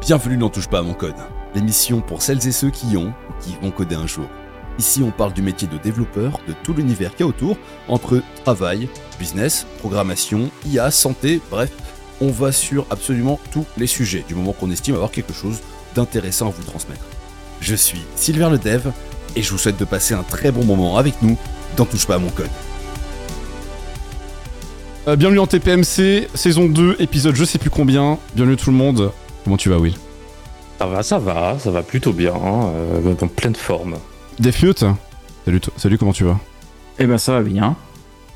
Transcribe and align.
Bienvenue 0.00 0.36
dans 0.36 0.48
Touche 0.48 0.68
pas 0.68 0.78
à 0.78 0.82
mon 0.82 0.94
code, 0.94 1.14
l'émission 1.54 2.00
pour 2.00 2.22
celles 2.22 2.44
et 2.48 2.52
ceux 2.52 2.70
qui 2.70 2.96
ont 2.96 3.08
ou 3.08 3.42
qui 3.42 3.54
vont 3.60 3.70
coder 3.70 3.94
un 3.94 4.06
jour. 4.06 4.26
Ici, 4.78 5.02
on 5.02 5.10
parle 5.10 5.32
du 5.32 5.42
métier 5.42 5.68
de 5.68 5.76
développeur, 5.76 6.40
de 6.48 6.54
tout 6.64 6.72
l'univers 6.72 7.10
qu'il 7.10 7.20
y 7.20 7.22
a 7.22 7.26
autour, 7.26 7.56
entre 7.88 8.20
travail, 8.42 8.88
business, 9.20 9.66
programmation, 9.78 10.50
IA, 10.66 10.90
santé, 10.90 11.40
bref, 11.50 11.70
on 12.20 12.30
va 12.30 12.50
sur 12.50 12.86
absolument 12.90 13.38
tous 13.52 13.66
les 13.76 13.86
sujets, 13.86 14.24
du 14.26 14.34
moment 14.34 14.52
qu'on 14.52 14.70
estime 14.70 14.94
avoir 14.94 15.10
quelque 15.10 15.34
chose 15.34 15.60
d'intéressant 15.94 16.48
à 16.48 16.50
vous 16.50 16.64
transmettre. 16.64 17.04
Je 17.60 17.74
suis 17.74 18.02
Sylvain 18.16 18.50
le 18.50 18.58
Dev, 18.58 18.88
et 19.36 19.42
je 19.42 19.50
vous 19.50 19.58
souhaite 19.58 19.78
de 19.78 19.84
passer 19.84 20.14
un 20.14 20.24
très 20.24 20.50
bon 20.50 20.64
moment 20.64 20.96
avec 20.96 21.22
nous 21.22 21.36
dans 21.76 21.84
Touche 21.84 22.06
pas 22.06 22.16
à 22.16 22.18
mon 22.18 22.30
code. 22.30 22.50
Euh, 25.06 25.16
bienvenue 25.16 25.40
en 25.40 25.46
TPMC, 25.46 26.28
saison 26.34 26.66
2, 26.66 26.96
épisode 26.98 27.36
je 27.36 27.44
sais 27.44 27.58
plus 27.58 27.70
combien. 27.70 28.18
Bienvenue 28.34 28.56
tout 28.56 28.70
le 28.70 28.76
monde. 28.76 29.12
Comment 29.44 29.56
tu 29.56 29.68
vas, 29.68 29.78
Will? 29.78 29.94
Ça 30.78 30.86
va, 30.86 31.02
ça 31.02 31.18
va, 31.18 31.56
ça 31.58 31.70
va 31.70 31.82
plutôt 31.82 32.12
bien, 32.12 32.34
euh, 32.34 33.14
en 33.20 33.28
pleine 33.28 33.54
forme. 33.54 33.94
Defmute 34.38 34.84
Salut, 35.44 35.60
toi- 35.60 35.72
salut, 35.76 35.98
comment 35.98 36.12
tu 36.12 36.24
vas? 36.24 36.38
Eh 36.98 37.06
ben 37.06 37.18
ça 37.18 37.32
va 37.32 37.42
bien. 37.42 37.76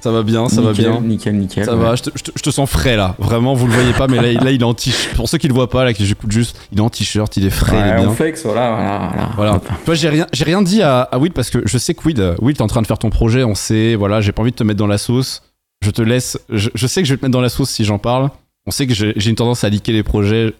Ça 0.00 0.10
va 0.12 0.22
bien, 0.22 0.48
ça 0.48 0.60
nickel, 0.60 0.64
va 0.64 0.72
bien. 0.92 1.00
Nickel, 1.00 1.36
nickel. 1.36 1.64
Ça 1.64 1.74
ouais. 1.76 1.82
va, 1.82 1.96
je 1.96 2.02
te, 2.02 2.10
je 2.14 2.22
te- 2.24 2.30
je 2.36 2.42
te 2.42 2.50
sens 2.50 2.68
frais 2.68 2.96
là. 2.96 3.16
Vraiment, 3.18 3.54
vous 3.54 3.66
le 3.66 3.72
voyez 3.72 3.92
pas, 3.92 4.06
mais 4.06 4.20
là, 4.20 4.28
il- 4.30 4.38
là 4.40 4.50
il 4.52 4.60
est 4.60 4.64
en 4.64 4.74
t-shirt. 4.74 5.16
Pour 5.16 5.28
ceux 5.28 5.38
qui 5.38 5.48
le 5.48 5.54
voient 5.54 5.70
pas, 5.70 5.84
là, 5.84 5.92
qui 5.94 6.04
j'écoute 6.06 6.30
juste, 6.30 6.56
il 6.70 6.78
est 6.78 6.82
en 6.82 6.90
t-shirt, 6.90 7.36
il 7.36 7.46
est 7.46 7.50
frais, 7.50 7.76
il 7.80 7.86
est 7.92 7.96
bien. 8.00 8.08
on 8.10 8.12
flex, 8.14 8.44
voilà, 8.44 8.70
voilà, 8.70 9.08
voilà. 9.08 9.30
Voilà. 9.36 9.60
Toi, 9.84 9.94
j'ai 9.94 10.08
rien, 10.08 10.26
j'ai 10.32 10.44
rien 10.44 10.62
dit 10.62 10.82
à, 10.82 11.00
à 11.02 11.18
Will 11.18 11.32
parce 11.32 11.50
que 11.50 11.58
je 11.64 11.78
sais 11.78 11.94
que 11.94 12.04
Will, 12.06 12.20
euh, 12.20 12.34
Will, 12.40 12.56
t'es 12.56 12.62
en 12.62 12.66
train 12.68 12.82
de 12.82 12.86
faire 12.86 12.98
ton 12.98 13.10
projet, 13.10 13.42
on 13.42 13.54
sait, 13.56 13.94
voilà, 13.96 14.20
j'ai 14.20 14.30
pas 14.32 14.42
envie 14.42 14.52
de 14.52 14.56
te 14.56 14.64
mettre 14.64 14.78
dans 14.78 14.86
la 14.86 14.98
sauce. 14.98 15.42
Je 15.82 15.90
te 15.90 16.02
laisse, 16.02 16.38
je, 16.50 16.70
je 16.74 16.86
sais 16.86 17.02
que 17.02 17.08
je 17.08 17.14
vais 17.14 17.18
te 17.18 17.24
mettre 17.24 17.32
dans 17.32 17.40
la 17.40 17.48
sauce 17.48 17.70
si 17.70 17.84
j'en 17.84 17.98
parle. 17.98 18.30
On 18.66 18.70
sait 18.70 18.86
que 18.86 18.94
j'ai 18.94 19.12
j'ai 19.16 19.30
une 19.30 19.36
tendance 19.36 19.64
à 19.64 19.70
liker 19.70 19.92
les 19.92 20.02
projets. 20.02 20.52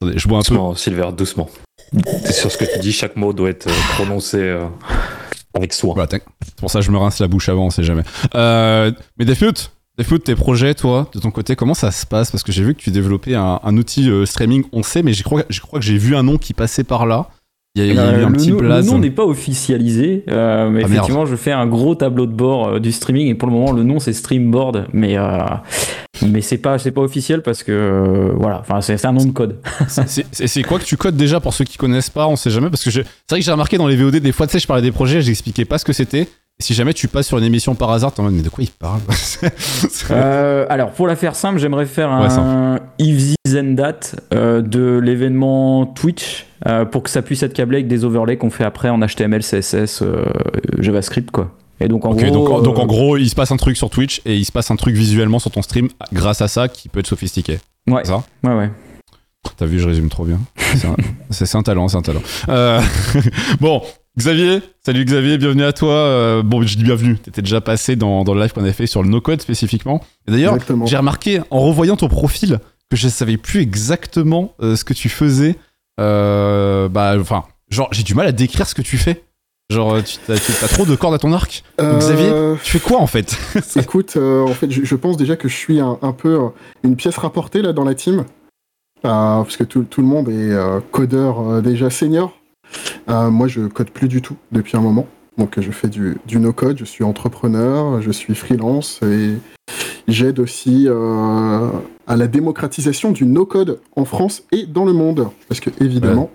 Attendez, 0.00 0.18
je 0.18 0.28
bois 0.28 0.38
un 0.38 0.42
peu. 0.42 0.48
Doucement, 0.54 0.74
Silver, 0.74 1.08
doucement. 1.16 1.50
C'est 2.24 2.32
sur 2.32 2.50
ce 2.50 2.58
que 2.58 2.64
tu 2.64 2.78
dis, 2.80 2.92
chaque 2.92 3.16
mot 3.16 3.32
doit 3.32 3.50
être 3.50 3.66
euh, 3.68 3.72
prononcé 3.94 4.38
euh, 4.38 4.66
avec 5.54 5.72
soin. 5.72 5.94
Voilà, 5.94 6.08
t'in- 6.08 6.18
c'est 6.44 6.54
pour 6.56 6.70
ça 6.70 6.80
que 6.80 6.84
je 6.84 6.90
me 6.90 6.98
rince 6.98 7.18
la 7.20 7.28
bouche 7.28 7.48
avant, 7.48 7.66
on 7.66 7.70
sait 7.70 7.84
jamais. 7.84 8.02
Euh, 8.34 8.90
mais 9.18 9.24
Defmute, 9.24 9.70
Defmute, 9.98 10.24
tes 10.24 10.34
projets, 10.34 10.74
toi, 10.74 11.08
de 11.14 11.20
ton 11.20 11.30
côté, 11.30 11.54
comment 11.56 11.74
ça 11.74 11.90
se 11.92 12.04
passe? 12.06 12.30
Parce 12.30 12.42
que 12.42 12.52
j'ai 12.52 12.64
vu 12.64 12.74
que 12.74 12.80
tu 12.80 12.90
développais 12.90 13.34
un, 13.34 13.60
un 13.62 13.76
outil 13.76 14.08
euh, 14.10 14.26
streaming, 14.26 14.64
on 14.72 14.82
sait, 14.82 15.02
mais 15.02 15.12
je 15.12 15.22
crois, 15.22 15.44
je 15.48 15.60
crois 15.60 15.78
que 15.78 15.84
j'ai 15.84 15.98
vu 15.98 16.16
un 16.16 16.22
nom 16.22 16.36
qui 16.38 16.52
passait 16.54 16.84
par 16.84 17.06
là. 17.06 17.28
Il 17.76 17.84
y 17.84 17.90
a, 17.90 17.92
il 17.92 17.96
y 17.96 17.98
a 17.98 18.20
eu 18.20 18.22
un 18.24 18.28
le, 18.28 18.36
petit 18.36 18.50
nom- 18.52 18.60
le 18.60 18.66
blaze. 18.68 18.86
nom 18.86 18.98
n'est 18.98 19.10
pas 19.10 19.24
officialisé, 19.24 20.22
euh, 20.30 20.70
mais 20.70 20.82
Ah, 20.84 20.86
effectivement, 20.86 21.26
je 21.26 21.34
fais 21.34 21.50
un 21.50 21.66
gros 21.66 21.96
tableau 21.96 22.26
de 22.26 22.32
bord 22.32 22.68
euh, 22.68 22.78
du 22.78 22.92
streaming 22.92 23.26
et 23.28 23.34
pour 23.34 23.48
le 23.48 23.54
moment, 23.54 23.72
le 23.72 23.82
nom 23.82 23.98
c'est 23.98 24.12
Streamboard, 24.12 24.86
mais 24.92 25.18
euh, 25.18 25.38
mais 26.24 26.40
c'est 26.40 26.58
pas 26.58 26.78
c'est 26.78 26.92
pas 26.92 27.00
officiel 27.00 27.42
parce 27.42 27.64
que 27.64 27.72
euh, 27.72 28.32
voilà, 28.36 28.60
enfin 28.60 28.80
c'est 28.80 29.04
un 29.04 29.12
nom 29.12 29.24
de 29.24 29.32
code. 29.32 29.58
C'est- 29.88 30.62
quoi 30.62 30.78
que 30.78 30.84
tu 30.84 30.96
codes 30.96 31.16
déjà 31.16 31.40
pour 31.40 31.52
ceux 31.52 31.64
qui 31.64 31.76
connaissent 31.76 32.10
pas 32.10 32.28
On 32.28 32.36
sait 32.36 32.50
jamais 32.50 32.70
parce 32.70 32.84
que 32.84 32.90
c'est 32.92 33.04
vrai 33.28 33.40
que 33.40 33.44
j'ai 33.44 33.50
remarqué 33.50 33.76
dans 33.76 33.88
les 33.88 33.96
VOD 33.96 34.16
des 34.20 34.30
fois 34.32 34.46
tu 34.46 34.52
sais 34.52 34.58
je 34.60 34.66
parlais 34.68 34.80
des 34.82 34.92
projets, 34.92 35.20
j'expliquais 35.20 35.64
pas 35.64 35.78
ce 35.78 35.84
que 35.84 35.92
c'était. 35.92 36.28
Si 36.60 36.72
jamais 36.72 36.94
tu 36.94 37.08
passes 37.08 37.26
sur 37.26 37.36
une 37.38 37.44
émission 37.44 37.74
par 37.74 37.90
hasard, 37.90 38.12
t'es 38.12 38.20
en 38.20 38.24
mode 38.24 38.34
mais 38.34 38.42
de 38.42 38.48
quoi 38.48 38.62
il 38.62 38.70
parle 38.70 39.00
Euh, 40.10 40.66
alors 40.68 40.92
pour 40.92 41.06
la 41.06 41.16
faire 41.16 41.34
simple, 41.34 41.58
j'aimerais 41.58 41.86
faire 41.86 42.08
Ouais, 42.10 42.32
un 42.32 42.78
and 43.56 43.74
that 43.76 44.16
euh, 44.32 44.62
de 44.62 44.98
l'événement 45.02 45.86
Twitch 45.86 46.46
euh, 46.66 46.84
pour 46.84 47.02
que 47.02 47.10
ça 47.10 47.22
puisse 47.22 47.42
être 47.42 47.52
câblé 47.54 47.78
avec 47.78 47.88
des 47.88 48.04
overlays 48.04 48.36
qu'on 48.36 48.50
fait 48.50 48.64
après 48.64 48.88
en 48.88 48.98
HTML, 49.00 49.42
CSS, 49.42 50.02
euh, 50.02 50.24
JavaScript 50.78 51.30
quoi. 51.30 51.50
Et 51.80 51.88
donc 51.88 52.04
en 52.04 52.14
gros, 52.14 52.30
donc, 52.30 52.48
en- 52.50 52.60
donc 52.62 52.78
en 52.78 52.86
gros 52.86 53.16
il 53.16 53.28
se 53.28 53.34
passe 53.34 53.50
un 53.50 53.56
truc 53.56 53.76
sur 53.76 53.90
Twitch 53.90 54.22
et 54.24 54.36
il 54.36 54.44
se 54.44 54.52
passe 54.52 54.70
un 54.70 54.76
truc 54.76 54.94
visuellement 54.94 55.40
sur 55.40 55.50
ton 55.50 55.60
stream 55.62 55.88
grâce 56.12 56.40
à 56.40 56.48
ça 56.48 56.68
qui 56.68 56.88
peut 56.88 57.00
être 57.00 57.06
sophistiqué. 57.08 57.58
ouais, 57.88 58.04
ça 58.04 58.22
ouais 58.44 58.54
ouais. 58.54 58.70
T'as 59.56 59.66
vu, 59.66 59.78
je 59.78 59.86
résume 59.88 60.08
trop 60.08 60.24
bien. 60.24 60.40
C'est 61.30 61.54
un, 61.54 61.62
talent, 61.62 61.88
c'est 61.88 61.96
un 61.98 62.02
talent. 62.02 62.22
Euh, 62.48 62.80
bon, 63.60 63.82
Xavier, 64.16 64.62
salut 64.86 65.04
Xavier, 65.04 65.38
bienvenue 65.38 65.64
à 65.64 65.72
toi. 65.72 65.92
Euh, 65.92 66.42
bon, 66.44 66.62
je 66.62 66.76
dis 66.76 66.84
bienvenue. 66.84 67.18
T'étais 67.18 67.42
déjà 67.42 67.60
passé 67.60 67.96
dans, 67.96 68.22
dans 68.22 68.32
le 68.34 68.40
live 68.42 68.52
qu'on 68.52 68.62
avait 68.62 68.72
fait 68.72 68.86
sur 68.86 69.02
le 69.02 69.08
no-code 69.08 69.42
spécifiquement. 69.42 70.00
Et 70.28 70.30
d'ailleurs, 70.30 70.56
j'ai 70.84 70.96
remarqué 70.96 71.40
en 71.50 71.58
revoyant 71.58 71.96
ton 71.96 72.06
profil 72.06 72.60
que 72.88 72.96
je 72.96 73.08
savais 73.08 73.36
plus 73.36 73.60
exactement 73.60 74.54
euh, 74.62 74.76
ce 74.76 74.84
que 74.84 74.94
tu 74.94 75.08
faisais. 75.08 75.56
Euh, 75.98 76.88
bah, 76.88 77.16
enfin, 77.18 77.42
genre, 77.70 77.88
j'ai 77.90 78.04
du 78.04 78.14
mal 78.14 78.28
à 78.28 78.32
décrire 78.32 78.68
ce 78.68 78.76
que 78.76 78.82
tu 78.82 78.98
fais. 78.98 79.24
Genre, 79.68 79.96
tu 80.04 80.30
as, 80.30 80.38
tu 80.38 80.52
as 80.64 80.68
trop 80.68 80.86
de 80.86 80.94
cordes 80.94 81.14
à 81.14 81.18
ton 81.18 81.32
arc. 81.32 81.64
Donc, 81.78 81.98
Xavier, 81.98 82.30
tu 82.62 82.70
fais 82.70 82.78
quoi 82.78 83.00
en 83.00 83.08
fait? 83.08 83.36
Écoute, 83.76 84.16
en 84.16 84.46
fait, 84.54 84.70
je, 84.70 84.84
je 84.84 84.94
pense 84.94 85.16
déjà 85.16 85.34
que 85.34 85.48
je 85.48 85.56
suis 85.56 85.80
un, 85.80 85.98
un 86.02 86.12
peu 86.12 86.38
une 86.84 86.94
pièce 86.94 87.16
rapportée 87.16 87.62
là 87.62 87.72
dans 87.72 87.82
la 87.82 87.96
team, 87.96 88.24
parce 89.02 89.56
que 89.56 89.64
tout, 89.64 89.82
tout 89.82 90.02
le 90.02 90.06
monde 90.06 90.28
est 90.28 90.54
codeur 90.92 91.62
déjà 91.62 91.90
senior. 91.90 92.32
Euh, 93.08 93.30
moi, 93.30 93.48
je 93.48 93.62
code 93.62 93.90
plus 93.90 94.08
du 94.08 94.22
tout 94.22 94.36
depuis 94.52 94.76
un 94.76 94.80
moment. 94.80 95.06
Donc, 95.38 95.58
je 95.60 95.70
fais 95.70 95.88
du, 95.88 96.16
du 96.26 96.38
no-code, 96.38 96.78
je 96.78 96.84
suis 96.84 97.02
entrepreneur, 97.04 98.00
je 98.00 98.10
suis 98.12 98.34
freelance 98.34 99.00
et 99.02 99.34
j'aide 100.06 100.38
aussi 100.38 100.84
euh, 100.88 101.68
à 102.06 102.16
la 102.16 102.26
démocratisation 102.28 103.10
du 103.12 103.24
no-code 103.26 103.80
en 103.96 104.04
France 104.04 104.44
et 104.52 104.66
dans 104.66 104.84
le 104.84 104.92
monde. 104.92 105.28
Parce 105.48 105.60
que, 105.60 105.70
évidemment, 105.80 106.30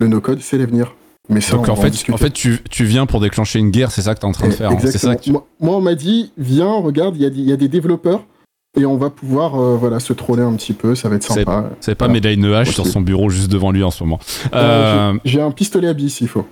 le 0.00 0.08
no-code, 0.08 0.40
c'est 0.40 0.58
l'avenir. 0.58 0.94
Mais 1.28 1.40
ça, 1.40 1.52
Donc 1.56 1.68
on 1.68 1.72
en 1.72 1.76
fait, 1.76 2.12
en 2.12 2.16
fait 2.16 2.30
tu, 2.30 2.58
tu 2.68 2.84
viens 2.84 3.06
pour 3.06 3.20
déclencher 3.20 3.60
une 3.60 3.70
guerre, 3.70 3.92
c'est 3.92 4.02
ça 4.02 4.14
que 4.14 4.20
t'es 4.20 4.26
en 4.26 4.32
train 4.32 4.48
de 4.48 4.52
faire. 4.54 4.70
hein. 4.72 4.78
Ça 4.90 5.14
que 5.14 5.22
tu- 5.22 5.30
moi, 5.30 5.46
on 5.60 5.80
m'a 5.80 5.94
dit, 5.94 6.32
viens, 6.36 6.72
regarde, 6.72 7.16
y, 7.16 7.22
il 7.24 7.40
y 7.48 7.52
a 7.52 7.56
des 7.56 7.68
développeurs 7.68 8.24
et 8.78 8.86
on 8.86 8.96
va 8.96 9.10
pouvoir 9.10 9.54
euh, 9.60 9.76
voilà, 9.76 10.00
se 10.00 10.12
troller 10.12 10.42
un 10.42 10.54
petit 10.54 10.72
peu, 10.72 10.94
ça 10.94 11.08
va 11.08 11.16
être 11.16 11.22
sympa. 11.24 11.70
C'est 11.80 11.94
pas 11.94 12.06
Voilà. 12.06 12.14
Médaille 12.14 12.34
une 12.36 12.52
hache 12.52 12.70
sur 12.70 12.86
son 12.86 13.00
bureau 13.00 13.28
juste 13.28 13.50
devant 13.50 13.70
lui 13.70 13.82
en 13.82 13.90
ce 13.90 14.02
moment. 14.02 14.18
Euh, 14.54 15.12
Euh, 15.12 15.18
j'ai- 15.24 15.40
un 15.42 15.50
pistolet 15.50 15.88
à 15.88 15.92
billes 15.92 16.10
s'il 16.10 16.28
faut. 16.28 16.46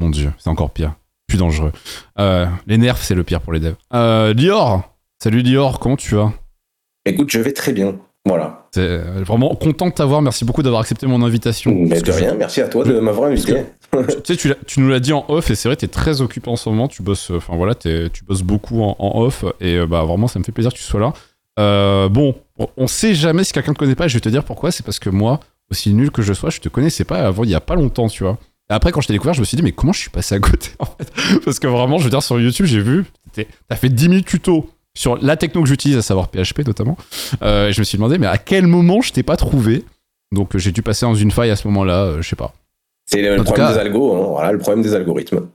Mon 0.00 0.10
dieu, 0.10 0.32
c'est 0.38 0.50
encore 0.50 0.70
pire. 0.70 0.94
Plus 1.28 1.38
dangereux. 1.38 1.72
Euh, 2.18 2.46
les 2.66 2.76
nerfs, 2.78 2.98
c'est 2.98 3.14
le 3.14 3.22
pire 3.24 3.40
pour 3.40 3.52
les 3.52 3.60
devs. 3.60 3.76
Euh, 3.94 4.34
Lior 4.34 4.82
Salut 5.22 5.42
Lior, 5.42 5.78
comment 5.78 5.96
tu 5.96 6.14
vas? 6.16 6.32
Écoute, 7.06 7.30
je 7.30 7.38
vais 7.38 7.52
très 7.52 7.72
bien. 7.72 7.94
Voilà. 8.26 8.66
C'est 8.74 8.98
vraiment 8.98 9.54
content 9.54 9.86
de 9.86 9.92
t'avoir. 9.92 10.20
Merci 10.22 10.44
beaucoup 10.44 10.62
d'avoir 10.62 10.82
accepté 10.82 11.06
mon 11.06 11.22
invitation. 11.22 11.72
Mais 11.74 12.00
de 12.00 12.12
rien, 12.12 12.34
merci 12.34 12.60
à 12.60 12.68
toi 12.68 12.84
de 12.84 12.98
m'avoir 13.00 13.30
invité. 13.30 13.64
Tu 14.24 14.36
sais, 14.38 14.54
tu, 14.66 14.80
nous 14.80 14.88
l'as 14.88 15.00
dit 15.00 15.12
en 15.12 15.24
off, 15.28 15.50
et 15.50 15.54
c'est 15.54 15.68
vrai, 15.68 15.76
t'es 15.76 15.88
très 15.88 16.20
occupé 16.20 16.50
en 16.50 16.56
ce 16.56 16.68
moment. 16.68 16.88
Tu 16.88 17.02
bosses, 17.02 17.30
euh, 17.30 17.36
enfin 17.36 17.56
voilà, 17.56 17.74
tu 17.74 18.10
bosses 18.26 18.42
beaucoup 18.42 18.82
en, 18.82 18.96
off, 19.20 19.44
et 19.60 19.76
euh, 19.76 19.86
bah 19.86 20.02
vraiment, 20.04 20.28
ça 20.28 20.38
me 20.38 20.44
fait 20.44 20.52
plaisir 20.52 20.72
que 20.72 20.78
tu 20.78 20.82
sois 20.82 21.00
là. 21.00 21.12
Euh, 21.58 22.08
bon, 22.08 22.34
on- 22.78 22.86
sait 22.86 23.14
jamais 23.14 23.44
si 23.44 23.52
quelqu'un 23.52 23.74
te 23.74 23.78
connaît 23.78 23.94
pas. 23.94 24.08
Je 24.08 24.14
vais 24.14 24.20
te 24.20 24.28
dire 24.28 24.44
pourquoi. 24.44 24.72
C'est 24.72 24.84
parce 24.84 24.98
que 24.98 25.10
moi, 25.10 25.40
aussi 25.70 25.92
nul 25.92 26.10
que 26.10 26.22
je 26.22 26.32
sois, 26.32 26.48
je 26.50 26.60
te 26.60 26.68
connaissais 26.70 27.04
pas 27.04 27.18
avant 27.26 27.44
il 27.44 27.50
y 27.50 27.54
a 27.54 27.60
pas 27.60 27.74
longtemps, 27.74 28.08
tu 28.08 28.24
vois. 28.24 28.38
Après, 28.70 28.90
quand 28.90 29.02
je 29.02 29.08
t'ai 29.08 29.12
découvert, 29.12 29.34
je 29.34 29.40
me 29.40 29.44
suis 29.44 29.56
dit, 29.56 29.62
mais 29.62 29.72
comment 29.72 29.92
je 29.92 29.98
suis 30.00 30.10
passé 30.10 30.34
à 30.34 30.40
côté 30.40 30.70
en 30.78 30.86
fait? 30.86 31.12
Parce 31.44 31.58
que 31.58 31.66
vraiment, 31.66 31.98
je 31.98 32.04
veux 32.04 32.10
dire, 32.10 32.22
sur 32.22 32.40
YouTube, 32.40 32.64
j'ai 32.64 32.80
vu, 32.80 33.04
t'as 33.34 33.76
fait 33.76 33.90
10 33.90 34.08
000 34.08 34.20
tutos 34.22 34.70
sur 34.94 35.16
la 35.16 35.36
techno 35.36 35.62
que 35.62 35.68
j'utilise, 35.68 35.98
à 35.98 36.02
savoir 36.02 36.28
PHP 36.28 36.66
notamment. 36.66 36.96
Et 37.42 37.70
je 37.72 37.78
me 37.78 37.84
suis 37.84 37.98
demandé, 37.98 38.16
mais 38.16 38.26
à 38.26 38.38
quel 38.38 38.66
moment 38.66 39.02
je 39.02 39.12
t'ai 39.12 39.22
pas 39.22 39.36
trouvé? 39.36 39.84
Donc, 40.32 40.56
j'ai 40.56 40.72
dû 40.72 40.80
passer 40.80 41.04
dans 41.04 41.14
une 41.14 41.30
faille 41.30 41.50
à 41.50 41.56
ce 41.56 41.68
moment-là, 41.68 42.04
euh, 42.04 42.22
je 42.22 42.28
sais 42.30 42.36
pas. 42.36 42.54
C'est 43.12 43.22
le 43.22 43.40
En 43.40 43.44
problème 43.44 43.66
cas- 43.68 43.72
des 43.74 43.78
algos, 43.80 44.14
hein. 44.16 44.26
voilà, 44.30 44.52
le 44.52 44.58
problème 44.58 44.82
des 44.82 44.94
algorithmes. 44.94 45.46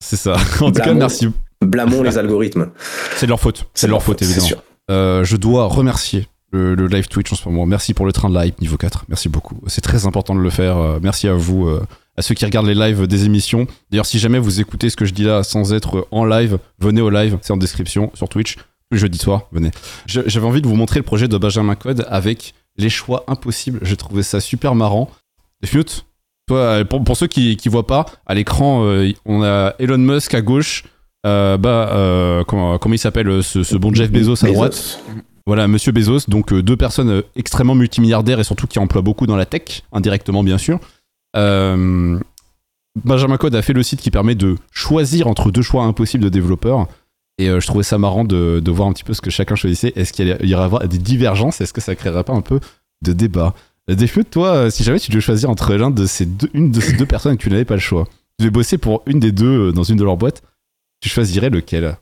C'est 0.00 0.16
ça. 0.16 0.36
En 0.60 0.70
tout 0.72 0.80
cas, 0.82 0.92
merci. 0.94 1.28
Blâmons 1.62 2.02
les 2.02 2.18
algorithmes. 2.18 2.70
C'est 3.16 3.26
de 3.26 3.30
leur 3.30 3.40
faute. 3.40 3.66
C'est 3.74 3.86
de 3.86 3.92
leur 3.92 4.02
faute, 4.02 4.18
c'est 4.20 4.24
évidemment. 4.26 4.46
sûr. 4.46 4.62
Euh, 4.90 5.24
je 5.24 5.36
dois 5.36 5.66
remercier 5.66 6.28
le, 6.52 6.74
le 6.74 6.86
live 6.86 7.08
Twitch 7.08 7.32
en 7.32 7.36
ce 7.36 7.48
moment. 7.48 7.64
Merci 7.66 7.94
pour 7.94 8.04
le 8.06 8.12
train 8.12 8.28
de 8.28 8.34
la 8.34 8.46
hype 8.46 8.60
niveau 8.60 8.76
4. 8.76 9.04
Merci 9.08 9.28
beaucoup. 9.28 9.56
C'est 9.66 9.80
très 9.80 10.06
important 10.06 10.34
de 10.34 10.40
le 10.40 10.50
faire. 10.50 10.76
Euh, 10.76 10.98
merci 11.02 11.26
à 11.26 11.32
vous, 11.34 11.66
euh, 11.68 11.82
à 12.16 12.22
ceux 12.22 12.34
qui 12.34 12.44
regardent 12.44 12.66
les 12.66 12.74
lives 12.74 13.06
des 13.06 13.24
émissions. 13.24 13.66
D'ailleurs, 13.90 14.06
si 14.06 14.18
jamais 14.18 14.38
vous 14.38 14.60
écoutez 14.60 14.90
ce 14.90 14.96
que 14.96 15.04
je 15.06 15.14
dis 15.14 15.24
là 15.24 15.42
sans 15.42 15.72
être 15.72 16.06
en 16.10 16.24
live, 16.26 16.58
venez 16.78 17.00
au 17.00 17.10
live. 17.10 17.38
C'est 17.42 17.52
en 17.52 17.56
description 17.56 18.10
sur 18.14 18.28
Twitch. 18.28 18.56
Jeudis 18.92 19.18
soirs, 19.18 19.48
venez. 19.50 19.70
J'avais 20.06 20.46
envie 20.46 20.60
de 20.62 20.68
vous 20.68 20.76
montrer 20.76 21.00
le 21.00 21.04
projet 21.04 21.26
de 21.26 21.36
Benjamin 21.38 21.74
Code 21.74 22.04
avec 22.08 22.54
les 22.76 22.90
choix 22.90 23.24
impossibles. 23.26 23.80
J'ai 23.82 23.96
trouvé 23.96 24.22
ça 24.22 24.38
super 24.40 24.74
marrant. 24.74 25.10
Defmute, 25.62 26.04
toi, 26.46 26.58
euh, 26.58 26.84
pour, 26.84 27.02
pour 27.04 27.16
ceux 27.16 27.26
qui, 27.26 27.56
qui 27.56 27.68
voient 27.68 27.86
pas, 27.86 28.06
à 28.26 28.34
l'écran, 28.34 28.84
euh, 28.84 29.10
on 29.24 29.42
a 29.42 29.74
Elon 29.78 29.98
Musk 29.98 30.34
à 30.34 30.42
gauche. 30.42 30.84
Euh, 31.26 31.56
bah, 31.56 31.88
euh, 31.92 32.44
comment, 32.44 32.78
comment 32.78 32.94
il 32.94 32.98
s'appelle 32.98 33.42
ce, 33.42 33.62
ce 33.62 33.76
bon 33.76 33.94
Jeff 33.94 34.10
Bezos 34.10 34.44
à 34.44 34.48
droite 34.48 34.72
Bezos. 34.72 34.98
voilà, 35.46 35.66
Monsieur 35.68 35.90
Bezos, 35.90 36.28
donc 36.28 36.52
deux 36.52 36.76
personnes 36.76 37.22
extrêmement 37.34 37.74
multimilliardaires 37.74 38.40
et 38.40 38.44
surtout 38.44 38.66
qui 38.66 38.78
emploient 38.78 39.00
beaucoup 39.00 39.26
dans 39.26 39.36
la 39.36 39.46
tech, 39.46 39.84
indirectement 39.92 40.42
bien 40.42 40.58
sûr. 40.58 40.78
Benjamin 41.34 42.20
Code 43.38 43.54
a 43.54 43.62
fait 43.62 43.72
le 43.72 43.82
site 43.82 44.02
qui 44.02 44.10
permet 44.10 44.34
de 44.34 44.56
choisir 44.70 45.26
entre 45.26 45.50
deux 45.50 45.62
choix 45.62 45.84
impossibles 45.84 46.24
de 46.24 46.28
développeurs. 46.28 46.88
Et 47.38 47.48
je 47.48 47.66
trouvais 47.66 47.82
ça 47.82 47.98
marrant 47.98 48.24
de, 48.24 48.60
de 48.60 48.70
voir 48.70 48.86
un 48.86 48.92
petit 48.92 49.02
peu 49.02 49.14
ce 49.14 49.20
que 49.20 49.30
chacun 49.30 49.56
choisissait. 49.56 49.92
Est-ce 49.96 50.12
qu'il 50.12 50.28
y 50.28 50.54
avoir 50.54 50.86
des 50.86 50.98
divergences? 50.98 51.60
Est-ce 51.60 51.72
que 51.72 51.80
ça 51.80 51.96
créerait 51.96 52.22
pas 52.22 52.34
un 52.34 52.42
peu 52.42 52.60
de 53.02 53.12
débat? 53.14 53.54
Defute, 53.88 54.30
toi, 54.30 54.54
euh, 54.54 54.70
si 54.70 54.82
jamais 54.82 54.98
tu 54.98 55.10
devais 55.10 55.20
choisir 55.20 55.50
entre 55.50 55.74
l'un 55.74 55.90
de 55.90 56.06
ces 56.06 56.24
deux, 56.24 56.48
une 56.54 56.70
de 56.70 56.80
ces 56.80 56.94
deux 56.94 57.04
personnes 57.06 57.34
et 57.34 57.36
que 57.36 57.42
tu 57.42 57.50
n'avais 57.50 57.66
pas 57.66 57.74
le 57.74 57.80
choix, 57.80 58.04
tu 58.38 58.44
devais 58.44 58.50
bosser 58.50 58.78
pour 58.78 59.02
une 59.06 59.20
des 59.20 59.30
deux 59.32 59.68
euh, 59.68 59.72
dans 59.72 59.82
une 59.82 59.96
de 59.96 60.04
leurs 60.04 60.16
boîtes, 60.16 60.42
tu 61.02 61.08
choisirais 61.10 61.50
lequel? 61.50 61.96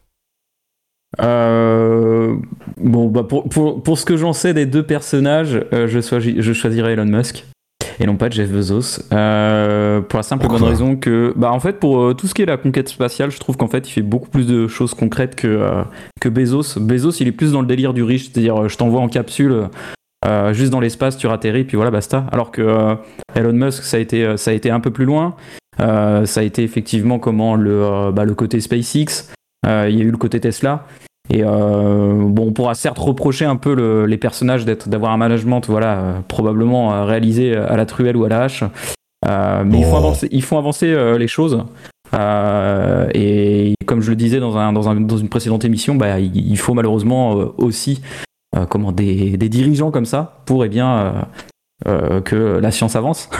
Euh, 1.21 2.37
bon, 2.79 3.09
bah 3.09 3.25
pour, 3.25 3.49
pour, 3.49 3.83
pour 3.83 3.99
ce 3.99 4.05
que 4.05 4.17
j'en 4.17 4.33
sais 4.33 4.55
des 4.55 4.65
deux 4.65 4.85
personnages, 4.85 5.61
euh, 5.73 5.89
je, 5.89 6.01
choisis- 6.01 6.37
je 6.41 6.53
choisirais 6.53 6.93
Elon 6.93 7.05
Musk. 7.05 7.45
et 7.99 8.07
non 8.07 8.17
pas 8.17 8.31
Jeff 8.31 8.51
Bezos. 8.51 9.03
Euh, 9.13 10.01
pour 10.01 10.19
la 10.19 10.23
simple 10.23 10.47
bonne 10.47 10.63
raison 10.63 10.97
que, 10.97 11.33
bah 11.37 11.53
en 11.53 11.61
fait, 11.61 11.81
pour 11.81 12.15
tout 12.17 12.27
ce 12.29 12.35
qui 12.35 12.43
est 12.43 12.47
la 12.47 12.57
conquête 12.57 12.89
spatiale, 12.89 13.31
je 13.31 13.39
trouve 13.39 13.57
qu'en 13.57 13.69
fait, 13.69 13.89
il 13.89 13.93
fait 13.93 14.03
beaucoup 14.03 14.31
plus 14.31 14.47
de 14.47 14.69
choses 14.69 14.95
concrètes 14.95 15.35
que 15.35 15.83
que 16.21 16.29
Bezos. 16.29 16.79
Bezos, 16.81 17.11
il 17.21 17.29
est 17.29 17.33
plus 17.33 17.53
dans 17.53 17.61
le 17.61 17.67
délire 17.67 17.93
du 17.93 18.03
riche, 18.05 18.31
c'est-à-dire, 18.31 18.69
je 18.69 18.77
t'envoie 18.77 19.01
en 19.01 19.09
capsule. 19.09 19.69
Euh, 20.25 20.53
juste 20.53 20.71
dans 20.71 20.81
l'espace, 20.81 21.17
tu 21.17 21.27
atterris, 21.29 21.65
puis 21.65 21.77
voilà, 21.77 21.91
basta. 21.91 22.25
Alors 22.33 22.51
que 22.51 22.63
euh, 22.63 22.95
Elon 23.35 23.53
Musk, 23.53 23.83
ça 23.83 23.97
a 23.97 24.01
été, 24.01 24.25
euh, 24.25 24.37
ça 24.37 24.51
a 24.51 24.55
été 24.55 24.71
un 24.71 24.81
peu 24.81 24.91
plus 24.91 25.05
loin. 25.05 25.35
Euh, 25.81 26.27
ça 26.27 26.41
a 26.41 26.43
été 26.43 26.63
effectivement 26.63 27.19
comment 27.19 27.57
le, 27.57 28.11
bah, 28.13 28.25
le 28.25 28.35
côté 28.35 28.61
SpaceX. 28.61 29.33
Il 29.67 29.97
y 29.97 30.01
a 30.01 30.05
eu 30.05 30.11
le 30.11 30.17
côté 30.17 30.39
Tesla. 30.41 30.87
Et 31.31 31.43
bon, 31.45 32.49
on 32.49 32.53
pourra 32.53 32.75
certes 32.75 32.99
reprocher 32.99 33.45
un 33.45 33.55
peu 33.57 33.75
le- 33.75 34.07
les 34.07 34.17
personnages 34.17 34.65
d'être, 34.65 34.89
d'avoir 34.89 35.13
un 35.13 35.17
management, 35.17 35.63
voilà, 35.69 36.17
probablement 36.29 37.05
réalisé 37.07 37.57
à 37.57 37.77
la 37.77 37.87
truelle 37.87 38.17
ou 38.17 38.25
à 38.25 38.29
la 38.29 38.43
hache. 38.43 38.65
Mais 39.25 39.79
il 39.79 39.85
faut 39.85 39.93
Oh. 39.95 39.99
avancer, 39.99 40.29
il 40.33 40.43
faut 40.43 40.59
avancer 40.59 41.17
les 41.17 41.29
choses. 41.29 41.65
Euh, 42.15 43.07
et 43.15 43.75
comme 43.87 44.01
je 44.03 44.11
le 44.11 44.17
disais 44.17 44.41
dans, 44.41 44.57
un, 44.59 44.73
dans, 44.73 44.89
un- 44.89 45.01
dans 45.01 45.17
une 45.17 45.29
précédente 45.29 45.65
émission, 45.65 45.95
bah, 45.95 46.19
il, 46.19 46.59
faut 46.59 46.75
malheureusement 46.75 47.31
aussi 47.57 48.03
comment, 48.69 48.93
des, 48.93 49.37
des 49.37 49.49
dirigeants 49.49 49.91
comme 49.91 50.07
ça 50.07 50.43
pour 50.47 50.65
eh 50.65 50.69
bien, 50.69 50.89
euh, 50.97 51.13
euh, 51.89 52.21
que 52.21 52.59
la 52.61 52.71
science 52.71 52.97
avance. 52.97 53.29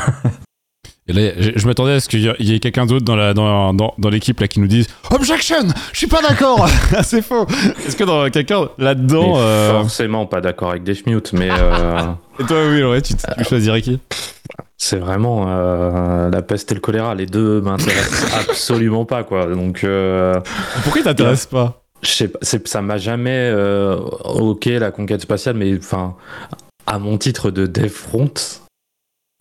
Et 1.09 1.13
là, 1.13 1.33
je, 1.37 1.51
je 1.57 1.67
m'attendais 1.67 1.95
à 1.95 2.01
ce 2.01 2.09
qu'il 2.09 2.21
y 2.21 2.55
ait- 2.55 2.61
quelqu'un 2.61 2.87
d'autre 2.87 3.05
dans 3.05 3.17
la 3.17 3.35
dans, 3.35 3.75
dans, 3.75 3.93
dans 3.99 4.09
l'équipe 4.09 4.39
là 4.39 4.47
qui 4.47 4.61
nous 4.61 4.69
dise 4.69 4.87
Objection 5.11 5.67
Je 5.93 5.99
suis 5.99 6.07
pas 6.07 6.23
d'accord 6.23 6.69
C'est 7.03 7.23
faux 7.23 7.45
Est-ce 7.85 7.97
que 7.97 8.05
dans 8.05 8.31
quelqu'un 8.31 8.69
là-dedans. 8.79 9.35
Euh, 9.37 9.73
Forcément 9.81 10.27
pas 10.27 10.41
d'accord 10.41 10.71
avec 10.71 10.85
Defmute, 10.85 11.33
mais 11.33 11.51
euh, 11.51 12.03
Et 12.39 12.45
toi, 12.45 12.57
oui, 12.71 12.85
ouais, 12.85 13.03
tu, 13.03 13.15
tu 13.17 13.45
choisirais 13.45 13.83
qui? 13.83 13.99
c'est 14.77 14.99
vraiment 14.99 15.47
euh, 15.49 16.31
la 16.31 16.43
peste 16.43 16.71
et 16.71 16.75
le 16.77 16.81
choléra. 16.81 17.15
Les 17.17 17.27
deux 17.27 17.61
m'intéressent 17.61 18.49
absolument 18.49 19.05
pas, 19.05 19.25
quoi. 19.25 19.47
Donc, 19.47 19.83
euh, 19.85 20.35
Pourquoi 20.85 21.01
il 21.01 21.05
t'intéresse 21.05 21.47
pas? 21.47 21.82
Je 22.03 22.09
sais 22.11 22.29
pas, 22.29 22.39
c'est- 22.43 22.67
ça 22.69 22.83
m'a 22.83 22.99
jamais. 22.99 23.31
euh, 23.53 23.97
ok, 23.97 24.67
la 24.67 24.91
conquête 24.91 25.23
spatiale, 25.23 25.57
mais 25.57 25.77
enfin, 25.79 26.17
à 26.87 26.99
mon 26.99 27.17
titre 27.19 27.51
de 27.51 27.67
dev 27.67 27.89
front. 27.89 28.33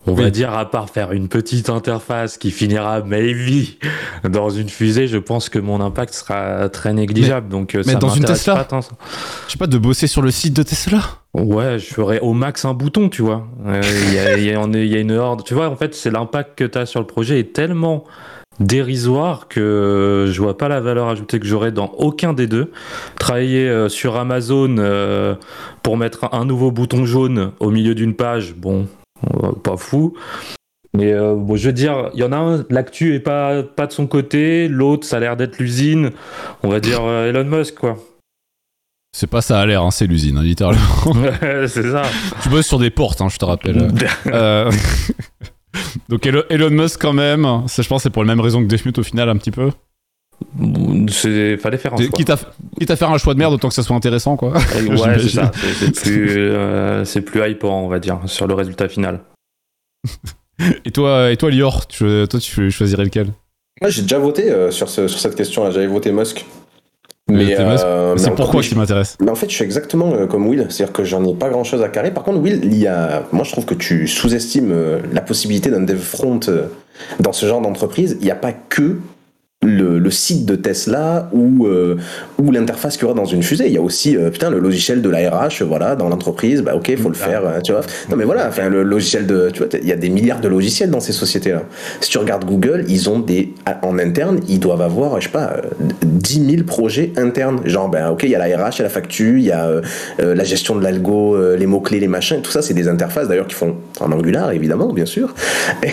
On 0.04 0.14
va 0.14 0.30
dire, 0.30 0.52
à 0.52 0.68
part 0.68 0.90
faire 0.90 1.12
une 1.12 1.28
petite 1.28 1.70
interface 1.70 2.36
qui 2.36 2.50
finira 2.50 3.02
maybe 3.02 3.78
dans 4.28 4.50
une 4.50 4.68
fusée, 4.68 5.06
je 5.06 5.16
pense 5.16 5.48
que 5.48 5.60
mon 5.60 5.80
impact 5.80 6.12
sera 6.12 6.68
très 6.70 6.92
négligeable. 6.92 7.48
donc, 7.48 7.76
euh, 7.76 7.84
mais 7.86 7.92
ça 7.92 7.98
dans 8.00 8.08
une 8.08 8.24
Tesla 8.24 8.56
pas 8.56 8.64
tant. 8.64 8.80
Je 8.80 9.52
sais 9.52 9.58
pas, 9.58 9.68
de 9.68 9.78
bosser 9.78 10.08
sur 10.08 10.20
le 10.20 10.32
site 10.32 10.54
de 10.56 10.64
Tesla 10.64 11.02
Ouais, 11.34 11.78
je 11.78 11.86
ferais 11.94 12.18
au 12.18 12.32
max 12.32 12.64
un 12.64 12.74
bouton, 12.74 13.10
tu 13.10 13.22
vois. 13.22 13.46
Euh, 13.64 13.80
Il 14.08 14.12
y, 14.12 14.46
y 14.46 14.96
a 14.96 14.98
une 14.98 15.12
horde. 15.12 15.44
Tu 15.44 15.54
vois, 15.54 15.68
en 15.68 15.76
fait, 15.76 15.94
c'est 15.94 16.10
l'impact 16.10 16.58
que 16.58 16.64
tu 16.64 16.78
as 16.78 16.84
sur 16.86 16.98
le 16.98 17.06
projet 17.06 17.38
est 17.38 17.52
tellement 17.52 18.02
dérisoire 18.60 19.48
que 19.48 20.26
je 20.30 20.40
vois 20.40 20.56
pas 20.56 20.68
la 20.68 20.80
valeur 20.80 21.08
ajoutée 21.08 21.40
que 21.40 21.46
j'aurais 21.46 21.72
dans 21.72 21.92
aucun 21.98 22.32
des 22.32 22.46
deux. 22.46 22.70
Travailler 23.18 23.68
euh, 23.68 23.88
sur 23.88 24.16
Amazon 24.16 24.76
euh, 24.78 25.34
pour 25.82 25.96
mettre 25.96 26.28
un 26.32 26.44
nouveau 26.44 26.70
bouton 26.70 27.04
jaune 27.04 27.52
au 27.60 27.70
milieu 27.70 27.94
d'une 27.94 28.14
page, 28.14 28.54
bon, 28.54 28.86
euh, 29.24 29.52
pas 29.52 29.76
fou. 29.76 30.14
Mais 30.94 31.12
euh, 31.12 31.34
bon, 31.34 31.56
je 31.56 31.68
veux 31.68 31.72
dire, 31.72 32.10
il 32.12 32.20
y 32.20 32.24
en 32.24 32.32
a 32.32 32.36
un, 32.36 32.64
l'actu 32.68 33.14
est 33.14 33.20
pas, 33.20 33.62
pas 33.62 33.86
de 33.86 33.92
son 33.92 34.06
côté, 34.06 34.68
l'autre, 34.68 35.06
ça 35.06 35.16
a 35.16 35.20
l'air 35.20 35.36
d'être 35.36 35.58
l'usine. 35.58 36.10
On 36.62 36.68
va 36.68 36.80
dire 36.80 37.02
euh, 37.02 37.30
Elon 37.30 37.44
Musk, 37.44 37.76
quoi. 37.76 37.96
C'est 39.14 39.26
pas 39.26 39.40
ça 39.40 39.60
à 39.60 39.66
l'air, 39.66 39.82
hein, 39.82 39.90
c'est 39.90 40.06
l'usine, 40.06 40.38
hein, 40.38 40.42
littéralement. 40.42 40.82
c'est 41.40 41.90
ça. 41.90 42.02
tu 42.42 42.48
bosses 42.50 42.66
sur 42.66 42.78
des 42.78 42.90
portes, 42.90 43.20
hein, 43.20 43.28
je 43.30 43.38
te 43.38 43.44
rappelle. 43.44 43.88
Euh, 44.26 44.70
Donc 46.12 46.26
Elon, 46.26 46.70
Musk 46.70 47.00
quand 47.00 47.14
même, 47.14 47.46
ça, 47.68 47.82
je 47.82 47.88
pense 47.88 48.00
que 48.00 48.02
c'est 48.04 48.10
pour 48.10 48.22
la 48.22 48.28
même 48.34 48.40
raison 48.44 48.60
que 48.62 48.66
Defmute 48.68 48.98
au 48.98 49.02
final 49.02 49.28
un 49.30 49.36
petit 49.36 49.50
peu. 49.50 49.70
C'est 51.08 51.56
fallait 51.56 51.78
faire 51.78 51.94
un 51.94 51.96
C'est- 51.96 52.04
choix. 52.04 52.12
Quitte 52.16 52.30
à, 52.30 52.38
quitte 52.78 52.90
à 52.90 52.96
faire 52.96 53.10
un 53.10 53.16
choix 53.18 53.32
de 53.32 53.38
merde, 53.38 53.54
autant 53.54 53.68
que 53.68 53.74
ça 53.74 53.82
soit 53.82 53.96
intéressant 53.96 54.36
quoi. 54.36 54.52
Ouais, 54.52 55.18
c'est 55.18 55.28
ça. 55.28 55.50
C'est 55.78 55.92
plus, 56.02 56.28
euh, 56.38 57.04
c'est 57.04 57.22
plus 57.22 57.48
hypant, 57.50 57.80
on 57.84 57.88
va 57.88 57.98
dire, 57.98 58.20
sur 58.26 58.46
le 58.46 58.54
résultat 58.54 58.88
final. 58.88 59.20
Et 60.84 60.90
toi, 60.92 61.30
et 61.32 61.36
toi 61.36 61.50
Lior, 61.50 61.86
tu, 61.88 62.04
toi 62.28 62.38
tu 62.38 62.70
choisirais 62.70 63.04
lequel? 63.04 63.32
Moi, 63.80 63.90
j'ai 63.90 64.02
déjà 64.02 64.18
voté 64.18 64.50
euh, 64.52 64.70
sur, 64.70 64.88
ce- 64.88 65.08
sur 65.08 65.18
cette 65.18 65.34
question-là. 65.34 65.70
J'avais 65.72 65.86
voté 65.88 66.12
Musk. 66.12 66.44
Mais, 67.28 67.58
euh, 67.58 68.16
C'est 68.16 68.34
pourquoi 68.34 68.60
plus, 68.60 68.70
qui 68.70 68.74
m'intéresse. 68.76 69.16
Mais 69.20 69.30
en 69.30 69.34
fait, 69.34 69.48
je 69.48 69.54
suis 69.54 69.64
exactement 69.64 70.12
euh, 70.12 70.26
comme 70.26 70.46
Will, 70.46 70.66
c'est-à-dire 70.68 70.92
que 70.92 71.04
j'en 71.04 71.24
ai 71.24 71.34
pas 71.34 71.48
grand-chose 71.50 71.82
à 71.82 71.88
carrer. 71.88 72.10
Par 72.10 72.24
contre, 72.24 72.40
Will, 72.40 72.60
il 72.64 72.76
y 72.76 72.86
a, 72.86 73.24
moi, 73.32 73.44
je 73.44 73.52
trouve 73.52 73.64
que 73.64 73.74
tu 73.74 74.08
sous-estimes 74.08 74.72
euh, 74.72 74.98
la 75.12 75.20
possibilité 75.20 75.70
d'un 75.70 75.80
dev 75.80 75.98
front 75.98 76.40
dans 77.20 77.32
ce 77.32 77.46
genre 77.46 77.60
d'entreprise. 77.60 78.16
Il 78.20 78.24
n'y 78.24 78.30
a 78.30 78.36
pas 78.36 78.52
que 78.52 78.98
le, 79.62 79.98
le 79.98 80.10
site 80.10 80.44
de 80.44 80.56
Tesla 80.56 81.28
ou, 81.32 81.66
euh, 81.66 81.96
ou 82.38 82.50
l'interface 82.50 82.96
qu'il 82.96 83.06
y 83.06 83.10
aura 83.10 83.14
dans 83.14 83.24
une 83.24 83.42
fusée. 83.42 83.66
Il 83.66 83.72
y 83.72 83.78
a 83.78 83.80
aussi, 83.80 84.16
euh, 84.16 84.30
putain, 84.30 84.50
le 84.50 84.58
logiciel 84.58 85.02
de 85.02 85.08
la 85.08 85.30
RH, 85.30 85.62
voilà, 85.62 85.94
dans 85.94 86.08
l'entreprise. 86.08 86.62
Bah, 86.62 86.74
ok, 86.74 86.96
faut 86.96 87.08
le 87.08 87.14
faire, 87.14 87.42
euh, 87.46 87.60
tu 87.60 87.72
vois. 87.72 87.82
Non, 88.10 88.16
mais 88.16 88.24
voilà, 88.24 88.48
enfin, 88.48 88.68
le 88.68 88.82
logiciel 88.82 89.26
de, 89.26 89.50
tu 89.52 89.60
vois, 89.60 89.68
il 89.80 89.88
y 89.88 89.92
a 89.92 89.96
des 89.96 90.08
milliards 90.08 90.40
de 90.40 90.48
logiciels 90.48 90.90
dans 90.90 91.00
ces 91.00 91.12
sociétés-là. 91.12 91.62
Si 92.00 92.10
tu 92.10 92.18
regardes 92.18 92.44
Google, 92.44 92.84
ils 92.88 93.08
ont 93.08 93.20
des, 93.20 93.52
en 93.82 93.98
interne, 93.98 94.40
ils 94.48 94.58
doivent 94.58 94.82
avoir, 94.82 95.20
je 95.20 95.26
sais 95.26 95.32
pas, 95.32 95.54
euh, 95.56 95.86
10 96.02 96.50
000 96.50 96.62
projets 96.64 97.12
internes. 97.16 97.60
Genre, 97.64 97.88
ben, 97.88 98.08
ok, 98.08 98.24
il 98.24 98.30
y 98.30 98.34
a 98.34 98.38
la 98.38 98.46
RH, 98.46 98.76
il 98.76 98.78
y 98.78 98.80
a 98.80 98.84
la 98.84 98.88
facture, 98.88 99.36
il 99.36 99.44
y 99.44 99.52
a 99.52 99.66
euh, 99.66 99.80
la 100.18 100.44
gestion 100.44 100.74
de 100.74 100.82
l'algo, 100.82 101.36
les 101.54 101.66
mots-clés, 101.66 102.00
les 102.00 102.08
machins, 102.08 102.40
tout 102.42 102.50
ça, 102.50 102.62
c'est 102.62 102.74
des 102.74 102.88
interfaces 102.88 103.28
d'ailleurs 103.28 103.46
qui 103.46 103.54
font 103.54 103.76
en 104.00 104.10
Angular, 104.10 104.50
évidemment, 104.50 104.92
bien 104.92 105.06
sûr. 105.06 105.34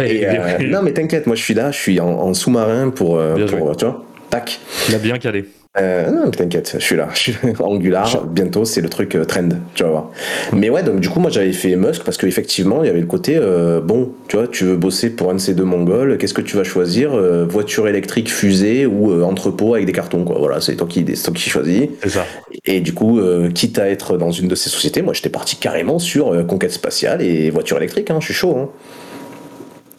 Et, 0.00 0.26
non, 0.68 0.80
mais 0.82 0.92
t'inquiète, 0.92 1.26
moi 1.26 1.34
je 1.34 1.42
suis 1.42 1.54
là, 1.54 1.70
je 1.70 1.78
suis 1.78 2.00
en, 2.00 2.08
en 2.08 2.34
sous-marin 2.34 2.67
pour, 2.94 3.18
euh, 3.18 3.34
Bien 3.34 3.46
pour 3.46 3.76
tu 3.76 3.84
vois, 3.84 4.04
tac. 4.30 4.60
Il 4.88 4.94
a 4.94 4.98
bien 4.98 5.18
calé. 5.18 5.44
Euh, 5.76 6.10
non, 6.10 6.30
t'inquiète, 6.30 6.76
je 6.78 6.84
suis 6.84 6.96
là. 6.96 7.08
Je 7.12 7.18
suis 7.18 7.34
Angular, 7.60 8.24
bientôt, 8.26 8.64
c'est 8.64 8.80
le 8.80 8.88
truc 8.88 9.14
euh, 9.14 9.24
trend, 9.24 9.48
tu 9.74 9.84
vas 9.84 9.90
voir. 9.90 10.10
Mais 10.52 10.70
ouais, 10.70 10.82
donc 10.82 11.00
du 11.00 11.08
coup, 11.08 11.20
moi 11.20 11.30
j'avais 11.30 11.52
fait 11.52 11.76
Musk 11.76 12.02
parce 12.04 12.16
qu'effectivement, 12.16 12.82
il 12.82 12.86
y 12.86 12.90
avait 12.90 13.00
le 13.00 13.06
côté, 13.06 13.36
euh, 13.36 13.80
bon, 13.80 14.12
tu 14.28 14.36
vois, 14.36 14.48
tu 14.48 14.64
veux 14.64 14.76
bosser 14.76 15.10
pour 15.10 15.30
un 15.30 15.34
de 15.34 15.38
ces 15.38 15.54
deux 15.54 15.64
mongols, 15.64 16.18
qu'est-ce 16.18 16.34
que 16.34 16.40
tu 16.40 16.56
vas 16.56 16.64
choisir 16.64 17.14
euh, 17.14 17.44
Voiture 17.44 17.86
électrique, 17.86 18.30
fusée 18.30 18.86
ou 18.86 19.22
entrepôt 19.22 19.74
avec 19.74 19.86
des 19.86 19.92
cartons, 19.92 20.24
quoi. 20.24 20.38
Voilà, 20.38 20.60
c'est 20.60 20.74
toi 20.74 20.86
qui, 20.88 21.04
toi 21.04 21.34
qui 21.34 21.50
choisis. 21.50 21.88
C'est 22.02 22.08
ça. 22.08 22.24
Et 22.64 22.80
du 22.80 22.92
coup, 22.92 23.20
quitte 23.54 23.78
à 23.78 23.88
être 23.88 24.16
dans 24.16 24.30
une 24.30 24.48
de 24.48 24.54
ces 24.54 24.70
sociétés, 24.70 25.02
moi 25.02 25.12
j'étais 25.14 25.28
parti 25.28 25.56
carrément 25.56 25.98
sur 25.98 26.46
conquête 26.46 26.72
spatiale 26.72 27.22
et 27.22 27.50
voiture 27.50 27.76
électrique, 27.76 28.10
hein, 28.10 28.16
je 28.20 28.26
suis 28.26 28.34
chaud. 28.34 28.56
Hein. 28.58 28.68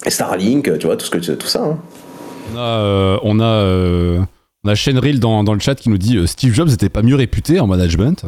Et 0.05 0.09
Starlink, 0.09 0.77
tu 0.77 0.87
vois, 0.87 0.97
tout, 0.97 1.05
ce 1.05 1.11
que, 1.11 1.17
tout 1.17 1.47
ça. 1.47 1.61
Hein. 1.63 1.79
On 2.51 2.57
a, 2.57 2.61
euh, 2.61 3.19
on 3.23 3.39
a, 3.39 3.43
euh, 3.43 4.19
on 4.63 4.69
a 4.69 4.75
Shenril 4.75 5.19
dans, 5.19 5.43
dans 5.43 5.53
le 5.53 5.59
chat 5.59 5.75
qui 5.75 5.89
nous 5.89 5.97
dit 5.97 6.17
euh, 6.17 6.27
Steve 6.27 6.53
Jobs 6.53 6.69
n'était 6.69 6.89
pas 6.89 7.01
mieux 7.01 7.15
réputé 7.15 7.59
en 7.59 7.67
management. 7.67 8.25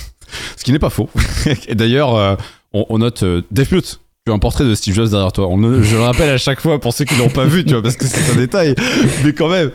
Ce 0.56 0.64
qui 0.64 0.72
n'est 0.72 0.78
pas 0.78 0.90
faux. 0.90 1.08
Et 1.68 1.74
d'ailleurs, 1.74 2.38
on, 2.72 2.86
on 2.88 2.98
note 2.98 3.24
Defmute. 3.50 4.00
Tu 4.26 4.32
as 4.32 4.34
un 4.34 4.38
portrait 4.38 4.64
de 4.64 4.74
Steve 4.74 4.94
Jobs 4.94 5.10
derrière 5.10 5.32
toi. 5.32 5.48
On 5.48 5.58
je 5.82 5.94
le 5.96 6.02
rappelle 6.02 6.30
à 6.30 6.38
chaque 6.38 6.60
fois 6.60 6.80
pour 6.80 6.94
ceux 6.94 7.04
qui 7.04 7.14
l'ont 7.16 7.28
pas 7.28 7.44
vu, 7.44 7.64
tu 7.64 7.72
vois, 7.72 7.82
parce 7.82 7.96
que 7.96 8.06
c'est 8.06 8.32
un 8.32 8.36
détail, 8.36 8.74
mais 9.24 9.32
quand 9.32 9.48
même. 9.48 9.70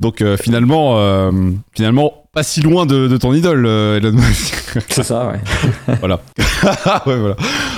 Donc 0.00 0.20
euh, 0.20 0.36
finalement, 0.36 0.98
euh, 0.98 1.30
finalement, 1.74 2.24
pas 2.32 2.42
si 2.42 2.60
loin 2.60 2.84
de, 2.84 3.08
de 3.08 3.16
ton 3.16 3.32
idole, 3.32 3.64
euh, 3.64 3.96
Elon 3.96 4.12
Musk. 4.12 4.78
C'est 4.88 5.04
ça, 5.04 5.28
ouais. 5.28 5.96
voilà. 6.00 6.20
ouais, 7.06 7.16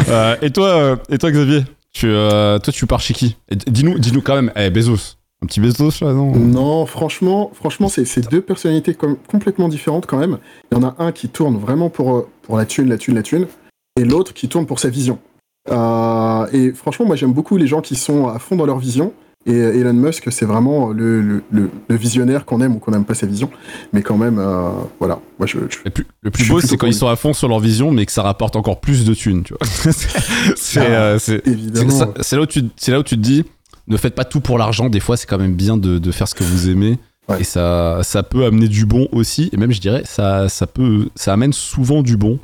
voilà. 0.07 0.38
Et 0.43 0.50
toi, 0.50 0.99
et 1.11 1.19
toi, 1.19 1.31
Xavier, 1.31 1.65
tu, 1.93 2.09
toi, 2.09 2.73
tu 2.73 2.87
pars 2.87 3.00
chez 3.00 3.15
qui? 3.15 3.37
Dis-nous, 3.69 3.99
dis-nous 3.99 4.23
quand 4.23 4.35
même. 4.35 4.50
Eh, 4.57 4.71
Bezos. 4.71 5.18
Un 5.42 5.47
petit 5.47 5.61
Bezos 5.61 6.04
là, 6.04 6.12
non? 6.12 6.35
Non, 6.37 6.85
franchement, 6.87 7.50
franchement, 7.54 7.88
c'est 7.88 8.04
c'est 8.04 8.28
deux 8.28 8.40
personnalités 8.40 8.95
com- 8.95 9.16
complètement 9.28 9.68
différentes 9.68 10.07
quand 10.07 10.18
même. 10.18 10.38
Il 10.73 10.78
y 10.78 10.80
en 10.80 10.85
a 10.87 10.97
un 10.99 11.12
qui 11.12 11.28
tourne 11.28 11.57
vraiment 11.59 11.90
pour, 11.90 12.16
euh, 12.16 12.28
pour 12.42 12.57
la 12.57 12.66
thune, 12.66 12.88
la 12.88 12.99
thune, 12.99 13.14
la 13.14 13.23
thune, 13.23 13.47
et 14.00 14.04
l'autre 14.04 14.35
qui 14.35 14.49
tourne 14.49 14.66
pour 14.66 14.80
sa 14.80 14.88
vision. 14.88 15.18
Euh, 15.71 16.47
et 16.52 16.73
franchement, 16.73 17.07
moi 17.07 17.14
j'aime 17.16 17.33
beaucoup 17.33 17.57
les 17.57 17.66
gens 17.66 17.80
qui 17.83 17.95
sont 17.95 18.26
à 18.28 18.38
fond 18.38 18.57
dans 18.57 18.66
leur 18.66 18.78
vision. 18.78 19.12
Et 19.47 19.52
euh, 19.54 19.73
Elon 19.80 19.92
Musk, 19.95 20.30
c'est 20.33 20.45
vraiment 20.45 20.88
le, 20.88 21.23
le, 21.23 21.42
le- 21.52 21.71
le 21.88 21.97
visionnaire 21.97 22.45
qu'on 22.45 22.61
aime 22.61 22.75
ou 22.76 22.78
qu'on 22.80 22.90
n'aime 22.90 23.04
pas 23.04 23.14
sa 23.14 23.26
vision. 23.26 23.49
Mais 23.92 24.02
quand 24.02 24.16
même, 24.18 24.38
euh, 24.38 24.71
voilà. 24.99 25.21
Moi, 25.38 25.47
je, 25.47 25.59
je- 25.71 25.78
Le 25.85 25.90
plus, 25.90 26.04
le 26.21 26.30
plus 26.30 26.40
Je 26.40 26.45
suis 26.47 26.52
beau, 26.52 26.61
c'est 26.61 26.76
quand 26.76 26.87
ils 26.88 26.92
sont 26.92 27.07
à 27.07 27.14
fond 27.16 27.33
sur 27.33 27.49
leur 27.49 27.61
vision, 27.61 27.90
mais 27.92 28.04
que 28.04 28.12
ça 28.12 28.23
rapporte 28.23 28.57
encore 28.57 28.80
plus 28.80 29.04
de 29.07 29.14
thunes, 29.14 29.45
tu 29.45 29.54
vois. 29.54 29.66
c'est 30.57 30.80
Ah, 30.80 30.83
euh, 30.83 31.18
là, 32.33 32.40
où 32.42 32.47
tu- 32.47 32.64
c'est 32.76 32.90
là 32.92 32.99
où 32.99 33.02
tu 33.04 33.14
te 33.16 33.21
dis, 33.23 33.45
ne 33.88 33.97
faites 33.97 34.14
pas 34.14 34.25
tout 34.25 34.40
pour 34.40 34.59
l'argent. 34.59 34.88
Des 34.88 35.00
fois, 35.00 35.16
c'est 35.16 35.26
quand 35.26 35.38
même 35.38 35.54
bien 35.54 35.76
de, 35.76 35.99
de 35.99 36.12
faire 36.12 36.28
ce 36.28 36.35
que 36.35 36.45
vous 36.45 36.68
aimez. 36.68 36.99
Ouais. 37.28 37.40
Et 37.40 37.45
ça, 37.45 38.00
ça 38.02 38.23
peut 38.23 38.45
amener 38.47 38.68
du 38.68 38.87
bon 38.87 39.09
aussi. 39.12 39.50
Et 39.52 39.57
même, 39.57 39.73
je 39.73 39.80
dirais, 39.80 40.02
ça, 40.07 40.49
ça, 40.49 40.66
peut, 40.66 41.09
ça 41.14 41.33
amène 41.35 41.52
souvent 41.52 42.02
du 42.02 42.16
bon. 42.16 42.38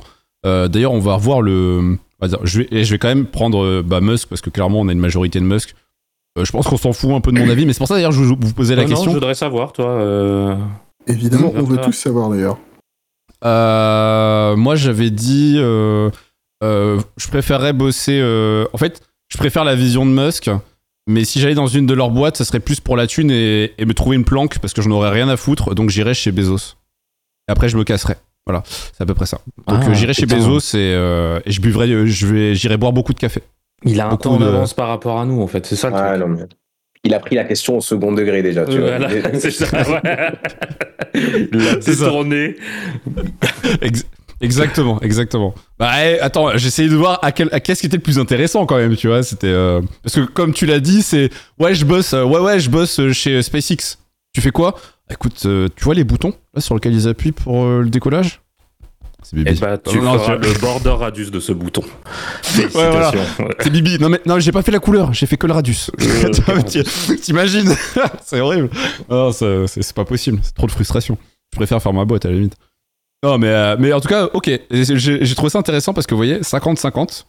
Euh, 0.45 0.67
D'ailleurs, 0.67 0.91
on 0.93 0.99
va 0.99 1.15
revoir 1.15 1.41
le. 1.41 1.97
Je 2.43 2.61
vais, 2.61 2.83
je 2.83 2.91
vais 2.91 2.97
quand 2.99 3.07
même 3.07 3.25
prendre 3.25 3.63
euh, 3.63 3.83
bah, 3.85 3.99
Musk, 4.01 4.29
parce 4.29 4.41
que 4.41 4.49
clairement, 4.49 4.79
on 4.81 4.87
a 4.87 4.91
une 4.91 4.99
majorité 4.99 5.39
de 5.39 5.45
Musk. 5.45 5.75
Euh, 6.37 6.45
je 6.45 6.51
pense 6.51 6.67
qu'on 6.67 6.77
s'en 6.77 6.93
fout 6.93 7.11
un 7.11 7.21
peu 7.21 7.31
de 7.31 7.39
mon 7.39 7.49
avis, 7.49 7.65
mais 7.65 7.73
c'est 7.73 7.77
pour 7.79 7.87
ça 7.87 7.93
d'ailleurs 7.95 8.11
je 8.11 8.21
vous, 8.21 8.35
vous 8.39 8.53
posais 8.53 8.75
la 8.75 8.83
Non, 8.83 8.89
non, 8.89 8.95
question. 8.95 9.11
je 9.11 9.15
voudrais 9.15 9.35
savoir, 9.35 9.71
toi. 9.73 9.87
euh, 9.89 10.55
évidemment, 11.07 11.51
on 11.55 11.63
veut 11.63 11.77
tous 11.77 11.93
savoir 11.93 12.29
d'ailleurs. 12.29 12.57
Euh, 13.43 14.55
moi, 14.55 14.75
j'avais 14.75 15.09
dit. 15.11 15.55
euh, 15.57 16.09
euh, 16.63 16.99
je 17.17 17.27
préférerais 17.27 17.73
bosser. 17.73 18.19
euh, 18.21 18.65
en 18.73 18.77
fait, 18.77 19.01
je 19.29 19.37
préfère 19.37 19.63
la 19.63 19.75
vision 19.75 20.05
de 20.05 20.11
Musk. 20.11 20.49
Mais 21.07 21.23
si 21.23 21.39
j'allais 21.39 21.53
dans 21.55 21.67
une 21.67 21.85
de 21.85 21.93
leurs 21.93 22.09
boîtes, 22.09 22.37
ça 22.37 22.45
serait 22.45 22.59
plus 22.59 22.79
pour 22.79 22.97
la 22.97 23.05
thune 23.07 23.29
et, 23.31 23.73
et 23.77 23.85
me 23.85 23.93
trouver 23.93 24.15
une 24.15 24.25
planque 24.25 24.57
parce 24.59 24.73
que 24.73 24.81
je 24.81 24.89
n'aurais 24.89 25.11
rien 25.11 25.29
à 25.29 25.37
foutre. 25.37 25.75
Donc 25.75 25.89
j'irais 25.91 26.13
chez 26.15 26.31
Bezos. 26.31 26.75
Et 27.47 27.51
après, 27.51 27.69
je 27.69 27.77
me 27.77 27.83
casserais. 27.83 28.17
Voilà, 28.47 28.63
c'est 28.67 29.01
à 29.01 29.05
peu 29.05 29.13
près 29.13 29.25
ça. 29.25 29.39
Donc 29.67 29.79
Ah, 29.81 29.89
euh, 29.89 29.93
j'irai 29.93 30.13
chez. 30.13 30.25
Bezos 30.25 30.59
et, 30.75 30.77
euh, 30.77 31.39
et 31.45 31.51
je 31.51 31.61
buvrai, 31.61 31.89
euh, 31.91 32.05
je 32.07 32.27
vais, 32.27 32.55
j'irai 32.55 32.77
boire 32.77 32.93
beaucoup 32.93 33.13
de 33.13 33.19
café. 33.19 33.41
Il 33.83 33.99
a 34.01 34.07
un 34.07 34.09
Beaucoup 34.09 34.23
temps 34.23 34.37
de- 34.37 34.45
d'avance 34.45 34.73
par 34.73 34.87
rapport 34.87 35.19
à 35.19 35.25
nous, 35.25 35.41
en 35.41 35.47
fait. 35.47 35.65
C'est 35.65 35.75
ça 35.75 35.89
le 35.89 35.95
Ouais, 35.95 36.09
truc. 36.17 36.21
non, 36.21 36.27
mais 36.27 36.43
Il 37.03 37.13
a 37.13 37.19
pris 37.19 37.35
la 37.35 37.43
question 37.43 37.77
au 37.77 37.81
second 37.81 38.11
degré 38.11 38.41
déjà. 38.41 38.65
Tu 38.65 38.79
vois. 38.79 38.97
Voilà, 38.97 39.09
c'est 39.39 39.51
ça, 39.51 39.67
ouais. 39.71 40.01
Il 41.51 41.67
a 41.67 41.75
Exactement, 44.41 44.99
exactement. 45.01 45.53
Bah 45.79 45.91
eh, 46.05 46.19
attends, 46.19 46.57
j'essayais 46.57 46.89
de 46.89 46.95
voir 46.95 47.19
à 47.21 47.31
quel, 47.31 47.49
à 47.53 47.59
qu'est-ce 47.59 47.81
qui 47.81 47.87
était 47.87 47.97
le 47.97 48.03
plus 48.03 48.19
intéressant 48.19 48.65
quand 48.65 48.77
même, 48.77 48.95
tu 48.95 49.07
vois. 49.07 49.23
C'était 49.23 49.47
euh, 49.47 49.81
parce 50.03 50.15
que 50.15 50.21
comme 50.25 50.53
tu 50.53 50.65
l'as 50.65 50.79
dit, 50.79 51.01
c'est 51.01 51.29
ouais 51.59 51.73
je 51.73 51.85
bosse, 51.85 52.13
euh, 52.13 52.23
ouais 52.23 52.39
ouais 52.39 52.59
je 52.59 52.69
bosse 52.69 52.99
euh, 52.99 53.13
chez 53.13 53.41
SpaceX. 53.41 53.97
Tu 54.33 54.41
fais 54.41 54.51
quoi? 54.51 54.75
Écoute, 55.09 55.41
euh, 55.45 55.69
tu 55.75 55.83
vois 55.85 55.93
les 55.93 56.03
boutons 56.03 56.33
là 56.53 56.61
sur 56.61 56.75
lesquels 56.75 56.93
ils 56.93 57.07
appuient 57.07 57.31
pour 57.31 57.63
euh, 57.63 57.81
le 57.81 57.89
décollage? 57.89 58.41
C'est 59.23 59.37
Et 59.37 59.43
Bibi. 59.43 59.59
bah, 59.59 59.77
tu 59.77 59.97
Non, 59.99 60.19
feras 60.19 60.37
tu- 60.37 60.47
le 60.53 60.59
border 60.59 60.89
radius 60.91 61.31
de 61.31 61.39
ce 61.39 61.51
bouton. 61.51 61.81
voilà. 62.73 63.11
Félicitations. 63.11 63.45
Ouais. 63.45 63.55
C'est 63.59 63.69
Bibi. 63.71 63.97
Non 63.99 64.09
mais 64.09 64.19
non, 64.25 64.39
j'ai 64.39 64.51
pas 64.51 64.61
fait 64.61 64.71
la 64.71 64.79
couleur, 64.79 65.13
j'ai 65.13 65.25
fait 65.25 65.37
que 65.37 65.47
le 65.47 65.53
radius. 65.53 65.89
T'imagines? 67.21 67.73
C'est 68.23 68.39
horrible. 68.41 68.69
Non, 69.09 69.31
c'est 69.31 69.93
pas 69.95 70.05
possible. 70.05 70.39
C'est 70.43 70.53
trop 70.53 70.67
de 70.67 70.71
frustration. 70.71 71.17
Je 71.53 71.57
préfère 71.57 71.81
faire 71.81 71.93
ma 71.93 72.05
boîte 72.05 72.25
à 72.25 72.29
la 72.29 72.35
limite. 72.35 72.55
Non, 73.23 73.37
mais, 73.37 73.47
euh, 73.49 73.75
mais 73.79 73.91
en 73.93 73.99
tout 73.99 74.07
cas, 74.07 74.29
ok. 74.33 74.49
J'ai 74.71 75.35
trouvé 75.35 75.49
ça 75.49 75.59
intéressant 75.59 75.93
parce 75.93 76.05
que 76.07 76.13
vous 76.13 76.19
voyez, 76.19 76.39
50-50. 76.41 77.25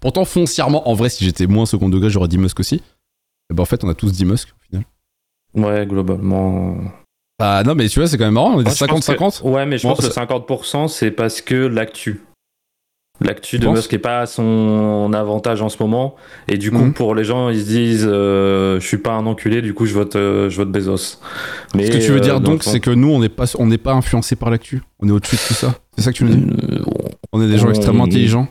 Pourtant, 0.00 0.24
foncièrement, 0.24 0.88
en 0.88 0.94
vrai, 0.94 1.08
si 1.08 1.24
j'étais 1.24 1.46
moins 1.46 1.64
second 1.66 1.88
degré, 1.88 2.10
j'aurais 2.10 2.28
dit 2.28 2.38
Musk 2.38 2.60
aussi. 2.60 2.82
Et 3.50 3.54
ben, 3.54 3.62
en 3.62 3.66
fait, 3.66 3.84
on 3.84 3.88
a 3.88 3.94
tous 3.94 4.12
dit 4.12 4.24
Musk 4.24 4.48
au 4.48 4.62
final. 4.64 4.84
Ouais, 5.54 5.86
globalement. 5.86 6.76
Bah 7.38 7.62
non, 7.64 7.74
mais 7.74 7.88
tu 7.88 8.00
vois, 8.00 8.08
c'est 8.08 8.18
quand 8.18 8.24
même 8.24 8.34
marrant. 8.34 8.58
On 8.58 8.64
pense 8.64 8.74
50-50. 8.78 9.40
que- 9.42 9.46
Ouais, 9.46 9.64
mais 9.66 9.78
je 9.78 9.84
Bon, 9.84 9.90
pense 9.94 10.00
que 10.06 10.12
ça- 10.12 10.22
50%, 10.26 10.88
c'est 10.88 11.10
parce 11.10 11.40
que 11.40 11.54
l'actu. 11.54 12.22
L'actu 13.22 13.58
de 13.58 13.66
Musk 13.66 13.92
n'est 13.92 13.98
pas 13.98 14.20
à 14.20 14.26
son 14.26 15.10
avantage 15.14 15.62
en 15.62 15.68
ce 15.70 15.82
moment. 15.82 16.16
Et 16.48 16.58
du 16.58 16.70
coup, 16.70 16.78
Mhm. 16.84 16.92
pour 16.92 17.14
les 17.14 17.24
gens, 17.24 17.48
ils 17.48 17.60
se 17.60 17.64
disent 17.66 18.06
euh, 18.08 18.78
Je 18.78 18.86
suis 18.86 18.98
pas 18.98 19.12
un 19.14 19.24
enculé, 19.26 19.62
du 19.62 19.72
coup, 19.72 19.86
je 19.86 19.94
vote, 19.94 20.16
euh, 20.16 20.50
je 20.50 20.56
vote 20.58 20.70
Bezos. 20.70 21.18
Mais, 21.74 21.86
Ce 21.86 21.90
que 21.92 21.96
tu 21.96 22.10
veux 22.10 22.18
euh, 22.18 22.20
dire 22.20 22.40
dans 22.40 22.50
donc, 22.52 22.62
c'est 22.62 22.80
que 22.80 22.90
nous, 22.90 23.08
on 23.10 23.18
n'est 23.20 23.28
pas, 23.30 23.46
on 23.58 23.66
n'est 23.66 23.78
pas 23.78 23.92
influencé 23.92 24.36
par 24.36 24.50
l'actu. 24.50 24.82
On 25.00 25.08
est 25.08 25.12
au-dessus 25.12 25.36
de 25.36 25.40
tout 25.48 25.54
ça. 25.54 25.74
C'est 25.96 26.02
ça 26.04 26.12
que 26.12 26.16
tu 26.18 26.24
nous 26.24 26.34
dis 26.34 26.46
Euh, 26.72 26.78
On 27.32 27.40
est 27.42 27.48
des 27.48 27.56
gens 27.58 27.66
on- 27.68 27.70
extrêmement 27.70 28.04
intelligents. 28.04 28.48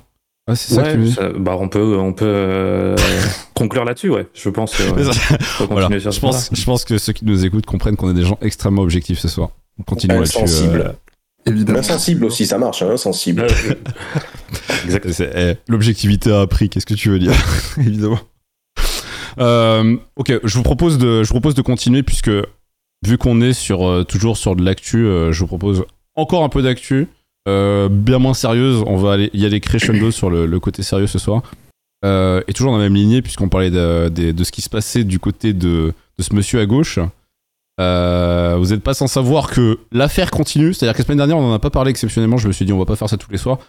Ouais, 0.47 0.55
c'est 0.55 0.73
ça 0.75 0.83
que 0.83 0.97
tu 0.97 1.07
ça- 1.11 1.29
bah, 1.37 1.57
on 1.59 1.69
peut, 1.69 1.97
on 1.97 2.13
peut 2.13 2.25
euh, 2.27 2.95
conclure 3.55 3.83
là-dessus, 3.85 4.09
ouais. 4.09 4.27
Je 4.33 4.49
pense 4.49 4.75
que, 4.75 4.83
ouais, 4.83 5.67
Voilà. 5.69 5.89
Je 5.97 6.19
pense, 6.19 6.49
je 6.51 6.63
pense 6.65 6.85
que 6.85 6.97
ceux 6.99 7.13
qui 7.13 7.25
nous 7.25 7.45
écoutent 7.45 7.65
comprennent 7.65 7.95
qu'on 7.95 8.09
est 8.11 8.13
des 8.15 8.25
gens 8.25 8.37
extrêmement 8.41 8.81
objectifs 8.83 9.19
ce 9.19 9.27
soir. 9.27 9.49
On 9.79 9.83
continue 9.83 10.13
là-dessus. 10.13 10.37
Évidemment. 11.47 11.79
Insensible 11.79 12.25
aussi, 12.25 12.45
ça 12.45 12.57
marche, 12.57 12.81
hein, 12.81 12.89
insensible. 12.91 13.45
point-là. 13.45 13.75
Exactement. 14.85 15.13
c'est- 15.13 15.31
eh, 15.35 15.71
L'objectivité 15.71 16.31
a 16.31 16.41
appris, 16.41 16.69
qu'est-ce 16.69 16.85
que 16.85 16.93
tu 16.95 17.09
veux 17.09 17.19
dire 17.19 17.33
Évidemment. 17.77 18.19
Euh, 19.39 19.97
ok, 20.15 20.39
je 20.43 20.57
vous, 20.57 20.63
propose 20.63 20.97
de, 20.97 21.23
je 21.23 21.27
vous 21.27 21.33
propose 21.33 21.55
de 21.55 21.61
continuer 21.61 22.03
puisque 22.03 22.31
vu 23.05 23.17
qu'on 23.17 23.41
est 23.41 23.53
sur, 23.53 23.85
euh, 23.87 24.03
toujours 24.03 24.37
sur 24.37 24.55
de 24.55 24.63
l'actu, 24.63 25.05
euh, 25.05 25.31
je 25.31 25.39
vous 25.41 25.47
propose 25.47 25.83
encore 26.15 26.43
un 26.43 26.49
peu 26.49 26.61
d'actu. 26.61 27.07
euh, 27.47 27.89
bien 27.89 28.17
moins 28.17 28.33
sérieuse, 28.33 28.83
on 28.87 28.95
va 28.97 29.13
aller, 29.13 29.29
y 29.33 29.45
aller 29.45 29.59
crescendo 29.59 30.09
sur 30.09 30.29
le, 30.31 30.47
le 30.47 30.59
côté 30.59 30.81
sérieux 30.81 31.05
ce 31.07 31.19
soir. 31.19 31.43
Euh, 32.03 32.41
et 32.47 32.53
toujours 32.53 32.71
dans 32.71 32.77
la 32.79 32.85
même 32.85 32.95
lignée, 32.95 33.21
puisqu'on 33.21 33.49
parlait 33.49 33.69
de, 33.69 34.09
de- 34.09 34.31
de 34.31 34.43
ce 34.43 34.51
qui 34.51 34.61
se 34.61 34.69
passait 34.69 35.03
du 35.03 35.19
côté 35.19 35.53
de, 35.53 35.93
de 36.17 36.23
ce 36.23 36.33
monsieur 36.33 36.59
à 36.59 36.65
gauche. 36.65 36.97
Euh, 37.81 38.55
vous 38.57 38.67
n'êtes 38.67 38.83
pas 38.83 38.93
sans 38.93 39.07
savoir 39.07 39.49
que 39.49 39.79
l'affaire 39.91 40.31
continue, 40.31 40.73
c'est-à-dire 40.73 40.93
que 40.93 40.99
la 40.99 41.05
semaine 41.05 41.17
dernière 41.17 41.37
on 41.37 41.41
n'en 41.41 41.53
a 41.53 41.59
pas 41.59 41.69
parlé 41.69 41.91
exceptionnellement, 41.91 42.37
je 42.37 42.47
me 42.47 42.53
suis 42.53 42.65
dit 42.65 42.71
on 42.71 42.79
va 42.79 42.85
pas 42.85 42.95
faire 42.95 43.09
ça 43.09 43.17
tous 43.17 43.31
les 43.31 43.37
soirs. 43.37 43.59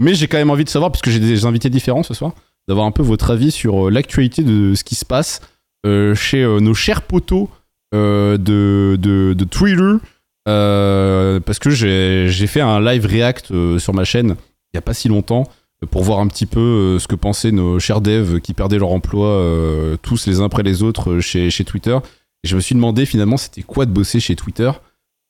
Mais 0.00 0.14
j'ai 0.14 0.26
quand 0.26 0.38
même 0.38 0.50
envie 0.50 0.64
de 0.64 0.68
savoir, 0.68 0.90
puisque 0.90 1.10
j'ai 1.10 1.20
des 1.20 1.44
invités 1.44 1.70
différents 1.70 2.02
ce 2.02 2.14
soir, 2.14 2.32
d'avoir 2.66 2.86
un 2.86 2.90
peu 2.90 3.02
votre 3.02 3.30
avis 3.30 3.52
sur 3.52 3.86
euh, 3.86 3.90
l'actualité 3.90 4.42
de 4.42 4.74
ce 4.74 4.82
qui 4.82 4.94
se 4.94 5.04
passe 5.04 5.40
euh, 5.86 6.14
chez 6.14 6.44
nos 6.44 6.74
chers 6.74 7.02
poteaux 7.02 7.50
de, 7.92 9.36
Twitter. 9.50 9.98
Parce 10.44 11.58
que 11.58 11.70
j'ai 11.70 12.46
fait 12.46 12.60
un 12.60 12.80
live 12.80 13.06
react 13.06 13.52
sur 13.78 13.94
ma 13.94 14.04
chaîne 14.04 14.36
il 14.72 14.76
n'y 14.76 14.78
a 14.78 14.82
pas 14.82 14.94
si 14.94 15.08
longtemps 15.08 15.44
pour 15.90 16.02
voir 16.02 16.20
un 16.20 16.26
petit 16.28 16.46
peu 16.46 16.98
ce 16.98 17.06
que 17.06 17.14
pensaient 17.14 17.52
nos 17.52 17.78
chers 17.78 18.00
devs 18.00 18.40
qui 18.40 18.54
perdaient 18.54 18.78
leur 18.78 18.90
emploi 18.90 19.98
tous 20.00 20.26
les 20.26 20.40
uns 20.40 20.46
après 20.46 20.62
les 20.62 20.82
autres 20.82 21.20
chez 21.20 21.64
Twitter. 21.64 21.98
Et 22.44 22.48
je 22.48 22.56
me 22.56 22.60
suis 22.60 22.74
demandé 22.74 23.06
finalement 23.06 23.36
c'était 23.36 23.62
quoi 23.62 23.86
de 23.86 23.92
bosser 23.92 24.20
chez 24.20 24.36
Twitter? 24.36 24.70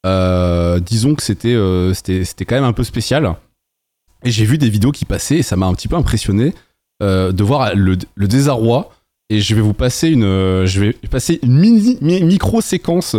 Euh, 0.04 0.81
disons 0.81 1.14
que 1.14 1.23
c'était 1.23 1.54
euh, 1.54 1.95
c'était 1.95 2.45
quand 2.45 2.54
même 2.57 2.64
un 2.64 2.73
peu 2.73 2.85
spécial. 2.85 3.37
Et 4.25 4.31
j'ai 4.31 4.45
vu 4.45 4.59
des 4.59 4.69
vidéos 4.71 4.92
qui 4.92 5.04
passaient 5.04 5.38
et 5.38 5.42
ça 5.42 5.57
m'a 5.57 5.66
un 5.66 5.75
petit 5.75 5.88
peu 5.88 5.97
impressionné 5.97 6.54
euh, 7.02 7.33
de 7.33 7.42
voir 7.42 7.75
le, 7.75 7.99
le 8.14 8.28
désarroi. 8.28 8.90
Et 9.31 9.40
je 9.40 9.54
vais 9.54 9.62
vous 9.62 9.73
passer 9.73 10.09
une, 10.09 10.25
euh, 10.25 10.66
je 10.66 10.81
vais 10.81 10.92
passer 11.11 11.38
une 11.42 11.59
mini, 11.59 11.97
mi- 12.02 12.23
micro 12.23 12.61
séquence. 12.61 13.16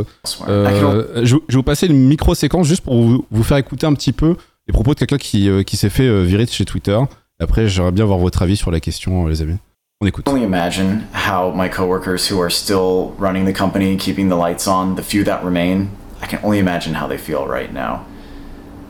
Je, 1.23 1.23
je 1.25 1.35
vais 1.35 1.57
vous 1.57 1.63
passer 1.63 1.87
une 1.87 2.07
micro 2.07 2.35
séquence 2.35 2.67
juste 2.67 2.83
pour 2.83 3.01
vous, 3.01 3.25
vous 3.31 3.43
faire 3.43 3.57
écouter 3.57 3.87
un 3.87 3.93
petit 3.95 4.11
peu 4.11 4.35
les 4.67 4.73
propos 4.73 4.93
de 4.93 4.99
quelqu'un 4.99 5.17
qui, 5.17 5.49
qui 5.65 5.75
s'est 5.75 5.89
fait 5.89 6.23
virer 6.23 6.45
de 6.45 6.51
chez 6.51 6.65
Twitter. 6.65 6.99
Après, 7.39 7.67
j'aimerais 7.67 7.91
bien 7.91 8.05
voir 8.05 8.19
votre 8.19 8.43
avis 8.43 8.55
sur 8.55 8.69
la 8.69 8.79
question, 8.79 9.25
les 9.27 9.41
amis. 9.41 9.57
On 10.03 10.07
écoute. 10.07 10.27
I 10.27 10.31
can 10.31 10.33
only 10.33 10.45
imagine 10.45 10.99
how 11.13 11.51
my 11.51 11.69
coworkers 11.69 12.27
who 12.27 12.37
are 12.41 12.49
still 12.49 13.15
running 13.17 13.45
the 13.45 13.53
company, 13.53 13.95
keeping 13.95 14.27
the 14.27 14.35
lights 14.35 14.67
on, 14.67 14.95
the 14.95 15.01
few 15.01 15.23
that 15.23 15.45
remain, 15.45 15.91
I 16.21 16.25
can 16.25 16.43
only 16.43 16.59
imagine 16.59 16.95
how 16.95 17.07
they 17.07 17.17
feel 17.17 17.47
right 17.47 17.71
now. 17.71 18.05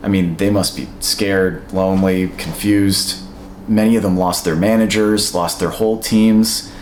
I 0.02 0.08
mean, 0.08 0.36
they 0.38 0.50
must 0.50 0.74
be 0.76 0.88
scared, 0.98 1.72
lonely, 1.72 2.32
confused. 2.36 3.22
Many 3.68 3.94
of 3.94 4.02
them 4.02 4.16
lost 4.16 4.44
their 4.44 4.56
managers, 4.56 5.32
lost 5.36 5.60
their 5.60 5.70
whole 5.70 6.00
teams. 6.00 6.72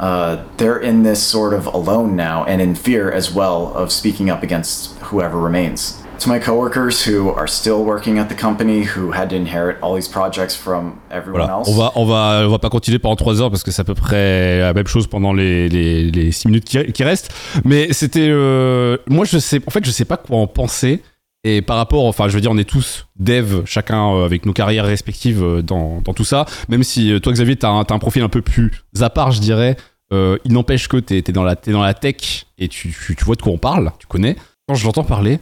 Uh, 0.00 0.44
they're 0.56 0.80
in 0.80 1.04
this 1.04 1.22
sort 1.22 1.54
of 1.54 1.66
alone 1.66 2.16
now 2.16 2.44
and 2.44 2.60
in 2.60 2.74
fear 2.74 3.10
as 3.12 3.32
well 3.32 3.72
of 3.72 3.92
speaking 3.92 4.28
up 4.28 4.42
against 4.42 4.96
whoever 4.98 5.38
remains. 5.38 6.02
To 6.20 6.30
my 6.32 6.40
coworkers 6.40 7.06
who 7.06 7.30
are 7.36 7.46
still 7.46 7.84
working 7.84 8.18
at 8.18 8.26
the 8.28 8.34
company, 8.40 8.84
who 8.84 9.12
had 9.12 9.28
to 9.28 9.36
inherit 9.36 9.76
all 9.82 9.94
these 9.94 10.08
projects 10.08 10.56
from 10.56 10.94
everyone 11.10 11.42
Voilà. 11.42 11.58
else. 11.58 11.68
On 11.68 11.74
va, 11.76 11.92
on 11.94 12.04
va, 12.06 12.42
on 12.46 12.50
va 12.50 12.58
pas 12.58 12.70
continuer 12.70 12.98
pendant 12.98 13.16
3 13.16 13.42
heures 13.42 13.50
parce 13.50 13.62
que 13.62 13.70
c'est 13.70 13.82
à 13.82 13.84
peu 13.84 13.94
près 13.94 14.60
la 14.60 14.72
même 14.72 14.86
chose 14.86 15.06
pendant 15.06 15.32
les, 15.34 15.68
les, 15.68 16.10
les 16.10 16.32
6 16.32 16.48
minutes 16.48 16.64
qui, 16.64 16.82
qui 16.92 17.04
restent. 17.04 17.32
Mais 17.64 17.92
c'était, 17.92 18.28
euh, 18.30 18.96
moi 19.08 19.24
je 19.26 19.38
sais, 19.38 19.60
en 19.66 19.70
fait 19.70 19.84
je 19.84 19.90
sais 19.90 20.06
pas 20.06 20.16
quoi 20.16 20.38
en 20.38 20.46
penser. 20.46 21.02
Et 21.44 21.60
par 21.62 21.76
rapport, 21.76 22.04
enfin 22.06 22.28
je 22.28 22.34
veux 22.34 22.40
dire, 22.40 22.50
on 22.50 22.58
est 22.58 22.68
tous 22.68 23.06
devs, 23.16 23.62
chacun 23.66 24.12
euh, 24.14 24.24
avec 24.24 24.46
nos 24.46 24.52
carrières 24.54 24.86
respectives 24.86 25.44
euh, 25.44 25.62
dans, 25.62 26.00
dans 26.00 26.14
tout 26.14 26.24
ça. 26.24 26.46
Même 26.68 26.82
si 26.82 27.20
toi 27.20 27.32
Xavier, 27.32 27.56
t'as 27.56 27.68
un, 27.68 27.84
t'as 27.84 27.94
un 27.94 27.98
profil 28.00 28.22
un 28.22 28.28
peu 28.30 28.40
plus 28.42 28.72
à 29.00 29.10
part, 29.10 29.30
je 29.32 29.40
dirais. 29.40 29.76
Euh, 30.12 30.38
il 30.44 30.54
n'empêche 30.54 30.88
que 30.88 30.96
t'es 30.96 31.18
es 31.18 31.32
dans, 31.32 31.44
la- 31.44 31.56
t'es 31.56 31.72
dans 31.72 31.82
la 31.82 31.92
tech 31.94 32.46
et 32.58 32.68
tu, 32.68 32.90
tu, 32.92 33.14
tu 33.14 33.24
vois 33.24 33.36
de 33.36 33.42
quoi 33.42 33.52
on 33.52 33.58
parle, 33.58 33.92
tu 33.98 34.06
connais. 34.06 34.34
Quand 34.66 34.74
je 34.74 34.84
l'entends 34.86 35.04
parler, 35.04 35.38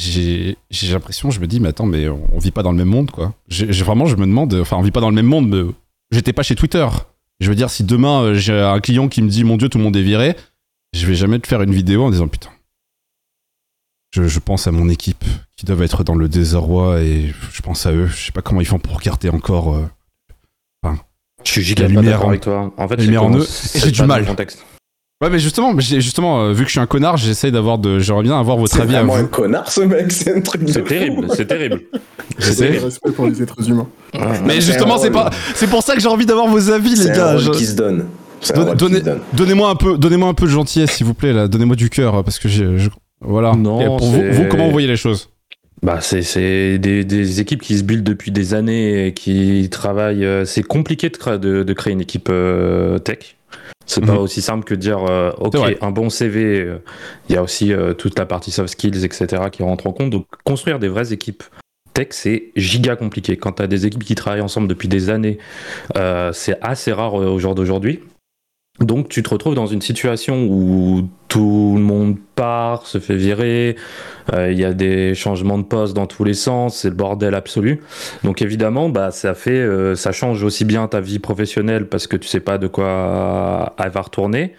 j'ai 0.00 0.56
l'impression, 0.92 1.30
je 1.30 1.40
me 1.40 1.46
dis, 1.46 1.60
mais 1.60 1.68
attends, 1.68 1.86
mais 1.86 2.08
on, 2.08 2.26
on 2.32 2.38
vit 2.38 2.50
pas 2.50 2.62
dans 2.62 2.72
le 2.72 2.78
même 2.78 2.88
monde, 2.88 3.10
quoi. 3.10 3.34
Vraiment, 3.50 4.06
je 4.06 4.16
me 4.16 4.26
demande, 4.26 4.54
enfin, 4.54 4.76
on 4.78 4.82
vit 4.82 4.90
pas 4.90 5.00
dans 5.00 5.10
le 5.10 5.14
même 5.14 5.26
monde, 5.26 5.48
mais 5.48 5.70
j'étais 6.10 6.32
pas 6.32 6.42
chez 6.42 6.54
Twitter. 6.54 6.86
Je 7.40 7.48
veux 7.48 7.54
dire, 7.54 7.70
si 7.70 7.84
demain 7.84 8.22
euh, 8.22 8.34
j'ai 8.34 8.58
un 8.58 8.80
client 8.80 9.08
qui 9.08 9.22
me 9.22 9.28
dit, 9.28 9.44
mon 9.44 9.56
Dieu, 9.56 9.68
tout 9.68 9.78
le 9.78 9.84
monde 9.84 9.96
est 9.96 10.02
viré, 10.02 10.36
je 10.94 11.06
vais 11.06 11.14
jamais 11.14 11.38
te 11.38 11.46
faire 11.46 11.62
une 11.62 11.72
vidéo 11.74 12.04
en 12.04 12.10
disant, 12.10 12.28
putain. 12.28 12.50
Je, 14.12 14.26
je 14.26 14.38
pense 14.40 14.66
à 14.66 14.72
mon 14.72 14.88
équipe 14.88 15.24
qui 15.56 15.66
doivent 15.66 15.82
être 15.82 16.02
dans 16.02 16.16
le 16.16 16.28
désarroi 16.28 17.00
et 17.02 17.32
je 17.52 17.62
pense 17.62 17.86
à 17.86 17.92
eux. 17.92 18.06
Je 18.08 18.26
sais 18.26 18.32
pas 18.32 18.42
comment 18.42 18.60
ils 18.60 18.66
font 18.66 18.80
pour 18.80 18.98
garder 19.00 19.28
encore. 19.28 19.74
euh, 19.76 19.86
Je 21.44 21.50
suis 21.52 21.62
giga 21.62 21.86
lumière 21.88 22.24
en- 22.24 22.28
avec 22.30 22.40
toi. 22.40 22.72
En 22.76 22.88
fait, 22.88 22.96
lumière 22.96 23.22
en 23.22 23.30
eux, 23.38 23.46
j'ai 23.74 23.90
du 23.92 24.02
mal. 24.08 24.24
Ouais, 25.22 25.28
mais 25.28 25.38
justement, 25.38 25.78
justement, 25.78 26.40
euh, 26.44 26.52
vu 26.54 26.62
que 26.62 26.68
je 26.68 26.72
suis 26.72 26.80
un 26.80 26.86
connard, 26.86 27.18
j'essaye 27.18 27.52
d'avoir 27.52 27.76
de, 27.76 27.98
j'aimerais 27.98 28.22
bien 28.22 28.40
avoir 28.40 28.56
votre 28.56 28.74
C'est 28.74 28.80
avis 28.80 28.94
à 28.96 29.00
vraiment 29.00 29.16
un 29.16 29.22
vous. 29.22 29.28
connard 29.28 29.70
ce 29.70 29.82
mec, 29.82 30.10
c'est 30.12 30.34
un 30.34 30.40
truc 30.40 30.64
de 30.64 30.72
C'est 30.72 30.82
terrible, 30.82 31.26
c'est 31.36 31.44
terrible. 31.46 31.82
C'est 32.38 32.78
respect 32.78 33.10
pour 33.12 33.26
les 33.26 33.42
êtres 33.42 33.68
humains. 33.68 33.86
Ouais. 34.14 34.20
Mais 34.46 34.54
C'est 34.54 34.60
justement, 34.62 34.94
un 34.94 34.98
c'est 34.98 35.10
pas, 35.10 35.28
c'est 35.54 35.68
pour 35.68 35.82
ça 35.82 35.94
que 35.94 36.00
j'ai 36.00 36.08
envie 36.08 36.24
d'avoir 36.24 36.46
vos 36.46 36.70
avis, 36.70 36.90
les 36.90 36.96
C'est 36.96 37.10
un 37.10 37.34
gars. 37.34 37.36
Je- 37.36 37.50
qui 37.50 37.66
se 37.66 37.76
donne. 37.76 38.06
C'est 38.40 38.56
un 38.56 38.64
Donne- 38.64 38.76
donnez- 38.78 38.98
se 39.00 39.04
donne. 39.04 39.18
Donnez-moi 39.34 39.68
un 39.68 39.74
peu, 39.74 39.98
donnez-moi 39.98 40.28
un 40.30 40.32
peu 40.34 40.46
de 40.46 40.50
gentillesse, 40.50 40.92
s'il 40.92 41.04
vous 41.04 41.12
plaît, 41.12 41.34
là. 41.34 41.48
Donnez-moi 41.48 41.76
du 41.76 41.90
cœur, 41.90 42.24
parce 42.24 42.38
que 42.38 42.48
j'ai, 42.48 42.78
je- 42.78 42.88
voilà. 43.20 43.54
Non, 43.54 43.78
Et 43.82 43.84
pour 43.84 44.00
vous, 44.06 44.16
c'est- 44.16 44.30
vous, 44.30 44.44
comment 44.48 44.64
vous 44.64 44.72
voyez 44.72 44.88
les 44.88 44.96
choses? 44.96 45.28
Bah, 45.82 45.98
c'est 46.00 46.22
c'est 46.22 46.78
des, 46.78 47.04
des 47.04 47.40
équipes 47.40 47.60
qui 47.60 47.76
se 47.76 47.82
build 47.82 48.04
depuis 48.04 48.30
des 48.30 48.54
années 48.54 49.08
et 49.08 49.12
qui 49.12 49.68
travaillent. 49.70 50.24
euh, 50.24 50.46
C'est 50.46 50.62
compliqué 50.62 51.10
de, 51.10 51.16
créer- 51.18 51.38
de, 51.38 51.62
de 51.62 51.72
créer 51.74 51.92
une 51.92 52.00
équipe 52.00 52.28
euh, 52.30 52.98
tech. 52.98 53.36
C'est 53.86 54.04
pas 54.04 54.12
Mhm. 54.12 54.18
aussi 54.18 54.40
simple 54.40 54.64
que 54.64 54.74
de 54.74 54.80
dire 54.80 55.04
euh, 55.10 55.30
ok 55.38 55.56
un 55.80 55.90
bon 55.90 56.10
CV. 56.10 56.60
euh, 56.60 56.78
Il 57.28 57.34
y 57.34 57.38
a 57.38 57.42
aussi 57.42 57.72
euh, 57.72 57.92
toute 57.92 58.18
la 58.18 58.24
partie 58.26 58.50
soft 58.52 58.68
skills 58.68 59.04
etc 59.04 59.44
qui 59.50 59.62
rentre 59.62 59.86
en 59.86 59.92
compte. 59.92 60.10
Donc 60.10 60.26
construire 60.44 60.78
des 60.78 60.88
vraies 60.88 61.12
équipes 61.12 61.42
tech, 61.92 62.08
c'est 62.10 62.52
giga 62.54 62.94
compliqué. 62.94 63.36
Quand 63.36 63.52
tu 63.52 63.62
as 63.62 63.66
des 63.66 63.86
équipes 63.86 64.04
qui 64.04 64.14
travaillent 64.14 64.42
ensemble 64.42 64.68
depuis 64.68 64.86
des 64.86 65.10
années, 65.10 65.38
c'est 66.32 66.56
assez 66.62 66.92
rare 66.92 67.14
au 67.14 67.38
jour 67.40 67.56
d'aujourd'hui. 67.56 68.00
Donc 68.80 69.10
tu 69.10 69.22
te 69.22 69.28
retrouves 69.28 69.54
dans 69.54 69.66
une 69.66 69.82
situation 69.82 70.44
où 70.44 71.06
tout 71.28 71.74
le 71.76 71.82
monde 71.82 72.16
part, 72.34 72.86
se 72.86 72.98
fait 72.98 73.14
virer, 73.14 73.76
euh, 74.32 74.50
il 74.50 74.58
y 74.58 74.64
a 74.64 74.72
des 74.72 75.14
changements 75.14 75.58
de 75.58 75.64
poste 75.64 75.94
dans 75.94 76.06
tous 76.06 76.24
les 76.24 76.32
sens, 76.32 76.78
c'est 76.78 76.88
le 76.88 76.94
bordel 76.94 77.34
absolu. 77.34 77.82
Donc 78.24 78.40
évidemment, 78.40 78.88
bah 78.88 79.10
ça 79.10 79.34
fait, 79.34 79.50
euh, 79.50 79.94
ça 79.96 80.12
change 80.12 80.42
aussi 80.42 80.64
bien 80.64 80.88
ta 80.88 81.00
vie 81.00 81.18
professionnelle 81.18 81.88
parce 81.88 82.06
que 82.06 82.16
tu 82.16 82.26
sais 82.26 82.40
pas 82.40 82.56
de 82.56 82.68
quoi 82.68 83.74
elle 83.78 83.90
va 83.90 84.00
retourner, 84.00 84.54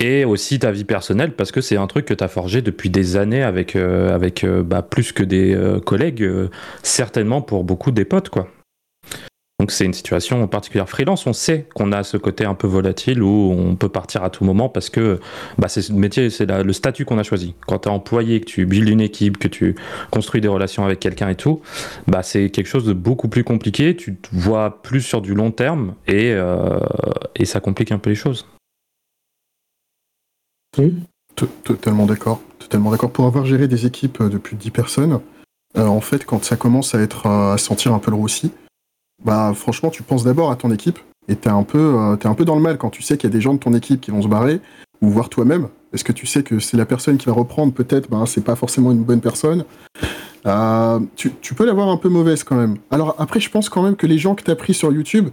et 0.00 0.24
aussi 0.24 0.58
ta 0.58 0.70
vie 0.70 0.84
personnelle 0.84 1.32
parce 1.32 1.52
que 1.52 1.60
c'est 1.60 1.76
un 1.76 1.86
truc 1.86 2.06
que 2.06 2.14
tu 2.14 2.24
as 2.24 2.28
forgé 2.28 2.62
depuis 2.62 2.88
des 2.88 3.18
années 3.18 3.42
avec, 3.42 3.76
euh, 3.76 4.14
avec 4.14 4.46
bah, 4.64 4.80
plus 4.80 5.12
que 5.12 5.22
des 5.22 5.54
collègues, 5.84 6.26
certainement 6.82 7.42
pour 7.42 7.64
beaucoup 7.64 7.90
des 7.90 8.06
potes 8.06 8.30
quoi. 8.30 8.48
Donc 9.60 9.72
c'est 9.72 9.84
une 9.84 9.92
situation 9.92 10.48
particulière. 10.48 10.88
Freelance, 10.88 11.26
on 11.26 11.34
sait 11.34 11.66
qu'on 11.74 11.92
a 11.92 12.02
ce 12.02 12.16
côté 12.16 12.46
un 12.46 12.54
peu 12.54 12.66
volatile 12.66 13.22
où 13.22 13.54
on 13.54 13.76
peut 13.76 13.90
partir 13.90 14.24
à 14.24 14.30
tout 14.30 14.42
moment 14.42 14.70
parce 14.70 14.88
que 14.88 15.20
bah, 15.58 15.68
c'est 15.68 15.86
le 15.90 15.96
métier, 15.96 16.30
c'est 16.30 16.46
le 16.46 16.72
statut 16.72 17.04
qu'on 17.04 17.18
a 17.18 17.22
choisi. 17.22 17.54
Quand 17.66 17.80
tu 17.80 17.90
es 17.90 17.92
employé, 17.92 18.40
que 18.40 18.46
tu 18.46 18.64
builds 18.64 18.88
une 18.88 19.02
équipe, 19.02 19.36
que 19.36 19.48
tu 19.48 19.76
construis 20.10 20.40
des 20.40 20.48
relations 20.48 20.82
avec 20.86 20.98
quelqu'un 20.98 21.28
et 21.28 21.34
tout, 21.34 21.60
bah, 22.06 22.22
c'est 22.22 22.48
quelque 22.48 22.68
chose 22.68 22.86
de 22.86 22.94
beaucoup 22.94 23.28
plus 23.28 23.44
compliqué. 23.44 23.94
Tu 23.94 24.16
te 24.16 24.30
vois 24.32 24.80
plus 24.82 25.02
sur 25.02 25.20
du 25.20 25.34
long 25.34 25.50
terme 25.50 25.94
et, 26.06 26.32
euh, 26.32 26.80
et 27.36 27.44
ça 27.44 27.60
complique 27.60 27.92
un 27.92 27.98
peu 27.98 28.08
les 28.08 28.16
choses. 28.16 28.46
Totalement 31.64 32.06
d'accord. 32.06 32.40
Totalement 32.58 32.92
d'accord. 32.92 33.10
Pour 33.10 33.26
avoir 33.26 33.44
géré 33.44 33.68
des 33.68 33.84
équipes 33.84 34.22
euh, 34.22 34.30
depuis 34.30 34.56
10 34.56 34.70
personnes, 34.70 35.20
euh, 35.76 35.84
en 35.84 36.00
fait, 36.00 36.24
quand 36.24 36.42
ça 36.44 36.56
commence 36.56 36.94
à 36.94 37.00
être 37.00 37.26
à 37.26 37.58
sentir 37.58 37.92
un 37.92 37.98
peu 37.98 38.10
le 38.10 38.16
roussi, 38.16 38.52
bah 39.24 39.52
franchement, 39.54 39.90
tu 39.90 40.02
penses 40.02 40.24
d'abord 40.24 40.50
à 40.50 40.56
ton 40.56 40.70
équipe 40.70 40.98
et 41.28 41.36
t'es 41.36 41.50
un 41.50 41.62
peu, 41.62 41.96
euh, 41.98 42.16
es 42.16 42.26
un 42.26 42.34
peu 42.34 42.44
dans 42.44 42.56
le 42.56 42.62
mal 42.62 42.78
quand 42.78 42.90
tu 42.90 43.02
sais 43.02 43.16
qu'il 43.16 43.28
y 43.28 43.32
a 43.32 43.34
des 43.34 43.40
gens 43.40 43.54
de 43.54 43.58
ton 43.58 43.74
équipe 43.74 44.00
qui 44.00 44.10
vont 44.10 44.22
se 44.22 44.28
barrer 44.28 44.60
ou 45.00 45.08
voir 45.08 45.28
toi-même. 45.28 45.68
Est-ce 45.92 46.04
que 46.04 46.12
tu 46.12 46.26
sais 46.26 46.42
que 46.42 46.58
c'est 46.58 46.76
la 46.76 46.86
personne 46.86 47.18
qui 47.18 47.26
va 47.26 47.32
reprendre 47.32 47.72
peut-être, 47.72 48.08
ben 48.10 48.24
c'est 48.26 48.44
pas 48.44 48.56
forcément 48.56 48.92
une 48.92 49.02
bonne 49.02 49.20
personne? 49.20 49.64
Euh, 50.46 51.00
tu, 51.16 51.32
tu, 51.42 51.54
peux 51.54 51.66
l'avoir 51.66 51.88
un 51.88 51.96
peu 51.96 52.08
mauvaise 52.08 52.44
quand 52.44 52.56
même. 52.56 52.76
Alors 52.90 53.14
après, 53.18 53.40
je 53.40 53.50
pense 53.50 53.68
quand 53.68 53.82
même 53.82 53.96
que 53.96 54.06
les 54.06 54.18
gens 54.18 54.34
que 54.34 54.42
t'as 54.42 54.54
pris 54.54 54.72
sur 54.72 54.92
YouTube, 54.92 55.28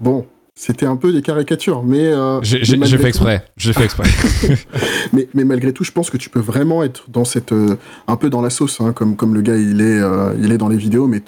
bon, 0.00 0.26
c'était 0.60 0.86
un 0.86 0.96
peu 0.96 1.12
des 1.12 1.22
caricatures, 1.22 1.84
mais 1.84 2.06
euh, 2.06 2.40
j'ai 2.42 2.64
fait 2.64 3.08
exprès. 3.08 3.44
J'ai 3.56 3.72
fait 3.72 3.84
exprès. 3.84 4.08
mais, 5.12 5.28
mais, 5.32 5.44
malgré 5.44 5.72
tout, 5.72 5.84
je 5.84 5.92
pense 5.92 6.10
que 6.10 6.16
tu 6.16 6.30
peux 6.30 6.40
vraiment 6.40 6.82
être 6.82 7.04
dans 7.06 7.24
cette 7.24 7.52
euh, 7.52 7.76
un 8.08 8.16
peu 8.16 8.28
dans 8.28 8.42
la 8.42 8.50
sauce, 8.50 8.80
hein, 8.80 8.92
comme 8.92 9.14
comme 9.14 9.36
le 9.36 9.40
gars 9.40 9.56
il 9.56 9.80
est 9.80 10.00
euh, 10.00 10.34
il 10.42 10.50
est 10.50 10.58
dans 10.58 10.68
les 10.68 10.76
vidéos, 10.76 11.06
mais 11.06 11.22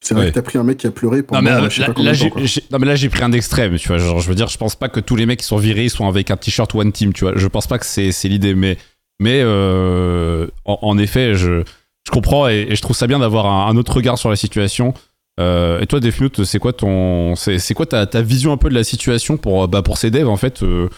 c'est 0.00 0.14
vrai 0.14 0.28
que 0.28 0.34
t'as 0.34 0.42
pris 0.42 0.58
un 0.58 0.62
mec 0.62 0.76
qui 0.76 0.86
a 0.86 0.92
pleuré 0.92 1.24
pendant. 1.24 1.42
Non 1.42 1.50
mais, 1.50 1.66
euh, 1.66 1.70
je 1.70 1.82
sais 1.82 1.92
pas 1.92 2.00
là, 2.00 2.12
j'ai, 2.12 2.30
non 2.70 2.78
mais 2.78 2.86
là 2.86 2.94
j'ai 2.94 3.08
pris 3.08 3.24
un 3.24 3.32
extrême, 3.32 3.76
tu 3.78 3.88
vois. 3.88 3.98
Genre 3.98 4.20
je 4.20 4.28
veux 4.28 4.36
dire, 4.36 4.46
je 4.46 4.58
pense 4.58 4.76
pas 4.76 4.88
que 4.88 5.00
tous 5.00 5.16
les 5.16 5.26
mecs 5.26 5.40
qui 5.40 5.46
sont 5.46 5.56
virés 5.56 5.88
sont 5.88 6.06
avec 6.06 6.30
un 6.30 6.36
t-shirt 6.36 6.72
one 6.72 6.92
team, 6.92 7.12
tu 7.12 7.24
vois. 7.24 7.32
Je 7.34 7.48
pense 7.48 7.66
pas 7.66 7.80
que 7.80 7.86
c'est 7.86 8.12
c'est 8.12 8.28
l'idée, 8.28 8.54
mais 8.54 8.78
mais 9.18 9.42
en, 9.44 10.48
en, 10.64 10.98
effet, 10.98 11.34
je 11.34 11.64
je 12.06 12.12
comprends 12.12 12.48
et, 12.48 12.68
et, 12.70 12.76
je 12.76 12.80
trouve 12.82 12.94
ça 12.94 13.08
bien 13.08 13.18
d'avoir 13.18 13.46
un, 13.46 13.72
un 13.72 13.76
autre 13.76 13.92
regard 13.92 14.18
sur 14.18 14.30
la 14.30 14.36
situation. 14.36 14.94
Euh, 15.38 15.80
et 15.80 15.86
toi, 15.86 16.00
Defmute, 16.00 16.44
c'est 16.44 16.58
quoi 16.58 16.72
ton, 16.72 17.36
c'est 17.36 17.74
quoi 17.74 17.86
ta, 17.86 18.06
ta, 18.06 18.22
vision 18.22 18.52
un 18.52 18.56
peu 18.56 18.68
de 18.68 18.74
la 18.74 18.84
situation 18.84 19.36
pour, 19.36 19.68
bah, 19.68 19.82
pour 19.82 19.98
ces 19.98 20.10
devs 20.10 20.28
en 20.28 20.36
fait, 20.36 20.62
euh, 20.62 20.88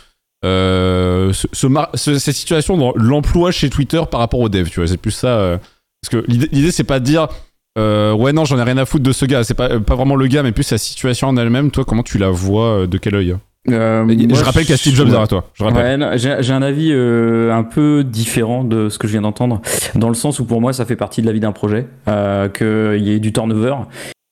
euh 0.45 1.33
ce, 1.33 1.47
ce, 1.95 2.19
cette 2.19 2.35
situation 2.35 2.77
dans 2.77 2.93
l'emploi 2.97 3.51
chez 3.51 3.69
Twitter 3.69 4.01
par 4.11 4.21
rapport 4.21 4.41
aux 4.41 4.49
devs, 4.49 4.71
tu 4.71 4.81
vois, 4.81 4.89
c'est 4.89 4.97
plus 4.97 5.11
ça. 5.11 5.39
Euh, 5.39 5.59
parce 6.03 6.23
que 6.23 6.31
l'idée, 6.31 6.71
c'est 6.71 6.85
pas 6.85 7.01
de 7.01 7.05
dire, 7.05 7.29
ouais 7.77 8.33
non, 8.33 8.47
j'en 8.47 8.59
ai 8.59 8.63
rien 8.63 8.79
à 8.79 8.87
foutre 8.87 9.05
de 9.05 9.13
ce 9.13 9.27
gars, 9.27 9.45
c'est 9.45 9.55
pas, 9.55 9.79
pas 9.81 9.95
vraiment 9.95 10.17
le 10.17 10.27
gars, 10.27 10.43
mais 10.43 10.53
plus 10.53 10.65
sa 10.65 10.79
situation 10.79 11.29
en 11.29 11.37
elle-même. 11.37 11.71
Toi, 11.71 11.85
comment 11.85 12.03
tu 12.03 12.17
la 12.17 12.31
vois, 12.31 12.87
de 12.87 12.99
quel 12.99 13.15
œil? 13.15 13.37
Euh, 13.69 14.07
je 14.09 14.43
rappelle 14.43 14.63
qu'il 14.63 14.71
y 14.71 14.75
a 14.75 14.79
Steve 14.79 14.95
Jobs 14.95 15.09
derrière 15.09 15.29
toi. 15.29 15.45
J'ai 15.55 16.53
un 16.53 16.63
avis 16.63 16.91
euh, 16.93 17.53
un 17.53 17.63
peu 17.63 18.05
différent 18.05 18.65
de 18.65 18.89
ce 18.89 18.99
que 18.99 19.07
je 19.07 19.13
viens 19.13 19.21
d'entendre, 19.21 19.61
dans 19.95 20.09
le 20.09 20.15
sens 20.15 20.41
où 20.41 20.47
pour 20.47 20.61
moi 20.61 20.73
ça 20.73 20.87
fait 20.87 20.97
partie 20.97 21.21
de 21.21 21.27
la 21.27 21.33
vie 21.33 21.41
d'un 21.41 21.53
projet, 21.53 21.87
euh, 22.09 22.49
qu'il 22.49 23.03
y 23.07 23.13
ait 23.13 23.19
du 23.19 23.33
turnover 23.33 23.75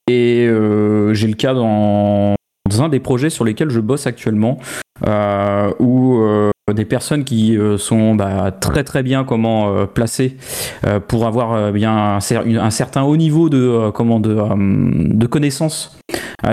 et 0.08 0.46
euh, 0.46 1.12
j'ai 1.14 1.28
le 1.28 1.34
cas 1.34 1.54
dans, 1.54 2.34
un 2.78 2.88
des 2.88 3.00
projets 3.00 3.30
sur 3.30 3.44
lesquels 3.44 3.70
je 3.70 3.80
bosse 3.80 4.06
actuellement, 4.06 4.58
euh, 5.06 5.70
où 5.78 6.18
euh, 6.18 6.50
des 6.72 6.84
personnes 6.84 7.24
qui 7.24 7.56
sont 7.78 8.14
bah, 8.14 8.50
très 8.52 8.84
très 8.84 9.02
bien 9.02 9.24
comment 9.24 9.86
placées 9.86 10.36
pour 11.08 11.26
avoir 11.26 11.72
bien 11.72 12.18
un, 12.18 12.70
certain 12.70 13.02
haut 13.04 13.16
niveau 13.16 13.48
de 13.48 13.90
comment 13.90 14.20
de, 14.20 14.36
de 15.14 15.26
connaissances 15.26 15.98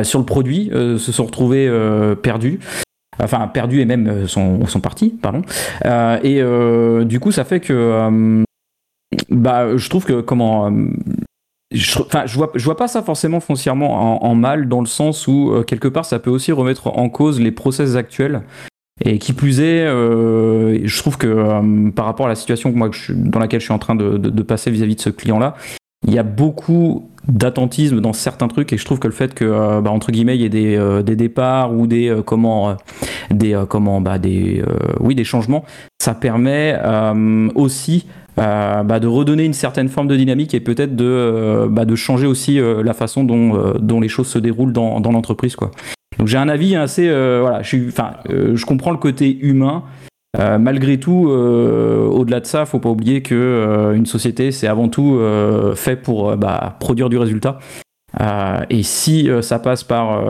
sur 0.03 0.19
le 0.19 0.25
produit 0.25 0.71
se 0.71 1.11
sont 1.11 1.25
retrouvés 1.25 1.69
perdus 2.21 2.59
enfin 3.21 3.47
perdus 3.47 3.81
et 3.81 3.85
même 3.85 4.25
sont, 4.27 4.65
sont 4.67 4.79
partis, 4.79 5.09
pardon. 5.21 5.41
et 6.23 6.41
du 7.05 7.19
coup, 7.19 7.31
ça 7.33 7.43
fait 7.43 7.59
que 7.59 8.45
bah, 9.29 9.75
je 9.75 9.89
trouve 9.89 10.05
que 10.05 10.21
comment 10.21 10.71
je, 11.75 11.99
je 12.25 12.35
vois, 12.35 12.51
je 12.55 12.63
vois 12.63 12.77
pas 12.77 12.87
ça 12.87 13.01
forcément 13.01 13.39
foncièrement 13.39 14.23
en, 14.23 14.35
mal, 14.35 14.67
dans 14.67 14.79
le 14.79 14.85
sens 14.85 15.27
où, 15.27 15.51
euh, 15.51 15.63
quelque 15.63 15.87
part, 15.87 16.05
ça 16.05 16.19
peut 16.19 16.29
aussi 16.29 16.51
remettre 16.51 16.87
en 16.87 17.09
cause 17.09 17.39
les 17.39 17.51
process 17.51 17.95
actuels. 17.95 18.41
Et 19.03 19.19
qui 19.19 19.33
plus 19.33 19.59
est, 19.59 19.85
euh, 19.85 20.79
je 20.85 20.99
trouve 20.99 21.17
que 21.17 21.27
euh, 21.27 21.91
par 21.91 22.05
rapport 22.05 22.27
à 22.27 22.29
la 22.29 22.35
situation 22.35 22.71
que 22.71 22.77
moi, 22.77 22.89
dans 23.09 23.39
laquelle 23.39 23.59
je 23.59 23.65
suis 23.65 23.73
en 23.73 23.79
train 23.79 23.95
de, 23.95 24.17
de, 24.17 24.43
passer 24.43 24.71
vis-à-vis 24.71 24.95
de 24.95 25.01
ce 25.01 25.09
client-là, 25.09 25.55
il 26.07 26.13
y 26.13 26.17
a 26.17 26.23
beaucoup 26.23 27.09
d'attentisme 27.27 27.99
dans 27.99 28.13
certains 28.13 28.47
trucs 28.47 28.71
et 28.71 28.77
je 28.77 28.85
trouve 28.85 28.99
que 28.99 29.07
le 29.07 29.13
fait 29.13 29.33
que 29.33 29.81
bah, 29.81 29.89
entre 29.89 30.11
guillemets 30.11 30.35
il 30.35 30.41
y 30.41 30.45
ait 30.45 30.49
des, 30.49 31.01
des 31.03 31.15
départs 31.15 31.73
ou 31.73 31.87
des 31.87 32.15
comment 32.23 32.77
des 33.31 33.59
comment 33.67 33.99
bah, 34.01 34.19
des 34.19 34.63
oui 34.99 35.15
des 35.15 35.23
changements 35.23 35.65
ça 35.99 36.13
permet 36.13 36.79
aussi 37.55 38.05
euh, 38.37 38.83
bah, 38.83 38.99
de 38.99 39.07
redonner 39.07 39.45
une 39.45 39.53
certaine 39.53 39.87
forme 39.87 40.07
de 40.07 40.15
dynamique 40.17 40.53
et 40.53 40.59
peut-être 40.59 40.95
de, 40.95 41.05
euh, 41.05 41.67
bah, 41.69 41.85
changer 41.95 42.27
aussi 42.27 42.59
euh, 42.59 42.83
la 42.83 42.93
façon 42.93 43.23
dont, 43.23 43.99
les 43.99 44.09
choses 44.09 44.27
se 44.27 44.39
déroulent 44.39 44.73
dans, 44.73 44.99
l'entreprise. 44.99 45.55
Quoi. 45.55 45.71
Donc 46.19 46.27
j'ai 46.27 46.37
un 46.37 46.49
avis 46.49 46.75
assez... 46.75 47.07
voilà, 47.07 47.61
je 47.63 48.65
comprends 48.65 48.91
le 48.91 48.97
côté 48.97 49.37
humain. 49.39 49.83
malgré 50.37 50.99
tout, 50.99 51.27
au-delà 51.29 52.41
de 52.41 52.45
ça, 52.45 52.65
faut 52.65 52.79
pas 52.79 52.89
oublier 52.89 53.21
que 53.21 53.93
une 53.95 54.05
société, 54.05 54.51
c'est 54.51 54.67
avant 54.67 54.89
tout 54.89 55.19
fait 55.75 55.95
pour 55.95 56.35
bah, 56.35 56.75
produire 56.79 57.09
du 57.09 57.17
résultat. 57.17 57.59
et 58.69 58.83
si 58.83 59.29
ça 59.41 59.59
passe 59.59 59.83
par 59.83 60.21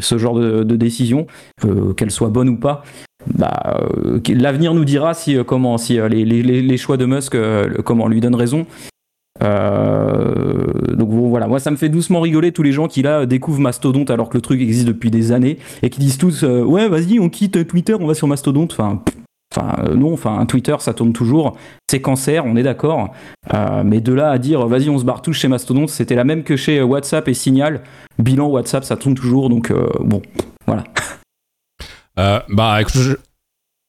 ce 0.00 0.18
genre 0.18 0.38
de, 0.38 0.62
de 0.62 0.76
décision, 0.76 1.26
qu'elle 1.96 2.10
soit 2.12 2.30
bonne 2.30 2.48
ou 2.48 2.56
pas, 2.56 2.82
bah, 3.34 3.80
euh, 3.80 4.20
l'avenir 4.28 4.74
nous 4.74 4.84
dira 4.84 5.14
si 5.14 5.36
euh, 5.36 5.44
comment 5.44 5.78
si 5.78 5.98
euh, 5.98 6.08
les, 6.08 6.76
choix 6.76 6.96
de 6.96 7.06
Musk 7.06 7.36
comment 7.84 8.08
lui 8.08 8.20
donnent 8.20 8.34
raison. 8.34 8.66
donc 9.40 11.10
voilà, 11.10 11.46
moi 11.46 11.60
ça 11.60 11.70
me 11.70 11.76
fait 11.76 11.88
doucement 11.88 12.20
rigoler 12.20 12.52
tous 12.52 12.62
les 12.62 12.72
gens 12.72 12.88
qui 12.88 13.02
là 13.02 13.26
découvrent 13.26 13.60
Mastodonte 13.60 14.10
alors 14.10 14.28
que 14.28 14.36
le 14.36 14.40
truc 14.40 14.60
existe 14.60 14.86
depuis 14.86 15.10
des 15.10 15.32
années 15.32 15.58
et 15.82 15.90
qui 15.90 16.00
disent 16.00 16.18
tous 16.18 16.42
ouais 16.44 16.88
vas-y 16.88 17.18
on 17.20 17.28
quitte 17.28 17.66
Twitter 17.66 17.94
on 17.98 18.06
va 18.06 18.14
sur 18.14 18.28
Mastodonte. 18.28 18.72
Enfin 18.72 19.02
Enfin, 19.56 19.94
non, 19.94 20.12
enfin, 20.12 20.44
Twitter, 20.44 20.76
ça 20.78 20.92
tourne 20.92 21.14
toujours. 21.14 21.56
C'est 21.90 22.02
cancer, 22.02 22.44
on 22.44 22.54
est 22.56 22.62
d'accord. 22.62 23.14
mais 23.82 24.02
de 24.02 24.12
là 24.12 24.30
à 24.30 24.36
dire, 24.36 24.66
vas-y, 24.66 24.90
on 24.90 24.98
se 24.98 25.04
barre 25.04 25.22
tous 25.22 25.32
chez 25.32 25.48
Mastodonte, 25.48 25.88
c'était 25.88 26.14
la 26.14 26.24
même 26.24 26.42
que 26.42 26.54
chez 26.54 26.82
WhatsApp 26.82 27.26
et 27.28 27.34
Signal. 27.34 27.80
Bilan 28.18 28.48
WhatsApp, 28.48 28.84
ça 28.84 28.98
tourne 28.98 29.14
toujours, 29.14 29.48
donc 29.48 29.72
bon, 30.00 30.20
voilà. 30.66 30.84
Euh, 32.18 32.40
bah, 32.48 32.80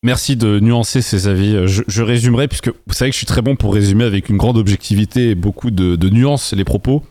merci 0.04 0.36
de 0.36 0.60
nuancer 0.60 1.02
ces 1.02 1.28
avis. 1.28 1.68
Je, 1.68 2.04
résumerai, 2.04 2.48
puisque 2.48 2.70
vous 2.70 2.94
savez 2.94 3.12
que 3.12 3.16
je 3.16 3.18
suis 3.18 3.26
très 3.26 3.42
bon 3.42 3.56
pour 3.56 3.74
résumer 3.74 4.04
avec 4.04 4.30
une 4.30 4.38
grande 4.38 4.58
objectivité 4.58 5.32
et 5.32 5.36
beaucoup 5.36 5.72
de 5.72 6.10
nuances 6.10 6.54
les 6.54 6.66
propos. 6.66 7.04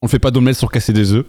On 0.00 0.06
ne 0.06 0.10
fait 0.10 0.20
pas 0.20 0.30
d'omelette 0.30 0.56
sur 0.56 0.70
casser 0.70 0.92
des 0.92 1.12
œufs. 1.12 1.26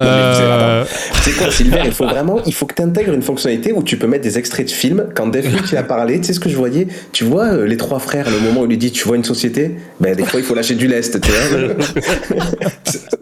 Euh... 0.00 0.84
C'est 1.22 1.36
quoi, 1.36 1.52
Sylvain 1.52 1.82
Il 1.84 1.92
faut 1.92 2.06
vraiment, 2.06 2.42
il 2.44 2.52
faut 2.52 2.66
que 2.66 2.74
tu 2.74 2.82
intègres 2.82 3.12
une 3.12 3.22
fonctionnalité 3.22 3.72
où 3.72 3.84
tu 3.84 3.96
peux 3.96 4.08
mettre 4.08 4.24
des 4.24 4.38
extraits 4.38 4.66
de 4.66 4.72
films. 4.72 5.06
Quand 5.14 5.28
Dave 5.28 5.62
qui 5.62 5.76
a 5.76 5.84
parlé, 5.84 6.18
tu 6.20 6.26
sais 6.26 6.32
ce 6.32 6.40
que 6.40 6.48
je 6.48 6.56
voyais? 6.56 6.88
Tu 7.12 7.22
vois 7.22 7.44
euh, 7.44 7.66
les 7.66 7.76
trois 7.76 8.00
frères, 8.00 8.28
le 8.28 8.40
moment 8.40 8.62
où 8.62 8.64
il 8.64 8.70
lui 8.70 8.78
dit 8.78 8.90
Tu 8.90 9.04
vois 9.04 9.16
une 9.16 9.22
société? 9.22 9.76
Ben 10.00 10.16
des 10.16 10.24
fois 10.24 10.40
il 10.40 10.46
faut 10.46 10.54
lâcher 10.54 10.74
du 10.74 10.88
lest, 10.88 11.20
tu 11.20 11.30
vois. 11.30 11.74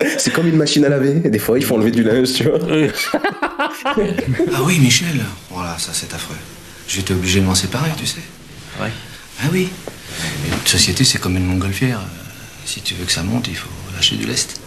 C'est 0.19 0.33
comme 0.33 0.47
une 0.47 0.57
machine 0.57 0.85
à 0.87 0.89
laver. 0.89 1.15
Des 1.29 1.39
fois 1.39 1.59
il 1.59 1.65
faut 1.65 1.75
enlever 1.75 1.91
du 1.91 2.03
linge, 2.03 2.33
tu 2.33 2.45
vois. 2.45 2.59
ah 3.85 4.63
oui, 4.65 4.79
Michel. 4.79 5.21
Voilà, 5.51 5.77
ça 5.79 5.91
c'est 5.93 6.15
affreux. 6.15 6.37
J'étais 6.89 7.13
obligé 7.13 7.41
de 7.41 7.45
m'en 7.45 7.55
séparer, 7.55 7.91
tu 7.99 8.07
sais. 8.07 8.21
Ouais. 8.81 8.91
Ah 9.43 9.49
oui. 9.53 9.69
une 10.47 10.67
société 10.67 11.05
c'est 11.05 11.19
comme 11.19 11.37
une 11.37 11.45
montgolfière. 11.45 12.01
Si 12.65 12.81
tu 12.81 12.95
veux 12.95 13.05
que 13.05 13.13
ça 13.13 13.23
monte, 13.23 13.49
il 13.49 13.57
faut 13.57 13.69
lâcher 13.95 14.17
du 14.17 14.27
lest. 14.27 14.60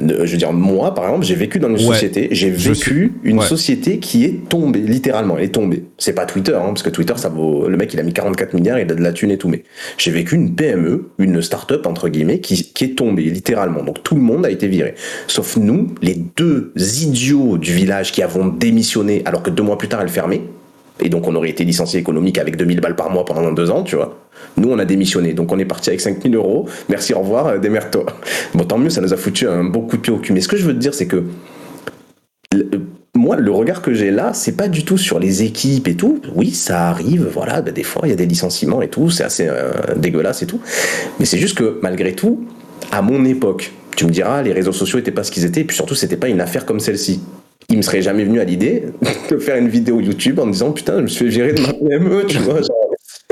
Je 0.00 0.14
veux 0.32 0.36
dire, 0.36 0.52
moi, 0.52 0.94
par 0.94 1.04
exemple, 1.04 1.24
j'ai 1.24 1.34
vécu 1.34 1.58
dans 1.58 1.68
une 1.68 1.74
Ouais. 1.74 1.94
société, 1.94 2.28
j'ai 2.32 2.50
vécu 2.50 3.12
une 3.22 3.38
ouais. 3.38 3.46
société 3.46 3.98
qui 3.98 4.24
est 4.24 4.48
tombée, 4.48 4.80
littéralement, 4.80 5.36
elle 5.38 5.44
est 5.44 5.48
tombée. 5.48 5.84
C'est 5.98 6.14
pas 6.14 6.26
Twitter, 6.26 6.54
hein, 6.54 6.66
parce 6.68 6.82
que 6.82 6.90
Twitter, 6.90 7.14
ça 7.16 7.28
vaut, 7.28 7.68
le 7.68 7.76
mec, 7.76 7.92
il 7.94 8.00
a 8.00 8.02
mis 8.02 8.12
44 8.12 8.54
milliards, 8.54 8.78
il 8.78 8.90
a 8.90 8.94
de 8.94 9.02
la 9.02 9.12
thune 9.12 9.30
et 9.30 9.38
tout, 9.38 9.48
mais 9.48 9.62
j'ai 9.98 10.10
vécu 10.10 10.34
une 10.34 10.54
PME, 10.54 11.10
une 11.18 11.40
start-up, 11.42 11.86
entre 11.86 12.08
guillemets, 12.08 12.40
qui, 12.40 12.72
qui 12.72 12.84
est 12.84 12.96
tombée, 12.96 13.24
littéralement. 13.24 13.82
Donc 13.82 14.02
tout 14.02 14.14
le 14.14 14.20
monde 14.22 14.44
a 14.46 14.50
été 14.50 14.66
viré. 14.68 14.94
Sauf 15.26 15.56
nous, 15.56 15.88
les 16.02 16.16
deux 16.36 16.72
idiots 17.02 17.58
du 17.58 17.72
village 17.72 18.12
qui 18.12 18.22
avons 18.22 18.46
démissionné, 18.46 19.22
alors 19.24 19.42
que 19.42 19.50
deux 19.50 19.62
mois 19.62 19.78
plus 19.78 19.88
tard, 19.88 20.00
elle 20.02 20.08
fermait. 20.08 20.42
Et 21.00 21.08
donc 21.08 21.26
on 21.26 21.34
aurait 21.34 21.50
été 21.50 21.64
licencié 21.64 21.98
économique 22.00 22.38
avec 22.38 22.56
2000 22.56 22.80
balles 22.80 22.96
par 22.96 23.10
mois 23.10 23.24
pendant 23.24 23.52
deux 23.52 23.70
ans, 23.70 23.82
tu 23.82 23.96
vois. 23.96 24.18
Nous, 24.56 24.70
on 24.70 24.78
a 24.78 24.84
démissionné, 24.84 25.32
donc 25.32 25.50
on 25.52 25.58
est 25.58 25.64
parti 25.64 25.90
avec 25.90 26.00
5000 26.00 26.34
euros. 26.36 26.68
Merci, 26.88 27.14
au 27.14 27.20
revoir, 27.20 27.46
euh, 27.48 27.58
démerde-toi. 27.58 28.06
Bon, 28.54 28.64
tant 28.64 28.78
mieux, 28.78 28.90
ça 28.90 29.00
nous 29.00 29.12
a 29.12 29.16
foutu 29.16 29.48
un 29.48 29.64
bon 29.64 29.80
coup 29.82 29.96
de 29.96 30.02
pied 30.02 30.12
au 30.12 30.18
cul. 30.18 30.32
Mais 30.32 30.40
ce 30.40 30.48
que 30.48 30.56
je 30.56 30.64
veux 30.64 30.74
te 30.74 30.78
dire, 30.78 30.94
c'est 30.94 31.06
que 31.06 31.24
le- 32.52 32.68
moi, 33.16 33.36
le 33.36 33.50
regard 33.50 33.80
que 33.82 33.94
j'ai 33.94 34.10
là, 34.10 34.32
c'est 34.34 34.56
pas 34.56 34.68
du 34.68 34.84
tout 34.84 34.98
sur 34.98 35.18
les 35.18 35.42
équipes 35.44 35.88
et 35.88 35.94
tout. 35.96 36.20
Oui, 36.34 36.50
ça 36.50 36.88
arrive, 36.88 37.28
voilà, 37.32 37.62
ben, 37.62 37.72
des 37.72 37.82
fois, 37.84 38.02
il 38.04 38.10
y 38.10 38.12
a 38.12 38.16
des 38.16 38.26
licenciements 38.26 38.82
et 38.82 38.88
tout, 38.88 39.10
c'est 39.10 39.24
assez 39.24 39.46
euh, 39.48 39.72
dégueulasse 39.96 40.42
et 40.42 40.46
tout. 40.46 40.60
Mais 41.18 41.24
c'est 41.24 41.38
juste 41.38 41.56
que, 41.56 41.78
malgré 41.82 42.12
tout, 42.14 42.44
à 42.92 43.02
mon 43.02 43.24
époque, 43.24 43.72
tu 43.96 44.04
me 44.04 44.10
diras, 44.10 44.42
les 44.42 44.52
réseaux 44.52 44.72
sociaux 44.72 44.98
étaient 44.98 45.12
pas 45.12 45.22
ce 45.24 45.30
qu'ils 45.30 45.44
étaient, 45.44 45.60
et 45.60 45.64
puis 45.64 45.76
surtout, 45.76 45.94
c'était 45.94 46.16
pas 46.16 46.28
une 46.28 46.40
affaire 46.40 46.66
comme 46.66 46.80
celle-ci. 46.80 47.20
Il 47.70 47.78
me 47.78 47.82
serait 47.82 48.02
jamais 48.02 48.24
venu 48.24 48.40
à 48.40 48.44
l'idée 48.44 48.84
de 49.30 49.38
faire 49.38 49.56
une 49.56 49.68
vidéo 49.68 50.00
YouTube 50.00 50.38
en 50.38 50.46
disant 50.46 50.72
putain, 50.72 50.96
je 50.98 51.02
me 51.02 51.06
suis 51.08 51.30
fait 51.30 51.52
de 51.54 51.62
ma 51.62 51.72
PME, 51.72 52.24
tu 52.26 52.38
vois. 52.38 52.60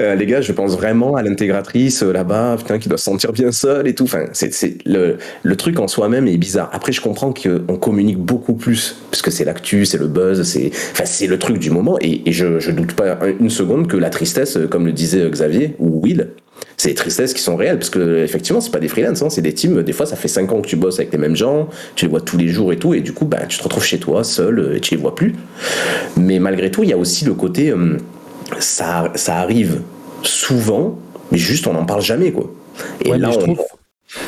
euh, 0.00 0.14
les 0.14 0.26
gars, 0.26 0.40
je 0.40 0.52
pense 0.52 0.72
vraiment 0.72 1.16
à 1.16 1.22
l'intégratrice 1.22 2.02
euh, 2.02 2.12
là-bas, 2.12 2.56
putain, 2.58 2.78
qui 2.78 2.88
doit 2.88 2.98
se 2.98 3.04
sentir 3.04 3.32
bien 3.32 3.52
seule 3.52 3.86
et 3.88 3.94
tout. 3.94 4.04
Enfin, 4.04 4.24
c'est, 4.32 4.52
c'est 4.52 4.78
le, 4.86 5.18
le 5.42 5.56
truc 5.56 5.78
en 5.78 5.86
soi-même 5.88 6.26
est 6.28 6.38
bizarre. 6.38 6.70
Après, 6.72 6.92
je 6.92 7.00
comprends 7.00 7.32
qu'on 7.32 7.76
communique 7.76 8.18
beaucoup 8.18 8.54
plus, 8.54 8.96
parce 9.10 9.22
que 9.22 9.30
c'est 9.30 9.44
l'actu, 9.44 9.84
c'est 9.84 9.98
le 9.98 10.08
buzz, 10.08 10.42
c'est, 10.44 10.70
enfin, 10.92 11.04
c'est 11.04 11.26
le 11.26 11.38
truc 11.38 11.58
du 11.58 11.70
moment. 11.70 11.98
Et, 12.00 12.28
et 12.28 12.32
je, 12.32 12.58
je 12.58 12.70
doute 12.70 12.94
pas 12.94 13.18
une 13.38 13.50
seconde 13.50 13.86
que 13.86 13.96
la 13.96 14.10
tristesse, 14.10 14.56
euh, 14.56 14.66
comme 14.66 14.86
le 14.86 14.92
disait 14.92 15.28
Xavier 15.28 15.74
ou 15.78 16.00
Will, 16.02 16.30
c'est 16.76 16.88
des 16.90 16.94
tristesses 16.94 17.32
qui 17.34 17.42
sont 17.42 17.56
réelles, 17.56 17.78
parce 17.78 17.90
que 17.90 18.18
effectivement, 18.24 18.60
c'est 18.60 18.70
pas 18.72 18.80
des 18.80 18.88
freelances, 18.88 19.22
hein, 19.22 19.30
c'est 19.30 19.42
des 19.42 19.54
teams. 19.54 19.82
Des 19.82 19.92
fois, 19.92 20.06
ça 20.06 20.16
fait 20.16 20.28
5 20.28 20.50
ans 20.52 20.60
que 20.60 20.66
tu 20.68 20.76
bosses 20.76 20.98
avec 20.98 21.12
les 21.12 21.18
mêmes 21.18 21.36
gens, 21.36 21.68
tu 21.94 22.04
les 22.06 22.10
vois 22.10 22.20
tous 22.20 22.36
les 22.36 22.48
jours 22.48 22.72
et 22.72 22.76
tout, 22.78 22.94
et 22.94 23.00
du 23.00 23.12
coup, 23.12 23.24
bah, 23.24 23.46
tu 23.48 23.58
te 23.58 23.62
retrouves 23.64 23.84
chez 23.84 23.98
toi, 23.98 24.24
seul, 24.24 24.58
euh, 24.58 24.76
et 24.76 24.80
tu 24.80 24.94
les 24.94 25.00
vois 25.00 25.14
plus. 25.14 25.34
Mais 26.16 26.38
malgré 26.38 26.70
tout, 26.70 26.82
il 26.82 26.90
y 26.90 26.92
a 26.92 26.96
aussi 26.98 27.24
le 27.24 27.34
côté, 27.34 27.70
euh, 27.70 27.96
ça, 28.58 29.12
ça 29.14 29.36
arrive 29.36 29.80
souvent, 30.22 30.98
mais 31.30 31.38
juste 31.38 31.66
on 31.66 31.72
n'en 31.72 31.84
parle 31.84 32.02
jamais, 32.02 32.32
quoi. 32.32 32.50
Et 33.04 33.10
Ouais, 33.10 33.18
là, 33.18 33.30
on, 33.30 33.38
trouve- 33.38 33.58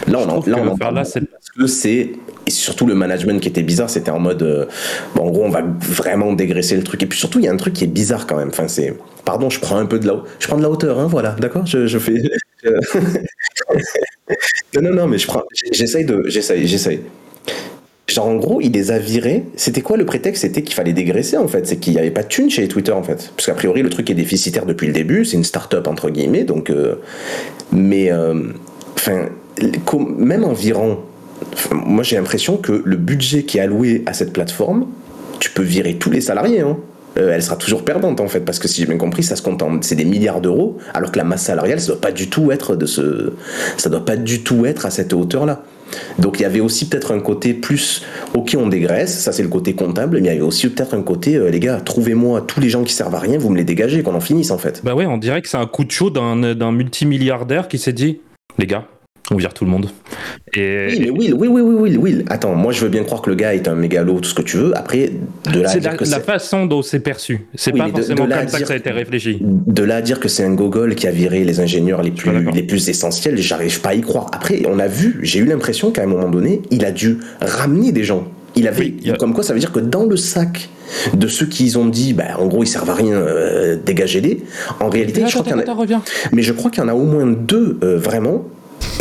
là, 0.08 0.18
on, 0.18 0.28
en, 0.28 0.42
là, 0.46 0.56
on 0.72 0.76
parle 0.76 0.94
là, 0.96 1.04
c'est- 1.04 1.20
c'est 1.66 2.12
et 2.46 2.50
surtout 2.50 2.86
le 2.86 2.94
management 2.94 3.40
qui 3.40 3.48
était 3.48 3.62
bizarre, 3.62 3.88
c'était 3.88 4.10
en 4.10 4.18
mode 4.20 4.42
euh, 4.42 4.66
bon, 5.14 5.28
en 5.28 5.30
gros, 5.30 5.44
on 5.44 5.50
va 5.50 5.62
vraiment 5.80 6.32
dégraisser 6.32 6.76
le 6.76 6.82
truc. 6.82 7.02
Et 7.02 7.06
puis 7.06 7.18
surtout, 7.18 7.38
il 7.38 7.46
y 7.46 7.48
a 7.48 7.52
un 7.52 7.56
truc 7.56 7.74
qui 7.74 7.84
est 7.84 7.88
bizarre 7.88 8.26
quand 8.26 8.36
même. 8.36 8.48
Enfin, 8.48 8.68
c'est 8.68 8.94
pardon, 9.24 9.48
je 9.50 9.60
prends 9.60 9.76
un 9.78 9.86
peu 9.86 9.98
de 9.98 10.06
la, 10.06 10.22
je 10.38 10.46
prends 10.46 10.56
de 10.58 10.62
la 10.62 10.70
hauteur, 10.70 10.98
hein, 10.98 11.06
voilà, 11.06 11.30
d'accord, 11.40 11.64
je, 11.66 11.86
je 11.86 11.98
fais. 11.98 12.14
non, 14.74 14.82
non, 14.82 14.94
non, 14.94 15.06
mais 15.06 15.18
je 15.18 15.26
prends, 15.26 15.42
j'essaye 15.72 16.04
de, 16.04 16.24
j'essaye, 16.26 16.66
j'essaye. 16.66 17.00
Genre 18.06 18.26
en 18.26 18.36
gros, 18.36 18.60
il 18.60 18.70
les 18.72 18.90
a 18.92 18.98
virés. 18.98 19.44
C'était 19.56 19.80
quoi 19.80 19.96
le 19.96 20.04
prétexte? 20.04 20.42
C'était 20.42 20.62
qu'il 20.62 20.74
fallait 20.74 20.92
dégraisser 20.92 21.38
en 21.38 21.48
fait. 21.48 21.66
C'est 21.66 21.78
qu'il 21.78 21.94
n'y 21.94 21.98
avait 21.98 22.10
pas 22.10 22.22
de 22.22 22.28
thune 22.28 22.50
chez 22.50 22.68
Twitter 22.68 22.92
en 22.92 23.02
fait. 23.02 23.32
Parce 23.34 23.46
qu'a 23.46 23.54
priori, 23.54 23.82
le 23.82 23.88
truc 23.88 24.10
est 24.10 24.14
déficitaire 24.14 24.66
depuis 24.66 24.86
le 24.86 24.92
début. 24.92 25.24
C'est 25.24 25.38
une 25.38 25.44
start-up 25.44 25.88
entre 25.88 26.10
guillemets. 26.10 26.44
Donc, 26.44 26.68
euh, 26.68 26.96
mais 27.72 28.12
euh, 28.12 28.34
enfin, 28.94 29.30
com- 29.86 30.14
même 30.18 30.44
en 30.44 30.52
virant, 30.52 30.90
enfin, 30.90 30.98
moi 31.72 32.02
j'ai 32.02 32.16
l'impression 32.16 32.56
que 32.56 32.82
le 32.84 32.96
budget 32.96 33.44
qui 33.44 33.58
est 33.58 33.60
alloué 33.60 34.02
à 34.06 34.12
cette 34.12 34.32
plateforme, 34.32 34.86
tu 35.40 35.50
peux 35.50 35.62
virer 35.62 35.94
tous 35.94 36.10
les 36.10 36.20
salariés. 36.20 36.60
Hein. 36.60 36.76
Euh, 37.16 37.32
elle 37.32 37.42
sera 37.42 37.56
toujours 37.56 37.84
perdante 37.84 38.20
en 38.20 38.26
fait 38.26 38.40
parce 38.40 38.58
que 38.58 38.66
si 38.66 38.80
j'ai 38.80 38.86
bien 38.86 38.96
compris 38.96 39.22
ça 39.22 39.36
se 39.36 39.42
compte 39.42 39.62
c'est 39.82 39.94
des 39.94 40.04
milliards 40.04 40.40
d'euros 40.40 40.78
alors 40.94 41.12
que 41.12 41.18
la 41.18 41.22
masse 41.22 41.42
salariale 41.42 41.78
ça 41.80 41.92
doit 41.92 42.00
pas 42.00 42.10
du 42.10 42.28
tout 42.28 42.50
être 42.50 42.74
de 42.74 42.86
ce 42.86 43.34
ça 43.76 43.88
doit 43.88 44.04
pas 44.04 44.16
du 44.16 44.42
tout 44.42 44.66
être 44.66 44.84
à 44.84 44.90
cette 44.90 45.12
hauteur 45.12 45.46
là 45.46 45.62
donc 46.18 46.40
il 46.40 46.42
y 46.42 46.44
avait 46.44 46.58
aussi 46.58 46.88
peut-être 46.88 47.12
un 47.12 47.20
côté 47.20 47.54
plus 47.54 48.02
ok 48.34 48.56
on 48.58 48.66
dégraisse 48.66 49.16
ça 49.16 49.30
c'est 49.30 49.44
le 49.44 49.48
côté 49.48 49.74
comptable 49.74 50.16
mais 50.16 50.28
il 50.28 50.32
y 50.32 50.36
avait 50.36 50.40
aussi 50.40 50.68
peut-être 50.68 50.94
un 50.94 51.02
côté 51.02 51.36
euh, 51.36 51.50
les 51.50 51.60
gars 51.60 51.80
trouvez-moi 51.80 52.40
tous 52.40 52.58
les 52.58 52.68
gens 52.68 52.82
qui 52.82 52.92
servent 52.92 53.14
à 53.14 53.20
rien 53.20 53.38
vous 53.38 53.50
me 53.50 53.58
les 53.58 53.64
dégagez 53.64 54.02
qu'on 54.02 54.16
en 54.16 54.20
finisse 54.20 54.50
en 54.50 54.58
fait 54.58 54.80
Bah 54.82 54.96
ouais, 54.96 55.06
on 55.06 55.18
dirait 55.18 55.40
que 55.40 55.48
c'est 55.48 55.56
un 55.56 55.66
coup 55.66 55.84
de 55.84 55.92
chaud 55.92 56.10
d'un 56.10 56.72
multimilliardaire 56.72 57.68
qui 57.68 57.78
s'est 57.78 57.92
dit 57.92 58.18
les 58.58 58.66
gars, 58.66 58.86
on 59.30 59.36
vire 59.36 59.54
tout 59.54 59.64
le 59.64 59.70
monde. 59.70 59.88
Et 60.54 60.86
oui 60.90 60.98
mais 61.00 61.10
Will 61.10 61.34
oui 61.34 61.48
oui 61.48 61.60
oui 61.62 61.74
oui 61.78 61.96
Will 61.96 62.24
attends 62.28 62.54
moi 62.54 62.72
je 62.72 62.80
veux 62.82 62.88
bien 62.90 63.04
croire 63.04 63.22
que 63.22 63.30
le 63.30 63.36
gars 63.36 63.54
est 63.54 63.66
un 63.68 63.74
mégalo 63.74 64.20
tout 64.20 64.28
ce 64.28 64.34
que 64.34 64.42
tu 64.42 64.56
veux 64.58 64.76
après 64.76 65.10
de 65.52 65.60
là 65.60 65.68
à 65.70 65.72
c'est 65.72 65.80
dire 65.80 65.92
la, 65.92 65.96
que 65.96 66.04
la 66.04 66.20
façon 66.20 66.66
dont 66.66 66.82
c'est 66.82 67.00
perçu. 67.00 67.46
C'est 67.54 67.72
Oui, 67.72 67.78
pas 67.80 67.86
de- 67.86 67.92
forcément 67.92 68.24
de 68.24 68.30
là 68.30 68.36
à 68.36 68.40
comme 68.40 68.48
ça 68.48 68.52
que 68.58 68.58
dire- 68.58 68.66
ça 68.68 68.74
a 68.74 68.76
été 68.76 68.90
réfléchi. 68.90 69.38
de 69.40 69.82
là 69.82 69.96
à 69.96 70.02
dire 70.02 70.20
que 70.20 70.28
c'est 70.28 70.44
un 70.44 70.54
gogol 70.54 70.94
qui 70.94 71.06
a 71.06 71.10
viré 71.10 71.42
les 71.44 71.60
ingénieurs 71.60 72.02
les 72.02 72.10
plus, 72.10 72.30
les 72.52 72.62
plus 72.62 72.88
essentiels, 72.88 73.38
j'arrive 73.38 73.80
pas 73.80 73.90
à 73.90 73.94
y 73.94 74.00
croire. 74.02 74.26
Après, 74.32 74.62
on 74.68 74.78
a 74.78 74.86
vu, 74.88 75.18
j'ai 75.22 75.38
eu 75.40 75.44
l'impression 75.46 75.90
qu'à 75.90 76.02
un 76.02 76.06
moment 76.06 76.28
donné, 76.28 76.60
il 76.70 76.84
a 76.84 76.90
dû 76.92 77.18
ramener 77.40 77.92
des 77.92 78.04
gens. 78.04 78.26
Il 78.56 78.68
avait, 78.68 78.84
Oui, 78.84 78.96
il 79.00 79.08
y 79.08 79.10
a- 79.10 79.16
comme 79.16 79.32
quoi, 79.34 79.42
ça 79.42 79.52
veut 79.52 79.58
dire 79.58 79.72
que 79.72 79.80
dans 79.80 80.04
le 80.04 80.16
sac 80.16 80.68
de 81.14 81.26
ceux 81.26 81.46
qui 81.46 81.74
ont 81.76 81.86
dit, 81.86 82.12
bah, 82.12 82.38
en 82.38 82.46
gros, 82.46 82.62
ils 82.62 82.68
servent 82.68 82.90
à 82.90 82.94
rien, 82.94 83.14
euh, 83.16 83.76
dégagez-les. 83.84 84.42
En 84.78 84.90
réalité, 84.90 85.22
je 85.26 85.32
crois 85.32 85.42
qu'il 85.42 85.52
y 85.52 85.54
en 85.56 85.72
a, 85.72 85.74
reviens. 85.74 86.02
mais 86.32 86.42
je 86.42 86.52
crois 86.52 86.70
qu'il 86.70 86.80
y 86.82 86.86
en 86.86 86.88
a 86.88 86.94
au 86.94 87.02
moins 87.04 87.26
deux 87.26 87.78
euh, 87.82 87.96
vraiment. 87.98 88.44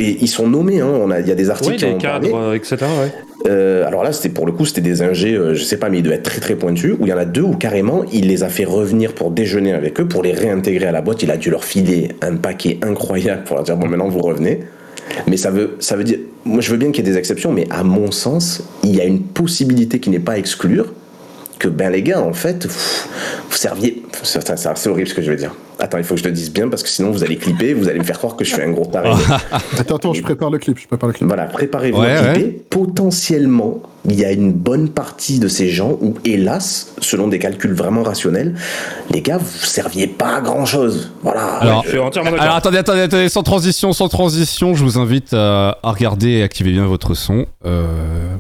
Et 0.04 0.18
ils 0.22 0.28
sont 0.28 0.48
nommés, 0.48 0.82
hein, 0.82 0.90
on 0.94 1.12
a, 1.12 1.22
il 1.22 1.28
y 1.28 1.32
a 1.32 1.36
des 1.36 1.50
articles 1.50 1.72
Oui, 1.72 1.78
qui 1.78 1.86
en 1.86 1.98
parlé. 1.98 2.30
cadres, 2.30 2.38
euh, 2.38 2.56
etc. 2.56 2.78
Ouais. 2.82 3.12
Euh, 3.50 3.88
alors 3.88 4.04
là, 4.04 4.12
c'était 4.12 4.30
pour 4.30 4.46
le 4.46 4.52
coup, 4.52 4.66
c'était 4.66 4.82
des 4.82 5.02
ingés, 5.02 5.34
euh, 5.34 5.54
je 5.54 5.64
sais 5.64 5.78
pas, 5.78 5.90
mais 5.90 6.00
ils 6.00 6.04
devaient 6.04 6.16
être 6.16 6.24
très 6.24 6.42
très 6.42 6.56
pointus. 6.56 6.96
Où 7.00 7.06
il 7.06 7.10
y 7.10 7.14
en 7.14 7.18
a 7.18 7.26
deux 7.26 7.42
où 7.42 7.54
carrément, 7.54 8.04
il 8.12 8.28
les 8.28 8.44
a 8.44 8.50
fait 8.50 8.66
revenir 8.66 9.14
pour 9.14 9.32
déjeuner 9.32 9.72
avec 9.72 10.00
eux, 10.02 10.08
pour 10.08 10.22
les 10.22 10.34
réintégrer 10.34 10.88
à 10.88 10.92
la 10.92 11.02
boîte. 11.02 11.24
Il 11.24 11.32
a 11.32 11.38
dû 11.38 11.50
leur 11.50 11.64
filer 11.64 12.10
un 12.22 12.36
paquet 12.36 12.80
incroyable 12.82 13.44
pour 13.46 13.56
leur 13.56 13.64
dire 13.64 13.78
bon, 13.78 13.88
maintenant 13.88 14.10
vous 14.10 14.20
revenez. 14.20 14.60
Mais 15.28 15.38
ça 15.38 15.52
veut, 15.52 15.76
ça 15.80 15.96
veut 15.96 16.04
dire, 16.04 16.18
moi 16.44 16.62
je 16.62 16.70
veux 16.72 16.78
bien 16.78 16.92
qu'il 16.92 17.06
y 17.06 17.10
ait 17.10 17.12
des 17.12 17.18
exceptions, 17.18 17.52
mais 17.52 17.66
à 17.70 17.84
mon 17.84 18.12
sens, 18.12 18.64
il 18.84 18.96
y 18.96 19.02
a 19.02 19.06
une 19.06 19.22
possibilité 19.22 20.00
qui 20.00 20.10
n'est 20.10 20.20
pas 20.20 20.34
à 20.34 20.38
exclure 20.38 20.94
que 21.64 21.70
ben 21.70 21.90
les 21.90 22.04
gars, 22.04 22.22
en 22.22 22.34
fait, 22.34 22.64
pff, 22.64 23.08
vous 23.50 23.56
serviez. 23.56 24.04
C'est 24.22 24.88
horrible 24.90 25.08
ce 25.08 25.14
que 25.14 25.22
je 25.22 25.32
vais 25.32 25.38
dire. 25.38 25.56
Attends, 25.80 25.98
il 25.98 26.04
faut 26.04 26.16
que 26.16 26.20
je 26.20 26.26
le 26.26 26.32
dise 26.32 26.52
bien 26.52 26.70
parce 26.70 26.84
que 26.84 26.90
sinon 26.90 27.12
vous 27.12 27.24
allez 27.24 27.38
clipper, 27.38 27.74
vous 27.74 27.88
allez 27.90 28.00
me 28.00 28.04
faire 28.04 28.18
croire 28.18 28.36
que 28.36 28.44
je 28.46 28.54
suis 28.54 28.62
un 28.62 28.72
gros 28.72 28.86
taré. 28.86 29.10
Attends, 29.80 29.96
attends, 29.96 30.14
je 30.14 30.22
prépare 30.22 30.50
le 30.50 30.60
clip, 30.60 30.78
je 30.80 30.88
prépare 30.88 31.08
le 31.08 31.14
clip. 31.14 31.28
Voilà, 31.28 31.46
préparez-vous 31.46 32.00
Ouais, 32.00 32.12
à 32.16 32.34
clipper. 32.34 32.64
Potentiellement, 32.70 33.82
il 34.06 34.20
y 34.20 34.26
a 34.26 34.32
une 34.32 34.52
bonne 34.54 34.90
partie 34.90 35.40
de 35.40 35.48
ces 35.48 35.70
gens 35.70 35.98
où, 36.02 36.16
hélas, 36.26 36.94
selon 37.00 37.28
des 37.28 37.40
calculs 37.40 37.74
vraiment 37.74 38.04
rationnels, 38.04 38.56
les 39.12 39.22
gars, 39.22 39.38
vous 39.38 39.66
serviez 39.66 40.08
pas 40.08 40.38
à 40.38 40.42
grand 40.42 40.66
chose. 40.66 41.12
Voilà. 41.22 41.46
Alors, 41.56 41.84
Je 41.86 41.90
suis 41.90 42.00
entièrement 42.00 42.32
d'accord. 42.32 42.44
Alors 42.46 42.58
attendez, 42.58 42.78
attendez, 42.78 43.02
attendez, 43.02 43.30
sans 43.30 43.44
transition, 43.44 43.94
sans 43.94 44.10
transition, 44.10 44.76
je 44.76 44.84
vous 44.84 44.98
invite 45.00 45.34
à, 45.34 45.80
à 45.82 45.92
regarder 45.92 46.30
et 46.32 46.44
activer 46.44 46.72
bien 46.72 46.86
votre 46.86 47.14
son. 47.14 47.46
Euh, 47.66 47.86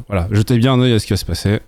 voilà, 0.07 0.27
jetez 0.31 0.57
bien 0.57 0.73
un 0.73 0.81
œil 0.81 0.93
à 0.93 0.99
ce 0.99 1.05
qui 1.05 1.13
va 1.13 1.17
se 1.17 1.25
passer. 1.25 1.59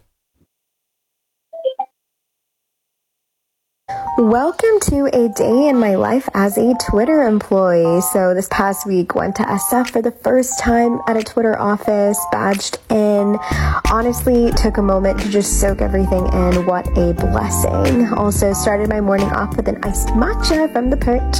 Welcome 4.18 4.80
to 4.84 5.10
a 5.12 5.28
day 5.28 5.68
in 5.68 5.78
my 5.78 5.96
life 5.96 6.30
as 6.34 6.58
a 6.58 6.74
Twitter 6.90 7.24
employee. 7.24 8.00
So 8.00 8.34
this 8.34 8.48
past 8.50 8.88
week 8.88 9.14
went 9.14 9.36
to 9.36 9.44
SF 9.44 9.90
for 9.90 10.02
the 10.02 10.12
first 10.12 10.58
time 10.58 11.02
at 11.10 11.18
a 11.18 11.22
Twitter 11.22 11.60
office, 11.60 12.18
badged 12.32 12.80
in. 12.90 13.38
Honestly, 13.92 14.54
took 14.54 14.78
a 14.78 14.82
moment 14.82 15.20
to 15.20 15.28
just 15.28 15.60
soak 15.60 15.82
everything 15.82 16.28
in. 16.28 16.66
What 16.66 16.88
a 16.98 17.14
blessing. 17.14 18.08
Also 18.14 18.54
started 18.54 18.88
my 18.88 19.02
morning 19.02 19.28
off 19.32 19.58
with 19.58 19.68
an 19.68 19.84
iced 19.84 20.08
matcha 20.10 20.72
from 20.72 20.90
the 20.90 20.96
perch. 20.96 21.40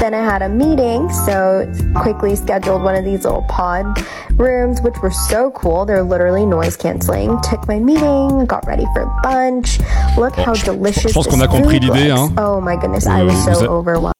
Then 0.00 0.12
I 0.12 0.24
had 0.24 0.42
a 0.42 0.48
meeting, 0.48 1.08
so 1.10 1.72
quickly 1.94 2.34
scheduled 2.34 2.82
one 2.82 2.96
of 2.96 3.04
these 3.04 3.24
little 3.24 3.42
pod 3.42 4.04
rooms, 4.32 4.82
which 4.82 4.96
were 5.00 5.12
so 5.12 5.52
cool. 5.52 5.86
They're 5.86 6.02
literally 6.02 6.44
noise 6.44 6.76
canceling. 6.76 7.40
Took 7.42 7.68
my 7.68 7.78
meeting, 7.78 8.46
got 8.46 8.66
ready 8.66 8.84
for 8.94 9.04
lunch. 9.24 9.78
Look 10.18 10.34
how 10.34 10.52
oh, 10.52 10.64
delicious 10.64 11.12
je 11.12 11.14
pense 11.14 11.26
qu'on 11.28 11.38
this 11.38 11.46
a 11.46 11.48
compris 11.48 11.78
food 11.78 11.84
l'idée. 11.84 12.15
Hein. 12.16 12.32
Oh 12.38 12.60
my 12.62 12.76
goodness, 12.76 13.04
I 13.04 13.20
Euh, 13.20 13.24
was 13.26 13.32
vous 13.32 13.54
so 13.54 13.64
a- 13.64 13.78
overwhelmed. 13.78 14.12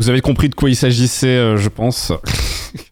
Vous 0.00 0.08
avez 0.08 0.20
compris 0.20 0.48
de 0.48 0.54
quoi 0.54 0.68
il 0.70 0.76
s'agissait, 0.76 1.26
euh, 1.28 1.56
je 1.56 1.68
pense. 1.68 2.12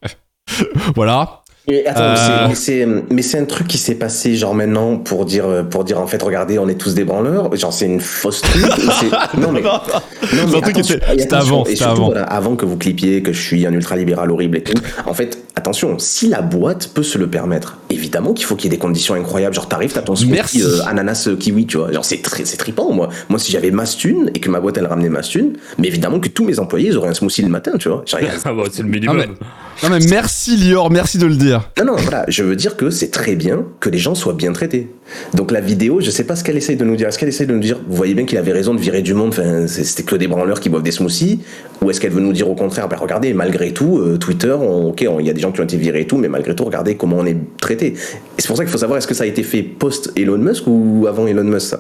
voilà. 0.95 1.39
Mais 1.69 1.87
attends, 1.87 2.01
Euh. 2.03 2.49
mais 2.49 2.55
c'est- 2.57 2.87
mais 2.87 3.03
mais 3.11 3.37
un 3.37 3.45
truc 3.45 3.69
qui 3.69 3.79
s'est 3.79 3.95
passé 3.95 4.35
genre 4.35 4.53
maintenant 4.53 4.97
pour 4.99 5.25
dire 5.25 5.65
pour 5.71 5.85
dire 5.85 6.01
en 6.01 6.09
fait 6.09 6.21
regardez 6.21 6.59
on 6.59 6.69
est 6.69 6.75
tous 6.75 6.93
des 6.95 7.05
branleurs 7.05 7.55
genre 7.55 7.73
c'est 7.73 7.87
une 7.87 8.01
fausse 8.01 8.41
truc 8.41 8.65
non 9.39 9.53
mais 9.53 9.63
non 9.63 9.79
truc 10.61 10.65
qui 10.65 10.71
attention, 10.71 10.97
était- 10.97 11.17
et 11.23 11.33
avant, 11.33 11.65
et 11.65 11.77
surtout, 11.77 11.93
avant. 11.93 12.05
voilà, 12.07 12.25
avant 12.25 12.57
que 12.57 12.67
vous 12.67 12.77
clipiez 12.77 13.23
que 13.23 13.33
je 13.33 13.41
suis 13.41 13.65
un 13.65 13.73
ultra 13.73 13.95
libéral 13.95 14.33
horrible 14.33 14.57
et 14.59 14.63
tout 14.65 14.75
en 15.07 15.15
fait 15.15 15.39
attention 15.55 16.01
si 16.01 16.27
la 16.29 16.43
boîte 16.43 16.89
peut 16.95 17.05
se 17.05 17.17
le 17.17 17.31
permettre 17.31 17.79
évidemment 18.13 18.35
qu'il 18.35 18.45
faut 18.45 18.57
qu'il 18.57 18.71
y 18.71 18.75
ait 18.75 18.77
des 18.77 18.81
conditions 18.81 19.15
incroyables. 19.15 19.55
Genre, 19.55 19.69
t'arrives, 19.69 19.93
t'as 19.93 20.03
ton 20.03 20.15
smoothie 20.15 20.33
Merci. 20.35 20.63
euh, 20.63 20.85
ananas 20.87 21.27
euh, 21.29 21.37
kiwi, 21.37 21.67
tu 21.67 21.79
vois. 21.79 21.91
Genre, 21.93 22.05
c'est 22.05 22.21
très, 22.21 22.45
c'est 22.45 22.59
trippant, 22.59 22.93
moi. 22.93 23.09
Moi, 23.31 23.39
si 23.39 23.51
j'avais 23.53 23.71
Mastune 23.71 24.31
et 24.35 24.39
que 24.41 24.51
ma 24.51 24.61
boîte, 24.61 24.77
elle 24.77 24.87
ramenait 24.87 25.09
Mastune, 25.09 25.55
mais 25.79 25.89
évidemment 25.89 26.21
que 26.21 26.29
tous 26.29 26.45
mes 26.45 26.59
employés, 26.59 26.89
ils 26.89 26.97
auraient 26.99 27.09
un 27.09 27.15
smoothie 27.15 27.41
le 27.43 27.49
matin, 27.49 27.73
tu 27.79 27.89
vois. 27.89 28.03
Genre, 28.07 28.21
Ah 28.45 28.53
bah, 28.53 28.65
c'est 28.71 28.83
le 28.83 28.89
minimum. 28.89 29.17
Non, 29.17 29.25
Non 29.85 29.89
mais 29.91 30.05
merci 30.11 30.57
Lior, 30.59 30.91
merci 30.91 31.17
de 31.17 31.27
le 31.27 31.37
dire. 31.37 31.71
Non, 31.79 31.85
non, 31.87 31.97
voilà, 31.97 32.25
je 32.29 32.43
veux 32.43 32.55
dire 32.57 32.77
que 32.77 32.91
c'est 32.91 33.11
très 33.11 33.35
bien 33.35 33.65
que 33.81 33.89
les 33.89 33.99
gens 33.99 34.15
soient 34.15 34.35
bien 34.35 34.53
traités. 34.53 34.89
Donc 35.35 35.51
la 35.51 35.61
vidéo, 35.61 36.01
je 36.01 36.11
sais 36.11 36.25
pas 36.25 36.37
ce 36.37 36.45
qu'elle 36.45 36.57
essaye 36.57 36.77
de 36.77 36.85
nous 36.85 36.97
dire. 36.97 37.09
Est-ce 37.09 37.19
qu'elle 37.19 37.29
essaye 37.29 37.47
de 37.47 37.53
nous 37.55 37.61
dire, 37.61 37.79
vous 37.89 37.97
voyez 37.97 38.15
bien 38.15 38.25
qu'il 38.25 38.39
avait 38.39 38.53
raison 38.53 38.75
de 38.75 38.81
virer 38.81 39.03
du 39.03 39.15
monde, 39.15 39.31
enfin, 39.31 39.67
c'était 39.67 40.03
que 40.03 40.17
des 40.17 40.29
branleurs 40.29 40.61
qui 40.61 40.69
boivent 40.69 40.83
des 40.83 40.91
smoothies 40.93 41.41
Ou 41.83 41.91
est-ce 41.91 42.01
qu'elle 42.01 42.13
veut 42.13 42.21
nous 42.21 42.33
dire 42.33 42.49
au 42.49 42.55
contraire, 42.55 42.89
ben 42.89 42.97
regardez, 42.97 43.33
malgré 43.35 43.73
tout, 43.73 43.99
euh, 43.99 44.17
Twitter, 44.19 44.53
on- 44.53 44.89
ok, 44.91 45.05
on- 45.09 45.21
il 45.21 45.27
y 45.27 45.31
a 45.31 45.33
des 45.33 45.41
gens 45.41 45.53
qui 45.53 45.61
ont 45.61 45.65
été 45.65 45.77
virés 45.77 46.03
et 46.03 46.07
tout, 46.07 46.17
mais 46.17 46.29
malgré 46.29 46.55
tout, 46.55 46.65
regardez 46.65 46.95
comment 46.97 47.17
on 47.19 47.27
est 47.27 47.37
traité. 47.61 47.95
C'est 48.39 48.47
pour 48.47 48.57
ça 48.57 48.65
qu'il 48.65 48.73
faut 48.73 48.79
savoir, 48.79 48.99
est-ce 48.99 49.07
que 49.07 49.15
ça 49.15 49.25
a 49.25 49.27
été 49.27 49.43
fait 49.43 49.63
post-Elon 49.63 50.39
Musk 50.39 50.65
ou 50.67 51.07
avant 51.09 51.27
Elon 51.27 51.45
Musk, 51.45 51.77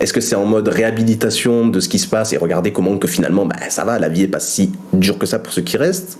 est-ce 0.00 0.12
que 0.12 0.20
c'est 0.20 0.34
en 0.34 0.44
mode 0.44 0.68
réhabilitation 0.68 1.68
de 1.68 1.80
ce 1.80 1.88
qui 1.88 1.98
se 1.98 2.08
passe 2.08 2.32
et 2.32 2.36
regardez 2.36 2.72
comment 2.72 2.98
que 2.98 3.06
finalement 3.06 3.46
bah, 3.46 3.56
ça 3.68 3.84
va, 3.84 3.98
la 3.98 4.08
vie 4.08 4.22
est 4.22 4.28
pas 4.28 4.40
si 4.40 4.72
dure 4.92 5.18
que 5.18 5.26
ça 5.26 5.38
pour 5.38 5.52
ceux 5.52 5.62
qui 5.62 5.76
restent? 5.76 6.18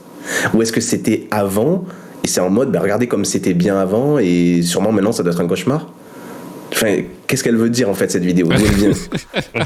Ou 0.54 0.62
est-ce 0.62 0.72
que 0.72 0.80
c'était 0.80 1.26
avant 1.30 1.84
et 2.22 2.28
c'est 2.28 2.40
en 2.40 2.50
mode 2.50 2.70
bah, 2.70 2.80
regardez 2.80 3.08
comme 3.08 3.24
c'était 3.24 3.52
bien 3.52 3.78
avant 3.78 4.18
et 4.18 4.62
sûrement 4.62 4.92
maintenant 4.92 5.12
ça 5.12 5.22
doit 5.22 5.32
être 5.32 5.40
un 5.40 5.48
cauchemar? 5.48 5.92
Enfin, 6.74 6.96
qu'est-ce 7.26 7.44
qu'elle 7.44 7.56
veut 7.56 7.70
dire 7.70 7.88
en 7.88 7.94
fait 7.94 8.10
cette 8.10 8.24
vidéo? 8.24 8.48
D'où 8.48 8.54
elle 8.54 8.74
vient? 8.74 8.90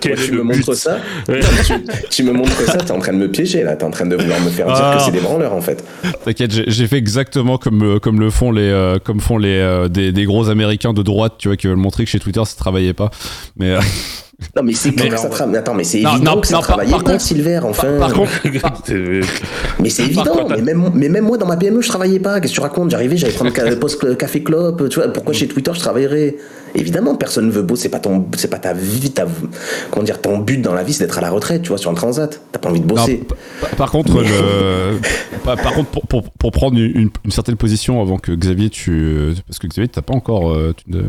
Quel 0.00 0.14
Toi, 0.16 0.24
est 0.24 0.26
tu 0.26 0.32
me 0.32 0.42
montres 0.42 0.74
ça? 0.76 0.98
Ouais. 1.28 1.40
Tu, 1.66 1.72
tu 2.10 2.22
me 2.24 2.32
montres 2.32 2.52
ça, 2.66 2.76
t'es 2.78 2.90
en 2.90 2.98
train 2.98 3.12
de 3.12 3.18
me 3.18 3.28
piéger 3.30 3.62
là, 3.62 3.74
t'es 3.76 3.84
en 3.84 3.90
train 3.90 4.06
de 4.06 4.16
vouloir 4.16 4.40
me 4.40 4.50
faire 4.50 4.66
dire 4.66 4.76
Ah. 4.78 4.96
que 4.98 5.02
c'est 5.04 5.12
des 5.12 5.20
branleurs 5.20 5.54
en 5.54 5.60
fait. 5.60 5.82
T'inquiète, 6.24 6.52
j'ai- 6.52 6.86
fait 6.86 6.98
exactement 6.98 7.56
comme, 7.58 7.82
euh, 7.82 7.98
comme 7.98 8.20
le 8.20 8.28
font 8.30 8.52
les, 8.52 8.62
euh, 8.62 8.98
comme 9.02 9.20
font 9.20 9.38
les, 9.38 9.48
euh, 9.58 9.88
des, 9.88 10.12
des 10.12 10.24
gros 10.24 10.48
américains 10.50 10.92
de 10.92 11.02
droite, 11.02 11.34
tu 11.38 11.48
vois, 11.48 11.56
qui 11.56 11.68
veulent 11.68 11.76
montrer 11.76 12.04
que 12.04 12.10
chez 12.10 12.18
Twitter 12.20 12.42
ça 12.44 12.54
travaillait 12.56 12.92
pas. 12.92 13.10
Mais 13.56 13.70
euh, 13.70 13.80
Non 14.56 14.62
mais 14.62 14.72
c'est 14.74 14.92
clair 14.92 15.14
que 15.14 15.18
ça 15.20 15.28
travaille. 15.28 15.56
Attends 15.56 15.74
mais 15.74 15.84
c'est 15.84 15.98
évident 16.00 16.34
non, 16.36 16.40
que 16.40 16.46
ça 16.46 16.54
non, 16.54 16.58
par- 16.60 16.66
travaillait 16.68 16.90
par 16.92 17.04
pas, 17.04 17.12
contre- 17.12 17.24
Silver. 17.24 17.60
Enfin. 17.64 17.98
par 17.98 18.12
contre, 18.12 18.30
Mais 19.80 19.88
c'est 19.90 20.04
évident, 20.04 20.24
contre, 20.24 20.56
mais 20.56 20.62
même, 20.62 20.90
mais 20.94 21.08
même 21.08 21.24
moi 21.24 21.38
dans 21.38 21.46
ma 21.46 21.56
PME 21.56 21.80
je 21.82 21.88
travaillais 21.88 22.20
pas, 22.20 22.40
qu'est-ce 22.40 22.52
que 22.52 22.56
tu 22.56 22.60
racontes? 22.60 22.90
J'arrivais, 22.90 23.16
j'allais 23.16 23.32
prendre 23.32 23.52
ca- 23.54 23.76
post 23.80 24.16
café 24.16 24.42
clope, 24.42 24.88
tu 24.88 25.00
vois, 25.00 25.12
pourquoi 25.12 25.32
chez 25.34 25.48
Twitter 25.48 25.70
je 25.74 25.80
travaillerais? 25.80 26.36
Évidemment, 26.74 27.14
personne 27.16 27.46
ne 27.46 27.50
veut 27.52 27.62
bosser, 27.62 27.82
c'est 27.84 27.88
pas 27.90 27.98
ton 27.98 28.26
c'est 28.36 28.48
pas 28.48 28.58
ta 28.58 28.72
vie, 28.72 29.10
ta 29.10 29.26
comment 29.90 30.04
dire, 30.04 30.20
ton 30.20 30.38
but 30.38 30.58
dans 30.62 30.72
la 30.74 30.82
vie 30.82 30.92
c'est 30.94 31.04
d'être 31.04 31.18
à 31.18 31.20
la 31.20 31.30
retraite, 31.30 31.62
tu 31.62 31.68
vois, 31.68 31.78
sur 31.78 31.90
un 31.90 31.94
transat. 31.94 32.40
T'as 32.50 32.58
pas 32.58 32.70
envie 32.70 32.80
de 32.80 32.86
bosser. 32.86 33.22
pa- 33.60 33.66
par 33.76 33.90
contre, 33.90 34.20
le- 34.22 34.98
par, 35.44 35.74
contre, 35.74 35.90
pour, 35.90 36.06
pour, 36.06 36.30
pour 36.30 36.50
prendre 36.52 36.78
une, 36.78 37.10
une 37.24 37.30
certaine 37.30 37.56
position 37.56 38.00
avant 38.00 38.16
que 38.18 38.32
Xavier, 38.32 38.70
tu, 38.70 39.34
parce 39.46 39.58
que 39.58 39.66
Xavier, 39.66 39.88
t'as 39.88 40.02
pas 40.02 40.14
encore, 40.14 40.50
euh, 40.52 40.74
tu 40.76 40.90
ne- 40.96 41.02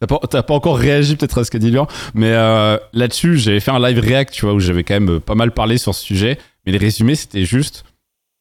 t'as 0.00 0.06
pas, 0.06 0.20
t'as 0.28 0.42
pas 0.42 0.54
encore 0.54 0.78
réagi 0.78 1.16
peut-être 1.16 1.38
à 1.38 1.44
ce 1.44 1.50
qu'a 1.50 1.58
dit 1.58 1.70
Lior, 1.70 1.88
mais 2.14 2.32
euh, 2.32 2.78
là-dessus, 2.92 3.38
j'avais 3.38 3.60
fait 3.60 3.70
un 3.70 3.80
live 3.80 3.98
react, 3.98 4.32
tu 4.32 4.44
vois, 4.44 4.54
où 4.54 4.60
j'avais 4.60 4.84
quand 4.84 4.94
même 4.94 5.20
pas 5.20 5.34
mal 5.34 5.52
parlé 5.52 5.78
sur 5.78 5.94
ce 5.94 6.02
sujet, 6.02 6.38
mais 6.66 6.72
les 6.72 6.78
résumés, 6.78 7.14
c'était 7.14 7.44
juste, 7.44 7.84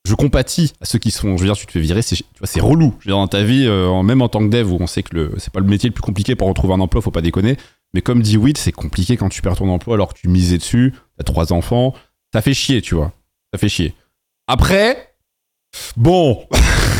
je 0.08 0.16
compatis 0.16 0.74
à 0.82 0.86
ceux 0.86 1.00
qui 1.00 1.12
sont, 1.12 1.36
je 1.36 1.42
veux 1.42 1.48
dire, 1.48 1.58
tu 1.58 1.66
te 1.66 1.72
fais 1.72 1.80
virer, 1.80 2.02
c'est, 2.02 2.16
tu 2.16 2.24
vois, 2.40 2.48
c'est 2.48 2.62
relou. 2.62 2.96
Je 3.00 3.06
veux 3.06 3.12
dire, 3.12 3.18
dans 3.18 3.28
ta 3.28 3.44
vie, 3.44 3.66
euh, 3.68 4.02
même 4.04 4.22
en 4.22 4.30
tant 4.30 4.40
que 4.40 4.50
dev, 4.50 4.72
où 4.72 4.78
on 4.80 4.88
sait 4.88 5.04
que 5.04 5.14
le, 5.14 5.34
c'est 5.38 5.52
pas 5.52 5.60
le 5.60 5.66
métier 5.66 5.90
le 5.90 5.94
plus 5.94 6.02
compliqué 6.02 6.36
pour 6.36 6.48
retrouver 6.48 6.74
un 6.74 6.80
emploi, 6.80 7.02
faut 7.02 7.12
pas 7.12 7.22
déconner. 7.22 7.58
Mais 7.94 8.02
comme 8.02 8.22
dit 8.22 8.38
Witt, 8.38 8.58
c'est 8.58 8.72
compliqué 8.72 9.18
quand 9.18 9.30
tu 9.30 9.42
perds 9.42 9.58
ton 9.58 9.70
emploi 9.70 9.96
alors 9.96 10.14
que 10.14 10.20
tu 10.20 10.30
misais 10.30 10.58
dessus, 10.58 10.94
t'as 11.18 11.24
trois 11.24 11.52
enfants, 11.52 11.94
ça 12.34 12.42
fait 12.42 12.54
chier, 12.54 12.82
tu 12.82 12.96
vois. 12.96 13.12
Ça 13.54 13.60
fait 13.60 13.70
chier. 13.70 13.96
Après, 14.48 15.14
bon, 15.96 16.48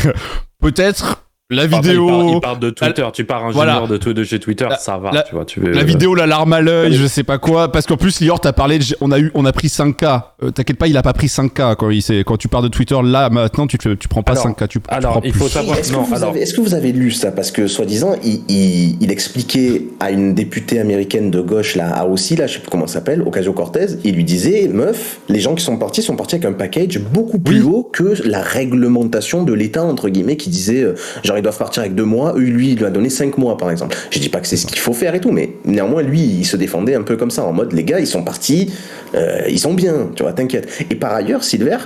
peut-être 0.60 1.27
la 1.50 1.64
Enfin, 1.64 1.80
vidéo. 1.80 2.08
il, 2.08 2.10
part, 2.10 2.34
il 2.34 2.40
part 2.40 2.58
de 2.58 2.68
Twitter, 2.70 3.06
tu 3.14 3.24
pars 3.24 3.46
un 3.46 3.50
Voilà. 3.52 3.82
de, 3.88 4.24
chez 4.24 4.38
Twitter, 4.38 4.66
La- 4.68 4.76
ça 4.76 4.98
va, 4.98 5.12
la- 5.12 5.22
tu 5.22 5.34
vois. 5.34 5.46
Tu 5.46 5.60
veux, 5.60 5.70
La 5.72 5.82
vidéo, 5.82 6.14
la 6.14 6.26
larme 6.26 6.52
à 6.52 6.60
l'œil, 6.60 6.92
je 6.92 7.06
sais 7.06 7.22
pas 7.24 7.38
quoi. 7.38 7.72
Parce 7.72 7.86
qu'en 7.86 7.96
plus, 7.96 8.20
Lior, 8.20 8.38
t'as 8.38 8.52
parlé, 8.52 8.78
de- 8.78 8.84
on 9.00 9.10
a 9.12 9.18
eu, 9.18 9.30
on 9.32 9.46
a 9.46 9.52
pris 9.52 9.68
5K. 9.70 10.34
Euh, 10.42 10.50
T'inquiète 10.50 10.76
pas, 10.76 10.88
il 10.88 10.96
a 10.98 11.02
pas 11.02 11.14
pris 11.14 11.28
5K 11.28 11.74
quand 11.76 11.88
il 11.88 12.02
s'est- 12.02 12.22
quand 12.26 12.36
tu 12.36 12.48
pars 12.48 12.60
de 12.60 12.68
Twitter. 12.68 12.96
Là, 13.02 13.30
maintenant, 13.30 13.66
tu, 13.66 13.78
te- 13.78 13.94
tu 13.94 14.08
prends 14.08 14.22
pas 14.22 14.32
Alors- 14.32 14.44
5K, 14.44 14.68
tu, 14.68 14.78
tu 14.80 14.84
alors, 14.90 15.12
prends 15.12 15.20
il 15.24 15.32
plus. 15.32 15.40
faut 15.40 15.48
savoir- 15.48 15.78
Est-ce 15.78 15.90
que, 15.92 15.96
vous 15.96 16.14
alors- 16.14 16.28
avez- 16.30 16.42
est-ce 16.42 16.52
que 16.52 16.60
vous 16.60 16.74
avez 16.74 16.92
lu 16.92 17.10
ça? 17.12 17.32
Parce 17.32 17.50
que 17.50 17.66
soi-disant, 17.66 18.14
il, 18.22 18.42
il- 18.48 18.98
il 19.02 19.10
expliquait 19.10 19.84
à 20.00 20.10
une 20.10 20.34
députée 20.34 20.80
américaine 20.80 21.30
de 21.30 21.40
gauche, 21.40 21.76
là, 21.76 21.94
à 21.96 22.04
aussi, 22.04 22.36
là, 22.36 22.46
je 22.46 22.54
sais 22.54 22.58
plus 22.60 22.68
comment 22.68 22.84
elle 22.84 22.90
s'appelle, 22.90 23.22
Ocasio-Cortez, 23.22 23.86
il 24.04 24.14
lui 24.16 24.24
disait, 24.24 24.68
meuf, 24.68 25.20
les 25.30 25.40
gens 25.40 25.54
qui 25.54 25.64
sont 25.64 25.78
partis 25.78 26.02
sont 26.02 26.14
partis 26.16 26.34
avec 26.34 26.44
un 26.46 26.52
package 26.52 26.98
beaucoup 26.98 27.38
plus 27.38 27.62
Oui. 27.62 27.70
haut 27.72 27.84
que 27.90 28.14
la 28.28 28.42
réglementation 28.42 29.44
de 29.44 29.54
l'État, 29.54 29.82
entre 29.84 30.10
guillemets, 30.10 30.36
qui 30.36 30.50
disait, 30.50 30.82
euh, 30.82 30.94
genre, 31.24 31.37
ils 31.38 31.42
doivent 31.42 31.58
partir 31.58 31.80
avec 31.82 31.94
deux 31.94 32.04
mois, 32.04 32.34
eux, 32.36 32.40
lui, 32.40 32.72
il 32.72 32.78
lui 32.78 32.84
a 32.84 32.90
donné 32.90 33.08
cinq 33.10 33.38
mois, 33.38 33.56
par 33.56 33.70
exemple. 33.70 33.96
Je 34.10 34.18
dis 34.18 34.28
pas 34.28 34.40
que 34.40 34.46
c'est 34.46 34.56
ce 34.56 34.66
qu'il 34.66 34.78
faut 34.78 34.92
faire 34.92 35.14
et 35.14 35.20
tout, 35.20 35.30
mais 35.30 35.54
néanmoins, 35.64 36.02
lui, 36.02 36.20
il 36.20 36.44
se 36.44 36.56
défendait 36.56 36.94
un 36.94 37.02
peu 37.02 37.16
comme 37.16 37.30
ça, 37.30 37.44
en 37.44 37.52
mode, 37.52 37.72
les 37.72 37.84
gars, 37.84 38.00
ils 38.00 38.06
sont 38.06 38.22
partis, 38.22 38.72
euh, 39.14 39.40
ils 39.48 39.58
sont 39.58 39.74
bien, 39.74 40.10
tu 40.14 40.22
vois, 40.22 40.32
t'inquiète. 40.32 40.68
Et 40.90 40.94
par 40.94 41.14
ailleurs, 41.14 41.42
Silver, 41.44 41.78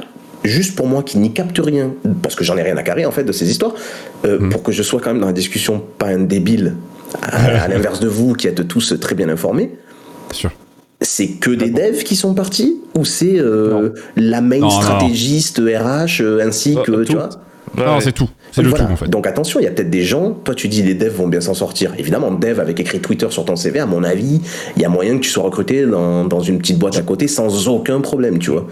juste 0.44 0.74
pour 0.74 0.86
moi 0.88 1.02
qui 1.02 1.18
n'y 1.18 1.32
capte 1.32 1.58
rien, 1.62 1.92
parce 2.22 2.34
que 2.34 2.42
j'en 2.44 2.56
ai 2.56 2.62
rien 2.62 2.76
à 2.76 2.82
carrer 2.82 3.06
en 3.06 3.12
fait 3.12 3.24
de 3.24 3.32
ces 3.32 3.50
histoires, 3.50 3.74
euh, 4.24 4.38
Hmm. 4.38 4.48
pour 4.50 4.62
que 4.62 4.72
je 4.72 4.82
sois 4.82 5.00
quand 5.00 5.10
même 5.12 5.20
dans 5.20 5.26
la 5.28 5.32
discussion 5.32 5.82
pas 5.98 6.06
un 6.08 6.20
débile, 6.20 6.74
à, 7.22 7.62
à 7.64 7.68
l'inverse 7.68 8.00
de 8.00 8.08
vous 8.08 8.32
qui 8.32 8.48
êtes 8.48 8.66
tous 8.66 8.94
très 9.00 9.14
bien 9.14 9.28
informés, 9.28 9.70
Bien 10.30 10.34
sûr. 10.38 10.50
c'est 11.00 11.28
que 11.28 11.50
des 11.50 11.70
devs 11.70 12.02
qui 12.04 12.16
sont 12.16 12.34
partis 12.34 12.80
ou 12.96 13.04
c'est 13.04 13.38
euh, 13.38 13.90
la 14.16 14.40
main 14.40 14.58
Non, 14.58 14.66
non. 14.66 14.70
stratégiste 14.80 15.58
RH 15.60 16.22
ainsi 16.42 16.76
que 16.84 16.90
tout. 16.90 17.04
tu 17.04 17.12
vois? 17.12 17.28
Ouais, 17.76 17.85
Non, 17.87 17.94
ouais. 17.94 18.00
c'est 18.00 18.12
tout. 18.12 18.28
C'est 18.50 18.62
le 18.62 18.68
Voilà. 18.68 18.85
tout, 18.87 18.92
en 18.92 18.96
fait. 18.96 19.08
Donc 19.08 19.26
attention, 19.26 19.61
il 19.61 19.64
y 19.64 19.66
a 19.66 19.70
peut-être 19.70 19.88
des 19.90 20.02
gens, 20.02 20.32
toi 20.32 20.54
tu 20.54 20.68
dis 20.68 20.82
les 20.82 20.94
devs 20.94 21.14
vont 21.16 21.28
bien 21.28 21.40
s'en 21.40 21.54
sortir. 21.54 21.94
Évidemment, 21.98 22.30
dev 22.30 22.61
avec 22.61 22.78
écrit 22.80 23.00
Twitter 23.00 23.26
sur 23.30 23.44
ton 23.46 23.56
CV, 23.56 23.80
à 23.80 23.87
mon 23.87 24.04
avis, 24.04 24.40
il 24.76 24.82
y 24.82 24.85
a 24.85 24.88
moyen 24.90 25.16
que 25.16 25.22
tu 25.22 25.30
sois 25.30 25.42
recruté 25.44 25.87
dans, 25.87 26.24
dans 26.24 26.40
une 26.40 26.58
petite 26.58 26.78
boîte 26.78 26.98
à 26.98 27.02
côté 27.02 27.28
sans 27.28 27.68
aucun 27.68 28.00
problème, 28.00 28.38
tu 28.38 28.50
vois. 28.50 28.66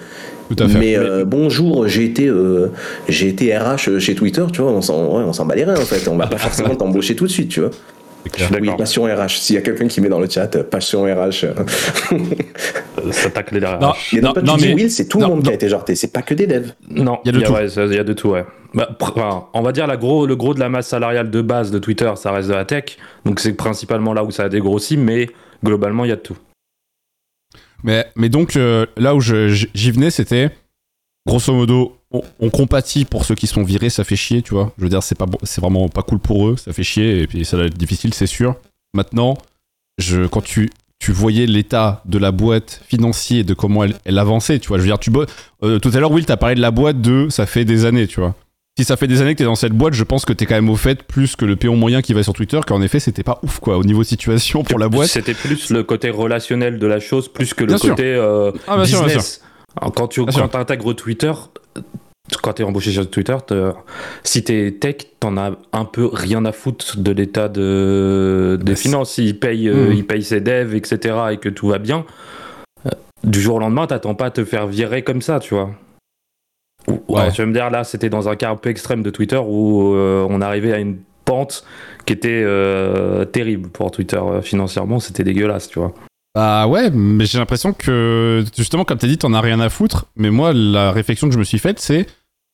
Tout 0.54 0.62
à 0.64 0.68
fait. 0.68 0.78
Mais 0.78 0.96
euh, 0.98 1.24
bonjour, 1.24 1.86
j'ai 1.88 2.04
été, 2.04 2.26
euh, 2.26 2.72
j'ai 3.08 3.28
été 3.28 3.56
RH 3.56 3.98
chez 4.00 4.14
Twitter, 4.14 4.44
tu 4.52 4.60
vois, 4.62 4.72
on 4.72 4.82
s'en, 4.82 5.16
ouais, 5.16 5.22
on 5.24 5.32
s'en 5.32 5.46
bat 5.46 5.54
les 5.54 5.64
reins 5.64 5.76
en 5.80 5.84
fait. 5.86 6.06
On 6.08 6.16
va 6.16 6.26
pas 6.26 6.38
forcément 6.38 6.74
t'embaucher 6.76 7.14
tout 7.16 7.26
de 7.26 7.30
suite, 7.30 7.48
tu 7.50 7.60
vois. 7.60 7.70
Oui, 8.61 8.70
passion 8.76 9.04
RH. 9.04 9.28
S'il 9.38 9.56
y 9.56 9.59
a 9.59 9.62
quelqu'un 9.62 9.88
qui 9.88 10.00
met 10.00 10.09
dans 10.09 10.20
le 10.20 10.28
chat 10.28 10.54
euh, 10.56 10.62
passion 10.62 11.04
RH, 11.04 11.44
euh, 11.44 13.12
Ça 13.12 13.30
tacle 13.30 13.54
les 13.54 13.61
Non, 13.61 13.92
mais 14.12 14.20
non, 14.20 14.33
non, 14.37 14.42
non, 14.42 14.56
tu 14.56 14.62
dis 14.62 14.68
mais 14.68 14.74
Will, 14.74 14.90
c'est 14.90 15.06
tout 15.09 15.18
non, 15.18 15.28
le 15.28 15.35
monde 15.35 15.44
qui 15.44 15.50
a 15.50 15.54
été 15.54 15.68
jarté, 15.68 15.94
c'est 15.94 16.12
pas 16.12 16.22
que 16.22 16.35
des 16.35 16.46
devs. 16.46 16.72
Non, 16.88 17.18
Il 17.24 17.33
y 17.33 17.37
a 17.37 17.40
de 17.40 17.44
tout. 17.44 17.52
ouais, 17.52 17.66
il 17.68 17.94
y 17.94 17.98
a 17.98 18.04
de 18.04 18.12
tout, 18.12 18.28
ouais. 18.30 18.44
Bah, 18.74 18.88
pr- 18.98 19.12
enfin, 19.16 19.46
on 19.54 19.62
va 19.62 19.72
dire 19.72 19.87
la 19.87 19.96
gros, 19.96 20.26
le 20.26 20.37
gros 20.37 20.54
de 20.54 20.61
la 20.61 20.68
masse 20.68 20.88
salariale 20.88 21.30
de 21.30 21.40
base 21.40 21.70
de 21.70 21.78
Twitter, 21.78 22.11
ça 22.16 22.30
reste 22.30 22.48
de 22.48 22.54
la 22.54 22.64
tech. 22.64 22.98
Donc 23.24 23.40
c'est 23.40 23.52
principalement 23.54 24.12
là 24.12 24.22
où 24.22 24.30
ça 24.30 24.44
a 24.44 24.48
dégrossi, 24.48 24.96
mais 24.96 25.28
globalement, 25.64 26.04
il 26.04 26.09
y 26.09 26.12
a 26.12 26.16
de 26.16 26.20
tout. 26.20 26.37
Mais, 27.83 28.06
mais 28.14 28.28
donc, 28.28 28.56
euh, 28.56 28.85
là 28.96 29.14
où 29.14 29.20
j'y 29.20 29.90
venais, 29.90 30.11
c'était, 30.11 30.50
grosso 31.30 31.52
modo, 31.54 31.96
on, 32.10 32.22
on 32.40 32.50
compatit 32.50 33.04
pour 33.04 33.24
ceux 33.24 33.34
qui 33.36 33.46
sont 33.46 33.62
virés, 33.62 33.88
ça 33.88 34.04
fait 34.04 34.16
chier, 34.16 34.42
tu 34.42 34.52
vois. 34.54 34.72
Je 34.78 34.82
veux 34.82 34.88
dire, 34.90 35.02
c'est 35.02 35.16
pas 35.16 35.26
c'est 35.44 35.60
vraiment 35.60 35.88
pas 35.88 36.02
cool 36.02 36.18
pour 36.18 36.48
eux, 36.48 36.56
ça 36.56 36.72
fait 36.72 36.82
chier, 36.82 37.22
et 37.22 37.26
puis 37.26 37.44
ça 37.44 37.56
va 37.56 37.64
être 37.64 37.78
difficile, 37.78 38.12
c'est 38.12 38.26
sûr. 38.26 38.56
Maintenant, 38.94 39.38
je, 39.98 40.26
quand 40.26 40.42
tu, 40.42 40.70
tu 40.98 41.12
voyais 41.12 41.46
l'état 41.46 42.02
de 42.06 42.18
la 42.18 42.32
boîte 42.32 42.80
financier, 42.86 43.44
de 43.44 43.54
comment 43.54 43.84
elle, 43.84 43.94
elle 44.04 44.18
avançait, 44.18 44.58
tu 44.58 44.68
vois. 44.68 44.78
Je 44.78 44.82
veux 44.82 44.88
dire, 44.88 44.98
tu 44.98 45.10
euh, 45.62 45.78
tout 45.78 45.90
à 45.94 46.00
l'heure, 46.00 46.10
Will, 46.10 46.26
t'as 46.26 46.36
parlé 46.36 46.56
de 46.56 46.60
la 46.60 46.72
boîte 46.72 47.00
de 47.00 47.28
ça 47.30 47.46
fait 47.46 47.64
des 47.64 47.84
années, 47.84 48.06
tu 48.08 48.20
vois. 48.20 48.34
Si 48.78 48.84
ça 48.84 48.96
fait 48.96 49.06
des 49.06 49.20
années 49.20 49.34
que 49.34 49.38
t'es 49.38 49.44
dans 49.44 49.56
cette 49.56 49.72
boîte, 49.72 49.94
je 49.94 50.04
pense 50.04 50.24
que 50.24 50.32
t'es 50.32 50.46
quand 50.46 50.54
même 50.54 50.70
au 50.70 50.76
fait 50.76 51.02
plus 51.02 51.36
que 51.36 51.44
le 51.44 51.56
péon 51.56 51.76
moyen 51.76 52.02
qui 52.02 52.12
va 52.12 52.22
sur 52.22 52.32
Twitter, 52.32 52.60
qu'en 52.66 52.82
effet, 52.82 52.98
c'était 52.98 53.22
pas 53.22 53.38
ouf, 53.42 53.58
quoi, 53.60 53.76
au 53.78 53.84
niveau 53.84 54.02
situation 54.04 54.64
pour 54.64 54.78
la 54.78 54.88
boîte. 54.88 55.08
C'était 55.08 55.34
plus 55.34 55.70
le 55.70 55.82
côté 55.84 56.10
relationnel 56.10 56.78
de 56.78 56.86
la 56.86 56.98
chose, 56.98 57.28
plus 57.28 57.54
que 57.54 57.62
le 57.62 57.68
Bien 57.68 57.78
sûr. 57.78 57.90
côté 57.90 58.04
euh, 58.04 58.50
Ah, 58.66 58.76
bien 58.76 58.84
sûr, 58.86 58.98
bien 59.00 59.06
business. 59.08 59.42
Alors, 59.76 59.92
quand 59.94 60.09
tu 60.09 60.24
quand 60.24 60.54
intègres 60.54 60.94
Twitter, 60.94 61.33
quand 62.42 62.52
tu 62.54 62.62
es 62.62 62.64
embauché 62.64 62.90
sur 62.90 63.09
Twitter, 63.09 63.37
te- 63.46 63.72
si 64.24 64.42
tu 64.44 64.52
es 64.66 64.72
tech, 64.72 64.96
t'en 65.20 65.37
as 65.37 65.52
un 65.72 65.85
peu 65.85 66.09
rien 66.12 66.44
à 66.44 66.52
foutre 66.52 66.98
de 66.98 67.11
l'état 67.12 67.48
de, 67.48 68.59
des 68.62 68.76
finances. 68.76 69.12
S'il 69.14 69.38
paye, 69.38 69.68
euh, 69.68 69.92
il 69.94 70.06
paye 70.06 70.22
ses 70.22 70.40
devs, 70.40 70.74
etc., 70.74 71.16
et 71.33 71.37
que 71.38 71.48
tout 71.48 71.68
va 71.68 71.78
bien, 71.78 72.04
euh, 72.87 72.90
du 73.24 73.40
jour 73.40 73.56
au 73.56 73.59
lendemain, 73.59 73.87
t'attends 73.87 74.14
pas 74.14 74.26
à 74.26 74.30
te 74.30 74.44
faire 74.44 74.66
virer 74.66 75.02
comme 75.02 75.22
ça, 75.22 75.40
tu 75.40 75.54
vois. 75.54 75.70
Ou- 76.88 77.02
ou 77.09 77.14
Ouais. 77.14 77.20
alors, 77.22 77.33
tu 77.33 77.42
vas 77.42 77.46
me 77.46 77.52
dire, 77.52 77.70
là, 77.70 77.85
c'était 77.85 78.09
dans 78.11 78.28
un 78.28 78.37
cas 78.37 78.50
un 78.50 78.56
peu 78.56 78.70
extrême 78.70 79.02
de 79.02 79.11
Twitter 79.11 79.40
où 79.44 79.94
euh, 79.94 80.26
on 80.28 80.40
arrivait 80.40 80.72
à 80.72 80.78
une 80.78 80.98
pente 81.24 81.64
qui 82.06 82.12
était 82.12 82.42
euh, 82.44 83.24
terrible 83.24 83.68
pour 83.68 83.90
Twitter 83.92 84.20
financièrement, 84.42 84.98
c'était 84.98 85.22
dégueulasse, 85.24 85.68
tu 85.68 85.78
vois. 85.78 85.92
Bah 86.34 86.66
ouais, 86.68 86.90
mais 86.90 87.26
j'ai 87.26 87.38
l'impression 87.38 87.72
que 87.72 88.44
justement, 88.56 88.84
comme 88.84 88.98
t'as 88.98 89.08
dit, 89.08 89.18
t'en 89.18 89.32
as 89.34 89.40
rien 89.40 89.58
à 89.60 89.68
foutre. 89.68 90.06
Mais 90.16 90.30
moi, 90.30 90.52
la 90.52 90.92
réflexion 90.92 91.26
que 91.28 91.34
je 91.34 91.38
me 91.38 91.44
suis 91.44 91.58
faite, 91.58 91.80
c'est 91.80 92.06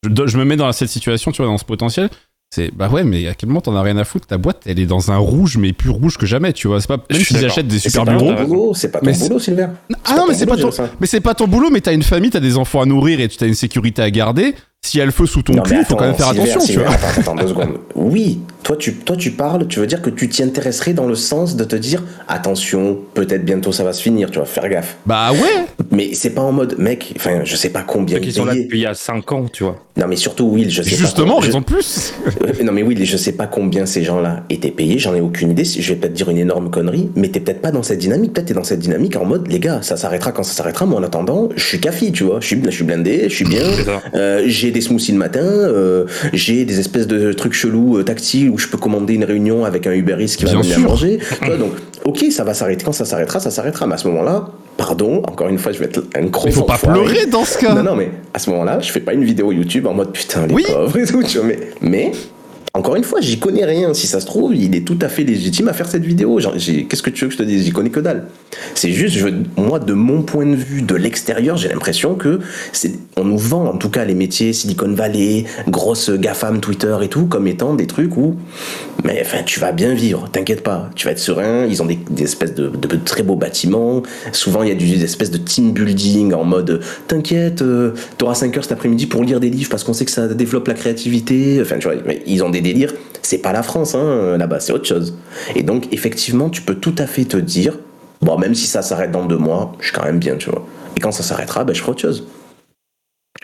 je, 0.04 0.38
me 0.38 0.44
mets 0.44 0.56
dans 0.56 0.70
cette 0.72 0.88
situation, 0.88 1.30
tu 1.32 1.42
vois, 1.42 1.50
dans 1.50 1.58
ce 1.58 1.64
potentiel. 1.64 2.08
C'est 2.54 2.72
bah 2.72 2.88
ouais, 2.88 3.02
mais 3.02 3.26
à 3.26 3.34
quel 3.34 3.48
moment 3.48 3.60
t'en 3.60 3.74
as 3.74 3.82
rien 3.82 3.96
à 3.96 4.04
foutre? 4.04 4.28
Ta 4.28 4.38
boîte, 4.38 4.62
elle 4.66 4.78
est 4.78 4.86
dans 4.86 5.10
un 5.10 5.16
rouge, 5.16 5.56
mais 5.58 5.72
plus 5.72 5.90
rouge 5.90 6.16
que 6.16 6.26
jamais, 6.26 6.52
tu 6.52 6.68
vois. 6.68 6.80
C'est 6.80 6.86
pas 6.86 6.98
Je 7.10 7.16
même 7.16 7.24
s'ils 7.24 7.44
achètent 7.44 7.66
des 7.66 7.80
super 7.80 8.04
bureaux. 8.04 8.32
t'as 8.34 8.44
boulot, 8.44 8.72
c'est 8.72 8.90
pas 8.90 9.00
ton 9.00 9.06
Mais 9.06 9.14
c'est- 9.14 9.26
boulot, 9.28 9.40
Silver. 9.40 9.66
Ah 10.04 10.14
non, 10.16 10.26
mais 10.28 10.34
c'est 10.34 10.46
pas 10.46 10.56
ton, 10.56 10.68
boulot, 10.70 10.88
mais 11.00 11.06
c'est 11.08 11.20
pas 11.20 11.34
ton 11.34 11.48
boulot, 11.48 11.70
mais 11.70 11.80
t'as 11.80 11.92
une 11.92 12.04
famille, 12.04 12.30
t'as 12.30 12.40
des 12.40 12.56
enfants 12.56 12.80
à 12.80 12.86
nourrir 12.86 13.20
et 13.20 13.28
tu 13.28 13.42
as 13.42 13.48
une 13.48 13.54
sécurité 13.54 14.00
à 14.00 14.10
garder. 14.12 14.54
S'il 14.86 14.98
y 14.98 15.02
a 15.02 15.06
le 15.06 15.10
feu 15.12 15.26
sous 15.26 15.42
ton 15.42 15.52
Non, 15.54 15.62
cul, 15.62 15.74
mais 15.74 15.80
il 15.80 15.84
faut 15.84 15.96
quand 15.96 16.06
même 16.06 16.14
faire 16.14 16.28
attention, 16.28 16.60
tu 16.60 16.78
vois. 16.78 16.90
Attends, 16.90 17.20
attends, 17.20 17.34
deux 17.34 17.48
secondes. 17.48 17.78
Oui, 17.94 18.40
toi 18.62 18.76
tu, 18.76 18.94
toi 18.94 19.16
tu 19.16 19.30
parles, 19.32 19.66
tu 19.68 19.78
veux 19.80 19.86
dire 19.86 20.02
que 20.02 20.10
tu 20.10 20.28
t'y 20.28 20.42
intéresserais 20.42 20.92
dans 20.92 21.06
le 21.06 21.14
sens 21.14 21.56
de 21.56 21.64
te 21.64 21.76
dire 21.76 22.02
attention, 22.28 22.98
peut-être 23.14 23.44
bientôt 23.44 23.72
ça 23.72 23.84
va 23.84 23.92
se 23.92 24.02
finir, 24.02 24.30
tu 24.30 24.38
vas 24.38 24.44
faire 24.44 24.68
gaffe. 24.68 24.96
Bah 25.06 25.32
ouais 25.32 25.66
Mais 25.90 26.10
c'est 26.12 26.30
pas 26.30 26.42
en 26.42 26.52
mode 26.52 26.76
mec, 26.78 27.12
enfin 27.16 27.40
je 27.44 27.56
sais 27.56 27.70
pas 27.70 27.82
combien 27.82 28.18
ils 28.18 28.32
sont 28.32 28.44
là 28.44 28.54
depuis 28.54 28.78
il 28.80 28.82
y 28.82 28.86
a 28.86 28.94
5 28.94 29.32
ans, 29.32 29.46
tu 29.52 29.64
vois. 29.64 29.76
Non 29.96 30.06
mais 30.08 30.16
surtout 30.16 30.44
Will, 30.46 30.70
je 30.70 30.82
sais 30.82 30.90
Justement, 30.96 31.36
pas. 31.36 31.46
raison 31.46 31.58
je- 31.60 31.64
de 31.64 31.64
plus 31.78 32.12
Euh, 32.42 32.62
Non 32.64 32.72
mais 32.72 32.82
Will, 32.82 33.02
je 33.04 33.16
sais 33.16 33.32
pas 33.32 33.46
combien 33.46 33.86
ces 33.86 34.02
gens-là 34.04 34.42
étaient 34.50 34.70
payés, 34.70 34.98
j'en 34.98 35.14
ai 35.14 35.20
aucune 35.20 35.50
idée. 35.52 35.64
Je 35.64 35.88
vais 35.92 35.98
peut-être 35.98 36.12
dire 36.12 36.28
une 36.28 36.36
énorme 36.38 36.70
connerie, 36.70 37.08
mais 37.16 37.28
t'es 37.28 37.40
peut-être 37.40 37.62
pas 37.62 37.70
dans 37.70 37.82
cette 37.82 37.98
dynamique. 37.98 38.32
Peut-être 38.34 38.48
t'es 38.48 38.54
dans 38.54 38.64
cette 38.64 38.80
dynamique 38.80 39.16
en 39.16 39.24
mode 39.24 39.48
les 39.50 39.58
gars, 39.60 39.80
ça 39.82 39.96
s'arrêtera 39.96 40.32
quand 40.32 40.42
ça 40.42 40.52
s'arrêtera. 40.52 40.84
Moi 40.86 41.00
en 41.00 41.02
attendant, 41.02 41.48
je 41.56 41.64
suis 41.64 41.80
café, 41.80 42.12
tu 42.12 42.24
vois. 42.24 42.40
Je 42.40 42.46
suis, 42.46 42.60
je 42.64 42.70
suis 42.70 42.84
blindé, 42.84 43.28
je 43.30 43.34
suis 43.34 43.44
bien. 43.46 43.62
C'est 43.74 43.84
ça. 43.84 44.02
Euh, 44.14 44.42
j'ai 44.46 44.70
des 44.76 44.82
smoothies 44.82 45.12
le 45.12 45.18
matin, 45.18 45.40
euh, 45.42 46.04
j'ai 46.34 46.64
des 46.66 46.78
espèces 46.78 47.06
de 47.06 47.32
trucs 47.32 47.54
chelous 47.54 47.96
euh, 47.98 48.02
tactiles 48.04 48.50
où 48.50 48.58
je 48.58 48.68
peux 48.68 48.76
commander 48.76 49.14
une 49.14 49.24
réunion 49.24 49.64
avec 49.64 49.86
un 49.86 49.92
Uber 49.92 50.16
Eats 50.20 50.36
qui 50.36 50.44
va 50.44 50.52
venir 50.52 50.78
manger. 50.80 51.18
Donc, 51.58 51.72
ok, 52.04 52.26
ça 52.30 52.44
va 52.44 52.52
s'arrêter. 52.52 52.84
Quand 52.84 52.92
ça 52.92 53.04
s'arrêtera, 53.06 53.40
ça 53.40 53.50
s'arrêtera. 53.50 53.86
Mais 53.86 53.94
à 53.94 53.98
ce 53.98 54.06
moment-là, 54.08 54.48
pardon, 54.76 55.22
encore 55.24 55.48
une 55.48 55.58
fois, 55.58 55.72
je 55.72 55.78
vais 55.78 55.86
être 55.86 56.04
un 56.14 56.24
gros 56.26 56.46
Il 56.48 56.52
faut 56.52 56.64
pas 56.64 56.76
pleurer 56.76 57.24
dans 57.26 57.44
ce 57.44 57.58
cas 57.58 57.74
Non, 57.74 57.82
non, 57.82 57.96
mais 57.96 58.10
à 58.34 58.38
ce 58.38 58.50
moment-là, 58.50 58.80
je 58.80 58.92
fais 58.92 59.00
pas 59.00 59.14
une 59.14 59.24
vidéo 59.24 59.50
YouTube 59.50 59.86
en 59.86 59.94
mode 59.94 60.12
putain, 60.12 60.46
les 60.46 60.54
Oui. 60.54 60.64
pauvres 60.68 60.98
et 60.98 61.06
tout, 61.06 61.22
tu 61.22 61.38
vois, 61.38 61.46
mais, 61.46 61.58
mais, 61.80 62.12
encore 62.76 62.96
une 62.96 63.04
fois, 63.04 63.20
j'y 63.22 63.38
connais 63.38 63.64
rien. 63.64 63.94
Si 63.94 64.06
ça 64.06 64.20
se 64.20 64.26
trouve, 64.26 64.54
il 64.54 64.76
est 64.76 64.86
tout 64.86 64.98
à 65.00 65.08
fait 65.08 65.24
légitime 65.24 65.68
à 65.68 65.72
faire 65.72 65.88
cette 65.88 66.04
vidéo. 66.04 66.38
Qu'est-ce 66.38 67.02
que 67.02 67.08
tu 67.08 67.24
veux 67.24 67.28
que 67.28 67.32
je 67.32 67.38
te 67.38 67.42
dise? 67.42 67.64
J'y 67.64 67.72
connais 67.72 67.88
que 67.88 68.00
dalle. 68.00 68.26
C'est 68.74 68.92
juste, 68.92 69.16
moi, 69.56 69.78
de 69.78 69.94
mon 69.94 70.22
point 70.22 70.44
de 70.44 70.54
vue, 70.54 70.82
de 70.82 70.94
l'extérieur, 70.94 71.56
j'ai 71.56 71.68
l'impression 71.68 72.16
que 72.16 72.40
on 73.16 73.24
nous 73.24 73.38
vend, 73.38 73.64
en 73.66 73.78
tout 73.78 73.88
cas, 73.88 74.04
les 74.04 74.14
métiers 74.14 74.52
Silicon 74.52 74.92
Valley, 74.92 75.46
grosse 75.68 76.10
GAFAM, 76.10 76.60
Twitter 76.60 76.94
et 77.02 77.08
tout, 77.08 77.24
comme 77.24 77.46
étant 77.46 77.74
des 77.74 77.86
trucs 77.86 78.14
où, 78.18 78.36
mais 79.04 79.20
enfin, 79.24 79.42
tu 79.44 79.60
vas 79.60 79.72
bien 79.72 79.94
vivre, 79.94 80.28
t'inquiète 80.30 80.62
pas, 80.62 80.90
tu 80.94 81.06
vas 81.06 81.12
être 81.12 81.18
serein. 81.18 81.66
Ils 81.66 81.82
ont 81.82 81.86
des, 81.86 81.98
des 82.10 82.24
espèces 82.24 82.54
de, 82.54 82.68
de- 82.68 82.88
de 82.88 82.96
très 82.96 83.22
beaux 83.22 83.36
bâtiments. 83.36 84.02
Souvent, 84.32 84.62
il 84.62 84.68
y 84.68 84.72
a 84.72 84.74
du- 84.74 84.88
des 84.88 85.04
espèces 85.04 85.30
de 85.30 85.38
team 85.38 85.72
building 85.72 86.32
en 86.34 86.44
mode, 86.44 86.82
t'inquiète, 87.06 87.62
euh, 87.62 87.92
t'auras 88.18 88.34
5 88.34 88.56
heures 88.56 88.64
cet 88.64 88.72
après-midi 88.72 89.06
pour 89.06 89.22
lire 89.22 89.38
des 89.40 89.50
livres 89.50 89.70
parce 89.70 89.84
qu'on 89.84 89.92
sait 89.92 90.04
que 90.04 90.10
ça 90.10 90.26
développe 90.28 90.66
la 90.68 90.74
créativité. 90.74 91.58
Enfin, 91.62 91.78
tu 91.78 91.88
vois, 91.88 91.96
mais 92.06 92.22
ils 92.26 92.42
ont 92.42 92.50
des 92.50 92.60
délires. 92.60 92.92
C'est 93.22 93.38
pas 93.38 93.52
la 93.52 93.62
France, 93.62 93.94
hein, 93.94 94.36
là-bas, 94.38 94.60
c'est 94.60 94.72
autre 94.72 94.86
chose. 94.86 95.16
Et 95.54 95.62
donc, 95.62 95.92
effectivement, 95.92 96.48
tu 96.50 96.62
peux 96.62 96.74
tout 96.76 96.94
à 96.98 97.06
fait 97.06 97.24
te 97.24 97.36
dire, 97.36 97.78
bon, 98.22 98.38
même 98.38 98.54
si 98.54 98.66
ça 98.66 98.82
s'arrête 98.82 99.10
dans 99.10 99.26
deux 99.26 99.36
mois, 99.38 99.72
je 99.80 99.86
suis 99.88 99.94
quand 99.94 100.04
même 100.04 100.18
bien, 100.18 100.36
tu 100.36 100.48
vois. 100.50 100.64
Et 100.96 101.00
quand 101.00 101.12
ça 101.12 101.22
s'arrêtera, 101.22 101.64
ben, 101.64 101.74
je 101.74 101.80
ferai 101.80 101.90
autre 101.92 102.00
chose. 102.00 102.26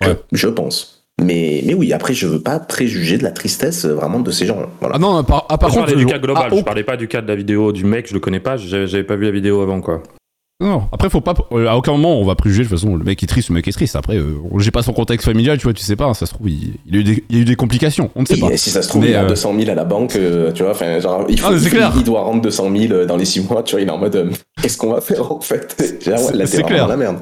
Ouais. 0.02 0.16
Je 0.32 0.48
pense. 0.48 1.01
Mais, 1.20 1.62
mais 1.64 1.74
oui, 1.74 1.92
après, 1.92 2.14
je 2.14 2.26
veux 2.26 2.40
pas 2.40 2.58
préjuger 2.58 3.18
de 3.18 3.22
la 3.22 3.30
tristesse 3.30 3.84
euh, 3.84 3.94
vraiment 3.94 4.20
de 4.20 4.30
ces 4.30 4.46
gens. 4.46 4.66
Voilà. 4.80 4.96
Ah 4.96 4.98
non, 4.98 5.16
à 5.16 5.22
par, 5.22 5.46
à 5.48 5.58
par 5.58 5.70
je 5.70 5.74
contre... 5.74 5.86
parlais 5.86 6.04
du 6.04 6.10
cas 6.10 6.18
global, 6.18 6.48
ah, 6.50 6.56
je 6.56 6.62
parlais 6.62 6.82
pas 6.84 6.96
du 6.96 7.06
cas 7.06 7.20
de 7.20 7.28
la 7.28 7.36
vidéo 7.36 7.72
du 7.72 7.84
mec, 7.84 8.08
je 8.08 8.14
le 8.14 8.20
connais 8.20 8.40
pas, 8.40 8.56
j'avais 8.56 9.04
pas 9.04 9.16
vu 9.16 9.24
la 9.24 9.30
vidéo 9.30 9.60
avant 9.60 9.80
quoi. 9.80 10.02
Non, 10.60 10.84
après 10.92 11.10
faut 11.10 11.20
pas 11.20 11.34
euh, 11.50 11.66
à 11.66 11.76
aucun 11.76 11.90
moment 11.90 12.20
on 12.20 12.24
va 12.24 12.36
préjuger 12.36 12.62
de 12.62 12.68
toute 12.68 12.78
façon 12.78 12.94
le 12.94 13.02
mec 13.02 13.20
est 13.20 13.26
triste, 13.26 13.48
le 13.48 13.56
mec 13.56 13.66
est 13.66 13.72
triste. 13.72 13.96
Après 13.96 14.16
euh, 14.16 14.34
j'ai 14.58 14.70
pas 14.70 14.82
son 14.84 14.92
contexte 14.92 15.24
familial, 15.26 15.58
tu 15.58 15.64
vois, 15.64 15.72
tu 15.72 15.82
sais 15.82 15.96
pas, 15.96 16.14
ça 16.14 16.24
se 16.24 16.34
trouve 16.34 16.48
il, 16.50 16.74
il 16.86 16.94
a, 16.94 16.98
eu 17.00 17.04
des, 17.04 17.24
il 17.30 17.38
a 17.38 17.40
eu 17.40 17.44
des 17.44 17.56
complications, 17.56 18.10
on 18.14 18.20
ne 18.20 18.26
sait 18.26 18.34
Oui, 18.34 18.40
pas. 18.42 18.52
et 18.52 18.56
si 18.56 18.70
ça 18.70 18.80
se 18.82 18.88
trouve, 18.88 19.02
Mais, 19.02 19.10
il 19.10 19.14
a 19.16 19.24
euh, 19.24 19.28
200 19.28 19.54
000 19.58 19.70
à 19.70 19.74
la 19.74 19.82
banque, 19.84 20.14
euh, 20.14 20.52
tu 20.52 20.62
vois, 20.62 20.70
enfin, 20.70 21.00
genre, 21.00 21.24
il, 21.28 21.40
faut, 21.40 21.48
Ah, 21.48 21.52
mais 21.52 21.58
c'est 21.58 21.64
il, 21.64 21.70
faut- 21.70 21.76
clair. 21.78 21.92
il 21.96 22.04
doit 22.04 22.22
rendre 22.22 22.42
200 22.42 22.70
000 22.76 23.04
dans 23.06 23.16
les 23.16 23.24
6 23.24 23.40
mois, 23.40 23.64
tu 23.64 23.72
vois, 23.72 23.80
il 23.80 23.88
est 23.88 23.90
en 23.90 23.98
mode, 23.98 24.14
euh, 24.14 24.30
qu'est-ce 24.62 24.78
qu'on 24.78 24.92
va 24.92 25.00
faire 25.00 25.32
en 25.32 25.40
fait? 25.40 25.74
C'est 25.76 25.98
clair. 26.66 26.86
la 26.86 26.96
merde. 26.96 27.18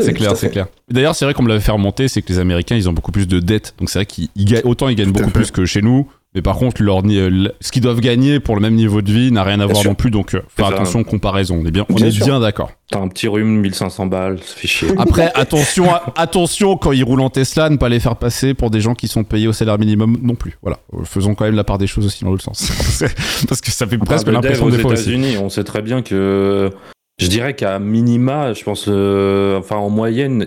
C'est 0.00 0.12
clair, 0.14 0.36
c'est 0.36 0.50
clair. 0.50 0.66
D'ailleurs, 0.88 1.16
c'est 1.16 1.24
vrai 1.24 1.34
qu'on 1.34 1.42
me 1.42 1.48
l'avait 1.48 1.60
fait 1.60 1.72
remonter, 1.72 2.06
c'est 2.06 2.22
que 2.22 2.32
les 2.32 2.38
Américains, 2.38 2.76
ils 2.76 2.88
ont 2.88 2.92
beaucoup 2.92 3.10
plus 3.10 3.26
de 3.26 3.40
dettes. 3.40 3.74
Donc 3.80 3.90
c'est 3.90 3.98
vrai 3.98 4.06
qu'ils 4.06 4.28
autant 4.62 4.88
ils 4.88 4.94
gagnent 4.94 5.10
beaucoup 5.10 5.30
plus 5.30 5.50
que 5.50 5.64
chez 5.64 5.82
nous, 5.82 6.06
mais 6.36 6.42
par 6.42 6.58
contre, 6.58 6.82
leur, 6.82 7.00
euh, 7.02 7.48
ce 7.62 7.72
qu'ils 7.72 7.80
doivent 7.80 8.00
gagner 8.00 8.40
pour 8.40 8.56
le 8.56 8.60
même 8.60 8.74
niveau 8.74 9.00
de 9.00 9.10
vie 9.10 9.32
n'a 9.32 9.42
rien 9.42 9.58
à 9.58 9.64
voir 9.64 9.78
sûr. 9.78 9.90
non 9.90 9.94
plus. 9.94 10.10
Donc 10.10 10.34
euh, 10.34 10.42
faire 10.54 10.66
attention 10.66 11.00
aux 11.00 11.04
comparaisons. 11.04 11.62
On 11.62 11.66
est 11.66 11.70
bien, 11.70 11.86
on 11.88 11.94
Bien 11.94 12.40
d'accord. 12.40 12.70
T'as 12.90 13.00
un 13.00 13.08
petit 13.08 13.26
rhume, 13.26 13.58
1500 13.60 14.04
balles, 14.04 14.38
ça 14.42 14.54
fait 14.54 14.68
chier. 14.68 14.88
Après, 14.98 15.32
attention, 15.34 15.90
à- 15.90 16.12
attention 16.16 16.76
quand 16.76 16.92
ils 16.92 17.04
roulent 17.04 17.22
en 17.22 17.30
Tesla, 17.30 17.70
ne 17.70 17.78
pas 17.78 17.88
les 17.88 18.00
faire 18.00 18.16
passer 18.16 18.52
pour 18.52 18.70
des 18.70 18.82
gens 18.82 18.94
qui 18.94 19.08
sont 19.08 19.24
payés 19.24 19.48
au 19.48 19.54
salaire 19.54 19.78
minimum 19.78 20.18
non 20.22 20.34
plus. 20.34 20.58
Voilà, 20.60 20.78
faisons 21.04 21.34
quand 21.34 21.46
même 21.46 21.56
la 21.56 21.64
part 21.64 21.78
des 21.78 21.86
choses 21.86 22.04
aussi 22.04 22.22
dans 22.22 22.30
l'autre 22.30 22.44
sens. 22.44 22.70
Parce 23.48 23.62
que 23.62 23.70
ça 23.70 23.86
fait 23.86 23.96
presque 23.96 24.28
l'impression 24.28 24.66
aux 24.66 24.70
des 24.70 24.78
fois 24.78 24.92
aussi. 24.92 25.04
États-Unis, 25.04 25.38
on 25.38 25.48
sait 25.48 25.64
très 25.64 25.80
bien 25.80 26.02
que 26.02 26.70
je 27.18 27.28
dirais 27.28 27.54
qu'à 27.54 27.78
minima, 27.78 28.52
je 28.52 28.62
pense, 28.62 28.84
euh, 28.88 29.58
enfin 29.58 29.76
en 29.76 29.88
moyenne, 29.88 30.46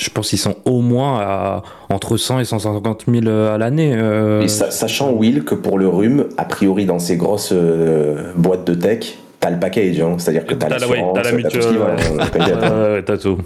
je 0.00 0.10
pense 0.10 0.30
qu'ils 0.30 0.38
sont 0.40 0.56
au 0.64 0.80
moins 0.80 1.20
à 1.20 1.62
entre 1.88 2.16
100 2.16 2.40
et 2.40 2.44
150 2.44 3.04
000 3.08 3.28
à 3.28 3.58
l'année. 3.58 3.94
euh. 3.96 4.42
Et 4.42 4.48
sa- 4.48 4.70
sachant, 4.72 5.12
Will, 5.12 5.44
que 5.44 5.54
pour 5.54 5.78
le 5.78 5.86
rhume, 5.88 6.26
a 6.36 6.44
priori, 6.44 6.84
dans 6.84 6.98
ces 6.98 7.16
grosses 7.16 7.52
euh, 7.52 8.32
boîtes 8.36 8.66
de 8.66 8.74
tech, 8.74 9.16
t'as 9.38 9.50
le 9.50 9.60
package, 9.60 10.00
hein, 10.00 10.16
c'est-à-dire 10.18 10.46
que 10.46 10.54
t'as 10.54 10.68
la- 10.68 10.76
ouais, 10.88 10.96
l'assurance, 10.96 11.14
t'as 11.14 11.22
la 11.22 11.32
mutuelle, 11.32 11.62
hein, 11.80 11.96
hein. 12.18 12.86
Ouais, 12.88 12.92
ouais, 12.94 13.02
t'as 13.04 13.18
tout. 13.18 13.38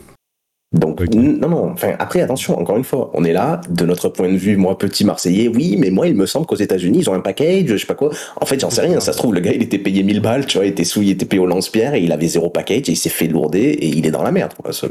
Donc, 0.73 1.01
non, 1.15 1.49
non, 1.49 1.71
enfin, 1.73 1.93
après, 1.99 2.21
attention, 2.23 2.59
encore 2.59 2.77
une 2.77 2.85
fois, 2.85 3.11
on 3.15 3.25
est 3.25 3.33
là, 3.33 3.61
de 3.71 3.85
notre 3.87 4.09
point 4.11 4.31
de 4.31 4.37
vue, 4.37 4.57
moi, 4.59 4.77
petit 4.77 5.05
Marseillais, 5.05 5.49
oui, 5.49 5.77
mais 5.79 5.91
moi, 5.91 6.07
il 6.09 6.15
me 6.15 6.27
semble 6.27 6.45
qu'aux 6.47 6.57
États-Unis, 6.57 6.99
ils 7.01 7.11
ont 7.11 7.15
un 7.15 7.21
package, 7.21 7.67
je 7.67 7.77
sais 7.79 7.87
pas 7.87 7.95
quoi. 7.95 8.11
En 8.41 8.45
fait, 8.47 8.61
j'en 8.61 8.69
sais 8.71 8.83
rien, 8.83 9.01
ça 9.01 9.13
se 9.15 9.19
trouve, 9.19 9.35
le 9.35 9.41
gars, 9.41 9.53
il 9.53 9.63
était 9.63 9.79
payé 9.79 10.03
1000 10.03 10.21
balles, 10.21 10.45
tu 10.47 10.59
vois, 10.59 10.67
il 10.67 10.71
était 10.71 10.85
sous, 10.85 11.01
il 11.03 11.11
était 11.11 11.25
payé 11.25 11.41
au 11.41 11.47
lance-pierre, 11.47 11.95
et 11.95 12.01
il 12.03 12.13
avait 12.13 12.27
zéro 12.27 12.51
package, 12.51 12.89
et 12.89 12.93
il 12.93 12.97
s'est 12.97 13.09
fait 13.09 13.29
lourder, 13.29 13.61
et 13.61 13.87
il 13.87 14.07
est 14.07 14.11
dans 14.11 14.23
la 14.23 14.31
merde, 14.33 14.53
quoi. 14.63 14.73
ça. 14.75 14.89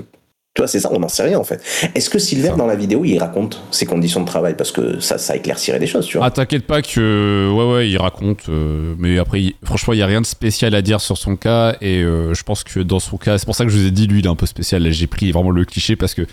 Tu 0.58 0.62
vois, 0.62 0.68
c'est 0.68 0.80
ça, 0.80 0.90
on 0.92 0.98
n'en 0.98 1.08
sait 1.08 1.22
rien, 1.22 1.38
en 1.38 1.44
fait. 1.44 1.62
Est-ce 1.94 2.10
que 2.10 2.18
Silver, 2.18 2.54
dans 2.58 2.66
la 2.66 2.74
vidéo, 2.76 3.06
il 3.06 3.20
raconte 3.20 3.62
ses 3.70 3.86
conditions 3.86 4.22
de 4.22 4.26
travail? 4.26 4.56
Parce 4.58 4.72
que 4.72 5.00
ça, 5.00 5.20
ça 5.20 5.36
éclaircirait 5.36 5.78
des 5.78 5.86
choses, 5.86 6.08
tu 6.08 6.18
vois. 6.18 6.26
Ah, 6.26 6.32
t'inquiète 6.32 6.66
pas 6.66 6.82
que. 6.82 7.48
Ouais, 7.54 7.72
ouais, 7.76 7.88
il 7.92 7.96
raconte. 8.00 8.50
euh, 8.50 8.96
mais 8.98 9.20
après, 9.20 9.40
il- 9.44 9.54
franchement, 9.64 9.94
il 9.94 10.00
y 10.00 10.02
a 10.02 10.08
rien 10.08 10.20
de 10.20 10.26
spécial 10.26 10.74
à 10.74 10.82
dire 10.82 11.00
sur 11.00 11.16
son 11.16 11.36
cas. 11.36 11.76
Et 11.80 12.02
euh, 12.02 12.34
je 12.34 12.42
pense 12.42 12.64
que 12.64 12.80
dans 12.80 12.98
son 13.00 13.18
cas, 13.18 13.38
c'est 13.38 13.46
pour 13.46 13.54
ça 13.54 13.66
que 13.66 13.70
je 13.70 13.78
vous 13.78 13.86
ai 13.86 13.92
dit, 13.92 14.08
lui, 14.08 14.22
il 14.22 14.26
est 14.26 14.30
un 14.30 14.36
peu 14.36 14.48
spécial. 14.48 14.92
J'ai 14.92 15.06
pris 15.06 15.32
vraiment 15.32 15.52
le 15.52 15.64
cliché 15.64 15.96
parce 15.96 16.16
que. 16.16 16.24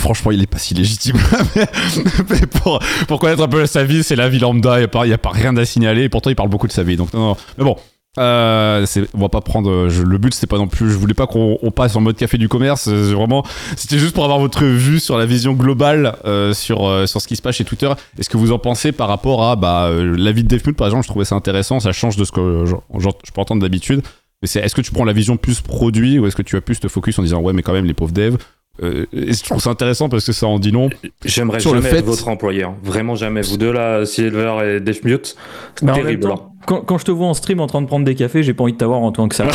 Franchement, 0.00 0.30
il 0.30 0.42
est 0.42 0.46
pas 0.46 0.56
si 0.58 0.72
légitime. 0.72 1.16
mais 2.30 2.46
pour, 2.46 2.78
pour 3.08 3.20
connaître 3.20 3.42
un 3.42 3.48
peu 3.48 3.66
sa 3.66 3.84
vie, 3.84 4.02
c'est 4.02 4.16
la 4.16 4.30
vie 4.30 4.38
lambda. 4.38 4.76
Il 4.76 4.78
n'y 4.78 4.84
a, 4.84 4.88
pas- 4.88 5.06
y 5.06 5.12
a 5.12 5.18
pas 5.18 5.30
rien 5.30 5.54
à 5.58 5.66
signaler. 5.66 6.04
Et 6.04 6.08
pourtant, 6.08 6.30
il 6.30 6.36
parle 6.36 6.48
beaucoup 6.48 6.66
de 6.66 6.72
sa 6.72 6.82
vie. 6.82 6.96
Donc, 6.96 7.12
non, 7.12 7.20
non. 7.28 7.36
Mais 7.58 7.64
bon. 7.64 7.76
Euh, 8.18 8.86
c'est- 8.86 9.08
on 9.14 9.18
va 9.18 9.28
pas 9.28 9.40
prendre. 9.40 9.68
euh, 9.70 9.88
je- 9.88 10.02
le 10.02 10.18
but, 10.18 10.32
c'est 10.34 10.46
pas 10.46 10.58
non 10.58 10.68
plus. 10.68 10.90
Je 10.90 10.96
voulais 10.96 11.14
pas 11.14 11.26
qu'on 11.26 11.58
on 11.62 11.70
passe 11.72 11.96
en 11.96 12.00
mode 12.00 12.16
café 12.16 12.38
du 12.38 12.48
commerce. 12.48 12.86
euh, 12.88 13.12
Vraiment, 13.14 13.44
c'était 13.76 13.98
juste 13.98 14.14
pour 14.14 14.24
avoir 14.24 14.38
votre 14.38 14.64
vue 14.64 15.00
sur 15.00 15.18
la 15.18 15.26
vision 15.26 15.52
globale 15.52 16.16
euh, 16.24 16.52
sur, 16.52 16.86
euh, 16.86 17.06
sur 17.06 17.20
ce 17.20 17.26
qui 17.28 17.34
se 17.36 17.42
passe 17.42 17.56
chez 17.56 17.64
Twitter. 17.64 17.90
Et 18.18 18.22
ce 18.22 18.28
que 18.28 18.36
vous 18.36 18.52
en 18.52 18.58
pensez 18.58 18.92
par 18.92 19.08
rapport 19.08 19.42
à 19.44 19.56
bah, 19.56 19.86
euh, 19.86 20.14
la 20.16 20.30
vie 20.32 20.44
de 20.44 20.48
Defmute, 20.48 20.76
par 20.76 20.86
exemple, 20.86 21.02
je 21.04 21.08
trouvais 21.08 21.24
ça 21.24 21.34
intéressant. 21.34 21.80
Ça 21.80 21.90
change 21.92 22.16
de 22.16 22.24
ce 22.24 22.30
que 22.32 22.64
je, 22.66 22.74
je- 23.00 23.08
je 23.24 23.32
peux 23.32 23.40
entendre 23.40 23.62
d'habitude. 23.62 24.00
Mais 24.42 24.48
c'est 24.48 24.60
est-ce 24.60 24.74
que 24.74 24.80
tu 24.82 24.92
prends 24.92 25.04
la 25.04 25.12
vision 25.12 25.36
plus 25.36 25.60
produit 25.60 26.18
ou 26.18 26.26
est-ce 26.26 26.36
que 26.36 26.42
tu 26.42 26.56
as 26.56 26.60
plus 26.60 26.78
te 26.78 26.86
focus 26.88 27.18
en 27.18 27.22
disant 27.22 27.40
ouais, 27.40 27.52
mais 27.52 27.62
quand 27.62 27.72
même, 27.72 27.86
les 27.86 27.94
pauvres 27.94 28.12
devs. 28.12 28.36
Euh, 28.82 29.06
et 29.12 29.32
je 29.32 29.42
trouve 29.44 29.60
ça 29.60 29.70
intéressant 29.70 30.08
parce 30.08 30.26
que 30.26 30.32
ça 30.32 30.46
en 30.48 30.58
dit 30.58 30.72
long. 30.72 30.90
J'aimerais 31.24 31.60
Sur 31.60 31.74
le 31.74 31.80
jamais 31.80 31.90
fait- 31.92 31.98
être 32.00 32.06
votre 32.06 32.26
employeur. 32.26 32.74
Vraiment 32.82 33.14
jamais. 33.14 33.40
Vous 33.42 33.56
deux 33.56 33.70
là, 33.72 34.04
Silver 34.04 34.54
et 34.64 34.80
Defmute, 34.80 35.36
c'est 35.76 35.84
en 35.84 35.86
même 35.94 35.94
terrible. 36.02 36.22
temps, 36.24 36.53
quand, 36.66 36.80
quand 36.82 36.98
je 36.98 37.04
te 37.04 37.10
vois 37.10 37.26
en 37.28 37.34
stream 37.34 37.60
en 37.60 37.66
train 37.66 37.82
de 37.82 37.86
prendre 37.86 38.04
des 38.04 38.14
cafés, 38.14 38.42
j'ai 38.42 38.54
pas 38.54 38.64
envie 38.64 38.72
de 38.72 38.78
t'avoir 38.78 39.00
en 39.00 39.12
tant 39.12 39.28
que 39.28 39.34
ça. 39.34 39.44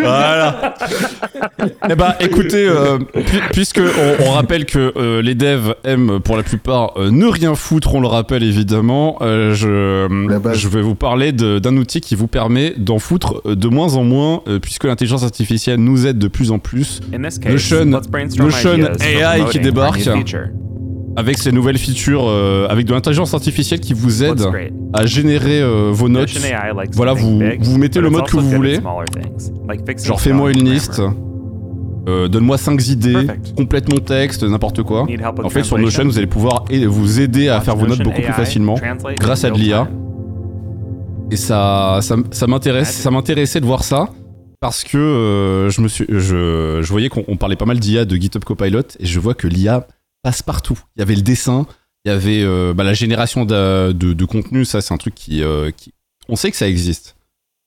Voilà. 0.00 0.74
eh 1.90 1.94
bah, 1.94 2.16
écoutez, 2.20 2.66
euh, 2.68 2.98
pu- 2.98 3.40
puisque 3.52 3.80
on, 3.80 4.24
on 4.26 4.30
rappelle 4.32 4.64
que 4.66 4.92
euh, 4.96 5.22
les 5.22 5.34
devs 5.34 5.74
aiment 5.84 6.20
pour 6.20 6.36
la 6.36 6.42
plupart 6.42 6.92
euh, 6.96 7.10
ne 7.10 7.26
rien 7.26 7.54
foutre, 7.54 7.94
on 7.94 8.00
le 8.00 8.06
rappelle 8.06 8.42
évidemment. 8.42 9.18
euh, 9.20 9.54
je, 9.54 10.16
vais 10.68 10.82
vous 10.82 10.94
parler 10.94 11.32
d'un 11.32 11.76
outil 11.76 12.00
qui 12.00 12.14
vous 12.14 12.28
permet 12.28 12.74
d'en 12.76 12.98
foutre 12.98 13.42
de 13.44 13.68
moins 13.68 13.94
en 13.94 14.04
moins, 14.04 14.42
euh, 14.48 14.58
puisque 14.58 14.84
l'intelligence 14.84 15.22
artificielle 15.24 15.80
nous 15.80 16.06
aide 16.06 16.18
de 16.18 16.28
plus 16.28 16.50
en 16.50 16.58
plus 16.58 17.00
Notion- 17.52 17.84
Notion 18.44 18.70
AI 19.02 19.40
qui 19.50 19.58
débarque. 19.64 19.98
Avec 21.16 21.38
ces 21.38 21.50
nouvelles 21.50 21.78
features, 21.78 22.26
euh, 22.28 22.66
avec 22.68 22.86
de 22.86 22.92
l'intelligence 22.92 23.32
artificielle 23.34 23.80
qui 23.80 23.94
vous 23.94 24.22
aide 24.22 24.42
à 24.92 25.06
générer 25.06 25.60
euh, 25.60 25.90
vos 25.92 26.08
notes. 26.08 26.30
Voilà, 26.92 27.14
vous, 27.14 27.42
vous 27.60 27.78
mettez 27.78 28.00
le 28.00 28.10
mode 28.10 28.26
que 28.26 28.36
vous 28.36 28.50
voulez. 28.50 28.80
Genre, 30.04 30.20
fais-moi 30.20 30.52
une 30.52 30.64
liste. 30.70 31.02
Euh, 32.08 32.28
Donne-moi 32.28 32.56
5 32.56 32.86
idées, 32.86 33.26
complète 33.56 33.92
mon 33.92 33.98
texte, 33.98 34.44
n'importe 34.44 34.84
quoi. 34.84 35.06
En 35.42 35.50
fait, 35.50 35.64
sur 35.64 35.78
Notion, 35.78 36.04
vous 36.04 36.18
allez 36.18 36.28
pouvoir 36.28 36.64
vous 36.70 37.20
aider 37.20 37.48
à 37.48 37.60
faire 37.60 37.76
vos 37.76 37.86
notes 37.86 38.02
beaucoup 38.02 38.20
plus 38.22 38.32
facilement 38.32 38.76
grâce 39.18 39.44
à 39.44 39.50
de 39.50 39.58
l'IA. 39.58 39.88
Et 41.32 41.36
ça, 41.36 41.98
ça, 42.02 42.14
ça 42.30 42.46
m'intéressait 42.46 43.60
de 43.60 43.66
voir 43.66 43.82
ça 43.82 44.10
parce 44.60 44.84
que 44.84 44.96
euh, 44.96 45.70
je 45.70 45.80
me 45.80 45.88
suis, 45.88 46.06
je, 46.08 46.80
je 46.80 46.88
voyais 46.88 47.08
qu'on 47.08 47.24
on 47.28 47.36
parlait 47.36 47.56
pas 47.56 47.66
mal 47.66 47.78
d'IA 47.78 48.04
de 48.04 48.16
GitHub 48.16 48.44
Copilot 48.44 48.80
et 48.98 49.06
je 49.06 49.20
vois 49.20 49.34
que 49.34 49.46
l'IA 49.46 49.86
passe 50.26 50.42
partout. 50.42 50.76
Il 50.96 50.98
y 50.98 51.02
avait 51.02 51.14
le 51.14 51.22
dessin, 51.22 51.66
il 52.04 52.08
y 52.08 52.12
avait 52.12 52.42
euh, 52.42 52.74
bah, 52.74 52.82
la 52.82 52.94
génération 52.94 53.44
de, 53.44 53.92
de, 53.92 54.12
de 54.12 54.24
contenu, 54.24 54.64
ça 54.64 54.80
c'est 54.80 54.92
un 54.92 54.96
truc 54.96 55.14
qui, 55.14 55.40
euh, 55.44 55.70
qui, 55.70 55.92
on 56.28 56.34
sait 56.34 56.50
que 56.50 56.56
ça 56.56 56.66
existe, 56.68 57.14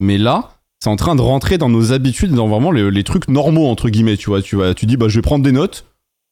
mais 0.02 0.18
là 0.18 0.52
c'est 0.84 0.90
en 0.90 0.98
train 0.98 1.16
de 1.16 1.22
rentrer 1.22 1.58
dans 1.58 1.70
nos 1.70 1.94
habitudes, 1.94 2.34
dans 2.34 2.50
vraiment 2.50 2.72
les, 2.72 2.92
les 2.92 3.04
trucs 3.06 3.30
normaux 3.30 3.68
entre 3.68 3.88
guillemets. 3.90 4.18
Tu 4.18 4.30
vois, 4.30 4.42
tu 4.42 4.58
vas, 4.58 4.74
tu 4.74 4.86
dis 4.88 4.98
bah 4.98 5.08
je 5.08 5.16
vais 5.16 5.22
prendre 5.22 5.44
des 5.46 5.54
notes. 5.54 5.86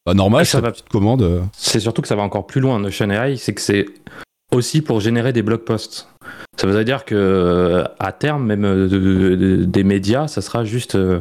Bah, 0.06 0.14
normal, 0.14 0.46
Ça 0.46 0.58
c'est 0.58 0.62
va. 0.62 0.72
petite 0.72 0.90
commande. 0.90 1.22
euh. 1.22 1.42
C'est 1.54 1.80
surtout 1.82 2.02
que 2.02 2.08
ça 2.10 2.16
va 2.18 2.24
encore 2.24 2.46
plus 2.48 2.60
loin, 2.62 2.80
Notion 2.80 3.10
AI, 3.10 3.38
c'est 3.38 3.54
que 3.54 3.62
c'est 3.62 3.86
aussi 4.54 4.82
pour 4.82 5.00
générer 5.02 5.32
des 5.34 5.42
blog 5.44 5.62
posts. 5.62 6.08
Ça 6.60 6.68
veut 6.68 6.84
dire 6.86 7.04
que 7.06 7.84
à 8.00 8.12
terme, 8.14 8.46
même 8.46 8.64
de- 8.64 9.36
de- 9.36 9.64
des 9.66 9.84
médias, 9.84 10.28
ça 10.28 10.42
sera 10.42 10.64
juste 10.66 10.96
euh, 10.96 11.20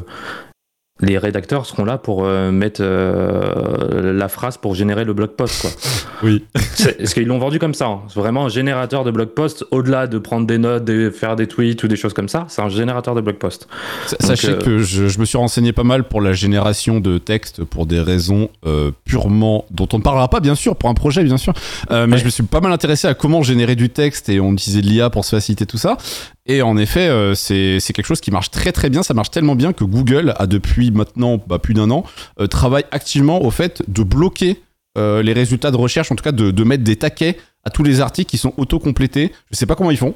les 1.00 1.18
rédacteurs 1.18 1.66
seront 1.66 1.84
là 1.84 1.98
pour 1.98 2.24
euh, 2.24 2.50
mettre 2.50 2.80
euh, 2.82 4.12
la 4.14 4.28
phrase 4.28 4.56
pour 4.56 4.74
générer 4.74 5.04
le 5.04 5.12
blog 5.12 5.30
post. 5.30 5.60
Quoi. 5.62 5.70
Oui. 6.22 6.44
C'est- 6.74 6.96
Parce 6.96 7.12
qu'ils 7.12 7.26
l'ont 7.26 7.38
vendu 7.38 7.58
comme 7.58 7.74
ça. 7.74 7.86
hein. 7.88 8.00
C'est 8.08 8.18
vraiment 8.18 8.46
un 8.46 8.48
générateur 8.48 9.04
de 9.04 9.10
blog 9.10 9.28
post, 9.28 9.66
au-delà 9.70 10.06
de 10.06 10.16
prendre 10.18 10.46
des 10.46 10.56
notes, 10.56 10.84
de 10.86 11.10
faire 11.10 11.36
des 11.36 11.46
tweets 11.46 11.82
ou 11.84 11.88
des 11.88 11.96
choses 11.96 12.14
comme 12.14 12.28
ça. 12.30 12.46
C'est 12.48 12.62
un 12.62 12.70
générateur 12.70 13.14
de 13.14 13.20
blog 13.20 13.36
post. 13.36 13.68
Sa- 14.06 14.16
Sachez 14.20 14.52
euh, 14.52 14.56
que 14.58 14.78
je, 14.78 15.08
je 15.08 15.18
me 15.20 15.26
suis 15.26 15.36
renseigné 15.36 15.72
pas 15.74 15.84
mal 15.84 16.04
pour 16.04 16.22
la 16.22 16.32
génération 16.32 17.00
de 17.00 17.18
texte 17.18 17.64
pour 17.64 17.84
des 17.84 18.00
raisons 18.00 18.48
euh, 18.64 18.92
purement 19.04 19.66
dont 19.70 19.88
on 19.92 19.98
ne 19.98 20.02
parlera 20.02 20.28
pas 20.28 20.40
bien 20.40 20.54
sûr 20.54 20.74
pour 20.76 20.88
un 20.88 20.94
projet 20.94 21.22
bien 21.22 21.36
sûr, 21.36 21.52
Euh, 21.90 22.06
mais 22.06 22.14
Ouais. 22.14 22.18
je 22.20 22.24
me 22.24 22.30
suis 22.30 22.42
pas 22.44 22.60
mal 22.60 22.72
intéressé 22.72 23.06
à 23.06 23.12
comment 23.12 23.42
générer 23.42 23.76
du 23.76 23.90
texte 23.90 24.30
et 24.30 24.40
on 24.40 24.54
utilisait 24.54 24.80
de 24.80 24.86
l'IA 24.86 25.10
pour 25.10 25.26
se 25.26 25.36
faciliter 25.36 25.66
tout 25.66 25.76
ça. 25.78 25.98
Et 26.46 26.62
en 26.62 26.76
effet, 26.76 27.08
euh, 27.08 27.34
c'est 27.34 27.80
quelque 27.92 28.06
chose 28.06 28.20
qui 28.20 28.30
marche 28.30 28.50
très 28.50 28.72
très 28.72 28.88
bien. 28.88 29.02
Ça 29.02 29.14
marche 29.14 29.30
tellement 29.30 29.56
bien 29.56 29.72
que 29.72 29.84
Google 29.84 30.32
a 30.38 30.46
depuis 30.46 30.92
maintenant 30.92 31.42
bah, 31.44 31.58
plus 31.58 31.74
d'un 31.74 31.90
an 31.90 32.04
euh, 32.40 32.46
travaille 32.46 32.84
activement 32.92 33.42
au 33.42 33.50
fait 33.50 33.82
de 33.88 34.02
bloquer 34.04 34.62
euh, 34.96 35.22
les 35.22 35.32
résultats 35.32 35.72
de 35.72 35.76
recherche, 35.76 36.10
en 36.12 36.14
tout 36.14 36.24
cas 36.24 36.32
de, 36.32 36.64
mettre 36.64 36.84
des 36.84 36.96
taquets 36.96 37.36
à 37.64 37.70
tous 37.70 37.82
les 37.82 38.00
articles 38.00 38.30
qui 38.30 38.38
sont 38.38 38.54
auto-complétés. 38.56 39.32
Je 39.50 39.56
sais 39.56 39.66
pas 39.66 39.74
comment 39.74 39.90
ils 39.90 39.96
font, 39.96 40.14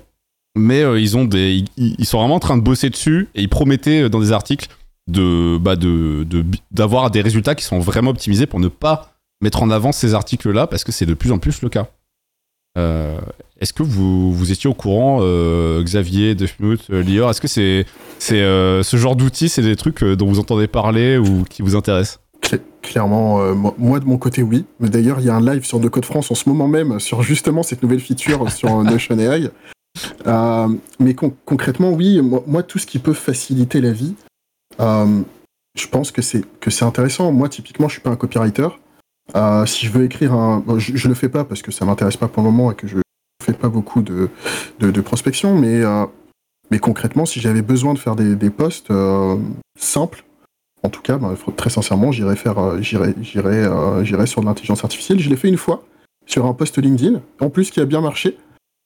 mais 0.57 0.81
ils 1.03 1.17
ont 1.17 1.25
des, 1.25 1.65
ils, 1.77 2.07
sont 2.07 2.19
vraiment 2.19 2.37
en 2.37 2.41
train 2.41 2.57
de 2.57 2.63
bosser 2.63 2.89
dessus 2.89 3.29
et 3.35 3.43
ils 3.43 3.49
promettaient 3.49 4.09
dans 4.09 4.21
des 4.21 4.33
articles 4.33 4.69
bah 5.09 5.75
d'avoir 6.71 7.11
des 7.11 7.21
résultats 7.21 7.57
qui 7.57 7.65
sont 7.65 7.81
vraiment 7.81 8.11
optimisés 8.11 8.47
pour 8.47 8.61
ne 8.61 8.69
pas 8.69 9.13
mettre 9.41 9.63
en 9.63 9.71
avant 9.71 9.91
ces 9.91 10.15
articles-là 10.15 10.69
parce 10.69 10.85
que 10.85 10.93
c'est 10.93 11.07
de 11.07 11.15
plus 11.15 11.33
en 11.33 11.39
plus 11.39 11.61
le 11.63 11.69
cas. 11.69 11.89
Euh, 12.81 13.19
est-ce 13.61 13.73
que 13.75 13.83
vous, 13.83 14.33
vous 14.33 14.53
étiez 14.53 14.71
au 14.71 14.75
courant, 14.75 15.19
euh, 15.21 15.83
Xavier, 15.83 16.35
Defmute, 16.35 16.87
euh, 16.91 17.03
Lior 17.03 17.29
Est-ce 17.31 17.41
que 17.43 17.49
c'est, 17.49 17.85
c'est 18.19 18.39
ce 18.41 18.97
genre 18.97 19.17
d'outils, 19.17 19.49
c'est 19.51 19.63
des 19.63 19.77
trucs 19.77 20.03
dont 20.03 20.27
vous 20.27 20.39
entendez 20.39 20.67
parler 20.67 21.19
ou 21.19 21.45
qui 21.49 21.61
vous 21.63 21.77
intéressent? 21.77 22.21
Cla- 22.43 22.59
Clairement, 22.83 23.55
moi, 23.77 24.01
de 24.01 24.07
mon 24.07 24.17
côté, 24.17 24.43
oui. 24.43 24.65
Mais 24.81 24.89
d'ailleurs, 24.89 25.21
il 25.21 25.27
y 25.27 25.29
a 25.29 25.35
un 25.35 25.45
live 25.45 25.65
sur 25.65 25.79
De 25.81 25.89
Code 25.89 26.07
France 26.07 26.31
en 26.31 26.35
ce 26.35 26.49
moment 26.49 26.67
même 26.67 26.99
sur 26.99 27.23
justement 27.23 27.63
cette 27.63 27.83
nouvelle 27.83 28.01
feature 28.01 28.51
sur 28.51 28.83
Notion 28.83 29.19
AI. 29.19 29.51
Mais 30.99 31.15
con- 31.15 31.35
concrètement, 31.45 31.91
oui, 31.93 32.21
moi, 32.47 32.63
tout 32.63 32.79
ce 32.79 32.87
qui 32.87 32.99
peut 32.99 33.13
faciliter 33.13 33.81
la 33.83 33.93
vie, 33.93 34.15
je 34.79 35.87
pense 35.91 36.11
que 36.11 36.23
c'est 36.23 36.43
que 36.61 36.71
c'est 36.71 36.85
intéressant. 36.87 37.31
Moi, 37.33 37.49
typiquement, 37.51 37.89
je 37.89 37.93
suis 37.95 38.03
pas 38.03 38.11
un 38.11 38.17
copywriter. 38.17 38.69
Euh, 39.37 39.67
si 39.67 39.87
je 39.87 39.93
veux 39.93 40.05
écrire 40.05 40.33
un, 40.33 40.63
je, 40.79 40.97
je 40.97 41.09
le 41.09 41.15
fais 41.15 41.29
pas 41.29 41.45
parce 41.45 41.63
que 41.63 41.71
ça 41.71 41.85
m'intéresse 41.85 42.17
pas 42.17 42.29
pour 42.29 42.43
le 42.43 42.51
moment 42.51 42.73
et 42.73 42.75
que 42.75 42.87
je 42.89 42.97
fais 43.43 43.53
pas 43.53 43.69
beaucoup 43.69 44.03
de 44.03 45.01
prospection, 45.01 45.59
mais 45.59 45.83
euh, 45.83 46.07
mais 46.71 46.79
concrètement, 46.79 47.27
si 47.27 47.41
j'avais 47.41 47.63
besoin 47.63 47.95
de 47.95 47.99
faire 47.99 48.15
des, 48.17 48.37
des 48.37 48.51
posts 48.51 48.91
euh, 48.91 49.37
simples, 49.79 50.25
en 50.83 50.89
tout 50.89 51.03
cas, 51.03 51.19
ben, 51.19 51.35
très 51.57 51.71
sincèrement, 51.71 52.13
j'irais 52.13 52.37
faire, 52.37 52.57
sur 52.83 54.41
de 54.41 54.47
l'intelligence 54.47 54.85
artificielle. 54.85 55.19
Je 55.19 55.29
l'ai 55.29 55.37
fait 55.37 55.49
une 55.49 55.59
fois 55.59 55.83
sur 56.27 56.47
un 56.47 56.55
post 56.55 56.79
LinkedIn, 56.79 57.21
en 57.41 57.51
plus 57.51 57.71
qui 57.71 57.81
a 57.81 57.85
bien 57.85 58.01
marché. 58.01 58.39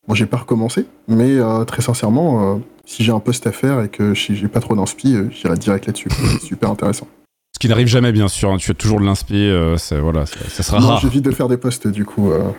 Bon, 0.09 0.15
j'ai 0.15 0.27
pas 0.27 0.39
recommencé, 0.39 0.87
mais 1.09 1.39
très 1.67 1.83
sincèrement, 1.83 2.61
si 2.85 3.05
j'ai 3.05 3.13
un 3.13 3.21
post 3.21 3.47
à 3.47 3.53
faire 3.53 3.81
et 3.83 3.89
que 3.89 4.13
j'ai 4.15 4.49
pas 4.49 4.61
trop 4.61 4.75
d'inspi, 4.75 5.17
j'irai 5.31 5.57
direct 5.57 5.87
là-dessus. 5.87 6.09
C'est 6.11 6.47
super 6.47 6.71
intéressant. 6.71 7.07
Ce 7.55 7.59
qui 7.61 7.69
n'arrive 7.69 7.87
jamais, 7.87 8.13
bien 8.13 8.29
sûr. 8.29 8.51
hein. 8.51 8.57
Tu 8.59 8.71
as 8.73 8.75
toujours 8.75 9.01
de 9.01 9.05
l'inspi. 9.07 9.35
euh, 9.37 9.77
voilà, 10.03 10.27
ça, 10.27 10.37
ça 10.49 10.63
sera 10.63 10.81
Non, 10.81 10.89
rare. 10.89 11.01
j'évite 11.01 11.25
de 11.25 11.31
faire 11.31 11.49
des 11.49 11.57
posts, 11.57 11.87
du 11.89 12.05
coup, 12.05 12.31
euh, 12.33 12.51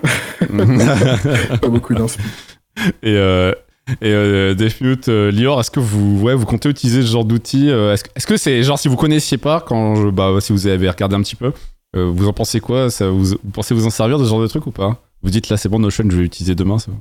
pas 1.61 1.67
beaucoup 1.67 1.93
d'inspi. 1.93 2.21
Et, 3.03 3.13
euh, 3.15 3.51
et 4.01 4.09
euh, 4.11 4.53
Defmute, 4.55 5.09
euh, 5.09 5.31
Lior, 5.31 5.59
est-ce 5.59 5.69
que 5.71 5.79
vous, 5.79 6.21
ouais, 6.21 6.33
vous 6.33 6.45
comptez 6.45 6.69
utiliser 6.69 7.01
ce 7.01 7.07
genre 7.07 7.25
d'outils 7.25 7.69
Est-ce 7.69 8.25
que- 8.25 8.37
c'est 8.37 8.63
genre 8.63 8.79
si 8.79 8.87
vous 8.87 8.95
connaissiez 8.95 9.37
pas, 9.37 9.59
quand 9.59 9.95
je, 9.95 10.07
bah, 10.09 10.31
si 10.39 10.51
vous 10.53 10.65
avez 10.67 10.89
regardé 10.89 11.15
un 11.15 11.21
petit 11.21 11.35
peu, 11.35 11.51
vous 11.93 12.27
en 12.27 12.33
pensez 12.33 12.59
quoi 12.59 12.89
ça, 12.89 13.07
vous, 13.09 13.23
vous 13.25 13.51
pensez 13.53 13.73
vous 13.73 13.85
en 13.85 13.89
servir 13.89 14.17
de 14.19 14.25
ce 14.25 14.29
genre 14.29 14.41
de 14.41 14.47
truc 14.47 14.67
ou 14.67 14.71
pas? 14.71 15.01
Vous 15.23 15.29
dites 15.29 15.47
là 15.49 15.55
c'est 15.57 15.69
bon 15.69 15.79
Notion, 15.79 16.03
je 16.09 16.15
vais 16.15 16.23
l'utiliser 16.23 16.53
demain. 16.55 16.77
Ça. 16.77 16.91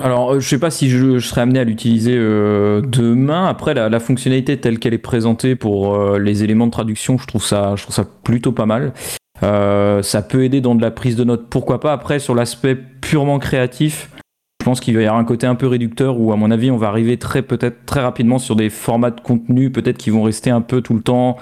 Alors, 0.00 0.32
euh, 0.32 0.40
je 0.40 0.48
sais 0.48 0.58
pas 0.58 0.70
si 0.70 0.90
je, 0.90 1.20
serais 1.20 1.42
amené 1.42 1.60
à 1.60 1.64
l'utiliser 1.64 2.14
euh, 2.16 2.80
demain. 2.80 3.46
Après, 3.46 3.74
la, 3.74 4.00
fonctionnalité 4.00 4.58
telle 4.58 4.78
qu'elle 4.78 4.94
est 4.94 4.98
présentée 4.98 5.54
pour 5.54 5.94
euh, 5.94 6.18
les 6.18 6.42
éléments 6.42 6.66
de 6.66 6.72
traduction, 6.72 7.16
je 7.16 7.26
trouve 7.26 7.44
ça, 7.44 7.76
je 7.76 7.82
trouve 7.82 7.94
ça 7.94 8.04
plutôt 8.04 8.52
pas 8.52 8.66
mal. 8.66 8.92
Ça 9.40 10.22
peut 10.22 10.42
aider 10.42 10.60
dans 10.62 10.74
de 10.74 10.80
la 10.80 10.90
prise 10.90 11.16
de 11.16 11.24
notes, 11.24 11.48
pourquoi 11.50 11.78
pas? 11.78 11.92
Après, 11.92 12.18
sur 12.18 12.34
l'aspect 12.34 12.74
purement 12.74 13.38
créatif, 13.38 14.10
je 14.60 14.64
pense 14.64 14.80
qu'il 14.80 14.96
va 14.96 15.02
y 15.02 15.06
avoir 15.06 15.20
un 15.20 15.24
côté 15.24 15.46
un 15.46 15.54
peu 15.54 15.66
réducteur 15.66 16.18
où, 16.18 16.32
à 16.32 16.36
mon 16.36 16.50
avis, 16.50 16.70
on 16.70 16.78
va 16.78 16.88
arriver 16.88 17.18
très 17.18 17.42
peut-être 17.42 17.84
très 17.84 18.00
rapidement 18.00 18.38
sur 18.38 18.56
des 18.56 18.70
formats 18.70 19.10
de 19.10 19.20
contenu 19.20 19.70
peut-être 19.70 19.98
qui 19.98 20.08
vont 20.08 20.22
rester 20.22 20.48
un 20.48 20.62
peu 20.62 20.80
tout 20.80 20.94
le 20.94 21.02
temps 21.02 21.36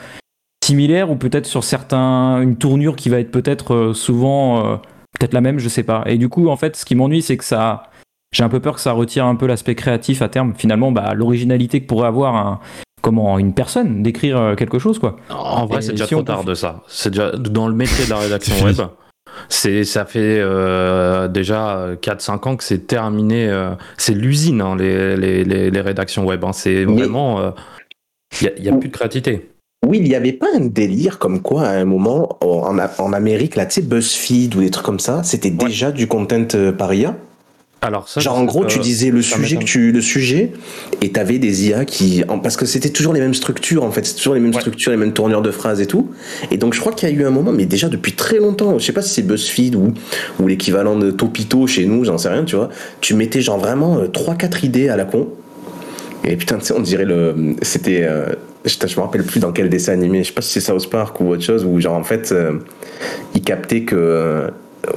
similaires 0.65 1.13
ou 1.13 1.17
peut-être 1.17 1.47
sur 1.47 1.63
certains 1.63 2.41
une 2.43 2.57
tournure 2.57 2.97
qui 2.97 3.09
va 3.09 3.21
être 3.21 3.31
peut-être 3.31 3.93
souvent 3.95 4.81
peut-être 5.19 5.33
la 5.33 5.41
même, 5.41 5.61
je 5.61 5.69
sais 5.69 5.85
pas. 5.85 6.03
Et 6.07 6.19
du 6.19 6.29
coup, 6.29 6.49
en 6.49 6.57
fait, 6.57 6.77
ce 6.77 6.85
qui 6.85 6.97
m'ennuie, 6.97 7.23
c'est 7.23 7.37
que 7.37 7.45
ça 7.45 7.85
j'ai 8.33 8.43
un 8.43 8.49
peu 8.49 8.61
peur 8.61 8.75
que 8.75 8.81
ça 8.81 8.93
retire 8.93 9.27
un 9.27 9.37
peu 9.37 9.47
l'aspect 9.47 9.75
créatif 9.75 10.23
à 10.23 10.29
terme. 10.29 10.55
Finalement, 10.57 10.91
bah, 10.93 11.13
l'originalité 11.15 11.81
que 11.81 11.87
pourrait 11.87 12.09
avoir 12.09 12.35
un, 12.35 12.61
comment, 13.03 13.39
une 13.39 13.53
personne 13.55 14.03
d'écrire 14.03 14.39
euh, 14.39 14.55
quelque 14.55 14.79
chose, 14.79 14.99
quoi. 14.99 15.17
En 15.31 15.67
vrai, 15.67 15.83
c'est 15.83 15.93
déjà 15.93 16.07
si 16.07 16.15
trop 16.15 16.23
tard 16.23 16.41
peut- 16.41 16.51
de 16.51 16.55
ça. 16.55 16.83
C'est 16.89 17.11
déjà 17.11 17.31
dans 17.33 17.69
le 17.69 17.75
métier 17.75 18.05
de 18.07 18.11
la 18.11 18.19
rédaction 18.19 18.55
web. 18.65 18.77
C'est, 19.49 19.85
ça 19.85 20.05
fait 20.05 20.39
euh, 20.41 21.27
déjà 21.29 21.95
4-5 22.03 22.49
ans 22.49 22.57
que 22.57 22.65
c'est 22.65 22.87
terminé. 22.87 23.49
euh, 23.49 23.71
c'est 23.97 24.15
l'usine, 24.15 24.61
hein, 24.61 24.77
les, 24.77 25.17
les, 25.17 25.45
les, 25.45 25.71
les 25.71 25.81
rédactions 25.81 26.27
web. 26.27 26.45
hein. 26.45 26.53
C'est 26.53 26.85
Mais- 26.87 26.95
vraiment. 27.03 27.53
Il 28.41 28.63
n'y 28.63 28.69
a, 28.69 28.73
plus 28.77 28.89
de 28.89 28.95
créativité. 28.95 29.51
Oui, 29.87 29.99
il 29.99 30.05
n'y 30.05 30.15
avait 30.15 30.33
pas 30.33 30.47
un 30.55 30.61
délire 30.61 31.19
comme 31.19 31.43
quoi, 31.43 31.65
à 31.65 31.73
un 31.73 31.85
moment, 31.85 32.39
en, 32.41 32.79
en 32.79 33.13
Amérique, 33.13 33.57
là, 33.57 33.67
tu 33.67 33.75
sais, 33.75 33.83
BuzzFeed 33.83 34.55
ou 34.55 34.61
des 34.61 34.71
trucs 34.71 34.87
comme 34.87 35.01
ça, 35.01 35.23
c'était 35.23 35.51
déjà 35.51 35.91
du 35.93 36.07
content 36.07 36.47
euh, 36.55 36.73
par 36.73 36.95
IA 36.95 37.15
Alors, 37.85 38.09
ça, 38.09 38.21
Genre 38.21 38.39
en 38.39 38.45
gros, 38.45 38.65
tu 38.65 38.79
disais 38.79 39.11
le 39.11 39.23
sujet 39.23 39.57
que 39.57 39.65
tu 39.65 39.91
le 39.91 40.01
sujet 40.01 40.53
et 41.01 41.11
t'avais 41.11 41.41
des 41.41 41.67
IA 41.67 41.85
qui 41.85 42.23
parce 42.43 42.57
que 42.57 42.65
c'était 42.65 42.91
toujours 42.91 43.13
les 43.13 43.19
mêmes 43.19 43.35
structures 43.35 43.83
en 43.83 43.91
fait, 43.91 44.07
c'est 44.07 44.15
toujours 44.15 44.35
les 44.35 44.41
mêmes 44.41 44.55
Ouais. 44.55 44.61
structures, 44.61 44.93
les 44.93 44.97
mêmes 44.97 45.13
tournures 45.13 45.43
de 45.43 45.51
phrases 45.51 45.81
et 45.81 45.87
tout. 45.87 46.09
Et 46.53 46.59
donc 46.59 46.75
je 46.75 46.81
crois 46.81 46.93
qu'il 46.93 47.09
y 47.09 47.13
a 47.13 47.15
eu 47.15 47.25
un 47.27 47.31
moment, 47.31 47.51
mais 47.51 47.67
déjà 47.67 47.89
depuis 47.89 48.13
très 48.13 48.39
longtemps, 48.39 48.79
je 48.79 48.85
sais 48.85 48.93
pas 48.93 49.03
si 49.03 49.13
c'est 49.13 49.23
BuzzFeed 49.23 49.75
ou 49.75 49.93
ou 50.39 50.47
l'équivalent 50.47 50.97
de 50.97 51.11
Topito 51.11 51.67
chez 51.67 51.85
nous, 51.87 52.05
j'en 52.05 52.19
sais 52.19 52.29
rien, 52.29 52.45
tu 52.45 52.55
vois. 52.55 52.69
Tu 53.01 53.15
mettais 53.15 53.41
genre 53.41 53.59
vraiment 53.59 53.99
euh, 53.99 54.07
trois 54.07 54.37
quatre 54.37 54.65
idées 54.65 54.89
à 54.89 54.97
la 54.97 55.05
con. 55.05 55.29
Et 56.25 56.37
putain, 56.37 56.59
tu 56.59 56.67
sais, 56.67 56.75
on 56.77 56.81
dirait 56.81 57.05
le 57.05 57.57
c'était 57.63 58.05
euh, 58.05 58.27
je, 58.65 58.77
je 58.87 58.97
me 58.97 59.01
rappelle 59.01 59.25
plus 59.25 59.41
dans 59.41 59.51
quel 59.51 59.69
dessin 59.69 59.93
animé, 59.93 60.23
je 60.23 60.29
sais 60.29 60.35
pas 60.35 60.41
si 60.43 60.53
c'est 60.53 60.61
South 60.61 60.89
Park 60.89 61.21
ou 61.21 61.31
autre 61.31 61.43
chose 61.43 61.65
où 61.65 61.81
genre 61.81 61.95
en 61.97 62.05
fait 62.05 62.31
euh, 62.31 62.53
ils 63.35 63.43
captaient 63.43 63.83
que 63.83 63.97
euh, 63.97 64.49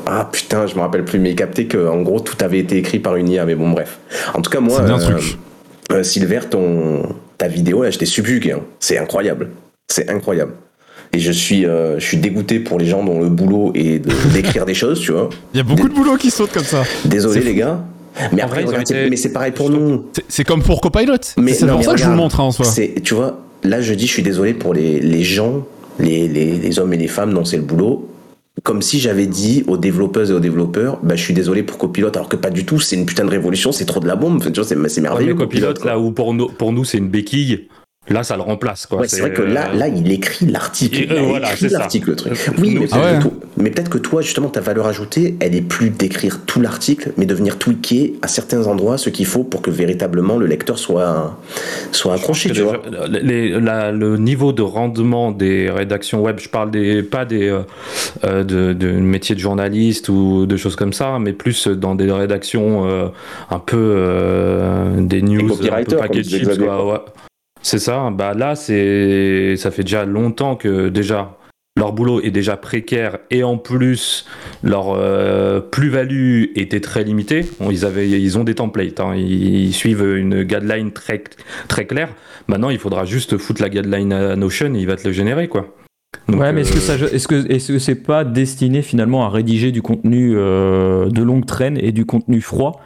ah 0.07 0.27
putain, 0.31 0.67
je 0.67 0.75
me 0.75 0.79
rappelle 0.81 1.03
plus, 1.05 1.19
mais 1.19 1.35
captaient 1.35 1.65
que 1.65 1.87
en 1.87 2.01
gros 2.01 2.19
tout 2.19 2.37
avait 2.43 2.59
été 2.59 2.77
écrit 2.77 2.99
par 2.99 3.15
une 3.15 3.29
IA. 3.29 3.45
Mais 3.45 3.55
bon, 3.55 3.69
bref. 3.71 3.99
En 4.33 4.41
tout 4.41 4.49
cas, 4.49 4.59
moi, 4.59 4.77
C'est 4.79 4.85
bien 4.85 4.95
un 4.95 4.99
euh, 4.99 5.17
truc. 5.17 5.37
euh, 5.91 6.03
Silver, 6.03 6.39
ton 6.49 7.03
ta 7.37 7.47
vidéo 7.47 7.83
là, 7.83 7.89
j'étais 7.91 8.05
subjugué. 8.05 8.53
hein. 8.53 8.61
C'est 8.79 8.97
incroyable, 8.97 9.49
c'est 9.87 10.09
incroyable. 10.09 10.53
Et 11.13 11.19
je 11.19 11.31
suis, 11.31 11.65
euh, 11.65 11.99
je 11.99 12.05
suis 12.05 12.17
dégoûté 12.17 12.59
pour 12.59 12.77
les 12.79 12.85
gens 12.87 13.03
dont 13.03 13.19
le 13.21 13.29
boulot 13.29 13.71
est 13.75 13.99
de- 13.99 14.09
d'écrire 14.33 14.65
des 14.65 14.73
choses, 14.73 14.99
tu 14.99 15.11
vois. 15.11 15.29
Il 15.53 15.57
y 15.57 15.59
a 15.61 15.63
beaucoup 15.63 15.87
de 15.87 15.93
boulot 15.93 16.15
qui 16.17 16.31
saute 16.31 16.51
comme 16.51 16.63
ça. 16.63 16.83
Désolé 17.05 17.41
les 17.41 17.55
gars. 17.55 17.79
Mais 18.33 18.41
En 18.41 18.45
après, 18.45 18.61
vrai, 18.63 18.77
regarde, 18.77 18.89
été- 18.91 19.09
mais 19.09 19.17
c'est 19.17 19.31
pareil 19.33 19.51
pour 19.51 19.69
nous. 19.69 20.05
C'est- 20.29 20.43
comme 20.45 20.61
pour 20.63 20.79
Copilot. 20.81 21.13
Mais 21.37 21.53
c'est 21.53 21.67
pour 21.67 21.77
mais 21.77 21.83
ça 21.83 21.91
que 21.93 21.97
je 21.99 22.05
vous 22.05 22.11
montre 22.13 22.39
hein, 22.39 22.45
en 22.45 22.51
soi. 22.51 22.65
C'est, 22.65 22.95
tu 23.03 23.13
vois, 23.13 23.41
là 23.63 23.81
je 23.81 23.93
dis, 23.93 24.07
je 24.07 24.11
suis 24.13 24.23
désolé 24.23 24.53
pour 24.53 24.73
les, 24.73 24.99
les 24.99 25.23
gens, 25.23 25.65
les, 25.99 26.27
les, 26.27 26.53
les 26.53 26.79
hommes 26.79 26.93
et 26.93 26.97
les 26.97 27.07
femmes 27.09 27.33
dont 27.33 27.43
c'est 27.45 27.57
le 27.57 27.63
boulot. 27.63 28.09
Comme 28.63 28.81
si 28.81 28.99
j'avais 28.99 29.27
dit 29.27 29.63
aux 29.67 29.77
développeuses 29.77 30.31
et 30.31 30.33
aux 30.33 30.39
développeurs, 30.39 30.99
bah, 31.03 31.15
je 31.15 31.21
suis 31.21 31.33
désolé 31.33 31.61
pour 31.61 31.77
copilote, 31.77 32.15
alors 32.15 32.29
que 32.29 32.37
pas 32.37 32.49
du 32.49 32.65
tout, 32.65 32.79
c'est 32.79 32.95
une 32.95 33.05
putain 33.05 33.25
de 33.25 33.29
révolution, 33.29 33.71
c'est 33.71 33.85
trop 33.85 33.99
de 33.99 34.07
la 34.07 34.15
bombe, 34.15 34.37
Enfin, 34.37 34.49
tu 34.51 34.59
vois, 34.61 34.67
c'est, 34.67 34.75
Ouais, 34.75 35.01
merveilleux. 35.01 35.33
mais 35.33 35.39
copilote, 35.39 35.79
quoi. 35.79 35.91
là 35.91 35.99
où 35.99 36.11
pour 36.11 36.33
nous, 36.33 36.47
pour 36.47 36.71
nous 36.71 36.85
c'est 36.85 36.97
une 36.97 37.09
béquille, 37.09 37.67
là 38.09 38.23
ça 38.23 38.35
le 38.35 38.41
remplace. 38.43 38.85
Quoi. 38.85 38.99
Ouais, 38.99 39.07
c'est 39.07 39.21
vrai 39.21 39.33
que 39.33 39.41
là, 39.41 39.69
euh, 39.73 39.77
là, 39.77 39.87
il 39.87 40.11
écrit 40.11 40.45
l'article. 40.45 41.07
Euh, 41.11 41.21
voilà, 41.21 41.47
c'est 41.55 41.71
l'article, 41.71 42.09
le 42.11 42.15
truc. 42.15 42.33
Euh, 42.33 42.51
Oui, 42.59 42.73
nous, 42.75 42.81
mais 42.81 42.87
peut-être, 42.87 42.97
Ah 42.97 43.83
ouais. 43.83 43.89
que 43.89 43.97
toi, 43.97 44.19
que 44.21 44.25
justement, 44.25 44.49
ta 44.49 44.61
valeur 44.61 44.85
ajoutée, 44.87 45.35
elle 45.39 45.55
est 45.55 45.61
plus 45.61 45.89
d'écrire 45.89 46.39
tout 46.45 46.61
l'article, 46.61 47.11
mais 47.17 47.25
de 47.25 47.33
venir 47.33 47.57
tweaker 47.57 48.11
à 48.21 48.27
certains 48.27 48.67
endroits 48.67 48.97
ce 48.97 49.09
qu'il 49.09 49.25
faut 49.25 49.43
pour 49.43 49.61
que 49.61 49.71
véritablement 49.71 50.37
le 50.37 50.45
lecteur 50.45 50.77
soit, 50.77 51.37
soit 51.91 52.13
accroché, 52.13 52.49
que 52.49 52.55
tu 52.55 52.61
vois. 52.61 52.81
les- 53.09 53.21
les- 53.21 53.59
la- 53.61 53.91
le 53.91 54.17
niveau 54.17 54.53
de 54.53 54.61
rendement 54.61 55.31
des 55.31 55.69
rédactions 55.69 56.21
web, 56.21 56.37
je 56.39 56.49
parle 56.49 56.71
des, 56.71 57.01
pas 57.03 57.25
des 57.25 57.49
euh, 58.23 58.43
de, 58.43 58.73
de 58.73 58.91
métiers 58.91 59.35
de 59.35 59.39
journaliste 59.39 60.09
ou 60.09 60.45
de 60.45 60.57
choses 60.57 60.75
comme 60.75 60.93
ça, 60.93 61.17
mais 61.19 61.33
plus 61.33 61.67
dans 61.67 61.95
des 61.95 62.11
rédactions 62.11 62.87
euh, 62.87 63.07
un 63.49 63.59
peu 63.59 63.77
euh, 63.77 65.01
des 65.01 65.21
news, 65.21 65.51
un 65.53 65.83
peu 65.83 65.95
quoi, 66.57 66.85
ouais. 66.93 66.99
C'est 67.65 67.79
ça. 67.79 68.11
Bah 68.11 68.35
là, 68.35 68.53
c'est 68.55 69.55
ça 69.57 69.71
fait 69.71 69.81
déjà 69.81 70.05
longtemps 70.05 70.55
que 70.55 70.89
déjà 70.89 71.35
leur 71.75 71.93
boulot 71.93 72.21
est 72.21 72.29
déjà 72.29 72.57
précaire 72.57 73.17
et 73.31 73.43
en 73.43 73.57
plus 73.57 74.27
leur 74.63 74.91
euh, 74.95 75.61
plus-value 75.61 76.43
était 76.55 76.79
très 76.79 77.03
limitée. 77.03 77.41
Bon, 77.59 77.71
ils, 77.71 77.83
avaient, 77.83 78.07
ils 78.07 78.37
ont 78.37 78.43
des 78.43 78.53
templates, 78.53 78.99
hein. 78.99 79.15
ils, 79.15 79.65
ils 79.65 79.73
suivent 79.73 80.05
une 80.15 80.43
guideline 80.43 80.91
très, 80.91 81.23
très 81.67 81.85
claire. 81.85 82.09
Maintenant, 82.47 82.69
il 82.69 82.77
faudra 82.77 83.03
juste 83.03 83.39
foutre 83.39 83.63
la 83.63 83.69
guideline 83.69 84.13
à 84.13 84.35
Notion 84.35 84.75
et 84.75 84.79
il 84.79 84.85
va 84.85 84.95
te 84.95 85.07
le 85.07 85.11
générer. 85.11 85.47
quoi. 85.47 85.75
Donc, 86.27 86.41
ouais, 86.41 86.53
mais 86.53 86.61
est-ce 86.61 86.71
que 86.71 87.03
euh, 87.03 87.09
est-ce 87.11 87.27
que, 87.27 87.51
est-ce 87.51 87.73
que 87.73 87.79
c'est 87.79 87.95
pas 87.95 88.23
destiné 88.23 88.83
finalement 88.83 89.25
à 89.25 89.29
rédiger 89.29 89.71
du 89.71 89.81
contenu 89.81 90.33
euh, 90.35 91.09
de 91.09 91.23
longue 91.23 91.47
traîne 91.47 91.79
et 91.79 91.91
du 91.91 92.05
contenu 92.05 92.41
froid 92.41 92.79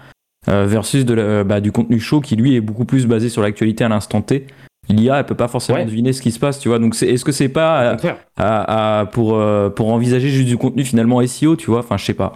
versus 0.47 1.03
de 1.05 1.13
la- 1.13 1.43
bah, 1.43 1.59
du 1.59 1.73
contenu 1.73 1.99
chaud 1.99 2.21
qui 2.21 2.37
lui 2.37 2.55
est 2.55 2.61
beaucoup 2.61 2.85
plus 2.85 3.05
basé 3.05 3.27
sur 3.27 3.41
l'actualité 3.43 3.83
à 3.83 3.89
l'instant 3.89 4.21
T? 4.21 4.47
L'IA, 4.89 5.19
elle 5.19 5.25
peut 5.25 5.35
pas 5.35 5.47
forcément 5.47 5.77
Ouais. 5.79 5.85
deviner 5.85 6.13
ce 6.13 6.21
qui 6.21 6.31
se 6.31 6.39
passe, 6.39 6.59
tu 6.59 6.67
vois. 6.69 6.79
Donc, 6.79 6.95
c'est, 6.95 7.07
est-ce 7.07 7.23
que 7.23 7.31
c'est 7.31 7.49
pas 7.49 7.83
au 7.83 7.87
à- 7.87 7.91
contraire. 7.91 8.17
à- 8.37 8.99
à- 9.01 9.05
pour 9.05 9.35
euh, 9.35 9.69
pour 9.69 9.89
envisager 9.93 10.29
juste 10.29 10.47
du 10.47 10.57
contenu 10.57 10.83
finalement 10.83 11.21
SEO, 11.21 11.55
tu 11.55 11.69
vois? 11.69 11.79
Enfin, 11.79 11.97
je 11.97 12.05
sais 12.05 12.13
pas. 12.13 12.33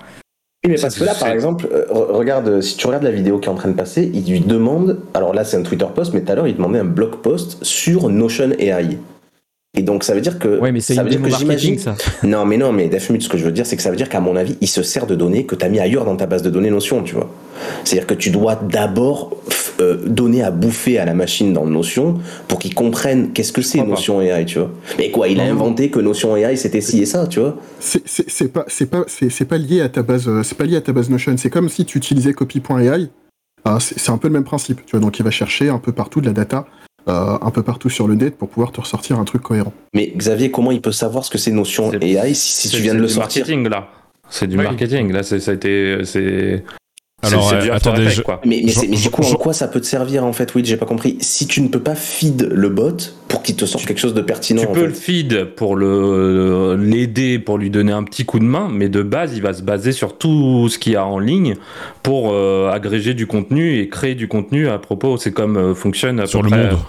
Oui, 0.65 0.71
mais 0.71 0.79
parce 0.81 0.95
que 0.97 1.03
là, 1.03 1.13
par 1.19 1.27
exemple, 1.29 1.67
euh, 1.73 1.85
re- 1.91 2.11
regarde, 2.13 2.47
euh, 2.47 2.61
si 2.61 2.77
tu 2.77 2.87
regardes 2.87 3.03
la 3.03 3.11
vidéo 3.11 3.39
qui 3.39 3.49
est 3.49 3.51
en 3.51 3.55
train 3.55 3.69
de 3.69 3.75
passer, 3.75 4.09
il 4.13 4.29
lui 4.31 4.39
demande, 4.39 4.99
alors 5.13 5.33
là 5.33 5.43
c'est 5.43 5.57
un 5.57 5.63
Twitter 5.63 5.85
post, 5.93 6.13
mais 6.13 6.21
tout 6.21 6.31
à 6.31 6.35
l'heure 6.35 6.47
il 6.47 6.55
demandait 6.55 6.79
un 6.79 6.85
blog 6.85 7.15
post 7.17 7.61
sur 7.65 8.07
Notion 8.09 8.51
AI. 8.59 8.97
Et 9.75 9.81
donc 9.81 10.03
ça 10.03 10.13
veut 10.13 10.21
dire 10.21 10.37
que 10.37 10.59
Ouais, 10.59 10.71
mais 10.71 10.81
c'est 10.81 10.93
ça 10.93 11.01
une 11.01 11.05
veut 11.07 11.09
dire 11.15 11.19
démo 11.21 11.35
que 11.35 11.43
marketing, 11.43 11.79
j'imagine. 11.79 11.79
ça. 11.79 12.27
Non, 12.27 12.45
mais 12.45 12.57
non, 12.57 12.71
mais 12.71 12.89
Defmute, 12.89 13.23
ce 13.23 13.29
que 13.29 13.39
je 13.39 13.43
veux 13.45 13.51
dire, 13.51 13.65
c'est 13.65 13.75
que 13.75 13.81
ça 13.81 13.89
veut 13.89 13.95
dire 13.95 14.07
qu'à 14.07 14.19
mon 14.19 14.35
avis, 14.35 14.55
il 14.61 14.67
se 14.67 14.83
sert 14.83 15.07
de 15.07 15.15
données 15.15 15.45
que 15.47 15.55
tu 15.55 15.65
as 15.65 15.69
mis 15.69 15.79
ailleurs 15.79 16.05
dans 16.05 16.15
ta 16.15 16.27
base 16.27 16.43
de 16.43 16.51
données 16.51 16.69
Notion, 16.69 17.01
tu 17.01 17.15
vois. 17.15 17.27
C'est-à-dire 17.83 18.05
que 18.05 18.13
tu 18.13 18.29
dois 18.29 18.55
d'abord 18.55 19.35
euh, 19.79 19.97
donner 20.05 20.43
à 20.43 20.51
bouffer 20.51 20.99
à 20.99 21.05
la 21.05 21.15
machine 21.15 21.53
dans 21.53 21.65
Notion 21.65 22.19
pour 22.47 22.59
qu'il 22.59 22.75
comprenne 22.75 23.31
qu'est-ce 23.33 23.51
que 23.51 23.63
c'est 23.63 23.79
crois 23.79 23.89
pas. 23.89 23.95
Notion 23.95 24.21
AI, 24.21 24.45
tu 24.45 24.59
vois. 24.59 24.69
Mais 24.99 25.09
quoi, 25.09 25.27
il 25.27 25.39
a 25.39 25.43
inventé 25.45 25.89
que 25.89 25.99
Notion 25.99 26.35
AI 26.37 26.55
c'était 26.55 26.81
ci 26.81 27.01
et 27.01 27.07
ça, 27.07 27.25
tu 27.25 27.39
vois. 27.39 27.57
C'est- 27.79 28.53
pas, 28.53 28.65
c'est 28.67 28.85
pas, 28.85 29.05
c'est 29.07 29.31
c'est 29.31 29.45
pas 29.45 29.57
lié 29.57 29.81
à 29.81 29.89
ta 29.89 30.03
base, 30.03 30.27
euh, 30.27 30.43
c'est 30.43 30.55
pas 30.57 30.65
lié 30.65 30.75
à 30.77 30.81
ta 30.81 30.93
base 30.93 31.09
Notion. 31.09 31.33
C'est 31.37 31.49
comme 31.49 31.69
si 31.69 31.83
tu 31.85 31.97
utilisais 31.97 32.33
copy.ai. 32.33 33.07
Ah, 33.65 33.77
c'est 33.79 34.09
un 34.11 34.17
peu 34.19 34.27
le 34.27 34.33
même 34.33 34.43
principe, 34.43 34.85
tu 34.85 34.91
vois. 34.91 34.99
Donc 34.99 35.17
il 35.17 35.23
va 35.23 35.31
chercher 35.31 35.69
un 35.69 35.79
peu 35.79 35.93
partout 35.93 36.21
de 36.21 36.27
la 36.27 36.33
data, 36.33 36.65
euh, 37.07 37.37
un 37.41 37.51
peu 37.51 37.63
partout 37.63 37.89
sur 37.89 38.07
le 38.07 38.15
net 38.15 38.37
pour 38.37 38.49
pouvoir 38.49 38.71
te 38.71 38.79
ressortir 38.81 39.19
un 39.19 39.23
truc 39.25 39.41
cohérent. 39.41 39.73
Mais 39.93 40.11
Xavier, 40.15 40.51
comment 40.51 40.71
il 40.71 40.81
peut 40.81 40.91
savoir 40.91 41.25
ce 41.25 41.29
que 41.31 41.37
c'est 41.37 41.51
Notion 41.51 41.91
C'est- 41.91 42.03
AI 42.03 42.33
si, 42.33 42.69
tu 42.69 42.77
viens 42.81 42.93
de 42.93 42.97
c'est 42.99 43.01
le 43.01 43.07
du 43.07 43.13
sortir? 43.13 43.41
marketing 43.45 43.69
là. 43.69 43.87
C'est 44.29 44.47
du 44.47 44.57
Oui. 44.57 44.63
marketing. 44.63 45.11
Là, 45.11 45.21
c'est- 45.23 45.39
ça 45.39 45.51
a 45.51 45.53
été. 45.53 45.99
C'est. 46.05 46.63
Alors, 47.23 47.49
c'est- 47.49 47.61
c'est 47.61 47.69
euh, 47.69 47.73
attendez, 47.73 48.09
je- 48.09 48.21
quoi. 48.21 48.41
Mais, 48.45 48.61
mais, 48.63 48.71
Je- 48.71 48.79
c'est- 48.79 48.87
mais 48.87 48.97
je- 48.97 49.03
du 49.03 49.09
coup, 49.09 49.23
je- 49.23 49.33
en 49.33 49.35
quoi 49.35 49.53
ça 49.53 49.67
peut 49.67 49.79
te 49.81 49.85
servir 49.85 50.25
en 50.25 50.33
fait 50.33 50.53
Oui, 50.55 50.61
j'ai 50.65 50.77
pas 50.77 50.85
compris. 50.85 51.17
Si 51.21 51.47
tu 51.47 51.61
ne 51.61 51.67
peux 51.69 51.79
pas 51.79 51.95
feed 51.95 52.49
le 52.51 52.69
bot 52.69 52.97
pour 53.27 53.41
qu'il 53.43 53.55
te 53.55 53.65
sorte 53.65 53.85
quelque 53.85 53.99
chose 53.99 54.13
de 54.13 54.21
pertinent, 54.21 54.61
Tu 54.61 54.67
en 54.67 54.71
peux 54.73 54.81
fait. 54.81 54.87
le 54.87 54.93
feed 54.93 55.43
pour 55.55 55.75
le 55.75 56.75
l'aider, 56.79 57.39
pour 57.39 57.57
lui 57.57 57.69
donner 57.69 57.91
un 57.93 58.03
petit 58.03 58.25
coup 58.25 58.39
de 58.39 58.43
main, 58.45 58.69
mais 58.71 58.89
de 58.89 59.01
base, 59.01 59.33
il 59.35 59.41
va 59.41 59.53
se 59.53 59.61
baser 59.61 59.91
sur 59.91 60.17
tout 60.17 60.67
ce 60.69 60.77
qu'il 60.77 60.93
y 60.93 60.95
a 60.95 61.05
en 61.05 61.19
ligne 61.19 61.55
pour 62.03 62.31
euh, 62.33 62.69
agréger 62.71 63.13
du 63.13 63.27
contenu 63.27 63.77
et 63.79 63.89
créer 63.89 64.15
du 64.15 64.27
contenu 64.27 64.67
à 64.67 64.77
propos. 64.79 65.17
C'est 65.17 65.31
comme 65.31 65.57
euh, 65.57 65.73
fonctionne 65.75 66.19
à 66.19 66.25
sur 66.25 66.41
peu 66.41 66.45
le 66.47 66.51
près, 66.51 66.69
monde. 66.71 66.79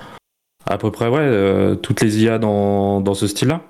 à 0.66 0.78
peu 0.78 0.90
près, 0.90 1.08
ouais, 1.08 1.18
euh, 1.20 1.74
toutes 1.74 2.00
les 2.00 2.22
IA 2.22 2.38
dans, 2.38 3.00
dans 3.00 3.14
ce 3.14 3.26
style-là. 3.26 3.60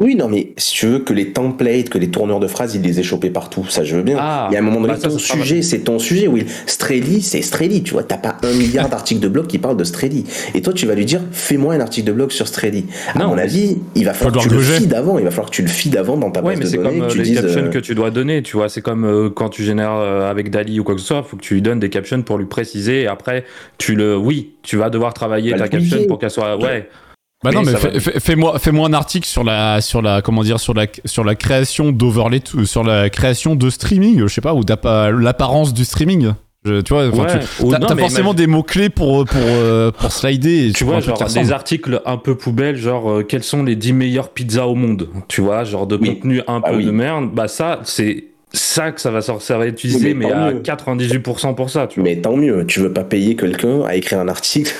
Oui, 0.00 0.14
non, 0.14 0.28
mais 0.28 0.54
si 0.56 0.72
tu 0.74 0.86
veux 0.86 0.98
que 1.00 1.12
les 1.12 1.32
templates, 1.32 1.90
que 1.90 1.98
les 1.98 2.08
tourneurs 2.10 2.40
de 2.40 2.46
phrases, 2.46 2.74
ils 2.74 2.80
les 2.80 2.98
aient 3.00 3.02
chopés 3.02 3.28
partout, 3.28 3.66
ça 3.68 3.84
je 3.84 3.96
veux 3.96 4.02
bien. 4.02 4.16
Ah, 4.18 4.48
Il 4.50 4.54
y 4.54 4.56
a 4.56 4.60
un 4.60 4.62
moment 4.62 4.80
donné, 4.80 4.94
bah, 4.94 4.98
ton 4.98 5.18
sujet, 5.18 5.60
c'est 5.60 5.80
ton 5.80 5.98
sujet, 5.98 6.26
Will. 6.26 6.46
Strelly, 6.66 7.20
c'est 7.20 7.42
Strelly, 7.42 7.82
tu 7.82 7.92
vois. 7.92 8.02
T'as 8.02 8.16
pas 8.16 8.38
un 8.42 8.52
milliard 8.54 8.88
d'articles 8.90 9.20
de 9.20 9.28
blog 9.28 9.46
qui 9.46 9.58
parlent 9.58 9.76
de 9.76 9.84
Strelly. 9.84 10.24
Et 10.54 10.62
toi, 10.62 10.72
tu 10.72 10.86
vas 10.86 10.94
lui 10.94 11.04
dire, 11.04 11.20
fais-moi 11.32 11.74
un 11.74 11.80
article 11.80 12.06
de 12.06 12.12
blog 12.12 12.30
sur 12.30 12.48
Strelly. 12.48 12.86
À 13.14 13.18
Non, 13.18 13.28
mon 13.28 13.36
avis, 13.38 13.76
il 13.94 14.06
va 14.06 14.14
falloir 14.14 14.42
que 14.42 14.48
tu 14.48 14.48
le 14.48 14.56
le 14.56 14.62
gruger. 14.62 14.78
feed 14.80 14.94
avant. 14.94 15.18
Il 15.18 15.24
va 15.24 15.30
falloir 15.30 15.50
que 15.50 15.54
tu 15.56 15.62
le 15.62 15.68
feed 15.68 15.94
avant 15.96 16.16
dans 16.16 16.30
ta 16.30 16.40
Ouais, 16.40 16.52
base 16.54 16.58
mais 16.58 16.64
de 16.64 16.70
c'est 16.70 16.76
données. 16.78 16.98
comme 17.00 17.08
que 17.08 17.12
euh, 17.12 17.16
les 17.16 17.22
dises, 17.22 17.40
captions 17.42 17.60
euh, 17.64 17.68
que 17.68 17.78
tu 17.78 17.94
dois 17.94 18.10
donner, 18.10 18.42
tu 18.42 18.56
vois. 18.56 18.70
C'est 18.70 18.80
comme 18.80 19.04
euh, 19.04 19.28
quand 19.28 19.50
tu 19.50 19.62
génères 19.64 19.92
euh, 19.92 20.30
avec 20.30 20.50
Dali 20.50 20.80
ou 20.80 20.84
quoi 20.84 20.94
que 20.94 21.02
ce 21.02 21.06
soit, 21.08 21.22
faut 21.22 21.36
que 21.36 21.42
tu 21.42 21.52
lui 21.54 21.62
donnes 21.62 21.78
des 21.78 21.90
captions 21.90 22.22
pour 22.22 22.38
lui 22.38 22.46
préciser. 22.46 23.02
Et 23.02 23.06
après, 23.06 23.44
tu 23.76 23.94
le, 23.96 24.16
oui, 24.16 24.54
tu 24.62 24.78
vas 24.78 24.88
devoir 24.88 25.12
travailler 25.12 25.50
Bah, 25.52 25.58
ta 25.58 25.68
caption 25.68 26.06
pour 26.06 26.18
qu'elle 26.18 26.30
soit, 26.30 26.56
ouais. 26.56 26.88
Bah 27.42 27.52
non, 27.52 27.62
Mais 27.64 27.72
ça 27.72 27.78
fais- 27.78 28.00
fais- 28.00 28.20
fais-moi 28.20 28.58
fais-moi 28.58 28.86
un 28.88 28.92
article 28.92 29.26
sur 29.26 29.44
la 29.44 29.80
sur 29.80 30.02
la 30.02 30.20
comment 30.20 30.42
dire 30.42 30.60
sur 30.60 30.74
la 30.74 30.86
sur 31.06 31.24
la 31.24 31.34
création 31.34 31.90
d'overlay 31.90 32.40
t- 32.40 32.66
sur 32.66 32.84
la 32.84 33.08
création 33.08 33.54
de 33.56 33.70
streaming, 33.70 34.20
je 34.20 34.26
sais 34.34 34.42
pas 34.42 34.52
ou 34.54 34.62
l'apparence 35.18 35.72
du 35.72 35.84
streaming. 35.86 36.32
Je- 36.66 36.82
tu 36.82 36.92
vois, 36.92 37.06
Ouais. 37.08 37.26
t'as 37.26 37.78
non, 37.78 37.86
t'as 37.86 37.94
mais 37.94 38.02
forcément 38.02 38.32
imagine- 38.32 38.34
des 38.34 38.46
mots 38.46 38.62
clés 38.62 38.90
pour 38.90 39.24
pour 39.24 39.40
euh, 39.40 39.90
pour 39.90 40.12
slider. 40.12 40.68
Et 40.68 40.72
Tu 40.72 40.84
vois 40.84 41.00
genre 41.00 41.16
des 41.32 41.52
articles 41.52 42.02
un 42.04 42.18
peu 42.18 42.34
poubelles, 42.34 42.76
genre 42.76 43.10
euh, 43.10 43.22
quelles 43.22 43.42
sont 43.44 43.62
les 43.62 43.76
10 43.76 43.94
meilleures 43.94 44.28
pizzas 44.28 44.66
au 44.66 44.74
monde, 44.74 45.08
tu 45.26 45.40
vois, 45.40 45.64
genre 45.64 45.86
de 45.86 45.96
Oui. 45.96 46.08
contenu 46.16 46.42
un 46.46 46.60
Bah 46.60 46.68
peu 46.72 46.76
oui. 46.76 46.84
de 46.84 46.90
merde. 46.90 47.30
Bah 47.32 47.48
ça, 47.48 47.80
c'est 47.84 48.24
ça 48.52 48.90
que 48.92 49.00
ça 49.00 49.10
va, 49.10 49.22
ça 49.22 49.56
va 49.56 49.66
être 49.66 49.72
utilisé, 49.78 50.08
Oui, 50.08 50.14
mais 50.14 50.26
mais, 50.26 50.32
à 50.32 50.50
mieux. 50.52 50.60
98% 50.60 51.54
pour 51.54 51.70
ça, 51.70 51.86
tu 51.86 52.00
vois. 52.00 52.08
Mais 52.10 52.16
tant 52.20 52.36
mieux, 52.36 52.66
tu 52.66 52.80
veux 52.80 52.92
pas 52.92 53.04
payer 53.04 53.36
quelqu'un 53.36 53.82
à 53.84 53.94
écrire 53.96 54.20
un 54.20 54.28
article. 54.28 54.74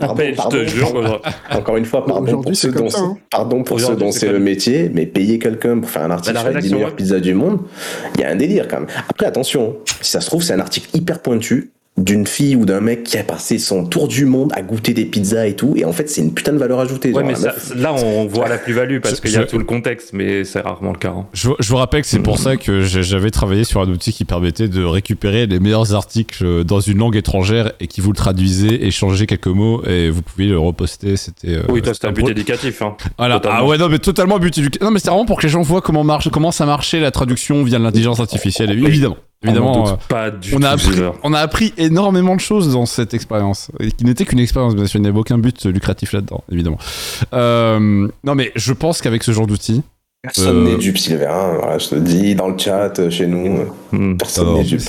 Pardon, 0.00 0.22
je 0.22 0.48
te 0.48 0.66
jure, 0.66 1.20
Encore 1.50 1.76
une 1.76 1.84
fois, 1.84 2.04
pardon 2.04 2.42
pour 2.42 2.56
ceux 2.56 2.72
dont 2.72 2.88
hein. 2.96 3.16
pardon 3.30 3.62
pour 3.62 3.78
ceux 3.78 3.86
Aujourd'hui, 3.86 4.06
dont 4.06 4.12
c'est 4.12 4.30
le 4.30 4.38
métier, 4.38 4.90
mais 4.92 5.06
payer 5.06 5.38
quelqu'un 5.38 5.78
pour 5.78 5.90
faire 5.90 6.02
un 6.02 6.10
article 6.10 6.34
la 6.34 6.40
sur 6.40 6.48
les 6.48 6.54
10 6.54 6.56
rédaction, 6.56 6.76
meilleures 6.76 6.90
ouais. 6.90 6.96
pizzas 6.96 7.20
du 7.20 7.34
monde, 7.34 7.60
il 8.14 8.20
y 8.20 8.24
a 8.24 8.30
un 8.30 8.36
délire 8.36 8.68
quand 8.68 8.80
même. 8.80 8.88
Après, 9.08 9.26
attention, 9.26 9.76
si 10.00 10.10
ça 10.10 10.20
se 10.20 10.26
trouve, 10.26 10.42
c'est 10.42 10.54
un 10.54 10.60
article 10.60 10.88
hyper 10.94 11.20
pointu 11.20 11.70
d'une 12.00 12.26
fille 12.26 12.56
ou 12.56 12.64
d'un 12.64 12.80
mec 12.80 13.04
qui 13.04 13.18
a 13.18 13.22
passé 13.24 13.58
son 13.58 13.84
tour 13.84 14.08
du 14.08 14.24
monde 14.24 14.52
à 14.54 14.62
goûter 14.62 14.94
des 14.94 15.04
pizzas 15.04 15.46
et 15.46 15.54
tout, 15.54 15.74
et 15.76 15.84
en 15.84 15.92
fait, 15.92 16.08
c'est 16.08 16.20
une 16.22 16.32
putain 16.34 16.52
de 16.52 16.58
valeur 16.58 16.80
ajoutée. 16.80 17.12
ouais, 17.12 17.22
mais 17.22 17.32
la 17.32 17.38
ça- 17.38 17.48
meuf- 17.52 17.74
là, 17.76 17.92
on 17.94 18.26
voit 18.28 18.48
la 18.48 18.58
plus-value 18.58 19.00
parce 19.00 19.20
qu'il 19.20 19.32
y 19.32 19.36
a 19.36 19.42
je- 19.42 19.46
tout 19.46 19.58
le 19.58 19.64
contexte, 19.64 20.10
mais 20.12 20.44
c'est 20.44 20.60
rarement 20.60 20.92
le 20.92 20.98
cas. 20.98 21.10
hein. 21.16 21.26
Je, 21.32 21.50
je 21.58 21.68
vous 21.68 21.76
rappelle 21.76 22.02
que 22.02 22.08
c'est 22.08 22.18
pour 22.20 22.38
ça 22.38 22.56
que 22.56 22.80
j'avais 22.82 23.30
travaillé 23.30 23.64
sur 23.64 23.80
un 23.80 23.88
outil 23.88 24.12
qui 24.12 24.24
permettait 24.24 24.68
de 24.68 24.82
récupérer 24.84 25.46
les 25.46 25.60
meilleurs 25.60 25.94
articles 25.94 26.64
dans 26.64 26.80
une 26.80 26.98
langue 26.98 27.16
étrangère 27.16 27.72
et 27.80 27.86
qui 27.86 28.00
vous 28.00 28.10
le 28.12 28.16
traduisait 28.16 28.84
et 28.84 28.90
changeait 28.90 29.26
quelques 29.26 29.46
mots 29.48 29.82
et 29.86 30.10
vous 30.10 30.22
pouviez 30.22 30.48
le 30.48 30.58
reposter. 30.58 31.16
C'était. 31.16 31.56
euh, 31.56 31.62
Oui, 31.68 31.80
c'est 31.84 31.90
un 31.90 31.94
c'était 31.94 32.12
but 32.12 32.28
éducatif. 32.30 32.82
Hein. 32.82 32.96
Voilà. 33.18 33.36
Totalement. 33.40 33.58
Ah 33.60 33.66
ouais, 33.66 33.78
non, 33.78 33.88
mais 33.88 33.98
totalement 33.98 34.38
but 34.38 34.56
éducatif. 34.56 34.82
Non, 34.82 34.90
mais 34.90 34.98
c'est 35.00 35.10
vraiment 35.10 35.26
pour 35.26 35.38
que 35.38 35.42
les 35.42 35.48
gens 35.48 35.62
voient 35.62 35.80
comment 35.82 36.04
marche, 36.04 36.28
comment 36.30 36.50
ça 36.50 36.66
marchait 36.66 37.00
la 37.00 37.10
traduction 37.10 37.62
via 37.62 37.78
l'intelligence 37.78 38.20
artificielle. 38.20 38.70
Et 38.70 38.74
évidemment, 39.44 39.84
On 39.84 39.88
euh, 39.88 39.96
pas 40.08 40.30
du 40.30 40.54
on 40.54 40.62
a, 40.62 40.70
appris, 40.70 40.92
Ziller. 40.92 41.10
on 41.22 41.32
a 41.32 41.38
appris 41.40 41.72
énormément 41.76 42.34
de 42.36 42.40
choses 42.40 42.72
dans 42.72 42.86
cette 42.86 43.14
expérience, 43.14 43.70
qui 43.98 44.04
n'était 44.04 44.24
qu'une 44.24 44.38
expérience, 44.40 44.74
bien 44.74 44.86
sûr, 44.86 44.98
il 44.98 45.02
n'y 45.02 45.08
avait 45.08 45.18
aucun 45.18 45.38
but 45.38 45.64
lucratif 45.66 46.12
là-dedans, 46.12 46.44
évidemment. 46.50 46.78
Euh, 47.32 48.08
non, 48.24 48.34
mais 48.34 48.52
je 48.56 48.72
pense 48.72 49.00
qu'avec 49.02 49.22
ce 49.22 49.32
genre 49.32 49.46
d'outil, 49.46 49.82
Personne 50.22 50.66
Euh, 50.66 50.72
n'est 50.72 50.76
dupe, 50.76 50.98
Sylvain. 50.98 51.54
voilà, 51.58 51.78
je 51.78 51.88
te 51.88 51.94
le 51.94 52.02
dis 52.02 52.34
dans 52.34 52.48
le 52.48 52.58
chat, 52.58 52.98
euh, 52.98 53.08
chez 53.08 53.26
nous, 53.26 53.56
euh, 53.60 53.64
Hmm. 53.90 54.16
personne 54.18 54.52
n'est 54.52 54.64
dupe. 54.64 54.82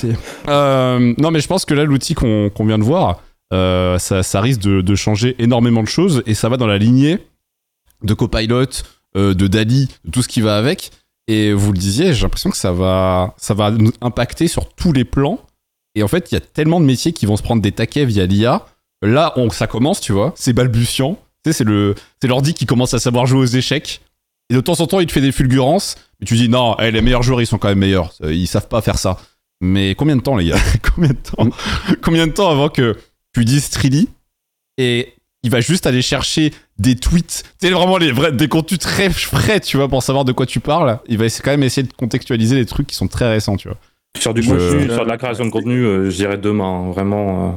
Euh, 0.48 1.14
non, 1.16 1.30
mais 1.30 1.40
je 1.40 1.48
pense 1.48 1.64
que 1.64 1.72
là, 1.72 1.84
l'outil 1.84 2.12
qu'on 2.14 2.50
vient 2.66 2.78
de 2.78 2.84
voir, 2.84 3.22
euh, 3.54 3.96
ça, 3.98 4.22
ça 4.22 4.42
risque 4.42 4.60
de, 4.60 4.82
de 4.82 4.94
changer 4.94 5.34
énormément 5.38 5.82
de 5.82 5.88
choses 5.88 6.22
et 6.26 6.34
ça 6.34 6.50
va 6.50 6.58
dans 6.58 6.66
la 6.66 6.76
lignée 6.76 7.18
de 8.04 8.12
Copilot, 8.12 8.66
euh, 9.16 9.32
de 9.32 9.46
Dali, 9.46 9.88
de 10.04 10.10
tout 10.10 10.20
ce 10.20 10.28
qui 10.28 10.42
va 10.42 10.58
avec. 10.58 10.90
Et 11.28 11.52
vous 11.52 11.72
le 11.72 11.78
disiez, 11.78 12.12
j'ai 12.12 12.22
l'impression 12.22 12.50
que 12.50 12.56
ça 12.56 12.72
va, 12.72 13.34
ça 13.38 13.54
va 13.54 13.70
nous 13.70 13.92
impacter 14.00 14.48
sur 14.48 14.68
tous 14.74 14.92
les 14.92 15.04
plans. 15.04 15.38
Et 15.94 16.02
en 16.02 16.08
fait, 16.08 16.30
il 16.30 16.34
y 16.34 16.38
a 16.38 16.40
tellement 16.40 16.80
de 16.80 16.86
métiers 16.86 17.12
qui 17.12 17.26
vont 17.26 17.36
se 17.36 17.42
prendre 17.42 17.62
des 17.62 17.72
taquets 17.72 18.04
via 18.04 18.26
l'IA. 18.26 18.66
Là, 19.02 19.32
on, 19.36 19.50
ça 19.50 19.66
commence, 19.66 20.00
tu 20.00 20.12
vois, 20.12 20.32
c'est 20.36 20.52
balbutiant. 20.52 21.18
Tu 21.44 21.50
sais, 21.50 21.58
c'est 21.58 21.64
le, 21.64 21.94
c'est 22.20 22.28
l'ordi 22.28 22.54
qui 22.54 22.66
commence 22.66 22.94
à 22.94 22.98
savoir 22.98 23.26
jouer 23.26 23.40
aux 23.40 23.46
échecs. 23.46 24.00
Et 24.50 24.54
de 24.54 24.60
temps 24.60 24.80
en 24.80 24.86
temps, 24.86 25.00
il 25.00 25.06
te 25.06 25.12
fait 25.12 25.20
des 25.20 25.32
fulgurances. 25.32 25.96
Mais 26.20 26.26
tu 26.26 26.34
dis, 26.34 26.48
non, 26.48 26.76
eh, 26.78 26.90
les 26.90 27.02
meilleurs 27.02 27.22
joueurs, 27.22 27.40
ils 27.40 27.46
sont 27.46 27.58
quand 27.58 27.68
même 27.68 27.78
meilleurs. 27.78 28.12
Euh, 28.22 28.32
Ils 28.34 28.46
savent 28.46 28.68
pas 28.68 28.80
faire 28.80 28.98
ça. 28.98 29.18
Mais 29.60 29.94
combien 29.94 30.16
de 30.16 30.22
temps, 30.22 30.36
les 30.36 30.46
gars? 30.46 30.58
Combien 30.94 31.10
de 31.10 31.16
temps? 31.16 31.48
Combien 32.02 32.26
de 32.26 32.32
temps 32.32 32.50
avant 32.50 32.68
que 32.68 32.98
tu 33.32 33.44
dises 33.44 33.70
Trilly? 33.70 34.08
Et 34.76 35.14
il 35.42 35.50
va 35.50 35.60
juste 35.60 35.86
aller 35.86 36.02
chercher 36.02 36.52
des 36.78 36.94
tweets, 36.96 37.44
sais, 37.60 37.70
vraiment 37.70 37.98
les 37.98 38.12
vrais, 38.12 38.32
des 38.32 38.48
contenus 38.48 38.78
très 38.80 39.10
frais, 39.10 39.60
tu 39.60 39.76
vois, 39.76 39.88
pour 39.88 40.02
savoir 40.02 40.24
de 40.24 40.32
quoi 40.32 40.46
tu 40.46 40.60
parles. 40.60 40.98
Il 41.08 41.18
va 41.18 41.24
essayer- 41.26 41.42
quand 41.42 41.50
même 41.50 41.62
essayer 41.62 41.86
de 41.86 41.92
contextualiser 41.92 42.56
les 42.56 42.66
trucs 42.66 42.86
qui 42.86 42.94
sont 42.96 43.08
très 43.08 43.28
récents, 43.28 43.56
tu 43.56 43.68
vois. 43.68 43.76
Sur 44.18 44.34
du 44.34 44.42
Je- 44.42 44.50
contenu, 44.50 44.88
sur 44.90 45.04
de 45.04 45.08
la 45.08 45.16
création 45.16 45.44
de 45.44 45.50
contenu, 45.50 45.84
euh, 45.84 46.10
je 46.10 46.16
dirais 46.16 46.38
demain, 46.38 46.64
hein, 46.86 46.90
vraiment. 46.90 47.48
euh. 47.48 47.52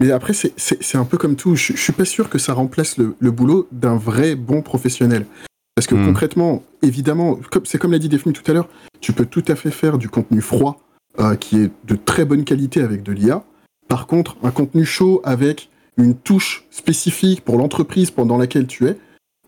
Mais 0.00 0.10
après, 0.10 0.32
c'est- 0.32 0.52
c'est 0.56 0.82
c'est 0.82 0.96
un 0.98 1.04
peu 1.04 1.18
comme 1.18 1.36
tout. 1.36 1.54
Je, 1.56 1.74
je 1.74 1.80
suis 1.80 1.92
pas 1.92 2.06
sûr 2.06 2.28
que 2.30 2.38
ça 2.38 2.54
remplace 2.54 2.96
le, 2.96 3.14
le 3.18 3.30
boulot 3.30 3.68
d'un 3.70 3.96
vrai 3.96 4.34
bon 4.34 4.62
professionnel. 4.62 5.26
Parce 5.74 5.86
que 5.86 5.94
Hmm. 5.94 6.06
concrètement, 6.06 6.62
évidemment, 6.82 7.38
comme- 7.50 7.64
c'est 7.66 7.78
comme 7.78 7.92
l'a 7.92 7.98
dit 7.98 8.08
Defnu 8.08 8.32
tout 8.32 8.48
à 8.50 8.54
l'heure, 8.54 8.68
tu 9.00 9.12
peux 9.12 9.26
tout 9.26 9.44
à 9.48 9.54
fait 9.56 9.70
faire 9.70 9.98
du 9.98 10.08
contenu 10.08 10.40
froid 10.40 10.80
euh, 11.18 11.34
qui 11.36 11.58
est 11.58 11.70
de 11.86 11.96
très 11.96 12.24
bonne 12.24 12.44
qualité 12.44 12.82
avec 12.82 13.02
de 13.02 13.12
l'IA. 13.12 13.44
Par 13.88 14.06
contre, 14.06 14.36
un 14.42 14.50
contenu 14.52 14.84
chaud 14.84 15.20
avec 15.24 15.68
une 16.00 16.14
touche 16.14 16.64
spécifique 16.70 17.42
pour 17.44 17.56
l'entreprise 17.56 18.10
pendant 18.10 18.36
laquelle 18.36 18.66
tu 18.66 18.86
es. 18.86 18.96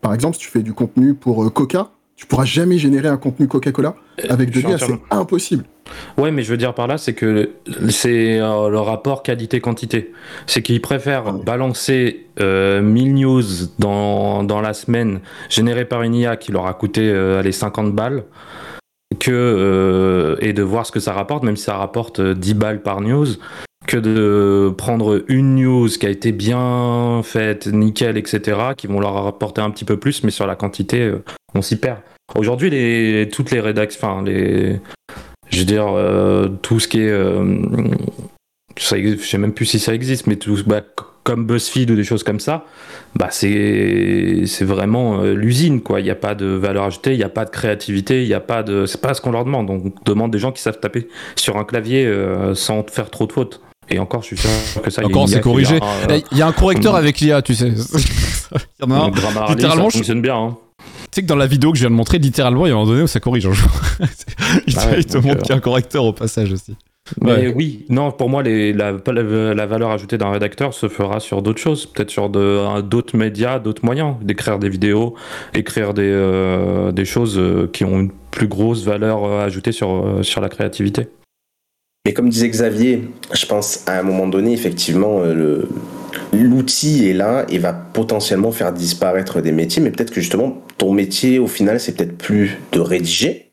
Par 0.00 0.14
exemple, 0.14 0.36
si 0.36 0.42
tu 0.42 0.48
fais 0.48 0.62
du 0.62 0.72
contenu 0.72 1.14
pour 1.14 1.44
euh, 1.44 1.50
Coca, 1.50 1.90
Tu 2.16 2.26
pourras 2.26 2.44
jamais 2.44 2.78
générer 2.78 3.08
un 3.08 3.16
contenu 3.16 3.48
Coca-Cola 3.48 3.96
avec 4.28 4.50
de 4.50 4.60
l'IA, 4.60 4.78
c'est 4.78 5.00
impossible. 5.10 5.64
Ouais, 6.18 6.30
mais 6.30 6.42
je 6.42 6.50
veux 6.50 6.56
dire 6.56 6.74
par 6.74 6.86
là, 6.86 6.98
c'est 6.98 7.14
que 7.14 7.50
c'est 7.88 8.38
euh, 8.38 8.68
le 8.68 8.78
rapport 8.78 9.22
qualité-quantité. 9.22 10.12
C'est 10.46 10.62
qu'ils 10.62 10.80
préfèrent 10.80 11.32
balancer 11.32 12.26
euh, 12.40 12.80
1000 12.80 13.14
news 13.14 13.42
dans, 13.78 14.44
dans 14.44 14.60
la 14.60 14.74
semaine 14.74 15.20
générées 15.48 15.84
par 15.84 16.02
une 16.02 16.14
IA 16.14 16.36
qui 16.36 16.52
leur 16.52 16.66
a 16.66 16.74
coûté 16.74 17.08
euh, 17.10 17.40
allez, 17.40 17.52
50 17.52 17.92
balles 17.92 18.24
que, 19.18 19.30
euh, 19.30 20.36
et 20.40 20.52
de 20.52 20.62
voir 20.62 20.86
ce 20.86 20.92
que 20.92 21.00
ça 21.00 21.12
rapporte, 21.12 21.42
même 21.42 21.56
si 21.56 21.64
ça 21.64 21.76
rapporte 21.76 22.20
euh, 22.20 22.34
10 22.34 22.54
balles 22.54 22.82
par 22.82 23.00
news, 23.00 23.26
que 23.86 23.96
de 23.96 24.72
prendre 24.76 25.24
une 25.28 25.56
news 25.56 25.88
qui 25.88 26.06
a 26.06 26.10
été 26.10 26.32
bien 26.32 27.20
faite, 27.24 27.66
nickel, 27.66 28.16
etc., 28.16 28.58
qui 28.76 28.86
vont 28.86 29.00
leur 29.00 29.24
rapporter 29.24 29.60
un 29.60 29.70
petit 29.70 29.84
peu 29.84 29.98
plus, 29.98 30.22
mais 30.24 30.30
sur 30.30 30.46
la 30.46 30.56
quantité, 30.56 31.00
euh, 31.00 31.24
on 31.54 31.62
s'y 31.62 31.76
perd. 31.76 31.98
Aujourd'hui, 32.34 33.28
toutes 33.30 33.50
les 33.50 33.60
rédactions, 33.60 34.08
enfin, 34.08 34.24
je 34.24 35.58
veux 35.58 35.64
dire, 35.64 35.86
euh, 35.88 36.48
tout 36.62 36.80
ce 36.80 36.88
qui 36.88 37.00
est. 37.00 37.10
euh, 37.10 37.60
ça 38.78 38.96
je 38.98 39.16
sais 39.16 39.36
même 39.36 39.52
plus 39.52 39.66
si 39.66 39.78
ça 39.78 39.94
existe, 39.94 40.26
mais 40.26 40.36
tout, 40.36 40.58
bah, 40.66 40.80
comme 41.24 41.46
BuzzFeed 41.46 41.90
ou 41.90 41.94
des 41.94 42.04
choses 42.04 42.24
comme 42.24 42.40
ça, 42.40 42.64
bah 43.14 43.28
c'est 43.30 44.44
vraiment 44.62 45.20
euh, 45.20 45.34
l'usine, 45.34 45.82
quoi. 45.82 46.00
Il 46.00 46.04
n'y 46.04 46.10
a 46.10 46.14
pas 46.14 46.34
de 46.34 46.46
valeur 46.46 46.84
ajoutée, 46.84 47.12
il 47.12 47.18
n'y 47.18 47.24
a 47.24 47.28
pas 47.28 47.44
de 47.44 47.50
créativité, 47.50 48.22
il 48.22 48.28
n'y 48.28 48.34
a 48.34 48.40
pas 48.40 48.62
de. 48.62 48.86
C'est 48.86 49.00
pas 49.00 49.12
ce 49.12 49.20
qu'on 49.20 49.32
leur 49.32 49.44
demande. 49.44 49.68
On 49.68 49.92
demande 50.06 50.32
des 50.32 50.38
gens 50.38 50.52
qui 50.52 50.62
savent 50.62 50.80
taper 50.80 51.08
sur 51.36 51.58
un 51.58 51.64
clavier 51.64 52.10
sans 52.54 52.82
faire 52.90 53.10
trop 53.10 53.26
de 53.26 53.32
fautes. 53.32 53.60
Et 53.88 53.98
encore, 53.98 54.22
je 54.22 54.28
suis 54.28 54.36
sûr 54.38 54.50
que 54.82 54.90
ça. 54.90 55.04
Encore, 55.04 55.28
c'est 55.28 55.40
corrigé. 55.40 55.78
euh, 56.10 56.20
Il 56.32 56.38
y 56.38 56.42
a 56.42 56.46
un 56.46 56.52
correcteur 56.52 56.94
avec 56.94 57.20
l'IA, 57.20 57.42
tu 57.42 57.54
sais. 57.54 57.68
Il 58.78 58.82
y 58.82 58.84
en 58.84 58.90
a 58.90 58.94
un. 59.04 59.08
Grammarly, 59.10 59.54
littéralement, 59.54 59.90
ça 59.90 59.98
fonctionne 59.98 60.22
bien. 60.22 60.36
hein. 60.36 60.56
Tu 60.78 61.16
sais 61.16 61.22
que 61.22 61.26
dans 61.26 61.36
la 61.36 61.46
vidéo 61.46 61.72
que 61.72 61.76
je 61.76 61.82
viens 61.82 61.90
de 61.90 61.94
montrer, 61.94 62.18
littéralement, 62.18 62.64
il 62.66 62.70
y 62.70 62.72
a 62.72 62.74
un 62.74 62.78
moment 62.78 62.90
donné 62.90 63.02
où 63.02 63.06
ça 63.06 63.20
corrige 63.20 63.46
un 63.46 63.52
jour. 63.52 63.68
il 64.66 64.74
te, 64.74 64.80
Ah 64.80 64.86
ouais, 64.90 64.96
montre 64.96 65.28
euh, 65.28 65.34
qu'il 65.36 65.48
y 65.50 65.52
a 65.52 65.56
un 65.56 65.60
correcteur 65.60 66.04
au 66.04 66.12
passage 66.14 66.52
aussi. 66.52 66.74
Mais 67.20 67.32
Ouais. 67.32 67.52
oui, 67.54 67.84
non, 67.90 68.12
pour 68.12 68.30
moi, 68.30 68.42
les, 68.42 68.72
la, 68.72 68.92
la, 68.92 69.54
la 69.54 69.66
valeur 69.66 69.90
ajoutée 69.90 70.16
d'un 70.16 70.30
rédacteur 70.30 70.72
se 70.72 70.88
fera 70.88 71.20
sur 71.20 71.42
d'autres 71.42 71.60
choses, 71.60 71.84
peut-être 71.86 72.10
sur 72.10 72.28
d'autres 72.30 73.16
médias, 73.16 73.58
d'autres 73.58 73.84
moyens, 73.84 74.14
d'écrire 74.22 74.58
des 74.58 74.68
vidéos, 74.70 75.14
écrire 75.52 75.92
des, 75.92 76.02
euh, 76.04 76.92
des 76.92 77.04
choses 77.04 77.36
euh, 77.38 77.68
qui 77.72 77.84
ont 77.84 77.98
une 78.00 78.12
plus 78.30 78.46
grosse 78.48 78.84
valeur 78.84 79.24
ajoutée 79.40 79.72
sur, 79.72 80.20
sur 80.22 80.40
la 80.40 80.48
créativité. 80.48 81.08
Mais 82.04 82.14
comme 82.14 82.28
disait 82.28 82.48
Xavier, 82.48 83.08
je 83.32 83.46
pense 83.46 83.84
à 83.86 83.98
un 83.98 84.02
moment 84.02 84.26
donné, 84.26 84.52
effectivement, 84.52 85.20
euh, 85.20 85.34
le- 85.34 85.68
l'outil 86.32 87.08
est 87.08 87.12
là 87.12 87.44
et 87.48 87.58
va 87.58 87.72
potentiellement 87.72 88.50
faire 88.50 88.72
disparaître 88.72 89.40
des 89.40 89.52
métiers, 89.52 89.80
mais 89.80 89.90
peut-être 89.92 90.10
que 90.10 90.20
justement, 90.20 90.62
ton 90.78 90.92
métier, 90.92 91.38
au 91.38 91.46
final, 91.46 91.78
c'est 91.78 91.92
peut-être 91.96 92.18
plus 92.18 92.58
de 92.72 92.80
rédiger, 92.80 93.52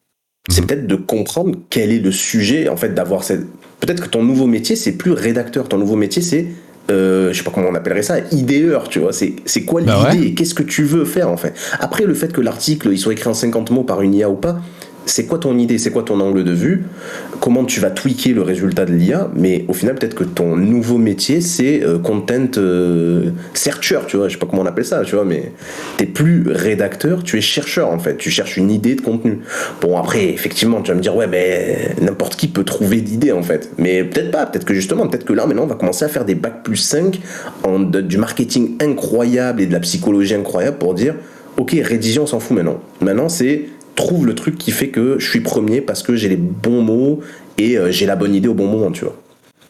c'est 0.49 0.65
peut-être 0.65 0.87
de 0.87 0.95
comprendre 0.95 1.59
quel 1.69 1.91
est 1.91 1.99
le 1.99 2.11
sujet, 2.11 2.69
en 2.69 2.75
fait, 2.77 2.89
d'avoir 2.95 3.23
cette... 3.23 3.45
Peut-être 3.81 4.01
que 4.05 4.09
ton 4.09 4.23
nouveau 4.23 4.47
métier, 4.47 4.75
c'est 4.75 4.93
plus 4.93 5.11
rédacteur, 5.11 5.69
ton 5.69 5.77
nouveau 5.77 5.95
métier, 5.95 6.23
c'est... 6.23 6.47
Euh, 6.89 7.31
je 7.31 7.37
sais 7.37 7.43
pas 7.43 7.51
comment 7.51 7.67
on 7.69 7.75
appellerait 7.75 8.01
ça, 8.01 8.15
idéeur, 8.31 8.89
tu 8.89 8.97
vois. 8.97 9.13
C'est 9.13 9.33
c'est 9.45 9.61
quoi 9.61 9.79
l'idée 9.79 9.91
Bah 9.93 10.09
ouais. 10.11 10.19
et 10.23 10.33
qu'est-ce 10.33 10.55
que 10.55 10.63
tu 10.63 10.83
veux 10.85 11.05
faire 11.05 11.29
en 11.29 11.37
fait? 11.37 11.53
Après, 11.79 12.03
le 12.05 12.15
fait 12.15 12.33
que 12.33 12.41
l'article 12.41 12.89
il 12.91 12.97
soit 12.97 13.13
écrit 13.13 13.29
en 13.29 13.35
50 13.35 13.69
mots 13.69 13.83
par 13.83 14.01
une 14.01 14.15
IA 14.15 14.27
ou 14.27 14.33
pas, 14.33 14.59
c'est 15.10 15.26
quoi 15.26 15.39
ton 15.39 15.57
idée, 15.57 15.78
c'est 15.78 15.91
quoi 15.91 16.03
ton 16.03 16.20
angle 16.20 16.43
de 16.43 16.51
vue, 16.51 16.84
comment 17.39 17.66
tu 17.66 17.80
vas 17.80 17.89
tweaker 17.89 18.34
le 18.34 18.41
résultat 18.41 18.86
de 18.86 18.93
l'IA, 18.93 19.30
mais 19.36 19.66
au 19.68 19.74
final, 19.74 19.95
peut-être 19.95 20.16
que 20.16 20.24
ton 20.24 20.55
nouveau 20.55 20.97
métier, 20.97 21.41
c'est 21.41 21.84
euh, 21.84 21.97
content 21.99 22.47
euh, 22.57 23.32
searcher, 23.53 23.99
tu 24.07 24.18
vois, 24.18 24.28
je 24.28 24.34
sais 24.34 24.39
pas 24.39 24.45
comment 24.45 24.62
on 24.62 24.66
appelle 24.66 24.86
ça, 24.86 25.01
tu 25.03 25.16
vois, 25.16 25.26
mais 25.26 25.51
t'es 25.97 26.05
plus 26.05 26.43
rédacteur, 26.49 27.24
tu 27.24 27.38
es 27.38 27.41
chercheur 27.41 27.89
en 27.89 27.99
fait, 27.99 28.18
tu 28.18 28.30
cherches 28.30 28.57
une 28.57 28.70
idée 28.72 28.95
de 28.95 29.01
contenu. 29.01 29.39
Bon, 29.82 29.97
après, 29.97 30.30
effectivement, 30.30 30.82
tu 30.82 30.91
vas 30.91 30.95
me 30.97 31.01
dire, 31.01 31.16
ouais, 31.16 31.28
mais 31.28 31.95
n'importe 32.01 32.36
qui 32.36 32.47
peut 32.47 32.64
trouver 32.64 33.01
d'idées 33.01 33.32
en 33.32 33.43
fait, 33.43 33.72
mais 33.78 34.03
peut-être 34.03 34.32
pas, 34.32 34.45
peut-être 34.45 34.66
que 34.66 34.74
justement, 34.74 35.07
peut-être 35.07 35.26
que 35.26 35.34
là, 35.34 35.45
maintenant, 35.45 35.64
on 35.64 35.68
va 35.68 35.76
commencer 35.76 36.05
à 36.05 36.10
faire 36.10 36.26
des 36.26 36.36
bacs 36.36 36.64
plus 36.64 36.78
5 36.78 37.20
en, 37.64 37.80
de- 37.80 38.01
du 38.01 38.18
marketing 38.18 38.76
incroyable 38.82 39.62
et 39.62 39.66
de 39.66 39.74
la 39.74 39.80
psychologie 39.80 40.36
incroyable 40.36 40.78
pour 40.78 40.93
dire, 40.93 41.16
ok, 41.57 41.76
rédiger, 41.84 42.20
on 42.20 42.28
s'en 42.28 42.39
fout 42.39 42.55
maintenant. 42.55 42.80
Maintenant, 43.01 43.28
c'est 43.30 43.66
trouve 43.99 44.25
le 44.25 44.33
truc 44.33 44.57
qui 44.57 44.71
fait 44.71 44.87
que 44.87 45.19
je 45.19 45.29
suis 45.29 45.41
premier 45.41 45.81
parce 45.81 46.03
que 46.03 46.15
j'ai 46.15 46.29
les 46.29 46.37
bons 46.37 46.81
mots 46.81 47.19
et 47.57 47.77
euh, 47.77 47.91
j'ai 47.91 48.05
la 48.05 48.15
bonne 48.15 48.33
idée 48.33 48.47
au 48.47 48.53
bon 48.53 48.67
moment, 48.67 48.91
tu 48.91 49.03
vois. 49.03 49.15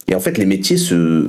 Et 0.10 0.16
en 0.16 0.20
fait, 0.20 0.38
les 0.38 0.46
métiers 0.46 0.78
se. 0.78 1.28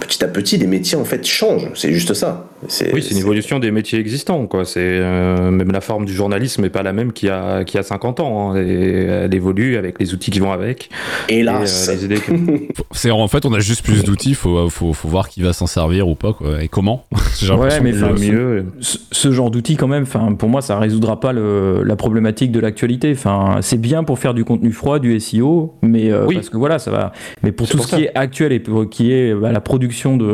Petit 0.00 0.24
à 0.24 0.28
petit, 0.28 0.56
les 0.58 0.66
métiers 0.66 0.98
en 0.98 1.04
fait 1.04 1.24
changent. 1.24 1.68
C'est 1.74 1.92
juste 1.92 2.14
ça. 2.14 2.48
C'est, 2.66 2.92
Oui, 2.92 3.00
c'est 3.02 3.12
une 3.12 3.18
évolution 3.20 3.60
des 3.60 3.70
métiers 3.70 3.98
existants, 4.00 4.46
quoi. 4.46 4.64
C'est 4.64 4.80
euh, 4.82 5.50
même 5.52 5.70
la 5.70 5.80
forme 5.80 6.04
du 6.04 6.12
journalisme 6.12 6.62
n'est 6.62 6.68
pas 6.70 6.82
la 6.82 6.92
même 6.92 7.12
qu'il 7.12 7.28
y 7.28 7.30
a, 7.30 7.62
qu'il 7.64 7.76
y 7.78 7.80
a 7.80 7.84
50 7.84 8.18
ans. 8.20 8.50
hein. 8.52 8.56
Et 8.60 9.04
elle 9.04 9.34
évolue 9.34 9.76
avec 9.76 10.00
les 10.00 10.14
outils 10.14 10.32
qui 10.32 10.40
vont 10.40 10.50
avec. 10.50 10.90
Hélas. 11.28 11.88
Et, 11.88 11.90
euh, 11.90 11.94
les 11.94 12.04
idées 12.04 12.14
que- 12.16 12.32
C'est 12.90 13.12
en 13.12 13.28
fait, 13.28 13.44
on 13.46 13.54
a 13.54 13.60
juste 13.60 13.82
plus 13.82 14.02
d'outils. 14.02 14.34
Faut, 14.34 14.68
faut, 14.68 14.92
faut 14.92 15.08
voir 15.08 15.28
qui 15.28 15.42
va 15.42 15.52
s'en 15.52 15.66
servir 15.68 16.08
ou 16.08 16.16
pas, 16.16 16.32
quoi, 16.32 16.60
et 16.62 16.66
comment. 16.68 17.04
J'ai 17.40 17.52
Ouais, 17.52 17.80
mais 17.80 17.92
enfin, 17.94 18.14
mieux. 18.20 18.64
ce, 18.80 18.98
ce 19.12 19.30
genre 19.30 19.50
d'outil 19.52 19.76
quand 19.76 19.88
même, 19.88 20.02
enfin, 20.02 20.32
pour 20.32 20.48
moi, 20.48 20.60
ça 20.60 20.76
résoudra 20.78 21.20
pas 21.20 21.32
le- 21.32 21.82
la 21.84 21.94
problématique 21.96 22.50
de 22.50 22.58
l'actualité. 22.60 23.12
Enfin, 23.12 23.58
c'est 23.62 23.80
bien 23.80 24.02
pour 24.02 24.18
faire 24.18 24.34
du 24.34 24.44
contenu 24.44 24.72
froid, 24.72 24.98
du 24.98 25.18
SEO, 25.20 25.74
mais 25.82 26.10
euh, 26.10 26.26
Oui. 26.26 26.34
parce 26.34 26.50
que 26.50 26.56
voilà, 26.56 26.78
ça 26.80 26.90
va. 26.90 27.12
Mais 27.44 27.52
pour 27.52 27.66
C'est 27.66 27.72
tout 27.72 27.76
pour 27.78 27.86
ce 27.86 27.90
ça. 27.92 27.96
qui 27.98 28.01
est 28.04 28.16
actuel 28.16 28.52
et 28.52 28.62
qui 28.90 29.12
est 29.12 29.34
bah, 29.34 29.52
la 29.52 29.60
production 29.60 30.16
de 30.16 30.24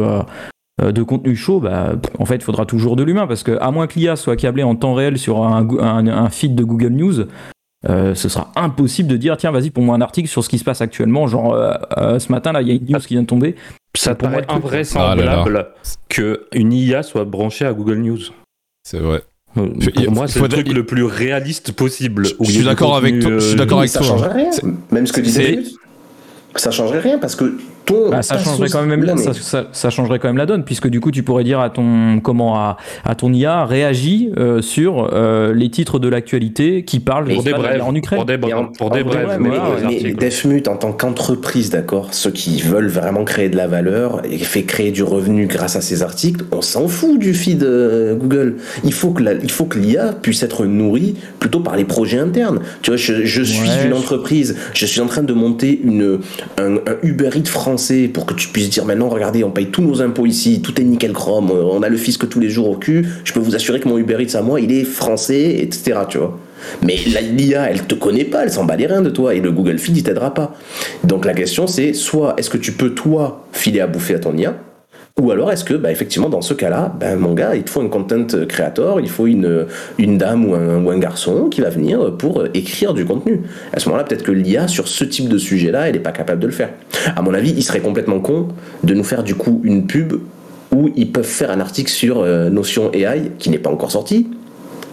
euh, 0.81 0.93
de 0.93 1.03
contenu 1.03 1.35
chaud, 1.35 1.59
bah, 1.59 1.95
en 2.21 2.25
fait, 2.25 2.37
il 2.37 2.43
faudra 2.43 2.65
toujours 2.65 2.95
de 2.95 3.03
l'humain 3.03 3.27
parce 3.27 3.43
que 3.43 3.59
à 3.61 3.71
moins 3.73 3.87
que 3.89 3.99
l'IA 3.99 4.15
soit 4.15 4.37
câblée 4.37 4.63
en 4.63 4.77
temps 4.77 4.95
réel 4.95 5.19
sur 5.19 5.43
un, 5.45 5.65
go- 5.65 5.81
un, 5.81 6.07
un 6.07 6.31
feed 6.31 6.55
de 6.55 6.63
Google 6.63 6.91
News. 6.93 7.25
euh, 7.89 8.15
ce 8.15 8.29
sera 8.29 8.51
impossible 8.57 9.09
de 9.09 9.17
dire 9.17 9.37
tiens 9.37 9.51
vas-y 9.53 9.71
pour 9.71 9.83
moi 9.85 9.95
un 9.97 10.01
article 10.01 10.29
sur 10.29 10.43
ce 10.45 10.49
qui 10.49 10.59
se 10.59 10.65
passe 10.65 10.81
actuellement 10.81 11.27
genre 11.29 11.55
euh, 11.55 11.75
euh, 11.97 12.19
ce 12.19 12.31
matin 12.33 12.51
là 12.53 12.61
il 12.61 12.67
y 12.69 12.73
a 12.73 12.75
une 12.75 12.85
news 12.93 12.99
qui 12.99 13.15
vient 13.15 13.23
de 13.23 13.27
tomber 13.29 13.55
Ça 13.97 14.17
pour 14.17 14.29
moi, 14.29 14.43
paraît 14.43 14.57
invraisemblable 14.57 15.67
qu'une 16.09 16.73
IA 16.73 17.03
soit 17.05 17.25
branchée 17.25 17.65
à 17.67 17.73
Google 17.73 17.99
News. 17.99 18.19
C'est 18.85 18.99
vrai. 18.99 19.23
Euh, 19.57 19.69
Je- 19.81 19.91
Pour 19.91 20.03
il- 20.03 20.11
moi, 20.11 20.27
c'est 20.29 20.39
le 20.41 20.45
faut- 20.45 20.49
truc 20.49 20.67
il- 20.69 20.75
le 20.75 20.85
plus 20.87 21.05
réaliste 21.05 21.73
possible. 21.73 22.27
Je- 22.27 22.51
suis 22.51 22.65
d'accord 22.65 22.97
avec 22.97 23.19
toi- 23.21 23.31
je 23.35 23.39
suis 23.41 23.57
d'accord 23.57 23.79
avec 23.81 23.91
ça 23.91 24.01
toi. 24.01 24.29
Même 24.93 25.07
ce 25.07 25.13
que 25.13 25.21
disait. 25.21 25.59
Ça 26.57 26.71
changerait 26.71 27.01
rien 27.01 27.19
parce 27.19 27.37
que 27.37 27.59
ton. 27.89 28.11
Bah, 28.11 28.23
ça 28.23 28.39
changerait 28.39 28.69
quand 28.69 28.85
même 28.85 29.05
Non, 29.05 29.15
mais- 29.17 29.23
ça, 29.23 29.33
ça- 29.35 29.67
ça 29.73 29.91
changerait 29.91 30.19
quand 30.19 30.29
même 30.29 30.37
la 30.37 30.47
donne 30.47 30.65
puisque 30.65 30.89
du 30.89 31.01
coup 31.01 31.11
tu 31.11 31.23
pourrais 31.23 31.45
dire 31.45 31.61
à 31.61 31.71
ton 31.71 32.21
comment 32.21 32.57
à, 32.57 32.77
à 33.05 33.15
ton 33.15 33.33
IA 33.33 33.65
réagis 33.65 34.31
euh, 34.39 34.61
sur 34.63 35.11
euh, 35.13 35.53
les 35.55 35.71
titres 35.71 35.99
de 35.99 36.09
l'actualité 36.09 36.85
qui 36.85 37.01
parlent 37.01 37.27
Pour 37.33 37.43
des 37.43 37.53
brèves. 37.53 37.83
en 37.83 37.95
Ukraine. 37.95 38.19
Pour 38.19 38.27
des, 38.27 38.53
en- 38.53 38.67
pour 38.67 38.91
des 38.91 39.03
brèves. 39.03 39.37
mais, 39.41 39.49
voilà, 39.49 39.65
mais 39.81 39.85
articles. 39.87 40.17
Defmute, 40.17 40.69
en 40.69 40.77
tant 40.77 40.93
qu'entreprise, 40.93 41.71
d'accord, 41.71 42.09
ceux 42.13 42.31
qui 42.31 42.61
veulent 42.61 42.89
vraiment 42.89 43.25
créer 43.25 43.49
de 43.49 43.57
la 43.57 43.67
valeur 43.67 44.23
et 44.31 44.39
fait 44.39 44.63
créer 44.65 44.91
du 44.91 45.03
revenu 45.03 45.47
grâce 45.47 45.77
à 45.77 45.81
ces 45.81 46.03
articles, 46.03 46.45
on 46.53 46.61
s'en 46.63 46.89
fout 46.89 47.19
du 47.19 47.35
feed 47.35 47.63
euh, 47.63 48.15
Google. 48.17 48.57
Il 48.85 48.93
faut 48.93 49.11
que 49.11 49.23
la- 49.23 49.35
il 49.35 49.51
faut 49.51 49.65
que 49.65 49.79
l'IA 49.79 50.13
puisse 50.13 50.43
être 50.43 50.65
nourrie 50.67 51.15
plutôt 51.41 51.61
par 51.61 51.77
les 51.77 51.85
projets 51.85 52.19
internes. 52.19 52.61
Tu 52.83 52.91
vois, 52.91 52.97
je, 52.97 53.25
je 53.25 53.43
suis 53.43 53.69
Ouais, 53.69 53.85
une 53.87 53.91
je- 53.91 53.97
entreprise, 53.97 54.57
je 54.75 54.87
suis 54.87 55.01
en 55.01 55.07
train 55.07 55.23
de 55.23 55.33
monter 55.33 55.81
une, 55.83 56.19
un, 56.59 56.77
un 56.77 56.97
Uber 57.03 57.31
Eats 57.37 57.45
français 57.49 57.78
pour 58.13 58.27
que 58.27 58.35
tu 58.35 58.49
puisses 58.49 58.71
dire 58.71 58.85
maintenant, 58.85 59.09
regardez, 59.09 59.45
on 59.45 59.51
paye 59.51 59.67
tous 59.67 59.83
nos 59.83 60.03
impôts 60.03 60.27
ici, 60.27 60.61
tout 60.61 60.81
est 60.81 60.85
nickel 60.85 61.13
chrome, 61.13 61.51
euh, 61.51 61.63
on 61.65 61.83
a 61.83 61.89
le 61.89 61.97
fisc 61.97 62.29
tous 62.29 62.41
les 62.41 62.51
jours 62.51 62.69
au 62.69 62.77
cul, 62.77 63.07
je 63.25 63.33
peux 63.33 63.41
vous 63.41 63.55
assurer 63.55 63.81
que 63.81 63.89
mon 63.89 63.99
Uber 63.99 64.17
Eats 64.21 64.37
à 64.37 64.43
moi, 64.43 64.61
il 64.61 64.73
est 64.73 64.85
français, 64.85 65.59
etc. 65.61 66.01
Tu 66.09 66.19
vois. 66.19 66.39
Mais 66.83 66.97
l'IA, 66.97 67.71
elle 67.71 67.85
te 67.85 67.95
connaît 67.95 68.25
pas, 68.25 68.43
elle 68.43 68.53
s'en 68.53 68.65
bat 68.65 68.77
les 68.77 68.87
reins 68.87 69.03
de 69.03 69.11
toi, 69.11 69.35
et 69.35 69.41
le 69.41 69.53
Google 69.53 69.79
Feed, 69.79 69.97
il 69.97 70.03
t'aidera 70.03 70.35
pas. 70.35 70.55
Donc 71.05 71.25
la 71.25 71.35
question, 71.35 71.67
c'est 71.67 71.93
soit 71.93 72.35
est-ce 72.37 72.51
que 72.51 72.59
tu 72.59 72.73
peux, 72.73 72.91
toi, 72.91 73.47
filer 73.53 73.81
à 73.81 73.87
bouffer 73.87 74.15
à 74.15 74.19
ton 74.19 74.37
IA, 74.37 74.55
ou 75.21 75.31
alors 75.31 75.51
est-ce 75.51 75.65
que, 75.65 75.75
bah, 75.75 75.91
effectivement, 75.91 76.29
dans 76.29 76.41
ce 76.43 76.55
cas-là, 76.55 76.95
ben, 76.99 77.17
mon 77.19 77.35
gars, 77.35 77.55
il 77.57 77.65
te 77.65 77.71
faut 77.71 77.81
un 77.81 77.89
content 77.89 78.25
creator, 78.49 79.01
il 79.01 79.09
faut 79.09 79.27
une, 79.27 79.67
une 79.99 80.17
dame 80.19 80.49
ou 80.49 80.55
un, 80.55 80.85
ou 80.85 80.91
un 80.91 80.99
garçon 80.99 81.49
qui 81.49 81.61
va 81.61 81.71
venir 81.71 82.17
pour 82.17 82.41
euh, 82.41 82.49
écrire 82.55 82.95
du 82.95 83.05
contenu. 83.05 83.43
À 83.73 83.81
ce 83.81 83.89
moment-là, 83.89 84.05
peut-être 84.05 84.23
que 84.23 84.33
l'IA, 84.33 84.69
sur 84.69 84.87
ce 84.89 85.05
type 85.05 85.29
de 85.29 85.39
sujet-là, 85.39 85.89
elle 85.89 85.95
n'est 85.95 86.01
pas 86.01 86.13
capable 86.13 86.41
de 86.41 86.47
le 86.47 86.53
faire. 86.53 86.71
À 87.17 87.23
mon 87.23 87.35
avis, 87.35 87.51
il 87.51 87.63
serait 87.63 87.81
complètement 87.81 88.21
con 88.21 88.49
de 88.85 88.95
nous 88.95 89.05
faire 89.05 89.23
du 89.25 89.35
coup 89.35 89.61
une 89.65 89.87
pub 89.87 90.15
où 90.75 90.91
ils 90.97 91.11
peuvent 91.11 91.25
faire 91.25 91.51
un 91.51 91.61
article 91.61 91.91
sur 91.91 92.21
euh, 92.21 92.51
Notion 92.51 92.91
AI 92.93 93.33
qui 93.39 93.51
n'est 93.51 93.59
pas 93.59 93.71
encore 93.71 93.91
sorti. 93.91 94.29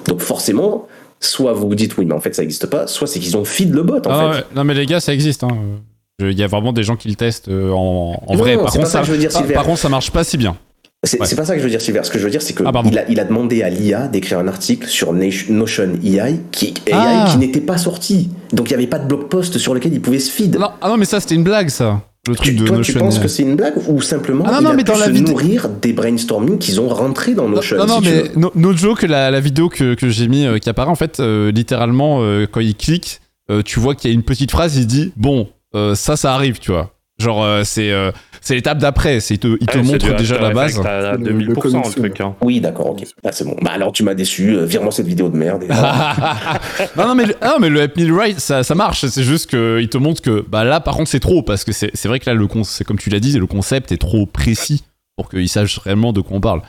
Donc 0.08 0.22
forcément, 0.22 0.88
soit 1.20 1.54
vous 1.54 1.68
vous 1.68 1.76
dites 1.76 1.98
oui, 1.98 2.06
mais 2.06 2.14
en 2.14 2.20
fait 2.22 2.34
ça 2.36 2.42
n'existe 2.44 2.68
pas, 2.68 2.88
soit 2.88 3.08
c'est 3.08 3.20
qu'ils 3.20 3.36
ont 3.36 3.44
feed 3.46 3.74
le 3.74 3.84
bot 3.84 3.96
en 3.98 4.02
Ah 4.10 4.20
fait. 4.32 4.38
ouais. 4.38 4.44
Non 4.56 4.64
mais 4.64 4.74
les 4.74 4.86
gars, 4.86 5.00
ça 5.00 5.14
existe. 5.14 5.44
hein. 5.44 5.50
Il 6.22 6.38
y 6.40 6.44
a 6.44 6.48
vraiment 6.48 6.72
des 6.72 6.84
gens 6.84 6.96
qui 6.96 7.10
le 7.10 7.16
testent 7.16 7.50
euh, 7.50 7.72
en, 7.72 8.22
en 8.26 8.34
Non, 8.34 8.40
vrai. 8.40 8.56
non, 8.56 8.64
Par 8.64 8.74
contre, 8.74 8.88
ça 8.88 9.02
que 9.02 9.08
je 9.08 9.12
veux 9.12 9.18
dire, 9.18 9.30
par- 9.32 9.42
Silver. 9.42 9.54
par 9.54 9.64
contre, 9.66 9.80
ça 9.80 9.90
marche 9.90 10.12
pas 10.12 10.24
si 10.24 10.38
bien. 10.38 10.56
C'est 11.04 11.20
Ouais. 11.22 11.36
pas 11.36 11.46
ça 11.46 11.54
que 11.54 11.60
je 11.60 11.64
veux 11.66 11.70
dire, 11.70 11.82
Silver. 11.82 12.00
Ce 12.04 12.10
que 12.10 12.18
je 12.18 12.24
veux 12.24 12.32
dire, 12.32 12.42
c'est 12.42 12.56
qu'il 12.56 12.66
Ah, 12.66 12.72
a, 12.74 12.84
il 13.10 13.20
a 13.20 13.24
demandé 13.26 13.62
à 13.64 13.70
l'IA 13.70 14.08
d'écrire 14.08 14.40
un 14.40 14.48
article 14.48 14.88
sur 14.88 15.12
Notion 15.14 15.90
AI 16.04 16.40
qui, 16.52 16.74
AI 16.88 16.94
Ah. 16.94 17.28
qui 17.30 17.38
n'était 17.38 17.60
pas 17.62 17.78
sorti. 17.78 18.30
Donc 18.54 18.70
il 18.70 18.74
n'y 18.74 18.76
avait 18.76 18.88
pas 18.88 18.98
de 19.00 19.08
blog 19.08 19.28
post 19.28 19.58
sur 19.58 19.74
lequel 19.74 19.94
il 19.94 20.02
pouvait 20.02 20.20
se 20.20 20.32
feed. 20.32 20.58
Non, 20.58 20.70
ah 20.82 20.88
non, 20.88 20.98
mais 20.98 21.06
ça 21.06 21.20
c'était 21.20 21.36
une 21.36 21.44
blague, 21.44 21.68
ça. 21.70 22.02
le 22.28 22.34
truc 22.36 22.48
Tu, 22.48 22.54
de 22.56 22.66
toi, 22.66 22.76
tu 22.78 22.94
Notion. 22.94 23.00
penses 23.02 23.20
que 23.20 23.28
c'est 23.28 23.44
une 23.44 23.56
blague 23.58 23.76
ou 23.88 24.02
simplement 24.02 24.46
Ah 24.48 24.54
non, 24.54 24.58
il 24.60 24.64
non, 24.64 24.70
a 24.70 24.74
mais 24.74 24.84
pu 24.84 24.92
dans 24.92 24.98
la 24.98 25.06
se 25.08 25.12
nourrir 25.12 25.70
des 25.70 25.94
brainstorming 25.94 26.58
qu'ils 26.60 26.80
ont 26.82 26.88
rentrés 26.88 27.34
dans 27.36 27.48
Notion 27.50 27.78
Non, 27.78 27.86
non, 27.86 27.98
si 28.02 28.04
tu 28.04 28.10
mais 28.10 28.24
no, 28.38 28.52
no 28.56 28.74
joke, 28.74 29.04
la, 29.04 29.30
la 29.30 29.40
vidéo 29.42 29.68
que, 29.70 29.94
que 29.96 30.10
j'ai 30.10 30.28
mis 30.30 30.46
euh, 30.46 30.58
qui 30.60 30.70
apparaît, 30.70 30.90
en 30.90 30.96
fait, 30.96 31.20
euh, 31.20 31.52
littéralement, 31.52 32.20
euh, 32.24 32.48
quand 32.50 32.62
il 32.62 32.74
clique, 32.74 33.20
tu 33.64 33.80
vois 33.80 33.94
qu'il 33.94 34.10
y 34.10 34.14
a 34.14 34.16
une 34.16 34.24
petite 34.24 34.50
phrase, 34.50 34.76
il 34.78 34.88
dit 34.88 35.12
Bon, 35.18 35.48
euh, 35.76 35.96
ça, 35.96 36.16
ça 36.18 36.34
arrive, 36.34 36.60
tu 36.60 36.72
vois. 36.72 36.92
Genre, 37.18 37.44
euh, 37.44 37.64
c'est 37.64 37.92
euh, 37.92 38.12
c'est 38.42 38.56
l'étape 38.56 38.78
d'après, 38.78 39.22
c'est 39.22 39.36
il 39.36 39.40
te, 39.40 39.58
il 39.62 39.66
te 39.68 39.78
montre 39.78 40.16
déjà 40.18 40.38
la 40.38 40.50
base. 40.50 40.80
À 40.86 41.14
Le- 41.14 41.32
le 41.32 41.54
2000% 41.54 41.86
le, 41.96 42.02
truc. 42.02 42.20
hein. 42.20 42.36
Oui, 42.42 42.60
d'accord, 42.60 42.90
ok. 42.90 43.04
Ah, 43.24 43.32
c'est 43.32 43.46
bon. 43.46 43.56
Bah 43.62 43.72
alors 43.74 43.94
tu 43.94 44.04
m'as 44.04 44.14
déçu. 44.16 44.50
euh, 44.56 44.66
Vire-moi 44.66 44.92
cette 44.92 45.08
vidéo 45.08 45.30
de 45.30 45.38
merde. 45.38 45.64
et- 45.64 45.68
non, 46.98 47.08
non, 47.08 47.16
mais, 47.16 47.26
le- 47.26 47.36
ah 47.40 47.52
non, 47.54 47.60
mais 47.62 47.70
le 47.70 47.80
Help 47.80 47.96
Me 47.98 48.12
Right, 48.14 48.40
ça, 48.40 48.64
ça 48.64 48.76
marche. 48.76 49.06
C'est 49.06 49.24
juste 49.24 49.50
qu'il 49.50 49.88
te 49.90 49.98
montre 49.98 50.22
que 50.22 50.44
bah, 50.48 50.66
là, 50.66 50.82
par 50.82 50.96
contre, 50.96 51.10
c'est 51.10 51.22
trop. 51.22 51.42
Parce 51.42 51.64
que 51.64 51.72
c'est 51.72 51.90
c'est 51.94 52.10
vrai 52.10 52.20
que 52.20 52.30
là, 52.30 52.34
le 52.36 52.48
con- 52.48 52.66
c'est 52.66 52.84
comme 52.84 52.98
tu 53.00 53.10
l'as 53.10 53.22
dit, 53.22 53.38
le 53.40 53.48
concept 53.48 53.92
est 53.94 53.98
trop 53.98 54.26
précis 54.26 54.84
pour 55.16 55.30
qu'il 55.30 55.48
sache 55.48 55.78
réellement 55.80 56.12
de 56.12 56.20
quoi 56.20 56.36
on 56.36 56.42
parle. 56.42 56.62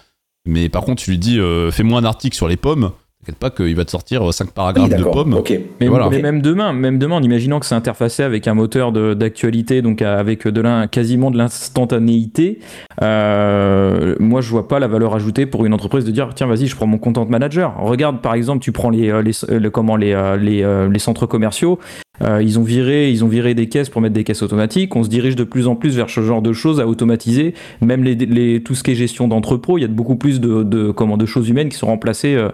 Mais 0.47 0.69
par 0.69 0.83
contre, 0.85 1.03
tu 1.03 1.11
lui 1.11 1.19
dis 1.19 1.41
euh, 1.41 1.73
Fais-moi 1.73 1.99
un 1.99 2.05
article 2.05 2.37
sur 2.37 2.47
les 2.47 2.57
pommes. 2.57 2.93
T'inquiète 3.27 3.41
pas 3.41 3.51
qu'il 3.51 3.75
va 3.75 3.85
te 3.85 3.91
sortir 3.91 4.33
5 4.33 4.45
Oui, 4.45 4.51
paragraphes 4.55 4.89
de 4.97 5.03
pommes. 5.03 5.43
Mais, 5.81 5.89
Voilà. 5.89 6.09
mais 6.11 6.23
même 6.23 6.41
demain, 6.41 6.73
même 6.73 6.97
demain, 6.97 7.17
en 7.17 7.23
imaginant 7.25 7.59
que 7.59 7.67
c'est 7.67 7.75
interfacé 7.75 8.23
avec 8.23 8.47
un 8.47 8.55
moteur 8.55 8.93
de- 8.93 9.15
d'actualité, 9.15 9.83
donc 9.83 10.01
avec 10.01 10.47
de 10.47 10.87
quasiment 10.87 11.33
de 11.33 11.37
l'instantanéité, 11.39 12.61
euh, 13.03 14.15
moi 14.21 14.41
je 14.43 14.51
vois 14.51 14.69
pas 14.69 14.79
la 14.79 14.87
valeur 14.87 15.15
ajoutée 15.15 15.45
pour 15.47 15.65
une 15.67 15.75
entreprise 15.75 16.05
de 16.05 16.11
dire 16.13 16.31
tiens 16.37 16.47
vas-y 16.47 16.67
je 16.69 16.77
prends 16.77 16.87
mon 16.87 16.99
content 16.99 17.27
manager. 17.27 17.75
Regarde 17.81 18.21
par 18.21 18.35
exemple 18.35 18.61
tu 18.63 18.71
prends 18.71 18.91
les, 18.91 19.11
euh, 19.11 19.23
les, 19.23 19.33
euh, 19.51 19.59
le- 19.59 19.71
comment 19.71 19.97
les 19.97 20.13
euh, 20.13 20.37
les, 20.37 20.63
euh, 20.63 20.89
les 20.89 20.99
centres 21.01 21.27
commerciaux, 21.27 21.81
euh, 22.23 22.41
ils 22.43 22.59
ont 22.61 22.63
viré 22.63 23.11
ils 23.11 23.25
ont 23.25 23.29
viré 23.29 23.55
des 23.55 23.69
caisses 23.69 23.89
pour 23.89 24.01
mettre 24.03 24.15
des 24.15 24.23
caisses 24.25 24.43
automatiques. 24.43 24.95
On 24.95 25.03
se 25.03 25.09
dirige 25.09 25.35
de 25.35 25.45
plus 25.45 25.67
en 25.67 25.75
plus 25.75 25.97
vers 25.97 26.11
ce 26.11 26.21
genre 26.23 26.43
de 26.43 26.53
choses 26.53 26.81
à 26.81 26.87
automatiser. 26.87 27.55
Même 27.81 28.05
les, 28.05 28.15
les 28.15 28.63
tout 28.63 28.77
ce 28.77 28.85
qui 28.85 28.93
est 28.93 28.95
gestion 28.95 29.27
d'entrepôt, 29.27 29.79
il 29.79 29.83
y 29.83 29.85
a 29.85 29.89
beaucoup 29.89 30.17
plus 30.17 30.41
de, 30.41 30.63
de 30.63 30.91
comment 30.93 31.17
de 31.17 31.27
choses 31.27 31.49
humaines 31.49 31.69
qui 31.71 31.77
sont 31.77 31.87
remplacées. 31.89 32.35
euh, 32.37 32.51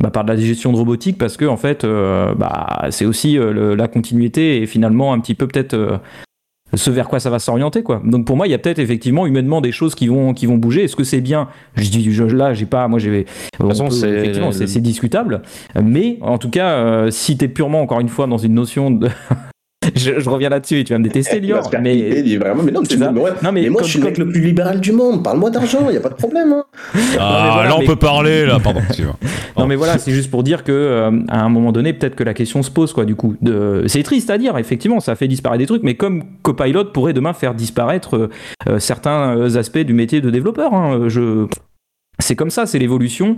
bah, 0.00 0.10
par 0.10 0.24
de 0.24 0.30
la 0.32 0.36
gestion 0.36 0.72
de 0.72 0.76
robotique 0.76 1.18
parce 1.18 1.36
que 1.36 1.44
en 1.44 1.56
fait 1.56 1.84
euh, 1.84 2.34
bah, 2.34 2.86
c'est 2.90 3.04
aussi 3.06 3.38
euh, 3.38 3.52
le- 3.52 3.74
la 3.74 3.88
continuité 3.88 4.60
et 4.62 4.66
finalement 4.66 5.12
un 5.12 5.20
petit 5.20 5.34
peu 5.34 5.46
peut-être 5.46 5.74
euh, 5.74 5.96
ce 6.74 6.90
vers 6.90 7.08
quoi 7.08 7.20
ça 7.20 7.30
va 7.30 7.38
s'orienter 7.38 7.82
quoi. 7.84 8.02
Donc 8.04 8.26
pour 8.26 8.36
moi 8.36 8.48
il 8.48 8.50
y 8.50 8.54
a 8.54 8.58
peut-être 8.58 8.80
effectivement 8.80 9.26
humainement 9.26 9.60
des 9.60 9.70
choses 9.70 9.94
qui 9.94 10.08
vont 10.08 10.34
qui 10.34 10.46
vont 10.46 10.56
bouger. 10.58 10.82
Est-ce 10.84 10.96
que 10.96 11.04
c'est 11.04 11.20
bien? 11.20 11.48
Je 11.76 11.88
dis 11.88 12.10
je- 12.12 12.24
là 12.24 12.52
j'ai 12.54 12.66
pas 12.66 12.88
moi 12.88 12.98
j'ai 12.98 13.26
on 13.60 13.68
façon, 13.68 13.84
peut- 13.84 13.90
c'est- 13.92 14.80
discutable. 14.80 15.42
Mais 15.80 16.18
en 16.20 16.38
tout 16.38 16.50
cas 16.50 17.08
si 17.10 17.36
t'es 17.36 17.46
purement 17.48 17.80
encore 17.80 18.00
une 18.00 18.08
fois 18.08 18.26
dans 18.26 18.38
une 18.38 18.54
notion 18.54 18.90
de 18.90 19.08
je, 19.96 20.20
je 20.20 20.30
reviens 20.30 20.48
là-dessus 20.48 20.78
et 20.80 20.84
tu 20.84 20.92
vas 20.92 20.98
me 20.98 21.04
détester 21.04 21.40
Lior 21.40 21.68
mais 21.82 21.94
piper, 21.94 22.18
il 22.18 22.24
dit 22.24 22.36
vraiment, 22.36 22.62
mais 22.62 22.72
non, 22.72 22.82
mais 22.90 23.20
ouais. 23.20 23.30
non 23.42 23.52
mais, 23.52 23.62
Mais 23.62 23.68
moi, 23.68 23.80
quand- 23.80 23.86
je 23.86 23.90
suis 23.90 23.98
le 24.00 24.04
quand- 24.04 24.10
mec 24.10 24.18
le 24.18 24.28
plus 24.28 24.40
libéral 24.40 24.80
du 24.80 24.92
monde. 24.92 25.22
Parle-moi 25.22 25.50
d'argent, 25.50 25.86
il 25.88 25.94
y 25.94 25.98
a 25.98 26.00
pas 26.00 26.08
de 26.10 26.14
problème. 26.14 26.52
hein. 26.52 26.64
Ah, 26.94 26.98
Non, 26.98 27.44
mais 27.44 27.50
voilà, 27.52 27.68
là, 27.68 27.76
on 27.76 27.80
mais- 27.80 27.86
peut 27.86 27.96
parler, 27.96 28.46
là, 28.46 28.58
pardon. 28.62 28.80
Non 29.56 29.66
mais 29.68 29.76
voilà, 29.76 29.98
c'est 29.98 30.10
juste 30.10 30.30
pour 30.32 30.42
dire 30.42 30.64
que 30.64 30.72
euh, 30.72 31.10
à 31.28 31.42
un 31.44 31.48
moment 31.48 31.70
donné, 31.70 31.92
peut-être 31.92 32.16
que 32.16 32.24
la 32.24 32.34
question 32.34 32.62
se 32.62 32.70
pose 32.72 32.92
quoi. 32.92 33.04
Du 33.04 33.14
coup, 33.14 33.36
de... 33.40 33.84
c'est 33.86 34.02
triste 34.02 34.28
à 34.30 34.36
dire. 34.38 34.58
Effectivement, 34.58 34.98
ça 35.00 35.14
fait 35.14 35.28
disparaître 35.28 35.60
des 35.60 35.66
trucs, 35.66 35.84
mais 35.84 35.94
comme 35.94 36.24
Copilot 36.42 36.86
pourrait 36.86 37.12
demain 37.12 37.32
faire 37.32 37.54
disparaître 37.54 38.16
euh, 38.16 38.30
euh, 38.68 38.78
certains 38.80 39.36
euh, 39.38 39.56
aspects 39.56 39.78
du 39.78 39.92
métier 39.94 40.20
de 40.20 40.30
développeur. 40.30 40.74
hein. 40.74 41.04
Je 41.08 41.46
c'est 42.24 42.36
comme 42.36 42.50
ça, 42.50 42.66
c'est 42.66 42.78
l'évolution. 42.78 43.36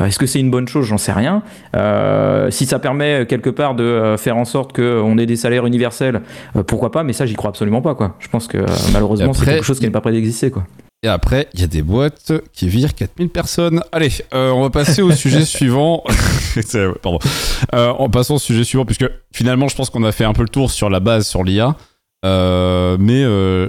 Euh, 0.00 0.06
Est-ce 0.06 0.18
que 0.18 0.26
c'est 0.26 0.40
une 0.40 0.50
bonne 0.50 0.68
chose? 0.68 0.86
J'en 0.86 0.98
sais 0.98 1.12
rien. 1.12 1.42
Euh, 1.76 2.50
si 2.50 2.66
ça 2.66 2.78
permet 2.78 3.22
euh, 3.22 3.24
quelque 3.24 3.50
part 3.50 3.74
de 3.74 4.14
faire 4.18 4.36
en 4.36 4.44
sorte 4.44 4.74
qu'on 4.74 5.18
ait 5.18 5.26
des 5.26 5.36
salaires 5.36 5.66
universels, 5.66 6.22
euh, 6.56 6.62
pourquoi 6.62 6.90
pas? 6.90 7.02
Mais 7.02 7.12
ça, 7.12 7.26
j'y 7.26 7.34
crois 7.34 7.50
absolument 7.50 7.82
pas. 7.82 7.94
Quoi. 7.94 8.14
Je 8.18 8.28
pense 8.28 8.46
que 8.46 8.58
euh, 8.58 8.66
malheureusement, 8.92 9.32
c'est 9.32 9.44
quelque 9.44 9.64
chose 9.64 9.78
qui 9.78 9.84
n'est 9.84 9.90
pas 9.90 10.00
prêt 10.00 10.12
d'exister. 10.12 10.50
Quoi. 10.50 10.64
Et 11.02 11.08
après, 11.08 11.46
il 11.54 11.60
y 11.60 11.64
a 11.64 11.68
des 11.68 11.82
boîtes 11.82 12.32
qui 12.52 12.68
virent 12.68 12.94
4000 12.94 13.28
personnes. 13.28 13.80
Allez, 13.92 14.10
on 14.32 14.62
va 14.62 14.70
passer 14.70 15.00
au 15.02 15.12
sujet 15.12 15.44
suivant. 15.44 16.02
Pardon. 17.02 17.18
En 17.72 18.08
passant 18.10 18.34
au 18.36 18.38
sujet 18.38 18.64
suivant, 18.64 18.84
puisque 18.84 19.06
finalement, 19.32 19.68
je 19.68 19.76
pense 19.76 19.90
qu'on 19.90 20.02
a 20.04 20.10
fait 20.12 20.24
un 20.24 20.32
peu 20.32 20.42
le 20.42 20.48
tour 20.48 20.70
sur 20.70 20.90
la 20.90 20.98
base, 21.00 21.26
sur 21.26 21.44
l'IA. 21.44 21.76
Mais 22.24 23.22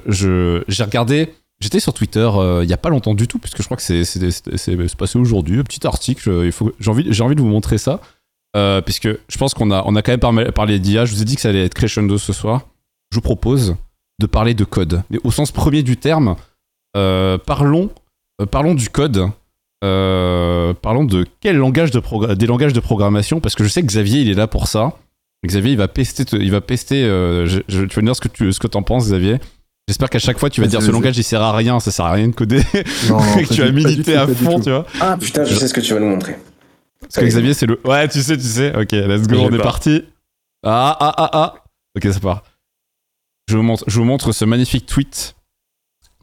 je- 0.07 0.63
j'ai 0.67 0.84
regardé, 0.84 1.30
j'étais 1.62 1.80
sur 1.80 1.93
Twitter 1.93 2.30
euh, 2.36 2.62
il 2.64 2.70
y 2.70 2.74
a 2.74 2.78
pas 2.78 2.89
longtemps 2.89 3.14
du 3.16 3.28
tout, 3.28 3.39
puisque 3.39 3.60
je 3.62 3.66
crois 3.66 3.78
que 3.78 3.84
c'est 3.84 4.95
passé 4.97 5.20
aujourd'hui. 5.20 5.60
Un 5.60 5.64
petit 5.64 5.86
article, 5.86 6.30
euh, 6.30 6.51
j'ai 6.80 6.89
envie, 6.91 7.22
envie 7.22 7.36
de 7.36 7.41
vous 7.41 7.47
montrer 7.47 7.78
ça. 7.78 7.99
Euh, 8.55 8.82
puisque 8.82 9.07
je 9.07 9.38
pense 9.38 9.53
qu'on 9.53 9.70
a, 9.70 9.84
on 9.86 9.95
a 9.95 10.01
quand 10.01 10.12
même 10.12 10.51
parlé, 10.51 10.80
d'IA. 10.80 11.05
Je 11.05 11.14
vous 11.14 11.22
ai 11.22 11.26
dit 11.26 11.36
que 11.36 11.41
ça 11.41 11.49
allait 11.49 11.66
être 11.66 11.74
crescendo 11.76 12.18
ce 12.18 12.34
soir. 12.34 12.62
Je 13.12 13.18
vous 13.18 13.22
propose 13.22 13.76
de 14.20 14.26
parler 14.26 14.53
de 14.53 14.64
code, 14.64 15.03
mais 15.10 15.20
au 15.24 15.32
sens 15.32 15.51
premier 15.51 15.84
du 15.84 15.97
terme. 15.97 16.36
Parlons, 16.93 17.89
parlons 18.51 18.74
du 18.74 18.89
code. 18.89 19.28
Parlons 19.82 21.03
de 21.05 21.26
quel 21.41 21.57
langage 21.57 21.91
de 21.91 22.34
des 22.36 22.47
langages 22.47 22.74
de 22.74 22.80
programmation, 22.80 23.39
parce 23.39 23.55
que 23.55 23.64
je 23.64 23.70
sais 23.70 23.82
que 23.82 23.88
Xavier 23.88 24.22
il 24.22 24.30
est 24.30 24.34
là 24.34 24.47
pour 24.47 24.68
ça. 24.68 24.93
Xavier 25.45 25.72
il 25.72 25.78
va 25.78 25.88
pester, 25.88 26.26
te- 26.26 26.36
il 26.36 26.51
va 26.51 26.60
pester. 26.62 27.03
tu 27.68 27.76
vas 27.78 28.01
me 28.01 28.05
dire 28.05 28.16
ce 28.16 28.22
que 28.22 28.28
tu 28.28 28.51
ce 28.51 28.60
que 28.60 28.68
t'en 28.68 28.82
penses, 28.84 29.05
Xavier. 29.05 29.38
J'espère 29.90 30.12
qu'à 30.12 30.20
chaque 30.20 30.38
fois 30.38 30.52
tu 30.52 30.62
vas 30.62 30.68
dire 30.68 30.84
ce 30.84 30.92
langage 30.92 31.18
il 31.18 31.24
sert 31.24 31.42
à 31.42 31.52
rien, 31.52 31.80
ça 31.80 31.90
sert 31.90 32.06
à 32.06 32.12
rien 32.12 32.28
de 32.28 32.36
coder, 32.36 32.62
Non, 33.10 33.18
non, 33.20 33.38
et 33.40 33.44
que 33.46 33.54
tu 33.56 33.62
vas 33.62 33.72
militer 33.72 34.16
à 34.16 34.28
fond, 34.28 34.60
tu 34.60 34.70
vois. 34.70 34.86
Ah 35.02 35.18
putain, 35.20 35.44
je 35.46 35.56
sais 35.56 35.68
ce 35.68 35.74
que 35.74 35.82
tu 35.82 35.96
vas 35.96 36.00
nous 36.00 36.10
montrer. 36.10 36.38
Parce 37.02 37.16
que 37.16 37.26
Xavier 37.26 37.56
c'est 37.56 37.66
le. 37.66 37.80
Ouais, 37.84 38.08
tu 38.08 38.22
sais, 38.22 38.38
tu 38.38 38.44
sais. 38.44 38.72
Ok, 38.80 38.92
let's 38.92 39.28
go, 39.28 39.38
on 39.40 39.52
est 39.52 39.58
parti. 39.58 40.04
Ah 40.64 40.96
ah 41.00 41.14
ah 41.18 41.30
ah. 41.34 41.54
Ok, 41.98 42.14
ça 42.14 42.20
part. 42.20 42.44
Je 43.48 43.58
vous 43.58 43.64
montre, 43.64 43.84
je 43.88 43.98
vous 43.98 44.06
montre 44.06 44.32
ce 44.32 44.46
magnifique 44.46 44.86
tweet 44.86 45.36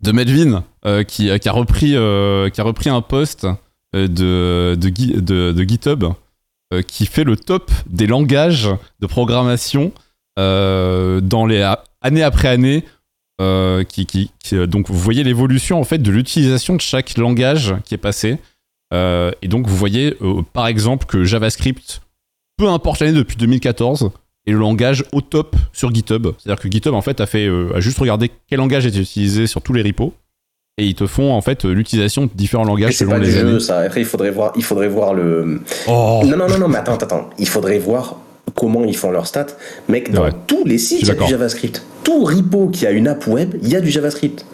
de 0.03 0.13
Melvin 0.13 0.63
euh, 0.85 1.03
qui, 1.03 1.37
qui 1.41 1.49
a 1.49 1.53
repris 1.53 1.97
euh, 1.97 2.49
qui 2.51 2.61
a 2.61 2.65
repris 2.65 2.89
un 2.89 3.01
post 3.01 3.49
euh, 3.97 4.07
de, 4.07 4.77
de, 4.81 4.89
Gui- 4.91 5.21
de, 5.21 5.51
de 5.51 5.63
GitHub 5.65 6.05
euh, 6.73 6.83
qui 6.83 7.07
fait 7.07 7.25
le 7.25 7.37
top 7.37 7.73
des 7.89 8.07
langages 8.07 8.69
de 9.01 9.07
programmation 9.09 9.91
euh, 10.39 11.21
dans 11.21 11.47
les 11.47 11.69
année 12.01 12.23
après 12.23 12.47
année. 12.47 12.85
Euh, 13.41 13.85
qui, 13.85 14.07
qui, 14.07 14.31
qui- 14.43 14.57
euh, 14.57 14.67
donc 14.67 14.89
vous 14.91 14.99
voyez 14.99 15.23
l'évolution 15.25 15.79
en 15.81 15.85
fait 15.85 15.99
de 15.99 16.11
l'utilisation 16.11 16.75
de 16.75 16.81
chaque 16.81 17.17
langage 17.19 17.75
qui 17.85 17.95
est 17.95 17.99
passé. 17.99 18.39
Euh, 18.95 19.31
et 19.43 19.49
donc 19.49 19.67
vous 19.67 19.77
voyez 19.77 20.15
euh, 20.23 20.43
par 20.53 20.67
exemple 20.67 21.07
que 21.07 21.25
JavaScript, 21.25 22.01
peu 22.57 22.69
importe 22.69 23.01
l'année 23.01 23.13
depuis 23.13 23.37
2014, 23.37 24.11
est 24.47 24.53
le 24.53 24.59
langage 24.59 25.05
au 25.13 25.21
top 25.21 25.57
sur 25.73 25.93
GitHub. 25.93 26.29
C'est-à-dire 26.39 26.63
que 26.63 26.71
GitHub 26.71 26.95
en 26.95 27.03
fait 27.03 27.21
a 27.21 27.27
fait 27.27 27.49
a 27.75 27.81
juste 27.81 27.99
regardé 27.99 28.31
quel 28.49 28.59
langage 28.59 28.87
était 28.87 29.01
utilisé 29.01 29.47
sur 29.49 29.61
tous 29.61 29.73
les 29.73 29.83
repos 29.83 30.15
et 30.79 30.85
ils 30.87 30.95
te 30.95 31.07
font 31.07 31.33
en 31.33 31.41
fait 31.41 31.65
l'utilisation 31.65 32.27
de 32.27 32.31
différents 32.35 32.65
langages 32.65 32.97
selon 32.97 33.13
pas 33.13 33.19
les 33.19 33.39
années. 33.39 33.53
jeu, 33.53 33.61
ça. 33.61 33.81
Après, 33.81 34.03
il 34.03 34.07
faudrait 34.07 34.31
voir, 34.31 34.53
il 34.57 34.63
faudrait 34.63 34.89
voir 34.89 35.15
le. 35.15 35.61
Oh, 35.89 36.23
Non, 36.25 36.37
non, 36.37 36.49
non, 36.49 36.59
non, 36.59 36.69
mais 36.69 36.77
attends, 36.77 36.95
attends, 36.95 37.07
attends. 37.07 37.31
Il 37.39 37.49
faudrait 37.49 37.79
voir 37.79 38.17
comment 38.55 38.85
ils 38.85 38.97
font 38.97 39.11
leurs 39.11 39.27
stats. 39.27 39.47
Mec, 39.89 40.13
dans 40.13 40.23
Ouais. 40.25 40.31
tous 40.47 40.65
les 40.65 40.79
sites, 40.79 41.01
il 41.03 41.09
y 41.09 41.11
a 41.11 41.15
du. 41.15 41.27
JavaScript. 41.29 41.83
Tout 42.05 42.23
repo 42.25 42.69
qui 42.69 42.87
a 42.87 42.93
une 42.93 43.09
app 43.09 43.27
web, 43.27 43.55
il 43.63 43.69
y 43.69 43.75
a 43.77 43.81
du 43.81 43.91
JavaScript. 43.91 44.45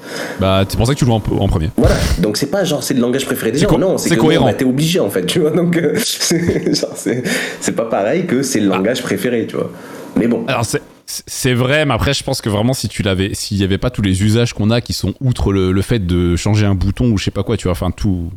bah 0.40 0.64
c'est 0.66 0.76
pour 0.76 0.86
ça 0.86 0.94
que 0.94 0.98
tu 0.98 1.04
joues 1.04 1.12
en, 1.12 1.22
en 1.38 1.48
premier. 1.48 1.70
Voilà. 1.76 1.94
Donc 2.18 2.36
c'est 2.38 2.46
pas 2.50 2.64
genre 2.64 2.82
c'est 2.82 2.94
le 2.94 3.00
langage 3.00 3.26
préféré 3.26 3.52
des 3.52 3.58
gens. 3.58 3.78
non, 3.78 3.98
c'est 3.98 4.16
cohérent. 4.16 4.46
bah, 4.46 4.54
t'es 4.54 4.64
obligé 4.64 5.00
en 5.00 5.10
fait, 5.10 5.26
tu 5.26 5.40
vois. 5.40 5.50
Donc 5.50 5.76
euh, 5.76 5.94
c'est 6.00 7.76
pas 7.76 7.84
pareil 7.84 8.26
que 8.26 8.42
c'est 8.42 8.60
le 8.60 8.68
langage 8.68 9.02
préféré, 9.02 9.46
tu 9.46 9.56
vois. 9.56 9.70
Mais 10.16 10.26
bon. 10.26 10.44
Alors 10.46 10.64
c'est 10.64 10.82
c'est 11.06 11.52
vrai, 11.52 11.84
mais 11.84 11.92
après 11.92 12.14
je 12.14 12.22
pense 12.24 12.40
que 12.40 12.48
vraiment 12.48 12.72
si 12.72 12.88
tu 12.88 13.02
l'avais, 13.02 13.34
s'il 13.34 13.58
y 13.58 13.64
avait 13.64 13.76
pas 13.78 13.90
tous 13.90 14.02
les 14.02 14.22
usages 14.22 14.54
qu'on 14.54 14.70
a 14.70 14.80
qui 14.80 14.92
sont 14.94 15.12
outre 15.20 15.52
le, 15.52 15.72
le 15.72 15.82
fait 15.82 16.06
de 16.06 16.36
changer 16.36 16.64
un 16.64 16.74
bouton 16.74 17.10
ou 17.10 17.18
je 17.18 17.24
sais 17.24 17.30
pas 17.30 17.42
quoi, 17.42 17.56
tu 17.58 17.64
vois, 17.64 17.72
enfin 17.72 17.90
tout, 17.90 18.30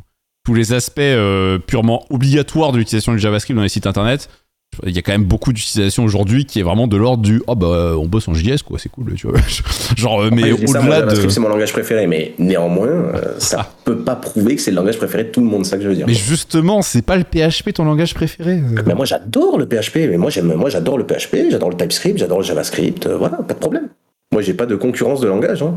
tous 0.45 0.53
les 0.53 0.73
aspects 0.73 0.99
euh, 0.99 1.57
purement 1.57 2.05
obligatoires 2.09 2.73
de 2.73 2.77
l'utilisation 2.79 3.13
du 3.13 3.19
JavaScript 3.19 3.55
dans 3.55 3.63
les 3.63 3.69
sites 3.69 3.87
internet, 3.87 4.29
il 4.85 4.95
y 4.95 4.99
a 4.99 5.01
quand 5.01 5.11
même 5.11 5.23
beaucoup 5.25 5.53
d'utilisation 5.53 6.03
aujourd'hui 6.03 6.45
qui 6.45 6.59
est 6.59 6.63
vraiment 6.63 6.87
de 6.87 6.97
l'ordre 6.97 7.23
du 7.23 7.41
oh 7.47 7.55
bah 7.55 7.93
on 7.97 8.05
bosse 8.07 8.27
en 8.27 8.33
JS 8.33 8.61
quoi, 8.65 8.79
c'est 8.79 8.89
cool, 8.89 9.13
tu 9.15 9.27
vois. 9.27 9.37
Genre 9.97 10.21
euh, 10.23 10.29
mais 10.31 10.51
au-delà 10.51 10.81
JavaScript, 10.81 11.23
de 11.25 11.29
c'est 11.29 11.39
mon 11.39 11.49
langage 11.49 11.71
préféré, 11.73 12.07
mais 12.07 12.33
néanmoins, 12.39 12.87
euh, 12.87 13.35
ça 13.39 13.71
peut 13.83 13.97
pas 13.99 14.15
prouver 14.15 14.55
que 14.55 14.61
c'est 14.61 14.71
le 14.71 14.75
langage 14.77 14.97
préféré 14.97 15.25
de 15.25 15.29
tout 15.29 15.41
le 15.41 15.47
monde, 15.47 15.65
c'est 15.65 15.71
ça 15.71 15.77
que 15.77 15.83
je 15.83 15.89
veux 15.89 15.95
dire. 15.95 16.07
mais 16.07 16.13
justement, 16.13 16.81
c'est 16.81 17.01
pas 17.01 17.15
le 17.17 17.23
PHP 17.23 17.73
ton 17.73 17.85
langage 17.85 18.13
préféré. 18.13 18.53
euh. 18.53 18.81
Mais 18.85 18.93
moi 18.95 19.05
j'adore 19.05 19.57
le 19.57 19.65
PHP, 19.67 19.95
mais 20.09 20.17
moi 20.17 20.29
j'aime, 20.29 20.53
moi 20.53 20.69
j'adore 20.69 20.97
le 20.97 21.05
PHP, 21.05 21.49
j'adore 21.49 21.69
le 21.69 21.77
TypeScript, 21.77 22.17
j'adore 22.19 22.39
le 22.39 22.45
JavaScript, 22.45 23.05
euh, 23.07 23.17
voilà, 23.17 23.37
pas 23.37 23.53
de 23.53 23.59
problème. 23.59 23.87
Moi 24.31 24.41
j'ai 24.41 24.53
pas 24.53 24.65
de 24.65 24.75
concurrence 24.75 25.21
de 25.21 25.27
langage. 25.27 25.61
Hein. 25.63 25.75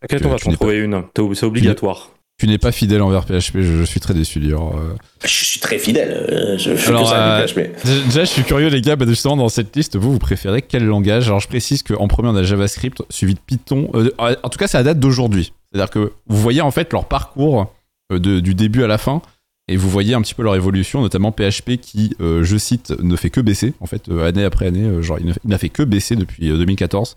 T'inquiète, 0.00 0.26
on 0.26 0.30
va 0.30 0.36
t'en 0.38 0.52
trouver 0.52 0.78
une? 0.78 1.02
T'es- 1.14 1.22
C'est 1.34 1.46
obligatoire. 1.46 2.10
Tu 2.36 2.48
n'es 2.48 2.58
pas 2.58 2.72
fidèle 2.72 3.00
envers 3.00 3.24
PHP, 3.26 3.60
je, 3.60 3.78
je 3.78 3.84
suis 3.84 4.00
très 4.00 4.12
déçu 4.12 4.40
d'ailleurs. 4.40 4.76
euh. 4.76 4.94
Je 5.22 5.28
suis 5.28 5.60
très 5.60 5.78
fidèle, 5.78 6.10
euh, 6.30 6.58
je, 6.58 6.70
je 6.70 6.76
fais 6.76 6.88
Alors, 6.88 7.04
que 7.04 7.08
ça 7.08 7.38
euh, 7.38 7.46
PHP. 7.46 7.84
Déjà, 7.84 8.00
déjà, 8.06 8.20
je 8.24 8.30
suis 8.30 8.42
curieux, 8.42 8.68
les 8.68 8.80
gars, 8.80 8.96
bah, 8.96 9.06
justement, 9.06 9.36
dans 9.36 9.48
cette 9.48 9.74
liste, 9.76 9.96
vous, 9.96 10.12
vous 10.12 10.18
préférez 10.18 10.60
quel 10.60 10.84
langage? 10.84 11.28
Alors, 11.28 11.38
je 11.38 11.46
précise 11.46 11.84
qu'en 11.84 12.08
premier, 12.08 12.28
on 12.30 12.34
a 12.36 12.42
JavaScript, 12.42 13.02
suivi 13.08 13.34
de 13.34 13.38
Python. 13.46 13.88
Euh, 13.94 14.10
en 14.18 14.48
tout 14.48 14.58
cas, 14.58 14.66
c'est 14.66 14.78
à 14.78 14.82
date 14.82 14.98
d'aujourd'hui. 14.98 15.52
C'est-à-dire 15.72 15.90
que 15.90 16.12
vous 16.26 16.36
voyez, 16.36 16.60
en 16.60 16.72
fait, 16.72 16.92
leur 16.92 17.04
parcours 17.06 17.72
euh, 18.12 18.18
de- 18.18 18.40
du 18.40 18.54
début 18.56 18.82
à 18.82 18.88
la 18.88 18.98
fin, 18.98 19.22
et 19.68 19.76
vous 19.76 19.88
voyez 19.88 20.14
un 20.14 20.20
petit 20.20 20.34
peu 20.34 20.42
leur 20.42 20.56
évolution, 20.56 21.00
notamment 21.02 21.30
PHP 21.30 21.76
qui, 21.80 22.14
euh, 22.20 22.42
je 22.42 22.56
cite, 22.56 22.90
ne 23.00 23.14
fait 23.14 23.30
que 23.30 23.40
baisser, 23.40 23.74
en 23.80 23.86
fait, 23.86 24.08
euh, 24.08 24.26
année 24.28 24.42
après 24.44 24.66
année. 24.66 24.82
euh, 24.82 25.02
genre, 25.02 25.18
il 25.20 25.32
n'a 25.48 25.58
fait 25.58 25.68
que 25.70 25.84
baisser 25.84 26.16
depuis 26.16 26.50
euh, 26.50 26.58
2014. 26.58 27.14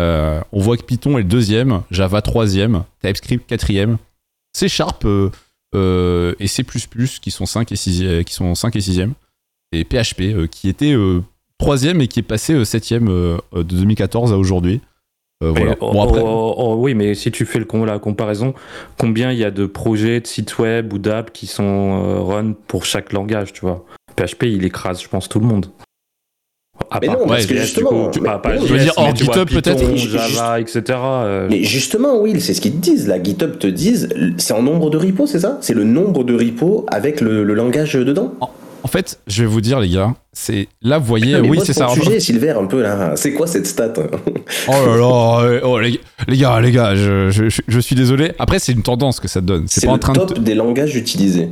Euh, 0.00 0.40
on 0.52 0.60
voit 0.60 0.76
que 0.78 0.82
Python 0.82 1.18
est 1.18 1.22
le 1.22 1.28
deuxième, 1.28 1.82
Java 1.90 2.22
troisième, 2.22 2.82
TypeScript 3.02 3.46
quatrième, 3.46 3.98
C 4.54 4.68
Sharp 4.68 5.04
euh, 5.04 5.30
euh, 5.74 6.34
et 6.40 6.46
C++ 6.46 6.64
qui 7.20 7.30
sont 7.30 7.46
5 7.46 7.72
et 7.72 7.76
6 7.76 8.24
qui 8.24 8.32
sont 8.32 8.54
5 8.54 8.74
et 8.76 8.80
6e 8.80 9.10
et 9.72 9.84
PHP 9.84 10.20
euh, 10.20 10.46
qui 10.46 10.68
était 10.68 10.94
euh, 10.94 11.20
troisième 11.58 12.00
et 12.00 12.08
qui 12.08 12.20
est 12.20 12.24
passé 12.24 12.54
euh, 12.54 12.64
septième 12.64 13.08
euh, 13.08 13.38
de 13.52 13.62
2014 13.62 14.32
à 14.32 14.38
aujourd'hui. 14.38 14.80
Euh, 15.42 15.50
voilà. 15.50 15.76
oh, 15.80 15.92
Bon, 15.92 16.02
après, 16.02 16.20
oh, 16.22 16.54
oh, 16.56 16.74
oui, 16.78 16.94
mais 16.94 17.14
si 17.14 17.30
tu 17.32 17.44
fais 17.44 17.58
le, 17.58 17.84
la 17.84 17.98
comparaison, 17.98 18.54
combien 18.98 19.32
il 19.32 19.38
y 19.38 19.44
a 19.44 19.50
de 19.50 19.66
projets, 19.66 20.20
de 20.20 20.26
sites 20.26 20.58
web 20.58 20.92
ou 20.92 20.98
d'apps 20.98 21.32
qui 21.32 21.46
sont 21.46 21.64
euh, 21.64 22.20
run 22.20 22.52
pour 22.68 22.84
chaque 22.84 23.12
langage, 23.12 23.52
tu 23.52 23.62
vois? 23.62 23.84
PHP, 24.16 24.44
il 24.44 24.64
écrase, 24.64 25.02
je 25.02 25.08
pense, 25.08 25.28
tout 25.28 25.40
le 25.40 25.46
monde. 25.46 25.66
À 26.90 26.98
Mais 27.00 27.06
part 27.08 27.18
non, 27.18 27.26
parce 27.26 27.46
que 27.46 27.56
justement, 27.56 27.88
coup, 27.90 28.10
tu- 28.12 28.20
mais- 28.20 28.28
ah, 28.32 28.38
pas 28.38 28.50
mais 28.50 28.58
non, 28.58 28.66
je 28.66 28.72
veux 28.72 28.78
dire, 28.78 28.92
mais 28.96 29.02
hors 29.02 29.16
GitHub, 29.16 29.48
peut-être. 29.48 29.96
Java, 29.96 30.60
etc. 30.60 30.82
euh, 30.90 31.48
Mais 31.50 31.62
justement, 31.64 32.20
Will, 32.20 32.40
c'est 32.40 32.54
ce 32.54 32.60
qu'ils 32.60 32.72
te 32.72 32.76
disent. 32.78 33.08
La 33.08 33.22
GitHub 33.22 33.58
te 33.58 33.66
disent, 33.66 34.08
c'est 34.38 34.52
en 34.54 34.62
nombre 34.62 34.90
de 34.90 34.98
repos, 34.98 35.26
c'est 35.26 35.40
ça? 35.40 35.58
C'est 35.60 35.74
le 35.74 35.84
nombre 35.84 36.24
de 36.24 36.34
repos 36.34 36.84
avec 36.90 37.20
le, 37.20 37.42
le 37.44 37.54
langage 37.54 37.94
dedans? 37.94 38.32
En 38.82 38.86
fait, 38.86 39.18
je 39.26 39.42
vais 39.42 39.48
vous 39.48 39.62
dire, 39.62 39.80
les 39.80 39.88
gars, 39.88 40.14
c'est 40.34 40.68
là, 40.82 40.98
vous 40.98 41.06
voyez, 41.06 41.32
Mais 41.40 41.48
oui, 41.48 41.58
c'est 41.64 41.72
ça. 41.72 41.88
sujet, 41.88 42.20
Silver, 42.20 42.50
un 42.60 42.66
peu 42.66 42.82
là. 42.82 43.12
C'est 43.16 43.32
quoi 43.32 43.46
cette 43.46 43.66
stat? 43.66 43.94
Oh 44.68 44.72
là 44.72 44.96
là, 44.96 45.40
euh, 45.42 45.60
oh, 45.64 45.78
les, 45.80 45.98
les 46.28 46.36
gars, 46.36 46.60
les 46.60 46.70
gars, 46.70 46.94
je, 46.94 47.30
je- 47.30 47.48
je- 47.48 47.62
je 47.66 47.80
suis 47.80 47.96
désolé. 47.96 48.32
Après, 48.38 48.58
c'est 48.58 48.72
une 48.72 48.82
tendance 48.82 49.20
que 49.20 49.28
ça 49.28 49.40
donne. 49.40 49.64
C'est 49.68 49.80
pas 49.86 49.92
le 49.92 49.94
en 49.94 49.98
train 49.98 50.12
de. 50.12 50.18
top 50.18 50.34
te- 50.34 50.40
des 50.40 50.54
langages 50.54 50.94
utilisés. 50.96 51.48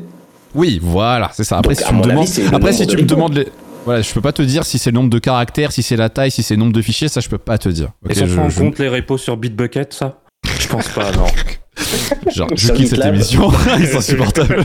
Oui, 0.54 0.78
voilà, 0.82 1.30
c'est 1.32 1.44
ça. 1.44 1.56
Après, 1.58 1.74
Donc, 1.74 1.82
si 1.82 1.88
tu 1.88 1.94
me 1.94 2.02
demandes, 2.02 2.28
après, 2.52 2.72
si 2.74 2.84
de 2.86 2.90
tu 2.90 2.96
me 2.98 3.02
demandes 3.04 3.34
les, 3.34 3.46
voilà, 3.84 4.02
je 4.02 4.12
peux 4.12 4.20
pas 4.20 4.32
te 4.32 4.42
dire 4.42 4.64
si 4.64 4.78
c'est 4.78 4.90
le 4.90 4.94
nombre 4.96 5.10
de 5.10 5.18
caractères, 5.18 5.72
si 5.72 5.82
c'est 5.82 5.96
la 5.96 6.08
taille, 6.08 6.30
si 6.30 6.42
c'est 6.42 6.54
le 6.54 6.60
nombre 6.60 6.72
de 6.72 6.82
fichiers, 6.82 7.08
ça, 7.08 7.20
je 7.20 7.28
peux 7.28 7.38
pas 7.38 7.58
te 7.58 7.68
dire. 7.68 7.88
Et 8.08 8.14
je- 8.14 8.24
prend 8.24 8.44
en 8.44 8.48
je- 8.48 8.58
compte 8.58 8.78
les 8.78 8.88
repos 8.88 9.18
sur 9.18 9.36
Bitbucket, 9.36 9.92
ça? 9.92 10.20
Je 10.60 10.66
pense 10.68 10.88
pas, 10.88 11.10
non. 11.12 11.26
Genre, 12.32 12.48
je 12.54 12.72
quitte 12.72 12.88
cette 12.88 13.04
émission, 13.04 13.50
c'est 13.78 13.96
insupportable. 13.96 14.64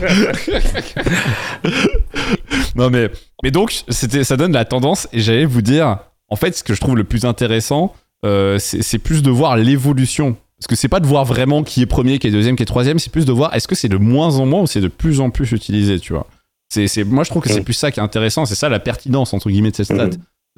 non 2.76 2.90
mais, 2.90 3.10
mais 3.42 3.50
donc, 3.50 3.82
c'était, 3.88 4.24
ça 4.24 4.36
donne 4.36 4.52
la 4.52 4.64
tendance, 4.64 5.08
et 5.12 5.20
j'allais 5.20 5.44
vous 5.46 5.62
dire, 5.62 5.98
en 6.28 6.36
fait, 6.36 6.56
ce 6.56 6.62
que 6.62 6.74
je 6.74 6.80
trouve 6.80 6.96
le 6.96 7.04
plus 7.04 7.24
intéressant, 7.24 7.94
euh, 8.24 8.58
c'est, 8.58 8.82
c'est 8.82 8.98
plus 8.98 9.22
de 9.22 9.30
voir 9.30 9.56
l'évolution. 9.56 10.36
Parce 10.58 10.66
que 10.66 10.74
c'est 10.76 10.88
pas 10.88 10.98
de 11.00 11.06
voir 11.06 11.24
vraiment 11.24 11.62
qui 11.62 11.82
est 11.82 11.86
premier, 11.86 12.18
qui 12.18 12.26
est 12.26 12.30
deuxième, 12.32 12.56
qui 12.56 12.62
est 12.64 12.66
troisième, 12.66 12.98
c'est 12.98 13.12
plus 13.12 13.24
de 13.24 13.32
voir 13.32 13.54
est-ce 13.54 13.68
que 13.68 13.76
c'est 13.76 13.88
de 13.88 13.96
moins 13.96 14.36
en 14.38 14.46
moins 14.46 14.62
ou 14.62 14.66
c'est 14.66 14.80
de 14.80 14.88
plus 14.88 15.20
en 15.20 15.30
plus 15.30 15.52
utilisé, 15.52 16.00
tu 16.00 16.12
vois. 16.12 16.26
C'est, 16.68 16.86
c'est, 16.86 17.04
moi, 17.04 17.24
je 17.24 17.30
trouve 17.30 17.42
que 17.42 17.48
c'est 17.48 17.60
Mm. 17.60 17.64
plus 17.64 17.72
ça 17.74 17.90
qui 17.90 18.00
est 18.00 18.02
intéressant, 18.02 18.44
c'est 18.44 18.54
ça 18.54 18.68
la 18.68 18.78
pertinence, 18.80 19.32
entre 19.32 19.48
guillemets, 19.50 19.70
de 19.70 19.76
cette 19.76 19.86
stat. 19.86 20.06
Mhm. 20.06 20.12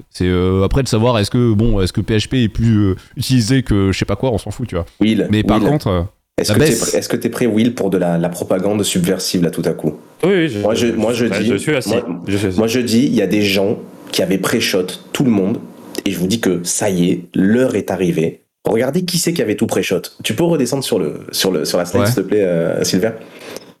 C'est 0.09 0.25
euh, 0.25 0.63
après 0.63 0.81
de 0.81 0.87
savoir 0.87 1.19
est-ce 1.19 1.29
que 1.29 1.53
bon 1.53 1.79
est-ce 1.79 1.93
que 1.93 2.01
PHP 2.01 2.33
est 2.35 2.49
plus 2.49 2.77
euh, 2.89 2.95
utilisé 3.17 3.61
que 3.61 3.91
je 3.91 3.99
sais 3.99 4.05
pas 4.05 4.15
quoi 4.15 4.31
on 4.33 4.39
s'en 4.39 4.49
fout 4.49 4.67
tu 4.67 4.73
vois 4.73 4.85
Will, 4.99 5.27
mais 5.29 5.43
par 5.43 5.59
Will, 5.61 5.69
contre 5.69 5.87
euh, 5.87 6.01
est-ce 6.39 6.53
que 6.53 6.57
prêt- 6.59 6.95
est-ce 6.97 7.07
que 7.07 7.15
t'es 7.17 7.29
prêt, 7.29 7.45
Will, 7.45 7.75
pour 7.75 7.91
de 7.91 7.97
la, 7.99 8.17
la 8.17 8.29
propagande 8.29 8.81
subversive 8.83 9.43
là 9.43 9.51
tout 9.51 9.61
à 9.63 9.73
coup? 9.73 9.99
Oui, 10.23 10.29
oui, 10.33 10.49
je, 10.49 10.59
Moi, 10.59 10.73
je- 10.73 10.87
moi, 10.87 11.13
je 11.13 11.25
dis- 11.27 11.45
je 11.45 11.55
suis 11.55 11.75
assis. 11.75 11.89
moi- 11.89 12.21
je 12.27 12.35
suis 12.37 12.47
assis. 12.47 12.57
Moi, 12.57 12.65
je 12.67 12.79
dis, 12.79 13.05
il 13.05 13.13
y 13.13 13.21
a 13.21 13.27
des 13.27 13.43
gens 13.43 13.77
qui 14.11 14.23
avaient 14.23 14.39
pré-shot 14.39 14.87
tout 15.13 15.23
le 15.23 15.29
monde, 15.29 15.59
et 16.05 16.09
je 16.11 16.17
vous 16.17 16.27
dis 16.27 16.39
que 16.41 16.61
ça 16.63 16.89
y 16.89 17.11
est, 17.11 17.25
l'heure 17.35 17.75
est 17.75 17.91
arrivée. 17.91 18.41
Regardez 18.67 19.05
qui 19.05 19.19
c'est 19.19 19.33
qui 19.33 19.41
avait 19.43 19.55
tout 19.55 19.67
pré-shot. 19.67 20.01
Tu 20.23 20.33
peux 20.33 20.43
redescendre 20.45 20.83
sur, 20.83 20.97
le, 20.97 21.19
sur, 21.31 21.51
le, 21.51 21.63
sur 21.63 21.77
la 21.77 21.85
slide, 21.85 22.01
Ouais. 22.01 22.07
s'il 22.07 22.15
te 22.15 22.21
plaît, 22.21 22.41
euh, 22.43 22.83
Sylvain? 22.83 23.13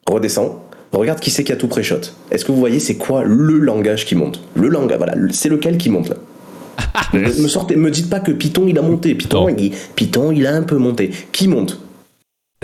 Redescends. 0.07 0.63
Regarde 0.91 1.19
qui 1.19 1.31
c'est 1.31 1.43
qui 1.43 1.51
a 1.51 1.55
tout 1.55 1.67
pré-shot. 1.67 2.01
Est-ce 2.31 2.43
que 2.43 2.51
vous 2.51 2.59
voyez, 2.59 2.79
c'est 2.79 2.95
quoi 2.95 3.23
le 3.23 3.57
langage 3.57 4.05
qui 4.05 4.15
monte? 4.15 4.41
Le 4.55 4.67
langage, 4.67 4.97
voilà, 4.97 5.15
c'est 5.31 5.49
lequel 5.49 5.77
qui 5.77 5.89
monte 5.89 6.09
là? 6.09 6.15
Me, 7.13 7.41
me 7.41 7.47
sortez, 7.47 7.75
me 7.75 7.91
dites 7.91 8.09
pas 8.09 8.19
que 8.19 8.31
Python 8.31 8.65
il 8.67 8.77
a 8.77 8.81
monté. 8.81 9.13
Python, 9.15 9.49
il, 9.49 9.71
Python, 9.95 10.31
il 10.31 10.47
a 10.47 10.55
un 10.55 10.63
peu 10.63 10.77
monté. 10.77 11.11
Qui 11.31 11.47
monte? 11.47 11.79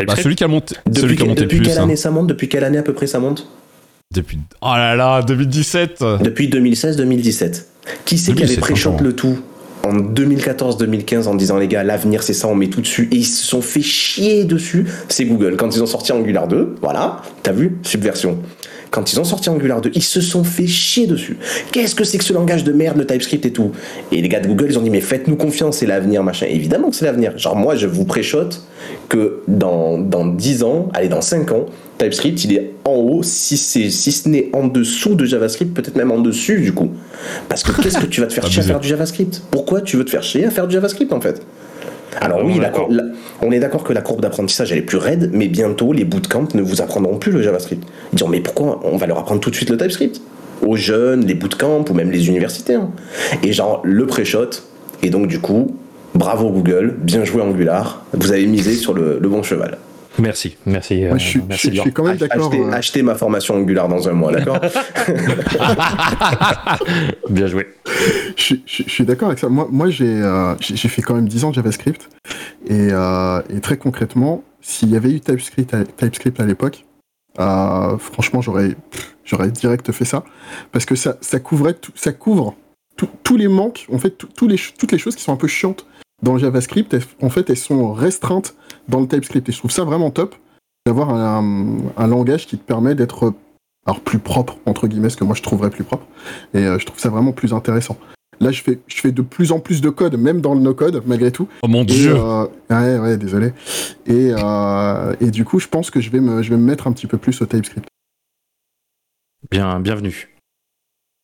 Bah, 0.05 0.15
celui 0.15 0.36
qui 0.36 0.43
a 0.43 0.47
monté 0.47 0.75
Depuis, 0.86 1.01
celui 1.01 1.15
qui 1.15 1.23
a 1.23 1.25
monté 1.25 1.41
depuis 1.41 1.57
plus 1.57 1.67
quelle 1.67 1.80
hein. 1.80 1.84
année 1.84 1.95
ça 1.95 2.11
monte? 2.11 2.28
Depuis 2.28 2.47
quelle 2.47 2.63
année 2.63 2.78
à 2.78 2.84
peu 2.84 2.93
près 2.93 3.07
ça 3.07 3.19
monte? 3.19 3.47
Depuis. 4.13 4.39
Oh 4.61 4.67
là 4.67 4.95
là, 4.95 5.21
2017 5.21 6.03
Depuis 6.23 6.47
2016-2017. 6.49 7.63
Qui 8.05 8.17
c'est 8.17 8.34
qui 8.34 8.43
avait 8.43 8.55
2017 8.55 8.59
pré-shot 8.59 8.97
le 9.01 9.13
tout? 9.13 9.39
En 9.84 9.93
2014-2015 9.93 11.28
en 11.28 11.36
disant 11.36 11.57
les 11.57 11.67
gars, 11.67 11.84
l'avenir 11.84 12.23
c'est 12.23 12.34
ça, 12.34 12.47
on 12.47 12.55
met 12.55 12.67
tout 12.67 12.82
dessus. 12.82 13.07
Et 13.11 13.17
ils 13.17 13.25
se 13.25 13.45
sont 13.45 13.61
fait 13.61 13.82
chier 13.82 14.43
dessus. 14.43 14.86
C'est 15.09 15.25
Google. 15.25 15.55
Quand 15.57 15.75
ils 15.75 15.82
ont 15.82 15.88
sorti 15.88 16.11
Angular 16.11 16.47
2, 16.47 16.75
voilà, 16.82 17.21
t'as 17.43 17.51
vu 17.51 17.78
Subversion. 17.84 18.39
Quand 18.89 19.11
ils 19.11 19.19
ont 19.19 19.23
sorti 19.23 19.49
Angular 19.49 19.82
2, 19.82 19.91
ils 19.93 20.03
se 20.03 20.21
sont 20.21 20.43
fait 20.43 20.67
chier 20.67 21.07
dessus. 21.07 21.38
Qu'est-ce 21.71 21.95
que 21.95 22.03
c'est 22.03 22.17
que 22.17 22.23
ce 22.23 22.34
langage 22.34 22.63
de 22.63 22.71
merde, 22.71 22.97
le 22.97 23.05
TypeScript 23.05 23.45
et 23.45 23.51
tout? 23.51 23.71
Et 24.11 24.21
les 24.21 24.30
gars 24.30 24.39
de 24.39 24.47
Google, 24.47 24.67
ils 24.69 24.80
ont 24.80 24.82
dit 24.82 24.89
mais 24.89 25.01
faites-nous 25.01 25.36
confiance, 25.36 25.78
c'est 25.78 25.86
l'avenir, 25.86 26.23
machin. 26.23 26.47
Évidemment 26.49 26.89
que 26.89 26.95
c'est 26.95 27.05
l'avenir. 27.05 27.38
Genre 27.38 27.55
moi, 27.55 27.75
je 27.75 27.88
vous 27.88 28.05
pré-shot 28.05 28.49
que 29.09 29.41
dans, 29.47 29.97
dans 29.97 30.25
10 30.25 30.63
ans, 30.63 30.89
allez, 30.93 31.09
dans 31.09 31.21
5 31.21 31.51
ans, 31.51 31.65
TypeScript, 31.98 32.43
il 32.45 32.54
est 32.54 32.72
en 32.86 32.91
haut, 32.93 33.24
si, 33.24 33.58
c'est, 33.58 33.89
si 33.89 34.12
ce 34.12 34.30
n'est 34.30 34.50
en 34.54 34.68
dessous 34.68 35.16
de 35.16 35.26
JavaScript, 35.26 35.74
peut-être 35.74 35.95
même 35.95 36.12
en 36.12 36.20
dessus 36.20 36.60
du 36.62 36.72
coup. 36.74 36.91
Parce 37.50 37.64
que 37.64 37.72
qu'est-ce 37.82 37.98
que 38.00 38.06
tu 38.06 38.22
vas 38.22 38.28
te 38.28 38.34
faire 38.34 38.48
chier 38.52 38.62
à 38.62 38.66
faire 38.66 38.80
du 38.80 38.88
JavaScript? 38.88 39.41
Pourquoi 39.52 39.82
tu 39.82 39.98
veux 39.98 40.06
te 40.06 40.10
faire 40.12 40.24
chier 40.24 40.45
à 40.45 40.52
faire 40.52 40.68
du 40.68 40.74
JavaScript 40.76 41.12
en 41.12 41.22
fait? 41.22 41.41
Alors 42.20 42.43
oui, 42.43 42.54
On 42.54 42.58
est 42.58 42.62
la 42.62 42.64
d'accord. 42.70 42.86
cour- 42.88 42.95
la- 42.95 43.04
on 43.41 43.52
est 43.52 43.60
d'accord 43.60 43.84
que 43.84 43.93
la 43.93 44.02
courbe 44.02 44.22
d'apprentissage 44.22 44.72
elle 44.72 44.80
est 44.80 44.84
plus 44.84 44.98
raide, 44.98 45.30
mais 45.34 45.48
bientôt 45.48 45.93
les 45.93 46.04
bootcamps 46.06 46.48
ne 46.56 46.62
vous 46.62 46.82
apprendront 46.82 47.18
plus 47.18 47.32
le 47.32 47.41
JavaScript. 47.43 47.84
Ils 48.14 48.16
diront 48.16 48.30
mais 48.30 48.39
pourquoi 48.39 48.80
on 48.86 48.98
va 48.98 49.06
leur 49.08 49.20
apprendre 49.20 49.41
tout 49.41 49.50
de 49.52 49.56
suite 49.56 49.70
le 49.70 49.78
TypeScript? 49.78 50.22
Aux 50.66 50.76
jeunes, 50.76 51.26
les 51.26 51.36
bootcamps 51.36 51.86
ou 51.89 51.93
même 51.93 52.10
les 52.10 52.28
universitaires. 52.28 52.82
Et 53.43 53.54
genre 53.54 53.82
le 53.84 54.08
pré-shot, 54.08 54.50
et 55.04 55.12
donc 55.12 55.28
du 55.28 55.39
coup, 55.39 55.76
bravo 56.16 56.50
Google, 56.50 56.95
bien 57.00 57.24
joué 57.26 57.41
Angular, 57.43 58.04
vous 58.14 58.32
avez 58.32 58.48
misé 58.48 58.74
sur 58.74 58.93
le, 58.95 59.20
le 59.22 59.30
bon 59.30 59.43
cheval. 59.43 59.78
Merci, 60.20 60.57
merci. 60.65 61.03
euh, 61.03 61.09
Moi, 61.09 61.18
je 61.20 61.26
suis, 61.28 61.41
merci 61.47 61.70
je- 61.70 61.76
je 61.76 61.82
suis 61.82 61.91
quand 61.93 62.03
même 62.03 62.18
d'accord. 62.18 62.47
achetez, 62.47 62.59
euh, 62.63 62.72
achetez 62.72 63.01
ma 63.03 63.15
formation 63.15 63.55
Angular 63.55 63.88
dans 63.88 64.09
un 64.09 64.13
mois, 64.13 64.32
d'accord 64.32 64.59
Bien 67.30 67.47
joué. 67.47 67.68
Je, 68.36 68.41
suis- 68.43 68.63
je- 68.65 68.84
je 68.84 68.89
suis 68.89 69.05
d'accord 69.05 69.28
avec 69.30 69.39
ça. 69.39 69.49
Moi, 69.49 69.68
moi 69.72 69.89
j'ai 69.89 70.05
euh, 70.22 70.55
j'ai 70.59 70.88
fait 70.89 71.01
quand 71.01 71.15
même 71.15 71.28
10 71.28 71.43
ans 71.43 71.49
de 71.49 71.55
JavaScript. 71.55 72.09
Et, 72.68 72.89
euh, 72.91 73.41
et 73.49 73.59
très 73.61 73.78
concrètement, 73.78 74.43
s'il 74.61 74.89
y 74.89 74.95
avait 74.95 75.11
eu 75.11 75.20
TypeScript 75.20 75.74
à, 75.74 75.84
TypeScript 75.86 76.39
à 76.39 76.45
l'époque, 76.45 76.86
euh, 77.39 77.97
franchement, 77.97 78.41
j'aurais 78.41 78.76
j'aurais 79.24 79.49
direct 79.51 79.91
fait 79.91 80.05
ça. 80.05 80.24
Parce 80.72 80.86
que 80.86 80.95
ça, 80.95 81.18
ça, 81.22 81.39
couvrait 81.39 81.74
tout- 81.74 81.91
ça 81.95 82.11
couvre 82.11 82.55
tout- 82.95 83.09
tous 83.24 83.38
les 83.38 83.47
manques, 83.47 83.86
en 83.91 83.97
fait, 83.99 84.11
tout- 84.11 84.47
les, 84.47 84.57
toutes 84.78 84.91
les 84.91 84.97
choses 84.97 85.15
qui 85.15 85.24
sont 85.24 85.34
un 85.34 85.38
peu 85.38 85.47
chiantes 85.47 85.86
dans 86.24 86.34
le 86.34 86.39
JavaScript, 86.39 86.93
elles- 86.93 87.03
en 87.22 87.30
fait, 87.30 87.49
elles 87.49 87.57
sont 87.57 87.93
restreintes 87.93 88.55
dans 88.88 88.99
le 88.99 89.07
TypeScript. 89.07 89.47
Et 89.49 89.51
je 89.51 89.57
trouve 89.57 89.71
ça 89.71 89.83
vraiment 89.83 90.11
top 90.11 90.35
d'avoir 90.85 91.09
un, 91.09 91.77
un 91.97 92.07
langage 92.07 92.47
qui 92.47 92.57
te 92.57 92.63
permet 92.63 92.95
d'être 92.95 93.33
alors 93.85 94.01
plus 94.01 94.19
propre 94.19 94.57
entre 94.65 94.88
guillemets, 94.88 95.09
ce 95.09 95.17
que 95.17 95.23
moi 95.23 95.35
je 95.35 95.41
trouverais 95.41 95.69
plus 95.69 95.83
propre. 95.83 96.05
Et 96.53 96.59
euh, 96.59 96.77
je 96.79 96.85
trouve 96.85 96.99
ça 96.99 97.09
vraiment 97.09 97.31
plus 97.31 97.53
intéressant. 97.53 97.97
Là, 98.39 98.51
je 98.51 98.61
fais, 98.61 98.79
je 98.85 99.01
fais 99.01 99.11
de 99.11 99.23
plus 99.23 99.51
en 99.51 99.59
plus 99.59 99.81
de 99.81 99.89
code, 99.89 100.15
même 100.15 100.41
dans 100.41 100.53
le 100.53 100.59
no-code, 100.59 101.01
malgré 101.07 101.31
tout. 101.31 101.47
Oh 101.63 101.67
mon 101.67 101.81
Et, 101.81 101.85
dieu 101.85 102.15
euh, 102.15 102.45
ouais, 102.69 102.99
ouais, 102.99 103.17
désolé. 103.17 103.51
Et, 104.05 104.31
euh, 104.38 105.15
et 105.19 105.31
du 105.31 105.43
coup, 105.43 105.59
je 105.59 105.67
pense 105.67 105.89
que 105.89 105.99
je 105.99 106.11
vais, 106.11 106.19
me, 106.19 106.43
je 106.43 106.51
vais 106.51 106.57
me 106.57 106.63
mettre 106.63 106.85
un 106.85 106.91
petit 106.91 107.07
peu 107.07 107.17
plus 107.17 107.41
au 107.41 107.47
TypeScript. 107.47 107.88
Bien, 109.49 109.79
bienvenue. 109.79 110.36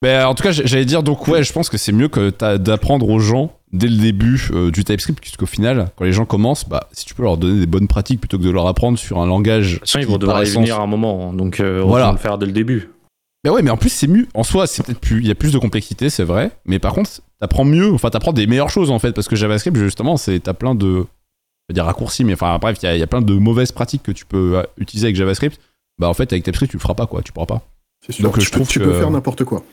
Ben, 0.03 0.25
en 0.27 0.35
tout 0.35 0.43
cas, 0.43 0.51
j'allais 0.51 0.85
dire, 0.85 1.01
donc 1.01 1.27
ouais, 1.29 1.43
je 1.43 1.53
pense 1.53 1.69
que 1.69 1.77
c'est 1.77 1.93
mieux 1.93 2.09
que 2.09 2.29
d'apprendre 2.57 3.07
aux 3.09 3.19
gens 3.19 3.53
dès 3.71 3.87
le 3.87 3.95
début 3.97 4.49
euh, 4.51 4.69
du 4.69 4.83
TypeScript, 4.83 5.19
puisqu'au 5.19 5.45
final, 5.45 5.89
quand 5.95 6.03
les 6.03 6.11
gens 6.11 6.25
commencent, 6.25 6.67
bah, 6.67 6.87
si 6.91 7.05
tu 7.05 7.15
peux 7.15 7.23
leur 7.23 7.37
donner 7.37 7.61
des 7.61 7.65
bonnes 7.65 7.87
pratiques 7.87 8.19
plutôt 8.19 8.37
que 8.37 8.43
de 8.43 8.49
leur 8.49 8.67
apprendre 8.67 8.99
sur 8.99 9.19
un 9.19 9.25
langage. 9.25 9.75
De 9.75 9.77
toute 9.79 9.87
façon, 9.87 9.99
ils 9.99 10.05
vont 10.07 10.17
devoir 10.17 10.43
y 10.43 10.47
venir 10.49 10.79
à 10.79 10.83
un 10.83 10.87
moment, 10.87 11.29
hein, 11.29 11.33
donc 11.33 11.59
euh, 11.61 11.75
Voilà. 11.81 11.87
voilà. 11.87 12.11
le 12.11 12.17
faire 12.17 12.37
dès 12.37 12.45
le 12.45 12.51
début. 12.51 12.89
Ben 13.45 13.51
ouais, 13.51 13.61
mais 13.61 13.71
en 13.71 13.77
plus, 13.77 13.89
c'est 13.89 14.07
mieux. 14.07 14.27
En 14.33 14.43
soi, 14.43 14.67
c'est 14.67 14.85
peut-être 14.85 14.99
plus. 14.99 15.19
Il 15.21 15.27
y 15.27 15.31
a 15.31 15.35
plus 15.35 15.51
de 15.53 15.57
complexité, 15.57 16.09
c'est 16.09 16.23
vrai. 16.23 16.51
Mais 16.65 16.79
par 16.79 16.93
contre, 16.93 17.09
t'apprends 17.41 17.65
mieux. 17.65 17.91
Enfin, 17.93 18.09
t'apprends 18.09 18.31
des 18.33 18.45
meilleures 18.47 18.69
choses, 18.69 18.89
en 18.91 18.99
fait. 18.99 19.11
Parce 19.13 19.27
que 19.27 19.35
JavaScript, 19.35 19.75
justement, 19.77 20.15
c'est 20.17 20.39
t'as 20.41 20.53
plein 20.53 20.75
de. 20.75 20.87
Je 20.97 21.69
vais 21.69 21.73
dire 21.73 21.85
raccourcis, 21.85 22.23
mais 22.25 22.33
enfin, 22.33 22.57
bref, 22.61 22.77
il 22.81 22.85
y, 22.85 22.89
a- 22.89 22.95
il 22.95 22.99
y 22.99 23.03
a 23.03 23.07
plein 23.07 23.21
de 23.21 23.33
mauvaises 23.33 23.71
pratiques 23.71 24.03
que 24.03 24.11
tu 24.13 24.25
peux 24.25 24.57
euh, 24.57 24.63
utiliser 24.77 25.07
avec 25.07 25.15
JavaScript. 25.15 25.59
Bah, 25.97 26.07
en 26.09 26.13
fait, 26.13 26.31
avec 26.33 26.43
TypeScript, 26.43 26.71
tu 26.71 26.77
le 26.77 26.81
feras 26.81 26.93
pas, 26.93 27.05
quoi. 27.05 27.21
Tu 27.21 27.31
pourras 27.31 27.45
pas. 27.45 27.61
C'est 28.05 28.11
sûr. 28.13 28.23
Donc, 28.23 28.37
tu 28.37 28.45
je 28.45 28.49
peux, 28.49 28.55
trouve 28.57 28.67
tu 28.67 28.79
que- 28.79 28.83
peux 28.85 28.93
faire 28.93 29.09
n'importe 29.11 29.43
quoi. 29.45 29.63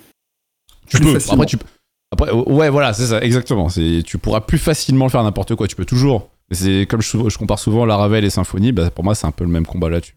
Tu 0.91 0.97
Plus 0.99 1.07
peux. 1.07 1.13
facilement. 1.15 1.35
Après, 1.43 1.47
tu 1.47 1.57
peux- 1.57 1.67
Après, 2.13 2.31
ouais, 2.33 2.69
voilà, 2.71 2.93
c'est 2.93 3.07
ça, 3.07 3.21
exactement. 3.23 3.69
C'est, 3.69 4.03
tu 4.05 4.19
pourras 4.19 4.41
plus 4.41 4.59
facilement 4.59 5.05
le 5.07 5.11
faire 5.11 5.23
n'importe 5.23 5.55
quoi. 5.55 5.67
Tu 5.69 5.77
peux 5.77 5.85
toujours. 5.85 6.29
Mais 6.51 6.57
C'est 6.57 6.87
comme 6.91 7.01
je, 7.01 7.17
je 7.29 7.39
compare 7.39 7.59
souvent 7.61 7.85
Laravel 7.87 8.25
et 8.25 8.31
Symfony. 8.31 8.73
Bah, 8.73 8.91
pour 8.91 9.05
moi, 9.05 9.15
c'est 9.15 9.27
un 9.27 9.31
peu 9.31 9.45
le 9.45 9.51
même 9.51 9.65
combat 9.67 9.89
là-dessus. 9.89 10.17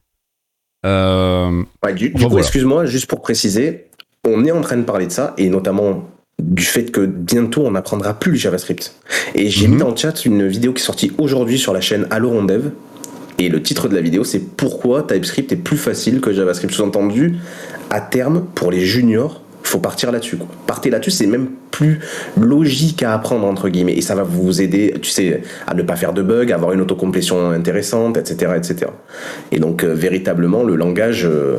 Euh, 0.85 1.63
Ouais, 1.83 1.93
du, 1.93 2.11
coup, 2.11 2.19
voilà. 2.21 2.37
excuse-moi, 2.39 2.85
juste 2.85 3.07
pour 3.07 3.21
préciser, 3.21 3.85
on 4.27 4.43
est 4.45 4.51
en 4.51 4.61
train 4.61 4.77
de 4.77 4.83
parler 4.83 5.05
de 5.07 5.11
ça, 5.11 5.33
et 5.37 5.49
notamment 5.49 6.09
du 6.41 6.63
fait 6.63 6.91
que 6.91 7.01
bientôt 7.05 7.65
on 7.65 7.71
n'apprendra 7.71 8.15
plus 8.19 8.31
le 8.31 8.37
JavaScript. 8.37 8.95
Et 9.35 9.49
j'ai 9.49 9.67
Mhm. 9.67 9.73
mis 9.75 9.79
dans 9.79 9.91
le 9.91 9.95
chat 9.95 10.25
une 10.25 10.47
vidéo 10.47 10.73
qui 10.73 10.81
est 10.81 10.85
sortie 10.85 11.11
aujourd'hui 11.19 11.59
sur 11.59 11.73
la 11.73 11.79
chaîne 11.81 12.07
Allo 12.09 12.29
Rondev, 12.31 12.71
et 13.37 13.49
le 13.49 13.61
titre 13.61 13.87
de 13.87 13.95
la 13.95 14.01
vidéo 14.01 14.23
c'est 14.23 14.39
Pourquoi 14.39 15.03
TypeScript 15.03 15.51
est 15.51 15.57
plus 15.57 15.77
facile 15.77 16.19
que 16.21 16.33
JavaScript? 16.33 16.73
Sous-entendu, 16.73 17.37
à 17.91 18.01
terme, 18.01 18.45
pour 18.55 18.71
les 18.71 18.81
juniors, 18.85 19.41
faut 19.63 19.79
partir 19.79 20.11
là-dessus. 20.11 20.37
Partez 20.67 20.89
là-dessus, 20.89 21.11
c'est 21.11 21.27
même 21.27 21.49
plus 21.71 21.99
logique 22.37 23.01
à 23.01 23.13
apprendre 23.13 23.45
entre 23.45 23.69
guillemets, 23.69 23.93
et 23.93 24.01
ça 24.01 24.13
va 24.13 24.23
vous 24.23 24.61
aider, 24.61 24.93
tu 25.01 25.09
sais, 25.09 25.41
à 25.65 25.73
ne 25.73 25.81
pas 25.81 25.95
faire 25.95 26.13
de 26.13 26.21
bugs, 26.21 26.51
à 26.51 26.55
avoir 26.55 26.73
une 26.73 26.81
autocomplétion 26.81 27.49
intéressante, 27.49 28.17
etc., 28.17 28.53
etc. 28.55 28.91
Et 29.51 29.59
donc 29.59 29.83
euh, 29.83 29.93
véritablement, 29.93 30.63
le 30.63 30.75
langage, 30.75 31.25
euh, 31.25 31.57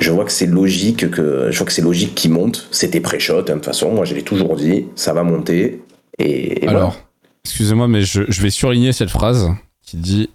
je 0.00 0.10
vois 0.10 0.24
que 0.24 0.32
c'est 0.32 0.46
logique 0.46 1.10
que 1.10 1.48
je 1.50 1.58
vois 1.58 1.66
que 1.66 1.72
c'est 1.72 1.82
logique 1.82 2.14
qu'il 2.14 2.32
monte. 2.32 2.66
C'était 2.70 3.00
pré-shot, 3.00 3.38
hein, 3.38 3.42
de 3.42 3.52
toute 3.52 3.64
façon. 3.64 3.92
Moi, 3.92 4.04
je 4.04 4.14
l'ai 4.14 4.22
toujours 4.22 4.56
dit, 4.56 4.86
ça 4.96 5.12
va 5.12 5.22
monter. 5.22 5.82
Et. 6.18 6.66
Alors, 6.66 6.96
excusez-moi, 7.44 7.88
mais 7.88 8.02
je, 8.02 8.22
vais 8.42 8.50
surligner 8.50 8.92
cette 8.92 9.10
phrase 9.10 9.50
qui 9.82 9.96
dit 9.96 10.30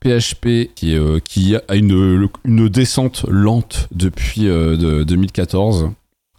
PHP 0.00 0.74
qui, 0.74 0.96
euh, 0.96 1.18
qui 1.22 1.56
a 1.56 1.74
une, 1.74 2.28
une 2.44 2.68
descente 2.68 3.24
lente 3.28 3.88
depuis 3.92 4.48
euh, 4.48 4.76
de- 4.76 5.02
2014. 5.04 5.90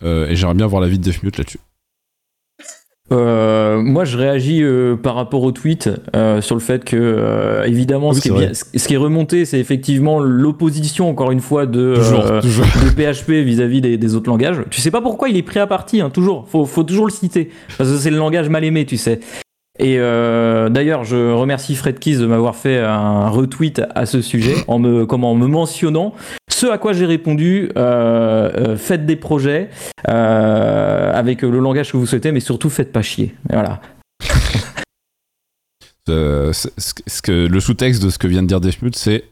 Euh, 0.03 0.27
et 0.27 0.35
j'aimerais 0.35 0.55
bien 0.55 0.67
voir 0.67 0.81
la 0.81 0.87
vie 0.87 0.99
de 0.99 1.03
Defmute 1.03 1.37
là-dessus. 1.37 1.59
Euh, 3.11 3.81
moi, 3.81 4.05
je 4.05 4.17
réagis 4.17 4.61
euh, 4.61 4.95
par 4.95 5.15
rapport 5.15 5.41
au 5.41 5.51
tweet 5.51 5.89
euh, 6.15 6.41
sur 6.41 6.53
le 6.55 6.61
fait 6.61 6.85
que, 6.85 7.63
évidemment, 7.65 8.09
Oui, 8.09 8.15
ce, 8.15 8.21
qui 8.21 8.27
est 8.27 8.31
c'est 8.31 8.37
bien- 8.37 8.45
vrai. 8.49 8.53
ce 8.79 8.87
qui 8.87 8.93
est 8.93 8.97
remonté, 8.97 9.45
c'est 9.45 9.59
effectivement 9.59 10.19
l'opposition, 10.19 11.09
encore 11.09 11.31
une 11.31 11.39
fois, 11.39 11.65
de, 11.65 11.95
Toujours, 11.95 12.39
toujours. 12.39 12.65
de 12.65 12.89
PHP 12.91 13.31
vis-à-vis 13.43 13.81
des, 13.81 13.97
des 13.97 14.15
autres 14.15 14.29
langages. 14.29 14.63
Tu 14.69 14.79
sais 14.79 14.91
pas 14.91 15.01
pourquoi 15.01 15.27
il 15.29 15.37
est 15.37 15.41
pris 15.43 15.59
à 15.59 15.65
partie, 15.65 16.01
hein, 16.01 16.11
toujours. 16.11 16.47
Faut, 16.49 16.65
faut 16.67 16.83
toujours 16.83 17.07
le 17.07 17.11
citer. 17.11 17.49
Parce 17.79 17.89
que 17.89 17.97
c'est 17.97 18.11
le 18.11 18.17
langage 18.17 18.47
mal 18.47 18.63
aimé, 18.63 18.85
tu 18.85 18.97
sais. 18.97 19.19
Et 19.79 19.97
euh, 19.97 20.67
d'ailleurs, 20.69 21.05
je 21.05 21.31
remercie 21.31 21.75
Fred 21.75 21.99
Keys 21.99 22.17
de 22.17 22.25
m'avoir 22.25 22.55
fait 22.55 22.79
un 22.79 23.29
retweet 23.29 23.81
à 23.95 24.05
ce 24.05 24.21
sujet 24.21 24.55
en 24.67 24.77
me, 24.77 25.05
comment, 25.05 25.31
en 25.31 25.35
me 25.35 25.47
mentionnant. 25.47 26.13
Ce 26.51 26.67
à 26.67 26.77
quoi 26.77 26.91
j'ai 26.91 27.05
répondu, 27.05 27.71
euh, 27.77 28.49
euh, 28.55 28.75
faites 28.77 29.05
des 29.05 29.15
projets 29.15 29.69
avec 30.05 31.41
le 31.43 31.59
langage 31.59 31.91
que 31.93 31.97
vous 31.97 32.05
souhaitez, 32.05 32.31
mais 32.33 32.41
surtout 32.41 32.69
faites 32.69 32.91
pas 32.91 33.01
chier. 33.01 33.33
Voilà. 33.49 33.79
Que- 36.07 37.47
le 37.47 37.59
sous-texte 37.59 38.01
de 38.03 38.09
ce 38.09 38.17
que 38.17 38.25
vient 38.27 38.41
de 38.41 38.47
dire 38.47 38.59
Defmute, 38.59 38.95
c'est 38.95 39.25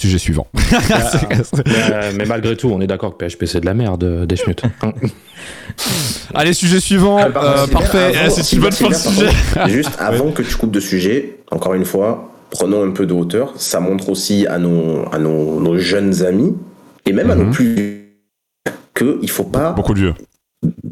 sujet 0.00 0.18
suivant. 0.18 0.46
mais, 0.54 1.72
euh, 1.92 2.12
mais 2.16 2.24
malgré 2.24 2.56
tout, 2.56 2.68
on 2.68 2.80
est 2.80 2.86
d'accord 2.86 3.16
que 3.16 3.24
PHP 3.26 3.44
c'est 3.46 3.60
de 3.60 3.66
la 3.66 3.74
merde, 3.74 4.04
euh, 4.04 4.26
des 4.26 4.36
schmutz. 4.36 4.62
Allez, 6.34 6.52
sujet 6.52 6.80
suivant. 6.80 7.18
Ah, 7.18 7.26
Euh, 7.26 7.66
parfait. 7.66 8.16
avant- 8.16 8.30
c'est 8.34 8.56
une 8.56 8.62
bonne 8.62 8.72
fin 8.72 8.88
de 8.88 8.94
Sylvain, 8.94 9.30
sujet. 9.30 9.68
Juste 9.68 9.92
avant 9.98 10.30
que 10.32 10.42
tu 10.42 10.56
coupes 10.56 10.70
de 10.72 10.80
sujet, 10.80 11.38
encore 11.50 11.74
une 11.74 11.84
fois, 11.84 12.32
prenons 12.50 12.82
un 12.84 12.90
peu 12.90 13.06
de 13.06 13.12
hauteur. 13.12 13.52
Ça 13.56 13.80
montre 13.80 14.08
aussi 14.08 14.46
à 14.46 14.58
nos, 14.58 15.04
à 15.12 15.18
nos, 15.18 15.60
nos 15.60 15.78
jeunes 15.78 16.24
amis, 16.24 16.54
et 17.06 17.12
même 17.12 17.30
à 17.30 17.34
Mhm. 17.34 17.44
nos 17.46 17.50
plus 17.52 17.74
vieux, 17.74 18.00
qu'il 18.94 19.30
faut 19.30 19.44
pas. 19.44 19.72
Beaucoup 19.72 19.94
de 19.94 20.00
vieux. 20.00 20.14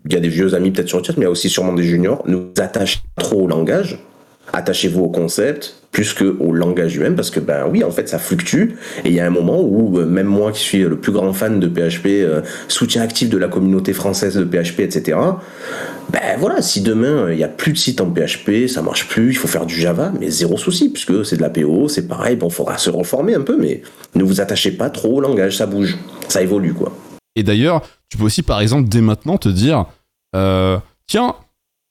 Il 0.07 0.15
y 0.15 0.17
a 0.17 0.21
des 0.21 0.29
vieux 0.31 0.55
amis 0.55 0.71
peut-être 0.71 0.89
sur 0.89 0.99
le 0.99 1.05
chat, 1.05 1.13
mais 1.17 1.23
il 1.23 1.25
y 1.25 1.29
a 1.29 1.31
aussi 1.31 1.51
sûrement 1.51 1.75
des 1.75 1.83
juniors. 1.83 2.25
Attachez 2.59 3.01
pas 3.15 3.23
trop 3.23 3.43
au 3.43 3.47
langage. 3.47 3.99
Attachez-vous 4.53 5.05
au 5.05 5.09
concept 5.09 5.79
plus 5.91 6.13
que 6.13 6.37
au 6.39 6.53
langage 6.53 6.95
lui-même, 6.95 7.17
parce 7.17 7.31
que 7.31 7.41
ben 7.41 7.67
oui, 7.71 7.83
en 7.83 7.91
fait, 7.91 8.09
ça 8.09 8.19
fluctue. 8.19 8.75
Et 9.05 9.09
il 9.09 9.13
y 9.13 9.21
a 9.21 9.27
un 9.27 9.31
moment 9.31 9.61
où 9.61 9.99
euh, 9.99 10.07
même 10.07 10.27
moi, 10.27 10.53
qui 10.53 10.61
suis 10.61 10.83
le 10.83 10.97
plus 10.99 11.13
grand 11.13 11.33
fan 11.33 11.61
de 11.61 11.67
PHP, 11.67 12.07
euh, 12.07 12.43
soutien 12.69 13.03
actif 13.03 13.31
de 13.31 13.39
la 13.39 13.49
communauté 13.49 13.93
française 13.93 14.37
de 14.37 14.45
PHP, 14.45 14.81
etc. 14.81 15.19
Ben 16.11 16.37
voilà, 16.39 16.63
si 16.63 16.83
demain 16.83 17.27
euh, 17.27 17.35
il 17.35 17.41
y 17.41 17.45
a 17.45 17.49
plus 17.49 17.73
de 17.73 17.79
sites 17.79 18.01
en 18.01 18.11
PHP, 18.11 18.69
ça 18.69 18.83
marche 18.83 19.09
plus, 19.09 19.31
il 19.31 19.37
faut 19.37 19.49
faire 19.49 19.67
du 19.67 19.75
Java, 19.75 20.13
mais 20.21 20.31
zéro 20.31 20.57
souci, 20.57 20.91
puisque 20.91 21.25
c'est 21.25 21.37
de 21.37 21.43
la 21.43 21.51
PO, 21.51 21.89
c'est 21.89 22.07
pareil. 22.07 22.37
Bon, 22.37 22.51
faudra 22.51 22.79
se 22.79 22.91
reformer 22.91 23.35
un 23.35 23.43
peu, 23.43 23.57
mais 23.59 23.83
ne 24.15 24.23
vous 24.23 24.41
attachez 24.41 24.73
pas 24.73 24.91
trop 24.91 25.17
au 25.17 25.21
langage, 25.21 25.57
ça 25.57 25.67
bouge, 25.67 25.97
ça 26.29 26.43
évolue 26.43 26.75
quoi. 26.75 26.93
Et 27.35 27.43
d'ailleurs, 27.43 27.83
tu 28.11 28.19
peux 28.19 28.25
aussi, 28.25 28.43
par 28.43 28.61
exemple, 28.61 28.89
dès 28.89 29.01
maintenant 29.01 29.39
te 29.39 29.49
dire 29.49 29.87
tiens, 31.07 31.35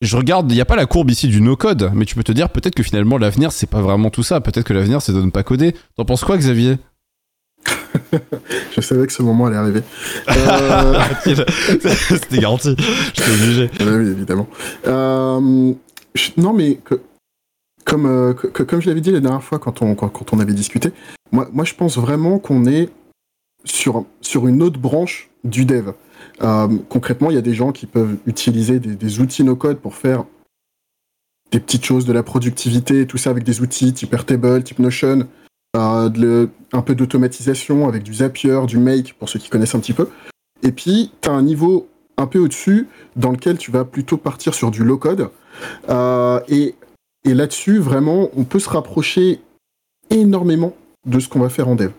je 0.02 0.16
regarde, 0.18 0.52
il 0.52 0.56
n'y 0.56 0.62
a 0.62 0.66
pas 0.66 0.76
la 0.76 0.86
courbe 0.86 1.10
ici 1.10 1.28
du 1.28 1.42
no-code, 1.42 1.92
mais 1.94 2.06
tu 2.06 2.16
peux 2.16 2.24
te 2.24 2.32
dire 2.32 2.50
peut-être 2.50 2.76
que 2.76 2.84
finalement 2.84 3.18
l'avenir, 3.18 3.52
c'est 3.52 3.70
pas 3.70 3.82
vraiment 3.82 4.10
tout 4.10 4.24
ça. 4.24 4.42
Peut-être 4.42 4.66
que 4.66 4.74
l'avenir, 4.74 5.02
c'est 5.02 5.14
de 5.14 5.22
ne 5.22 5.30
pas 5.32 5.44
coder. 5.44 5.74
T'en 5.96 6.06
penses 6.06 6.24
quoi, 6.24 6.38
Xavier? 6.38 6.78
Je 8.76 8.82
savais 8.82 9.08
que 9.08 9.14
ce 9.14 9.24
moment 9.24 9.48
allait 9.48 9.58
arriver. 9.58 9.82
Euh, 10.30 11.00
C'était 12.10 12.40
garanti. 12.40 12.76
J'étais 13.14 13.32
obligé. 13.32 13.70
oui, 13.80 13.86
oui, 13.88 14.08
évidemment. 14.12 14.48
Euh, 14.86 15.74
non, 16.38 16.54
mais 16.54 16.76
que- 16.76 17.02
comme, 17.84 18.06
euh, 18.06 18.34
que- 18.34 18.64
comme 18.64 18.82
je 18.82 18.88
l'avais 18.90 19.02
dit 19.02 19.12
la 19.12 19.20
dernière 19.20 19.44
fois 19.44 19.60
quand 19.60 19.82
on, 19.82 19.96
quand, 19.96 20.10
quand 20.10 20.34
on 20.34 20.40
avait 20.40 20.54
discuté, 20.54 20.92
moi, 21.32 21.48
moi 21.52 21.66
je 21.66 21.74
pense 21.74 21.98
vraiment 21.98 22.38
qu'on 22.40 22.66
est 22.66 22.90
sur, 23.66 24.06
sur 24.22 24.48
une 24.48 24.62
autre 24.62 24.80
branche 24.80 25.30
du 25.44 25.66
dev. 25.66 25.92
Euh, 26.42 26.68
concrètement, 26.90 27.30
il 27.32 27.36
y 27.36 27.40
a 27.40 27.42
des 27.42 27.54
gens 27.54 27.72
qui 27.72 27.86
peuvent 27.86 28.18
utiliser 28.26 28.80
des, 28.80 29.20
outils 29.20 29.44
no-code 29.44 29.80
pour 29.80 29.96
faire 29.96 30.26
des 31.52 31.60
petites 31.60 31.86
choses, 31.86 32.06
de 32.06 32.14
la 32.14 32.24
productivité, 32.24 33.08
tout 33.08 33.18
ça 33.18 33.30
avec 33.30 33.44
des 33.44 33.62
outils 33.62 33.94
type 33.94 34.14
Airtable, 34.14 34.64
type 34.64 34.80
Notion, 34.80 35.28
euh, 35.76 36.48
un 36.74 36.82
peu 36.82 36.96
d'automatisation 36.96 37.88
avec 37.88 38.04
du 38.04 38.16
Zapier, 38.16 38.60
du 38.68 38.78
Make, 38.78 39.16
pour 39.18 39.30
ceux 39.30 39.40
qui 39.40 39.50
connaissent 39.50 39.76
un 39.76 39.80
petit 39.80 39.94
peu. 39.94 40.10
Et 40.64 40.72
puis, 40.72 41.12
tu 41.22 41.30
as 41.30 41.32
un 41.32 41.42
niveau 41.42 41.88
un 42.18 42.28
peu 42.28 42.40
au-dessus 42.40 42.88
dans 43.16 43.32
lequel 43.32 43.58
tu 43.58 43.72
vas 43.72 43.86
plutôt 43.86 44.18
partir 44.18 44.54
sur 44.54 44.72
du 44.72 44.84
low-code. 44.84 45.30
Euh, 45.90 46.40
et 46.50 46.76
là-dessus, 47.26 47.80
vraiment, 47.80 48.30
on 48.36 48.44
peut 48.44 48.60
se 48.60 48.70
rapprocher 48.70 49.40
énormément 50.10 50.76
de 51.06 51.20
ce 51.20 51.30
qu'on 51.30 51.40
va 51.40 51.50
faire 51.50 51.68
en 51.68 51.76
dev. 51.76 51.92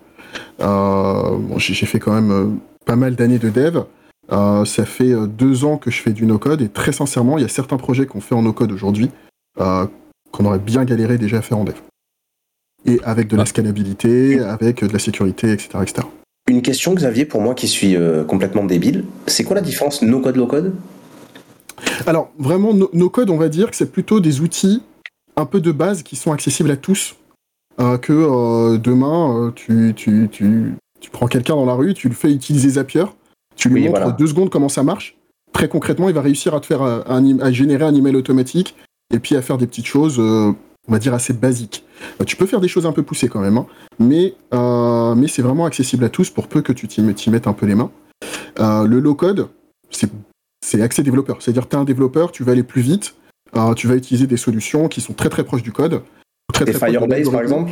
J'ai 1.57 1.85
fait 1.85 1.99
quand 1.99 2.13
même 2.13 2.59
pas 2.85 2.95
mal 2.95 3.15
d'années 3.15 3.39
de 3.39 3.49
dev. 3.49 3.83
Euh, 4.31 4.63
ça 4.65 4.85
fait 4.85 5.11
euh, 5.11 5.25
deux 5.27 5.65
ans 5.65 5.77
que 5.77 5.89
je 5.89 6.01
fais 6.01 6.11
du 6.11 6.25
no-code 6.25 6.61
et 6.61 6.69
très 6.69 6.91
sincèrement, 6.91 7.37
il 7.37 7.41
y 7.41 7.45
a 7.45 7.49
certains 7.49 7.77
projets 7.77 8.05
qu'on 8.05 8.21
fait 8.21 8.35
en 8.35 8.43
no-code 8.43 8.71
aujourd'hui 8.71 9.09
euh, 9.59 9.87
qu'on 10.31 10.45
aurait 10.45 10.59
bien 10.59 10.85
galéré 10.85 11.17
déjà 11.17 11.37
à 11.37 11.41
faire 11.41 11.57
en 11.57 11.63
dev. 11.63 11.73
Et 12.85 12.99
avec 13.03 13.27
de 13.27 13.35
la 13.35 13.43
Ah. 13.43 13.45
scalabilité, 13.47 14.39
avec 14.39 14.83
de 14.83 14.93
la 14.93 14.99
sécurité, 14.99 15.51
etc. 15.51 15.69
etc. 15.81 16.07
Une 16.47 16.61
question, 16.61 16.93
Xavier, 16.93 17.25
pour 17.25 17.41
moi 17.41 17.53
qui 17.55 17.67
suis 17.67 17.95
euh, 17.95 18.23
complètement 18.23 18.63
débile, 18.63 19.05
c'est 19.27 19.43
quoi 19.43 19.55
la 19.55 19.61
différence 19.61 20.01
no-code, 20.01 20.35
low-code? 20.35 20.75
Alors, 22.05 22.29
vraiment, 22.37 22.73
no- 22.73 22.89
no-code, 22.93 23.29
on 23.29 23.37
va 23.37 23.49
dire 23.49 23.69
que 23.71 23.75
c'est 23.75 23.91
plutôt 23.91 24.19
des 24.19 24.41
outils 24.41 24.81
un 25.35 25.45
peu 25.45 25.59
de 25.61 25.71
base 25.71 26.03
qui 26.03 26.15
sont 26.15 26.31
accessibles 26.31 26.71
à 26.71 26.77
tous. 26.77 27.15
Euh, 27.79 27.97
que 27.97 28.11
euh, 28.13 28.77
demain, 28.77 29.51
tu, 29.55 29.93
tu, 29.95 30.27
tu, 30.31 30.73
tu 30.99 31.09
prends 31.09 31.27
quelqu'un 31.27 31.55
dans 31.55 31.65
la 31.65 31.73
rue, 31.73 31.93
tu 31.93 32.09
le 32.09 32.15
fais 32.15 32.31
utiliser 32.31 32.69
Zapier, 32.71 33.05
tu 33.59 33.69
lui 33.69 33.75
Oui, 33.75 33.87
montres 33.87 33.99
voilà. 33.99 34.11
deux 34.13 34.27
secondes 34.27 34.49
comment 34.49 34.69
ça 34.69 34.83
marche. 34.83 35.15
Très 35.53 35.67
concrètement, 35.67 36.09
il 36.09 36.15
va 36.15 36.21
réussir 36.21 36.53
à 36.55 36.59
te 36.59 36.65
faire 36.65 36.81
euh, 36.81 37.01
un, 37.07 37.25
im- 37.25 37.39
à 37.41 37.51
générer 37.51 37.83
un 37.83 37.93
email 37.93 38.15
automatique 38.15 38.75
et 39.13 39.19
puis 39.19 39.35
à 39.35 39.41
faire 39.41 39.57
des 39.57 39.67
petites 39.67 39.85
choses, 39.87 40.17
euh, 40.19 40.51
on 40.87 40.91
va 40.91 40.99
dire 40.99 41.13
assez 41.13 41.33
basiques. 41.33 41.83
Euh, 42.21 42.23
tu 42.23 42.35
peux 42.35 42.45
faire 42.45 42.61
des 42.61 42.67
choses 42.67 42.85
un 42.85 42.91
peu 42.91 43.03
poussées 43.03 43.27
quand 43.29 43.41
même, 43.41 43.57
hein, 43.57 43.65
mais, 43.99 44.35
euh, 44.53 45.15
mais 45.15 45.27
c'est 45.27 45.41
vraiment 45.41 45.65
accessible 45.65 46.03
à 46.05 46.09
tous 46.09 46.29
pour 46.29 46.47
peu 46.47 46.61
que 46.61 46.71
tu 46.71 46.87
t'y 46.87 47.01
met- 47.01 47.13
t'y 47.13 47.29
mettes 47.29 47.47
un 47.47 47.53
peu 47.53 47.65
les 47.65 47.75
mains. 47.75 47.91
Euh, 48.59 48.85
le 48.85 48.99
low-code, 48.99 49.49
c'est 49.89 50.09
c'est 50.65 50.81
accès 50.81 51.03
développeur. 51.03 51.41
C'est-à-dire 51.41 51.63
que 51.63 51.69
tu 51.69 51.75
es 51.75 51.79
un 51.79 51.83
développeur, 51.85 52.31
tu 52.31 52.43
vas 52.43 52.51
aller 52.51 52.63
plus 52.63 52.81
vite, 52.81 53.15
tu 53.75 53.87
vas 53.87 53.95
utiliser 53.95 54.27
des 54.27 54.37
solutions 54.37 54.87
qui 54.87 55.01
sont 55.01 55.13
très 55.13 55.29
très 55.29 55.43
proches 55.43 55.63
du 55.63 55.71
code. 55.71 56.01
Très, 56.53 56.63
Et 56.69 56.71
très 56.73 56.79
proches 56.79 56.91
de 56.91 56.97
Firebase, 56.99 57.29
par 57.31 57.41
exemple? 57.41 57.71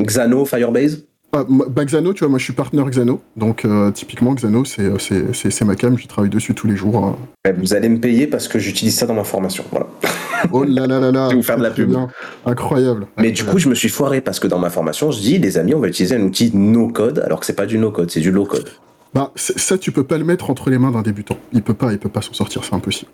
Xano, 0.00 0.44
Firebase? 0.44 1.04
Ah, 1.32 1.44
moi, 1.48 1.66
bah, 1.70 1.84
Xano, 1.84 2.12
tu 2.12 2.20
vois, 2.20 2.28
moi 2.28 2.38
je 2.40 2.44
suis 2.44 2.52
partenaire 2.52 2.86
Xano, 2.90 3.20
donc 3.36 3.64
euh, 3.64 3.92
typiquement 3.92 4.34
Xano, 4.34 4.64
c'est, 4.64 4.82
euh, 4.82 4.98
c'est, 5.32 5.64
ma 5.64 5.76
cam, 5.76 5.96
j'y 5.96 6.08
travaille 6.08 6.28
dessus 6.30 6.54
tous 6.54 6.66
les 6.66 6.74
jours. 6.74 7.04
hein. 7.04 7.52
Vous 7.56 7.72
allez 7.72 7.88
me 7.88 7.98
payer 8.00 8.26
parce 8.26 8.48
que 8.48 8.58
j'utilise 8.58 8.96
ça 8.96 9.06
dans 9.06 9.14
ma 9.14 9.22
formation. 9.22 9.62
Voilà. 9.70 9.86
Oh 10.50 10.64
là 10.64 10.88
là 10.88 10.98
là 10.98 11.12
là, 11.12 11.26
Je 11.30 11.30
vais 11.30 11.36
vous 11.36 11.42
faire 11.46 11.58
de 11.58 11.62
la 11.62 11.70
pub. 11.70 11.88
bien. 11.90 12.08
Incroyable. 12.46 13.06
Mais 13.16 13.30
du 13.30 13.44
coup, 13.44 13.58
je 13.60 13.68
me 13.68 13.74
suis 13.76 13.88
foiré 13.88 14.20
parce 14.20 14.40
que 14.40 14.48
dans 14.48 14.58
ma 14.58 14.70
formation, 14.70 15.12
je 15.12 15.20
dis, 15.20 15.38
les 15.38 15.56
amis, 15.56 15.72
on 15.74 15.78
va 15.80 15.86
utiliser 15.86 16.16
un 16.16 16.22
outil 16.22 16.50
no-code, 16.52 17.20
alors 17.20 17.38
que 17.38 17.46
c'est 17.46 17.54
pas 17.54 17.66
du 17.66 17.78
no-code, 17.78 18.10
c'est 18.10 18.20
du 18.20 18.32
low-code. 18.32 18.68
Bah, 19.14 19.30
ça, 19.36 19.78
tu 19.78 19.92
peux 19.92 20.04
pas 20.04 20.18
le 20.18 20.24
mettre 20.24 20.50
entre 20.50 20.68
les 20.70 20.78
mains 20.78 20.90
d'un 20.90 21.02
débutant. 21.02 21.36
Il 21.52 21.62
peut 21.62 21.74
pas, 21.74 21.92
il 21.92 21.98
peut 21.98 22.08
pas 22.08 22.22
s'en 22.22 22.32
sortir, 22.32 22.64
c'est 22.64 22.74
impossible. 22.74 23.10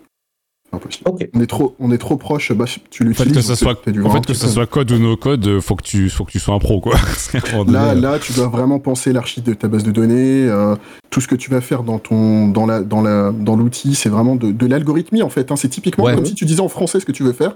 Impossible. 0.73 1.09
On 1.33 1.39
est 1.41 1.47
trop, 1.47 1.75
on 1.79 1.91
est 1.91 1.97
trop 1.97 2.17
proche. 2.17 2.51
Bah, 2.51 2.65
tu 2.89 3.03
En 3.03 3.05
l'utilises. 3.07 3.33
fait, 3.33 3.39
que 3.39 3.41
ça 3.45 3.53
tu 3.55 3.63
soit, 3.63 3.79
fais 3.83 3.91
du 3.93 4.03
en 4.03 4.09
fait, 4.09 4.25
que 4.25 4.33
ça 4.33 4.47
soit 4.49 4.65
code 4.65 4.91
ou 4.91 4.99
no 4.99 5.15
code, 5.15 5.47
euh, 5.47 5.61
faut 5.61 5.75
que 5.75 5.83
tu, 5.83 6.09
faut 6.09 6.25
que 6.25 6.31
tu 6.31 6.39
sois 6.39 6.53
un 6.55 6.59
pro, 6.59 6.81
quoi. 6.81 6.95
Là, 7.67 7.95
là, 7.95 8.19
tu 8.19 8.33
dois 8.33 8.47
vraiment 8.47 8.77
penser 8.79 9.13
l'archi 9.13 9.41
de 9.41 9.53
ta 9.53 9.67
base 9.69 9.83
de 9.83 9.91
données. 9.91 10.45
euh, 10.47 10.75
tout 11.09 11.21
ce 11.21 11.27
que 11.27 11.35
tu 11.35 11.49
vas 11.49 11.61
faire 11.61 11.83
dans 11.83 11.99
ton, 11.99 12.49
dans 12.49 12.65
la, 12.65 12.81
dans 12.81 13.01
la, 13.01 13.31
dans 13.31 13.55
l'outil, 13.55 13.95
c'est 13.95 14.09
vraiment 14.09 14.35
de, 14.35 14.51
de 14.51 14.65
l'algorithmie 14.67 15.21
en 15.23 15.29
fait. 15.29 15.51
hein. 15.51 15.55
C'est 15.55 15.69
typiquement 15.69 16.03
Ouais. 16.03 16.15
comme 16.15 16.25
si 16.25 16.35
tu 16.35 16.43
disais 16.45 16.59
en 16.61 16.67
français 16.69 16.99
ce 16.99 17.05
que 17.05 17.13
tu 17.13 17.23
veux 17.23 17.31
faire 17.33 17.55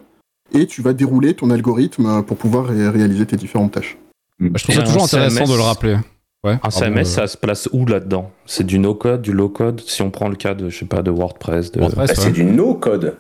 et 0.53 0.66
tu 0.66 0.82
vas 0.82 0.93
dérouler 0.93 1.34
ton 1.34 1.49
algorithme 1.49 2.05
euh, 2.05 2.22
pour 2.22 2.38
pouvoir 2.38 2.66
ré- 2.68 2.88
réaliser 2.89 3.26
tes 3.26 3.36
différentes 3.36 3.74
tâches. 3.74 3.97
Bah, 4.39 4.51
je 4.55 4.64
trouve 4.64 4.76
ça 4.76 4.82
toujours 4.84 5.03
intéressant 5.03 5.43
de 5.51 5.55
le 5.55 5.62
rappeler. 5.62 5.97
Ouais. 6.44 6.58
Un 6.64 6.70
CMS, 6.72 7.00
euh, 7.02 7.04
ça 7.04 7.28
se 7.28 7.38
place 7.38 7.70
où 7.72 7.86
là-dedans? 7.86 8.32
C'est 8.46 8.66
du 8.66 8.80
no-code, 8.80 9.22
du 9.22 9.32
low-code? 9.32 9.80
Si 9.82 10.02
on 10.02 10.10
prend 10.10 10.28
le 10.28 10.36
cas 10.36 10.54
de, 10.56 10.70
je 10.70 10.80
sais 10.80 10.86
pas, 10.86 11.02
de 11.04 11.12
WordPress, 11.12 11.72
de... 11.72 11.80
WordPress, 11.80 12.08
Bah, 12.10 12.14
ouais. 12.18 12.20
c'est 12.28 12.32
du 12.32 12.44
no-code. 12.44 13.16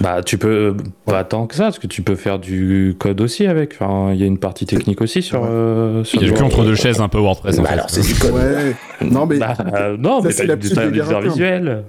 Bah, 0.00 0.22
tu 0.22 0.36
peux 0.38 0.76
pas 1.06 1.24
tant 1.24 1.46
que 1.46 1.54
ça, 1.54 1.64
parce 1.64 1.78
que 1.78 1.86
tu 1.86 2.02
peux 2.02 2.14
faire 2.14 2.38
du 2.38 2.94
code 2.98 3.20
aussi 3.22 3.46
avec. 3.46 3.76
Enfin, 3.80 4.12
il 4.12 4.20
y 4.20 4.22
a 4.22 4.26
une 4.26 4.38
partie 4.38 4.66
technique 4.66 5.00
aussi 5.00 5.22
sur. 5.22 5.42
euh, 5.44 6.04
sur 6.04 6.20
Il 6.20 6.24
y 6.24 6.24
a 6.24 6.28
le 6.28 6.34
du- 6.34 6.38
cul 6.38 6.44
entre 6.46 6.62
deux 6.62 6.74
chaises 6.74 7.00
un 7.00 7.08
peu 7.08 7.18
WordPress 7.18 7.58
en 7.58 7.62
Bah 7.62 7.68
fait. 7.68 7.74
alors 7.74 7.88
c'est 7.90 8.02
du 8.02 8.14
code. 8.14 8.32
Ouais. 8.34 8.76
Non, 9.00 9.24
mais 9.24 9.38
Bah, 9.38 9.54
euh, 9.74 9.96
non, 9.96 10.20
Ça, 10.20 10.26
mais 10.28 10.32
c'est 10.34 10.46
du 10.56 11.30
visuel. 11.30 11.84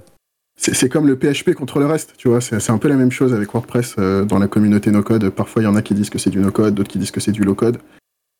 c'est 0.56 0.88
comme 0.88 1.06
le 1.06 1.16
PHP 1.16 1.52
contre 1.54 1.78
le 1.78 1.86
reste, 1.86 2.14
tu 2.16 2.28
vois. 2.28 2.40
C'est 2.40 2.58
c'est 2.58 2.72
un 2.72 2.78
peu 2.78 2.88
la 2.88 2.96
même 2.96 3.12
chose 3.12 3.34
avec 3.34 3.52
WordPress 3.52 3.96
euh, 3.98 4.24
dans 4.24 4.38
la 4.38 4.48
communauté 4.48 4.90
no-code. 4.90 5.28
Parfois, 5.28 5.60
il 5.62 5.66
y 5.66 5.68
en 5.68 5.76
a 5.76 5.82
qui 5.82 5.92
disent 5.94 6.10
que 6.10 6.18
c'est 6.18 6.30
du 6.30 6.38
no-code, 6.38 6.74
d'autres 6.74 6.88
qui 6.90 6.98
disent 6.98 7.10
que 7.10 7.20
c'est 7.20 7.32
du 7.32 7.42
low-code. 7.42 7.76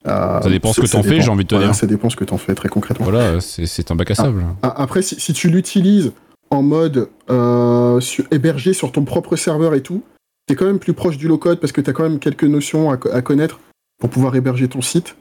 Euh, 0.07 0.41
Ça 0.41 0.49
dépend 0.49 0.73
ce 0.73 0.81
que 0.81 0.87
t'en 0.87 1.03
fais, 1.03 1.21
j'ai 1.21 1.29
envie 1.31 1.45
de 1.45 1.49
te 1.49 1.55
Voilà, 1.55 1.71
dire. 1.73 1.75
Ça 1.79 1.87
dépend 1.87 2.09
ce 2.09 2.17
que 2.17 2.25
t'en 2.25 2.39
fais 2.39 2.55
très 2.55 2.69
concrètement. 2.69 3.05
Voilà, 3.05 3.41
c'est 3.41 3.91
un 3.91 3.95
bac 3.97 4.11
à 4.11 4.15
sable. 4.15 4.45
A- 4.63 4.83
Après, 4.83 5.03
si, 5.03 5.19
si 5.19 5.33
tu 5.33 5.49
l'utilises 5.51 6.13
en 6.51 6.63
mode 6.63 7.09
euh, 7.31 8.01
sur- 8.01 8.25
hébergé 8.31 8.73
sur 8.73 8.93
ton 8.93 9.05
propre 9.05 9.37
serveur 9.37 9.75
et 9.75 9.83
tout, 9.83 10.03
t'es 10.47 10.55
quand 10.55 10.67
même 10.67 10.79
plus 10.79 10.95
proche 10.95 11.17
du 11.19 11.27
low-code 11.29 11.61
parce 11.61 11.73
que 11.73 11.81
t'as 11.81 11.93
quand 11.93 12.05
même 12.05 12.19
quelques 12.21 12.45
notions 12.45 12.91
à, 12.91 12.97
co- 12.97 13.11
à 13.13 13.21
connaître 13.23 13.61
pour 14.01 14.09
pouvoir 14.09 14.35
héberger 14.37 14.69
ton 14.69 14.81
site. 14.81 15.17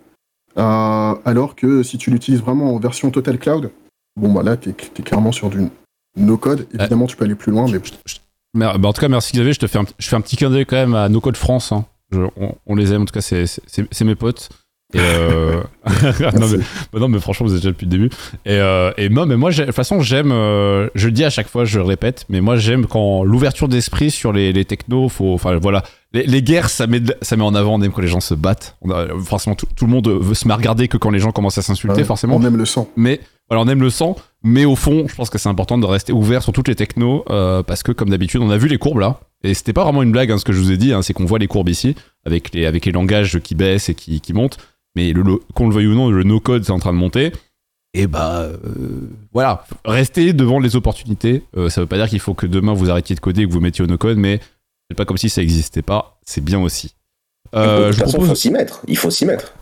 Euh, 0.58 1.16
alors 1.26 1.56
que 1.56 1.84
si 1.84 1.98
tu 1.98 2.12
l'utilises 2.12 2.40
vraiment 2.42 2.74
en 2.74 2.80
version 2.80 3.12
total 3.12 3.38
cloud, 3.40 3.72
bon 4.16 4.32
bah 4.32 4.44
là, 4.44 4.58
t'es 4.58 4.70
es 4.72 5.02
clairement 5.04 5.32
sur 5.32 5.50
du 5.50 5.68
no-code. 6.16 6.68
Évidemment, 6.74 7.08
tu 7.08 7.16
peux 7.18 7.26
aller 7.26 7.36
plus 7.36 7.52
loin, 7.52 7.66
mais 7.70 7.80
bah, 8.78 8.88
en 8.90 8.94
tout 8.94 9.02
cas, 9.02 9.10
merci 9.10 9.34
Xavier. 9.34 9.54
Je 9.54 9.60
te 9.60 9.68
fais 9.68 9.80
un, 9.80 9.86
je 10.00 10.08
fais 10.08 10.16
un 10.16 10.22
petit 10.22 10.36
clin 10.36 10.50
d'œil 10.50 10.66
quand 10.66 10.78
même 10.78 10.96
à 10.96 11.10
No 11.10 11.20
Code 11.20 11.38
France. 11.38 11.72
hein. 11.72 11.86
Je- 12.12 12.22
on, 12.38 12.56
on 12.66 12.76
les 12.76 12.94
aime, 12.94 13.02
en 13.02 13.06
tout 13.06 13.14
cas, 13.14 13.22
c'est 13.22 14.02
mes 14.06 14.16
potes. 14.16 14.50
Et 14.94 15.00
euh... 15.00 15.62
non, 16.40 16.48
mais, 16.50 16.58
bah 16.94 17.00
non, 17.00 17.08
mais 17.10 17.20
franchement, 17.20 17.46
vous 17.46 17.54
êtes 17.54 17.60
déjà 17.60 17.72
depuis 17.72 17.86
le 17.86 17.92
début. 17.92 18.10
Et, 18.46 18.52
euh, 18.52 18.92
et 18.98 19.10
moi, 19.10 19.26
mais 19.26 19.36
moi, 19.36 19.52
de 19.52 19.64
toute 19.66 19.76
façon, 19.76 20.00
j'aime. 20.00 20.32
euh, 20.32 20.88
je 20.96 21.08
le 21.08 21.12
dis 21.12 21.26
à 21.26 21.30
chaque 21.30 21.50
fois, 21.50 21.66
je 21.66 21.80
le 21.80 21.86
répète, 21.86 22.26
mais 22.30 22.40
moi, 22.40 22.56
j'aime 22.56 22.86
quand 22.86 23.24
l'ouverture 23.24 23.68
d'esprit 23.68 24.12
sur 24.12 24.32
les, 24.32 24.54
les 24.54 24.64
technos. 24.66 25.10
Faut, 25.10 25.34
enfin, 25.34 25.58
voilà, 25.58 25.84
les, 26.14 26.24
les 26.24 26.42
guerres, 26.42 26.70
ça 26.70 26.88
met, 26.88 27.02
ça 27.22 27.36
met 27.36 27.44
en 27.44 27.54
avant. 27.54 27.76
On 27.76 27.82
aime 27.82 27.92
quand 27.92 28.02
les 28.02 28.08
gens 28.08 28.22
se 28.22 28.34
battent. 28.34 28.78
On 28.82 28.92
a- 28.92 29.08
forcément, 29.26 29.56
tout, 29.56 29.68
tout 29.76 29.86
le 29.86 29.92
monde 29.92 30.08
veut 30.08 30.34
se 30.34 30.48
met 30.48 30.54
à 30.54 30.58
regarder 30.58 30.88
que 30.88 30.98
quand 30.98 31.10
les 31.12 31.20
gens 31.20 31.32
commencent 31.32 31.58
à 31.58 31.62
s'insulter, 31.64 32.02
euh, 32.02 32.06
forcément 32.06 32.38
on 32.38 32.44
aime 32.46 32.56
le 32.58 32.66
sang. 32.66 32.88
mais 32.96 33.20
voilà, 33.50 33.64
on 33.64 33.68
aime 33.70 33.82
le 33.82 33.90
sang, 33.90 34.16
mais 34.44 34.66
au 34.66 34.76
fond, 34.76 35.06
je 35.08 35.16
pense 35.16 35.30
que 35.30 35.38
c'est 35.38 35.48
important 35.50 35.78
de 35.78 35.86
rester 35.86 36.12
ouvert 36.14 36.44
sur 36.44 36.52
toutes 36.54 36.68
les 36.68 36.76
technos 36.76 37.24
euh, 37.30 37.64
parce 37.64 37.82
que 37.84 37.92
comme 37.94 38.10
d'habitude, 38.10 38.42
on 38.42 38.50
a 38.50 38.58
vu 38.58 38.68
les 38.68 38.78
courbes 38.78 39.00
là, 39.00 39.20
et 39.44 39.54
c'était 39.54 39.72
pas 39.72 39.86
vraiment 39.86 40.04
une 40.04 40.12
blague, 40.12 40.32
hein, 40.32 40.38
ce 40.38 40.44
que 40.44 40.52
je 40.52 40.60
vous 40.60 40.72
ai 40.72 40.76
dit, 40.78 40.92
hein, 40.92 41.02
c'est 41.02 41.14
qu'on 41.14 41.24
voit 41.26 41.40
les 41.40 41.48
courbes 41.48 41.70
ici 41.70 41.96
avec 42.26 42.54
les 42.54 42.66
avec 42.66 42.86
les 42.86 42.92
langages 42.92 43.40
qui 43.40 43.56
baissent 43.56 43.88
et 43.88 43.96
qui, 43.96 44.20
qui 44.20 44.34
montent, 44.34 44.58
mais 44.98 45.14
qu'on 45.54 45.70
le 45.70 45.74
veuille 45.76 45.88
ou 45.88 45.94
non, 45.96 46.10
le 46.10 46.24
no 46.24 46.40
code 46.40 46.64
c'est 46.66 46.72
en 46.72 46.80
train 46.80 46.92
de 46.94 46.98
monter. 46.98 47.32
Et 47.94 48.06
bah 48.08 48.42
euh, 48.42 48.58
voilà, 49.32 49.64
restez 49.86 50.34
devant 50.34 50.60
les 50.60 50.76
opportunités. 50.76 51.44
Euh, 51.56 51.70
ça 51.70 51.82
veut 51.82 51.88
pas 51.88 51.98
dire 51.98 52.10
qu'il 52.10 52.20
faut 52.20 52.34
que 52.34 52.46
demain 52.48 52.74
vous 52.74 52.90
arrêtiez 52.90 53.16
de 53.16 53.20
coder 53.22 53.44
et 53.44 53.48
que 53.48 53.54
vous 53.54 53.62
mettiez 53.62 53.84
au 53.84 53.88
no 53.88 53.98
code, 53.98 54.18
mais 54.18 54.40
c'est 54.90 54.98
pas 54.98 55.06
comme 55.06 55.18
si 55.18 55.30
ça 55.30 55.42
existait 55.42 55.82
pas. 55.82 56.20
C'est 56.26 56.44
bien 56.44 56.60
aussi. 56.60 56.96
Euh, 57.56 57.88
de 57.88 57.92
je 57.94 57.98
toute 57.98 58.06
façon, 58.06 58.18
il 58.18 58.20
propose- 58.20 58.30
faut 58.30 58.36
s'y 58.36 58.52
mettre. 58.52 58.82
Il 58.88 58.98
faut 58.98 59.10
s'y 59.10 59.26
mettre. 59.26 59.54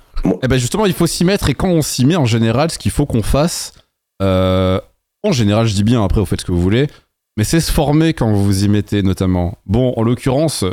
eh 0.43 0.47
ben 0.47 0.57
justement, 0.57 0.85
il 0.85 0.93
faut 0.93 1.07
s'y 1.07 1.23
mettre 1.23 1.49
et 1.49 1.53
quand 1.53 1.69
on 1.69 1.81
s'y 1.81 2.05
met 2.05 2.15
en 2.15 2.25
général, 2.25 2.71
ce 2.71 2.77
qu'il 2.79 2.91
faut 2.91 3.05
qu'on 3.05 3.21
fasse, 3.21 3.73
euh, 4.21 4.79
en 5.23 5.31
général, 5.31 5.67
je 5.67 5.73
dis 5.75 5.83
bien, 5.83 6.03
après 6.03 6.19
vous 6.19 6.25
faites 6.25 6.41
ce 6.41 6.45
que 6.45 6.51
vous 6.51 6.61
voulez, 6.61 6.87
mais 7.37 7.43
c'est 7.43 7.59
se 7.59 7.71
former 7.71 8.13
quand 8.13 8.31
vous 8.31 8.43
vous 8.43 8.63
y 8.63 8.67
mettez 8.69 9.03
notamment. 9.03 9.57
Bon, 9.65 9.93
en 9.97 10.03
l'occurrence, 10.03 10.63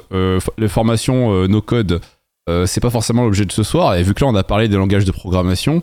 les 0.58 0.68
formations 0.68 1.32
euh, 1.32 1.48
no 1.48 1.60
code, 1.60 2.00
euh, 2.49 2.66
c'est 2.66 2.80
pas 2.80 2.90
forcément 2.90 3.24
l'objet 3.24 3.45
de 3.45 3.53
ce 3.53 3.62
soir, 3.62 3.95
et 3.95 4.03
vu 4.03 4.14
que 4.14 4.24
là 4.24 4.30
on 4.30 4.34
a 4.34 4.45
parlé 4.45 4.68
des 4.68 4.76
langages 4.76 5.05
de 5.05 5.12
programmation, 5.12 5.82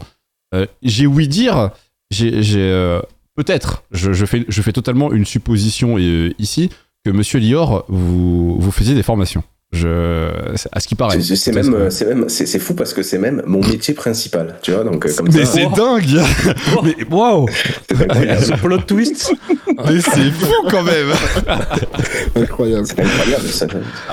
euh, 0.54 0.66
j'ai 0.82 1.08
ouï 1.08 1.28
dire, 1.28 1.72
j'ai 2.12 2.34
euh, 2.56 3.02
peut-être, 3.36 3.84
je, 3.92 4.12
je 4.14 4.26
fais, 4.26 4.46
je 4.48 4.62
fais 4.62 4.74
totalement 4.74 5.12
une 5.14 5.26
supposition 5.26 5.98
ici, 5.98 6.70
que 7.06 7.12
monsieur 7.12 7.40
Lior, 7.40 7.86
vous, 7.88 8.60
vous 8.60 8.72
faisiez 8.72 8.96
des 8.96 9.04
formations. 9.04 9.44
Je, 9.72 10.42
à 10.72 10.80
ce 10.80 10.88
qui 10.88 10.96
paraît. 10.96 11.22
C'est- 11.22 11.52
même, 11.52 11.92
c'est 11.92 12.06
même, 12.06 12.28
c'est 12.28 12.58
fou 12.58 12.74
parce 12.74 12.92
que 12.94 13.04
c'est 13.04 13.20
même 13.20 13.44
mon 13.46 13.60
métier 13.62 13.94
principal, 13.94 14.58
tu 14.64 14.72
vois. 14.72 14.84
Donc 14.84 15.06
euh, 15.06 15.14
comme 15.16 15.30
Mais 15.32 15.46
c'est 15.46 15.68
dingue 15.76 16.22
Mais 16.84 16.96
waouh. 17.10 17.48
Ce 17.90 18.56
plot 18.60 18.78
twist. 18.80 19.32
Mais 19.86 20.02
c'est 20.02 20.32
fou 20.32 20.52
quand 20.72 20.82
même 20.84 21.12
Incroyable. 22.36 22.86
C'est 22.88 23.00
incroyable. 23.00 23.48
Ça. 23.48 23.68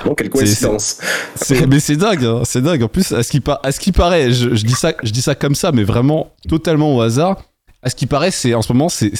Bon, 0.04 0.14
quelle 0.14 0.28
coïncidence. 0.30 0.98
C'est- 1.34 1.66
Mais 1.66 1.80
c'est 1.80 1.96
dingue, 1.96 2.24
hein, 2.24 2.42
c'est 2.44 2.60
dingue. 2.62 2.82
En 2.82 2.88
plus, 2.88 3.12
à 3.12 3.22
ce 3.22 3.30
qui, 3.30 3.42
à 3.62 3.72
ce 3.72 3.80
qui 3.80 3.92
paraît, 3.92 4.32
je, 4.32 4.54
je 4.54 4.64
dis 4.64 4.74
ça, 4.74 4.92
je 5.02 5.10
dis 5.10 5.22
ça 5.22 5.34
comme 5.34 5.54
ça, 5.54 5.72
mais 5.72 5.84
vraiment 5.84 6.32
totalement 6.48 6.94
au 6.94 7.00
hasard. 7.00 7.42
À 7.86 7.88
ce 7.88 7.94
qui 7.94 8.06
paraît, 8.06 8.32
c'est 8.32 8.52
en 8.52 8.62
ce 8.62 8.72
moment, 8.72 8.88
c'est- 8.88 9.12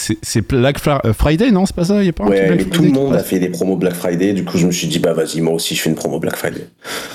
Black 0.49 0.79
euh, 0.89 1.13
Friday, 1.13 1.53
non? 1.53 1.67
C'est 1.67 1.77
pas 1.77 1.85
ça? 1.85 2.03
Il 2.03 2.07
y 2.07 2.09
a 2.09 2.13
pas 2.13 2.25
un 2.25 2.27
Black 2.27 2.69
tout 2.69 2.83
le 2.83 2.89
monde 2.89 3.15
a 3.15 3.21
fait 3.21 3.39
des 3.39 3.49
promos 3.49 3.77
Black 3.77 3.95
Friday. 3.95 4.33
Du 4.33 4.45
coup, 4.45 4.59
je 4.59 4.67
me 4.67 4.73
suis 4.73 4.89
dit, 4.89 4.99
bah 4.99 5.13
vas-y, 5.13 5.41
moi 5.41 5.55
aussi, 5.55 5.77
je 5.77 5.83
fais 5.83 5.89
une 5.89 5.95
promo 5.95 6.19
Black 6.19 6.35
Friday. 6.35 6.67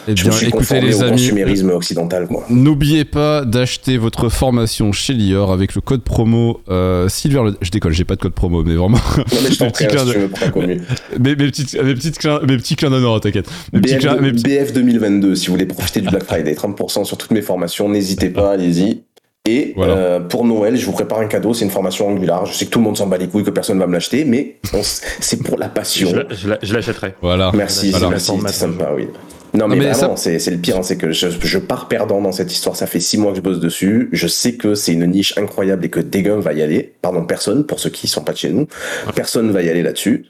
Eh 0.08 0.16
Je 0.16 0.24
bien, 0.24 0.32
me 0.32 0.38
suis 0.38 0.48
écoutez 0.48 0.80
les 0.80 0.96
au 0.96 1.04
amis, 1.04 1.12
consumérisme 1.12 1.70
occidental, 1.72 2.28
quoi. 2.28 2.46
n'oubliez 2.50 3.04
pas 3.04 3.44
d'acheter 3.44 3.98
votre 3.98 4.30
formation 4.30 4.94
chez 4.94 5.12
Lior 5.14 5.52
avec 5.52 5.76
le 5.76 5.82
code 5.82 6.04
promo 6.04 6.62
euh, 6.70 7.10
Silver. 7.10 7.52
Je 7.62 7.70
décolle, 7.70 7.92
j'ai 7.92 8.06
pas 8.06 8.16
de 8.16 8.22
code 8.22 8.34
promo, 8.34 8.64
mais 8.64 8.76
vraiment. 8.76 9.00
Non, 9.18 9.24
mais 9.44 9.52
je 9.52 9.58
t'en 9.60 9.72
prie, 9.72 9.88
si 9.90 9.90
tu 9.90 10.58
mes, 11.20 11.36
mes, 11.36 11.36
petites, 11.36 11.84
mes, 11.84 11.94
petites 11.96 12.18
clins, 12.18 12.40
mes 12.48 12.56
petits 12.56 12.78
clins 12.78 12.92
d'honneur, 12.92 13.20
t'inquiète. 13.20 13.50
BF, 13.74 14.42
BF 14.42 14.72
2022, 14.72 15.36
si 15.36 15.48
vous 15.48 15.54
voulez 15.56 15.66
profiter 15.66 16.00
du 16.00 16.08
Black 16.08 16.24
Friday, 16.24 16.54
30% 16.54 17.04
sur 17.04 17.18
toutes 17.18 17.32
mes 17.32 17.42
formations, 17.42 17.90
n'hésitez 17.90 18.30
pas, 18.30 18.54
allez-y. 18.54 19.02
Et 19.50 19.74
Voilà. 19.76 19.94
euh, 19.96 20.20
pour 20.20 20.46
Noël, 20.46 20.78
je 20.78 20.86
vous 20.86 20.92
prépare 20.92 21.20
un 21.20 21.26
cadeau, 21.26 21.54
c'est 21.56 21.66
une 21.66 21.72
formation 21.72 22.08
Angular. 22.08 22.46
Je 22.46 22.54
sais 22.54 22.66
que 22.66 22.70
tout 22.70 22.78
le 22.80 22.86
monde 22.86 22.98
s'en 22.98 23.08
bat 23.08 23.18
les 23.18 23.28
couilles, 23.28 23.44
que 23.44 23.50
personne 23.50 23.80
va 23.80 23.88
me 23.88 23.94
l'acheter, 23.94 24.24
mais 24.24 24.58
c'est 24.84 25.42
pour 25.42 25.58
la 25.58 25.68
passion. 25.68 26.10
Je, 26.10 26.16
la- 26.18 26.26
je 26.36 26.48
la- 26.48 26.60
je 26.62 26.74
l'achèterai. 26.76 27.16
Voilà. 27.22 27.52
Merci, 27.56 27.90
Voilà. 27.90 28.10
merci, 28.10 28.32
c'est 28.46 28.54
sympa, 28.54 28.92
oui. 28.96 29.08
Non, 29.54 29.68
mais, 29.68 29.94
ça- 29.94 30.14
c'est 30.16 30.50
le 30.50 30.58
pire, 30.58 30.78
hein, 30.78 30.84
c'est 30.84 30.96
que 30.96 31.12
je, 31.12 31.28
je 31.42 31.58
pars 31.58 31.88
perdant 31.90 32.22
dans 32.22 32.32
cette 32.32 32.54
histoire. 32.54 32.76
Ça 32.78 32.86
fait 32.88 33.02
six 33.02 33.18
mois 33.18 33.32
que 33.32 33.38
je 33.38 33.42
bosse 33.42 33.60
dessus. 33.60 34.08
Je 34.14 34.28
sais 34.28 34.54
que 34.54 34.76
c'est 34.76 34.94
une 34.94 35.06
niche 35.08 35.38
incroyable 35.38 35.84
et 35.86 35.90
que 35.90 36.00
Degun 36.00 36.40
va 36.40 36.54
y 36.54 36.62
aller. 36.62 36.94
Pardon, 37.02 37.26
personne, 37.26 37.66
pour 37.66 37.80
ceux 37.82 37.90
qui 37.90 38.08
sont 38.08 38.22
pas 38.24 38.32
de 38.32 38.38
chez 38.38 38.52
nous. 38.52 38.68
Personne 39.14 39.52
va 39.52 39.62
y 39.62 39.70
aller 39.70 39.82
là-dessus. 39.82 40.28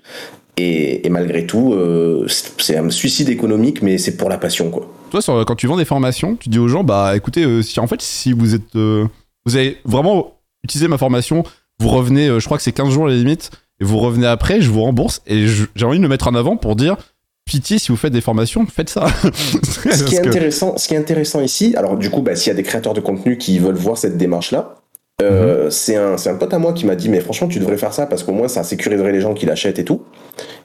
Et, 0.58 1.06
et 1.06 1.10
malgré 1.10 1.45
tout, 1.45 1.74
euh, 1.74 2.28
c'est 2.58 2.78
un 2.78 2.89
suicide 2.89 3.30
économique, 3.30 3.82
mais 3.82 3.97
c'est 3.97 4.18
pour 4.18 4.30
la 4.30 4.38
passion, 4.38 4.70
quoi. 4.70 4.88
Toi, 5.10 5.22
sur- 5.22 5.45
quand 5.45 5.56
tu 5.56 5.68
vends 5.68 5.78
des 5.78 5.86
formations, 5.86 6.36
tu 6.36 6.49
dis 6.49 6.60
aux 6.60 6.68
gens, 6.68 6.84
bah 6.84 7.16
écoutez, 7.16 7.43
euh, 7.43 7.62
si 7.62 7.80
en 7.80 7.88
fait, 7.88 8.02
si 8.02 8.34
vous 8.34 8.54
êtes, 8.56 8.76
euh, 8.76 9.06
vous 9.45 9.56
avez 9.56 9.78
vraiment 9.86 10.34
utilisé 10.64 10.88
ma 10.88 10.97
formation, 10.97 11.43
vous 11.80 11.89
revenez, 11.89 12.28
euh, 12.28 12.39
je 12.39 12.45
crois 12.45 12.58
que 12.58 12.64
c'est 12.64 12.72
15 12.74 12.89
jours 12.93 13.06
à 13.06 13.10
la 13.10 13.16
limite, 13.16 13.49
et 13.80 13.86
vous 13.86 13.97
revenez 13.97 14.28
après, 14.28 14.62
je 14.62 14.70
vous 14.70 14.82
rembourse, 14.84 15.22
et 15.26 15.47
j'ai 15.47 15.86
envie 15.86 15.97
de 15.97 16.04
le 16.04 16.10
mettre 16.10 16.28
en 16.28 16.36
avant 16.36 16.58
pour 16.58 16.76
dire, 16.76 16.97
pitié, 17.45 17.80
si 17.80 17.88
vous 17.89 17.97
faites 17.97 18.14
des 18.14 18.22
formations, 18.22 18.66
faites 18.68 18.89
ça. 18.89 19.08
Ce 19.64 20.04
qui, 20.04 20.16
est 20.16 20.28
intéressant, 20.28 20.78
ce 20.78 20.88
qui 20.88 20.93
est 20.93 20.97
intéressant 20.97 21.41
ici, 21.41 21.74
alors 21.76 21.97
du 21.97 22.10
coup, 22.10 22.22
bah, 22.22 22.36
s'il 22.36 22.49
y 22.49 22.54
a 22.54 22.56
des 22.56 22.64
créateurs 22.64 22.93
de 22.93 23.02
contenu 23.02 23.38
qui 23.38 23.58
veulent 23.58 23.76
voir 23.76 23.97
cette 23.97 24.18
démarche-là, 24.18 24.76
euh, 25.22 25.69
c'est 25.69 25.95
un, 25.95 26.17
c'est 26.17 26.30
un 26.30 26.36
pote 26.36 26.53
à 26.53 26.59
moi 26.59 26.74
qui 26.74 26.86
m'a 26.86 26.95
dit, 26.95 27.09
mais 27.09 27.19
franchement, 27.19 27.47
tu 27.47 27.59
devrais 27.59 27.78
faire 27.78 27.93
ça 27.93 28.05
parce 28.05 28.24
qu'au 28.24 28.32
moins, 28.34 28.47
ça 28.47 28.63
sécuriserait 28.63 29.11
les 29.11 29.22
gens 29.22 29.34
qui 29.34 29.45
l'achètent 29.45 29.80
et 29.80 29.86
tout. 29.86 30.01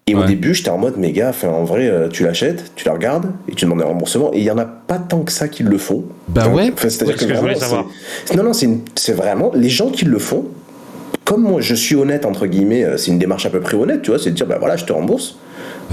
Et 0.08 0.14
au 0.14 0.22
début, 0.24 0.54
j'étais 0.54 0.70
en 0.70 0.78
mode, 0.78 0.94
mais 0.98 1.10
gars, 1.10 1.32
en 1.44 1.64
vrai, 1.64 1.88
euh, 1.88 2.08
tu 2.08 2.22
l'achètes, 2.22 2.72
tu 2.76 2.86
la 2.86 2.92
regardes 2.92 3.26
et 3.48 3.54
tu 3.56 3.64
demandes 3.64 3.82
un 3.82 3.86
remboursement. 3.86 4.30
Et 4.32 4.38
il 4.38 4.44
y 4.44 4.50
en 4.52 4.58
a 4.58 4.64
pas 4.64 4.98
tant 4.98 5.22
que 5.22 5.32
ça 5.32 5.48
qui 5.48 5.64
le 5.64 5.78
font. 5.78 6.04
Bah 6.28 6.46
ouais. 6.48 6.70
enfin, 6.72 6.88
C'est-à-dire 6.88 7.08
Ouais, 7.08 7.12
que, 7.14 7.20
ce 7.20 7.24
que 7.26 7.28
je 7.34 7.38
vraiment, 7.38 7.40
voulais 7.42 7.54
savoir. 7.60 7.86
c'est- 8.24 8.34
Non, 8.36 8.44
non, 8.44 8.52
c'est 8.52 9.12
vraiment 9.12 9.50
les 9.54 9.68
gens 9.68 9.90
qui 9.90 10.04
le 10.04 10.18
font. 10.20 10.44
Comme 11.24 11.42
moi, 11.42 11.60
je 11.60 11.74
suis 11.74 11.96
honnête, 11.96 12.24
entre 12.24 12.46
guillemets, 12.46 12.84
euh, 12.84 12.96
c'est 12.96 13.10
une 13.10 13.18
démarche 13.18 13.46
à 13.46 13.50
peu 13.50 13.58
près 13.58 13.76
honnête, 13.76 14.02
tu 14.02 14.10
vois, 14.12 14.20
c'est 14.20 14.30
de 14.30 14.36
dire, 14.36 14.46
ben 14.46 14.58
voilà, 14.60 14.76
je 14.76 14.84
te 14.84 14.92
rembourse. 14.92 15.38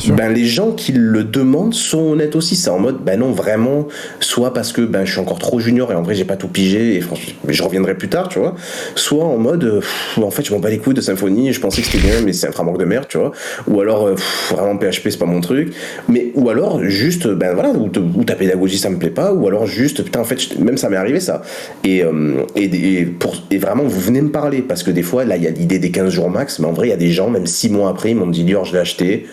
Ben, 0.09 0.33
les 0.33 0.45
gens 0.45 0.71
qui 0.71 0.91
le 0.91 1.23
demandent 1.23 1.73
sont 1.73 2.11
honnêtes 2.11 2.35
aussi. 2.35 2.55
C'est 2.55 2.69
en 2.69 2.79
mode, 2.79 3.03
ben 3.03 3.19
non, 3.19 3.31
vraiment, 3.31 3.87
soit 4.19 4.53
parce 4.53 4.71
que 4.71 4.81
ben, 4.81 5.05
je 5.05 5.11
suis 5.11 5.19
encore 5.19 5.39
trop 5.39 5.59
junior 5.59 5.91
et 5.91 5.95
en 5.95 6.01
vrai, 6.01 6.15
j'ai 6.15 6.25
pas 6.25 6.35
tout 6.35 6.47
pigé 6.47 6.97
et 6.97 7.01
je 7.47 7.63
reviendrai 7.63 7.95
plus 7.95 8.09
tard, 8.09 8.29
tu 8.29 8.39
vois. 8.39 8.55
Soit 8.95 9.23
en 9.23 9.37
mode, 9.37 9.63
euh, 9.63 9.81
en 10.21 10.31
fait, 10.31 10.43
je 10.43 10.53
m'en 10.53 10.59
bats 10.59 10.69
les 10.69 10.79
couilles 10.79 10.93
de 10.93 11.01
Symfony, 11.01 11.53
je 11.53 11.59
pensais 11.59 11.81
que 11.81 11.87
c'était 11.87 12.05
bien, 12.05 12.21
mais 12.25 12.33
c'est 12.33 12.47
un 12.47 12.51
framework 12.51 12.79
de 12.79 12.85
merde, 12.85 13.05
tu 13.07 13.17
vois. 13.17 13.31
Ou 13.67 13.81
alors, 13.81 14.07
euh, 14.07 14.15
vraiment, 14.51 14.77
PHP, 14.77 15.09
c'est 15.09 15.17
pas 15.17 15.25
mon 15.25 15.41
truc. 15.41 15.73
Mais, 16.09 16.31
ou 16.35 16.49
alors, 16.49 16.83
juste, 16.83 17.27
ben 17.27 17.53
voilà, 17.53 17.69
ou, 17.69 17.89
ta 18.23 18.35
pédagogie, 18.35 18.77
ça 18.77 18.89
me 18.89 18.97
plaît 18.97 19.09
pas, 19.09 19.31
ou 19.33 19.47
alors 19.47 19.67
juste, 19.67 20.03
putain, 20.03 20.21
en 20.21 20.25
fait, 20.25 20.59
même 20.59 20.77
ça 20.77 20.89
m'est 20.89 20.97
arrivé, 20.97 21.19
ça. 21.19 21.43
Et, 21.83 22.03
euh, 22.03 22.43
et, 22.55 22.65
et 22.65 23.05
pour, 23.05 23.35
et 23.51 23.57
vraiment, 23.57 23.83
vous 23.83 23.99
venez 23.99 24.21
me 24.21 24.31
parler, 24.31 24.61
parce 24.61 24.81
que 24.83 24.91
des 24.91 25.03
fois, 25.03 25.23
là, 25.23 25.37
il 25.37 25.43
y 25.43 25.47
a 25.47 25.51
l'idée 25.51 25.79
des 25.79 25.91
15 25.91 26.11
jours 26.11 26.29
max, 26.29 26.59
mais 26.59 26.65
en 26.65 26.73
vrai, 26.73 26.87
il 26.87 26.91
y 26.91 26.93
a 26.93 26.97
des 26.97 27.11
gens, 27.11 27.29
même 27.29 27.45
6 27.45 27.69
mois 27.69 27.89
après, 27.89 28.11
ils 28.11 28.15
m'ont 28.15 28.27
dit, 28.27 28.43
Lior, 28.43 28.65
je 28.65 28.73
l'ai 28.73 28.79
acheté. 28.79 29.27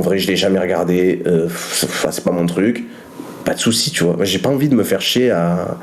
Vrai, 0.00 0.18
je 0.18 0.26
l'ai 0.28 0.36
jamais 0.36 0.58
regardé, 0.58 1.22
euh, 1.26 1.48
c'est 2.10 2.24
pas 2.24 2.32
mon 2.32 2.46
truc. 2.46 2.84
Pas 3.44 3.54
de 3.54 3.58
souci, 3.58 3.90
tu 3.90 4.04
vois. 4.04 4.16
J'ai 4.22 4.38
pas 4.38 4.50
envie 4.50 4.68
de 4.68 4.74
me 4.74 4.84
faire 4.84 5.00
chier 5.00 5.30
à, 5.30 5.78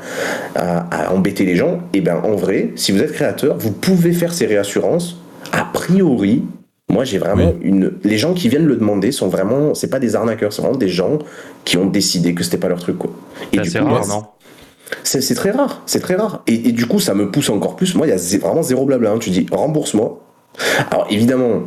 à, 0.54 1.06
à 1.08 1.12
embêter 1.12 1.44
les 1.44 1.56
gens. 1.56 1.80
Et 1.92 2.00
ben, 2.00 2.20
en 2.22 2.36
vrai, 2.36 2.70
si 2.76 2.92
vous 2.92 3.02
êtes 3.02 3.12
créateur, 3.12 3.56
vous 3.58 3.72
pouvez 3.72 4.12
faire 4.12 4.32
ces 4.32 4.46
réassurances. 4.46 5.16
A 5.52 5.64
priori, 5.64 6.44
moi, 6.88 7.04
j'ai 7.04 7.18
vraiment 7.18 7.54
une. 7.60 7.94
Les 8.04 8.16
gens 8.16 8.32
qui 8.32 8.48
viennent 8.48 8.64
le 8.66 8.76
demander 8.76 9.10
sont 9.10 9.28
vraiment. 9.28 9.74
C'est 9.74 9.90
pas 9.90 9.98
des 9.98 10.14
arnaqueurs, 10.14 10.52
c'est 10.52 10.62
vraiment 10.62 10.78
des 10.78 10.88
gens 10.88 11.18
qui 11.64 11.76
ont 11.78 11.86
décidé 11.86 12.32
que 12.32 12.44
c'était 12.44 12.58
pas 12.58 12.68
leur 12.68 12.78
truc, 12.78 12.96
quoi. 12.96 13.10
C'est 13.52 13.58
assez 13.60 13.78
coup, 13.80 13.84
rare, 13.86 14.06
moi, 14.06 14.16
non? 14.16 14.24
c'est 15.02 15.20
c'est 15.20 15.34
très 15.34 15.50
rare, 15.50 15.82
c'est 15.84 16.00
très 16.00 16.14
rare. 16.14 16.42
Et, 16.46 16.68
et 16.68 16.72
du 16.72 16.86
coup, 16.86 17.00
ça 17.00 17.12
me 17.12 17.28
pousse 17.30 17.50
encore 17.50 17.74
plus. 17.76 17.94
Moi, 17.96 18.06
il 18.06 18.10
y 18.10 18.12
a 18.12 18.16
zé- 18.18 18.38
vraiment 18.38 18.62
zéro 18.62 18.86
blabla. 18.86 19.10
hein. 19.10 19.18
Tu 19.18 19.30
dis 19.30 19.46
rembourse-moi. 19.50 20.24
Alors 20.90 21.06
évidemment, 21.10 21.62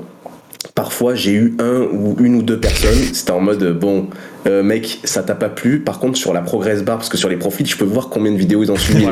parfois 0.76 1.16
j'ai 1.16 1.34
eu 1.34 1.56
un 1.60 1.82
ou 1.92 2.16
une 2.20 2.36
ou 2.36 2.42
deux 2.42 2.60
personnes, 2.60 3.00
c'était 3.14 3.32
en 3.32 3.42
mode 3.42 3.78
bon, 3.80 4.08
euh, 4.48 4.64
mec, 4.64 5.00
ça 5.04 5.24
t'a 5.24 5.36
pas 5.36 5.50
plu. 5.50 5.80
Par 5.80 6.00
contre, 6.00 6.18
sur 6.18 6.34
la 6.34 6.42
progress 6.42 6.84
bar, 6.84 6.98
parce 6.98 7.10
que 7.10 7.18
sur 7.18 7.30
les 7.30 7.38
profils, 7.38 7.68
je 7.68 7.78
peux 7.78 7.86
voir 7.86 8.10
combien 8.10 8.32
de 8.32 8.38
vidéos 8.38 8.64
ils 8.64 8.72
ont 8.72 8.78
suivi. 8.78 9.06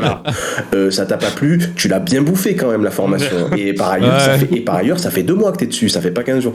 Euh, 0.74 0.90
ça 0.90 1.04
t'a 1.04 1.16
pas 1.16 1.30
plu, 1.30 1.60
tu 1.74 1.88
l'as 1.88 1.98
bien 1.98 2.22
bouffé 2.22 2.54
quand 2.54 2.70
même 2.70 2.84
la 2.84 2.90
formation. 2.90 3.50
Et 3.56 3.72
par 3.72 3.90
ailleurs, 3.90 4.20
ça 4.20 4.38
fait, 4.38 4.48
et 4.54 4.60
par 4.60 4.76
ailleurs, 4.76 4.98
ça 4.98 5.10
fait 5.10 5.22
deux 5.22 5.34
mois 5.34 5.52
que 5.52 5.58
t'es 5.58 5.66
dessus, 5.66 5.88
ça 5.88 6.00
fait 6.00 6.10
pas 6.10 6.22
15 6.22 6.42
jours. 6.42 6.54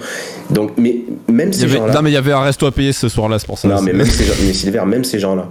Donc, 0.50 0.72
mais 0.78 1.02
même 1.28 1.52
ces 1.52 1.68
gens-là. 1.68 1.94
Non, 1.94 2.02
mais 2.02 2.12
il 2.12 2.14
y 2.14 2.18
avait 2.18 2.32
un 2.32 2.42
resto 2.42 2.66
à 2.66 2.72
payer 2.72 2.94
ce 2.94 3.10
soir-là, 3.10 3.40
c'est 3.40 3.48
pour 3.48 3.58
ça. 3.58 3.68
Non, 3.68 3.82
mais 3.82 3.94
même 3.94 4.08
ces 4.08 4.24
gens, 4.24 4.34
mais 4.46 4.54
Sylvain, 4.54 4.86
même 4.86 5.04
ces 5.04 5.20
gens-là. 5.20 5.48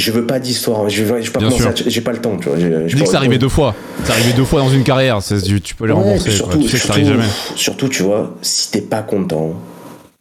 Je 0.00 0.10
veux 0.12 0.26
pas 0.26 0.38
d'histoire, 0.38 0.88
je 0.88 1.02
veux, 1.04 1.20
je 1.20 1.26
veux 1.26 1.32
pas 1.32 1.72
j'ai 1.86 2.00
pas 2.00 2.12
le 2.12 2.18
temps, 2.20 2.36
tu 2.38 2.48
vois. 2.48 2.58
Je 2.58 2.94
dis 2.96 3.02
que 3.02 3.08
c'est 3.08 3.16
arrivé 3.16 3.38
deux 3.38 3.48
fois. 3.48 3.74
C'est 4.04 4.12
arrivé 4.12 4.32
deux 4.32 4.44
fois 4.44 4.60
dans 4.60 4.70
une 4.70 4.82
carrière. 4.84 5.18
Tu, 5.22 5.60
tu 5.60 5.74
peux 5.74 5.86
les 5.86 5.92
Ouais, 5.92 5.98
rembourser. 6.02 6.30
surtout, 6.30 6.58
Tu 6.58 6.68
sais 6.68 6.78
que 6.78 6.84
ça 6.86 6.92
arrive 6.94 7.06
jamais. 7.08 7.24
surtout, 7.54 7.88
tu 7.88 8.02
vois, 8.02 8.34
si 8.40 8.70
t'es 8.70 8.80
pas 8.80 9.02
content, 9.02 9.52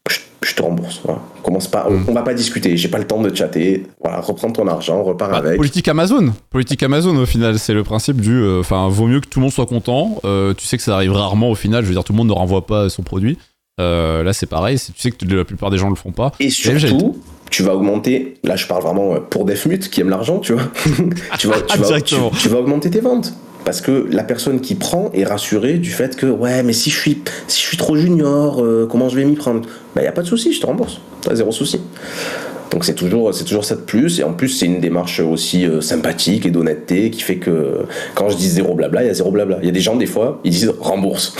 je, 0.09 0.17
je 0.43 0.53
te 0.55 0.61
rembourse. 0.61 0.99
Voilà. 1.03 1.21
Commence 1.43 1.67
pas, 1.67 1.87
Mm. 1.89 2.05
on, 2.07 2.11
on 2.11 2.13
va 2.13 2.23
pas 2.23 2.33
discuter. 2.33 2.75
J'ai 2.77 2.89
pas 2.89 2.97
le 2.97 3.07
temps 3.07 3.21
de 3.21 3.33
chatter. 3.33 3.85
Voilà, 4.03 4.19
reprends 4.19 4.51
ton 4.51 4.67
argent, 4.67 5.01
repars 5.03 5.29
Bah, 5.29 5.37
avec. 5.37 5.55
politique 5.57 5.87
Amazon. 5.87 6.33
Politique 6.49 6.83
Amazon, 6.83 7.15
au 7.15 7.25
final, 7.25 7.57
c'est 7.57 7.73
le 7.73 7.83
principe 7.83 8.19
du. 8.19 8.33
euh, 8.35 8.59
Enfin, 8.59 8.87
vaut 8.89 9.07
mieux 9.07 9.21
que 9.21 9.27
tout 9.27 9.39
le 9.39 9.43
monde 9.43 9.53
soit 9.53 9.65
content. 9.65 10.19
Euh, 10.25 10.53
tu 10.53 10.65
sais 10.65 10.75
que 10.77 10.83
ça 10.83 10.95
arrive 10.95 11.13
rarement 11.13 11.49
au 11.49 11.55
final. 11.55 11.83
Je 11.83 11.87
veux 11.89 11.93
dire, 11.95 12.03
tout 12.03 12.11
le 12.13 12.17
monde 12.17 12.27
ne 12.27 12.33
renvoie 12.33 12.65
pas 12.65 12.89
son 12.89 13.03
produit. 13.03 13.37
Euh, 13.79 14.23
là, 14.23 14.33
c'est 14.33 14.45
pareil. 14.45 14.77
Tu 14.77 14.91
sais 14.97 15.11
que 15.11 15.25
la 15.33 15.45
plupart 15.45 15.69
des 15.69 15.77
gens 15.77 15.87
le 15.89 15.95
font 15.95 16.11
pas. 16.11 16.33
Et 16.41 16.49
surtout, 16.49 17.17
tu 17.49 17.63
vas 17.63 17.75
augmenter. 17.75 18.35
Là, 18.43 18.55
je 18.55 18.67
parle 18.67 18.83
vraiment 18.83 19.15
euh, 19.15 19.19
pour 19.19 19.45
Defmute 19.45 19.89
qui 19.89 20.01
aime 20.01 20.09
l'argent, 20.09 20.39
tu 20.39 20.53
vois. 20.53 20.63
tu, 21.37 21.47
vas, 21.47 21.61
tu, 21.61 21.77
vas, 21.77 21.77
tu, 21.77 21.81
Directement. 21.81 22.31
tu 22.31 22.49
vas 22.49 22.59
augmenter 22.59 22.89
tes 22.89 23.01
ventes. 23.01 23.33
Parce 23.65 23.81
que 23.81 24.07
la 24.09 24.23
personne 24.23 24.61
qui 24.61 24.75
prend 24.75 25.11
est 25.13 25.25
rassurée 25.25 25.73
du 25.73 25.91
fait 25.91 26.15
que, 26.15 26.25
ouais, 26.25 26.63
mais 26.63 26.73
si 26.73 26.89
je 26.89 26.97
suis, 26.97 27.21
si 27.47 27.61
je 27.61 27.67
suis 27.67 27.77
trop 27.77 27.95
junior, 27.95 28.63
euh, 28.63 28.87
comment 28.89 29.09
je 29.09 29.15
vais 29.15 29.25
m'y 29.25 29.35
prendre? 29.35 29.67
Bah, 29.95 30.01
y 30.01 30.07
a 30.07 30.11
pas 30.11 30.21
de 30.21 30.27
souci, 30.27 30.53
je 30.53 30.61
te 30.61 30.65
rembourse. 30.65 31.01
T'as 31.21 31.35
zéro 31.35 31.51
souci. 31.51 31.79
Donc 32.71 32.85
c'est 32.85 32.93
toujours, 32.93 33.33
c'est 33.33 33.43
toujours 33.43 33.65
ça 33.65 33.75
de 33.75 33.81
plus. 33.81 34.19
Et 34.19 34.23
en 34.23 34.33
plus, 34.33 34.49
c'est 34.49 34.65
une 34.65 34.79
démarche 34.79 35.19
aussi 35.19 35.65
euh, 35.65 35.81
sympathique 35.81 36.45
et 36.45 36.51
d'honnêteté 36.51 37.09
qui 37.09 37.21
fait 37.21 37.37
que 37.37 37.85
quand 38.15 38.29
je 38.29 38.37
dis 38.37 38.47
zéro 38.47 38.75
blabla, 38.75 39.03
il 39.03 39.07
y 39.07 39.09
a 39.09 39.13
zéro 39.13 39.31
blabla. 39.31 39.57
Il 39.61 39.65
y 39.65 39.69
a 39.69 39.73
des 39.73 39.81
gens, 39.81 39.95
des 39.95 40.05
fois, 40.05 40.39
ils 40.43 40.51
disent 40.51 40.73
rembourse. 40.79 41.35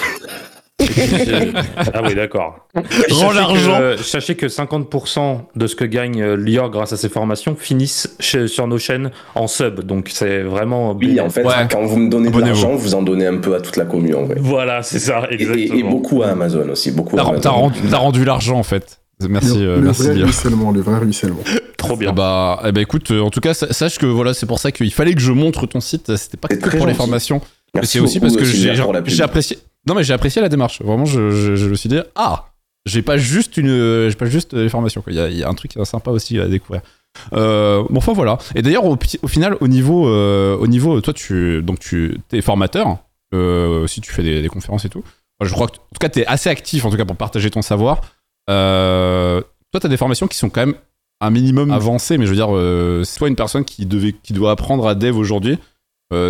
ah 1.94 2.02
oui, 2.06 2.16
d'accord. 2.16 2.68
Rends 2.76 2.84
Sachez 3.30 3.34
l'argent. 3.36 3.78
que- 3.80 3.98
Sachez 4.04 4.36
que 4.36 4.46
50% 4.48 5.42
de 5.56 5.68
ce 5.68 5.76
que 5.76 5.86
gagne 5.86 6.22
euh, 6.22 6.36
Lior 6.36 6.70
grâce 6.70 6.94
à 6.94 6.98
ses 6.98 7.10
formations 7.10 7.56
finissent 7.56 8.16
chez- 8.20 8.48
sur 8.48 8.68
nos 8.68 8.78
chaînes 8.78 9.12
en 9.36 9.48
sub. 9.48 9.82
Donc 9.82 10.10
c'est 10.14 10.42
vraiment. 10.42 10.94
Oui, 11.00 11.20
en 11.20 11.30
fait, 11.30 11.44
Ouais. 11.44 11.68
quand 11.72 11.84
vous 11.86 11.98
me 11.98 12.10
donnez 12.10 12.30
de 12.32 12.40
l'argent, 12.40 12.76
vous 12.76 12.96
en 12.96 13.02
donnez 13.02 13.26
un 13.28 13.38
peu 13.38 13.56
à 13.56 13.62
toute 13.62 13.76
la 13.78 13.86
commune, 13.86 14.16
en 14.16 14.24
vrai. 14.24 14.36
Voilà, 14.40 14.84
c'est 14.84 15.00
ça, 15.00 15.24
Et, 15.30 15.36
exactement. 15.36 15.76
et- 15.76 15.80
et 15.80 15.84
beaucoup 15.84 16.24
à 16.24 16.28
Amazon 16.30 16.68
aussi, 16.70 16.92
beaucoup 16.92 17.16
à 17.18 17.22
T'as 17.24 17.28
Amazon. 17.28 17.42
t'as 17.42 17.50
rendu, 17.50 17.80
t'as 17.90 17.98
rendu 17.98 18.26
l'argent, 18.26 18.58
en 18.58 18.64
fait. 18.64 19.00
Merci, 19.30 19.58
le, 19.60 19.68
euh, 19.70 19.76
le 19.76 19.82
merci 19.82 20.04
vrai 20.04 20.14
ruissellement, 20.24 20.72
le 20.72 20.80
vrai 20.80 20.98
ruissellement. 21.00 21.40
Trop 21.78 21.98
bien. 21.98 22.10
Ah 22.12 22.14
bah, 22.14 22.62
eh 22.66 22.72
bah, 22.72 22.80
écoute, 22.82 23.12
euh, 23.12 23.20
en 23.22 23.30
tout 23.30 23.42
cas, 23.42 23.54
sa- 23.54 23.74
sache 23.74 23.98
que 23.98 24.06
voilà, 24.06 24.34
c'est 24.34 24.46
pour 24.46 24.60
ça 24.60 24.72
qu'il 24.72 24.92
fallait 24.94 25.14
que 25.14 25.20
je 25.20 25.32
montre 25.34 25.66
ton 25.66 25.82
site. 25.82 26.16
C'était 26.16 26.38
pas 26.38 26.48
que 26.48 26.78
pour 26.78 26.88
les 26.88 26.94
formations. 26.94 27.42
Mais 27.74 27.82
Merci 27.82 27.98
c'est 27.98 28.00
aussi 28.00 28.20
parce 28.22 28.34
beaucoup, 28.34 28.46
que 28.46 28.52
j'ai 29.12 29.22
apprécié. 29.24 29.58
Non, 29.88 29.96
mais 29.96 30.04
j'ai 30.04 30.14
apprécié 30.14 30.42
la 30.42 30.50
démarche. 30.50 30.82
Vraiment, 30.82 31.06
je, 31.06 31.32
je, 31.32 31.56
je 31.56 31.70
me 31.70 31.76
suis 31.76 31.90
dit, 31.90 32.00
ah, 32.16 32.50
j'ai 32.86 33.02
pas 33.02 33.18
juste 33.18 33.58
une, 33.58 34.10
j'ai 34.10 34.16
pas 34.16 34.26
juste 34.26 34.54
les 34.54 34.70
formations. 34.70 35.04
Il 35.08 35.16
y, 35.16 35.20
a, 35.20 35.30
il 35.30 35.38
y 35.38 35.44
a 35.44 35.50
un 35.50 35.54
truc 35.54 35.74
sympa 35.84 36.12
aussi 36.12 36.40
à 36.40 36.48
découvrir. 36.48 36.82
Euh, 37.34 37.84
bon, 37.90 37.98
enfin 37.98 38.14
voilà. 38.14 38.38
Et 38.56 38.62
d'ailleurs, 38.62 38.86
au, 38.86 38.98
final, 39.28 39.58
au 39.60 39.68
niveau, 39.68 40.08
euh, 40.08 40.58
au 40.58 40.68
niveau, 40.68 41.02
toi, 41.02 41.14
tu, 41.14 41.62
donc 41.62 41.80
tu, 41.80 42.18
es 42.32 42.42
formateur. 42.42 42.98
Euh, 43.34 43.84
aussi, 43.84 44.02
tu 44.02 44.12
fais 44.12 44.24
des, 44.24 44.42
des 44.42 44.50
conférences 44.50 44.86
et 44.86 44.90
tout. 44.90 45.04
Je 45.42 45.52
crois 45.52 45.68
que, 45.68 45.76
en 45.76 45.94
tout 45.94 46.00
cas, 46.00 46.10
t'es 46.10 46.26
assez 46.26 46.50
actif, 46.50 46.86
en 46.86 46.90
tout 46.90 46.98
cas, 46.98 47.06
pour 47.06 47.16
partager 47.16 47.50
ton 47.50 47.62
savoir. 47.62 48.02
Euh, 48.50 49.42
toi, 49.72 49.80
t'as 49.80 49.88
des 49.88 49.98
formations 49.98 50.28
qui 50.28 50.38
sont 50.38 50.50
quand 50.50 50.66
même 50.66 50.76
un 51.22 51.30
minimum 51.30 51.72
avancées, 51.72 52.18
mais 52.18 52.26
je 52.26 52.32
veux 52.32 52.36
dire, 52.36 52.56
euh, 52.56 53.04
c'est 53.04 53.20
toi 53.20 53.28
une 53.28 53.36
personne 53.36 53.66
qui 53.66 53.86
devait, 53.86 54.14
qui 54.14 54.34
doit 54.34 54.52
apprendre 54.52 54.88
à 54.88 54.96
dev 54.96 55.16
aujourd'hui. 55.18 55.58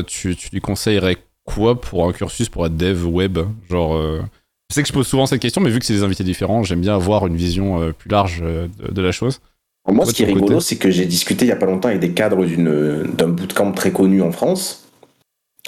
Tu, 0.08 0.36
tu 0.36 0.50
lui 0.52 0.60
conseillerais 0.60 1.18
quoi 1.54 1.80
pour 1.80 2.08
un 2.08 2.12
cursus 2.12 2.50
pour 2.50 2.66
être 2.66 2.78
dev 2.78 3.06
web 3.06 3.40
Genre, 3.70 3.96
euh, 3.96 4.22
je 4.70 4.76
sais 4.76 4.82
que 4.82 4.88
je 4.88 4.94
pose 4.94 5.08
souvent 5.08 5.26
cette 5.26 5.42
question, 5.42 5.62
mais 5.62 5.70
vu 5.70 5.80
que 5.80 5.86
c'est 5.86 5.94
des 5.94 6.04
invités 6.04 6.24
différents, 6.24 6.64
j'aime 6.64 6.82
bien 6.82 6.96
avoir 6.96 7.28
une 7.28 7.36
vision 7.36 7.82
euh, 7.82 7.92
plus 7.92 8.10
large 8.10 8.40
euh, 8.42 8.68
de, 8.80 8.94
de 8.94 9.02
la 9.02 9.12
chose. 9.12 9.42
Moi, 9.88 10.06
Toi, 10.06 10.12
ce 10.12 10.14
qui 10.14 10.24
est 10.24 10.28
rigolo, 10.28 10.60
c'est 10.60 10.76
que 10.76 10.92
j'ai 10.92 11.06
discuté 11.06 11.46
il 11.46 11.48
y 11.48 11.52
a 11.52 11.56
pas 11.56 11.66
longtemps 11.66 11.88
avec 11.88 12.00
des 12.00 12.12
cadres 12.12 12.46
d'un 12.46 13.28
bootcamp 13.30 13.72
très 13.72 13.92
connu 13.92 14.22
en 14.22 14.32
France. 14.32 14.89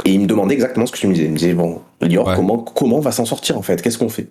Et 0.05 0.11
ils 0.13 0.19
me 0.21 0.25
demandaient 0.25 0.55
exactement 0.55 0.85
ce 0.85 0.91
que 0.93 0.97
tu 0.97 1.05
me 1.07 1.13
disais. 1.13 1.25
Ils 1.25 1.31
me 1.31 1.37
disaient, 1.37 1.53
bon, 1.53 1.81
Lior, 2.01 2.25
Ouais. 2.27 2.33
comment, 2.35 2.57
comment 2.57 2.97
on 2.97 3.01
va 3.01 3.11
s'en 3.11 3.25
sortir 3.25 3.57
en 3.57 3.61
fait? 3.61 3.81
Qu'est-ce 3.81 3.97
qu'on 3.99 4.09
fait? 4.09 4.27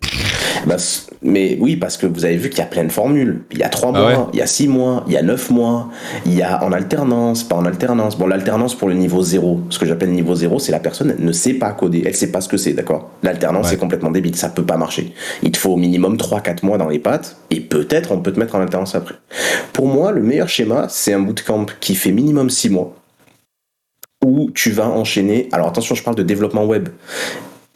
Bah, 0.66 0.76
Mais 1.22 1.58
oui, 1.60 1.76
parce 1.76 1.96
que 1.98 2.06
vous 2.06 2.24
avez 2.24 2.36
vu 2.36 2.48
qu'il 2.48 2.58
y 2.58 2.62
a 2.62 2.66
plein 2.66 2.82
de 2.82 2.90
formules. 2.90 3.42
Il 3.52 3.58
y 3.58 3.62
a 3.62 3.68
3 3.68 3.92
Ah 3.94 3.98
mois, 4.00 4.08
ouais. 4.10 4.16
il 4.32 4.38
y 4.38 4.42
a 4.42 4.46
6 4.46 4.66
mois, 4.68 5.04
il 5.06 5.12
y 5.12 5.16
a 5.18 5.22
9 5.22 5.50
mois, 5.50 5.88
il 6.26 6.34
y 6.34 6.42
a 6.42 6.64
en 6.64 6.72
alternance, 6.72 7.44
pas 7.44 7.56
en 7.56 7.66
alternance. 7.66 8.18
Bon, 8.18 8.26
l'alternance 8.26 8.74
pour 8.74 8.88
le 8.88 8.94
niveau 8.94 9.22
0, 9.22 9.60
ce 9.68 9.78
que 9.78 9.84
j'appelle 9.86 10.10
niveau 10.10 10.34
0, 10.34 10.58
c'est 10.58 10.72
la 10.72 10.80
personne 10.80 11.14
elle 11.16 11.24
ne 11.24 11.30
sait 11.32 11.54
pas 11.54 11.70
coder, 11.72 12.02
elle 12.06 12.16
sait 12.16 12.32
pas 12.32 12.40
ce 12.40 12.48
que 12.48 12.56
c'est, 12.56 12.72
d'accord? 12.72 13.10
L'alternance, 13.22 13.66
Ouais. 13.66 13.72
c'est 13.72 13.78
complètement 13.78 14.10
débile, 14.10 14.34
ça 14.36 14.48
peut 14.48 14.64
pas 14.66 14.78
marcher. 14.78 15.12
Il 15.42 15.52
te 15.52 15.58
faut 15.58 15.70
au 15.74 15.76
minimum 15.76 16.16
3-4 16.16 16.64
mois 16.64 16.78
dans 16.78 16.88
les 16.88 16.98
pattes, 16.98 17.36
et 17.50 17.60
peut-être 17.60 18.10
on 18.12 18.18
peut 18.20 18.32
te 18.32 18.40
mettre 18.40 18.54
en 18.56 18.60
alternance 18.60 18.94
après. 18.94 19.14
Pour 19.74 19.86
moi, 19.86 20.10
le 20.10 20.22
meilleur 20.22 20.48
schéma, 20.48 20.86
c'est 20.88 21.12
un 21.12 21.20
bootcamp 21.20 21.66
qui 21.80 21.94
fait 21.94 22.12
minimum 22.12 22.48
6 22.50 22.70
mois, 22.70 22.94
où 24.24 24.50
tu 24.50 24.70
vas 24.70 24.88
enchaîner. 24.88 25.48
Alors 25.52 25.68
attention, 25.68 25.94
je 25.94 26.02
parle 26.02 26.16
de 26.16 26.22
développement 26.22 26.64
web. 26.64 26.88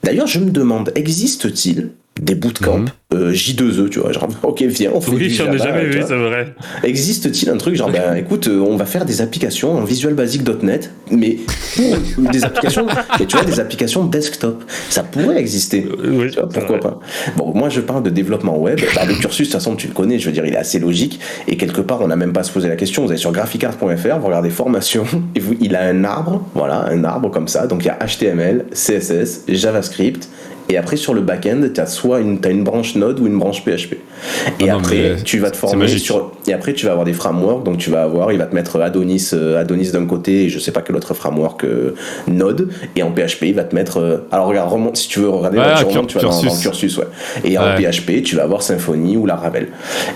D'ailleurs, 0.03 0.27
je 0.27 0.39
me 0.39 0.51
demande, 0.51 0.93
existe-t-il 0.95 1.93
des 2.21 2.35
bootcamps 2.37 2.79
Mhm. 2.79 2.87
euh, 3.15 3.33
J2E, 3.33 3.89
tu 3.91 3.99
vois, 4.01 4.13
genre, 4.13 4.29
ok, 4.43 4.63
viens, 4.63 4.91
on 4.95 5.01
fait 5.01 5.11
Oui, 5.11 5.29
du 5.29 5.31
j'en 5.35 5.53
ai 5.53 5.59
jamais 5.59 5.85
vu, 5.87 6.01
c'est 6.07 6.15
vrai. 6.15 6.55
Existe-t-il 6.85 7.51
un 7.51 7.57
truc 7.57 7.75
genre, 7.77 7.91
ben 7.91 8.15
écoute, 8.17 8.49
euh, 8.49 8.61
on 8.61 8.77
va 8.77 8.87
faire 8.87 9.05
des 9.05 9.21
applications 9.21 9.73
en 9.77 9.85
Visual 9.85 10.15
Basic.net, 10.15 10.91
mais 11.11 11.39
pour 12.15 12.31
des 12.31 12.45
applications, 12.45 12.87
mais 13.19 13.27
tu 13.27 13.37
vois, 13.37 13.45
des 13.45 13.59
applications 13.61 14.05
desktop. 14.05 14.65
Ça 14.91 15.03
pourrait 15.03 15.39
exister. 15.39 15.87
Euh, 15.91 16.11
oui, 16.13 16.31
Tu 16.31 16.39
vois, 16.39 16.49
pourquoi 16.49 16.77
vrai. 16.79 16.81
pas 16.81 17.01
Bon, 17.37 17.53
moi 17.55 17.69
je 17.69 17.81
parle 17.81 18.03
de 18.05 18.11
développement 18.11 18.59
web. 18.59 18.81
Bah, 18.95 19.03
le 19.07 19.15
cursus, 19.15 19.49
de 19.49 19.53
toute 19.53 19.61
façon, 19.61 19.75
tu 19.77 19.89
le 19.89 19.93
connais, 19.95 20.19
je 20.19 20.27
veux 20.27 20.33
dire, 20.33 20.47
il 20.47 20.55
est 20.55 20.59
assez 20.59 20.79
logique. 20.79 21.19
Et 21.49 21.57
quelque 21.57 21.81
part, 21.81 22.01
on 22.01 22.09
n'a 22.09 22.17
même 22.17 22.33
pas 22.33 22.41
à 22.41 22.45
se 22.45 22.53
poser 22.53 22.69
la 22.69 22.77
question. 22.77 23.03
Vous 23.05 23.11
allez 23.11 23.19
sur 23.21 23.33
graphicart.fr, 23.33 24.19
vous 24.19 24.27
regardez 24.27 24.51
formation, 24.51 25.05
et 25.35 25.41
vous, 25.41 25.55
il 25.61 25.75
a 25.77 25.83
un 25.85 26.05
arbre, 26.05 26.45
voilà, 26.55 26.87
un 26.89 27.03
arbre 27.05 27.31
comme 27.31 27.49
ça. 27.49 27.67
Donc 27.67 27.83
il 27.85 27.87
y 27.87 27.91
a 27.91 27.99
HTML, 28.07 28.67
CSS, 28.73 29.43
JavaScript. 29.49 30.29
Et 30.71 30.77
après, 30.79 30.97
sur 30.97 31.13
le 31.15 31.21
back-end, 31.21 31.61
tu 31.75 31.81
as 31.81 31.87
soit 31.87 32.21
une, 32.21 32.41
t'as 32.41 32.51
une 32.51 32.65
branche 32.65 32.95
Node 32.95 33.21
ou 33.21 33.27
une 33.27 33.39
branche 33.39 33.65
PHP. 33.65 33.95
Et 34.61 34.69
Ah 34.71 34.73
non, 34.73 34.79
après, 34.79 34.97
mais 35.17 35.23
tu 35.23 35.39
vas 35.39 35.51
te 35.51 35.57
former 35.57 35.87
sur. 35.89 36.33
Et 36.47 36.53
après, 36.55 36.73
tu 36.73 36.87
vas 36.87 36.93
avoir 36.93 37.05
des 37.05 37.13
frameworks. 37.13 37.65
Donc, 37.65 37.79
tu 37.79 37.91
vas 37.91 38.03
avoir, 38.05 38.33
il 38.33 38.39
va 38.39 38.47
te 38.47 38.55
mettre 38.55 38.81
Adonis, 38.81 39.31
euh, 39.35 39.61
Adonis 39.61 39.91
d'un 39.93 40.07
côté 40.07 40.45
et 40.45 40.49
je 40.49 40.59
sais 40.59 40.73
pas 40.73 40.81
quel 40.81 40.97
autre 40.97 41.13
framework 41.15 41.65
euh, 41.65 41.95
Node. 42.29 42.69
Et 42.97 43.03
en 43.03 43.11
PHP, 43.13 43.43
il 43.45 43.55
va 43.55 43.65
te 43.65 43.75
mettre. 43.75 43.99
euh, 43.99 44.17
alors, 44.33 44.47
regarde, 44.47 44.71
remonte, 44.73 44.97
si 44.97 45.09
tu 45.09 45.21
veux 45.21 45.29
regarder, 45.29 45.59
Ouais, 45.59 45.65
là, 45.65 45.75
tu 45.77 45.85
cur- 45.85 45.93
remontes, 45.97 46.09
tu 46.09 46.15
vas 46.17 46.23
dans, 46.23 46.31
dans 46.43 46.55
le 46.55 46.61
cursus. 46.63 46.97
ouais. 46.99 47.05
Et 47.45 47.59
en. 47.59 47.75
PHP, 47.77 48.23
tu 48.23 48.37
vas 48.37 48.45
avoir 48.45 48.63
Symfony 48.63 49.17
ou 49.17 49.27
Laravel. 49.27 49.69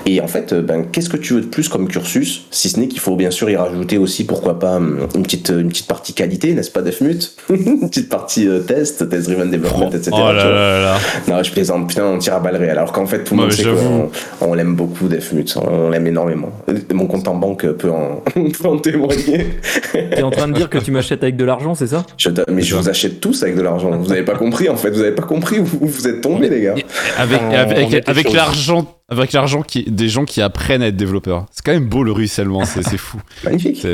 Et 0.06 0.20
en 0.20 0.28
fait, 0.28 0.52
euh, 0.52 0.62
ben, 0.62 0.84
qu'est-ce 0.90 1.08
que 1.10 1.16
tu 1.18 1.34
veux 1.34 1.40
de 1.42 1.46
plus 1.46 1.68
comme 1.68 1.88
cursus 1.88 2.46
Si 2.50 2.68
ce 2.70 2.80
n'est 2.80 2.88
qu'il 2.88 3.00
faut 3.00 3.16
bien 3.16 3.30
sûr 3.30 3.50
y 3.50 3.56
rajouter 3.56 3.98
aussi, 3.98 4.24
pourquoi 4.24 4.58
pas, 4.58 4.76
hum, 4.76 5.08
une 5.14 5.22
petite, 5.24 5.50
une 5.50 5.68
petite 5.68 5.86
partie 5.88 6.14
qualité, 6.14 6.54
n'est-ce 6.54 6.70
pas, 6.70 6.80
Defmute? 6.82 7.34
Une 7.50 7.88
petite 7.90 8.08
partie 8.08 8.46
euh, 8.48 8.60
test, 8.60 9.08
test-driven 9.10 9.50
development, 9.50 9.90
etc. 9.90 10.10
Oh 10.14 10.32
tu 10.38 10.44
là 10.44 10.50
vois. 10.50 10.58
là 10.58 10.80
là. 10.82 10.98
Non, 11.28 11.42
je 11.42 11.50
plaisante, 11.52 11.88
putain, 11.88 12.04
on 12.04 12.18
tire 12.18 12.34
à 12.34 12.40
balles 12.40 12.56
réelles. 12.56 12.70
Alors 12.78 12.92
qu'en 12.92 13.06
fait, 13.06 13.24
tout 13.24 13.34
le 13.34 13.42
monde 13.42 13.52
sait 13.52 13.64
qu'on 13.64 14.10
on 14.40 14.54
l'aime 14.54 14.74
beaucoup, 14.74 15.08
Defmute. 15.08 15.56
On 15.56 15.90
l'aime 15.90 16.06
énormément. 16.06 16.50
Mon 16.92 17.06
compte 17.06 17.26
en 17.28 17.34
banque 17.34 17.66
peut 17.72 17.90
en, 17.90 18.22
peut 18.34 18.68
en 18.68 18.78
témoigner. 18.78 19.58
T'es 19.92 20.22
en 20.22 20.30
train 20.30 20.48
de 20.48 20.54
dire 20.54 20.68
que 20.70 20.78
tu 20.78 20.90
m'achètes 20.90 21.22
avec 21.22 21.36
de 21.36 21.44
l'argent, 21.44 21.74
c'est 21.74 21.88
ça? 21.88 22.04
Je 22.16 22.30
mais 22.50 22.62
je 22.62 22.74
vous 22.76 22.88
achète 22.88 23.20
tous 23.20 23.42
avec 23.42 23.56
de 23.56 23.62
l'argent. 23.62 23.90
Vous 23.90 24.08
n'avez 24.08 24.24
pas 24.24 24.36
compris, 24.36 24.68
en 24.68 24.76
fait. 24.76 24.90
Vous 24.90 25.00
n'avez 25.00 25.14
pas 25.14 25.22
compris 25.22 25.58
où 25.58 25.64
vous 25.64 25.78
vous 25.86 26.08
êtes 26.08 26.20
tombés, 26.20 26.48
les 26.48 26.62
gars. 26.62 26.74
Avec, 27.18 27.40
On- 27.42 27.54
avec, 27.54 28.32
l'argent, 28.32 28.86
avec 29.08 29.32
l'argent 29.32 29.62
qui, 29.62 29.84
des 29.90 30.08
gens 30.08 30.24
qui 30.24 30.40
apprennent 30.42 30.82
à 30.82 30.88
être 30.88 30.96
développeurs. 30.96 31.46
C'est 31.50 31.64
quand 31.64 31.72
même 31.72 31.88
beau 31.88 32.02
le 32.04 32.12
ruissellement, 32.12 32.64
c'est 32.64 32.96
fou. 32.96 33.18
Magnifique. 33.44 33.86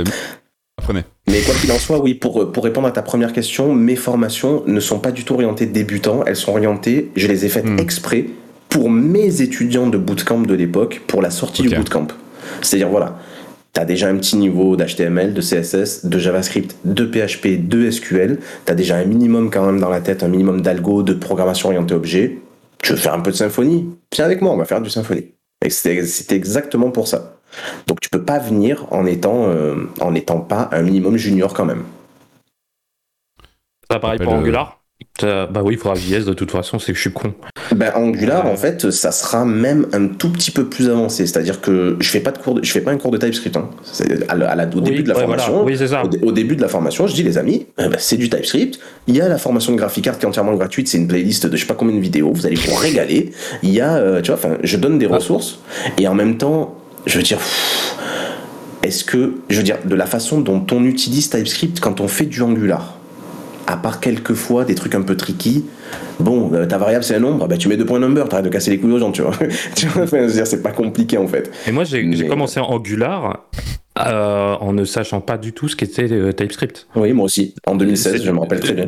Apprenez. 0.79 1.05
Mais 1.27 1.41
quoi 1.41 1.55
qu'il 1.55 1.73
en 1.73 1.79
soit, 1.79 2.01
oui, 2.01 2.15
pour, 2.15 2.53
pour 2.53 2.65
répondre 2.65 2.87
à 2.87 2.91
ta 2.91 3.03
première 3.03 3.33
question, 3.33 3.73
mes 3.75 3.97
formations 3.97 4.63
ne 4.67 4.79
sont 4.81 4.99
pas 4.99 5.11
du 5.11 5.25
tout 5.25 5.35
orientées 5.35 5.67
débutants. 5.67 6.23
Elles 6.27 6.37
sont 6.37 6.53
orientées, 6.53 7.11
je 7.17 7.27
les 7.27 7.47
ai 7.47 7.49
faites 7.49 7.65
Hmm. 7.65 7.79
exprès 7.79 8.27
pour 8.69 8.91
mes 8.91 9.41
étudiants 9.41 9.87
de 9.87 9.97
bootcamp 9.97 10.41
de 10.43 10.55
l'époque, 10.55 11.01
pour 11.07 11.23
la 11.23 11.31
sortie 11.31 11.63
du 11.63 11.71
bootcamp. 11.75 12.09
C'est-à-dire, 12.61 12.89
voilà, 12.91 13.19
tu 13.73 13.81
as 13.81 13.85
déjà 13.85 14.09
un 14.09 14.17
petit 14.17 14.37
niveau 14.37 14.77
d'HTML, 14.77 15.33
de 15.33 15.41
CSS, 15.41 16.05
de 16.05 16.19
JavaScript, 16.19 16.77
de 16.85 17.05
PHP, 17.07 17.67
de 17.69 17.91
SQL. 17.91 18.39
Tu 18.67 18.73
as 18.73 18.75
déjà 18.75 18.97
un 18.97 19.05
minimum 19.05 19.51
quand 19.51 19.65
même 19.65 19.81
dans 19.81 19.89
la 19.91 20.01
tête, 20.01 20.23
un 20.23 20.29
minimum 20.29 20.61
d'algo, 20.61 21.03
de 21.03 21.15
programmation 21.15 21.69
orientée 21.69 21.95
objet. 21.95 22.39
Tu 22.83 22.93
veux 22.93 22.99
faire 22.99 23.15
un 23.15 23.21
peu 23.21 23.31
de 23.31 23.37
symphonie? 23.37 23.89
Viens 24.15 24.27
avec 24.27 24.43
moi, 24.43 24.53
on 24.53 24.57
va 24.59 24.67
faire 24.67 24.83
du 24.83 24.91
symphonie. 24.91 25.33
Et 25.65 25.71
c'était 25.71 26.37
exactement 26.37 26.91
pour 26.91 27.09
ça. 27.09 27.37
Donc 27.87 28.01
tu 28.01 28.09
peux 28.09 28.23
pas 28.23 28.39
venir 28.39 28.87
en 28.91 29.07
étant, 29.07 29.49
euh, 29.49 29.89
en 30.01 30.15
étant 30.15 30.41
pas 30.41 30.69
un 30.73 30.83
minimum 30.83 31.17
junior 31.17 31.53
quand 31.55 31.65
même. 31.65 31.85
Ça 33.91 33.99
pareil 33.99 34.19
pour 34.19 34.33
euh, 34.33 34.37
Angular? 34.37 34.81
Bah 35.23 35.61
oui, 35.63 35.75
il 35.75 35.79
faudra 35.79 35.95
JS 35.97 36.25
de 36.25 36.33
toute 36.33 36.51
façon, 36.51 36.79
c'est 36.79 36.93
que 36.93 36.97
je 36.97 37.03
suis 37.03 37.13
con. 37.13 37.35
Ben, 37.75 37.93
Angular, 37.95 38.47
Euh. 38.47 38.51
en 38.53 38.57
fait, 38.57 38.91
ça 38.91 39.13
sera 39.13 39.45
même 39.45 39.87
un 39.93 40.07
tout 40.09 40.31
petit 40.31 40.51
peu 40.51 40.65
plus 40.69 40.89
avancé. 40.89 41.27
C'est-à-dire 41.27 41.61
que 41.61 41.97
je 42.01 42.09
fais 42.09 42.21
pas 42.21 42.31
de 42.33 42.39
cours, 42.39 42.55
de- 42.55 42.65
je 42.65 42.73
fais 42.73 42.81
pas 42.81 42.91
un 42.91 42.97
cours 42.97 43.11
de 43.11 43.19
TypeScript. 43.19 43.57
hein. 43.57 43.69
C'est 43.85 44.29
à 44.29 44.35
la- 44.35 44.51
à 44.51 44.55
la- 44.57 44.65
au 44.67 44.81
début 44.81 44.99
Oui, 44.99 45.03
de 45.05 45.09
la 45.09 45.17
ouais, 45.17 45.27
voilà. 45.27 45.43
formation, 45.43 45.65
Oui, 45.67 45.77
c'est 45.79 45.89
ça. 45.89 46.05
au, 46.05 46.09
dé- 46.09 46.19
au 46.23 46.33
début 46.33 46.57
de 46.57 46.63
la 46.63 46.69
formation, 46.69 47.07
je 47.07 47.15
dis 47.15 47.23
les 47.23 47.39
amis, 47.39 47.67
eh 47.79 47.89
ben, 47.89 47.97
c'est 47.99 48.17
du 48.17 48.29
TypeScript. 48.29 48.81
Il 49.07 49.17
y 49.17 49.21
a 49.21 49.29
la 49.29 49.39
formation 49.39 49.73
de 49.73 49.77
GraphiCart 49.77 50.19
qui 50.19 50.25
est 50.25 50.29
entièrement 50.29 50.55
gratuite. 50.55 50.89
C'est 50.89 50.99
une 50.99 51.07
playlist 51.09 51.47
de 51.47 51.57
je 51.57 51.61
sais 51.61 51.67
pas 51.69 51.75
combien 51.75 51.95
de 51.95 52.01
vidéos. 52.01 52.33
Vous 52.33 52.47
allez 52.47 52.57
vous 52.57 52.75
régaler. 52.75 53.33
Il 53.63 53.71
y 53.71 53.81
a, 53.81 53.95
euh, 53.97 54.21
tu 54.23 54.29
vois, 54.33 54.37
enfin, 54.37 54.57
je 54.63 54.77
donne 54.77 54.99
des 54.99 55.07
Ah. 55.11 55.15
ressources 55.17 55.61
et 55.99 56.09
en 56.09 56.15
même 56.15 56.39
temps, 56.39 56.77
je 57.07 57.17
veux 57.17 57.23
dire. 57.25 57.39
Est-ce 58.83 59.05
que, 59.05 59.35
je 59.49 59.57
veux 59.57 59.63
dire, 59.63 59.79
de 59.85 59.95
la 59.95 60.05
façon 60.07 60.41
dont 60.41 60.65
on 60.73 60.85
utilise 60.85 61.31
TypeScript 61.31 61.81
quand 61.81 62.01
on 62.01 62.09
fait 62.09 62.27
du 62.27 62.43
Angular, 62.43 62.99
à 63.67 63.79
part 63.79 63.99
quelques 64.01 64.35
fois 64.35 64.65
des 64.67 64.75
trucs 64.75 64.95
un 64.95 65.01
peu 65.01 65.17
tricky, 65.17 65.65
bon, 66.21 66.51
euh, 66.53 66.67
ta 66.67 66.77
variable 66.77 67.03
c'est 67.03 67.15
un 67.15 67.21
nombre, 67.21 67.49
bah 67.49 67.57
tu 67.57 67.69
mets 67.69 67.79
deux 67.79 67.87
points 67.87 67.99
number, 67.99 68.29
t'arrêtes 68.29 68.45
de 68.45 68.51
casser 68.51 68.71
les 68.73 68.79
couilles 68.79 68.93
aux 68.93 68.99
gens, 68.99 69.11
tu 69.11 69.23
vois. 69.23 69.33
tu 69.75 69.87
vois, 69.87 70.03
enfin, 70.03 70.19
je 70.19 70.25
veux 70.27 70.33
dire, 70.33 70.47
c'est 70.47 70.63
pas 70.63 70.73
compliqué 70.73 71.17
en 71.17 71.27
fait. 71.27 71.51
Et 71.67 71.73
moi, 71.73 71.85
j'ai 71.85 72.07
j'ai 72.13 72.25
Mais- 72.25 72.29
commencé 72.29 72.61
en 72.61 72.65
Angular 72.67 73.47
euh, 73.99 74.55
en 74.55 74.73
ne 74.73 74.85
sachant 74.85 75.21
pas 75.21 75.39
du 75.39 75.53
tout 75.53 75.69
ce 75.69 75.77
qu'était 75.77 76.11
euh, 76.11 76.33
TypeScript. 76.33 76.89
Oui, 76.97 77.13
moi 77.13 77.27
aussi, 77.27 77.55
en 77.67 77.77
2016, 77.77 78.25
je 78.25 78.31
me 78.31 78.41
rappelle 78.41 78.61
très 78.61 78.75
bien. 78.75 78.87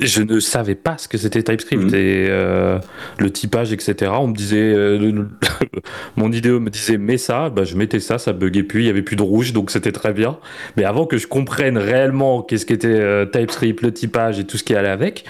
Je 0.00 0.22
ne 0.22 0.38
savais 0.40 0.76
pas 0.76 0.96
ce 0.96 1.08
que 1.08 1.18
c'était 1.18 1.42
TypeScript 1.42 1.82
Mhm. 1.84 1.94
et 1.94 2.26
euh, 2.28 2.78
le 3.18 3.30
typage, 3.30 3.72
etc. 3.72 4.12
On 4.14 4.28
me 4.28 4.34
disait, 4.34 4.72
euh, 4.74 5.24
mon 6.16 6.30
idéo 6.30 6.60
me 6.60 6.70
disait 6.70 6.98
mets 6.98 7.18
ça, 7.18 7.50
bah, 7.50 7.64
je 7.64 7.76
mettais 7.76 7.98
ça, 8.00 8.18
ça 8.18 8.32
buguait 8.32 8.62
plus, 8.62 8.82
il 8.82 8.86
y 8.86 8.90
avait 8.90 9.02
plus 9.02 9.16
de 9.16 9.22
rouge, 9.22 9.52
donc 9.52 9.70
c'était 9.70 9.92
très 9.92 10.12
bien. 10.12 10.38
Mais 10.76 10.84
avant 10.84 11.06
que 11.06 11.16
je 11.18 11.26
comprenne 11.26 11.76
réellement 11.76 12.42
qu'est-ce 12.42 12.66
qu'était 12.66 12.88
euh, 12.88 13.26
TypeScript, 13.26 13.82
le 13.82 13.92
typage 13.92 14.38
et 14.38 14.44
tout 14.44 14.56
ce 14.56 14.62
qui 14.64 14.74
allait 14.74 14.88
avec, 14.88 15.24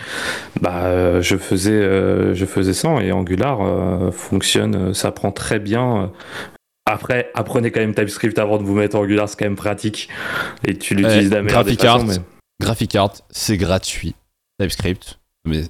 bah, 0.61 0.83
euh, 0.85 1.23
je 1.23 1.37
faisais, 1.37 1.73
euh, 1.73 2.35
je 2.35 2.45
faisais 2.45 2.75
ça 2.75 2.85
et 3.03 3.11
Angular 3.13 3.61
euh, 3.63 4.11
fonctionne, 4.11 4.93
ça 4.93 5.11
prend 5.13 5.33
très 5.33 5.59
bien. 5.59 6.13
Après, 6.87 7.31
apprenez 7.35 7.71
quand 7.71 7.81
même 7.81 7.95
TypeScript 7.95 8.39
avant 8.39 8.59
de 8.59 8.63
vous 8.63 8.75
mettre 8.75 8.97
en 8.97 9.01
Angular, 9.01 9.29
c'est 9.29 9.39
quand 9.39 9.47
même 9.47 9.57
pratique. 9.57 10.09
Et 10.67 10.77
tu 10.77 10.95
l'utilises 10.95 11.31
la 11.31 11.43
façons, 11.43 12.05
mais- 12.05 12.19
GraphiCart, 12.61 13.13
c'est 13.31 13.57
gratuit. 13.57 14.15
TypeScript, 14.59 15.19
mais 15.47 15.63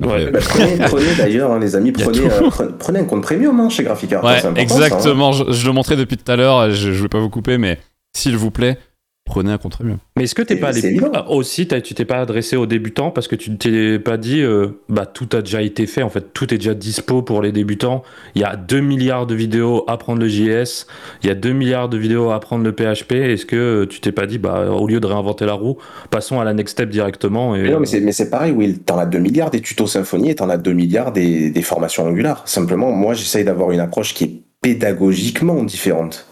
Ouais. 0.00 0.30
Bah, 0.30 0.40
prenez, 0.42 0.76
prenez 0.78 1.14
d'ailleurs, 1.14 1.52
hein, 1.52 1.58
les 1.58 1.74
amis, 1.74 1.92
prenez, 1.92 2.20
euh, 2.20 2.50
prenez, 2.78 2.98
un 2.98 3.04
compte 3.04 3.22
premium 3.22 3.58
hein, 3.60 3.70
chez 3.70 3.82
GraphiCart. 3.82 4.22
Ouais, 4.22 4.40
ça, 4.40 4.48
hein. 4.48 4.54
exactement. 4.54 5.32
Je, 5.32 5.52
je 5.52 5.66
le 5.66 5.72
montrais 5.72 5.96
depuis 5.96 6.16
tout 6.18 6.30
à 6.30 6.36
l'heure. 6.36 6.70
Je, 6.70 6.92
je 6.92 7.02
vais 7.02 7.08
pas 7.08 7.18
vous 7.20 7.30
couper, 7.30 7.56
mais 7.56 7.78
s'il 8.14 8.36
vous 8.36 8.50
plaît, 8.50 8.78
prenez 9.26 9.52
un 9.52 9.58
premium. 9.58 9.98
Mais 10.16 10.24
est-ce 10.24 10.34
que 10.34 10.42
t'es 10.42 10.56
pas 10.56 10.68
allé. 10.68 10.98
Ah, 11.12 11.30
aussi 11.30 11.66
tu 11.66 11.94
t'es 11.94 12.04
pas 12.04 12.20
adressé 12.20 12.56
aux 12.56 12.66
débutants 12.66 13.10
parce 13.10 13.28
que 13.28 13.36
tu 13.36 13.54
t'es 13.56 13.98
pas 13.98 14.16
dit 14.16 14.40
euh, 14.40 14.68
bah 14.88 15.04
tout 15.04 15.28
a 15.32 15.42
déjà 15.42 15.60
été 15.60 15.86
fait 15.86 16.02
en 16.02 16.08
fait 16.08 16.32
tout 16.32 16.54
est 16.54 16.58
déjà 16.58 16.74
dispo 16.74 17.22
pour 17.22 17.42
les 17.42 17.52
débutants 17.52 18.02
il 18.34 18.40
y 18.40 18.44
a 18.44 18.56
2 18.56 18.80
milliards 18.80 19.26
de 19.26 19.34
vidéos 19.34 19.84
à 19.88 19.94
apprendre 19.94 20.20
le 20.20 20.28
JS 20.28 20.86
il 21.22 21.28
y 21.28 21.30
a 21.30 21.34
2 21.34 21.52
milliards 21.52 21.88
de 21.88 21.98
vidéos 21.98 22.30
à 22.30 22.36
apprendre 22.36 22.64
le 22.64 22.72
PHP 22.72 23.12
est-ce 23.12 23.46
que 23.46 23.84
tu 23.84 24.00
t'es 24.00 24.12
pas 24.12 24.26
dit 24.26 24.38
bah 24.38 24.70
au 24.70 24.86
lieu 24.86 25.00
de 25.00 25.06
réinventer 25.06 25.44
la 25.44 25.54
roue 25.54 25.76
passons 26.10 26.40
à 26.40 26.44
la 26.44 26.54
next 26.54 26.72
step 26.72 26.88
directement 26.88 27.56
et 27.56 27.62
Mais 27.62 27.70
non, 27.70 27.80
mais 27.80 27.86
c'est, 27.86 28.00
mais 28.00 28.12
c'est 28.12 28.30
pareil, 28.30 28.52
Will. 28.52 28.80
T'en 28.80 28.98
as 28.98 29.06
2 29.06 29.18
milliards 29.18 29.50
des 29.50 29.60
tutos 29.60 29.86
Symfony 29.86 30.30
et 30.30 30.34
t'en 30.36 30.48
as 30.48 30.56
2 30.56 30.72
milliards 30.72 31.12
des, 31.12 31.50
des 31.50 31.62
formations 31.62 32.04
Angular. 32.06 32.46
Simplement, 32.46 32.90
moi, 32.92 33.14
j'essaye 33.14 33.44
d'avoir 33.44 33.70
une 33.70 33.80
approche 33.80 34.14
qui 34.14 34.24
est 34.24 34.40
pédagogiquement 34.60 35.62
différente. 35.62 36.26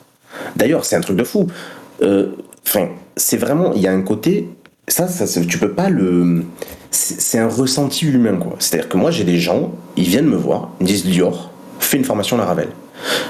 D'ailleurs, 0.57 0.85
c'est 0.85 0.97
un 0.97 1.01
truc 1.01 1.16
de 1.16 1.25
fou. 1.25 1.47
Euh, 2.03 2.33
Enfin, 2.66 2.89
c'est 3.16 3.36
vraiment, 3.36 3.73
il 3.74 3.82
y 3.82 3.86
a 3.86 3.93
un 3.93 4.03
côté, 4.03 4.49
ça, 4.89 5.07
ça, 5.09 5.27
tu 5.43 5.59
peux 5.59 5.73
pas 5.73 5.89
le, 5.91 6.45
c'est 6.91 7.39
un 7.39 7.49
ressenti 7.49 8.07
humain, 8.07 8.36
quoi. 8.36 8.57
C'est-à-dire 8.59 8.89
que 8.89 8.97
moi, 8.97 9.11
j'ai 9.11 9.24
des 9.24 9.39
gens, 9.39 9.73
ils 9.97 10.05
viennent 10.05 10.27
me 10.28 10.36
voir, 10.36 10.70
ils 10.81 10.85
me 10.85 10.89
disent 10.89 11.05
Lior, 11.07 11.51
fais 11.78 11.97
une 11.97 12.05
formation 12.05 12.36
Laravel. 12.36 12.69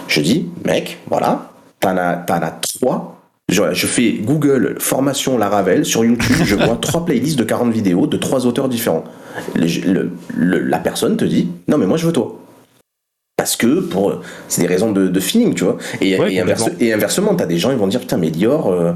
Je 0.08 0.20
dis, 0.20 0.48
mec, 0.64 0.98
voilà, 1.08 1.50
t'en 1.80 1.96
as, 1.96 2.24
as 2.28 2.58
trois. 2.78 3.10
Je, 3.50 3.62
je 3.72 3.86
fais 3.86 4.12
Google 4.12 4.76
formation 4.78 5.36
Laravel 5.36 5.84
sur 5.84 6.02
YouTube, 6.04 6.36
je 6.44 6.54
vois 6.54 6.76
trois 6.80 7.04
playlists 7.04 7.38
de 7.38 7.44
40 7.44 7.70
vidéos 7.72 8.06
de 8.06 8.16
trois 8.16 8.46
auteurs 8.46 8.68
différents. 8.70 9.04
Le- 9.54 10.10
le- 10.34 10.58
la 10.60 10.78
personne 10.78 11.16
te 11.18 11.24
dit, 11.26 11.48
non 11.68 11.76
mais 11.76 11.86
moi 11.86 11.98
je 11.98 12.06
veux 12.06 12.12
toi. 12.12 12.40
Parce 13.44 13.56
que 13.56 13.80
pour 13.80 14.22
c'est 14.48 14.62
des 14.62 14.66
raisons 14.66 14.90
de, 14.90 15.06
de 15.06 15.20
feeling, 15.20 15.52
tu 15.52 15.64
vois. 15.64 15.76
Et, 16.00 16.18
Ouais, 16.18 16.32
et, 16.32 16.40
inverse- 16.40 16.70
et 16.80 16.94
inversement, 16.94 17.34
t'as 17.34 17.44
des 17.44 17.58
gens 17.58 17.70
ils 17.72 17.76
vont 17.76 17.86
dire 17.88 18.00
putain 18.00 18.16
mais 18.16 18.30
Lior. 18.30 18.72
euh, 18.72 18.92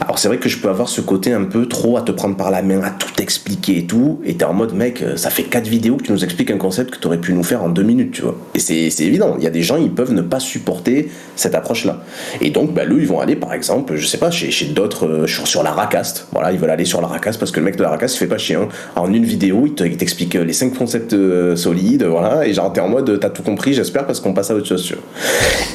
Alors 0.00 0.18
c'est 0.18 0.28
vrai 0.28 0.38
que 0.38 0.48
je 0.48 0.56
peux 0.56 0.70
avoir 0.70 0.88
ce 0.88 1.02
côté 1.02 1.32
un 1.34 1.44
peu 1.44 1.66
trop 1.66 1.98
à 1.98 2.00
te 2.02 2.10
prendre 2.10 2.34
par 2.36 2.50
la 2.50 2.62
main, 2.62 2.80
à 2.82 2.88
tout 2.90 3.20
expliquer 3.20 3.76
et 3.78 3.86
tout. 3.86 4.20
Et 4.24 4.34
t'es 4.36 4.46
en 4.46 4.54
mode 4.54 4.72
mec, 4.74 5.02
euh, 5.02 5.16
ça 5.16 5.28
fait 5.28 5.42
quatre 5.42 5.66
vidéos 5.68 5.96
que 5.96 6.04
tu 6.04 6.12
nous 6.12 6.24
expliques 6.24 6.50
un 6.50 6.56
concept 6.56 6.92
que 6.94 6.96
t'aurais 6.98 7.18
pu 7.18 7.34
nous 7.34 7.42
faire 7.42 7.62
en 7.62 7.68
deux 7.68 7.82
minutes, 7.82 8.12
tu 8.12 8.22
vois. 8.22 8.34
Et 8.54 8.60
c'est 8.60 9.04
évident. 9.04 9.34
Il 9.36 9.44
y 9.44 9.46
a 9.46 9.50
des 9.50 9.62
gens 9.62 9.76
ils 9.76 9.90
peuvent 9.90 10.14
ne 10.14 10.22
pas 10.22 10.40
supporter 10.40 11.10
cette 11.36 11.54
approche-là. 11.54 12.02
Et 12.40 12.48
donc 12.48 12.72
bah 12.72 12.84
eux 12.90 12.98
ils 12.98 13.06
vont 13.06 13.20
aller 13.20 13.36
par 13.36 13.52
exemple, 13.52 13.96
je 13.96 14.06
sais 14.06 14.18
pas 14.18 14.30
chez, 14.30 14.50
chez 14.50 14.66
d'autres 14.66 15.06
euh, 15.06 15.26
sur, 15.26 15.46
sur 15.46 15.62
la 15.62 15.72
Racast. 15.72 16.28
Voilà 16.32 16.50
ils 16.52 16.58
veulent 16.58 16.70
aller 16.70 16.86
sur 16.86 17.02
la 17.02 17.08
Racast 17.08 17.38
parce 17.38 17.50
que 17.50 17.60
le 17.60 17.66
mec 17.66 17.76
de 17.76 17.82
la 17.82 17.90
Racast 17.90 18.14
il 18.16 18.18
fait 18.20 18.26
pas 18.26 18.38
chier. 18.38 18.56
hein. 18.56 18.68
En 18.96 19.12
une 19.12 19.24
vidéo 19.26 19.64
il 19.66 19.74
te- 19.74 19.84
il 19.84 19.98
t'explique 19.98 20.32
les 20.34 20.52
cinq 20.54 20.72
concepts 20.74 21.12
euh, 21.12 21.56
solides, 21.56 22.04
voilà. 22.04 22.46
Et 22.46 22.54
genre 22.54 22.72
t'es 22.72 22.80
en 22.80 22.88
mode 22.88 23.18
t'as 23.20 23.28
tout 23.30 23.42
compris 23.42 23.74
j'espère 23.82 24.06
parce 24.06 24.20
qu'on 24.20 24.32
passe 24.34 24.50
à 24.50 24.54
autre 24.54 24.66
chose. 24.66 24.90
vois. 24.92 25.02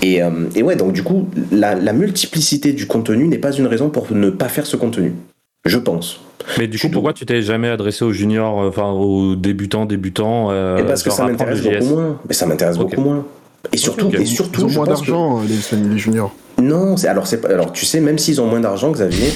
Et, 0.02 0.22
euh, 0.24 0.30
et 0.56 0.64
ouais, 0.64 0.76
donc 0.76 0.94
du 0.94 1.04
coup, 1.04 1.28
la, 1.52 1.76
la 1.76 1.94
multiplicité 1.94 2.74
du 2.74 2.88
contenu 2.88 3.28
n'est 3.28 3.38
pas 3.38 3.52
une 3.52 3.68
raison 3.68 3.90
pour 3.90 4.08
ne 4.12 4.30
pas 4.30 4.50
faire 4.50 4.66
ce 4.66 4.76
contenu. 4.78 5.14
Je 5.66 5.78
pense. 5.78 6.22
mais 6.58 6.68
du 6.68 6.80
coup 6.80 6.88
pourquoi 6.90 7.12
tu 7.14 7.26
t'es 7.26 7.42
jamais 7.42 7.68
adressé 7.68 8.06
aux 8.06 8.14
juniors 8.14 8.62
euh, 8.62 8.70
enfin 8.70 8.90
aux 8.92 9.36
débutants 9.36 9.86
débutants 9.86 10.48
euh, 10.52 10.78
et 10.78 10.84
parce 10.84 11.04
que 11.04 11.10
ça 11.10 11.26
m'intéresse 11.26 11.62
beaucoup 11.62 11.86
moins. 11.86 12.20
Mais 12.28 12.34
ça 12.34 12.46
m'intéresse 12.46 12.78
beaucoup 12.78 13.02
moins. 13.02 13.26
Et 13.74 13.78
surtout, 13.78 14.10
et 14.14 14.22
Ils 14.22 14.28
surtout, 14.28 14.64
ont 14.64 14.68
je 14.70 14.76
moins 14.78 14.86
pense 14.86 15.02
que- 15.02 15.08
d'argent, 15.08 15.42
les, 15.42 15.90
les 15.90 15.98
juniors. 15.98 16.34
Non, 16.62 16.96
c'est 16.96 17.08
alors 17.10 17.28
c'est 17.28 17.42
pas. 17.42 17.50
Alors 17.50 17.74
tu 17.74 17.86
sais, 17.86 18.00
même 18.00 18.18
s'ils 18.18 18.40
ont 18.40 18.46
moins 18.46 18.62
d'argent, 18.62 18.92
Xavier. 18.92 19.28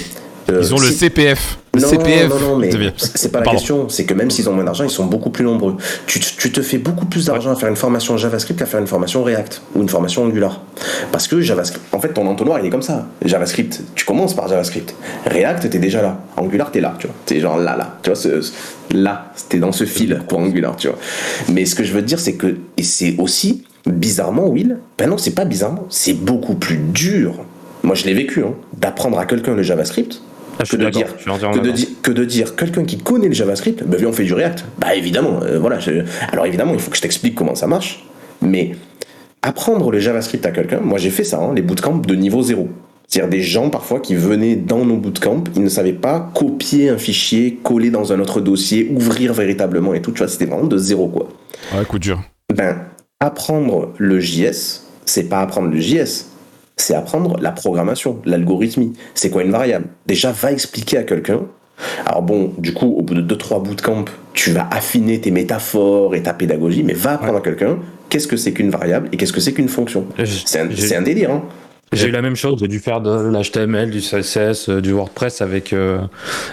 Euh, 0.50 0.60
Ils 0.62 0.74
ont 0.74 0.80
le 0.80 0.88
si- 0.88 0.94
CPF. 0.94 1.58
Le 1.74 1.80
non, 1.82 1.88
CPF. 1.88 2.30
non, 2.30 2.40
non, 2.40 2.56
mais 2.58 2.70
c'est 2.98 3.32
pas 3.32 3.40
la 3.40 3.46
Pardon. 3.46 3.58
question. 3.60 3.88
C'est 3.90 4.04
que 4.06 4.14
même 4.14 4.30
s'ils 4.30 4.50
ont 4.50 4.54
moins 4.54 4.64
d'argent, 4.66 4.84
ils 4.84 4.90
sont 4.90 5.06
beaucoup 5.06 5.30
plus 5.30 5.46
nombreux. 5.46 5.78
Tu, 6.08 6.20
te- 6.20 6.26
tu 6.38 6.52
te 6.52 6.62
fais 6.62 6.78
beaucoup 6.78 7.06
plus 7.06 7.26
d'argent 7.28 7.52
à 7.52 7.56
faire 7.56 7.70
une 7.70 7.76
formation 7.78 8.18
JavaScript 8.18 8.60
qu'à 8.60 8.66
faire 8.66 8.82
une 8.82 8.88
formation 8.88 9.24
React 9.24 9.62
ou 9.76 9.82
une 9.82 9.88
formation 9.88 10.24
Angular. 10.26 10.62
Parce 11.14 11.28
que 11.30 11.40
JavaScript, 11.40 11.86
en 11.94 12.00
fait, 12.02 12.10
ton 12.14 12.28
entonnoir, 12.28 12.60
il 12.60 12.66
est 12.66 12.70
comme 12.70 12.82
ça. 12.82 13.08
JavaScript, 13.24 13.82
tu 13.96 14.04
commences 14.04 14.36
par 14.36 14.50
JavaScript. 14.50 14.94
React, 15.26 15.70
t'es 15.70 15.80
déjà 15.80 16.02
là. 16.02 16.20
Angular, 16.36 16.72
t'es 16.72 16.82
là, 16.82 16.96
tu 17.00 17.08
vois. 17.08 17.16
T'es 17.26 17.40
genre 17.40 17.58
là, 17.58 17.78
là. 17.78 17.98
Tu 18.04 18.10
vois, 18.10 18.18
ce- 18.20 18.42
ce- 18.42 18.52
là, 18.94 19.32
t'es 19.48 19.60
dans 19.60 19.72
ce 19.72 19.86
fil 19.86 20.22
pour 20.28 20.40
Angular, 20.40 20.76
tu 20.76 20.88
vois. 20.90 20.98
Mais 21.50 21.66
ce 21.66 21.76
que 21.76 21.84
je 21.86 21.94
veux 21.94 22.02
te 22.02 22.08
dire, 22.08 22.20
c'est 22.20 22.34
que, 22.34 22.58
et 22.76 22.84
c'est 22.84 23.16
aussi, 23.18 23.64
bizarrement, 23.86 24.48
Will, 24.48 24.78
ben 24.98 25.10
non, 25.10 25.18
c'est 25.18 25.32
pas 25.36 25.46
bizarrement, 25.46 25.86
c'est 25.90 26.14
beaucoup 26.14 26.56
plus 26.56 26.78
dur. 26.78 27.36
Moi, 27.84 27.96
je 27.96 28.04
l'ai 28.06 28.14
vécu, 28.14 28.44
hein, 28.44 28.54
d'apprendre 28.78 29.18
à 29.18 29.26
quelqu'un 29.26 29.56
le 29.56 29.64
JavaScript 29.64 30.22
Ah, 30.60 30.64
je 30.64 30.66
suis 30.66 30.78
que 30.78 30.84
de 30.84 30.90
dire 30.90 31.08
je 31.18 31.22
suis 31.24 31.32
entièrement 31.32 31.56
que 31.56 31.60
de, 31.60 31.64
d'accord. 31.66 31.78
dire 31.78 31.88
que 32.02 32.12
de 32.12 32.26
dire 32.26 32.56
quelqu'un 32.56 32.84
qui 32.84 32.98
connaît 32.98 33.28
le 33.28 33.34
JavaScript, 33.34 33.84
bah 33.86 33.98
viens 33.98 34.10
on 34.10 34.14
fait 34.14 34.24
du 34.24 34.34
React. 34.34 34.66
Bah 34.78 34.96
évidemment, 34.96 35.40
euh, 35.44 35.60
voilà. 35.60 35.80
je- 35.80 36.04
alors 36.32 36.46
évidemment, 36.46 36.74
il 36.74 36.80
faut 36.80 36.92
que 36.92 36.98
je 36.98 37.02
t'explique 37.02 37.36
comment 37.36 37.56
ça 37.56 37.68
marche, 37.68 38.06
mais 38.42 38.76
apprendre 39.42 39.92
le 39.92 40.00
JavaScript 40.00 40.46
à 40.46 40.52
quelqu'un, 40.52 40.80
moi 40.82 40.98
j'ai 41.00 41.10
fait 41.10 41.24
ça, 41.24 41.40
hein, 41.40 41.54
les 41.56 41.62
bootcamps 41.62 41.98
de 41.98 42.16
niveau 42.16 42.42
zéro. 42.42 42.70
C'est-à-dire 43.08 43.30
des 43.30 43.42
gens 43.42 43.70
parfois 43.70 44.00
qui 44.00 44.16
venaient 44.16 44.56
dans 44.56 44.86
nos 44.86 44.96
bootcamps, 44.98 45.44
ils 45.56 45.64
ne 45.64 45.68
savaient 45.70 45.92
pas 45.92 46.32
copier 46.34 46.90
un 46.90 46.98
fichier, 46.98 47.60
coller 47.62 47.90
dans 47.90 48.14
un 48.14 48.20
autre 48.22 48.40
dossier, 48.40 48.90
ouvrir 48.96 49.34
véritablement 49.34 49.94
et 49.94 50.02
tout. 50.02 50.12
Tu 50.12 50.20
vois, 50.20 50.30
c'était 50.30 50.46
vraiment 50.46 50.64
de 50.68 50.78
zéro 50.78 51.08
quoi. 51.10 51.28
Ouais, 51.76 51.84
coup 51.84 52.00
dur. 52.00 52.22
Ben, 52.54 52.78
apprendre 53.20 53.94
le 53.98 54.20
JS, 54.22 54.84
c'est 55.06 55.24
pas 55.28 55.42
apprendre 55.42 55.68
le 55.70 55.80
JS, 55.82 56.28
c'est 56.82 56.96
apprendre 56.96 57.38
la 57.40 57.52
programmation, 57.52 58.20
l'algorithmie. 58.26 58.94
C'est 59.14 59.30
quoi 59.30 59.44
une 59.44 59.52
variable? 59.52 59.86
Déjà, 60.06 60.32
va 60.32 60.52
expliquer 60.52 60.98
à 60.98 61.04
quelqu'un. 61.04 61.42
Alors 62.06 62.22
bon, 62.22 62.54
du 62.58 62.74
coup, 62.74 62.94
au 62.98 63.02
bout 63.02 63.16
de 63.16 63.36
2-3 63.36 63.64
bootcamp, 63.64 64.06
tu 64.34 64.52
vas 64.52 64.68
affiner 64.72 65.20
tes 65.20 65.32
métaphores 65.32 66.16
et 66.16 66.24
ta 66.24 66.34
pédagogie, 66.34 66.84
mais 66.84 66.94
va 66.94 67.14
apprendre 67.14 67.38
à 67.38 67.42
quelqu'un 67.42 67.80
qu'est-ce 68.10 68.28
que 68.28 68.38
c'est 68.38 68.52
qu'une 68.52 68.70
variable 68.70 69.10
et 69.12 69.18
qu'est-ce 69.18 69.34
que 69.34 69.40
c'est 69.40 69.54
qu'une 69.54 69.70
fonction. 69.70 70.06
C'est 70.26 70.60
un, 70.60 71.02
délire, 71.02 71.32
hein 71.32 71.44
J'ai 71.94 72.08
eu 72.08 72.12
la 72.12 72.22
même 72.22 72.36
chose, 72.36 72.60
j'ai 72.60 72.68
dû 72.68 72.80
faire 72.80 73.02
de 73.02 73.10
l'HTML, 73.10 73.90
du 73.90 74.00
CSS, 74.00 74.70
euh, 74.70 74.82
du 74.82 74.92
WordPress 74.92 75.42
avec, 75.42 75.74
euh, 75.74 76.02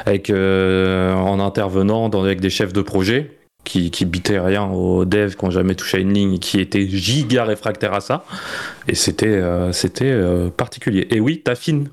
avec 0.07 0.31
euh, 0.31 1.13
en 1.15 1.41
intervenant 1.41 2.09
dans, 2.09 2.23
avec 2.23 2.41
des 2.41 2.51
chefs 2.51 2.73
de 2.73 2.81
projet 2.81 3.38
qui, 3.65 3.91
qui 3.91 4.05
bitaient 4.05 4.39
rien 4.39 4.65
aux 4.65 5.05
devs, 5.05 5.35
qui 5.37 5.45
n'ont 5.45 5.51
jamais 5.51 5.75
touché 5.75 5.99
à 5.99 6.01
une 6.01 6.13
ligne, 6.15 6.39
qui 6.39 6.59
étaient 6.61 6.89
giga 6.89 7.45
réfractaires 7.45 7.93
à 7.93 8.01
ça. 8.01 8.25
Et 8.89 8.95
c'était 8.95 9.27
euh, 9.27 9.73
c'était 9.73 10.07
euh, 10.11 10.49
particulier. 10.49 11.07
Et 11.11 11.21
oui, 11.21 11.43
t'affines 11.45 11.89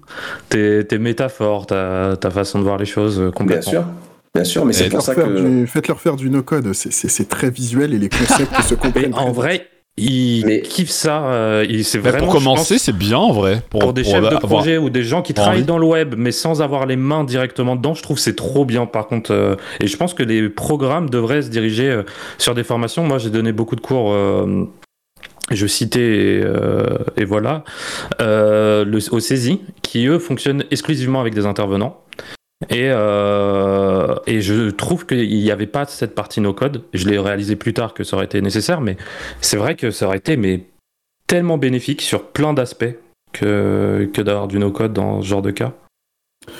tes, 0.49 0.85
tes 0.87 0.97
métaphores, 0.99 1.65
ta, 1.67 2.15
ta 2.19 2.29
façon 2.31 2.59
de 2.59 2.63
voir 2.63 2.77
les 2.77 2.85
choses 2.85 3.19
euh, 3.19 3.23
Bien 3.23 3.31
complètement. 3.31 3.71
sûr. 3.71 3.85
Bien 4.33 4.43
sûr, 4.43 4.65
mais 4.65 4.73
c'est 4.73 4.89
pour 4.89 5.01
Faites-leur 5.01 5.03
ça 5.03 5.15
faire 5.15 5.27
que... 5.27 5.59
du- 5.61 5.67
Faites-leur 5.67 5.99
faire 6.01 6.15
du 6.17 6.29
no-code, 6.29 6.73
c'est- 6.73 6.91
c'est 6.91 7.07
c'est 7.09 7.27
très 7.27 7.49
visuel 7.49 7.93
et 7.93 7.99
les 7.99 8.09
concepts 8.09 8.61
se 8.67 8.73
Mais 8.75 8.79
comprennent. 8.79 9.13
en 9.13 9.31
vrai, 9.31 9.67
ils 9.97 10.45
Mais- 10.45 10.61
kiffent 10.61 10.89
ça. 10.89 11.26
euh, 11.27 11.65
ils- 11.69 11.85
c'est 11.85 11.97
vraiment, 11.99 12.26
pour 12.26 12.34
commencer, 12.34 12.77
c'est 12.77 12.95
bien 12.95 13.17
en 13.17 13.31
vrai. 13.31 13.61
Pour, 13.69 13.80
pour 13.80 13.93
des 13.93 14.01
pour 14.03 14.11
chefs 14.11 14.22
de 14.22 14.26
avoir- 14.27 14.41
projet 14.41 14.77
ou 14.77 14.89
des 14.89 15.03
gens 15.03 15.22
qui 15.22 15.34
travaillent 15.34 15.59
envie. 15.59 15.63
dans 15.65 15.77
le 15.77 15.85
web, 15.85 16.15
mais 16.17 16.31
sans 16.31 16.61
avoir 16.61 16.85
les 16.85 16.95
mains 16.97 17.23
directement 17.23 17.76
dedans, 17.76 17.93
je 17.93 18.03
trouve 18.03 18.17
que 18.17 18.22
c'est 18.23 18.35
trop 18.35 18.65
bien. 18.65 18.85
Par 18.85 19.07
contre, 19.07 19.31
euh, 19.31 19.55
et 19.80 19.88
je 19.88 19.95
pense 19.97 20.13
que 20.13 20.23
les 20.23 20.49
programmes 20.49 21.09
devraient 21.09 21.41
se 21.41 21.49
diriger 21.49 21.89
euh, 21.89 22.03
sur 22.38 22.55
des 22.55 22.63
formations. 22.63 23.03
Moi, 23.03 23.17
j'ai 23.19 23.30
donné 23.30 23.51
beaucoup 23.53 23.76
de 23.76 23.81
cours. 23.81 24.11
euh, 24.11 24.65
je 25.51 25.67
citais 25.67 25.99
et, 25.99 26.41
euh, 26.43 26.97
et 27.17 27.23
voilà 27.23 27.63
euh, 28.19 28.84
le, 28.84 28.97
au 29.11 29.19
CESI 29.19 29.61
qui 29.84 30.07
eux 30.07 30.17
fonctionnent 30.17 30.63
exclusivement 30.72 31.22
avec 31.22 31.35
des 31.35 31.45
intervenants 31.45 32.01
et, 32.69 32.90
euh, 32.90 34.15
et 34.27 34.41
je 34.41 34.69
trouve 34.69 35.06
qu'il 35.06 35.30
n'y 35.30 35.52
avait 35.52 35.68
pas 35.68 35.86
cette 35.86 36.15
partie 36.15 36.40
no 36.40 36.53
code 36.53 36.84
je 36.94 37.07
l'ai 37.07 37.19
réalisé 37.19 37.56
plus 37.56 37.73
tard 37.73 37.94
que 37.94 38.03
ça 38.03 38.15
aurait 38.15 38.26
été 38.26 38.41
nécessaire 38.41 38.82
mais 38.82 38.95
c'est 39.41 39.57
vrai 39.57 39.76
que 39.76 39.91
ça 39.91 40.07
aurait 40.07 40.18
été 40.18 40.38
mais 40.38 40.61
tellement 41.27 41.57
bénéfique 41.57 42.02
sur 42.02 42.27
plein 42.27 42.53
d'aspects 42.53 42.95
que, 43.34 44.10
que 44.14 44.22
d'avoir 44.22 44.48
du 44.48 44.57
no 44.57 44.72
code 44.72 44.94
dans 44.94 45.22
ce 45.22 45.27
genre 45.27 45.41
de 45.41 45.52
cas 45.52 45.73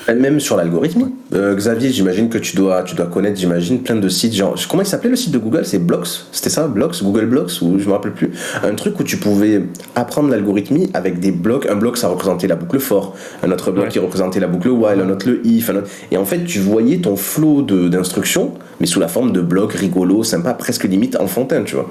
Même 0.08 0.40
sur 0.40 0.56
l'algorithme. 0.56 1.10
Euh, 1.34 1.56
Xavier, 1.56 1.90
j'imagine 1.92 2.30
que 2.30 2.38
tu 2.38 2.56
dois, 2.56 2.84
tu 2.84 2.96
dois 2.96 3.08
connaître, 3.08 3.40
j'imagine, 3.40 3.82
plein 3.82 3.96
de 3.96 4.08
sites. 4.08 4.34
Genre, 4.36 4.56
comment 4.70 4.84
il 4.84 4.86
s'appelait 4.86 5.10
le 5.10 5.16
site 5.16 5.32
de 5.32 5.40
Google? 5.40 5.66
C'est 5.66 5.80
Blocks 5.80 6.08
C'était 6.32 6.50
ça 6.52 6.68
Blocks 6.68 7.02
Google 7.04 7.26
Blocks 7.26 7.52
Ou 7.64 7.80
je 7.80 7.88
me 7.88 7.94
rappelle 7.94 8.12
plus. 8.14 8.32
Un 8.64 8.76
truc 8.76 9.00
où 9.00 9.04
tu 9.04 9.18
pouvais 9.18 9.64
apprendre 9.96 10.30
l'algorithmie 10.30 10.90
avec 10.94 11.20
des 11.20 11.32
blocs. 11.32 11.66
Un 11.68 11.76
bloc, 11.76 11.98
ça 11.98 12.08
représentait 12.08 12.46
la 12.48 12.56
boucle 12.56 12.80
for. 12.80 13.16
Un 13.44 13.52
autre 13.52 13.72
bloc 13.72 13.86
Ouais. 13.86 13.92
qui 13.92 13.98
représentait 14.00 14.40
la 14.40 14.48
boucle 14.48 14.70
while. 14.70 15.00
Un 15.02 15.10
autre 15.10 15.28
le 15.28 15.46
if. 15.46 15.70
un 15.72 15.78
autre- 15.78 15.90
Et 16.12 16.18
en 16.18 16.26
fait, 16.26 16.44
tu 16.46 16.60
voyais 16.60 16.98
ton 16.98 17.16
flow 17.16 17.62
de- 17.64 17.88
d'instructions, 17.88 18.54
mais 18.80 18.86
sous 18.86 19.00
la 19.00 19.08
forme 19.08 19.32
de 19.32 19.42
blocs 19.42 19.74
rigolos, 19.74 20.24
sympa, 20.24 20.54
presque 20.54 20.84
limite 20.84 21.16
enfantin, 21.20 21.64
tu 21.64 21.76
vois. 21.76 21.90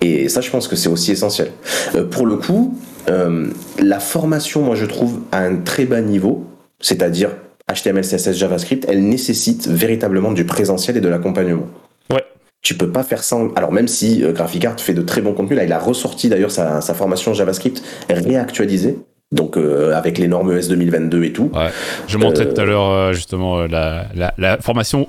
Et 0.00 0.28
ça, 0.30 0.40
je 0.40 0.50
pense 0.50 0.66
que 0.68 0.76
c'est 0.76 0.88
aussi 0.88 1.12
essentiel. 1.12 1.48
Euh, 1.94 2.04
pour 2.04 2.26
le 2.26 2.36
coup, 2.36 2.78
euh, 3.10 3.48
la 3.82 4.00
formation, 4.00 4.62
moi, 4.62 4.76
je 4.76 4.86
trouve, 4.86 5.18
à 5.32 5.40
un 5.40 5.56
très 5.56 5.84
bas 5.84 6.00
niveau, 6.00 6.44
c'est-à-dire 6.84 7.30
HTML, 7.72 8.02
CSS, 8.04 8.32
JavaScript, 8.36 8.84
elle 8.88 9.02
nécessite 9.08 9.66
véritablement 9.68 10.32
du 10.32 10.44
présentiel 10.44 10.98
et 10.98 11.00
de 11.00 11.08
l'accompagnement. 11.08 11.66
Ouais. 12.12 12.22
Tu 12.60 12.74
peux 12.76 12.90
pas 12.92 13.02
faire 13.02 13.24
sans. 13.24 13.48
Alors, 13.54 13.72
même 13.72 13.88
si 13.88 14.22
euh, 14.22 14.32
Graphic 14.32 14.64
Art 14.66 14.78
fait 14.78 14.92
de 14.92 15.00
très 15.00 15.22
bons 15.22 15.32
contenus, 15.32 15.56
là, 15.56 15.64
il 15.64 15.72
a 15.72 15.78
ressorti 15.78 16.28
d'ailleurs 16.28 16.50
sa, 16.50 16.82
sa 16.82 16.92
formation 16.92 17.32
JavaScript 17.32 17.82
réactualisée. 18.10 18.98
Donc, 19.32 19.56
euh, 19.56 19.94
avec 19.96 20.18
les 20.18 20.28
normes 20.28 20.52
ES 20.56 20.68
2022 20.68 21.24
et 21.24 21.32
tout. 21.32 21.50
Ouais. 21.54 21.70
Je 22.06 22.18
montrais 22.18 22.46
Euh, 22.46 22.52
tout 22.52 22.60
à 22.60 22.64
l'heure 22.66 23.12
justement 23.14 23.62
la, 23.66 24.06
la, 24.14 24.34
la 24.38 24.58
formation 24.58 25.08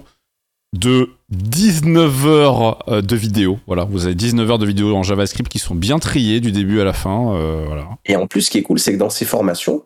de 0.73 1.09
19 1.29 2.25
heures 2.27 3.01
de 3.03 3.15
vidéo. 3.15 3.59
Voilà, 3.67 3.83
vous 3.83 4.05
avez 4.05 4.15
19 4.15 4.49
heures 4.49 4.59
de 4.59 4.65
vidéo 4.65 4.95
en 4.95 5.03
JavaScript 5.03 5.49
qui 5.51 5.59
sont 5.59 5.75
bien 5.75 5.99
triées 5.99 6.39
du 6.39 6.51
début 6.51 6.79
à 6.81 6.85
la 6.85 6.93
fin. 6.93 7.33
euh, 7.35 7.63
voilà. 7.67 7.83
Et 8.05 8.15
en 8.15 8.27
plus, 8.27 8.41
ce 8.43 8.51
qui 8.51 8.57
est 8.59 8.63
cool, 8.63 8.79
c'est 8.79 8.93
que 8.93 8.97
dans 8.97 9.09
ces 9.09 9.25
formations, 9.25 9.83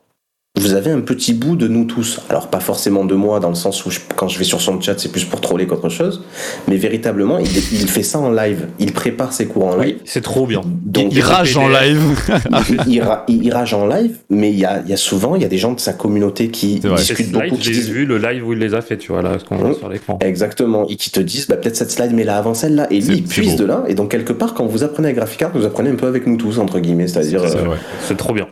vous 0.60 0.73
avez 0.73 0.91
un 0.91 1.02
petit 1.02 1.34
bout 1.34 1.56
de 1.56 1.68
nous 1.68 1.86
tous. 1.86 2.19
Alors, 2.30 2.48
pas 2.49 2.60
forcément 2.60 3.06
de 3.06 3.15
moi, 3.15 3.40
dans 3.40 3.49
le 3.49 3.56
sens 3.56 3.86
où 3.86 3.90
je- 3.91 3.99
quand 4.15 4.27
je 4.27 4.38
vais 4.38 4.44
sur 4.45 4.61
son 4.61 4.80
chat, 4.81 4.99
c'est 4.99 5.11
plus 5.11 5.26
pour 5.26 5.41
troller 5.41 5.65
qu'autre 5.68 5.90
chose. 5.90 6.23
Mais 6.68 6.76
véritablement, 6.77 7.40
il, 7.40 7.48
il 7.48 7.88
fait 7.90 8.03
ça 8.03 8.19
en 8.19 8.31
live. 8.31 8.68
Il 8.80 8.94
prépare 8.94 9.34
ses 9.34 9.45
cours 9.48 9.65
en 9.65 9.76
live. 9.77 9.95
oui 9.98 10.02
c'est 10.06 10.22
trop 10.22 10.45
bien 10.45 10.61
Donc, 10.65 11.07
il 11.11 11.22
rage 11.22 11.56
en 11.57 11.68
live. 11.68 12.02
il, 12.88 13.02
ra- 13.02 13.26
il 13.27 13.52
rage 13.53 13.73
en 13.73 13.88
live, 13.88 14.18
mais 14.30 14.52
il 14.52 14.60
y 14.60 14.65
a, 14.65 14.81
il 14.84 14.90
y 14.90 14.94
a 14.94 14.98
souvent 14.98 15.36
il 15.36 15.41
y 15.41 15.45
a 15.45 15.48
des 15.48 15.57
gens 15.57 15.73
de 15.73 15.80
sa 15.80 15.94
communauté 15.94 16.49
qui 16.49 16.80
discutent 16.80 17.18
slides, 17.18 17.31
beaucoup, 17.31 17.56
qui 17.56 17.64
j'ai 17.64 17.72
disent 17.72 17.90
vu 17.90 18.06
le 18.06 18.18
live 18.18 18.45
où 18.48 18.53
il 18.53 18.60
les 18.60 18.73
a 18.73 18.81
fait 18.81 18.98
tu 18.98 19.11
vois 19.11 19.22
là 19.22 19.38
ce 19.40 19.45
qu'on 19.45 19.56
voit 19.56 19.69
Mmh. 19.69 19.76
sur 19.76 19.90
l'écran 19.90 20.18
exactement, 20.22 20.88
et 20.88 20.95
qui 20.95 21.11
te 21.11 21.19
disent 21.19 21.48
bah, 21.48 21.56
peut-être 21.57 21.76
cette 21.76 21.91
slide, 21.91 22.11
mais 22.14 22.23
là 22.23 22.38
avant 22.38 22.53
celle-là. 22.53 22.88
Et 22.91 22.99
lui, 23.02 23.18
il 23.18 23.23
puise 23.23 23.56
de 23.56 23.65
là. 23.65 23.84
Et 23.88 23.94
donc 23.94 24.10
quelque 24.11 24.34
part, 24.34 24.53
quand 24.53 24.65
vous 24.65 24.84
apprenez 24.84 25.10
à 25.10 25.14
Graphic 25.14 25.41
Art, 25.44 25.52
vous 25.53 25.65
apprenez 25.65 25.90
un 25.91 25.95
peu 25.95 26.07
avec 26.07 26.26
nous 26.27 26.38
tous 26.38 26.60
entre 26.60 26.80
guillemets, 26.80 27.07
c'est-à-dire. 27.07 27.41
C'est 27.48 28.14
euh, 28.14 28.15
trop 28.18 28.34
bien 28.34 28.48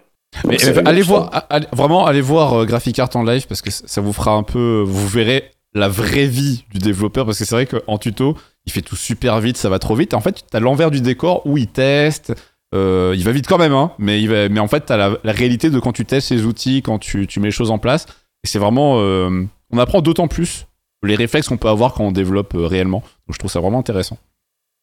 Mais 0.46 0.58
euh, 0.66 0.82
allez 0.86 1.02
voir, 1.02 1.46
allez- 1.50 1.68
vraiment, 1.72 2.06
allez 2.06 2.22
voir 2.22 2.54
euh, 2.54 2.66
Graphic 2.66 2.98
Art 3.00 3.10
en 3.16 3.24
live 3.24 3.48
parce 3.48 3.62
que 3.62 3.72
ça 3.72 4.02
vous 4.02 4.14
fera 4.14 4.32
un 4.32 4.44
peu, 4.44 4.84
vous 4.86 5.08
verrez 5.08 5.52
la 5.74 5.90
vraie 5.90 6.28
vie 6.28 6.66
du 6.72 6.80
développeur 6.80 7.26
parce 7.26 7.38
que 7.40 7.46
c'est 7.46 7.56
vrai 7.56 7.66
qu'en 7.68 7.98
tuto, 7.98 8.38
il 8.66 8.72
fait 8.72 8.82
tout 8.82 8.96
super 8.96 9.40
vite, 9.40 9.58
ça 9.58 9.70
va 9.70 9.80
trop 9.80 9.96
vite. 9.96 10.14
En 10.14 10.22
fait, 10.22 10.44
t'as 10.50 10.60
l'envers 10.60 10.92
du 10.92 11.02
décor 11.02 11.46
où 11.46 11.58
il 11.58 11.68
teste. 11.68 12.34
euh, 12.76 13.14
il 13.16 13.24
va 13.24 13.32
vite 13.32 13.48
quand 13.48 13.58
même, 13.58 13.74
hein, 13.74 13.92
mais, 14.00 14.22
il 14.22 14.30
va, 14.30 14.50
mais 14.50 14.60
en 14.60 14.68
fait, 14.68 14.82
t'as 14.82 14.98
la, 14.98 15.18
la 15.24 15.32
réalité 15.32 15.70
de 15.70 15.80
quand 15.80 15.94
tu 15.94 16.06
testes 16.06 16.32
les 16.32 16.46
outils, 16.46 16.82
quand 16.82 17.00
tu, 17.00 17.28
tu 17.28 17.40
mets 17.40 17.48
les 17.48 17.52
choses 17.52 17.72
en 17.72 17.78
place. 17.80 18.06
Et 18.44 18.48
c'est 18.48 18.60
vraiment. 18.60 18.96
euh, 19.00 19.46
on 19.72 19.78
apprend 19.80 20.02
d'autant 20.02 20.28
plus 20.28 20.66
les 21.04 21.16
réflexes 21.16 21.48
qu'on 21.48 21.58
peut 21.58 21.70
avoir 21.70 21.94
quand 21.94 22.04
on 22.06 22.12
développe 22.12 22.56
euh, 22.56 22.66
réellement. 22.68 23.00
Donc 23.28 23.34
je 23.34 23.38
trouve 23.40 23.52
ça 23.52 23.60
vraiment 23.60 23.80
intéressant. 23.80 24.18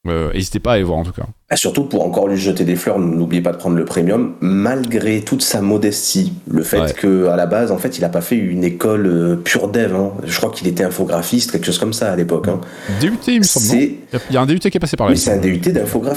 N'hésitez 0.07 0.61
pas 0.61 0.73
à 0.73 0.75
aller 0.75 0.83
voir 0.83 0.99
en 0.99 1.05
tout 1.05 1.13
cas. 1.13 1.25
Bah, 1.51 1.57
surtout 1.57 1.85
pour 1.85 2.05
encore 2.07 2.27
lui 2.27 2.39
jeter 2.39 2.65
des 2.65 2.75
fleurs, 2.75 2.99
n'oubliez 2.99 3.43
pas 3.43 3.53
de 3.53 3.59
prendre 3.59 3.77
le 3.77 3.85
premium, 3.85 4.33
malgré 4.41 5.21
toute 5.21 5.43
sa 5.43 5.61
modestie. 5.61 6.33
Le 6.51 6.63
fait 6.63 6.81
Ouais. 6.81 6.93
que 6.95 7.27
à 7.29 7.37
la 7.37 7.45
base, 7.45 7.71
en 7.71 7.77
fait, 7.77 7.99
il 7.99 8.05
a 8.05 8.09
pas 8.09 8.23
fait 8.23 8.35
une 8.37 8.65
école 8.65 9.07
euh, 9.07 9.37
pure 9.37 9.69
dev. 9.69 9.95
hein. 9.95 10.13
Je 10.27 10.37
crois 10.39 10.51
qu'il 10.51 10.67
était 10.69 10.85
infographiste, 10.85 11.53
quelque 11.53 11.67
chose 11.67 11.79
comme 11.79 11.93
ça 11.93 12.11
à 12.11 12.17
l'époque. 12.17 12.49
hein. 12.49 12.61
DUT, 13.01 13.13
il 13.29 13.41
me 13.41 13.45
semble. 13.45 13.79
Il 14.31 14.35
y 14.35 14.37
a 14.39 14.41
un 14.41 14.47
DUT 14.47 14.59
qui 14.59 14.69
est 14.69 14.81
passé 14.81 14.97
par 14.97 15.07
là. 15.07 15.13
Mais 15.13 15.17
c'est 15.19 15.33
un. 15.33 15.37
DUT 15.37 15.61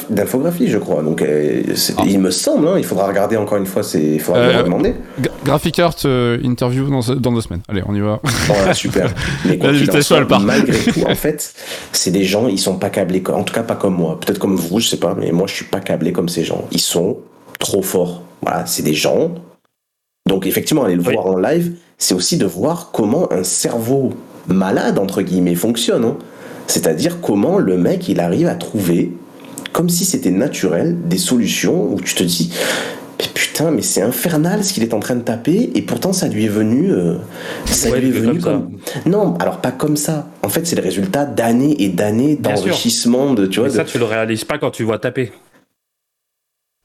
d'infographie, 0.10 0.70
je 0.70 0.78
crois. 0.78 1.04
Donc, 1.04 1.22
euh, 1.22 1.62
Ah. 1.98 2.04
il 2.08 2.20
me 2.20 2.32
semble, 2.32 2.66
hein, 2.70 2.76
il 2.78 2.86
faudra 2.86 3.06
regarder 3.08 3.36
encore 3.36 3.58
une 3.58 3.66
fois, 3.66 3.82
il 3.96 4.20
faudra 4.22 4.40
Euh, 4.42 4.64
demander. 4.64 4.94
Gra- 5.22 5.30
Graphic 5.44 5.78
Art 5.80 5.96
interview 6.42 6.90
dans, 6.90 7.02
dans 7.16 7.32
deux 7.34 7.42
semaines. 7.42 7.62
Allez, 7.68 7.82
on 7.86 7.94
y 7.94 8.00
va. 8.00 8.22
Voilà, 8.48 8.74
super. 8.74 9.14
Mais 9.46 9.60
soit, 10.02 10.26
malgré 10.40 10.78
tout, 10.92 11.04
en 11.06 11.16
fait, 11.16 11.54
c'est 11.92 12.12
des 12.12 12.24
gens, 12.24 12.48
ils 12.48 12.60
sont 12.60 12.78
pas 12.78 12.90
câblés, 12.90 13.22
en 13.34 13.44
tout 13.44 13.54
cas 13.54 13.64
pas 13.64 13.76
comme 13.76 13.96
moi. 13.96 14.18
Peut-être 14.20 14.40
comme 14.40 14.56
vous, 14.56 14.80
je 14.80 14.88
sais 14.88 14.98
pas, 14.98 15.16
mais 15.18 15.32
moi 15.32 15.48
je 15.48 15.54
suis 15.56 15.66
pas 15.66 15.80
câblé 15.80 16.12
comme 16.12 16.30
ces 16.30 16.44
gens. 16.44 16.66
Ils 16.72 16.80
sont 16.82 17.18
trop 17.60 17.82
forts. 17.82 18.24
Voilà, 18.42 18.66
c'est 18.66 18.84
des 18.84 18.94
gens. 18.94 19.32
Donc 20.28 20.46
effectivement, 20.46 20.84
aller 20.84 20.96
le 20.96 21.02
Oui. 21.04 21.14
voir 21.14 21.28
en 21.28 21.38
live, 21.38 21.74
c'est 21.98 22.14
aussi 22.14 22.38
de 22.38 22.46
voir 22.46 22.92
comment 22.92 23.32
un 23.32 23.44
cerveau 23.44 24.14
malade 24.48 25.00
entre 25.00 25.22
guillemets 25.22 25.56
fonctionne. 25.56 26.06
hein. 26.06 26.18
C'est-à-dire 26.68 27.22
comment 27.22 27.58
le 27.58 27.78
mec 27.78 28.10
il 28.10 28.20
arrive 28.20 28.48
à 28.48 28.56
trouver, 28.56 29.14
comme 29.72 29.90
si 29.90 30.04
c'était 30.06 30.32
naturel, 30.32 30.98
des 31.08 31.18
solutions 31.18 31.92
où 31.94 32.02
tu 32.02 32.14
te 32.14 32.24
dis. 32.24 32.52
Mais 33.20 33.26
putain, 33.34 33.72
mais 33.72 33.82
c'est 33.82 34.02
infernal 34.04 34.64
ce 34.64 34.74
qu'il 34.74 34.84
est 34.84 34.94
en 34.94 35.00
train 35.00 35.16
de 35.16 35.22
taper, 35.24 35.72
et 35.74 35.82
pourtant 35.82 36.14
ça 36.14 36.28
lui 36.28 36.46
est 36.46 36.50
venu, 36.50 36.92
euh, 36.92 37.18
ça 37.66 37.90
Ouais, 37.90 38.00
lui 38.00 38.10
est 38.10 38.12
venu 38.12 38.40
comme 38.40 38.78
comme, 38.78 39.12
non, 39.12 39.36
alors 39.40 39.60
pas 39.60 39.72
comme 39.72 39.98
ça. 39.98 40.28
En 40.44 40.50
fait, 40.50 40.66
c'est 40.68 40.76
le 40.76 40.84
résultat 40.84 41.26
d'années 41.26 41.82
et 41.82 41.90
d'années 41.90 42.36
d'enrichissement 42.36 43.34
de, 43.34 43.48
tu 43.48 43.60
vois, 43.60 43.68
Mais 43.70 43.74
de- 43.74 43.78
ça, 43.78 43.86
tu 43.86 43.98
le 43.98 44.06
réalises 44.06 44.46
pas 44.46 44.60
quand 44.60 44.70
tu 44.72 44.84
vois 44.84 45.00
taper. 45.00 45.32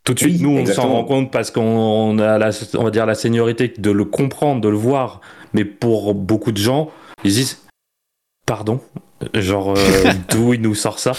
Tout 0.04 0.14
de 0.14 0.24
Oui, 0.24 0.30
suite, 0.32 0.42
nous, 0.42 0.50
on 0.58 0.66
s'en 0.66 0.88
rend 0.90 1.04
compte 1.04 1.30
parce 1.30 1.50
qu'on 1.52 1.60
on 1.62 2.18
a 2.18 2.36
la, 2.38 2.50
on 2.74 2.82
va 2.84 2.90
dire 2.90 3.06
la 3.06 3.14
seniorité 3.14 3.72
de 3.76 3.90
le 3.90 4.04
comprendre, 4.04 4.60
de 4.60 4.68
le 4.68 4.76
voir. 4.76 5.20
Mais 5.52 5.64
pour 5.64 6.14
beaucoup 6.14 6.50
de 6.50 6.56
gens, 6.56 6.90
ils 7.24 7.30
se 7.30 7.36
disent 7.36 7.58
Pardon 8.46 8.80
Genre, 9.34 9.74
euh, 9.76 10.02
d'où 10.30 10.54
il 10.54 10.60
nous 10.62 10.74
sort 10.74 10.98
ça? 10.98 11.12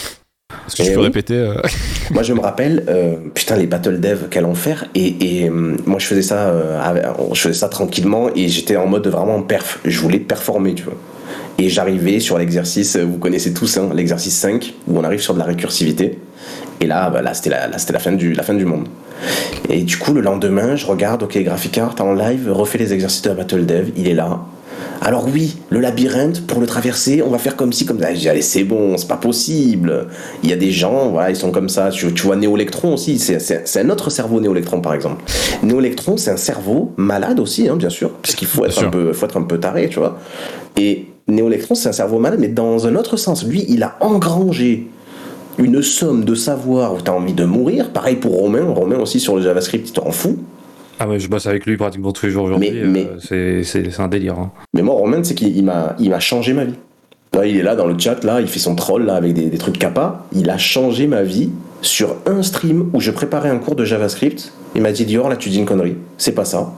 Est-ce 0.67 0.75
que 0.77 0.84
je 0.84 0.89
Eh 0.89 0.93
peux 0.93 0.99
oui. 0.99 1.05
répéter 1.07 1.35
euh, 1.35 1.55
Moi, 2.11 2.23
je 2.23 2.34
me 2.34 2.39
rappelle, 2.39 2.84
euh, 2.88 3.15
putain, 3.34 3.55
les 3.57 3.67
battle 3.67 3.99
dev, 3.99 4.27
quel 4.30 4.45
enfer. 4.45 4.85
Et, 4.95 5.41
et 5.43 5.49
euh, 5.49 5.75
moi, 5.85 5.99
je 5.99 6.05
faisais 6.05 6.21
ça, 6.21 6.53
avec- 6.81 7.03
je 7.34 7.39
faisais 7.39 7.53
ça 7.59 7.69
tranquillement 7.69 8.30
et 8.35 8.47
j'étais 8.47 8.75
en 8.77 8.88
mode 8.88 9.07
vraiment 9.07 9.41
perf. 9.41 9.80
Je 9.85 9.99
voulais 9.99 10.19
performer, 10.19 10.73
tu 10.73 10.84
vois. 10.84 10.95
Et 11.59 11.69
j'arrivais 11.69 12.19
sur 12.19 12.38
l'exercice, 12.38 12.95
vous 12.97 13.17
connaissez 13.17 13.53
tous, 13.53 13.77
hein, 13.77 13.89
l'exercice 13.93 14.35
5, 14.35 14.73
où 14.88 14.97
on 14.97 15.03
arrive 15.03 15.21
sur 15.21 15.34
de 15.35 15.39
la 15.39 15.45
récursivité. 15.45 16.17
Et 16.81 16.88
là, 16.88 17.09
bah, 17.09 17.21
là 17.21 17.34
c'était 17.34 17.51
la, 17.51 17.67
là, 17.67 17.77
la, 17.91 17.99
fin 17.99 18.11
du, 18.11 18.34
la 18.34 18.41
fin 18.43 18.55
du 18.55 18.65
monde. 18.65 18.88
Et 19.69 19.81
du 19.84 19.97
coup, 19.97 20.13
le 20.13 20.21
lendemain, 20.21 20.75
je 20.75 20.85
regarde, 20.85 21.23
ok, 21.23 21.38
Graphic 21.43 21.77
Art 21.77 21.95
en 21.99 22.13
live, 22.13 22.51
refait 22.51 22.80
les 22.80 22.91
exercices 22.91 23.21
de 23.21 23.30
la 23.30 23.35
battle 23.35 23.65
dev, 23.65 23.89
il 23.95 24.07
est 24.07 24.13
là. 24.15 24.39
Alors 25.05 25.25
oui, 25.27 25.57
le 25.69 25.81
labyrinthe, 25.81 26.47
pour 26.47 26.61
le 26.61 26.65
traverser, 26.65 27.21
on 27.21 27.30
va 27.30 27.38
faire 27.38 27.57
comme 27.57 27.73
ci, 27.73 27.85
comme 27.85 27.99
ça. 27.99 28.13
J'ai 28.13 28.30
allez, 28.30 28.41
c'est 28.41 28.63
bon, 28.63 28.95
c'est 28.95 29.07
pas 29.07 29.17
possible. 29.17 30.07
Il 30.43 30.49
y 30.49 30.53
a 30.53 30.55
des 30.55 30.71
gens, 30.71 31.09
voilà, 31.09 31.30
ils 31.30 31.35
sont 31.35 31.51
comme 31.51 31.67
ça. 31.67 31.89
Tu, 31.89 32.13
tu 32.13 32.23
vois 32.23 32.38
Néolectron 32.38 32.93
aussi, 32.93 33.19
c'est, 33.19 33.77
un 33.77 33.89
autre 33.89 34.09
cerveau 34.09 34.39
Néolectron, 34.39 34.80
par 34.80 34.93
exemple. 34.93 35.21
Néolectron, 35.61 36.15
c'est 36.15 36.31
un 36.31 36.38
cerveau 36.38 36.93
malade 36.95 37.41
aussi, 37.41 37.67
hein, 37.67 37.75
bien 37.75 37.89
sûr, 37.89 38.11
puisqu'il 38.21 38.47
faut 38.47 38.63
être, 38.63 38.81
un 38.81 38.89
peu, 38.89 39.11
faut 39.11 39.25
être 39.25 39.35
un 39.35 39.43
peu 39.43 39.59
taré, 39.59 39.89
tu 39.89 39.99
vois. 39.99 40.19
Et 40.77 41.07
Néolectron, 41.27 41.75
c'est 41.75 41.89
un 41.89 41.93
cerveau 41.93 42.19
malade, 42.19 42.39
mais 42.39 42.47
dans 42.47 42.88
un 42.88 42.95
autre 42.95 43.17
sens. 43.17 43.45
Lui, 43.45 43.65
il 43.67 43.84
a 43.84 43.97
engrangé 43.99 44.88
une 45.57 45.81
somme 45.81 46.23
de 46.23 46.34
savoir 46.34 46.93
où 46.93 47.01
t'as 47.01 47.11
envie 47.11 47.34
de 47.34 47.43
mourir. 47.43 47.89
Pareil 47.89 48.15
pour 48.15 48.38
Romain. 48.38 48.63
Romain 48.63 48.99
aussi 48.99 49.19
sur 49.19 49.35
le 49.35 49.41
JavaScript, 49.41 49.89
il 49.89 49.91
t'en 49.91 50.11
fout. 50.11 50.39
Ah 51.05 51.07
ouais, 51.09 51.19
je 51.19 51.27
bosse 51.27 51.47
avec 51.47 51.65
lui 51.65 51.75
pratiquement 51.75 52.13
tous 52.13 52.25
les 52.27 52.31
jours 52.31 52.45
aujourd'hui. 52.45 52.71
Mais- 52.71 53.03
euh, 53.03 53.09
mais- 53.30 53.63
c'est- 53.63 53.99
un 53.99 54.07
délire. 54.07 54.39
hein. 54.39 54.51
Mais 54.73 54.81
moi, 54.81 54.95
Romain, 54.95 55.21
c'est 55.21 55.35
qu'il 55.35 55.55
il 55.55 55.65
m'a, 55.65 55.97
il 55.99 56.09
m'a 56.09 56.21
changé 56.21 56.53
ma 56.53 56.63
vie. 56.63 56.75
Là, 57.34 57.45
il 57.45 57.57
est 57.57 57.61
là 57.63 57.75
dans 57.75 57.88
le 57.88 57.97
chat, 57.99 58.23
là, 58.23 58.39
il 58.39 58.47
fait 58.47 58.59
son 58.59 58.75
troll 58.75 59.03
là, 59.05 59.15
avec 59.15 59.34
des, 59.34 59.47
des 59.47 59.57
trucs 59.57 59.77
kappa. 59.77 60.23
Il 60.34 60.49
a 60.49 60.57
changé 60.57 61.07
ma 61.07 61.23
vie 61.23 61.49
sur 61.81 62.15
un 62.25 62.41
stream 62.41 62.89
où 62.93 63.01
je 63.01 63.11
préparais 63.11 63.49
un 63.49 63.57
cours 63.57 63.75
de 63.75 63.84
JavaScript. 63.84 64.53
Il 64.75 64.81
m'a 64.81 64.93
dit 64.93 65.03
Dior, 65.03 65.27
là, 65.30 65.35
tu 65.35 65.49
dis 65.49 65.59
une 65.59 65.65
connerie. 65.65 65.97
C'est 66.17 66.31
pas 66.31 66.45
ça. 66.45 66.71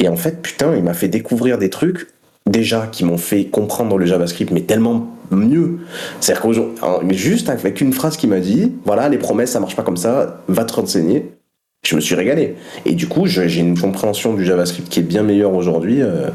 Et 0.00 0.08
en 0.08 0.16
fait, 0.16 0.42
putain, 0.42 0.74
il 0.74 0.82
m'a 0.82 0.94
fait 0.94 1.08
découvrir 1.08 1.56
des 1.58 1.70
trucs 1.70 2.08
déjà 2.50 2.88
qui 2.90 3.04
m'ont 3.04 3.18
fait 3.18 3.44
comprendre 3.44 3.96
le 3.96 4.06
JavaScript, 4.06 4.50
mais 4.50 4.62
tellement 4.62 5.06
mieux. 5.30 5.78
C'est-à-dire 6.20 6.42
qu'aujourd'hui, 6.42 7.16
juste 7.16 7.48
avec 7.48 7.80
une 7.80 7.92
phrase 7.92 8.16
qui 8.16 8.26
m'a 8.26 8.40
dit, 8.40 8.72
voilà, 8.84 9.08
les 9.08 9.18
promesses, 9.18 9.52
ça 9.52 9.60
marche 9.60 9.76
pas 9.76 9.82
comme 9.84 9.96
ça, 9.96 10.40
va 10.48 10.64
te 10.64 10.72
renseigner. 10.72 11.30
Je 11.84 11.96
me 11.96 12.00
suis 12.00 12.14
régalé. 12.14 12.54
Et 12.86 12.94
du 12.94 13.08
coup, 13.08 13.26
j'ai 13.26 13.58
une 13.58 13.76
compréhension 13.76 14.34
du 14.34 14.44
JavaScript 14.44 14.88
qui 14.88 15.00
est 15.00 15.02
bien 15.02 15.24
meilleure 15.24 15.52
aujourd'hui 15.52 16.00
euh, 16.00 16.28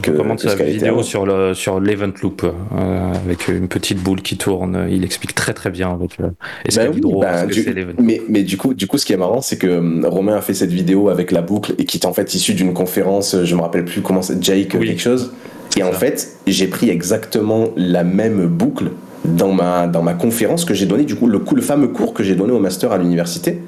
que. 0.00 0.10
Comment 0.10 0.36
que 0.36 0.48
ce 0.48 0.62
vidéo 0.62 1.02
sur 1.02 1.26
le 1.26 1.52
sur 1.52 1.80
l'event 1.80 2.10
loop 2.22 2.44
euh, 2.44 3.12
avec 3.26 3.48
une 3.48 3.68
petite 3.68 3.98
boule 4.02 4.22
qui 4.22 4.38
tourne. 4.38 4.86
Il 4.90 5.04
explique 5.04 5.34
très 5.34 5.52
très 5.52 5.68
bien 5.68 5.90
avec 5.92 6.18
euh, 6.20 6.28
Bah 6.74 6.82
oui, 6.94 7.02
bah, 7.20 7.44
du- 7.44 7.66
mais, 7.98 8.22
mais 8.30 8.42
du 8.42 8.56
coup, 8.56 8.72
du 8.72 8.86
coup, 8.86 8.96
ce 8.96 9.04
qui 9.04 9.12
est 9.12 9.18
marrant, 9.18 9.42
c'est 9.42 9.58
que 9.58 9.66
euh, 9.66 10.08
Romain 10.08 10.36
a 10.36 10.40
fait 10.40 10.54
cette 10.54 10.72
vidéo 10.72 11.10
avec 11.10 11.30
la 11.30 11.42
boucle 11.42 11.74
et 11.76 11.84
qui 11.84 11.98
est 11.98 12.06
en 12.06 12.14
fait 12.14 12.34
issue 12.34 12.54
d'une 12.54 12.72
conférence, 12.72 13.34
euh, 13.34 13.44
je 13.44 13.54
me 13.54 13.60
rappelle 13.60 13.84
plus 13.84 14.00
comment 14.00 14.22
c'est, 14.22 14.42
Jake 14.42 14.74
Oui. 14.80 14.86
quelque 14.86 15.02
chose. 15.02 15.34
Et 15.76 15.82
en 15.82 15.92
fait, 15.92 16.38
j'ai 16.46 16.68
pris 16.68 16.88
exactement 16.88 17.66
la 17.76 18.02
même 18.02 18.46
boucle 18.46 18.92
dans 19.26 19.52
ma, 19.52 19.88
dans 19.88 20.02
ma 20.02 20.14
conférence 20.14 20.64
que 20.64 20.72
j'ai 20.72 20.86
donnée, 20.86 21.04
du 21.04 21.16
coup, 21.16 21.26
le, 21.26 21.38
coup- 21.40 21.54
le 21.54 21.60
fameux 21.60 21.88
cours 21.88 22.14
que 22.14 22.22
j'ai 22.22 22.34
donné 22.34 22.52
au 22.54 22.60
master 22.60 22.92
à 22.92 22.96
l'université. 22.98 23.60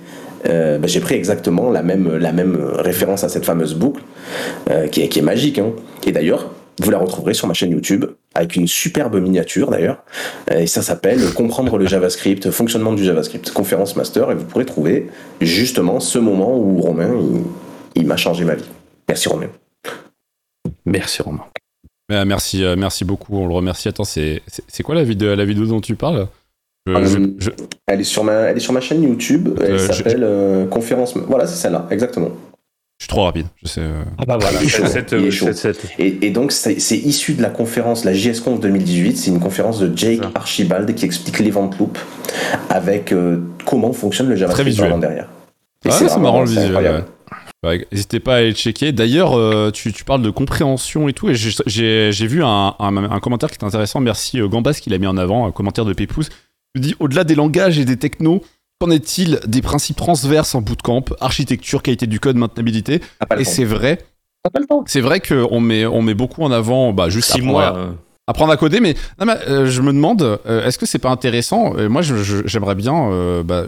Euh, 0.46 0.78
bah, 0.78 0.86
j'ai 0.86 1.00
pris 1.00 1.14
exactement 1.14 1.70
la 1.70 1.82
même, 1.82 2.16
la 2.16 2.32
même 2.32 2.56
référence 2.56 3.24
à 3.24 3.28
cette 3.28 3.44
fameuse 3.44 3.74
boucle 3.74 4.02
euh, 4.70 4.86
qui, 4.88 5.02
est, 5.02 5.08
qui 5.08 5.18
est 5.18 5.22
magique. 5.22 5.58
hein. 5.58 5.72
Et 6.06 6.12
d'ailleurs, 6.12 6.52
vous 6.80 6.90
la 6.90 6.98
retrouverez 6.98 7.34
sur 7.34 7.48
ma 7.48 7.54
chaîne 7.54 7.72
YouTube 7.72 8.04
avec 8.34 8.54
une 8.54 8.68
superbe 8.68 9.20
miniature 9.20 9.70
d'ailleurs. 9.70 10.04
Euh, 10.52 10.60
Et 10.60 10.66
ça 10.68 10.82
s'appelle 10.82 11.32
Comprendre 11.34 11.76
le 11.76 11.86
JavaScript, 11.86 12.50
fonctionnement 12.50 12.92
du 12.92 13.04
JavaScript, 13.04 13.50
conférence 13.50 13.96
master. 13.96 14.30
Et 14.30 14.34
vous 14.36 14.44
pourrez 14.44 14.64
trouver 14.64 15.08
justement 15.40 15.98
ce 15.98 16.18
moment 16.20 16.56
où 16.56 16.80
Romain, 16.80 17.10
il, 17.20 17.42
il 18.02 18.06
m'a 18.06 18.16
changé 18.16 18.44
ma 18.44 18.54
vie. 18.54 18.64
Merci 19.08 19.28
Romain. 19.28 19.48
Merci 20.84 21.22
Romain. 21.22 21.44
Euh, 22.12 22.24
merci, 22.24 22.64
merci 22.76 23.04
beaucoup. 23.04 23.36
On 23.36 23.46
le 23.48 23.54
remercie. 23.54 23.88
Attends, 23.88 24.04
c'est 24.04 24.40
quoi 24.84 24.94
la 24.94 25.04
vidéo, 25.04 25.34
la 25.34 25.44
vidéo 25.44 25.66
dont 25.66 25.80
tu 25.80 25.94
parles? 25.94 26.28
Je- 26.88 27.16
Euh, 27.18 27.26
je- 27.38 27.44
je- 27.46 27.50
Elle 27.86 28.00
est 28.00 28.04
sur 28.04 28.24
ma, 28.24 28.32
elle 28.32 28.56
est 28.56 28.60
sur 28.60 28.72
ma 28.72 28.80
chaîne 28.80 29.02
YouTube. 29.02 29.48
Elle 29.60 29.72
Euh, 29.72 29.78
je- 29.78 29.92
s'appelle 29.92 30.22
euh, 30.24 30.66
conférence. 30.66 31.14
Voilà, 31.16 31.46
c'est 31.46 31.56
celle-là, 31.56 31.86
exactement. 31.90 32.30
je 32.98 33.04
suis 33.04 33.08
trop 33.08 33.24
rapide. 33.24 33.46
Je 33.62 33.68
sais. 33.68 33.80
euh. 33.82 34.02
Ah 34.18 34.24
bah 34.26 34.38
voilà. 34.40 34.58
Et, 35.98 36.18
et 36.26 36.30
donc, 36.30 36.52
c'est 36.52 36.74
issu 36.96 37.34
de 37.34 37.42
la 37.42 37.50
conférence, 37.50 38.04
la 38.04 38.12
JSConf 38.12 38.60
2018. 38.60 39.16
C'est 39.16 39.30
une 39.30 39.40
conférence 39.40 39.78
de 39.78 39.96
Jake. 39.96 40.20
Archibald 40.34 40.92
qui 40.94 41.04
explique 41.04 41.38
l'event 41.38 41.70
loop 41.78 41.96
avec 42.70 43.12
euh, 43.12 43.38
comment 43.66 43.92
fonctionne 43.92 44.28
le 44.28 44.36
JavaScript 44.36 44.68
visuel. 44.68 44.88
vraiment 44.88 45.00
derrière. 45.00 45.28
Et 45.84 45.88
Ah, 45.88 45.92
c'est 45.92 46.04
vraiment- 46.06 46.22
marrant 46.22 46.40
le 46.42 46.48
visuel. 46.48 46.74
ouais. 46.76 47.04
Ouais, 47.64 47.86
N'hésitez 47.90 48.20
pas 48.20 48.34
à 48.34 48.36
aller 48.38 48.50
le 48.50 48.54
checker. 48.54 48.92
D'ailleurs, 48.92 49.36
euh, 49.36 49.72
tu, 49.72 49.92
tu 49.92 50.04
parles 50.04 50.22
de 50.22 50.30
compréhension 50.30 51.08
et 51.08 51.12
tout, 51.12 51.28
et 51.28 51.34
j'ai- 51.34 52.10
vu 52.26 52.44
un, 52.44 52.74
un- 52.78 52.96
un 53.10 53.20
commentaire 53.20 53.50
qui 53.50 53.56
est 53.56 53.64
intéressant. 53.64 53.98
Merci 54.00 54.40
euh, 54.40 54.46
Gambas 54.46 54.74
qui 54.74 54.90
l'a 54.90 54.98
mis 54.98 55.08
en 55.08 55.16
avant, 55.16 55.44
un 55.46 55.50
commentaire 55.50 55.84
de 55.84 55.92
Pépouze. 55.92 56.28
Il 56.74 56.80
dit 56.82 56.94
au-delà 57.00 57.24
des 57.24 57.34
langages 57.34 57.78
et 57.78 57.84
des 57.84 57.96
technos, 57.96 58.42
qu'en 58.80 58.90
est-il 58.90 59.40
des 59.46 59.62
principes 59.62 59.96
transverses 59.96 60.54
en 60.54 60.60
bootcamp, 60.60 61.04
architecture, 61.20 61.82
qualité 61.82 62.06
du 62.06 62.20
code, 62.20 62.36
maintenabilité 62.36 63.00
Et 63.40 63.44
c'est 63.44 63.64
vrai. 63.64 63.98
C'est 64.86 65.00
vrai 65.00 65.20
qu'on 65.20 65.60
met, 65.60 65.84
on 65.86 66.02
met 66.02 66.14
beaucoup 66.14 66.42
en 66.44 66.52
avant, 66.52 66.92
bah, 66.92 67.08
juste 67.08 67.32
Six 67.32 67.42
mois. 67.42 67.66
à- 67.68 67.76
euh, 67.76 67.90
apprendre 68.28 68.52
à 68.52 68.56
coder, 68.56 68.80
mais, 68.80 68.94
non, 69.18 69.26
mais, 69.26 69.36
euh, 69.48 69.66
je 69.66 69.80
me 69.82 69.92
demande, 69.92 70.22
euh, 70.22 70.64
est-ce 70.66 70.78
que 70.78 70.86
c'est 70.86 70.98
pas 70.98 71.10
intéressant 71.10 71.74
Euh, 71.76 71.88
Moi, 71.88 72.02
je- 72.02 72.22
je- 72.22 72.46
j'aimerais 72.46 72.74
bien, 72.74 73.10
euh, 73.10 73.42
bah, 73.42 73.64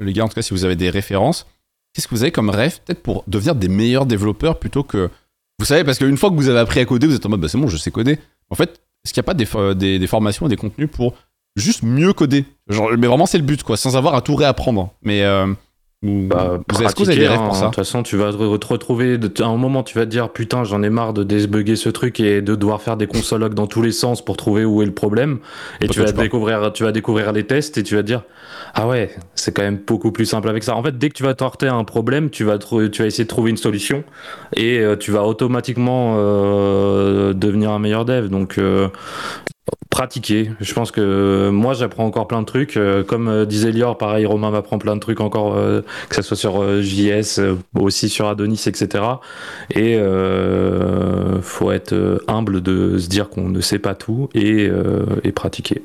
les 0.00 0.12
gars, 0.12 0.24
en 0.24 0.28
tout 0.28 0.34
cas, 0.34 0.42
si 0.42 0.52
vous 0.54 0.64
avez 0.64 0.76
des 0.76 0.90
références, 0.90 1.46
qu'est-ce 1.94 2.06
que 2.06 2.14
vous 2.14 2.22
avez 2.22 2.30
comme 2.32 2.50
rêve, 2.50 2.78
peut-être 2.84 3.02
pour 3.02 3.24
devenir 3.26 3.54
des 3.54 3.68
meilleurs 3.68 4.06
développeurs 4.06 4.58
plutôt 4.58 4.82
que. 4.84 5.08
Vous 5.58 5.64
savez, 5.66 5.84
parce 5.84 5.98
qu'une 5.98 6.16
fois 6.16 6.30
que 6.30 6.34
vous 6.36 6.48
avez 6.48 6.58
appris 6.58 6.80
à 6.80 6.84
coder, 6.84 7.06
vous 7.06 7.14
êtes 7.14 7.24
en 7.26 7.28
mode, 7.30 7.40
bah, 7.40 7.48
c'est 7.48 7.58
bon, 7.58 7.68
je 7.68 7.76
sais 7.76 7.90
coder. 7.90 8.18
En 8.50 8.54
fait, 8.54 8.80
est-ce 9.04 9.12
qu'il 9.12 9.20
n'y 9.20 9.24
a 9.24 9.28
pas 9.28 9.34
des, 9.34 9.46
fo- 9.46 9.74
des, 9.74 9.98
des 9.98 10.06
formations 10.06 10.46
et 10.46 10.48
des 10.48 10.56
contenus 10.56 10.88
pour 10.90 11.14
juste 11.56 11.82
mieux 11.82 12.12
coder 12.12 12.44
Genre, 12.68 12.90
Mais 12.98 13.06
vraiment, 13.06 13.26
c'est 13.26 13.38
le 13.38 13.44
but, 13.44 13.62
quoi, 13.62 13.76
sans 13.76 13.96
avoir 13.96 14.14
à 14.14 14.20
tout 14.22 14.34
réapprendre. 14.34 14.90
Mais. 15.02 15.22
euh, 15.22 15.46
vous, 16.02 16.28
Bah, 16.28 16.58
vous 16.68 16.82
avez- 16.82 16.92
vous 16.98 17.08
avez 17.08 17.18
des 17.18 17.28
rêves 17.28 17.38
hein. 17.40 17.44
pour 17.44 17.54
De 17.54 17.58
ça 17.58 17.64
toute 17.66 17.76
façon, 17.76 18.02
tu 18.02 18.16
vas 18.18 18.30
te 18.30 18.56
te 18.58 18.66
retrouver. 18.66 19.16
de- 19.16 19.42
À 19.42 19.46
un 19.46 19.56
moment, 19.56 19.82
tu 19.82 19.96
vas 19.96 20.04
te 20.04 20.10
dire 20.10 20.28
Putain, 20.30 20.62
j'en 20.64 20.82
ai 20.82 20.90
marre 20.90 21.14
de 21.14 21.24
débugger 21.24 21.76
ce 21.76 21.88
truc 21.88 22.20
et 22.20 22.42
de 22.42 22.54
devoir 22.54 22.82
faire 22.82 22.98
des 22.98 23.06
consologues 23.06 23.54
dans 23.54 23.66
tous 23.66 23.80
les 23.80 23.92
sens 23.92 24.22
pour 24.22 24.36
trouver 24.36 24.66
où 24.66 24.82
est 24.82 24.86
le 24.86 24.92
problème. 24.92 25.38
Et 25.80 25.88
tu 25.88 26.00
vas, 26.00 26.12
tu 26.12 26.18
découvrir, 26.18 26.72
tu 26.74 26.82
vas 26.84 26.92
découvrir 26.92 27.32
les 27.32 27.44
tests 27.46 27.78
et 27.78 27.82
tu 27.82 27.94
vas 27.94 28.02
te 28.02 28.06
dire 28.06 28.22
Ah 28.74 28.86
ouais, 28.86 29.14
c'est 29.34 29.54
quand 29.56 29.62
même 29.62 29.80
beaucoup 29.86 30.12
plus 30.12 30.26
simple 30.26 30.48
avec 30.50 30.62
ça. 30.62 30.76
En 30.76 30.82
fait, 30.82 30.98
dès 30.98 31.08
que 31.08 31.14
tu 31.14 31.22
vas 31.22 31.32
te 31.34 31.42
heurter 31.42 31.68
à 31.68 31.74
un 31.74 31.84
problème, 31.84 32.28
tu 32.28 32.44
vas, 32.44 32.58
tu 32.58 32.66
vas 33.02 33.06
essayer 33.06 33.24
de 33.24 33.28
trouver 33.28 33.50
une 33.50 33.56
solution 33.56 34.04
et 34.56 34.78
euh, 34.80 34.96
tu 34.96 35.10
vas 35.10 35.22
automatiquement 35.24 36.16
euh, 36.18 37.32
devenir 37.32 37.70
un 37.70 37.78
meilleur 37.78 38.04
dev. 38.04 38.28
Donc. 38.28 38.58
euh, 38.58 38.88
Pratiquer. 39.90 40.50
Je 40.60 40.74
pense 40.74 40.90
que 40.90 41.00
euh, 41.00 41.50
moi 41.52 41.72
j'apprends 41.72 42.04
encore 42.04 42.26
plein 42.26 42.40
de 42.40 42.46
trucs. 42.46 42.76
Euh, 42.76 43.02
comme 43.04 43.28
euh, 43.28 43.46
disait 43.46 43.70
Lior, 43.70 43.96
pareil, 43.96 44.26
Romain 44.26 44.50
m'apprend 44.50 44.78
plein 44.78 44.94
de 44.94 45.00
trucs 45.00 45.20
encore, 45.20 45.54
euh, 45.56 45.82
que 46.08 46.16
ce 46.16 46.22
soit 46.22 46.36
sur 46.36 46.60
euh, 46.62 46.82
JS, 46.82 47.38
euh, 47.38 47.54
aussi 47.78 48.08
sur 48.08 48.26
Adonis, 48.28 48.64
etc. 48.66 49.04
Et 49.70 49.96
euh, 49.96 51.40
faut 51.40 51.70
être 51.70 52.22
humble 52.26 52.60
de 52.60 52.98
se 52.98 53.08
dire 53.08 53.30
qu'on 53.30 53.48
ne 53.48 53.60
sait 53.60 53.78
pas 53.78 53.94
tout 53.94 54.28
et, 54.34 54.68
et 55.22 55.32
pratiquer. 55.32 55.82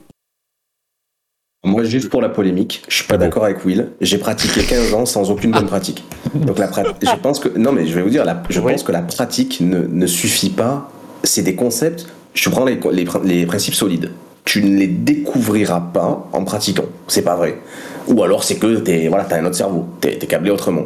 Moi, 1.65 1.84
juste 1.84 2.10
pour 2.10 2.22
la 2.22 2.30
polémique, 2.30 2.84
je 2.88 2.95
suis 2.95 3.06
pas 3.07 3.15
Ah 3.15 3.18
d'accord 3.19 3.43
avec 3.43 3.64
Will. 3.65 3.89
J'ai 4.01 4.18
pratiqué 4.18 4.61
15 4.64 4.93
ans 4.93 5.06
sans 5.06 5.30
aucune 5.30 5.51
bonne 5.51 5.65
pratique. 5.68 6.03
Donc 6.34 6.57
la 6.57 6.68
prat- 6.68 6.84
je 7.01 7.15
pense 7.22 7.39
que 7.39 7.49
non 7.57 7.72
mais 7.73 7.85
je 7.85 7.93
vais 7.95 8.01
vous 8.01 8.10
dire, 8.10 8.26
la- 8.26 8.41
je 8.49 8.60
Oui. 8.60 8.72
pense 8.73 8.84
que 8.84 8.91
la 8.91 9.01
pratique 9.01 9.60
ne, 9.61 9.80
ne 9.85 10.07
suffit 10.07 10.49
pas. 10.49 10.89
C'est 11.23 11.41
des 11.43 11.56
concepts. 11.56 12.07
Je 12.34 12.49
prends 12.49 12.65
les, 12.65 12.80
les, 12.93 13.06
prin- 13.06 13.22
les 13.23 13.45
principes 13.45 13.73
solides. 13.76 14.11
Tu 14.45 14.64
ne 14.64 14.77
les 14.77 14.88
découvriras 14.88 15.81
pas 15.93 16.27
en 16.34 16.43
pratiquant. 16.43 16.85
C'est 17.07 17.22
pas 17.22 17.35
vrai. 17.35 17.60
Ou 18.07 18.23
alors 18.23 18.43
c'est 18.43 18.56
que 18.56 18.77
t'es 18.77 19.07
voilà, 19.07 19.26
t'as 19.26 19.39
un 19.39 19.45
autre 19.45 19.56
cerveau. 19.56 19.85
T'es 20.01 20.14
es 20.22 20.26
câblé 20.26 20.49
autrement. 20.51 20.85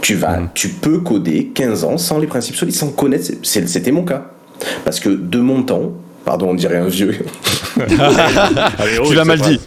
Tu 0.00 0.14
vas, 0.14 0.38
Mhm. 0.38 0.48
tu 0.54 0.68
peux 0.68 0.98
coder 1.00 1.46
15 1.54 1.84
ans 1.84 1.98
sans 1.98 2.18
les 2.18 2.26
principes 2.26 2.56
solides, 2.56 2.74
sans 2.74 2.90
connaître. 2.90 3.30
C'était 3.42 3.90
mon 3.92 4.04
cas. 4.04 4.30
Parce 4.84 5.00
que 5.00 5.08
de 5.10 5.38
mon 5.40 5.62
temps, 5.62 5.92
pardon, 6.24 6.50
on 6.50 6.54
dirait 6.54 6.76
un 6.78 6.88
vieux. 6.88 7.14
Tu 9.06 9.14
l'as 9.14 9.24
mal 9.24 9.40
dit. 9.40 9.60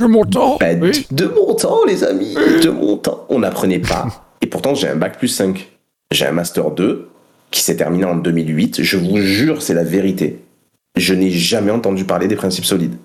Je 0.00 0.04
m'entends 0.04 0.56
Bah, 0.60 0.66
Oui. 0.80 1.06
De 1.10 1.26
mon 1.26 1.54
temps, 1.54 1.80
les 1.86 2.04
amis, 2.04 2.34
de 2.62 2.70
mon 2.70 2.96
temps. 2.96 3.24
On 3.28 3.38
n'apprenait 3.40 3.78
pas. 3.78 4.06
Et 4.42 4.46
pourtant, 4.46 4.74
j'ai 4.74 4.88
un 4.88 4.96
bac 4.96 5.18
plus 5.18 5.28
5. 5.28 5.68
J'ai 6.10 6.26
un 6.26 6.32
master 6.32 6.70
2 6.70 7.08
qui 7.50 7.62
s'est 7.62 7.76
terminé 7.76 8.04
en 8.04 8.16
2008. 8.16 8.82
Je 8.82 8.96
vous 8.96 9.18
jure, 9.18 9.62
c'est 9.62 9.74
la 9.74 9.84
vérité. 9.84 10.38
Je 10.98 11.14
n'ai 11.14 11.30
jamais 11.30 11.70
entendu 11.70 12.04
parler 12.04 12.26
des 12.26 12.34
principes 12.36 12.64
solides. 12.64 12.96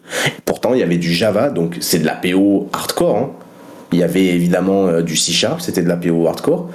Pourtant, 0.45 0.73
il 0.73 0.79
y 0.79 0.83
avait 0.83 0.97
du 0.97 1.13
Java, 1.13 1.49
donc 1.49 1.77
c'est 1.79 1.99
de 1.99 2.05
l'APO 2.05 2.69
hardcore. 2.73 3.17
hein. 3.17 3.31
Il 3.91 3.99
y 3.99 4.03
avait 4.03 4.25
évidemment 4.25 4.87
euh, 4.87 5.01
du 5.03 5.15
C 5.15 5.31
Sharp, 5.31 5.61
c'était 5.61 5.83
de 5.83 5.87
l'APO 5.87 6.27
hardcore. 6.27 6.69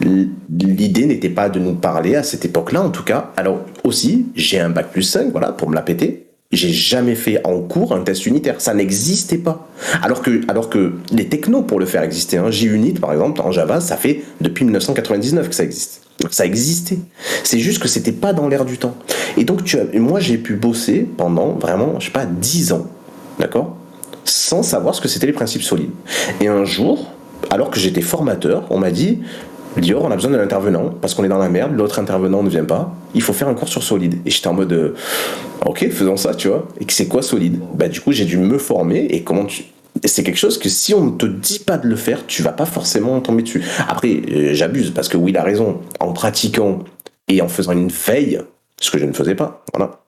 L'idée 0.00 1.06
n'était 1.06 1.28
pas 1.28 1.48
de 1.48 1.58
nous 1.58 1.74
parler 1.74 2.14
à 2.14 2.22
cette 2.22 2.44
époque-là, 2.44 2.82
en 2.82 2.90
tout 2.90 3.02
cas. 3.02 3.32
Alors 3.36 3.60
aussi, 3.84 4.26
j'ai 4.36 4.60
un 4.60 4.70
bac 4.70 4.92
plus 4.92 5.02
5, 5.02 5.30
voilà, 5.32 5.52
pour 5.52 5.68
me 5.68 5.74
la 5.74 5.82
péter. 5.82 6.26
J'ai 6.52 6.70
jamais 6.72 7.16
fait 7.16 7.44
en 7.44 7.60
cours 7.60 7.92
un 7.94 8.02
test 8.02 8.24
unitaire. 8.26 8.60
Ça 8.60 8.72
n'existait 8.72 9.38
pas. 9.38 9.68
Alors 10.02 10.22
que, 10.22 10.40
alors 10.48 10.70
que 10.70 10.94
les 11.12 11.28
technos 11.28 11.62
pour 11.62 11.80
le 11.80 11.86
faire 11.86 12.02
exister, 12.02 12.38
hein, 12.38 12.50
JUnit 12.50 12.94
par 12.94 13.12
exemple, 13.12 13.40
en 13.40 13.52
Java, 13.52 13.80
ça 13.80 13.96
fait 13.96 14.22
depuis 14.40 14.64
1999 14.64 15.48
que 15.48 15.54
ça 15.54 15.64
existe. 15.64 16.02
Ça 16.28 16.44
existait. 16.44 16.98
C'est 17.44 17.58
juste 17.58 17.80
que 17.80 17.88
c'était 17.88 18.12
pas 18.12 18.32
dans 18.32 18.48
l'air 18.48 18.64
du 18.64 18.78
temps. 18.78 18.94
Et 19.36 19.44
donc 19.44 19.64
tu 19.64 19.78
as, 19.78 19.84
moi 19.98 20.20
j'ai 20.20 20.38
pu 20.38 20.54
bosser 20.54 21.06
pendant 21.16 21.52
vraiment, 21.52 21.98
je 21.98 22.06
sais 22.06 22.12
pas, 22.12 22.26
10 22.26 22.72
ans, 22.72 22.86
d'accord? 23.38 23.76
Sans 24.24 24.62
savoir 24.62 24.94
ce 24.94 25.00
que 25.00 25.08
c'était 25.08 25.26
les 25.26 25.32
principes 25.32 25.62
solides. 25.62 25.90
Et 26.40 26.48
un 26.48 26.64
jour, 26.64 27.10
alors 27.50 27.70
que 27.70 27.80
j'étais 27.80 28.02
formateur, 28.02 28.66
on 28.70 28.78
m'a 28.78 28.90
dit 28.90 29.20
Lior, 29.76 30.04
on 30.04 30.10
a 30.10 30.16
besoin 30.16 30.32
d'un 30.32 30.40
intervenant 30.42 30.90
parce 31.00 31.14
qu'on 31.14 31.24
est 31.24 31.28
dans 31.28 31.38
la 31.38 31.48
merde, 31.48 31.72
l'autre 31.74 31.98
intervenant 32.00 32.42
ne 32.42 32.50
vient 32.50 32.64
pas, 32.64 32.92
il 33.14 33.22
faut 33.22 33.32
faire 33.32 33.48
un 33.48 33.54
cours 33.54 33.68
sur 33.68 33.82
solide. 33.82 34.16
Et 34.26 34.30
j'étais 34.30 34.48
en 34.48 34.54
mode 34.54 34.72
euh, 34.72 34.94
Ok, 35.64 35.88
faisons 35.90 36.16
ça, 36.16 36.34
tu 36.34 36.48
vois. 36.48 36.66
Et 36.80 36.84
que 36.84 36.92
c'est 36.92 37.06
quoi 37.06 37.22
solide? 37.22 37.60
Bah, 37.74 37.88
du 37.88 38.00
coup, 38.00 38.12
j'ai 38.12 38.24
dû 38.24 38.38
me 38.38 38.58
former 38.58 39.06
et 39.10 39.22
comment 39.22 39.44
tu. 39.44 39.64
C'est 40.04 40.22
quelque 40.22 40.38
chose 40.38 40.58
que 40.58 40.68
si 40.68 40.94
on 40.94 41.04
ne 41.04 41.16
te 41.16 41.26
dit 41.26 41.58
pas 41.58 41.76
de 41.76 41.88
le 41.88 41.96
faire, 41.96 42.26
tu 42.26 42.42
vas 42.42 42.52
pas 42.52 42.66
forcément 42.66 43.20
tomber 43.20 43.42
dessus. 43.42 43.62
Après, 43.88 44.22
euh, 44.30 44.54
j'abuse 44.54 44.90
parce 44.90 45.08
que 45.08 45.16
oui, 45.16 45.32
il 45.32 45.36
a 45.36 45.42
raison. 45.42 45.80
En 45.98 46.12
pratiquant 46.12 46.84
et 47.28 47.42
en 47.42 47.48
faisant 47.48 47.72
une 47.72 47.88
veille, 47.88 48.40
ce 48.80 48.90
que 48.90 48.98
je 48.98 49.04
ne 49.04 49.12
faisais 49.12 49.34
pas, 49.34 49.64
voilà. 49.74 50.00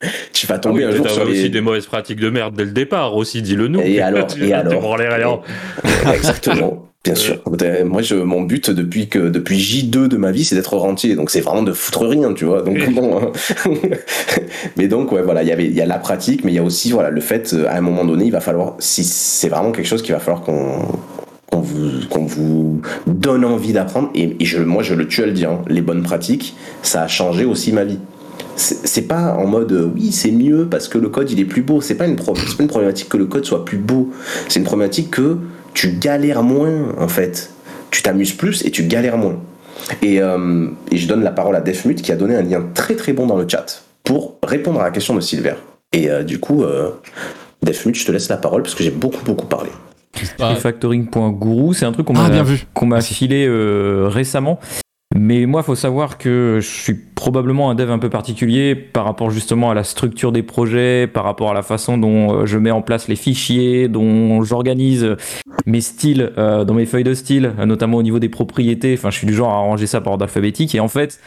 tu 0.32 0.46
vas 0.46 0.58
tomber 0.58 0.84
un 0.84 0.90
jour 0.92 1.08
sur 1.08 1.18
T'as 1.18 1.24
aussi 1.24 1.42
les. 1.42 1.48
des 1.50 1.60
mauvaises 1.60 1.86
pratiques 1.86 2.20
de 2.20 2.30
merde 2.30 2.54
dès 2.54 2.64
le 2.64 2.72
départ, 2.72 3.14
aussi, 3.16 3.42
dis-le 3.42 3.68
nous. 3.68 3.80
Et 3.80 4.00
alors, 4.02 4.26
et 4.40 4.52
alors. 4.52 5.44
Exactement. 6.14 6.88
Bien 7.04 7.16
sûr. 7.16 7.40
Euh, 7.62 7.84
Moi, 7.84 8.00
je, 8.02 8.14
mon 8.14 8.42
but 8.42 8.70
depuis 8.70 9.08
que 9.08 9.18
depuis 9.28 9.58
J2 9.58 10.06
de 10.06 10.16
ma 10.16 10.30
vie, 10.30 10.44
c'est 10.44 10.54
d'être 10.54 10.76
rentier. 10.76 11.16
Donc, 11.16 11.30
c'est 11.30 11.40
vraiment 11.40 11.64
de 11.64 11.72
foutre 11.72 12.06
rien, 12.06 12.32
tu 12.32 12.44
vois. 12.44 12.62
Donc, 12.62 12.78
bon. 12.94 13.18
hein. 13.18 13.32
mais 14.76 14.86
donc, 14.86 15.10
ouais, 15.10 15.22
voilà, 15.22 15.42
il 15.42 15.48
y 15.48 15.52
avait, 15.52 15.66
il 15.66 15.74
y 15.74 15.80
a 15.80 15.86
la 15.86 15.98
pratique, 15.98 16.44
mais 16.44 16.52
il 16.52 16.54
y 16.54 16.58
a 16.58 16.62
aussi, 16.62 16.92
voilà, 16.92 17.10
le 17.10 17.20
fait, 17.20 17.52
euh, 17.54 17.66
à 17.68 17.76
un 17.76 17.80
moment 17.80 18.04
donné, 18.04 18.26
il 18.26 18.30
va 18.30 18.40
falloir, 18.40 18.74
si 18.78 19.02
c'est 19.02 19.48
vraiment 19.48 19.72
quelque 19.72 19.86
chose 19.86 20.02
qu'il 20.02 20.12
va 20.14 20.20
falloir 20.20 20.42
qu'on 20.42 20.78
qu'on 21.50 21.60
vous, 21.60 21.90
qu'on 22.08 22.24
vous 22.24 22.80
donne 23.06 23.44
envie 23.44 23.72
d'apprendre. 23.72 24.10
Et, 24.14 24.36
et 24.40 24.44
je, 24.44 24.62
moi, 24.62 24.82
je 24.82 24.94
le 24.94 25.06
tue 25.08 25.22
à 25.22 25.26
le 25.26 25.32
dire. 25.32 25.50
hein, 25.50 25.62
les 25.68 25.82
bonnes 25.82 26.02
pratiques, 26.02 26.54
ça 26.82 27.02
a 27.02 27.08
changé 27.08 27.44
aussi 27.44 27.72
ma 27.72 27.84
vie. 27.84 27.98
c'est 28.56 28.86
c'est 28.86 29.02
pas 29.08 29.34
en 29.36 29.46
mode 29.46 29.72
euh, 29.72 29.90
oui 29.94 30.12
c'est 30.12 30.30
mieux 30.30 30.66
parce 30.70 30.88
que 30.88 30.98
le 30.98 31.08
code 31.08 31.30
il 31.30 31.40
est 31.40 31.44
plus 31.44 31.62
beau. 31.62 31.80
C'est 31.82 31.94
pas 31.96 32.06
une 32.06 32.16
pro- 32.16 32.34
c'est 32.36 32.56
pas 32.56 32.62
une 32.62 32.68
problématique 32.68 33.08
que 33.10 33.16
le 33.18 33.26
code 33.26 33.44
soit 33.44 33.64
plus 33.66 33.76
beau. 33.78 34.10
C'est 34.48 34.60
une 34.60 34.64
problématique 34.66 35.10
que 35.10 35.36
tu 35.74 35.92
galères 35.92 36.42
moins 36.42 36.94
en 36.98 37.08
fait. 37.08 37.50
Tu 37.90 38.02
t'amuses 38.02 38.32
plus 38.32 38.64
et 38.64 38.70
tu 38.70 38.84
galères 38.84 39.18
moins. 39.18 39.36
Et, 40.00 40.20
euh, 40.22 40.68
et 40.90 40.96
je 40.96 41.08
donne 41.08 41.22
la 41.22 41.32
parole 41.32 41.56
à 41.56 41.60
Defmute 41.60 42.02
qui 42.02 42.12
a 42.12 42.16
donné 42.16 42.36
un 42.36 42.42
lien 42.42 42.62
très 42.74 42.94
très 42.94 43.12
bon 43.12 43.26
dans 43.26 43.36
le 43.36 43.46
chat 43.48 43.82
pour 44.04 44.36
répondre 44.42 44.80
à 44.80 44.84
la 44.84 44.90
question 44.90 45.14
de 45.14 45.20
Silver. 45.20 45.54
Et 45.92 46.10
euh, 46.10 46.22
du 46.22 46.38
coup, 46.38 46.62
euh, 46.62 46.90
Defmute, 47.62 47.96
je 47.96 48.06
te 48.06 48.12
laisse 48.12 48.28
la 48.28 48.36
parole 48.36 48.62
parce 48.62 48.74
que 48.74 48.82
j'ai 48.82 48.90
beaucoup 48.90 49.24
beaucoup 49.24 49.46
parlé. 49.46 49.70
Refactoring.guru, 50.38 51.74
c'est 51.74 51.84
un 51.84 51.92
truc 51.92 52.06
qu'on 52.06 52.14
Ah, 52.16 52.28
m'a 52.86 53.00
filé 53.00 53.46
euh, 53.46 54.08
récemment. 54.08 54.60
Mais 55.14 55.46
moi, 55.46 55.62
faut 55.62 55.74
savoir 55.74 56.16
que 56.16 56.58
je 56.60 56.68
suis 56.68 56.94
probablement 56.94 57.70
un 57.70 57.74
dev 57.74 57.90
un 57.90 57.98
peu 57.98 58.08
particulier 58.08 58.74
par 58.74 59.04
rapport 59.04 59.30
justement 59.30 59.70
à 59.70 59.74
la 59.74 59.84
structure 59.84 60.32
des 60.32 60.42
projets, 60.42 61.06
par 61.06 61.24
rapport 61.24 61.50
à 61.50 61.54
la 61.54 61.62
façon 61.62 61.98
dont 61.98 62.32
euh, 62.32 62.46
je 62.46 62.58
mets 62.58 62.70
en 62.70 62.82
place 62.82 63.08
les 63.08 63.16
fichiers, 63.16 63.88
dont 63.88 64.42
j'organise 64.42 65.16
mes 65.66 65.80
styles 65.80 66.32
euh, 66.38 66.64
dans 66.64 66.74
mes 66.74 66.86
feuilles 66.86 67.04
de 67.04 67.14
style, 67.14 67.52
euh, 67.58 67.66
notamment 67.66 67.98
au 67.98 68.02
niveau 68.02 68.18
des 68.18 68.30
propriétés. 68.30 68.94
Enfin, 68.96 69.10
je 69.10 69.18
suis 69.18 69.26
du 69.26 69.34
genre 69.34 69.50
à 69.50 69.56
arranger 69.56 69.86
ça 69.86 70.00
par 70.00 70.14
ordre 70.14 70.24
alphabétique. 70.24 70.74
Et 70.74 70.80
en 70.80 70.88
fait, 70.88 71.20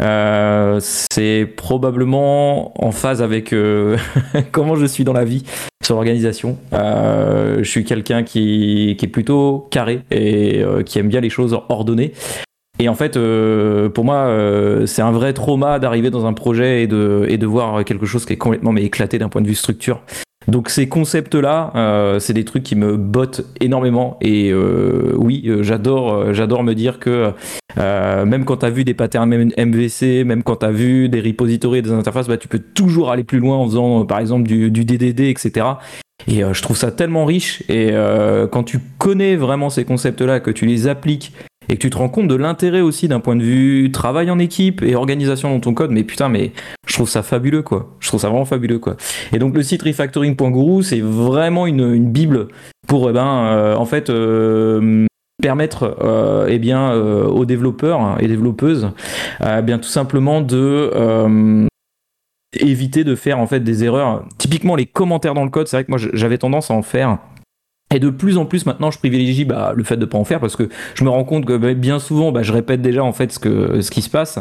euh, 0.00 0.80
c'est 0.80 1.46
probablement 1.56 2.72
en 2.82 2.92
phase 2.92 3.20
avec 3.20 3.52
euh, 3.52 3.98
comment 4.52 4.74
je 4.74 4.86
suis 4.86 5.04
dans 5.04 5.12
la 5.12 5.24
vie 5.24 5.44
sur 5.84 5.96
l'organisation. 5.96 6.58
Euh, 6.72 7.58
je 7.58 7.68
suis 7.68 7.84
quelqu'un 7.84 8.22
qui, 8.22 8.96
qui 8.98 9.04
est 9.04 9.08
plutôt 9.08 9.68
carré 9.70 10.00
et 10.10 10.62
euh, 10.62 10.82
qui 10.82 10.98
aime 10.98 11.08
bien 11.08 11.20
les 11.20 11.30
choses 11.30 11.58
ordonnées. 11.68 12.12
Et 12.78 12.88
en 12.88 12.94
fait, 12.94 13.16
euh, 13.16 13.88
pour 13.88 14.04
moi, 14.04 14.26
euh, 14.26 14.86
c'est 14.86 15.02
un 15.02 15.12
vrai 15.12 15.32
trauma 15.32 15.78
d'arriver 15.78 16.10
dans 16.10 16.26
un 16.26 16.32
projet 16.32 16.82
et 16.82 16.86
de, 16.86 17.26
et 17.28 17.38
de 17.38 17.46
voir 17.46 17.84
quelque 17.84 18.06
chose 18.06 18.24
qui 18.24 18.32
est 18.32 18.38
complètement 18.38 18.72
mais 18.72 18.82
éclaté 18.82 19.18
d'un 19.18 19.28
point 19.28 19.42
de 19.42 19.46
vue 19.46 19.54
structure. 19.54 20.00
Donc 20.48 20.68
ces 20.70 20.88
concepts-là, 20.88 21.72
euh, 21.76 22.18
c'est 22.18 22.32
des 22.32 22.44
trucs 22.44 22.62
qui 22.62 22.76
me 22.76 22.96
bottent 22.96 23.44
énormément. 23.60 24.18
Et 24.20 24.50
euh, 24.50 25.12
oui, 25.16 25.44
euh, 25.46 25.62
j'adore, 25.62 26.14
euh, 26.14 26.32
j'adore 26.32 26.64
me 26.64 26.74
dire 26.74 26.98
que 26.98 27.32
euh, 27.78 28.24
même 28.24 28.44
quand 28.44 28.58
tu 28.58 28.66
as 28.66 28.70
vu 28.70 28.84
des 28.84 28.94
patterns 28.94 29.52
MVC, 29.56 30.24
même 30.24 30.42
quand 30.42 30.56
tu 30.56 30.66
as 30.66 30.72
vu 30.72 31.08
des 31.08 31.20
repositories 31.20 31.78
et 31.78 31.82
des 31.82 31.92
interfaces, 31.92 32.28
bah, 32.28 32.36
tu 32.36 32.48
peux 32.48 32.58
toujours 32.58 33.10
aller 33.10 33.24
plus 33.24 33.38
loin 33.38 33.56
en 33.56 33.66
faisant 33.66 34.00
euh, 34.00 34.04
par 34.04 34.18
exemple 34.18 34.44
du, 34.48 34.70
du 34.70 34.84
DDD, 34.84 35.20
etc. 35.20 35.66
Et 36.28 36.42
je 36.52 36.62
trouve 36.62 36.76
ça 36.76 36.92
tellement 36.92 37.24
riche. 37.24 37.64
Et 37.68 37.90
quand 38.52 38.62
tu 38.62 38.78
connais 38.98 39.34
vraiment 39.34 39.70
ces 39.70 39.84
concepts-là, 39.84 40.38
que 40.38 40.52
tu 40.52 40.66
les 40.66 40.86
appliques 40.86 41.32
et 41.72 41.76
que 41.76 41.80
tu 41.80 41.88
te 41.88 41.96
rends 41.96 42.10
compte 42.10 42.28
de 42.28 42.34
l'intérêt 42.34 42.82
aussi 42.82 43.08
d'un 43.08 43.18
point 43.18 43.34
de 43.34 43.42
vue 43.42 43.90
travail 43.90 44.30
en 44.30 44.38
équipe 44.38 44.82
et 44.82 44.94
organisation 44.94 45.48
dans 45.48 45.58
ton 45.58 45.72
code, 45.72 45.90
mais 45.90 46.04
putain, 46.04 46.28
mais 46.28 46.52
je 46.86 46.92
trouve 46.92 47.08
ça 47.08 47.22
fabuleux 47.22 47.62
quoi. 47.62 47.96
Je 47.98 48.08
trouve 48.08 48.20
ça 48.20 48.28
vraiment 48.28 48.44
fabuleux 48.44 48.78
quoi. 48.78 48.98
Et 49.32 49.38
donc 49.38 49.54
le 49.54 49.62
site 49.62 49.82
refactoring.guru, 49.82 50.82
c'est 50.82 51.00
vraiment 51.00 51.66
une, 51.66 52.10
bible 52.12 52.48
pour 52.86 53.08
eh 53.08 53.12
ben 53.14 53.26
euh, 53.26 53.74
en 53.76 53.86
fait 53.86 54.10
euh, 54.10 55.06
permettre 55.40 55.96
euh, 56.02 56.46
eh 56.50 56.58
bien 56.58 56.92
aux 56.92 57.46
développeurs 57.46 58.18
et 58.20 58.28
développeuses 58.28 58.90
eh 59.42 59.62
bien 59.62 59.78
tout 59.78 59.88
simplement 59.88 60.42
de 60.42 60.90
éviter 62.60 63.02
de 63.02 63.14
faire 63.14 63.38
en 63.38 63.46
fait 63.46 63.60
des 63.60 63.82
erreurs. 63.82 64.24
Typiquement 64.36 64.76
les 64.76 64.84
commentaires 64.84 65.32
dans 65.32 65.44
le 65.44 65.50
code, 65.50 65.68
c'est 65.68 65.76
vrai 65.78 65.84
que 65.84 65.90
moi 65.90 65.98
j'avais 66.12 66.36
tendance 66.36 66.70
à 66.70 66.74
en 66.74 66.82
faire. 66.82 67.18
Et 67.94 67.98
de 67.98 68.10
plus 68.10 68.38
en 68.38 68.46
plus 68.46 68.66
maintenant, 68.66 68.90
je 68.90 68.98
privilégie 68.98 69.44
bah, 69.44 69.72
le 69.74 69.84
fait 69.84 69.96
de 69.96 70.04
pas 70.04 70.18
en 70.18 70.24
faire 70.24 70.40
parce 70.40 70.56
que 70.56 70.68
je 70.94 71.04
me 71.04 71.10
rends 71.10 71.24
compte 71.24 71.44
que 71.44 71.56
bah, 71.56 71.74
bien 71.74 71.98
souvent, 71.98 72.32
bah, 72.32 72.42
je 72.42 72.52
répète 72.52 72.82
déjà 72.82 73.04
en 73.04 73.12
fait 73.12 73.32
ce 73.32 73.38
que 73.38 73.80
qui 73.92 74.02
se 74.02 74.10
passe. 74.10 74.38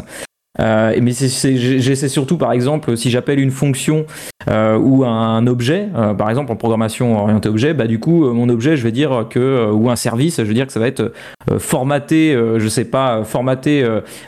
Euh, 0.59 0.97
mais 1.01 1.11
j'essaie 1.11 2.09
surtout, 2.09 2.37
par 2.37 2.51
exemple, 2.51 2.97
si 2.97 3.09
j'appelle 3.09 3.39
une 3.39 3.51
fonction 3.51 4.05
euh, 4.49 4.77
ou 4.77 5.05
un 5.05 5.47
objet, 5.47 5.87
euh, 5.95 6.13
par 6.13 6.29
exemple 6.29 6.51
en 6.51 6.55
programmation 6.57 7.17
orientée 7.17 7.47
objet, 7.47 7.73
bah 7.73 7.87
du 7.87 7.99
coup 7.99 8.25
mon 8.33 8.49
objet, 8.49 8.75
je 8.75 8.83
vais 8.83 8.91
dire 8.91 9.27
que 9.29 9.71
ou 9.71 9.89
un 9.89 9.95
service, 9.95 10.37
je 10.37 10.43
vais 10.43 10.53
dire 10.53 10.67
que 10.67 10.73
ça 10.73 10.79
va 10.79 10.87
être 10.87 11.13
formaté, 11.57 12.37
je 12.57 12.67
sais 12.67 12.85
pas, 12.85 13.23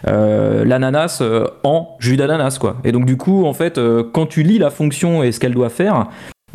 euh, 0.08 0.66
l'ananas 0.66 1.22
en 1.64 1.96
jus 2.00 2.16
d'ananas 2.16 2.58
quoi. 2.60 2.78
Et 2.84 2.92
donc 2.92 3.06
du 3.06 3.18
coup 3.18 3.46
en 3.46 3.54
fait, 3.54 3.80
quand 4.14 4.26
tu 4.26 4.44
lis 4.44 4.60
la 4.60 4.70
fonction 4.70 5.24
et 5.24 5.32
ce 5.32 5.40
qu'elle 5.40 5.54
doit 5.54 5.70
faire, 5.70 6.08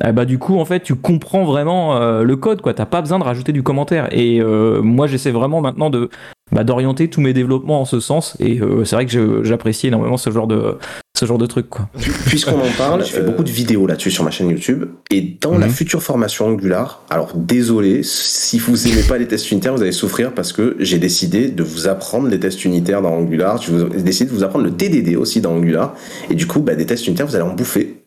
ah 0.02 0.12
bah 0.12 0.24
du 0.24 0.38
coup 0.38 0.58
en 0.58 0.64
fait 0.64 0.80
tu 0.82 0.94
comprends 0.94 1.44
vraiment 1.44 1.96
euh, 1.96 2.22
le 2.22 2.36
code 2.36 2.60
quoi 2.62 2.72
t'as 2.74 2.86
pas 2.86 3.00
besoin 3.00 3.18
de 3.18 3.24
rajouter 3.24 3.52
du 3.52 3.62
commentaire 3.62 4.08
et 4.12 4.40
euh, 4.40 4.80
moi 4.82 5.06
j'essaie 5.06 5.30
vraiment 5.32 5.60
maintenant 5.60 5.90
de 5.90 6.08
bah, 6.52 6.64
d'orienter 6.64 7.08
tous 7.08 7.20
mes 7.20 7.32
développements 7.32 7.80
en 7.80 7.84
ce 7.84 7.98
sens 8.00 8.36
et 8.40 8.60
euh, 8.60 8.84
c'est 8.84 8.96
vrai 8.96 9.06
que 9.06 9.42
j'apprécie 9.44 9.88
énormément 9.88 10.16
ce 10.16 10.30
genre 10.30 10.46
de 10.46 10.78
ce 11.18 11.26
genre 11.26 11.38
de 11.38 11.46
truc 11.46 11.68
quoi 11.68 11.88
Puisqu'on 12.26 12.52
en 12.60 12.70
parle, 12.78 13.00
je 13.04 13.10
fais 13.10 13.22
beaucoup 13.22 13.42
de 13.42 13.50
vidéos 13.50 13.88
là-dessus 13.88 14.12
sur 14.12 14.22
ma 14.22 14.30
chaîne 14.30 14.50
YouTube. 14.50 14.84
Et 15.10 15.20
dans 15.40 15.58
la 15.58 15.66
Mhm. 15.66 15.72
future 15.72 16.00
formation 16.00 16.46
Angular, 16.46 17.02
alors 17.10 17.32
désolé, 17.34 18.02
si 18.04 18.60
vous 18.60 18.86
aimez 18.86 19.02
pas 19.02 19.18
les 19.18 19.26
tests 19.26 19.50
unitaires, 19.50 19.74
vous 19.74 19.82
allez 19.82 19.90
souffrir 19.90 20.32
parce 20.32 20.52
que 20.52 20.76
j'ai 20.78 20.98
décidé 21.00 21.48
de 21.48 21.64
vous 21.64 21.88
apprendre 21.88 22.28
les 22.28 22.38
tests 22.38 22.64
unitaires 22.64 23.02
dans 23.02 23.10
Angular. 23.12 23.60
J'ai 23.60 23.72
décidé 24.02 24.30
de 24.30 24.36
vous 24.36 24.44
apprendre 24.44 24.64
le 24.64 24.70
TDD 24.70 25.16
aussi 25.16 25.40
dans 25.40 25.54
Angular. 25.54 25.92
Et 26.30 26.36
du 26.36 26.46
coup, 26.46 26.60
bah, 26.60 26.76
des 26.76 26.86
tests 26.86 27.08
unitaires, 27.08 27.26
vous 27.26 27.34
allez 27.34 27.44
en 27.44 27.54
bouffer. 27.54 27.97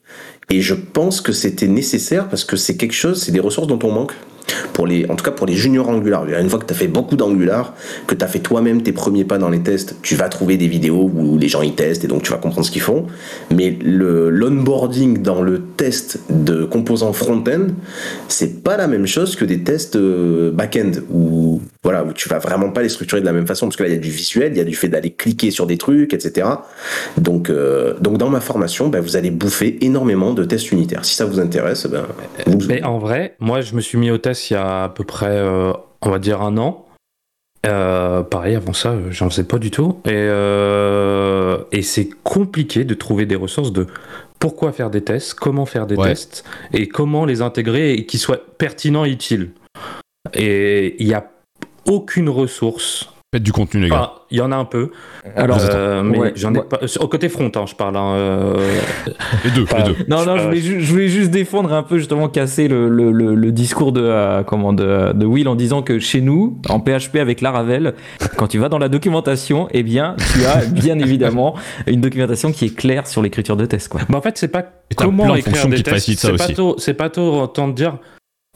Et 0.49 0.61
je 0.61 0.73
pense 0.73 1.21
que 1.21 1.31
c'était 1.31 1.67
nécessaire 1.67 2.27
parce 2.27 2.43
que 2.43 2.55
c'est 2.55 2.75
quelque 2.75 2.93
chose, 2.93 3.21
c'est 3.21 3.31
des 3.31 3.39
ressources 3.39 3.67
dont 3.67 3.79
on 3.83 3.91
manque. 3.91 4.13
Pour 4.73 4.85
les, 4.85 5.05
en 5.09 5.15
tout 5.15 5.23
cas 5.23 5.31
pour 5.31 5.45
les 5.45 5.53
juniors 5.53 5.87
Angular. 5.87 6.25
Une 6.27 6.49
fois 6.49 6.59
que 6.59 6.65
tu 6.65 6.73
fait 6.73 6.87
beaucoup 6.87 7.15
d'Angular, 7.15 7.73
que 8.07 8.15
tu 8.15 8.25
as 8.25 8.27
fait 8.27 8.39
toi-même 8.39 8.81
tes 8.81 8.91
premiers 8.91 9.23
pas 9.23 9.37
dans 9.37 9.49
les 9.49 9.61
tests, 9.61 9.95
tu 10.01 10.15
vas 10.15 10.27
trouver 10.27 10.57
des 10.57 10.67
vidéos 10.67 11.09
où 11.13 11.37
les 11.37 11.47
gens 11.47 11.61
y 11.61 11.73
testent 11.73 12.03
et 12.03 12.07
donc 12.07 12.23
tu 12.23 12.31
vas 12.31 12.37
comprendre 12.37 12.65
ce 12.65 12.71
qu'ils 12.71 12.81
font. 12.81 13.05
Mais 13.49 13.77
l'onboarding 13.81 15.21
dans 15.21 15.41
le 15.41 15.61
test 15.61 16.19
de 16.29 16.65
composants 16.65 17.13
front-end, 17.13 17.67
c'est 18.27 18.63
pas 18.63 18.75
la 18.75 18.87
même 18.87 19.07
chose 19.07 19.35
que 19.35 19.45
des 19.45 19.63
tests 19.63 19.95
euh, 19.95 20.51
back-end 20.51 20.91
où 21.13 21.61
voilà 21.83 22.03
où 22.03 22.13
tu 22.13 22.29
vas 22.29 22.37
vraiment 22.39 22.69
pas 22.69 22.83
les 22.83 22.89
structurer 22.89 23.21
de 23.21 23.25
la 23.25 23.31
même 23.33 23.47
façon 23.47 23.65
parce 23.65 23.75
que 23.75 23.83
là 23.83 23.89
il 23.89 23.93
y 23.93 23.97
a 23.97 23.99
du 23.99 24.11
visuel, 24.11 24.51
il 24.53 24.57
y 24.57 24.61
a 24.61 24.63
du 24.63 24.75
fait 24.75 24.87
d'aller 24.87 25.11
cliquer 25.11 25.49
sur 25.49 25.65
des 25.65 25.77
trucs, 25.77 26.13
etc. 26.13 26.47
Donc 27.17 27.49
euh, 27.49 27.95
donc 27.99 28.17
dans 28.17 28.29
ma 28.29 28.39
formation, 28.41 28.87
ben, 28.89 29.01
vous 29.01 29.15
allez 29.15 29.31
bouffer 29.31 29.83
énormément 29.83 30.33
de 30.33 30.43
tests 30.43 30.71
unitaires. 30.71 31.05
Si 31.05 31.15
ça 31.15 31.25
vous 31.25 31.39
intéresse, 31.39 31.87
ben, 31.87 32.05
vous- 32.45 32.67
Mais 32.67 32.83
en 32.83 32.99
vrai, 32.99 33.35
moi, 33.39 33.61
je 33.61 33.73
me 33.75 33.81
suis 33.81 33.97
mis 33.97 34.11
au 34.11 34.17
test 34.19 34.49
il 34.51 34.53
y 34.53 34.57
a 34.57 34.83
à 34.83 34.89
peu 34.89 35.03
près, 35.03 35.25
euh, 35.31 35.73
on 36.03 36.09
va 36.11 36.19
dire, 36.19 36.41
un 36.41 36.57
an. 36.57 36.85
Euh, 37.65 38.23
pareil, 38.23 38.55
avant 38.55 38.73
ça, 38.73 38.95
j'en 39.11 39.29
faisais 39.29 39.43
pas 39.43 39.57
du 39.59 39.69
tout. 39.71 39.99
Et, 40.05 40.09
euh, 40.13 41.57
et 41.71 41.81
c'est 41.83 42.09
compliqué 42.23 42.83
de 42.85 42.93
trouver 42.93 43.25
des 43.25 43.35
ressources 43.35 43.71
de 43.71 43.85
pourquoi 44.39 44.71
faire 44.71 44.89
des 44.89 45.01
tests, 45.03 45.35
comment 45.35 45.65
faire 45.67 45.85
des 45.85 45.95
Ouais. 45.95 46.09
tests, 46.09 46.43
et 46.73 46.87
comment 46.87 47.25
les 47.25 47.41
intégrer 47.43 47.93
et 47.93 48.05
qu'ils 48.07 48.19
soient 48.19 48.39
pertinents 48.57 49.05
et 49.05 49.11
utiles. 49.11 49.51
Et 50.33 50.95
il 50.99 51.07
n'y 51.07 51.13
a 51.13 51.21
aucune 51.91 52.29
ressource. 52.29 53.09
Faites 53.33 53.43
du 53.43 53.53
contenu, 53.53 53.79
les 53.79 53.87
gars. 53.89 53.95
Enfin, 54.01 54.11
il 54.29 54.37
y 54.39 54.41
en 54.41 54.51
a 54.51 54.57
un 54.57 54.65
peu. 54.65 54.91
alors 55.37 55.57
euh, 55.61 56.03
mais 56.03 56.17
ouais, 56.17 56.33
j'en 56.35 56.53
ai 56.53 56.57
ouais. 56.57 56.65
pas. 56.65 56.79
Au 56.99 57.07
côté 57.07 57.29
front, 57.29 57.49
hein, 57.55 57.63
je 57.65 57.73
parle. 57.75 57.95
hein, 57.95 58.13
euh, 58.15 58.57
les 59.45 59.51
deux, 59.51 59.65
les 59.77 59.83
deux. 59.83 59.95
non 60.09 60.25
non 60.25 60.37
je 60.37 60.43
voulais, 60.43 60.57
ju- 60.59 60.81
je 60.81 60.91
voulais 60.91 61.07
juste 61.07 61.31
défendre 61.31 61.71
un 61.71 61.81
peu 61.83 61.97
justement 61.97 62.27
casser 62.27 62.67
le, 62.67 62.89
le, 62.89 63.13
le, 63.13 63.33
le 63.35 63.51
discours 63.53 63.93
de 63.93 64.01
euh, 64.03 64.43
comment 64.43 64.73
de, 64.73 65.13
de 65.13 65.25
Will 65.25 65.47
en 65.47 65.55
disant 65.55 65.81
que 65.81 65.97
chez 65.97 66.19
nous 66.19 66.57
en 66.67 66.81
PHP 66.81 67.15
avec 67.21 67.39
Laravel 67.39 67.93
quand 68.35 68.47
tu 68.47 68.57
vas 68.59 68.67
dans 68.67 68.79
la 68.79 68.89
documentation 68.89 69.69
eh 69.71 69.83
bien 69.83 70.17
tu 70.33 70.45
as 70.45 70.65
bien 70.65 70.99
évidemment 70.99 71.55
une 71.87 72.01
documentation 72.01 72.51
qui 72.51 72.65
est 72.65 72.75
claire 72.75 73.07
sur 73.07 73.21
l'écriture 73.21 73.55
de 73.55 73.65
test 73.65 73.87
quoi 73.87 74.01
Bah 74.09 74.17
en 74.17 74.21
fait, 74.21 74.37
c'est 74.37 74.49
pas 74.49 74.65
Et 74.89 74.95
comment 74.95 75.35
écrire 75.35 75.67
des 75.69 75.81
tests. 75.83 76.11
C'est 76.19 76.35
pas 76.35 76.43
aussi. 76.47 76.53
tôt, 76.53 76.75
c'est 76.79 76.95
pas 76.95 77.09
tôt 77.09 77.43
autant 77.43 77.69
de 77.69 77.73
dire. 77.75 77.97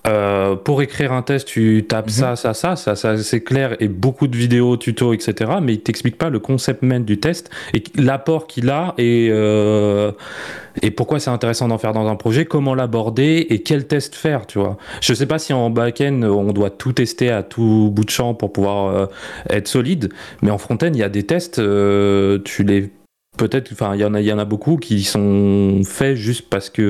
Euh, 0.08 0.56
pour 0.56 0.82
écrire 0.82 1.12
un 1.12 1.22
test, 1.22 1.48
tu 1.48 1.86
tapes 1.88 2.06
Mhm. 2.08 2.12
ça, 2.12 2.36
ça, 2.36 2.54
ça, 2.54 2.76
ça, 2.76 2.96
ça 2.96 3.18
c'est 3.18 3.42
clair, 3.42 3.76
et 3.80 3.88
beaucoup 3.88 4.28
de 4.28 4.36
vidéos, 4.36 4.78
tutos, 4.78 5.14
etc. 5.14 5.52
Mais 5.62 5.74
il 5.74 5.82
t'explique 5.82 6.18
pas 6.18 6.30
le 6.30 6.40
concept 6.40 6.82
même 6.84 7.04
du 7.06 7.20
test 7.20 7.50
et 7.74 7.84
l'apport 7.96 8.48
qu'il 8.48 8.70
a 8.70 8.94
et 8.98 9.30
euh, 9.32 10.12
et 10.82 10.92
pourquoi 10.92 11.20
c'est 11.20 11.30
intéressant 11.30 11.68
d'en 11.70 11.78
faire 11.78 11.94
dans 11.94 12.08
un 12.08 12.16
projet, 12.16 12.46
comment 12.46 12.76
l'aborder 12.76 13.48
et 13.50 13.62
quel 13.62 13.88
test 13.88 14.16
faire, 14.16 14.46
tu 14.46 14.60
vois. 14.60 14.78
Je 15.02 15.14
sais 15.14 15.26
pas 15.26 15.40
si 15.40 15.54
en 15.54 15.70
back-end 15.70 16.22
on 16.24 16.52
doit 16.52 16.70
tout 16.70 16.92
tester 16.94 17.32
à 17.32 17.44
tout 17.44 17.90
bout 17.94 18.04
de 18.06 18.10
champ 18.10 18.34
pour 18.34 18.52
pouvoir 18.52 18.88
euh, 18.88 19.06
être 19.50 19.68
solide, 19.68 20.10
mais 20.42 20.52
en 20.52 20.58
front-end 20.58 20.90
il 20.94 21.00
y 21.00 21.04
a 21.04 21.10
des 21.10 21.24
tests, 21.24 21.62
tu 22.44 22.64
les 22.64 22.90
peut-être 23.38 23.72
enfin 23.72 23.96
il 23.96 24.02
y 24.02 24.06
en 24.06 24.14
a 24.14 24.22
il 24.22 24.26
y 24.26 24.34
en 24.34 24.40
a 24.40 24.46
beaucoup 24.46 24.78
qui 24.78 25.04
sont 25.04 25.82
faits 25.86 26.16
juste 26.16 26.50
parce 26.50 26.70
que 26.70 26.82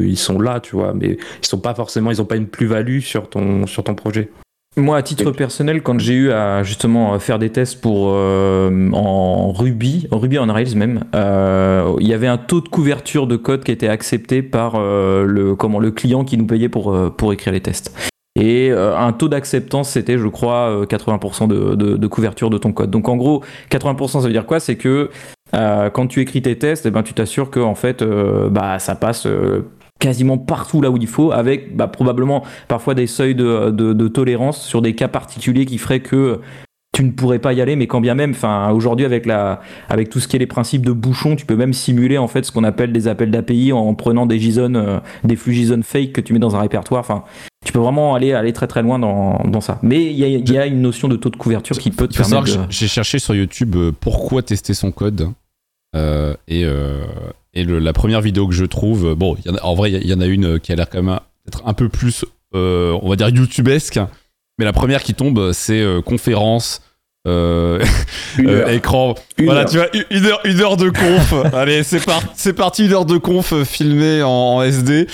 euh, 0.00 0.06
ils 0.06 0.18
sont 0.18 0.40
là 0.40 0.60
tu 0.60 0.76
vois 0.76 0.94
mais 0.94 1.18
ils 1.42 1.46
sont 1.46 1.60
pas 1.60 1.74
forcément 1.74 2.10
ils 2.10 2.20
ont 2.20 2.26
pas 2.26 2.36
une 2.36 2.48
plus-value 2.48 3.00
sur 3.00 3.28
ton 3.28 3.66
sur 3.66 3.84
ton 3.84 3.94
projet 3.94 4.30
Moi, 4.76 4.96
à 4.96 5.02
titre 5.02 5.30
personnel, 5.30 5.82
quand 5.82 6.00
j'ai 6.00 6.14
eu 6.14 6.30
à 6.32 6.64
justement 6.64 7.16
faire 7.20 7.38
des 7.38 7.50
tests 7.50 7.80
pour 7.80 8.10
euh, 8.10 8.90
en 8.92 9.52
Ruby, 9.52 10.08
en 10.10 10.18
Ruby 10.18 10.38
on 10.40 10.52
Rails 10.52 10.74
même, 10.74 11.04
euh, 11.14 11.94
il 12.00 12.08
y 12.08 12.12
avait 12.12 12.26
un 12.26 12.38
taux 12.38 12.60
de 12.60 12.68
couverture 12.68 13.28
de 13.28 13.36
code 13.36 13.62
qui 13.62 13.70
était 13.70 13.86
accepté 13.86 14.42
par 14.42 14.74
euh, 14.74 15.24
le 15.26 15.54
comment 15.54 15.78
le 15.78 15.92
client 15.92 16.24
qui 16.24 16.36
nous 16.36 16.46
payait 16.46 16.68
pour 16.68 17.14
pour 17.16 17.32
écrire 17.32 17.52
les 17.52 17.60
tests. 17.60 18.13
Et 18.36 18.70
euh, 18.72 18.96
un 18.96 19.12
taux 19.12 19.28
d'acceptance, 19.28 19.90
c'était, 19.90 20.18
je 20.18 20.26
crois, 20.26 20.68
euh, 20.70 20.86
80% 20.86 21.46
de, 21.46 21.74
de, 21.76 21.96
de 21.96 22.06
couverture 22.08 22.50
de 22.50 22.58
ton 22.58 22.72
code. 22.72 22.90
Donc 22.90 23.08
en 23.08 23.16
gros, 23.16 23.42
80%, 23.70 24.08
ça 24.08 24.26
veut 24.26 24.32
dire 24.32 24.46
quoi? 24.46 24.58
C'est 24.58 24.76
que 24.76 25.10
euh, 25.54 25.90
quand 25.90 26.08
tu 26.08 26.20
écris 26.20 26.42
tes 26.42 26.58
tests, 26.58 26.86
eh 26.86 26.90
ben, 26.90 27.02
tu 27.04 27.14
t'assures 27.14 27.50
que 27.50 27.60
en 27.60 27.76
fait, 27.76 28.02
euh, 28.02 28.48
bah, 28.50 28.80
ça 28.80 28.96
passe 28.96 29.26
euh, 29.26 29.62
quasiment 30.00 30.36
partout 30.36 30.80
là 30.82 30.90
où 30.90 30.96
il 30.96 31.06
faut, 31.06 31.30
avec 31.30 31.76
bah, 31.76 31.86
probablement 31.86 32.42
parfois 32.66 32.94
des 32.94 33.06
seuils 33.06 33.36
de, 33.36 33.70
de- 33.70 34.08
tolérance 34.08 34.60
sur 34.66 34.82
des 34.82 34.94
cas 34.94 35.08
particuliers 35.08 35.64
qui 35.64 35.78
feraient 35.78 36.00
que 36.00 36.40
tu 36.92 37.04
ne 37.04 37.10
pourrais 37.10 37.38
pas 37.40 37.52
y 37.52 37.60
aller, 37.60 37.74
mais 37.74 37.86
quand 37.88 38.00
bien 38.00 38.14
même, 38.14 38.30
enfin 38.30 38.70
aujourd'hui 38.70 39.04
avec 39.04 39.26
la, 39.26 39.60
avec 39.88 40.10
tout 40.10 40.20
ce 40.20 40.28
qui 40.28 40.36
est 40.36 40.38
les 40.38 40.46
principes 40.46 40.86
de 40.86 40.92
bouchon, 40.92 41.34
tu 41.34 41.44
peux 41.46 41.56
même 41.56 41.72
simuler 41.72 42.18
en 42.18 42.28
fait 42.28 42.44
ce 42.44 42.52
qu'on 42.52 42.62
appelle 42.62 42.92
des 42.92 43.08
appels 43.08 43.30
d'API 43.32 43.72
en 43.72 43.94
prenant 43.94 44.26
des 44.26 44.38
JSON, 44.38 44.74
euh, 44.74 44.98
des 45.24 45.34
flux 45.34 45.54
JSON 45.54 45.80
fake 45.82 46.12
que 46.12 46.20
tu 46.20 46.32
mets 46.32 46.38
dans 46.38 46.54
un 46.54 46.60
répertoire. 46.60 47.00
Enfin, 47.00 47.24
tu 47.64 47.72
peux 47.72 47.78
vraiment 47.78 48.14
aller, 48.14 48.32
aller 48.32 48.52
très 48.52 48.66
très 48.66 48.82
loin 48.82 48.98
dans, 48.98 49.38
dans 49.44 49.60
ça. 49.60 49.78
Mais 49.82 50.04
il 50.04 50.18
y 50.18 50.24
a, 50.24 50.28
il 50.28 50.50
y 50.50 50.58
a 50.58 50.66
une 50.66 50.80
notion 50.82 51.08
de 51.08 51.16
taux 51.16 51.30
de 51.30 51.36
couverture 51.36 51.76
qui 51.78 51.90
peut 51.90 52.06
te 52.08 52.16
permettre 52.16 52.58
de... 52.66 52.72
j'ai 52.72 52.88
cherché 52.88 53.18
sur 53.18 53.34
YouTube 53.34 53.74
euh, 53.76 53.92
pourquoi 53.98 54.42
tester 54.42 54.74
son 54.74 54.92
code. 54.92 55.28
Euh, 55.96 56.34
et 56.48 56.64
euh, 56.64 57.04
et 57.52 57.62
le- 57.64 57.78
la 57.78 57.92
première 57.92 58.20
vidéo 58.20 58.48
que 58.48 58.54
je 58.54 58.64
trouve, 58.64 59.14
bon, 59.14 59.36
y 59.46 59.50
en, 59.50 59.54
a- 59.54 59.62
en 59.62 59.74
vrai, 59.74 59.92
il 59.92 60.06
y, 60.08 60.12
en 60.14 60.20
a 60.20 60.26
une 60.26 60.58
qui 60.58 60.72
a 60.72 60.76
l'air 60.76 60.88
quand 60.90 61.02
même 61.02 61.20
être 61.46 61.62
un 61.66 61.72
peu 61.72 61.88
plus, 61.88 62.24
on 62.52 63.08
va 63.08 63.16
dire, 63.16 63.28
YouTubesque. 63.28 64.00
Mais 64.58 64.64
la 64.64 64.72
première 64.72 65.02
qui 65.02 65.14
tombe, 65.14 65.52
c'est 65.52 65.84
conférence. 66.04 66.80
Euh, 67.26 67.82
Une 68.38 68.48
euh, 68.48 68.60
heure. 68.62 68.68
écran. 68.70 69.14
Une 69.38 69.46
voilà, 69.46 69.60
heure. 69.62 69.68
tu 69.70 69.76
vois, 69.78 69.86
une- 70.10 70.26
heure, 70.26 70.40
une 70.44 70.60
heure 70.60 70.76
de 70.76 70.90
conf. 70.90 71.34
Allez, 71.54 71.82
c'est 71.82 72.04
par- 72.04 72.22
c'est 72.34 72.52
parti, 72.52 72.86
une 72.86 72.92
heure 72.92 73.04
de 73.06 73.16
conf 73.18 73.52
euh, 73.52 73.64
filmée 73.64 74.22
en, 74.22 74.28
en 74.28 74.62
SD. 74.62 75.06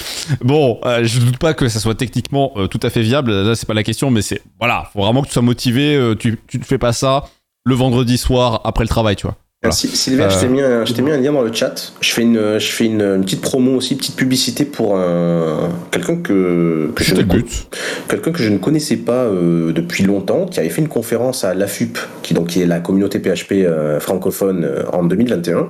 Bon, 0.42 0.80
euh, 0.84 1.04
je 1.04 1.20
doute 1.20 1.38
pas 1.38 1.54
que 1.54 1.68
ça 1.68 1.78
soit 1.80 1.94
techniquement 1.94 2.52
euh, 2.56 2.66
tout 2.66 2.80
à 2.82 2.90
fait 2.90 3.02
viable. 3.02 3.32
Là, 3.32 3.54
c'est 3.54 3.66
pas 3.66 3.74
la 3.74 3.82
question, 3.84 4.10
mais 4.10 4.22
c'est 4.22 4.42
voilà, 4.58 4.88
faut 4.92 5.02
vraiment 5.02 5.22
que 5.22 5.26
tu 5.28 5.32
sois 5.34 5.42
motivé. 5.42 6.14
tu, 6.18 6.38
tu 6.48 6.58
ne 6.58 6.64
fais 6.64 6.78
pas 6.78 6.92
ça 6.92 7.24
le 7.64 7.74
vendredi 7.74 8.16
soir 8.18 8.60
après 8.64 8.84
le 8.84 8.88
travail, 8.88 9.16
tu 9.16 9.26
vois. 9.26 9.36
Voilà. 9.62 9.74
Merci. 9.74 9.88
Sylvain, 9.88 10.30
je 10.30 10.36
Euh, 10.36 10.40
t'ai 10.40 10.48
mis, 10.48 10.60
un- 10.62 10.84
je 10.86 10.92
t'ai 10.94 11.02
mis 11.02 11.10
un 11.10 11.18
lien 11.18 11.32
dans 11.32 11.42
le 11.42 11.52
chat. 11.52 11.92
Je 12.00 12.10
fais 12.12 12.22
une, 12.22 12.58
je 12.58 12.66
fais 12.66 12.86
une, 12.86 13.02
une 13.02 13.20
petite 13.24 13.42
promo 13.42 13.74
aussi, 13.76 13.94
petite 13.94 14.16
publicité 14.16 14.64
pour 14.64 14.96
un, 14.98 15.68
quelqu'un 15.90 16.16
que, 16.16 16.90
que 16.94 17.04
je 17.04 17.14
ne 17.14 17.20
le 17.20 17.26
con- 17.26 17.34
but. 17.34 17.66
quelqu'un 18.08 18.32
que 18.32 18.42
je 18.42 18.48
ne 18.48 18.56
connaissais 18.56 18.96
pas 18.96 19.24
euh, 19.24 19.72
depuis 19.72 20.02
longtemps, 20.04 20.46
qui 20.46 20.60
avait 20.60 20.70
fait 20.70 20.80
une 20.80 20.88
conférence 20.88 21.44
à 21.44 21.52
l'AFUP, 21.52 21.98
qui 22.22 22.32
donc 22.32 22.46
qui 22.48 22.62
est 22.62 22.66
la 22.66 22.80
communauté 22.80 23.18
PHP 23.18 23.52
euh, 23.52 24.00
francophone 24.00 24.64
euh, 24.64 24.84
en 24.94 25.04
2021, 25.04 25.68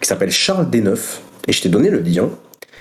qui 0.00 0.06
s'appelle 0.08 0.30
Charles 0.30 0.70
Desneuf. 0.70 1.20
Et 1.48 1.52
je 1.52 1.60
t'ai 1.62 1.68
donné 1.68 1.90
le 1.90 1.98
lien. 1.98 2.28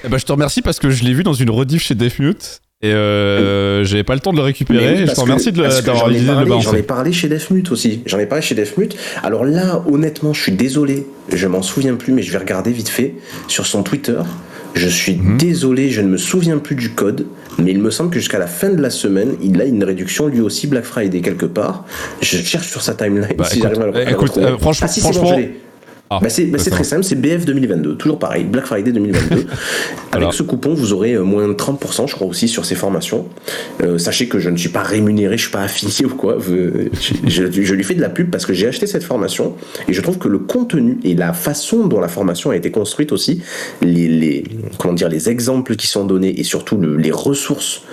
Eh 0.03 0.09
ben, 0.09 0.19
je 0.19 0.25
te 0.25 0.31
remercie 0.31 0.61
parce 0.61 0.77
que 0.79 0.91
je 0.91 1.03
l'ai 1.03 1.13
vu 1.13 1.23
dans 1.23 1.33
une 1.33 1.49
rediff 1.49 1.81
chez 1.81 1.95
Defmute 1.95 2.61
et 2.83 2.91
euh, 2.93 3.83
j'avais 3.83 4.03
pas 4.03 4.13
le 4.15 4.19
temps 4.21 4.31
de 4.31 4.37
le 4.37 4.43
récupérer. 4.43 4.93
oui, 5.01 5.05
je 5.07 5.11
te 5.13 5.19
remercie 5.19 5.51
d'avoir 5.51 5.71
j'en 5.97 6.09
ai 6.09 6.13
l'idée 6.13 6.25
de 6.25 6.29
le 6.31 6.33
parlé- 6.33 6.47
J'en 6.49 6.55
ai 6.55 6.59
balancer. 6.59 6.83
parlé 6.83 7.13
chez 7.13 7.27
Defmute 7.29 7.71
aussi. 7.71 8.01
J'en 8.05 8.17
ai 8.19 8.25
parlé 8.25 8.41
chez 8.41 8.55
Defmute. 8.55 8.95
Alors 9.23 9.45
là, 9.45 9.83
honnêtement, 9.91 10.33
je 10.33 10.41
suis 10.41 10.51
désolé. 10.51 11.05
Je 11.31 11.47
m'en 11.47 11.61
souviens 11.61 11.95
plus, 11.95 12.11
mais 12.13 12.21
je 12.23 12.31
vais 12.31 12.39
regarder 12.39 12.71
vite 12.71 12.89
fait 12.89 13.15
sur 13.47 13.65
son 13.67 13.83
Twitter. 13.83 14.17
Je 14.73 14.87
suis 14.87 15.15
Mhm. 15.17 15.37
désolé, 15.37 15.89
je 15.89 15.99
ne 16.01 16.07
me 16.07 16.17
souviens 16.17 16.57
plus 16.57 16.75
du 16.75 16.91
code, 16.91 17.25
mais 17.59 17.71
il 17.71 17.79
me 17.79 17.91
semble 17.91 18.09
que 18.09 18.19
jusqu'à 18.19 18.39
la 18.39 18.47
fin 18.47 18.69
de 18.69 18.81
la 18.81 18.89
semaine, 18.89 19.35
il 19.43 19.59
a 19.61 19.65
une 19.65 19.83
réduction 19.83 20.27
lui 20.27 20.39
aussi 20.39 20.65
Black 20.67 20.85
Friday 20.85 21.19
quelque 21.21 21.45
part. 21.45 21.83
Je 22.21 22.37
cherche 22.37 22.69
sur 22.69 22.81
sa 22.81 22.93
timeline 22.93 23.27
Bah, 23.37 23.43
si 23.43 23.59
j'arrive 23.61 23.81
à 23.81 23.85
le, 23.87 23.95
à 23.97 24.05
le 24.05 24.11
écoute, 24.11 24.37
euh, 24.37 24.57
franchement- 24.57 24.87
ah 24.89 24.91
si, 24.91 25.01
bon. 25.01 25.49
Ah, 26.13 26.19
Bah, 26.21 26.27
c'est 26.29 26.43
bah, 26.45 26.57
c'est 26.59 26.71
très 26.71 26.83
simple, 26.83 27.05
c'est 27.05 27.15
BF 27.15 27.45
2022, 27.45 27.95
toujours 27.95 28.19
pareil, 28.19 28.43
Black 28.43 28.65
Friday 28.65 28.91
2022. 28.91 29.45
Voilà. 29.45 29.45
Avec 30.11 30.33
ce 30.33 30.43
coupon, 30.43 30.73
vous 30.73 30.91
aurez 30.91 31.13
euh, 31.13 31.23
moins 31.23 31.47
de 31.47 31.53
30%, 31.53 32.07
je 32.09 32.15
crois 32.15 32.27
aussi, 32.27 32.49
sur 32.49 32.65
ces 32.65 32.75
formations. 32.75 33.29
Euh, 33.81 33.97
sachez 33.97 34.27
que 34.27 34.37
je 34.37 34.49
ne 34.49 34.57
suis 34.57 34.67
pas 34.69 34.83
rémunéré, 34.83 35.37
je 35.37 35.43
suis 35.43 35.51
pas 35.51 35.61
affilié 35.61 36.03
ou 36.05 36.09
quoi. 36.15 36.37
Je, 36.45 36.89
je- 37.27 37.61
je 37.63 37.73
lui 37.73 37.83
fais 37.85 37.95
de 37.95 38.01
la 38.01 38.09
pub 38.09 38.29
parce 38.29 38.45
que 38.45 38.51
j'ai 38.53 38.67
acheté 38.67 38.87
cette 38.87 39.03
formation 39.05 39.55
et 39.87 39.93
je 39.93 40.01
trouve 40.01 40.17
que 40.17 40.27
le 40.27 40.39
contenu 40.39 40.99
et 41.05 41.15
la 41.15 41.31
façon 41.31 41.87
dont 41.87 42.01
la 42.01 42.09
formation 42.09 42.49
a 42.51 42.57
été 42.57 42.71
construite 42.71 43.13
aussi, 43.13 43.41
les, 43.81 44.09
les 44.09 44.43
comment 44.77 44.93
dire, 44.93 45.07
les 45.07 45.29
exemples 45.29 45.77
qui 45.77 45.87
sont 45.87 46.03
donnés 46.05 46.37
et 46.39 46.43
surtout 46.43 46.75
le- 46.77 46.97
les 46.97 47.11
ressources. 47.11 47.83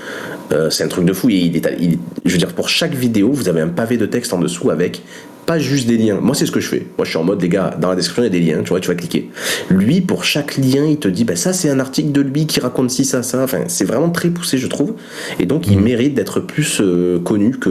euh, 0.50 0.70
c'est 0.70 0.82
un 0.82 0.88
truc 0.88 1.04
de 1.04 1.12
fou. 1.12 1.28
Et 1.30 1.34
il 1.36 1.56
est, 1.56 1.62
il- 1.78 1.98
je 2.24 2.32
veux 2.32 2.38
dire, 2.38 2.52
pour 2.54 2.68
chaque 2.68 2.94
vidéo, 2.94 3.30
vous 3.32 3.48
avez 3.48 3.60
un 3.60 3.68
pavé 3.68 3.96
de 3.96 4.06
texte 4.06 4.32
en 4.32 4.38
dessous 4.40 4.70
avec 4.70 5.02
pas 5.48 5.58
juste 5.58 5.86
des 5.88 5.96
liens. 5.96 6.20
Moi, 6.20 6.34
c'est 6.34 6.44
ce 6.44 6.52
que 6.52 6.60
je 6.60 6.68
fais. 6.68 6.86
Moi, 6.98 7.04
je 7.06 7.08
suis 7.10 7.18
en 7.18 7.24
mode, 7.24 7.40
les 7.40 7.48
gars, 7.48 7.74
dans 7.80 7.88
la 7.88 7.96
description, 7.96 8.22
il 8.22 8.26
y 8.26 8.28
a 8.28 8.30
des 8.30 8.40
liens, 8.40 8.62
tu 8.62 8.68
vois, 8.68 8.80
tu 8.80 8.88
vas 8.88 8.94
cliquer. 8.94 9.30
Lui, 9.70 10.02
pour 10.02 10.22
chaque 10.24 10.58
lien, 10.58 10.84
il 10.84 10.98
te 10.98 11.08
dit, 11.08 11.24
bah, 11.24 11.36
ça, 11.36 11.54
c'est 11.54 11.70
un 11.70 11.80
article 11.80 12.12
de 12.12 12.20
lui 12.20 12.46
qui 12.46 12.60
raconte 12.60 12.90
ci, 12.90 13.04
ça, 13.06 13.22
ça. 13.22 13.42
Enfin, 13.42 13.62
c'est 13.68 13.86
vraiment 13.86 14.10
très 14.10 14.28
poussé, 14.28 14.58
je 14.58 14.66
trouve. 14.66 14.94
Et 15.40 15.46
donc, 15.46 15.66
il 15.66 15.78
Mhm. 15.78 15.84
mérite 15.84 16.14
d'être 16.14 16.40
plus 16.40 16.80
euh, 16.82 17.18
connu 17.18 17.52
que. 17.58 17.68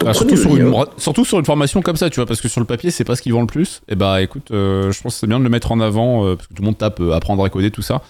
Donc, 0.00 0.04
Ah, 0.06 0.12
surtout, 0.12 0.36
sur 0.36 0.54
lien. 0.54 0.66
une, 0.66 0.74
surtout 0.98 1.24
sur 1.24 1.38
une 1.38 1.46
formation 1.46 1.80
comme 1.80 1.96
ça, 1.96 2.10
tu 2.10 2.16
vois, 2.16 2.26
parce 2.26 2.42
que 2.42 2.48
sur 2.48 2.60
le 2.60 2.66
papier, 2.66 2.90
c'est 2.90 3.04
pas 3.04 3.16
ce 3.16 3.22
qui 3.22 3.30
vend 3.30 3.40
le 3.40 3.46
plus. 3.46 3.80
Et 3.88 3.94
bah 3.94 4.20
écoute, 4.22 4.48
euh, 4.52 4.92
je 4.92 5.00
pense 5.02 5.14
que 5.14 5.20
c'est 5.20 5.26
bien 5.26 5.38
de 5.38 5.44
le 5.44 5.50
mettre 5.50 5.72
en 5.72 5.80
avant, 5.80 6.26
euh, 6.26 6.36
parce 6.36 6.46
que 6.48 6.54
tout 6.54 6.60
le 6.62 6.66
monde 6.66 6.76
tape 6.78 7.00
apprendre 7.12 7.42
à 7.42 7.48
coder, 7.48 7.70
tout 7.70 7.82
ça. 7.82 8.02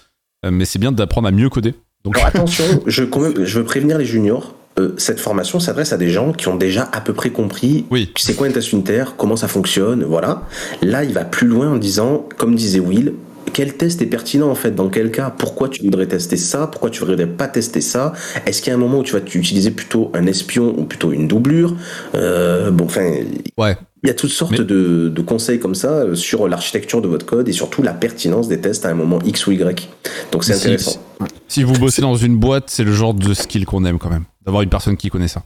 Mais 0.51 0.65
c'est 0.65 0.77
bien 0.79 0.91
d'apprendre 0.91 1.27
à 1.29 1.31
mieux 1.31 1.47
coder. 1.49 1.73
Donc, 2.03 2.17
Alors 2.17 2.27
attention, 2.27 2.65
je, 2.85 3.03
je 3.45 3.59
veux 3.59 3.63
prévenir 3.63 3.97
les 3.97 4.03
juniors. 4.05 4.55
Euh, 4.79 4.93
cette 4.97 5.19
formation 5.19 5.59
s'adresse 5.59 5.93
à 5.93 5.97
des 5.97 6.09
gens 6.09 6.31
qui 6.33 6.47
ont 6.47 6.55
déjà 6.55 6.89
à 6.91 7.01
peu 7.01 7.13
près 7.13 7.29
compris 7.29 7.85
oui. 7.91 8.11
c'est 8.17 8.35
quoi 8.35 8.47
un 8.47 8.51
test 8.51 8.71
unitaire, 8.71 9.15
comment 9.17 9.35
ça 9.35 9.47
fonctionne, 9.47 10.03
voilà. 10.03 10.43
Là, 10.81 11.03
il 11.03 11.13
va 11.13 11.25
plus 11.25 11.47
loin 11.47 11.73
en 11.73 11.77
disant, 11.77 12.27
comme 12.37 12.55
disait 12.55 12.79
Will, 12.79 13.13
quel 13.53 13.75
test 13.75 14.01
est 14.01 14.07
pertinent 14.07 14.49
en 14.49 14.55
fait? 14.55 14.71
Dans 14.71 14.89
quel 14.89 15.11
cas? 15.11 15.29
Pourquoi 15.29 15.69
tu 15.69 15.83
voudrais 15.83 16.07
tester 16.07 16.37
ça? 16.37 16.67
Pourquoi 16.67 16.89
tu 16.89 17.05
voudrais 17.05 17.27
pas 17.27 17.47
tester 17.47 17.81
ça? 17.81 18.13
Est-ce 18.47 18.61
qu'il 18.61 18.69
y 18.69 18.71
a 18.71 18.75
un 18.75 18.79
moment 18.79 18.99
où 18.99 19.03
tu 19.03 19.13
vas 19.13 19.19
utiliser 19.19 19.69
plutôt 19.69 20.11
un 20.15 20.25
espion 20.25 20.73
ou 20.75 20.85
plutôt 20.85 21.11
une 21.11 21.27
doublure? 21.27 21.75
Euh, 22.15 22.71
Bon, 22.71 22.85
enfin, 22.85 23.11
Ouais. 23.57 23.77
Il 24.03 24.07
y 24.07 24.09
a 24.09 24.13
toutes 24.13 24.29
sortes 24.31 24.51
Mais- 24.51 24.57
de, 24.59 25.09
de 25.09 25.21
conseils 25.21 25.59
comme 25.59 25.75
ça 25.75 25.87
euh, 25.89 26.15
sur 26.15 26.47
l'architecture 26.47 27.01
de 27.01 27.07
votre 27.07 27.25
code 27.25 27.47
et 27.47 27.53
surtout 27.53 27.81
la 27.81 27.93
pertinence 27.93 28.47
des 28.47 28.59
tests 28.59 28.85
à 28.85 28.89
un 28.89 28.93
moment 28.95 29.19
X 29.25 29.47
ou 29.47 29.51
Y. 29.53 29.89
Donc 30.31 30.43
c'est 30.43 30.53
Si- 30.53 30.59
intéressant. 30.63 31.01
Si 31.47 31.63
vous 31.63 31.73
bossez 31.73 32.01
dans 32.01 32.15
une 32.15 32.37
boîte, 32.37 32.65
c'est 32.67 32.83
le 32.83 32.91
genre 32.91 33.13
de 33.13 33.33
skill 33.33 33.65
qu'on 33.65 33.85
aime 33.85 33.97
quand 33.99 34.09
même. 34.09 34.25
D'avoir 34.45 34.61
une 34.63 34.69
personne 34.69 34.97
qui 34.97 35.09
connaît 35.09 35.27
ça. 35.29 35.43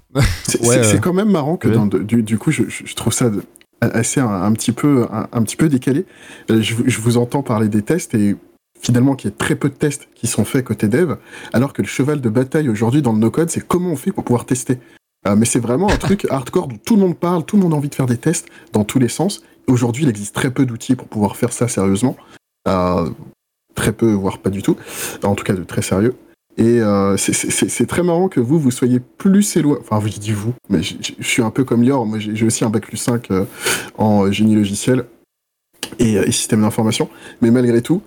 C'est 0.47 0.65
Ouais, 0.65 0.77
euh, 0.79 0.97
quand 0.97 1.13
même 1.13 1.29
marrant 1.29 1.55
que 1.57 1.67
ouais. 1.67 1.73
dans 1.75 1.85
de- 1.85 1.99
du, 1.99 2.23
du 2.23 2.37
coup, 2.39 2.49
je, 2.51 2.63
trouve 2.95 3.13
ça 3.13 3.29
de- 3.29 3.43
assez 3.81 4.19
un, 4.19 4.27
un 4.27 4.51
petit 4.53 4.71
peu 4.71 5.05
un, 5.11 5.27
un 5.31 5.43
petit 5.43 5.55
peu 5.55 5.69
décalé. 5.69 6.05
Euh, 6.49 6.61
Je, 6.61 6.73
vous- 6.73 6.83
je 6.87 6.99
vous 6.99 7.17
entends 7.17 7.43
parler 7.43 7.67
des 7.67 7.83
tests 7.83 8.15
et 8.15 8.35
finalement 8.81 9.15
qu'il 9.15 9.29
y 9.29 9.33
a 9.33 9.35
très 9.37 9.55
peu 9.55 9.69
de 9.69 9.75
tests 9.75 10.07
qui 10.15 10.25
sont 10.27 10.45
faits 10.45 10.63
côté 10.65 10.87
dev, 10.87 11.15
alors 11.53 11.73
que 11.73 11.81
le 11.83 11.87
cheval 11.87 12.21
de 12.21 12.29
bataille 12.29 12.69
aujourd'hui 12.69 13.01
dans 13.03 13.11
le 13.13 13.19
no-code, 13.19 13.49
c'est 13.51 13.65
comment 13.67 13.91
on 13.91 13.95
fait 13.95 14.11
pour 14.11 14.23
pouvoir 14.23 14.45
tester. 14.45 14.79
Euh, 15.27 15.35
mais 15.35 15.45
c'est 15.45 15.59
vraiment 15.59 15.89
un 15.89 15.97
truc 15.97 16.25
hardcore 16.29 16.67
dont 16.67 16.77
tout 16.83 16.95
le 16.95 17.01
monde 17.01 17.17
parle, 17.17 17.43
tout 17.45 17.57
le 17.57 17.63
monde 17.63 17.73
a 17.73 17.77
envie 17.77 17.89
de 17.89 17.95
faire 17.95 18.05
des 18.05 18.17
tests 18.17 18.47
dans 18.73 18.83
tous 18.83 18.99
les 18.99 19.09
sens. 19.09 19.41
Aujourd'hui, 19.67 20.03
il 20.03 20.09
existe 20.09 20.33
très 20.33 20.51
peu 20.51 20.65
d'outils 20.65 20.95
pour 20.95 21.07
pouvoir 21.07 21.35
faire 21.35 21.51
ça 21.51 21.67
sérieusement. 21.67 22.15
Euh, 22.67 23.09
très 23.75 23.91
peu, 23.91 24.11
voire 24.13 24.39
pas 24.39 24.49
du 24.49 24.61
tout. 24.61 24.77
En 25.23 25.35
tout 25.35 25.43
cas, 25.43 25.53
de 25.53 25.63
très 25.63 25.81
sérieux. 25.81 26.15
Et 26.57 26.81
euh, 26.81 27.17
c'est- 27.17 27.85
très 27.85 28.01
marrant 28.01 28.29
que 28.29 28.39
vous, 28.39 28.59
vous 28.59 28.71
soyez 28.71 28.99
plus 28.99 29.57
éloigné. 29.57 29.79
Enfin, 29.81 30.05
je 30.07 30.17
dis 30.17 30.31
vous, 30.31 30.53
mais 30.69 30.81
je, 30.81 30.95
suis 31.21 31.43
un 31.43 31.51
peu 31.51 31.63
comme 31.63 31.83
Lior. 31.83 32.05
Moi, 32.05 32.17
j'ai 32.19 32.45
aussi 32.45 32.65
un 32.65 32.69
bac 32.69 32.87
plus 32.87 32.97
5 32.97 33.29
euh, 33.29 33.45
en 33.97 34.31
génie 34.31 34.55
logiciel 34.55 35.05
et, 35.99 36.31
système 36.31 36.61
d'information. 36.61 37.09
Mais 37.41 37.51
malgré 37.51 37.81
tout. 37.81 38.01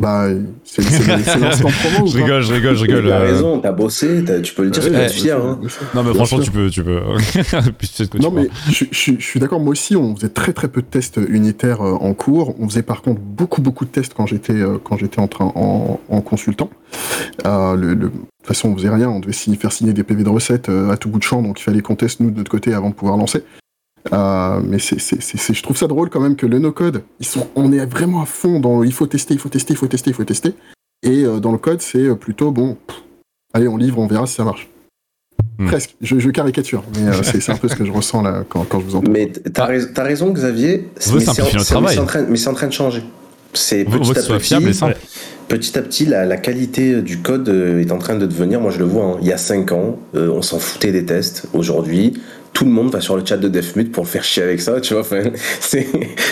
Bah, 0.00 0.26
c'est 0.64 0.82
l'instant 1.38 1.68
promo. 1.68 2.06
je 2.06 2.16
rigole, 2.16 2.42
je 2.42 2.52
rigole, 2.54 2.74
je 2.74 2.82
rigole. 2.82 3.04
T'as 3.08 3.20
euh, 3.20 3.32
raison, 3.32 3.58
t'as 3.60 3.72
bossé, 3.72 4.24
tu 4.42 4.54
peux 4.54 4.64
le 4.64 4.70
dire, 4.70 4.82
tu 4.82 4.88
Ouais, 4.90 4.96
peux 4.96 5.02
être 5.02 5.12
bien 5.12 5.22
fier. 5.22 5.36
hein. 5.44 5.60
Non, 5.94 6.02
mais 6.02 6.10
Bien 6.10 6.14
franchement, 6.14 6.38
sûr. 6.38 6.44
tu 6.46 6.50
peux, 6.50 6.70
tu 6.70 6.82
peux. 6.82 7.00
Puis 7.78 7.88
tu 7.88 7.94
sais 7.94 8.04
ce 8.04 8.08
que 8.10 8.16
tu 8.18 8.22
Non, 8.24 8.30
mais 8.30 8.48
je, 8.70 8.84
je- 8.90 9.12
je 9.18 9.22
suis 9.24 9.38
d'accord. 9.38 9.60
Moi 9.60 9.72
aussi, 9.72 9.94
on 9.96 10.16
faisait 10.16 10.30
très 10.30 10.52
très 10.52 10.68
peu 10.68 10.80
de 10.80 10.86
tests 10.86 11.20
unitaires 11.28 11.82
euh, 11.82 11.92
en 11.92 12.14
cours. 12.14 12.54
On 12.58 12.68
faisait 12.68 12.82
par 12.82 13.02
contre 13.02 13.20
beaucoup 13.20 13.60
beaucoup 13.60 13.84
de 13.84 13.90
tests 13.90 14.14
quand 14.14 14.26
j'étais 14.26 14.54
euh, 14.54 14.78
quand 14.82 14.96
j'étais 14.96 15.20
en 15.20 15.28
train 15.28 15.52
en, 15.54 16.00
en 16.08 16.20
consultant. 16.22 16.70
Euh, 17.46 17.76
le, 17.76 17.88
le- 17.88 17.94
de 17.94 18.08
toute 18.08 18.46
façon, 18.46 18.70
on 18.70 18.76
faisait 18.76 18.88
rien. 18.88 19.08
On 19.10 19.20
devait 19.20 19.32
signer- 19.34 19.58
faire 19.58 19.70
signer 19.72 19.92
des 19.92 20.02
PV 20.02 20.24
de 20.24 20.28
recettes 20.30 20.70
euh, 20.70 20.90
à 20.90 20.96
tout 20.96 21.10
bout 21.10 21.18
de 21.18 21.24
champ, 21.24 21.42
donc 21.42 21.60
il 21.60 21.62
fallait 21.62 21.82
qu'on 21.82 21.94
teste 21.96 22.20
nous 22.20 22.30
de 22.30 22.38
notre 22.38 22.50
côté 22.50 22.72
avant 22.72 22.88
de 22.88 22.94
pouvoir 22.94 23.18
lancer. 23.18 23.42
Euh, 24.12 24.60
mais 24.64 24.78
c'est, 24.78 24.98
c'est, 24.98 25.20
c'est- 25.20 25.36
c'est- 25.38 25.52
je 25.54 25.62
trouve 25.62 25.76
ça 25.76 25.86
drôle 25.86 26.08
quand 26.10 26.20
même 26.20 26.36
que 26.36 26.46
le 26.46 26.58
no-code, 26.58 27.02
ils 27.20 27.26
sont, 27.26 27.46
on 27.54 27.70
est 27.72 27.84
vraiment 27.84 28.22
à 28.22 28.26
fond 28.26 28.58
dans 28.58 28.82
il 28.82 28.92
faut 28.92 29.06
tester, 29.06 29.34
il 29.34 29.40
faut 29.40 29.50
tester, 29.50 29.74
il 29.74 29.76
faut 29.76 29.88
tester, 29.88 30.10
il 30.10 30.14
faut 30.14 30.24
tester. 30.24 30.54
Et 31.02 31.24
euh, 31.24 31.38
dans 31.38 31.52
le 31.52 31.58
code, 31.58 31.82
c'est 31.82 31.98
euh, 31.98 32.14
plutôt 32.14 32.50
bon, 32.50 32.76
pff, 32.86 32.96
allez, 33.52 33.68
on 33.68 33.76
livre, 33.76 33.98
on 33.98 34.06
verra 34.06 34.26
si 34.26 34.34
ça 34.34 34.44
marche. 34.44 34.68
Hmm. 35.58 35.66
Presque, 35.66 35.94
je, 36.00 36.18
je 36.18 36.30
caricature, 36.30 36.82
mais 36.94 37.08
euh, 37.08 37.22
c'est, 37.22 37.40
c'est 37.40 37.52
un 37.52 37.56
peu 37.56 37.68
ce 37.68 37.76
que 37.76 37.84
je 37.84 37.92
ressens 37.92 38.22
là 38.22 38.44
quand, 38.48 38.64
quand 38.68 38.80
je 38.80 38.84
vous 38.86 38.96
entends. 38.96 39.10
Mais 39.10 39.26
t'as 39.30 39.66
rais- 39.66 39.92
t'as 39.92 40.02
raison, 40.04 40.30
Xavier. 40.32 40.88
Mais 40.94 41.00
c'est 41.00 41.12
en- 41.12 41.20
simplifier 41.20 41.42
notre 41.58 41.66
c'est- 41.66 41.74
mais 41.74 41.80
travail. 41.80 41.94
c'est 41.94 42.00
en 42.00 42.06
train- 42.06 42.22
Mais 42.22 42.36
c'est 42.36 42.48
en 42.48 42.54
train 42.54 42.66
de 42.68 42.72
changer. 42.72 43.02
C'est 43.52 43.84
petit 43.84 44.10
à 44.10 44.22
petit. 44.22 44.40
fiable 44.46 44.68
et 44.68 44.72
simple. 44.72 44.96
Petit 45.50 45.76
à 45.76 45.82
petit, 45.82 46.04
la, 46.06 46.36
qualité 46.36 47.02
du 47.02 47.18
code 47.18 47.48
euh, 47.48 47.80
est 47.80 47.90
en 47.90 47.98
train 47.98 48.14
de 48.14 48.24
devenir, 48.24 48.60
moi 48.60 48.70
je 48.70 48.78
le 48.78 48.84
vois, 48.84 49.04
hein, 49.04 49.16
il 49.20 49.26
y 49.26 49.32
a 49.32 49.36
5 49.36 49.72
ans, 49.72 49.98
euh, 50.14 50.30
on 50.32 50.42
s'en 50.42 50.60
foutait 50.60 50.92
des 50.92 51.04
tests. 51.04 51.46
Aujourd'hui, 51.54 52.12
tout 52.52 52.64
le 52.64 52.70
monde 52.70 52.92
va 52.92 53.00
sur 53.00 53.16
le 53.16 53.26
chat 53.26 53.36
de 53.36 53.48
Defmute 53.48 53.90
pour 53.90 54.04
le 54.04 54.08
faire 54.08 54.22
chier 54.22 54.44
avec 54.44 54.60
ça, 54.60 54.80
tu 54.80 54.94
vois. 54.94 55.02
Enfin, 55.02 55.24
c'est- 55.60 55.88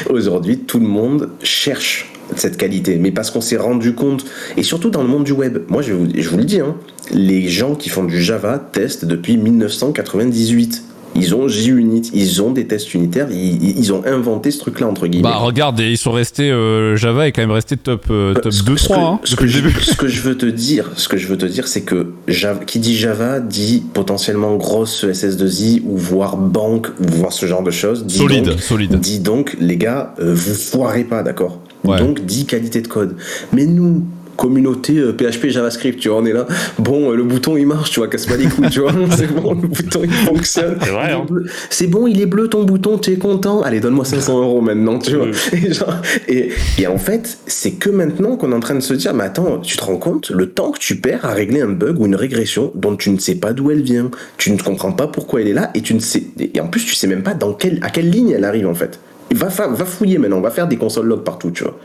Aujourd'hui, 0.08 0.58
tout 0.60 0.78
le 0.78 0.86
monde 0.86 1.30
cherche 1.42 2.12
cette 2.36 2.58
qualité, 2.58 2.96
mais 2.96 3.10
parce 3.10 3.32
qu'on 3.32 3.40
s'est 3.40 3.56
rendu 3.56 3.92
compte, 3.92 4.24
et 4.56 4.62
surtout 4.62 4.90
dans 4.90 5.02
le 5.02 5.08
monde 5.08 5.24
du 5.24 5.32
web, 5.32 5.64
moi 5.66 5.82
je 5.82 5.94
vous, 5.94 6.06
je 6.14 6.28
vous 6.28 6.36
le 6.36 6.44
dis, 6.44 6.60
hein, 6.60 6.76
les 7.10 7.48
gens 7.48 7.74
qui 7.74 7.88
font 7.88 8.04
du 8.04 8.22
Java 8.22 8.70
testent 8.72 9.04
depuis 9.04 9.36
1998. 9.36 10.84
Ils 11.18 11.34
ont 11.34 11.48
JUnit, 11.48 12.10
ils 12.14 12.42
ont 12.42 12.50
des 12.52 12.66
tests 12.66 12.94
unitaires, 12.94 13.28
ils, 13.30 13.78
ils 13.78 13.92
ont 13.92 14.02
inventé 14.06 14.50
ce 14.50 14.58
truc-là, 14.58 14.86
entre 14.86 15.06
guillemets. 15.06 15.28
Bah 15.28 15.36
regarde, 15.36 15.78
ils 15.80 15.98
sont 15.98 16.12
restés. 16.12 16.50
euh, 16.50 16.96
Java 16.96 17.26
est 17.28 17.32
quand 17.32 17.42
même 17.42 17.50
resté 17.50 17.76
top, 17.76 18.06
euh, 18.10 18.34
top 18.34 18.52
Ce 18.52 18.62
2 18.64 18.74
que- 18.74 18.80
ce 18.80 18.84
3 18.84 18.96
que- 18.96 19.02
hein, 19.02 19.20
ce 19.24 19.36
que 19.36 19.46
je- 19.46 19.60
début. 19.60 19.72
Ce 19.80 19.94
que 19.96 20.08
je 20.08 20.20
veux 20.22 20.36
te 20.36 20.46
dire, 20.46 20.90
ce 20.96 21.08
que 21.08 21.16
je 21.16 21.26
veux 21.28 21.36
te 21.38 21.46
dire, 21.46 21.66
c'est 21.68 21.82
que 21.82 22.12
Java, 22.28 22.60
qui 22.64 22.78
dit 22.78 22.96
Java 22.96 23.40
dit 23.40 23.82
potentiellement 23.92 24.56
grosse 24.56 25.04
SS2I 25.04 25.82
ou 25.84 25.96
voire 25.96 26.36
banque, 26.36 26.88
ou 27.00 27.04
voire 27.18 27.32
ce 27.32 27.46
genre 27.46 27.62
de 27.62 27.70
choses. 27.70 28.06
Dit 28.06 28.18
Solide, 28.18 28.44
donc- 28.44 28.60
solide. 28.60 29.00
Dis 29.00 29.18
donc, 29.18 29.56
les 29.60 29.76
gars, 29.76 30.14
euh, 30.20 30.34
vous 30.34 30.54
foirez 30.54 31.04
pas, 31.04 31.22
d'accord? 31.22 31.60
Ouais. 31.84 31.98
Donc, 31.98 32.24
dit 32.24 32.44
qualité 32.44 32.80
de 32.80 32.88
code. 32.88 33.16
Mais 33.52 33.64
nous, 33.64 34.04
communauté 34.38 34.96
euh, 34.96 35.12
PHP 35.12 35.48
JavaScript, 35.48 35.98
tu 35.98 36.08
vois, 36.08 36.18
on 36.18 36.24
est 36.24 36.32
là. 36.32 36.46
Bon, 36.78 37.10
euh, 37.10 37.16
le 37.16 37.24
bouton 37.24 37.56
il 37.56 37.66
marche, 37.66 37.90
tu 37.90 38.00
vois, 38.00 38.08
casse 38.08 38.24
pas 38.24 38.36
les 38.36 38.46
couilles, 38.46 38.70
tu 38.70 38.80
vois. 38.80 38.92
C'est 39.16 39.26
bon, 39.26 39.52
le 39.52 39.68
bouton 39.68 40.00
il 40.04 40.12
fonctionne. 40.12 40.78
C'est 40.80 40.90
vrai, 40.90 41.12
hein. 41.12 41.26
C'est 41.68 41.88
bon, 41.88 42.06
il 42.06 42.20
est 42.20 42.26
bleu 42.26 42.48
ton 42.48 42.62
bouton, 42.62 42.98
tu 42.98 43.10
es 43.10 43.16
content. 43.16 43.62
Allez, 43.62 43.80
donne-moi 43.80 44.04
500 44.04 44.40
euros 44.40 44.60
maintenant, 44.60 44.98
tu 44.98 45.16
vois. 45.16 45.26
Oui. 45.26 45.60
Et, 45.66 45.72
genre, 45.74 45.94
et, 46.28 46.50
et 46.78 46.86
en 46.86 46.98
fait, 46.98 47.38
c'est 47.46 47.72
que 47.72 47.90
maintenant 47.90 48.36
qu'on 48.36 48.52
est 48.52 48.54
en 48.54 48.60
train 48.60 48.76
de 48.76 48.80
se 48.80 48.94
dire, 48.94 49.12
mais 49.12 49.24
attends, 49.24 49.58
tu 49.58 49.76
te 49.76 49.84
rends 49.84 49.96
compte, 49.96 50.30
le 50.30 50.48
temps 50.48 50.70
que 50.70 50.78
tu 50.78 50.96
perds 50.96 51.24
à 51.24 51.32
régler 51.32 51.60
un 51.60 51.70
bug 51.70 51.98
ou 52.00 52.06
une 52.06 52.14
régression 52.14 52.70
dont 52.76 52.94
tu 52.96 53.10
ne 53.10 53.18
sais 53.18 53.34
pas 53.34 53.52
d'où 53.52 53.72
elle 53.72 53.82
vient, 53.82 54.10
tu 54.36 54.52
ne 54.52 54.58
comprends 54.58 54.92
pas 54.92 55.08
pourquoi 55.08 55.40
elle 55.40 55.48
est 55.48 55.54
là, 55.54 55.70
et 55.74 55.82
tu 55.82 55.94
ne 55.94 56.00
sais, 56.00 56.22
et 56.38 56.60
en 56.60 56.68
plus, 56.68 56.84
tu 56.84 56.94
sais 56.94 57.08
même 57.08 57.24
pas 57.24 57.34
dans 57.34 57.54
quelle, 57.54 57.80
à 57.82 57.90
quelle 57.90 58.08
ligne 58.08 58.30
elle 58.30 58.44
arrive 58.44 58.68
en 58.68 58.74
fait. 58.74 59.00
Va, 59.34 59.48
va 59.48 59.84
fouiller 59.84 60.18
maintenant, 60.18 60.40
va 60.40 60.50
faire 60.50 60.68
des 60.68 60.76
consoles 60.76 61.06
log 61.06 61.22
partout, 61.22 61.50
tu 61.50 61.64
vois. 61.64 61.76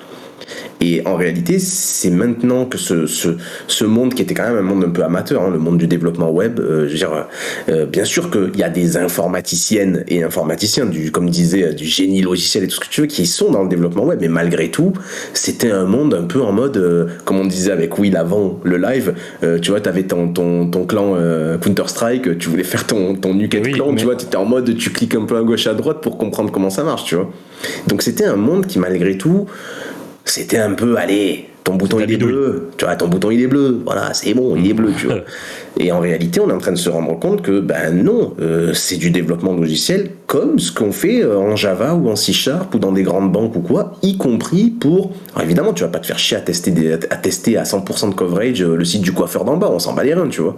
Et 0.82 1.02
en 1.06 1.16
réalité, 1.16 1.60
c'est 1.60 2.10
maintenant 2.10 2.66
que 2.66 2.78
ce, 2.78 3.06
ce, 3.08 3.30
ce 3.68 3.86
monde 3.86 4.14
qui 4.14 4.22
était 4.22 4.34
quand 4.34 4.44
même 4.44 4.58
un 4.58 4.62
monde 4.62 4.84
un 4.84 4.90
peu 4.90 5.04
amateur, 5.04 5.42
hein, 5.44 5.50
le 5.52 5.58
monde 5.60 5.78
du 5.78 5.88
développement 5.88 6.30
web, 6.30 6.60
euh, 6.60 6.88
je 6.88 6.92
veux 6.92 6.98
dire, 6.98 7.28
euh, 7.70 7.86
bien 7.86 8.04
sûr 8.04 8.30
qu'il 8.30 8.58
y 8.58 8.64
a 8.64 8.70
des 8.70 8.98
informaticiennes 8.98 10.04
et 10.10 10.24
informaticiens, 10.24 10.86
du, 10.86 11.12
comme 11.12 11.30
disait, 11.30 11.64
euh, 11.64 11.74
du 11.74 11.86
génie 11.86 12.22
logiciel 12.22 12.66
et 12.66 12.68
tout 12.68 12.76
ce 12.76 12.80
que 12.82 12.90
tu 12.90 13.02
veux, 13.02 13.08
qui 13.08 13.26
sont 13.26 13.50
dans 13.52 13.64
le 13.64 13.70
développement 13.70 14.04
web, 14.04 14.20
mais 14.22 14.28
malgré 14.28 14.70
tout, 14.72 14.92
c'était 15.34 15.72
un 15.72 15.86
monde 15.86 16.14
un 16.14 16.24
peu 16.24 16.42
en 16.42 16.52
mode, 16.52 16.76
euh, 16.76 17.08
comme 17.24 17.40
on 17.40 17.46
disait 17.46 17.72
avec 17.72 17.98
Will 17.98 18.18
avant 18.18 18.60
le 18.64 18.78
live, 18.78 19.14
euh, 19.44 19.60
tu 19.60 19.72
vois, 19.72 19.80
tu 19.80 19.88
avais 19.88 20.04
ton, 20.04 20.34
ton, 20.34 20.68
ton 20.70 20.86
clan 20.86 21.14
euh, 21.16 21.58
Counter-Strike, 21.60 22.38
tu 22.40 22.50
voulais 22.50 22.64
faire 22.66 22.86
ton, 22.86 23.16
ton 23.16 23.34
Nuket 23.34 23.64
Oui, 23.64 23.72
clan, 23.72 23.92
mais- 23.92 23.98
tu 23.98 24.06
vois, 24.06 24.18
tu 24.18 24.26
étais 24.26 24.36
en 24.38 24.46
mode, 24.46 24.76
tu 24.76 24.90
cliques 24.90 25.16
un 25.16 25.24
peu 25.26 25.38
à 25.38 25.44
gauche 25.44 25.66
à 25.68 25.74
droite 25.74 26.02
pour 26.02 26.18
comprendre 26.18 26.52
comment 26.52 26.70
ça 26.70 26.84
marche, 26.84 27.06
tu 27.06 27.16
vois. 27.16 27.32
Donc 27.88 28.02
c'était 28.02 28.26
un 28.26 28.36
monde 28.36 28.66
qui, 28.66 28.78
malgré 28.80 29.18
tout, 29.18 29.46
c'était 30.26 30.60
un 30.60 30.74
peu, 30.74 30.98
allez, 30.98 31.50
ton 31.64 31.76
bouton 31.76 32.00
il 32.00 32.12
est 32.12 32.18
bleu, 32.18 32.70
tu 32.78 32.86
vois, 32.86 32.96
ton 32.96 33.08
bouton 33.08 33.32
il 33.32 33.42
est 33.42 33.48
bleu, 33.48 33.82
voilà, 33.86 34.14
c'est 34.14 34.34
bon, 34.34 34.56
il 34.56 34.70
est 34.70 34.74
bleu, 34.74 34.92
tu 34.98 35.08
vois. 35.08 35.22
Et 35.80 35.92
en 35.92 36.00
réalité, 36.00 36.40
on 36.40 36.50
est 36.50 36.54
en 36.54 36.60
train 36.60 36.72
de 36.72 36.78
se 36.78 36.90
rendre 36.90 37.18
compte 37.20 37.42
que, 37.42 37.60
ben 37.60 37.92
non, 38.04 38.36
euh, 38.40 38.74
c'est 38.76 38.98
du 38.98 39.10
développement 39.10 39.54
logiciel 39.54 40.12
comme 40.28 40.60
ce 40.60 40.72
qu'on 40.72 40.92
fait 40.92 41.24
euh, 41.24 41.40
en 41.40 41.56
Java 41.56 41.96
ou 41.96 42.10
en 42.10 42.16
C 42.16 42.32
Sharp 42.32 42.76
ou 42.76 42.80
dans 42.80 42.92
des 42.92 43.02
grandes 43.02 43.32
banques 43.32 43.56
ou 43.56 43.62
quoi, 43.62 43.94
y 44.04 44.18
compris 44.18 44.70
pour. 44.70 45.12
Alors 45.34 45.46
évidemment, 45.46 45.74
tu 45.74 45.82
vas 45.84 45.90
pas 45.90 45.98
te 46.00 46.06
faire 46.06 46.20
chier 46.20 46.38
à 46.38 46.42
tester, 46.42 46.70
des- 46.70 46.94
à 46.94 46.98
tester 47.18 47.58
à 47.58 47.64
100% 47.64 48.10
de 48.10 48.14
coverage 48.14 48.62
euh, 48.62 48.76
le 48.76 48.86
site 48.86 49.02
du 49.02 49.14
coiffeur 49.14 49.46
d'en 49.46 49.58
bas, 49.58 49.72
on 49.72 49.80
s'en 49.80 49.94
bat 49.94 50.04
les 50.04 50.14
reins, 50.14 50.28
tu 50.30 50.42
vois. 50.42 50.58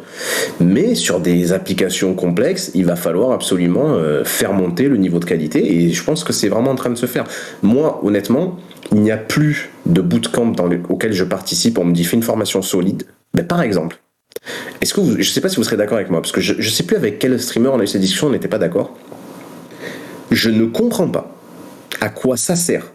Mais 0.59 0.95
sur 0.95 1.21
des 1.21 1.53
applications 1.53 2.13
complexes, 2.13 2.71
il 2.73 2.85
va 2.85 2.97
falloir 2.97 3.31
absolument 3.31 3.97
faire 4.23 4.53
monter 4.53 4.87
le 4.89 4.97
niveau 4.97 5.19
de 5.19 5.25
qualité 5.25 5.75
et 5.83 5.91
je 5.91 6.03
pense 6.03 6.23
que 6.23 6.33
c'est 6.33 6.49
vraiment 6.49 6.71
en 6.71 6.75
train 6.75 6.89
de 6.89 6.95
se 6.95 7.05
faire. 7.05 7.23
Moi, 7.63 8.01
honnêtement, 8.03 8.57
il 8.91 8.99
n'y 9.01 9.11
a 9.11 9.17
plus 9.17 9.69
de 9.85 10.01
bootcamp 10.01 10.47
dans 10.51 10.67
le- 10.67 10.81
auquel 10.89 11.13
je 11.13 11.23
participe, 11.23 11.77
on 11.77 11.85
me 11.85 11.93
dit 11.93 12.03
fais 12.03 12.15
une 12.17 12.23
formation 12.23 12.61
solide. 12.61 13.03
Mais 13.33 13.43
par 13.43 13.61
exemple, 13.61 13.99
est-ce 14.81 14.93
que 14.93 15.01
vous, 15.01 15.15
je 15.21 15.29
sais 15.29 15.41
pas 15.41 15.49
si 15.49 15.57
vous 15.57 15.63
serez 15.63 15.77
d'accord 15.77 15.97
avec 15.97 16.09
moi, 16.09 16.21
parce 16.21 16.31
que 16.31 16.41
je, 16.41 16.55
je 16.57 16.69
sais 16.69 16.83
plus 16.83 16.95
avec 16.95 17.19
quel 17.19 17.39
streamer 17.41 17.69
on 17.69 17.79
a 17.79 17.83
eu 17.83 17.87
cette 17.87 18.01
discussion, 18.01 18.27
on 18.27 18.31
n'était 18.31 18.47
pas 18.47 18.57
d'accord. 18.57 18.97
Je 20.31 20.49
ne 20.49 20.65
comprends 20.65 21.07
pas 21.07 21.35
à 22.01 22.09
quoi 22.09 22.37
ça 22.37 22.55
sert 22.55 22.91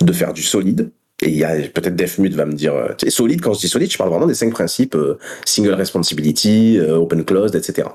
de 0.00 0.12
faire 0.12 0.32
du 0.32 0.42
solide. 0.42 0.90
Et 1.24 1.28
il 1.28 1.36
y 1.36 1.44
a 1.44 1.54
peut-être 1.68 1.94
Defmute 1.94 2.34
va 2.34 2.46
me 2.46 2.52
dire, 2.54 2.74
euh, 2.74 2.88
solide, 3.08 3.40
quand 3.40 3.52
je 3.54 3.60
dis 3.60 3.68
solide, 3.68 3.92
je 3.92 3.98
parle 3.98 4.10
vraiment 4.10 4.26
des 4.26 4.34
cinq 4.34 4.50
principes 4.50 4.96
euh, 4.96 5.18
single 5.44 5.74
responsibility, 5.74 6.78
euh, 6.80 6.96
open 6.96 7.24
closed, 7.24 7.54
etc. 7.54 7.86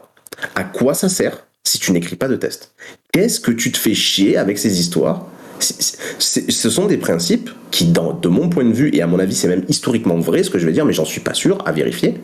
À 0.55 0.63
quoi 0.63 0.93
ça 0.93 1.09
sert 1.09 1.45
si 1.65 1.77
tu 1.79 1.91
n'écris 1.91 2.15
pas 2.15 2.29
de 2.29 2.37
test? 2.37 2.73
Qu'est-ce 3.11 3.41
que 3.41 3.51
tu 3.51 3.71
te 3.73 3.77
fais 3.77 3.93
chier 3.93 4.37
avec 4.37 4.57
ces 4.57 4.79
histoires? 4.79 5.25
Ce 5.59 6.69
sont 6.69 6.85
des 6.85 6.97
principes 6.97 7.49
qui, 7.71 7.85
de 7.85 8.27
mon 8.27 8.49
point 8.49 8.65
de 8.65 8.73
vue, 8.73 8.89
et 8.93 9.01
à 9.01 9.07
mon 9.07 9.19
avis 9.19 9.35
c'est 9.35 9.47
même 9.47 9.63
historiquement 9.67 10.17
vrai 10.17 10.43
ce 10.43 10.49
que 10.49 10.59
je 10.59 10.65
vais 10.65 10.71
dire, 10.71 10.85
mais 10.85 10.93
j'en 10.93 11.05
suis 11.05 11.21
pas 11.21 11.33
sûr, 11.33 11.57
à 11.65 11.71
vérifier, 11.71 12.15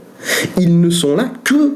ils 0.57 0.79
ne 0.79 0.89
sont 0.89 1.15
là 1.15 1.31
que 1.43 1.75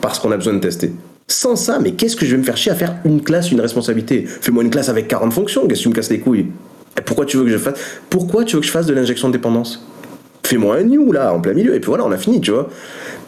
parce 0.00 0.18
qu'on 0.18 0.30
a 0.32 0.36
besoin 0.36 0.54
de 0.54 0.60
tester. 0.60 0.92
Sans 1.28 1.56
ça, 1.56 1.80
mais 1.80 1.92
qu'est-ce 1.92 2.14
que 2.14 2.24
je 2.24 2.32
vais 2.32 2.38
me 2.38 2.44
faire 2.44 2.56
chier 2.56 2.70
à 2.70 2.76
faire 2.76 2.96
une 3.04 3.20
classe, 3.22 3.50
une 3.50 3.60
responsabilité? 3.60 4.24
Fais-moi 4.26 4.62
une 4.62 4.70
classe 4.70 4.88
avec 4.88 5.08
40 5.08 5.32
fonctions, 5.32 5.66
qu'est-ce 5.66 5.80
que 5.80 5.84
tu 5.84 5.88
me 5.88 5.94
casses 5.94 6.10
les 6.10 6.20
couilles? 6.20 6.46
Pourquoi 7.04 7.26
tu 7.26 7.36
veux 7.36 7.44
que 7.44 7.50
je 7.50 8.70
fasse 8.70 8.86
de 8.86 8.94
l'injection 8.94 9.28
de 9.28 9.32
dépendance? 9.32 9.84
Fais-moi 10.46 10.76
un 10.76 10.84
new 10.84 11.10
là, 11.12 11.34
en 11.34 11.40
plein 11.40 11.54
milieu, 11.54 11.74
et 11.74 11.80
puis 11.80 11.88
voilà, 11.88 12.04
on 12.06 12.12
a 12.12 12.16
fini, 12.16 12.40
tu 12.40 12.52
vois. 12.52 12.68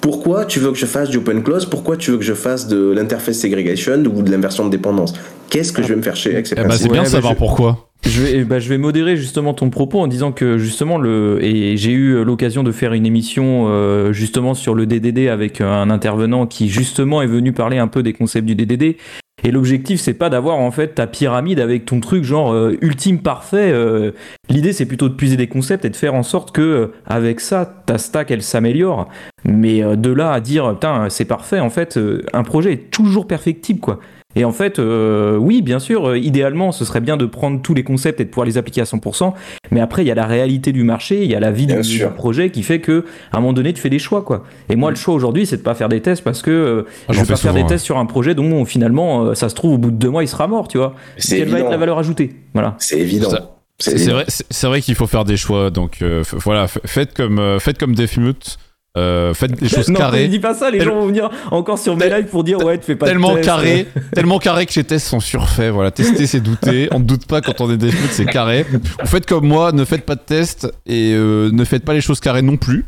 Pourquoi 0.01 0.45
tu 0.45 0.61
veux 0.61 0.71
que 0.71 0.79
je 0.79 0.87
fasse 0.87 1.11
du 1.11 1.17
open 1.19 1.43
close? 1.43 1.67
Pourquoi 1.67 1.97
tu 1.97 2.13
veux 2.13 2.19
que 2.19 2.25
je 2.25 2.35
fasse 2.35 2.69
de 2.69 2.93
l'interface 2.93 3.39
segregation 3.39 3.95
ou 4.15 4.23
de 4.23 4.31
l'inversion 4.31 4.65
de 4.65 4.71
dépendance? 4.71 5.15
Qu'est-ce 5.51 5.73
que 5.73 5.83
je 5.83 5.89
vais 5.89 5.97
me 5.97 6.03
faire 6.03 6.15
chier 6.17 6.33
avec 6.35 6.47
ces 6.47 6.55
Eh 6.57 6.61
bah, 6.63 6.69
principes 6.69 6.87
c'est 6.87 6.93
bien 6.93 7.03
de 7.03 7.07
Ouais, 7.07 7.11
bah, 7.13 7.17
savoir 7.17 7.33
je- 7.33 7.39
pourquoi. 7.39 7.85
Je 8.07 8.23
vais, 8.23 8.45
bah, 8.45 8.61
je 8.61 8.69
vais 8.69 8.79
modérer 8.79 9.17
justement 9.17 9.55
ton 9.55 9.71
propos 9.71 9.99
en 9.99 10.07
disant 10.07 10.31
que 10.31 10.57
justement 10.57 10.99
le 10.99 11.41
et 11.43 11.77
j'ai 11.77 11.91
eu 11.91 12.23
l'occasion 12.23 12.63
de 12.63 12.71
faire 12.71 12.93
une 12.93 13.05
émission 13.05 13.65
euh, 13.69 14.13
justement 14.13 14.55
sur 14.55 14.77
le 14.77 14.87
DDD 14.87 15.27
avec 15.27 15.61
un 15.61 15.91
intervenant 15.91 16.47
qui 16.47 16.69
justement 16.69 17.23
est 17.23 17.27
venu 17.27 17.53
parler 17.53 17.79
un 17.79 17.89
peu 17.89 18.05
des 18.05 18.13
concepts 18.13 18.47
du 18.47 18.55
DDD 18.55 18.97
et 19.43 19.51
l'objectif 19.51 20.01
c'est 20.01 20.15
pas 20.15 20.31
d'avoir 20.31 20.59
en 20.59 20.71
fait 20.71 20.95
ta 20.95 21.09
pyramide 21.09 21.59
avec 21.59 21.87
ton 21.87 21.99
truc 21.99 22.23
genre 22.23 22.53
euh, 22.53 22.77
ultime 22.83 23.19
parfait 23.19 23.73
euh, 23.73 24.13
l'idée 24.49 24.73
c'est 24.73 24.87
plutôt 24.87 25.09
de 25.09 25.15
puiser 25.15 25.37
des 25.37 25.47
concepts 25.47 25.85
et 25.85 25.91
de 25.91 25.97
faire 25.97 26.15
en 26.15 26.23
sorte 26.23 26.53
que 26.53 26.63
euh, 26.63 26.87
avec 27.07 27.41
ça 27.41 27.83
ta 27.87 27.99
stack 27.99 28.31
elle 28.31 28.43
s'améliore 28.43 29.09
mais 29.45 29.83
euh, 29.83 29.97
de 29.97 30.11
là 30.11 30.33
à 30.33 30.41
dire 30.41 30.73
putain 30.75 31.09
c'est 31.11 31.25
parfait 31.25 31.61
en 31.61 31.71
fait 31.71 31.97
euh, 31.97 32.23
un 32.33 32.43
projet 32.43 32.73
est 32.73 32.91
toujours 32.91 33.27
perfectible 33.27 33.81
quoi 33.81 34.01
et 34.37 34.45
en 34.45 34.53
fait, 34.53 34.79
euh, 34.79 35.37
oui, 35.37 35.63
bien 35.63 35.79
sûr, 35.79 36.11
euh, 36.11 36.19
idéalement, 36.19 36.71
ce 36.71 36.85
serait 36.85 37.01
bien 37.01 37.17
de 37.17 37.25
prendre 37.25 37.61
tous 37.63 37.73
les 37.73 37.83
concepts 37.83 38.21
et 38.21 38.25
de 38.25 38.29
pouvoir 38.29 38.47
les 38.47 38.59
appliquer 38.59 38.83
à 38.83 38.85
100%. 38.85 39.33
Mais 39.71 39.81
après, 39.81 40.05
il 40.05 40.07
y 40.07 40.11
a 40.11 40.15
la 40.15 40.27
réalité 40.27 40.71
du 40.71 40.85
marché, 40.85 41.25
il 41.25 41.31
y 41.31 41.35
a 41.35 41.41
la 41.41 41.51
vie 41.51 41.67
Bien 41.67 41.77
du, 41.81 41.83
sûr. 41.85 42.13
projet 42.13 42.51
qui 42.51 42.63
fait 42.63 42.79
que, 42.81 43.05
à 43.33 43.39
un 43.39 43.41
moment 43.41 43.55
donné, 43.55 43.73
tu 43.73 43.81
fais 43.81 43.89
des 43.91 43.99
choix, 43.99 44.23
quoi. 44.23 44.45
Et 44.69 44.77
moi, 44.77 44.91
le 44.91 44.97
choix 44.97 45.15
aujourd'hui, 45.15 45.47
c'est 45.47 45.57
de 45.57 45.63
pas 45.63 45.75
faire 45.75 45.89
des 45.89 46.03
tests 46.03 46.23
parce 46.23 46.43
que 46.43 46.51
euh, 46.51 46.83
Ah, 47.09 47.15
je 47.15 47.21
vais 47.21 47.27
pas 47.27 47.37
faire 47.37 47.55
des 47.55 47.61
souvent, 47.61 47.69
tests 47.69 47.85
sur 47.87 47.99
un 47.99 48.07
projet 48.07 48.35
dont 48.35 48.65
finalement, 48.67 49.25
euh, 49.25 49.35
ça 49.35 49.49
se 49.49 49.55
trouve 49.55 49.73
au 49.73 49.79
bout 49.79 49.91
de 49.91 49.97
deux 49.97 50.11
mois, 50.11 50.23
il 50.23 50.29
sera 50.29 50.47
mort, 50.47 50.69
tu 50.69 50.77
vois. 50.79 50.95
C'est 51.17 51.39
Quelle 51.39 51.49
va 51.49 51.53
être 51.53 51.55
évident. 51.57 51.71
la 51.71 51.77
valeur 51.79 51.99
ajoutée? 51.99 52.37
Voilà. 52.53 52.75
C'est 52.79 53.01
évident. 53.01 53.31
C'est 53.81 54.11
vrai, 54.11 54.25
c'est 54.29 54.45
c'est 54.51 54.67
vrai 54.67 54.81
qu'il 54.81 54.95
faut 54.97 55.07
faire 55.07 55.25
des 55.25 55.37
choix. 55.37 55.71
Donc 55.71 56.03
euh, 56.03 56.23
f- 56.23 56.35
voilà, 56.39 56.67
f- 56.67 56.79
faites 56.85 57.15
comme 57.15 57.39
euh, 57.39 57.59
faites 57.61 57.79
comme 57.79 57.95
Defmute. 57.95 58.59
Euh, 58.97 59.33
faites 59.35 59.53
des 59.53 59.69
choses 59.69 59.89
non, 59.89 60.01
carrées. 60.01 60.25
ne 60.27 60.33
dis 60.33 60.41
pas 60.41 60.55
ça, 60.55 60.71
les 60.71 60.79
Tel- 60.79 60.89
gens 60.89 60.95
vont 60.97 61.07
venir 61.07 61.31
encore 61.53 61.79
sur 61.79 61.97
mes 61.97 62.09
lives 62.09 62.27
pour 62.27 62.43
dire 62.43 62.59
ouais, 62.65 62.79
tu 62.79 62.85
fais 62.85 62.97
pas 62.97 63.07
de 63.07 63.11
tellement 63.13 63.35
tests. 63.35 63.45
carré, 63.45 63.87
tellement 64.15 64.39
carré 64.41 64.67
que 64.67 64.73
les 64.75 64.83
tests 64.83 65.07
sont 65.07 65.21
surfaits. 65.21 65.71
Voilà, 65.73 65.93
tester 65.93 66.27
c'est 66.27 66.41
douter. 66.41 66.89
On 66.93 66.99
ne 66.99 67.05
doute 67.05 67.27
pas 67.27 67.41
quand 67.41 67.61
on 67.61 67.71
est 67.71 67.77
Defmute, 67.77 68.11
c'est 68.11 68.25
carré. 68.27 68.67
Vous 68.69 69.07
faites 69.07 69.27
comme 69.27 69.47
moi, 69.47 69.71
ne 69.71 69.85
faites 69.85 70.05
pas 70.05 70.17
de 70.17 70.23
tests 70.27 70.67
et 70.87 71.13
euh, 71.15 71.51
ne 71.53 71.65
faites 71.65 71.85
pas 71.85 71.95
les 71.95 72.01
choses 72.01 72.19
carrées 72.19 72.43
non 72.43 72.57
plus. 72.57 72.85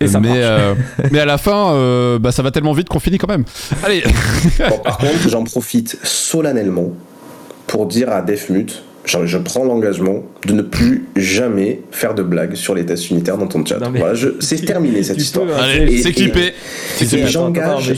Et 0.00 0.08
ça 0.08 0.18
mais, 0.18 0.28
marche. 0.28 0.40
euh, 0.42 0.74
mais 1.12 1.20
à 1.20 1.26
la 1.26 1.38
fin, 1.38 1.74
euh, 1.74 2.18
bah, 2.18 2.32
ça 2.32 2.42
va 2.42 2.50
tellement 2.50 2.72
vite 2.72 2.88
qu'on 2.88 2.98
finit 2.98 3.18
quand 3.18 3.28
même. 3.28 3.44
Allez, 3.84 4.02
Bon, 4.68 4.78
par 4.78 4.98
contre, 4.98 5.28
j'en 5.28 5.44
profite 5.44 5.96
solennellement 6.02 6.90
pour 7.68 7.86
dire 7.86 8.10
à 8.10 8.22
Defmute, 8.22 8.82
je, 9.04 9.26
je 9.26 9.38
prends 9.38 9.64
l'engagement 9.64 10.24
de 10.46 10.52
ne 10.52 10.62
plus 10.62 11.06
jamais 11.16 11.80
faire 11.90 12.14
de 12.14 12.22
blagues 12.22 12.54
sur 12.54 12.74
les 12.74 12.86
tests 12.86 13.10
unitaires 13.10 13.36
dans 13.38 13.46
ton 13.48 13.64
chat. 13.64 13.78
Non, 13.78 13.90
Voilà, 13.94 14.14
c'est 14.40 14.64
terminé 14.64 15.02
cette 15.02 15.18
histoire. 15.18 15.46
peux, 15.46 15.52
hein, 15.54 15.58
allez, 15.62 15.98
c'est 16.02 16.12
clippé. 16.12 16.52
Et 17.00 17.26
j'engage- 17.26 17.92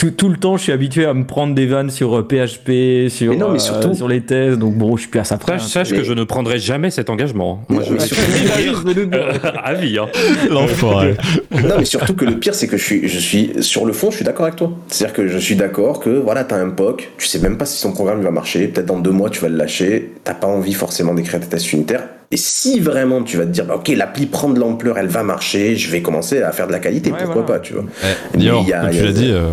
je 0.00 0.06
tout, 0.06 0.10
tout 0.10 0.28
le 0.28 0.36
temps, 0.36 0.56
je 0.56 0.62
suis 0.62 0.72
habitué 0.72 1.04
à 1.04 1.14
me 1.14 1.24
prendre 1.24 1.54
des 1.54 1.66
vannes 1.66 1.90
sur 1.90 2.18
euh, 2.18 2.22
PHP, 2.22 3.08
sur, 3.10 3.30
Mais 3.32 3.36
non, 3.36 3.48
mais 3.50 3.56
euh, 3.56 3.58
surtout- 3.58 3.94
sur 3.94 4.08
les 4.08 4.20
tests, 4.22 4.58
donc 4.58 4.74
bon, 4.76 4.96
je 4.96 5.02
suis 5.02 5.10
plus 5.10 5.20
à 5.20 5.24
ça 5.24 5.36
près. 5.36 5.58
Sache, 5.58 5.68
sache 5.68 5.90
mais- 5.90 5.98
que 5.98 6.04
je 6.04 6.12
ne 6.12 6.24
prendrai 6.24 6.58
jamais 6.58 6.90
cet 6.90 7.10
engagement. 7.10 7.64
Moi, 7.68 7.82
je 7.86 7.92
Mais 7.94 8.00
suis 8.00 8.14
surtout- 8.16 9.10
à 9.64 9.74
vie. 9.74 9.98
Hein. 9.98 10.06
L'enfoiré. 10.50 11.16
Non, 11.52 11.74
mais 11.78 11.84
surtout 11.84 12.14
que 12.14 12.24
le 12.24 12.38
pire, 12.38 12.54
c'est 12.54 12.66
que 12.66 12.76
je 12.76 12.84
suis, 12.84 13.08
je 13.08 13.18
suis, 13.18 13.52
sur 13.60 13.84
le 13.86 13.92
fond, 13.92 14.10
je 14.10 14.16
suis 14.16 14.24
d'accord 14.24 14.46
avec 14.46 14.56
toi. 14.56 14.72
C'est-à-dire 14.88 15.14
que 15.14 15.28
je 15.28 15.38
suis 15.38 15.56
d'accord 15.56 16.00
que, 16.00 16.10
voilà, 16.10 16.44
t'as 16.44 16.56
un 16.56 16.70
POC, 16.70 17.10
tu 17.18 17.26
sais 17.26 17.38
même 17.38 17.56
pas 17.58 17.66
si 17.66 17.82
ton 17.82 17.92
programme 17.92 18.20
va 18.22 18.30
marcher, 18.30 18.68
peut-être 18.68 18.86
dans 18.86 18.98
deux 18.98 19.10
mois 19.10 19.30
tu 19.30 19.40
vas 19.40 19.48
le 19.48 19.56
lâcher, 19.56 20.12
t'as 20.24 20.34
pas 20.34 20.46
envie 20.46 20.72
forcément 20.74 21.14
d'écrire 21.14 21.40
tes 21.40 21.46
tests 21.46 21.72
unitaires. 21.72 22.04
Et 22.32 22.36
si 22.36 22.78
vraiment 22.78 23.22
tu 23.22 23.36
vas 23.36 23.44
te 23.44 23.50
dire, 23.50 23.64
bah, 23.64 23.74
ok, 23.76 23.88
l'appli 23.88 24.26
prend 24.26 24.48
de 24.50 24.60
l'ampleur, 24.60 24.98
elle 24.98 25.08
va 25.08 25.24
marcher, 25.24 25.74
je 25.76 25.90
vais 25.90 26.00
commencer 26.00 26.40
à 26.42 26.52
faire 26.52 26.68
de 26.68 26.72
la 26.72 26.78
qualité, 26.78 27.10
Ouais, 27.10 27.18
pourquoi 27.18 27.42
voilà. 27.42 27.58
pas, 27.58 27.60
tu 27.60 27.72
vois. 27.74 27.84
Eh, 28.34 28.38
Dior, 28.38 28.62
il 28.64 28.68
y 28.68 28.72
a- 28.72 28.82
comme 28.82 28.90
tu 28.90 29.02
l'as 29.04 29.12
dit, 29.12 29.30
euh, 29.32 29.46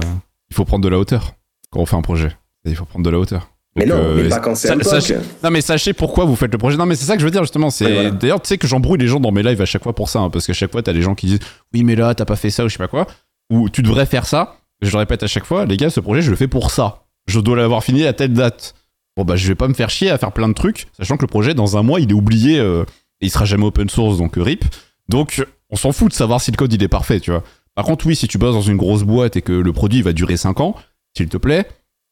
il 0.49 0.55
faut 0.55 0.65
prendre 0.65 0.83
de 0.83 0.89
la 0.89 0.97
hauteur 0.99 1.33
quand 1.71 1.79
on 1.81 1.85
fait 1.85 1.95
un 1.95 2.01
projet. 2.01 2.31
Il 2.65 2.75
faut 2.75 2.85
prendre 2.85 3.05
de 3.05 3.09
la 3.09 3.19
hauteur. 3.19 3.49
Mais 3.75 3.85
Donc, 3.85 3.97
non, 3.99 4.03
euh, 4.05 4.23
mais 4.23 4.29
pas 4.29 4.39
quand 4.39 4.55
c'est 4.55 4.83
sachez- 4.83 5.17
Non 5.43 5.51
mais 5.51 5.61
sachez 5.61 5.93
pourquoi 5.93 6.25
vous 6.25 6.35
faites 6.35 6.51
le 6.51 6.57
projet. 6.57 6.77
Non 6.77 6.85
mais 6.87 6.95
c'est 6.95 7.05
ça 7.05 7.13
que 7.13 7.19
je 7.19 7.25
veux 7.25 7.31
dire 7.31 7.43
justement. 7.43 7.69
C'est 7.69 7.85
Ouais, 7.85 7.93
voilà. 7.93 8.11
d'ailleurs 8.11 8.41
tu 8.41 8.47
sais 8.47 8.57
que 8.57 8.67
j'embrouille 8.67 8.97
les 8.97 9.07
gens 9.07 9.19
dans 9.19 9.31
mes 9.31 9.43
lives 9.43 9.61
à 9.61 9.65
chaque 9.65 9.83
fois 9.83 9.93
pour 9.93 10.09
ça 10.09 10.19
hein, 10.19 10.29
parce 10.31 10.47
qu'à 10.47 10.53
chaque 10.53 10.71
fois 10.71 10.81
t'as 10.81 10.93
des 10.93 11.01
gens 11.03 11.13
qui 11.15 11.27
disent 11.27 11.39
oui 11.73 11.83
mais 11.83 11.95
là 11.95 12.15
t'as 12.15 12.25
pas 12.25 12.35
fait 12.35 12.49
ça 12.49 12.65
ou 12.65 12.69
je 12.69 12.73
sais 12.73 12.77
pas 12.79 12.87
quoi 12.87 13.05
ou 13.51 13.69
tu 13.69 13.81
devrais 13.83 14.05
faire 14.07 14.25
ça. 14.25 14.57
Je 14.81 14.91
le 14.91 14.97
répète 14.97 15.21
à 15.23 15.27
chaque 15.27 15.45
fois 15.45 15.65
les 15.65 15.77
gars 15.77 15.89
ce 15.91 15.99
projet 15.99 16.21
je 16.21 16.29
le 16.31 16.35
fais 16.37 16.47
pour 16.47 16.71
ça. 16.71 17.03
je 17.27 17.39
dois 17.39 17.55
l'avoir 17.55 17.83
fini 17.83 18.05
à 18.05 18.13
telle 18.13 18.33
date. 18.33 18.73
Bon 19.15 19.23
bah 19.25 19.35
je 19.35 19.47
vais 19.47 19.55
pas 19.55 19.67
me 19.67 19.73
faire 19.75 19.89
chier 19.91 20.09
à 20.09 20.17
faire 20.17 20.31
plein 20.31 20.47
de 20.49 20.53
trucs, 20.53 20.87
sachant 20.97 21.17
que 21.17 21.23
le 21.23 21.27
projet 21.27 21.53
dans 21.53 21.77
un 21.77 21.83
mois 21.83 21.99
il 21.99 22.09
est 22.09 22.13
oublié 22.13 22.59
euh, 22.59 22.83
et 23.21 23.27
il 23.27 23.29
sera 23.31 23.45
jamais 23.45 23.65
open 23.65 23.89
source 23.89 24.17
donc 24.17 24.37
euh, 24.37 24.43
rip. 24.43 24.63
Donc 25.09 25.43
on 25.69 25.75
s'en 25.75 25.91
fout 25.91 26.09
de 26.09 26.13
savoir 26.13 26.41
si 26.41 26.49
le 26.51 26.57
code 26.57 26.73
il 26.73 26.81
est 26.81 26.87
parfait, 26.87 27.19
tu 27.19 27.29
vois. 27.31 27.43
Par 27.77 27.85
contre 27.85 28.07
oui, 28.07 28.15
si 28.15 28.27
tu 28.27 28.39
bosses 28.39 28.55
dans 28.55 28.61
une 28.61 28.75
grosse 28.75 29.03
boîte 29.03 29.35
et 29.37 29.43
que 29.43 29.51
le 29.51 29.71
produit 29.71 30.01
va 30.01 30.11
durer 30.11 30.35
5 30.35 30.61
ans, 30.61 30.75
s'il 31.15 31.29
te 31.29 31.37
plaît, 31.37 31.67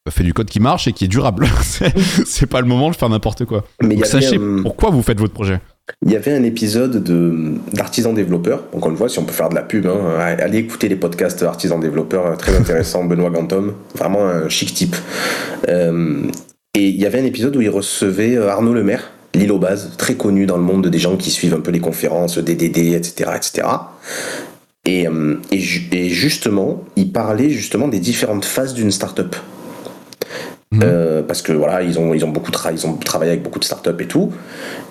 bah, 0.06 0.12
fais 0.12 0.24
du 0.24 0.32
code 0.32 0.48
qui 0.48 0.60
marche 0.60 0.88
et 0.88 0.94
qui 0.94 1.06
est 1.06 1.08
durable. 1.08 1.48
C'est- 1.64 2.46
pas 2.46 2.62
le 2.62 2.68
moment 2.68 2.92
de 2.92 2.96
faire 2.96 3.10
n'importe 3.10 3.46
quoi. 3.46 3.66
Mais 3.82 3.96
Donc 3.96 4.06
sachez 4.06 4.38
euh, 4.38 4.62
pourquoi 4.62 4.92
vous 4.92 5.02
faites 5.02 5.20
votre 5.20 5.34
projet. 5.34 5.60
Il 6.06 6.12
y 6.12 6.16
avait 6.16 6.34
un 6.34 6.44
épisode 6.44 7.04
de 7.04 7.56
d'artisan 7.74 8.14
développeur. 8.14 8.66
Encore 8.76 8.92
une 8.92 8.98
fois, 8.98 9.10
si 9.10 9.18
on 9.18 9.24
peut 9.24 9.34
faire 9.34 9.50
de 9.50 9.56
la 9.56 9.64
pub, 9.64 9.88
hein, 9.88 10.20
allez 10.20 10.60
écouter 10.60 10.88
les 10.88 10.96
podcasts 10.98 11.42
artisan 11.42 11.80
développeur, 11.80 12.38
très 12.38 12.56
intéressant. 12.56 13.04
Benoît 13.06 13.32
Gantom, 13.32 13.74
vraiment 13.96 14.24
un 14.28 14.48
chic 14.50 14.72
type. 14.72 14.96
Euh, 15.68 16.28
et 16.76 16.90
il 16.90 17.02
y 17.02 17.08
avait 17.08 17.20
un 17.20 17.26
épisode 17.26 17.56
où 17.56 17.62
il 17.62 17.72
recevait 17.72 18.36
euh, 18.36 18.52
Arnaud 18.52 18.76
Lemaire, 18.76 19.10
Lille 19.34 19.52
aux 19.52 19.60
bases, 19.60 19.94
très 19.98 20.14
connu 20.14 20.46
dans 20.46 20.58
le 20.58 20.64
monde 20.64 20.88
des 20.88 21.00
gens 21.00 21.18
qui 21.18 21.32
suivent 21.32 21.56
un 21.56 21.60
peu 21.60 21.72
les 21.72 21.80
conférences, 21.80 22.38
DDD, 22.38 22.94
etc., 22.94 23.32
etc. 23.36 23.68
Et, 24.86 25.08
euh, 25.08 25.36
et, 25.52 25.58
ju- 25.60 25.88
et 25.92 26.10
justement, 26.10 26.84
il 26.96 27.12
parlait 27.12 27.50
justement 27.50 27.88
des 27.88 28.00
différentes 28.00 28.46
phases 28.46 28.74
d'une 28.74 28.92
startup. 28.92 29.36
Mhm. 30.72 30.82
Euh, 30.84 31.24
parce 31.24 31.42
que 31.42 31.52
voilà, 31.52 31.82
ils 31.82 31.98
ont, 32.00 32.14
ils 32.14 32.24
ont 32.26 32.30
beaucoup 32.30 32.52
tra- 32.52 32.72
ils 32.74 32.86
ont 32.86 32.94
travaillé 32.98 33.32
avec 33.32 33.44
beaucoup 33.44 33.60
de 33.60 33.64
startups 33.66 33.90
et 34.00 34.08
tout. 34.08 34.32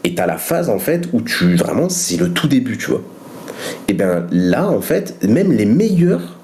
Et 0.03 0.15
t'as 0.15 0.27
la 0.27 0.37
phase 0.39 0.69
en 0.71 0.79
fait 0.79 1.09
où 1.12 1.21
tu 1.21 1.55
vraiment 1.57 1.89
c'est 1.89 2.16
le 2.16 2.31
tout 2.31 2.49
début, 2.49 2.77
tu 2.79 2.91
vois. 2.91 3.03
Et 3.89 3.93
bien 3.93 4.27
là 4.31 4.69
en 4.69 4.81
fait, 4.81 5.16
même 5.23 5.53
les 5.53 5.66
meilleurs, 5.66 6.39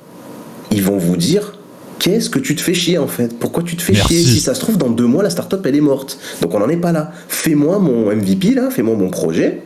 ils 0.70 0.82
vont 0.82 0.96
vous 0.98 1.16
dire 1.16 1.58
qu'est-ce 1.98 2.30
que 2.30 2.38
tu 2.38 2.54
te 2.54 2.60
fais 2.60 2.74
chier 2.74 2.98
en 2.98 3.06
fait? 3.08 3.36
Pourquoi 3.38 3.62
tu 3.62 3.76
te 3.76 3.82
fais 3.82 3.92
Merci. 3.94 4.14
chier 4.22 4.32
Si 4.34 4.40
ça 4.40 4.54
se 4.54 4.60
trouve 4.60 4.76
dans 4.78 4.90
deux 4.90 5.06
mois 5.06 5.22
la 5.22 5.30
startup 5.30 5.64
elle 5.66 5.76
est 5.76 5.80
morte. 5.80 6.18
Donc 6.40 6.54
on 6.54 6.58
n'en 6.60 6.68
est 6.68 6.76
pas 6.76 6.92
là. 6.92 7.12
Fais-moi 7.28 7.78
mon 7.78 8.14
MVP 8.14 8.54
là, 8.54 8.70
fais-moi 8.70 8.94
mon 8.96 9.10
projet. 9.10 9.62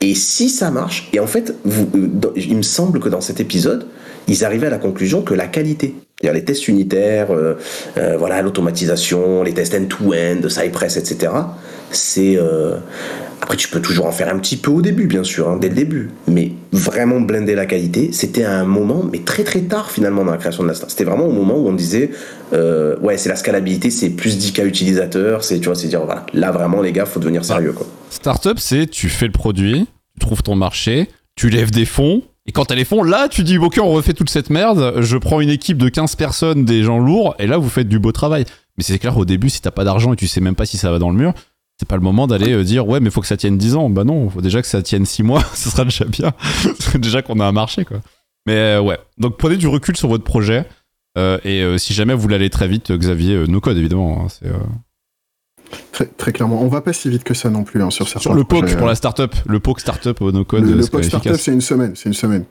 Et 0.00 0.14
si 0.14 0.48
ça 0.48 0.70
marche, 0.70 1.08
et 1.12 1.20
en 1.20 1.26
fait, 1.26 1.54
euh, 1.66 2.08
il 2.36 2.56
me 2.56 2.62
semble 2.62 3.00
que 3.00 3.08
dans 3.08 3.20
cet 3.20 3.40
épisode, 3.40 3.86
ils 4.28 4.44
arrivaient 4.44 4.66
à 4.66 4.70
la 4.70 4.78
conclusion 4.78 5.22
que 5.22 5.34
la 5.34 5.46
qualité, 5.46 5.94
les 6.22 6.44
tests 6.44 6.68
unitaires, 6.68 7.30
euh, 7.30 7.54
euh, 7.96 8.16
voilà, 8.16 8.42
l'automatisation, 8.42 9.42
les 9.42 9.54
tests 9.54 9.74
end-to-end, 9.74 10.48
Cypress, 10.48 10.96
etc. 10.96 11.32
C'est 11.90 12.38
après 13.42 13.56
tu 13.56 13.68
peux 13.68 13.80
toujours 13.80 14.06
en 14.06 14.12
faire 14.12 14.32
un 14.32 14.38
petit 14.38 14.56
peu 14.56 14.70
au 14.70 14.82
début, 14.82 15.06
bien 15.06 15.24
sûr, 15.24 15.48
hein, 15.48 15.58
dès 15.60 15.68
le 15.68 15.74
début, 15.74 16.10
mais 16.28 16.52
vraiment 16.72 17.20
blender 17.20 17.54
la 17.54 17.66
qualité, 17.66 18.10
c'était 18.12 18.44
à 18.44 18.58
un 18.58 18.64
moment, 18.64 19.04
mais 19.10 19.20
très 19.20 19.44
très 19.44 19.62
tard 19.62 19.90
finalement 19.90 20.24
dans 20.24 20.32
la 20.32 20.38
création 20.38 20.62
de 20.62 20.68
la 20.68 20.74
star. 20.74 20.90
C'était 20.90 21.04
vraiment 21.04 21.26
au 21.26 21.32
moment 21.32 21.56
où 21.56 21.68
on 21.68 21.72
disait, 21.72 22.10
euh, 22.52 22.96
ouais, 23.00 23.18
c'est 23.18 23.28
la 23.28 23.36
scalabilité, 23.36 23.90
c'est 23.90 24.10
plus 24.10 24.38
10 24.38 24.52
cas 24.52 24.64
utilisateurs, 24.64 25.44
c'est 25.44 25.58
tu 25.58 25.66
vois, 25.66 25.74
c'est 25.74 25.88
dire 25.88 26.04
voilà, 26.04 26.26
là 26.32 26.50
vraiment 26.50 26.82
les 26.82 26.92
gars, 26.92 27.06
faut 27.06 27.20
devenir 27.20 27.44
sérieux 27.44 27.72
quoi. 27.72 27.86
Startup, 28.10 28.58
c'est 28.58 28.86
tu 28.86 29.08
fais 29.08 29.26
le 29.26 29.32
produit, 29.32 29.86
tu 30.14 30.26
trouves 30.26 30.42
ton 30.42 30.54
marché, 30.54 31.08
tu 31.34 31.50
lèves 31.50 31.70
des 31.70 31.84
fonds, 31.84 32.22
et 32.46 32.52
quand 32.52 32.64
t'as 32.64 32.76
les 32.76 32.84
fonds, 32.84 33.02
là, 33.02 33.28
tu 33.28 33.42
dis, 33.42 33.58
ok, 33.58 33.78
on 33.82 33.90
refait 33.90 34.12
toute 34.12 34.30
cette 34.30 34.50
merde, 34.50 34.94
je 35.00 35.16
prends 35.16 35.40
une 35.40 35.50
équipe 35.50 35.78
de 35.78 35.88
15 35.88 36.14
personnes, 36.14 36.64
des 36.64 36.84
gens 36.84 37.00
lourds, 37.00 37.34
et 37.40 37.46
là, 37.48 37.58
vous 37.58 37.68
faites 37.68 37.88
du 37.88 37.98
beau 37.98 38.12
travail. 38.12 38.44
Mais 38.78 38.84
c'est 38.84 38.98
clair, 38.98 39.16
au 39.18 39.24
début, 39.24 39.50
si 39.50 39.60
t'as 39.60 39.72
pas 39.72 39.84
d'argent 39.84 40.12
et 40.12 40.16
tu 40.16 40.28
sais 40.28 40.40
même 40.40 40.54
pas 40.54 40.66
si 40.66 40.76
ça 40.76 40.92
va 40.92 40.98
dans 40.98 41.10
le 41.10 41.16
mur, 41.16 41.34
c'est 41.78 41.88
pas 41.88 41.96
le 41.96 42.02
moment 42.02 42.26
d'aller 42.26 42.52
euh, 42.52 42.64
dire, 42.64 42.86
ouais, 42.88 43.00
mais 43.00 43.10
faut 43.10 43.20
que 43.20 43.26
ça 43.26 43.36
tienne 43.36 43.58
10 43.58 43.74
ans. 43.76 43.90
Bah 43.90 44.04
non, 44.04 44.30
faut 44.30 44.40
déjà 44.40 44.62
que 44.62 44.68
ça 44.68 44.82
tienne 44.82 45.04
6 45.04 45.22
mois, 45.22 45.42
ce 45.54 45.70
sera 45.70 45.84
déjà 45.84 46.04
bien. 46.04 46.32
Déjà 46.94 47.22
qu'on 47.22 47.40
a 47.40 47.44
un 47.46 47.52
marché, 47.52 47.84
quoi. 47.84 47.98
Mais 48.46 48.54
euh, 48.54 48.80
ouais, 48.80 48.98
donc 49.18 49.36
prenez 49.36 49.56
du 49.56 49.66
recul 49.66 49.96
sur 49.96 50.08
votre 50.08 50.24
projet, 50.24 50.64
euh, 51.18 51.38
et 51.44 51.62
euh, 51.62 51.78
si 51.78 51.92
jamais 51.94 52.14
vous 52.14 52.28
l'allez 52.28 52.48
très 52.48 52.68
vite, 52.68 52.92
Xavier, 52.92 53.46
no 53.48 53.60
code, 53.60 53.76
évidemment. 53.76 54.22
hein, 54.24 54.28
c'est, 54.28 54.50
Très, 55.90 56.06
très 56.06 56.32
clairement. 56.32 56.62
On 56.62 56.68
va 56.68 56.80
pas 56.80 56.92
si 56.92 57.10
vite 57.10 57.24
que 57.24 57.34
ça 57.34 57.50
non 57.50 57.64
plus 57.64 57.82
hein, 57.82 57.90
sur 57.90 58.06
certains 58.06 58.20
Sur 58.20 58.34
le 58.34 58.44
POC 58.44 58.60
projets, 58.60 58.76
pour 58.76 58.86
la 58.86 58.94
startup, 58.94 59.34
le 59.46 59.58
POC 59.58 59.80
startup 59.80 60.20
no 60.20 60.44
code, 60.44 60.64
Le, 60.64 60.74
le 60.76 60.86
POC 60.86 61.04
startup, 61.04 61.34
c'est 61.36 61.52
une 61.52 61.60
semaine. 61.60 61.92
C'est 61.96 62.08
une 62.08 62.14
semaine. 62.14 62.44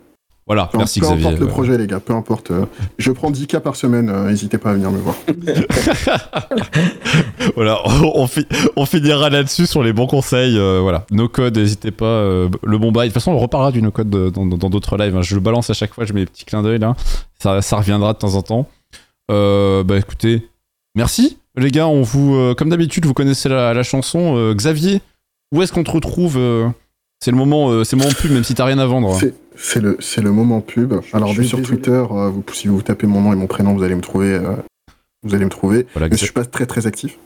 Voilà, 0.47 0.67
Peu, 0.71 0.77
merci 0.77 0.99
peu 0.99 1.07
Xavier. 1.07 1.25
importe 1.25 1.39
le 1.41 1.47
projet, 1.47 1.75
les 1.77 1.87
gars, 1.87 1.99
peu 1.99 2.13
importe. 2.13 2.51
euh, 2.51 2.65
je 2.99 3.11
prends 3.11 3.31
10 3.31 3.47
cas 3.47 3.59
par 3.59 3.75
semaine, 3.75 4.09
euh, 4.11 4.29
n'hésitez 4.29 4.59
pas 4.59 4.69
à 4.69 4.73
venir 4.73 4.91
me 4.91 4.99
voir. 4.99 5.15
voilà, 7.55 7.79
on, 7.87 8.27
fi- 8.27 8.45
on 8.75 8.85
finira 8.85 9.29
là-dessus 9.31 9.65
sur 9.65 9.81
les 9.83 9.93
bons 9.93 10.05
conseils. 10.07 10.57
euh, 10.57 10.79
voilà, 10.81 11.05
no 11.11 11.27
code, 11.27 11.57
n'hésitez 11.57 11.91
pas. 11.91 12.23
le 12.63 12.77
bon 12.77 12.91
bail. 12.91 13.09
De 13.09 13.13
toute 13.13 13.21
façon, 13.21 13.31
on 13.31 13.39
reparlera 13.39 13.71
du 13.71 13.81
no 13.81 13.91
code 13.91 14.09
de- 14.09 14.29
dans 14.29 14.45
d'autres 14.69 14.97
lives. 14.97 15.15
hein. 15.15 15.21
Je 15.23 15.35
le 15.35 15.41
balance 15.41 15.69
à 15.69 15.73
chaque 15.73 15.93
fois, 15.93 16.05
je 16.05 16.13
mets 16.13 16.21
des 16.21 16.25
petits 16.27 16.45
clins 16.45 16.61
d'œil 16.61 16.79
là. 16.79 16.95
Ça, 17.39 17.61
ça 17.61 17.77
reviendra 17.77 18.13
de 18.13 18.19
temps 18.19 18.35
en 18.35 18.41
temps. 18.41 18.67
Bah 19.29 19.97
écoutez, 19.97 20.47
merci 20.95 21.37
les 21.57 21.71
gars. 21.71 21.87
On 21.87 22.01
vous, 22.03 22.53
comme 22.55 22.69
d'habitude, 22.69 23.05
vous 23.05 23.13
connaissez 23.15 23.49
la, 23.49 23.73
la 23.73 23.83
chanson. 23.83 24.53
Xavier, 24.53 25.01
où 25.53 25.61
est-ce 25.63 25.73
qu'on 25.73 25.83
te 25.83 25.91
retrouve 25.91 26.39
C'est 27.19 27.31
le 27.31 27.37
moment, 27.37 27.83
c'est 27.83 27.95
le 27.95 28.03
moment 28.03 28.13
pub, 28.15 28.31
même 28.31 28.43
si 28.43 28.53
t'as 28.53 28.65
rien 28.65 28.77
à 28.77 28.85
vendre. 28.85 29.17
C'est- 29.57 29.79
le, 29.81 29.97
c'est 29.99 30.21
le 30.21 30.31
moment 30.31 30.61
pub. 30.61 30.93
Alors, 31.13 31.29
je 31.33 31.41
sur 31.43 31.57
désolé. 31.59 31.77
Twitter, 31.77 32.03
euh, 32.11 32.29
vous, 32.29 32.43
si 32.53 32.67
vous 32.67 32.81
tapez 32.81 33.07
mon 33.07 33.21
nom 33.21 33.33
et 33.33 33.35
mon 33.35 33.47
prénom, 33.47 33.73
vous 33.73 33.83
allez 33.83 33.95
me 33.95 34.01
trouver. 34.01 34.33
euh, 34.33 34.55
vous 35.23 35.33
allez 35.33 35.45
me 35.45 35.49
trouver. 35.49 35.87
Voilà, 35.93 36.07
Mais 36.09 36.17
je 36.17 36.23
suis 36.23 36.33
pas 36.33 36.45
très 36.45 36.65
très 36.65 36.85
actif. 36.87 37.17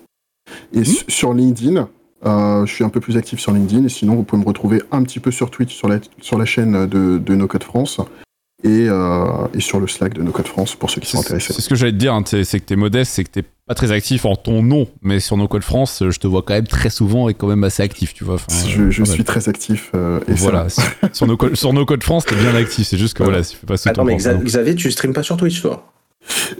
Et 0.73 0.83
su- 0.85 1.03
sur 1.09 1.33
LinkedIn, 1.33 1.87
euh, 2.25 2.65
je 2.65 2.73
suis 2.73 2.83
un 2.83 2.89
peu 2.89 2.99
plus 3.01 3.17
actif 3.17 3.39
sur 3.39 3.51
LinkedIn. 3.51 3.83
Et 3.85 3.89
sinon, 3.89 4.15
vous 4.15 4.23
pouvez 4.23 4.41
me 4.41 4.47
retrouver 4.47 4.81
un 4.91 5.03
petit 5.03 5.19
peu 5.19 5.31
sur 5.31 5.51
Twitch, 5.51 5.75
sur 5.75 5.87
la, 5.89 5.99
sur 6.21 6.37
la 6.37 6.45
chaîne 6.45 6.85
de, 6.87 7.17
de 7.17 7.35
No 7.35 7.47
Code 7.47 7.63
France. 7.63 7.99
Et, 8.63 8.87
euh, 8.89 9.25
et 9.53 9.61
sur 9.61 9.79
le 9.79 9.87
Slack 9.87 10.13
de 10.13 10.21
No 10.21 10.31
Code 10.31 10.47
France, 10.47 10.75
pour 10.75 10.89
ceux 10.89 10.99
qui 11.01 11.07
sont 11.09 11.19
C'est 11.21 11.27
intéressés. 11.27 11.53
c'est 11.53 11.61
ce 11.61 11.69
que 11.69 11.75
j'allais 11.75 11.93
te 11.93 11.97
dire, 11.97 12.13
hein, 12.13 12.23
c'est 12.25 12.59
que 12.59 12.65
t'es 12.65 12.75
modeste, 12.75 13.13
c'est 13.13 13.23
que 13.23 13.29
t'es 13.29 13.43
pas 13.69 13.75
très 13.75 13.91
actif 13.91 14.25
en 14.25 14.35
ton 14.35 14.63
nom, 14.63 14.87
mais 15.03 15.19
sur 15.19 15.37
No 15.37 15.47
Code 15.47 15.61
France, 15.63 16.01
euh, 16.01 16.09
je 16.09 16.19
te 16.19 16.25
vois 16.25 16.41
quand 16.41 16.55
même 16.55 16.65
très 16.65 16.89
souvent 16.89 17.29
et 17.29 17.35
quand 17.35 17.45
même 17.45 17.63
assez 17.63 17.83
actif, 17.83 18.15
tu 18.15 18.23
vois. 18.23 18.33
Enfin, 18.33 18.47
Je, 18.67 19.03
suis 19.03 19.23
très 19.23 19.47
actif. 19.47 19.91
euh, 19.93 20.19
et 20.27 20.33
Voilà, 20.33 20.69
sur- 20.69 20.83
sur, 21.13 21.27
no 21.27 21.37
code, 21.37 21.55
sur 21.55 21.71
No 21.71 21.85
Code 21.85 22.01
France, 22.03 22.25
t'es 22.25 22.35
bien 22.35 22.55
actif, 22.55 22.87
c'est 22.87 22.97
juste 22.97 23.13
que 23.13 23.21
Voilà. 23.21 23.37
voilà, 23.37 23.43
si 23.43 23.51
tu 23.53 23.57
fais 23.59 23.67
pas 23.67 23.77
ce 23.77 23.87
Attends, 23.87 24.05
mais 24.05 24.17
Xa-. 24.17 24.43
Xavier, 24.43 24.73
tu 24.73 24.89
streames 24.89 25.13
pas 25.13 25.21
sur 25.21 25.37
Twitch, 25.37 25.61
toi? 25.61 25.93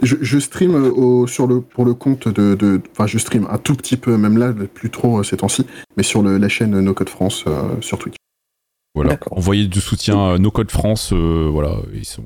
Je, 0.02 0.16
je 0.20 0.38
stream 0.38 0.74
euh, 0.76 0.90
au, 0.92 1.26
sur 1.26 1.48
le, 1.48 1.60
pour 1.60 1.84
le 1.84 1.94
compte 1.94 2.28
de, 2.28 2.80
Enfin, 2.92 3.08
je 3.08 3.18
stream 3.18 3.48
un 3.50 3.58
tout 3.58 3.74
petit 3.74 3.96
peu, 3.96 4.16
même 4.16 4.38
là, 4.38 4.52
plus 4.72 4.90
trop 4.90 5.24
ces 5.24 5.36
temps-ci, 5.38 5.66
mais 5.96 6.04
sur 6.04 6.22
le- 6.22 6.38
la 6.38 6.48
chaîne 6.48 6.78
No 6.80 6.94
Code 6.94 7.08
France 7.08 7.42
euh, 7.48 7.62
sur 7.80 7.98
Twitch. 7.98 8.14
Voilà. 8.94 9.18
Envoyer 9.32 9.66
du 9.66 9.80
soutien 9.80 10.34
à 10.34 10.38
No 10.38 10.52
Code 10.52 10.70
France, 10.70 11.10
euh, 11.12 11.48
voilà, 11.50 11.74
ils 11.92 12.04
sont, 12.06 12.22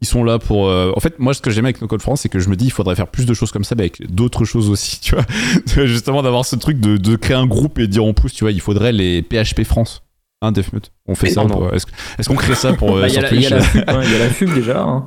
ils 0.00 0.06
sont 0.06 0.24
là 0.24 0.38
pour. 0.38 0.68
euh, 0.68 0.92
En 0.96 1.00
fait, 1.00 1.18
moi, 1.18 1.32
ce 1.34 1.40
que 1.40 1.50
j'aime 1.50 1.64
avec 1.64 1.80
No 1.80 1.86
Code 1.88 2.02
France, 2.02 2.20
c'est 2.22 2.28
que 2.28 2.38
je 2.38 2.48
me 2.48 2.56
dis, 2.56 2.66
il 2.66 2.70
faudrait 2.72 2.94
faire 2.96 3.08
plus 3.08 3.24
de 3.26 3.34
choses 3.34 3.50
comme 3.50 3.64
ça, 3.64 3.74
mais 3.74 3.82
avec 3.84 4.12
d'autres 4.14 4.44
choses 4.44 4.68
aussi, 4.70 5.00
tu 5.02 5.14
vois. 5.14 5.24
Justement, 5.86 6.22
d'avoir 6.22 6.44
ce 6.44 6.56
truc 6.56 6.78
de, 6.80 6.96
de 6.96 7.16
créer 7.16 7.36
un 7.36 7.46
groupe 7.46 7.78
et 7.78 7.82
de 7.82 7.92
dire 7.92 8.04
en 8.04 8.12
plus, 8.12 8.32
tu 8.32 8.44
vois, 8.44 8.52
il 8.52 8.60
faudrait 8.60 8.92
les 8.92 9.22
PHP 9.22 9.64
France. 9.64 10.02
Hein, 10.42 10.52
Defmute 10.52 10.92
On 11.08 11.14
fait 11.14 11.28
Mais 11.28 11.32
ça 11.32 11.44
pour-. 11.46 11.72
Est-ce 11.72 12.28
qu'on 12.28 12.34
crée 12.34 12.54
ça 12.54 12.74
pour 12.74 12.94
Bah, 13.00 13.08
Il 13.08 13.14
y, 13.14 13.16
a 13.16 13.22
la- 13.22 13.32
il 13.32 13.40
y 13.40 13.46
a 13.46 13.48
Twitch 13.48 13.50
la 13.50 13.60
fume, 13.62 13.84
hein, 13.86 14.02
y 14.02 14.14
a 14.14 14.18
la 14.18 14.28
fume 14.28 14.54
déjà. 14.54 14.82
hein. 14.82 15.06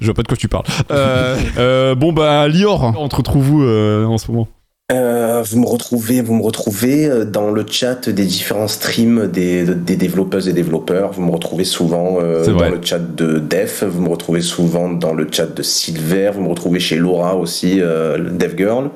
Je 0.00 0.06
vois 0.06 0.14
pas 0.14 0.22
de 0.22 0.28
quoi 0.28 0.36
tu 0.38 0.48
parles. 0.48 0.64
Euh, 0.90 1.36
euh, 1.58 1.94
bon, 1.94 2.12
bah, 2.14 2.48
Lior, 2.48 2.94
on 2.98 3.06
te 3.08 3.16
retrouve 3.16 3.50
où 3.50 3.62
euh, 3.62 4.06
en 4.06 4.16
ce 4.16 4.30
moment 4.32 4.48
Euh, 4.92 5.42
vous 5.42 5.58
me 5.60 5.66
retrouvez, 5.66 6.20
vous 6.20 6.34
me 6.34 6.42
retrouvez 6.42 7.06
euh, 7.06 7.24
dans 7.24 7.50
le 7.50 7.64
chat 7.68 8.08
des 8.08 8.24
différents 8.24 8.68
streams 8.68 9.26
des, 9.26 9.64
des 9.64 9.96
développeuses 9.96 10.48
et 10.48 10.52
développeurs. 10.52 11.12
Vous 11.12 11.22
me 11.22 11.30
retrouvez 11.30 11.64
souvent 11.64 12.18
euh, 12.20 12.44
dans 12.46 12.68
le 12.68 12.80
chat 12.82 12.98
de 12.98 13.38
Def. 13.38 13.84
Vous 13.84 14.02
me 14.02 14.08
retrouvez 14.08 14.42
souvent 14.42 14.90
dans 14.90 15.14
le 15.14 15.26
chat 15.30 15.46
de 15.46 15.62
Silver. 15.62 16.32
Vous 16.34 16.42
me 16.42 16.48
retrouvez 16.48 16.80
chez 16.80 16.96
Laura 16.96 17.36
aussi, 17.36 17.80
euh, 17.80 18.18
Dev 18.18 18.56
Girl, 18.56 18.90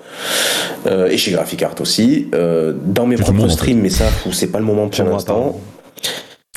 euh, 0.86 1.06
et 1.06 1.16
chez 1.16 1.30
Graphic 1.32 1.62
Art 1.62 1.74
aussi. 1.80 2.28
Euh, 2.34 2.72
dans 2.84 3.06
mes 3.06 3.16
Tout 3.16 3.22
le 3.22 3.26
monde, 3.28 3.36
propres 3.36 3.44
en 3.44 3.48
fait. 3.48 3.62
streams, 3.62 3.80
mais 3.80 3.90
ça, 3.90 4.06
c'est 4.32 4.48
pas 4.48 4.58
le 4.58 4.64
moment 4.64 4.88
pour 4.88 5.04
l'instant. 5.04 5.58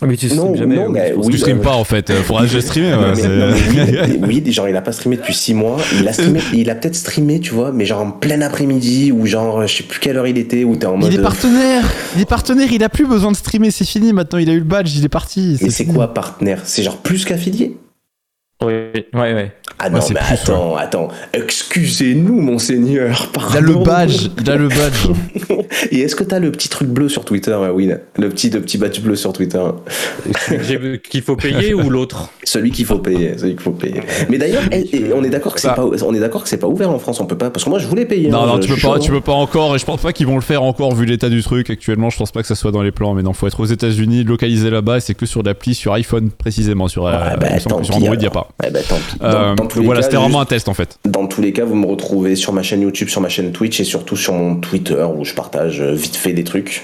Ah, 0.02 0.06
Mais 0.06 0.16
tu 0.16 0.28
Non, 0.28 0.36
stream 0.36 0.56
jamais. 0.56 0.76
non, 0.78 0.86
oui, 0.86 0.92
mais 0.94 1.10
je 1.10 1.14
pense 1.16 1.26
oui, 1.26 1.32
Tu 1.34 1.38
streames 1.40 1.60
euh, 1.60 1.64
pas 1.64 1.76
en 1.76 1.84
fait, 1.84 2.10
euh, 2.10 2.24
faudra 2.24 2.44
déjà 2.44 2.62
streamer. 2.62 2.92
Non, 2.92 3.00
ouais, 3.02 3.08
mais- 3.10 3.22
c'est- 3.22 3.28
non, 3.28 3.48
mais 3.48 4.28
oui, 4.28 4.42
oui, 4.46 4.52
genre 4.54 4.70
il 4.70 4.76
a 4.78 4.82
pas 4.82 4.92
streamé 4.94 5.18
depuis 5.18 5.34
6 5.34 5.54
mois. 5.54 5.78
Il 6.00 6.08
a 6.08 6.14
streamé, 6.14 6.40
il 6.54 6.70
a 6.70 6.76
peut-être 6.76 6.96
streamé, 6.96 7.40
tu 7.42 7.54
vois, 7.54 7.72
mais 7.74 7.86
genre 7.86 8.02
en 8.02 8.12
plein 8.12 8.42
après-midi 8.42 9.12
ou 9.12 9.26
genre 9.26 9.68
je 9.68 9.76
sais 9.78 9.84
plus 9.84 10.00
quelle 10.00 10.16
heure 10.18 10.28
il 10.28 10.38
était 10.38 10.64
ou 10.64 10.76
t'es 10.78 10.86
en 10.86 10.96
mode. 10.98 11.12
Il 11.12 11.20
est 11.20 11.22
partenaire, 11.22 11.84
il 12.16 12.22
est 12.22 12.26
partenaire, 12.30 12.72
il 12.72 12.84
a 12.84 12.90
plus 12.90 13.06
besoin 13.06 13.32
de 13.32 13.36
streamer, 13.36 13.72
c'est 13.72 13.86
fini 13.86 14.14
maintenant, 14.14 14.40
il 14.40 14.50
a 14.50 14.54
eu 14.54 14.60
le 14.60 14.64
badge, 14.64 14.96
il 14.96 15.04
est 15.04 15.10
parti. 15.10 15.58
Mais 15.62 15.70
c'est 15.70 15.86
quoi 15.86 16.14
partenaire? 16.14 16.62
C'est 16.64 16.84
genre 16.84 16.98
plus 16.98 17.26
qu'affilié? 17.26 17.76
Oui. 18.62 18.74
Ouais, 19.14 19.34
ouais. 19.34 19.52
Ah 19.82 19.90
non, 19.90 20.00
mais 20.10 20.16
plus, 20.16 20.34
attends, 20.34 20.76
attends. 20.76 21.08
Excusez-nous, 21.32 22.42
monseigneur. 22.42 23.30
Pardon. 23.32 23.50
Il 23.54 23.58
a 23.58 23.62
le 23.62 23.76
badge, 23.76 24.28
il 24.38 24.52
a 24.52 24.56
le 24.58 24.68
badge. 24.68 25.08
Et 25.92 26.02
est-ce 26.02 26.18
que 26.18 26.26
t'as 26.26 26.40
le 26.40 26.52
petit 26.52 26.68
truc 26.68 26.90
bleu 26.90 27.08
sur 27.08 27.24
Twitter, 27.24 27.56
Will 27.74 28.02
Le 28.18 28.28
petit, 28.28 28.50
le 28.50 28.60
petit 28.60 28.78
badge 28.78 29.00
bleu 29.00 29.16
sur 29.16 29.32
Twitter. 29.32 29.62
Qu'il 31.10 31.22
faut 31.22 31.38
payer 31.38 31.74
ou 31.74 31.90
l'autre? 31.90 32.30
Celui 32.44 32.72
qu'il 32.72 32.86
faut 32.86 33.00
payer, 33.00 33.38
celui 33.38 33.54
qu'il 33.54 33.62
faut 33.62 33.72
payer. 33.72 34.02
Mais 34.30 34.38
d'ailleurs, 34.38 34.64
eh, 34.74 34.90
eh, 34.92 35.14
on 35.14 35.24
est 35.24 35.30
d'accord 35.30 35.54
que 35.54 35.62
c'est 35.62 35.70
Bah. 35.70 35.76
pas, 35.76 35.86
on 35.86 36.14
est 36.14 36.20
d'accord 36.20 36.44
que 36.44 36.50
c'est 36.50 36.58
pas 36.58 36.68
ouvert 36.68 36.90
en 36.90 37.00
France. 37.00 37.22
On 37.22 37.26
peut 37.26 37.38
pas, 37.38 37.50
parce 37.50 37.64
que 37.64 37.70
moi 37.70 37.80
je 37.80 37.88
voulais 37.88 38.06
payer. 38.06 38.30
Non, 38.30 38.42
hein, 38.42 38.48
non, 38.48 38.60
tu 38.60 38.68
peux 38.68 38.82
pas, 38.82 39.00
tu 39.00 39.12
peux 39.12 39.22
pas 39.22 39.32
encore, 39.32 39.76
et 39.76 39.80
je 39.80 39.86
pense 39.86 40.02
pas 40.02 40.12
qu'ils 40.12 40.28
vont 40.28 40.36
le 40.36 40.42
faire 40.42 40.64
encore 40.64 40.94
vu 40.94 41.06
l'état 41.06 41.30
du 41.30 41.42
truc 41.44 41.70
actuellement. 41.70 42.10
Je 42.10 42.18
pense 42.18 42.32
pas 42.34 42.42
que 42.42 42.48
ça 42.48 42.56
soit 42.56 42.72
dans 42.72 42.82
les 42.82 42.92
plans, 42.92 43.14
mais 43.14 43.24
non, 43.24 43.32
faut 43.32 43.48
être 43.48 43.62
aux 43.62 43.66
États-Unis, 43.66 44.26
localisé 44.26 44.70
là-bas, 44.70 44.98
et 44.98 45.00
c'est 45.00 45.14
que 45.14 45.26
sur 45.26 45.44
l'appli 45.44 45.74
sur 45.76 45.94
iPhone 45.94 46.30
précisément. 46.32 46.90
Sur, 46.90 47.08
euh, 47.08 47.36
bah, 47.40 47.48
il 47.54 47.62
sur 47.62 47.96
Android, 47.96 48.16
y 48.16 48.26
a 48.26 48.30
pas. 48.30 48.49
Eh 48.66 48.72
ben, 48.72 48.84
tant 48.88 48.96
pis. 48.96 49.18
Dans, 49.20 49.28
Euh, 49.28 49.56
dans 49.56 49.66
tous 49.68 49.80
les 49.80 49.86
voilà, 49.86 50.02
c'était 50.02 50.18
vraiment 50.18 50.42
un 50.42 50.46
test 50.46 50.68
en 50.68 50.74
fait. 50.74 50.98
Dans 51.06 51.28
tous 51.28 51.42
les 51.42 51.54
cas, 51.54 51.66
vous 51.66 51.76
me 51.76 51.86
retrouvez 51.86 52.36
sur 52.36 52.52
ma 52.54 52.62
chaîne 52.64 52.82
YouTube, 52.82 53.10
sur 53.10 53.22
ma 53.22 53.30
chaîne 53.30 53.52
Twitch 53.52 53.80
et 53.80 53.84
surtout 53.84 54.16
sur 54.18 54.34
mon 54.34 54.56
Twitter 54.56 55.06
où 55.16 55.24
je 55.24 55.34
partage 55.34 55.82
euh, 55.82 55.94
vite 55.94 56.16
fait 56.16 56.34
des 56.34 56.44
trucs. 56.44 56.84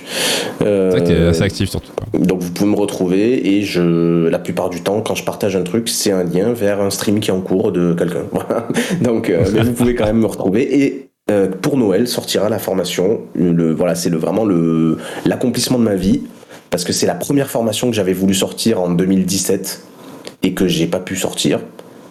Euh, 0.61 0.91
C'est 0.91 0.99
vrai 0.99 1.07
t'es 1.07 1.21
assez 1.23 1.41
actif 1.43 1.69
surtout. 1.69 1.91
donc 2.17 2.41
vous 2.41 2.51
pouvez 2.51 2.69
me 2.69 2.75
retrouver 2.77 3.55
et 3.55 3.61
je, 3.63 4.27
la 4.27 4.39
plupart 4.39 4.69
du 4.69 4.81
temps, 4.81 5.01
quand 5.01 5.15
je 5.15 5.23
partage 5.23 5.55
un 5.55 5.63
truc, 5.63 5.89
c'est 5.89 6.11
un 6.11 6.23
lien 6.23 6.53
vers 6.53 6.79
un 6.81 6.89
stream 6.89 7.19
qui 7.19 7.29
est 7.29 7.33
en 7.33 7.41
cours 7.41 7.71
de 7.71 7.93
quelqu'un. 7.93 8.25
Voilà. 8.31 8.67
Donc, 9.01 9.29
euh, 9.29 9.43
mais 9.53 9.61
vous 9.61 9.73
pouvez 9.73 9.95
quand 9.95 10.05
même 10.05 10.19
me 10.19 10.25
retrouver 10.27 10.83
et 10.83 11.09
euh, 11.31 11.47
pour 11.49 11.77
Noël 11.77 12.07
sortira 12.07 12.49
la 12.49 12.59
formation. 12.59 13.21
Le, 13.33 13.73
voilà, 13.73 13.95
c'est 13.95 14.09
le, 14.09 14.17
vraiment 14.17 14.45
le 14.45 14.97
l'accomplissement 15.25 15.79
de 15.79 15.83
ma 15.83 15.95
vie 15.95 16.21
parce 16.69 16.83
que 16.83 16.93
c'est 16.93 17.07
la 17.07 17.15
première 17.15 17.49
formation 17.49 17.89
que 17.89 17.95
j'avais 17.95 18.13
voulu 18.13 18.33
sortir 18.33 18.81
en 18.81 18.89
2017 18.89 19.81
et 20.45 20.53
que 20.53 20.67
j'ai 20.67 20.87
pas 20.87 20.99
pu 20.99 21.15
sortir. 21.15 21.59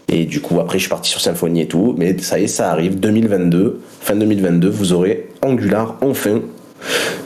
Et 0.08 0.26
du 0.26 0.40
coup, 0.42 0.60
après, 0.60 0.78
je 0.78 0.82
suis 0.82 0.90
parti 0.90 1.08
sur 1.10 1.20
Symfony 1.20 1.62
et 1.62 1.68
tout. 1.68 1.94
Mais 1.96 2.18
ça 2.18 2.38
y 2.38 2.44
est, 2.44 2.46
ça 2.48 2.70
arrive. 2.70 3.00
2022, 3.00 3.80
fin 4.00 4.16
2022, 4.16 4.68
vous 4.68 4.92
aurez 4.92 5.28
Angular 5.42 5.96
enfin 6.02 6.40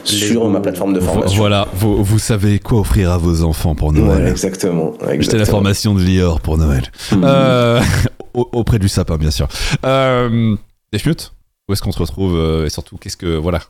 sur 0.05 0.49
ma 0.49 0.61
plateforme 0.61 0.95
de 0.95 1.01
formation. 1.01 1.37
Voilà, 1.37 1.67
vous, 1.75 2.03
vous 2.05 2.19
savez 2.19 2.59
quoi 2.61 2.81
offrir 2.81 3.11
à 3.11 3.19
vos 3.19 3.43
enfants 3.43 3.75
pour 3.75 3.89
Ouais, 3.89 3.99
Noël. 4.01 4.27
exactement. 4.29 4.93
J'étais 5.19 5.39
la 5.39 5.45
formation 5.47 5.95
de 5.95 6.03
Lior 6.03 6.41
pour 6.41 6.57
Noël. 6.59 6.85
Mhm. 7.13 7.23
Euh, 7.25 7.81
au- 8.35 8.49
auprès 8.53 8.79
du 8.79 8.89
sapin, 8.89 9.17
bien 9.17 9.31
sûr. 9.33 9.49
Euh, 9.85 10.55
Defmute, 10.93 11.33
où 11.69 11.73
est-ce 11.73 11.83
qu'on 11.83 11.93
se 11.93 11.99
retrouve 11.99 12.37
euh, 12.37 12.67
Et 12.67 12.71
surtout, 12.71 12.97
qu'est-ce 12.97 13.17
que. 13.17 13.37
Voilà. 13.37 13.61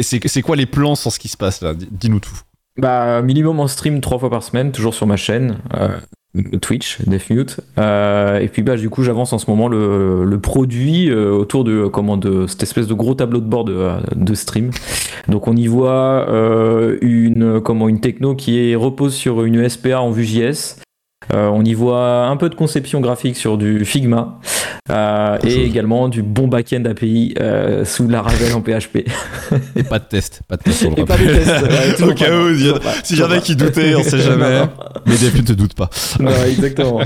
C'est 0.00 0.26
c'est 0.26 0.42
quoi 0.42 0.56
les 0.56 0.66
plans 0.66 0.94
sur 0.94 1.12
ce 1.12 1.18
qui 1.18 1.28
se 1.28 1.36
passe 1.36 1.60
là? 1.60 1.74
Dis- 1.74 1.88
Dis-nous 1.90 2.20
tout. 2.20 2.38
Bah, 2.78 3.20
minimum 3.22 3.60
en 3.60 3.68
stream 3.68 4.00
trois 4.00 4.18
fois 4.18 4.30
par 4.30 4.42
semaine, 4.42 4.72
toujours 4.72 4.94
sur 4.94 5.06
ma 5.06 5.16
chaîne. 5.16 5.58
euh, 5.74 5.88
Twitch, 6.60 6.98
Defmute. 7.06 7.60
Euh, 7.78 8.38
et 8.40 8.48
puis 8.48 8.62
bah 8.62 8.76
du 8.76 8.90
coup 8.90 9.02
j'avance 9.02 9.32
en 9.32 9.38
ce 9.38 9.48
moment 9.48 9.68
le, 9.68 10.24
le 10.24 10.38
produit 10.40 11.08
euh, 11.08 11.30
autour 11.30 11.64
de 11.64 11.86
comment 11.86 12.16
de 12.16 12.46
cette 12.46 12.62
espèce 12.62 12.86
de 12.88 12.94
gros 12.94 13.14
tableau 13.14 13.40
de 13.40 13.46
bord 13.46 13.64
de, 13.64 13.88
de 14.14 14.34
stream. 14.34 14.70
Donc 15.28 15.46
on 15.46 15.54
y 15.54 15.66
voit 15.66 16.28
euh, 16.28 16.98
une 17.02 17.60
comment 17.60 17.88
une 17.88 18.00
techno 18.00 18.34
qui 18.34 18.74
repose 18.74 19.14
sur 19.14 19.44
une 19.44 19.68
SPA 19.68 20.00
en 20.00 20.10
Vue.js. 20.10 20.83
Euh, 21.32 21.48
on 21.48 21.64
y 21.64 21.74
voit 21.74 22.26
un 22.26 22.36
peu 22.36 22.48
de 22.48 22.54
conception 22.54 23.00
graphique 23.00 23.36
sur 23.36 23.56
du 23.56 23.84
Figma 23.84 24.40
euh, 24.90 25.38
et 25.44 25.64
également 25.64 26.08
du 26.08 26.22
bon 26.22 26.48
backend 26.48 26.86
API 26.86 27.34
euh, 27.40 27.84
sous 27.84 28.08
la 28.08 28.22
Ravel 28.22 28.52
en 28.54 28.60
PHP. 28.60 29.08
Et 29.76 29.82
pas 29.82 29.98
de 29.98 30.04
test. 30.04 30.42
Pas 30.48 30.56
de 30.56 30.62
test 30.62 30.78
sur 30.78 30.90
le 30.90 31.00
Et 31.00 31.04
pas 31.04 31.16
de 31.16 31.24
test, 31.24 32.02
Au 32.02 32.14
cas 32.14 32.30
où, 32.36 32.50
non, 32.50 32.78
s'il 33.02 33.18
y 33.18 33.22
en 33.22 33.30
a 33.30 33.38
qui 33.38 33.56
doutaient, 33.56 33.94
on 33.94 34.02
sait 34.02 34.18
jamais. 34.20 34.62
Mais 35.06 35.16
Defmute 35.16 35.48
ne 35.50 35.54
doute 35.54 35.74
pas. 35.74 35.88
Ouais, 36.20 36.50
exactement. 36.50 37.00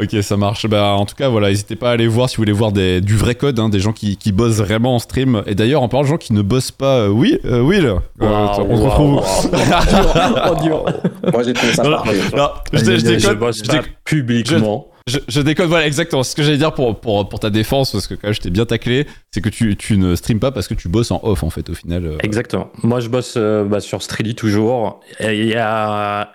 Ok, 0.00 0.16
ça 0.22 0.36
marche. 0.36 0.66
Bah, 0.66 0.92
en 0.94 1.04
tout 1.06 1.14
cas, 1.16 1.28
voilà, 1.28 1.48
n'hésitez 1.48 1.74
pas 1.76 1.90
à 1.90 1.92
aller 1.92 2.06
voir 2.06 2.28
si 2.30 2.36
vous 2.36 2.42
voulez 2.42 2.52
voir 2.52 2.70
des, 2.72 3.00
du 3.00 3.16
vrai 3.16 3.34
code, 3.34 3.58
hein, 3.58 3.68
des 3.68 3.80
gens 3.80 3.92
qui, 3.92 4.16
qui 4.16 4.30
bossent 4.32 4.58
vraiment 4.58 4.94
en 4.94 4.98
stream. 4.98 5.42
Et 5.46 5.54
d'ailleurs, 5.54 5.82
en 5.82 5.88
parlant 5.88 6.04
de 6.04 6.08
gens 6.08 6.16
qui 6.18 6.32
ne 6.32 6.42
bossent 6.42 6.70
pas, 6.70 6.98
euh, 7.00 7.08
oui, 7.08 7.38
euh, 7.44 7.60
Will, 7.60 7.86
euh, 7.86 7.96
Waouh, 8.20 8.66
on 8.68 8.76
se 8.76 8.82
retrouve. 8.82 9.20
Oh. 9.24 10.86
Moi, 11.32 11.42
j'ai 11.42 11.52
trouvé 11.52 11.72
ça 11.72 11.82
Non, 11.82 11.90
parfait. 11.96 12.36
non, 12.36 12.48
je, 12.72 12.78
je 12.78 12.84
Je 12.96 13.00
déconne. 13.06 13.34
bosse 13.38 13.62
pas 13.62 13.80
publiquement. 14.04 14.88
Je, 15.06 15.18
je 15.26 15.40
déconne, 15.40 15.68
voilà, 15.68 15.86
exactement. 15.86 16.22
Ce 16.22 16.34
que 16.36 16.42
j'allais 16.42 16.58
dire 16.58 16.74
pour, 16.74 17.00
pour, 17.00 17.28
pour 17.28 17.40
ta 17.40 17.48
défense, 17.50 17.92
parce 17.92 18.06
que 18.06 18.14
quand 18.14 18.24
même, 18.28 18.34
je 18.34 18.40
t'ai 18.40 18.50
bien 18.50 18.66
taclé. 18.66 19.06
C'est 19.32 19.40
que 19.40 19.48
tu, 19.48 19.74
tu 19.76 19.96
ne 19.96 20.14
streams 20.14 20.38
pas 20.38 20.50
parce 20.52 20.68
que 20.68 20.74
tu 20.74 20.88
bosses 20.88 21.10
en 21.10 21.20
off, 21.22 21.42
en 21.42 21.50
fait, 21.50 21.70
au 21.70 21.74
final. 21.74 22.04
euh. 22.04 22.18
Exactement. 22.22 22.68
Moi, 22.82 23.00
je 23.00 23.08
bosse 23.08 23.34
euh, 23.36 23.64
bah, 23.64 23.80
sur 23.80 24.02
Streely 24.02 24.34
toujours. 24.34 25.00
Il 25.20 25.46
y 25.46 25.54
a 25.56 26.30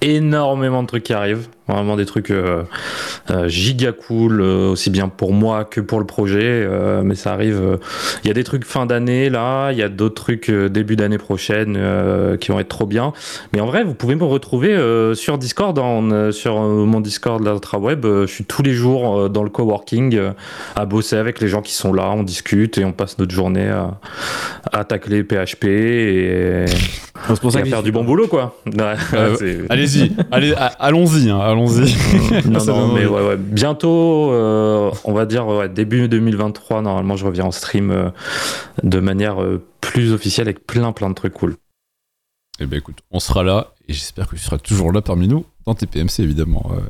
énormément 0.00 0.82
de 0.82 0.88
trucs 0.88 1.04
qui 1.04 1.12
arrivent. 1.12 1.48
Vraiment 1.68 1.96
des 1.96 2.06
trucs 2.06 2.30
euh, 2.30 2.64
euh, 3.30 3.46
giga 3.48 3.92
cool, 3.92 4.40
euh, 4.40 4.70
aussi 4.72 4.90
bien 4.90 5.08
pour 5.08 5.32
moi 5.32 5.64
que 5.64 5.80
pour 5.80 6.00
le 6.00 6.06
projet. 6.06 6.40
euh, 6.42 7.02
mais 7.04 7.14
ça 7.14 7.32
arrive. 7.32 7.78
Il 8.24 8.28
y 8.28 8.30
a 8.30 8.34
des 8.34 8.42
trucs 8.44 8.64
fin 8.64 8.84
d'année 8.84 9.30
là. 9.30 9.70
Il 9.70 9.78
y 9.78 9.82
a 9.82 9.88
d'autres 9.88 10.16
trucs 10.22 10.50
début 10.50 10.96
d'année 10.96 11.18
prochaine 11.18 11.78
qui 12.40 12.50
vont 12.50 12.58
être 12.58 12.68
trop 12.68 12.86
bien. 12.86 13.12
Mais 13.52 13.60
en 13.60 13.66
vrai, 13.66 13.84
vous 13.84 13.94
pouvez 13.94 14.16
me 14.16 14.24
retrouver 14.24 14.76
sur 15.14 15.38
Discord, 15.38 15.78
en, 15.78 16.10
euh, 16.10 16.32
sur 16.32 16.58
mon 16.60 17.00
Discord 17.00 17.42
l'Ultraweb. 17.44 18.04
Je 18.04 18.26
suis 18.26 18.44
tous 18.44 18.62
les 18.62 18.72
jours 18.74 19.30
dans 19.30 19.44
le 19.44 19.50
coworking 19.50 20.18
à 20.74 20.84
bosser 20.84 21.16
avec 21.16 21.40
les 21.40 21.48
gens 21.48 21.62
qui 21.62 21.74
sont 21.74 21.92
là. 21.92 22.10
On 22.10 22.22
discute 22.24 22.78
et 22.78 22.84
on 22.84 22.92
passe 22.92 23.18
notre 23.18 23.32
journée 23.32 23.68
à, 23.68 23.98
à 24.72 24.84
tacler 24.84 25.22
PHP 25.22 25.64
et, 25.64 26.64
et 26.64 26.66
ça 26.66 27.34
à 27.60 27.64
faire 27.64 27.82
du 27.82 27.92
bon 27.92 28.04
boulot, 28.04 28.26
quoi. 28.26 28.56
Ouais, 28.66 28.94
Allez-y, 29.68 30.12
allez, 30.30 30.54
allons-y, 30.78 31.30
hein, 31.30 31.38
allons-y. 31.52 31.94
non, 32.48 32.58
Ça 32.60 32.72
non, 32.72 32.92
mais 32.92 33.06
ouais, 33.06 33.26
ouais. 33.28 33.36
bientôt, 33.36 34.32
euh, 34.32 34.90
on 35.04 35.12
va 35.12 35.26
dire 35.26 35.46
ouais, 35.46 35.68
début 35.68 36.08
2023, 36.08 36.82
normalement, 36.82 37.16
je 37.16 37.24
reviens 37.24 37.44
en 37.44 37.50
stream 37.52 37.90
euh, 37.90 38.10
de 38.82 38.98
manière 39.00 39.42
euh, 39.42 39.64
plus 39.80 40.12
officielle 40.12 40.48
avec 40.48 40.66
plein, 40.66 40.92
plein 40.92 41.08
de 41.10 41.14
trucs 41.14 41.34
cool. 41.34 41.56
Eh 42.60 42.66
ben 42.66 42.76
écoute, 42.78 42.98
on 43.10 43.18
sera 43.20 43.42
là 43.42 43.72
et 43.88 43.92
j'espère 43.92 44.26
que 44.28 44.36
tu 44.36 44.42
seras 44.42 44.58
toujours 44.58 44.92
là 44.92 45.00
parmi 45.00 45.26
nous 45.26 45.44
dans 45.66 45.74
tes 45.74 45.86
PMC 45.86 46.20
évidemment. 46.20 46.70
euh. 46.72 46.80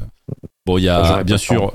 Bon, 0.66 0.78
il 0.78 0.84
y 0.84 0.88
a 0.88 1.22
bien 1.24 1.38
sûr. 1.38 1.74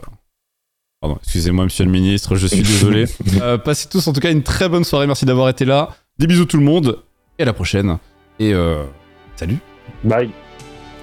Pardon, 0.99 1.17
excusez-moi, 1.21 1.65
monsieur 1.65 1.85
le 1.85 1.91
ministre, 1.91 2.35
je 2.35 2.47
suis 2.47 2.61
désolé. 2.63 3.05
Euh, 3.41 3.57
passez 3.57 3.87
tous 3.87 4.07
en 4.07 4.13
tout 4.13 4.19
cas 4.19 4.31
une 4.31 4.43
très 4.43 4.67
bonne 4.67 4.83
soirée, 4.83 5.07
merci 5.07 5.25
d'avoir 5.25 5.47
été 5.49 5.63
là. 5.63 5.89
Des 6.19 6.27
bisous 6.27 6.45
tout 6.45 6.57
le 6.57 6.63
monde 6.63 6.99
et 7.39 7.43
à 7.43 7.45
la 7.45 7.53
prochaine. 7.53 7.97
Et 8.39 8.53
euh, 8.53 8.83
salut. 9.35 9.57
Bye. 10.03 10.29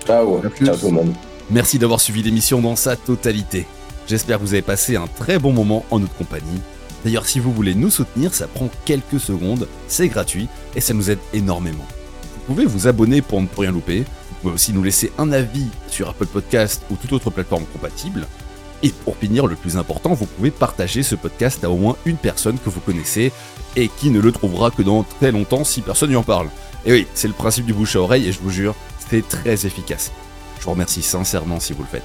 Ciao. 0.06 0.43
Ciao 0.43 0.77
tout 0.77 0.86
le 0.86 0.93
monde. 0.93 1.15
Merci 1.55 1.79
d'avoir 1.79 2.01
suivi 2.01 2.21
l'émission 2.21 2.61
dans 2.61 2.75
sa 2.75 2.97
totalité. 2.97 3.65
J'espère 4.09 4.39
que 4.39 4.43
vous 4.43 4.55
avez 4.55 4.63
passé 4.63 4.97
un 4.97 5.07
très 5.07 5.39
bon 5.39 5.53
moment 5.53 5.87
en 5.93 6.01
notre 6.01 6.17
compagnie. 6.17 6.61
D'ailleurs, 7.05 7.27
si 7.27 7.39
vous 7.39 7.53
voulez 7.53 7.77
nous 7.77 7.91
soutenir, 7.91 8.35
ça 8.35 8.49
prend 8.49 8.69
quelques 8.85 9.21
secondes, 9.21 9.69
c'est 9.87 10.09
gratuit 10.09 10.49
et 10.75 10.81
ça 10.81 10.95
nous 10.95 11.13
aide 11.13 11.21
énormément. 11.33 11.87
Vous 12.35 12.55
pouvez 12.55 12.67
vous 12.67 12.89
abonner 12.89 13.23
pour 13.23 13.41
ne 13.41 13.47
rien 13.57 13.71
louper. 13.71 14.01
Vous 14.01 14.37
pouvez 14.43 14.55
aussi 14.55 14.73
nous 14.73 14.83
laisser 14.83 15.13
un 15.17 15.31
avis 15.31 15.69
sur 15.87 16.09
Apple 16.09 16.27
Podcast 16.27 16.83
ou 16.91 16.97
toute 16.97 17.13
autre 17.13 17.31
plateforme 17.31 17.67
compatible. 17.67 18.27
Et 18.83 18.89
pour 19.05 19.17
finir, 19.17 19.47
le 19.47 19.55
plus 19.55 19.77
important, 19.77 20.13
vous 20.13 20.27
pouvez 20.27 20.51
partager 20.51 21.05
ce 21.05 21.15
podcast 21.15 21.63
à 21.63 21.71
au 21.71 21.77
moins 21.77 21.97
une 22.05 22.17
personne 22.17 22.59
que 22.59 22.69
vous 22.69 22.81
connaissez 22.81 23.31
et 23.77 23.87
qui 23.87 24.11
ne 24.11 24.19
le 24.19 24.33
trouvera 24.33 24.73
que 24.73 24.83
dans 24.83 25.05
très 25.05 25.31
longtemps 25.31 25.63
si 25.63 25.83
personne 25.83 26.11
n'y 26.11 26.17
en 26.17 26.25
parle. 26.25 26.49
Et 26.85 26.91
oui, 26.91 27.07
c'est 27.15 27.29
le 27.29 27.33
principe 27.33 27.67
du 27.67 27.75
bouche 27.75 27.95
à 27.95 28.01
oreille 28.01 28.27
et 28.27 28.33
je 28.33 28.41
vous 28.41 28.51
jure, 28.51 28.75
c'est 29.09 29.29
très 29.29 29.67
efficace. 29.67 30.11
Je 30.59 30.65
vous 30.65 30.71
remercie 30.71 31.03
sincèrement 31.03 31.61
si 31.61 31.73
vous 31.73 31.83
le 31.83 31.89
faites. 31.89 32.05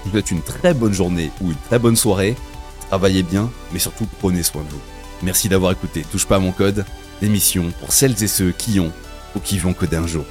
Je 0.00 0.04
vous 0.04 0.10
souhaite 0.10 0.30
une 0.30 0.42
très 0.42 0.74
bonne 0.74 0.92
journée 0.92 1.30
ou 1.40 1.50
une 1.50 1.56
très 1.68 1.78
bonne 1.78 1.96
soirée. 1.96 2.36
Travaillez 2.88 3.22
bien, 3.22 3.50
mais 3.72 3.78
surtout 3.78 4.06
prenez 4.20 4.42
soin 4.42 4.62
de 4.62 4.70
vous. 4.70 4.80
Merci 5.22 5.48
d'avoir 5.48 5.72
écouté 5.72 6.04
Touche 6.10 6.26
pas 6.26 6.36
à 6.36 6.40
mon 6.40 6.52
code, 6.52 6.84
l'émission 7.20 7.72
pour 7.80 7.92
celles 7.92 8.22
et 8.22 8.28
ceux 8.28 8.52
qui 8.52 8.80
ont 8.80 8.92
ou 9.34 9.40
qui 9.40 9.58
vont 9.58 9.74
coder 9.74 9.96
un 9.96 10.06
jour. 10.06 10.24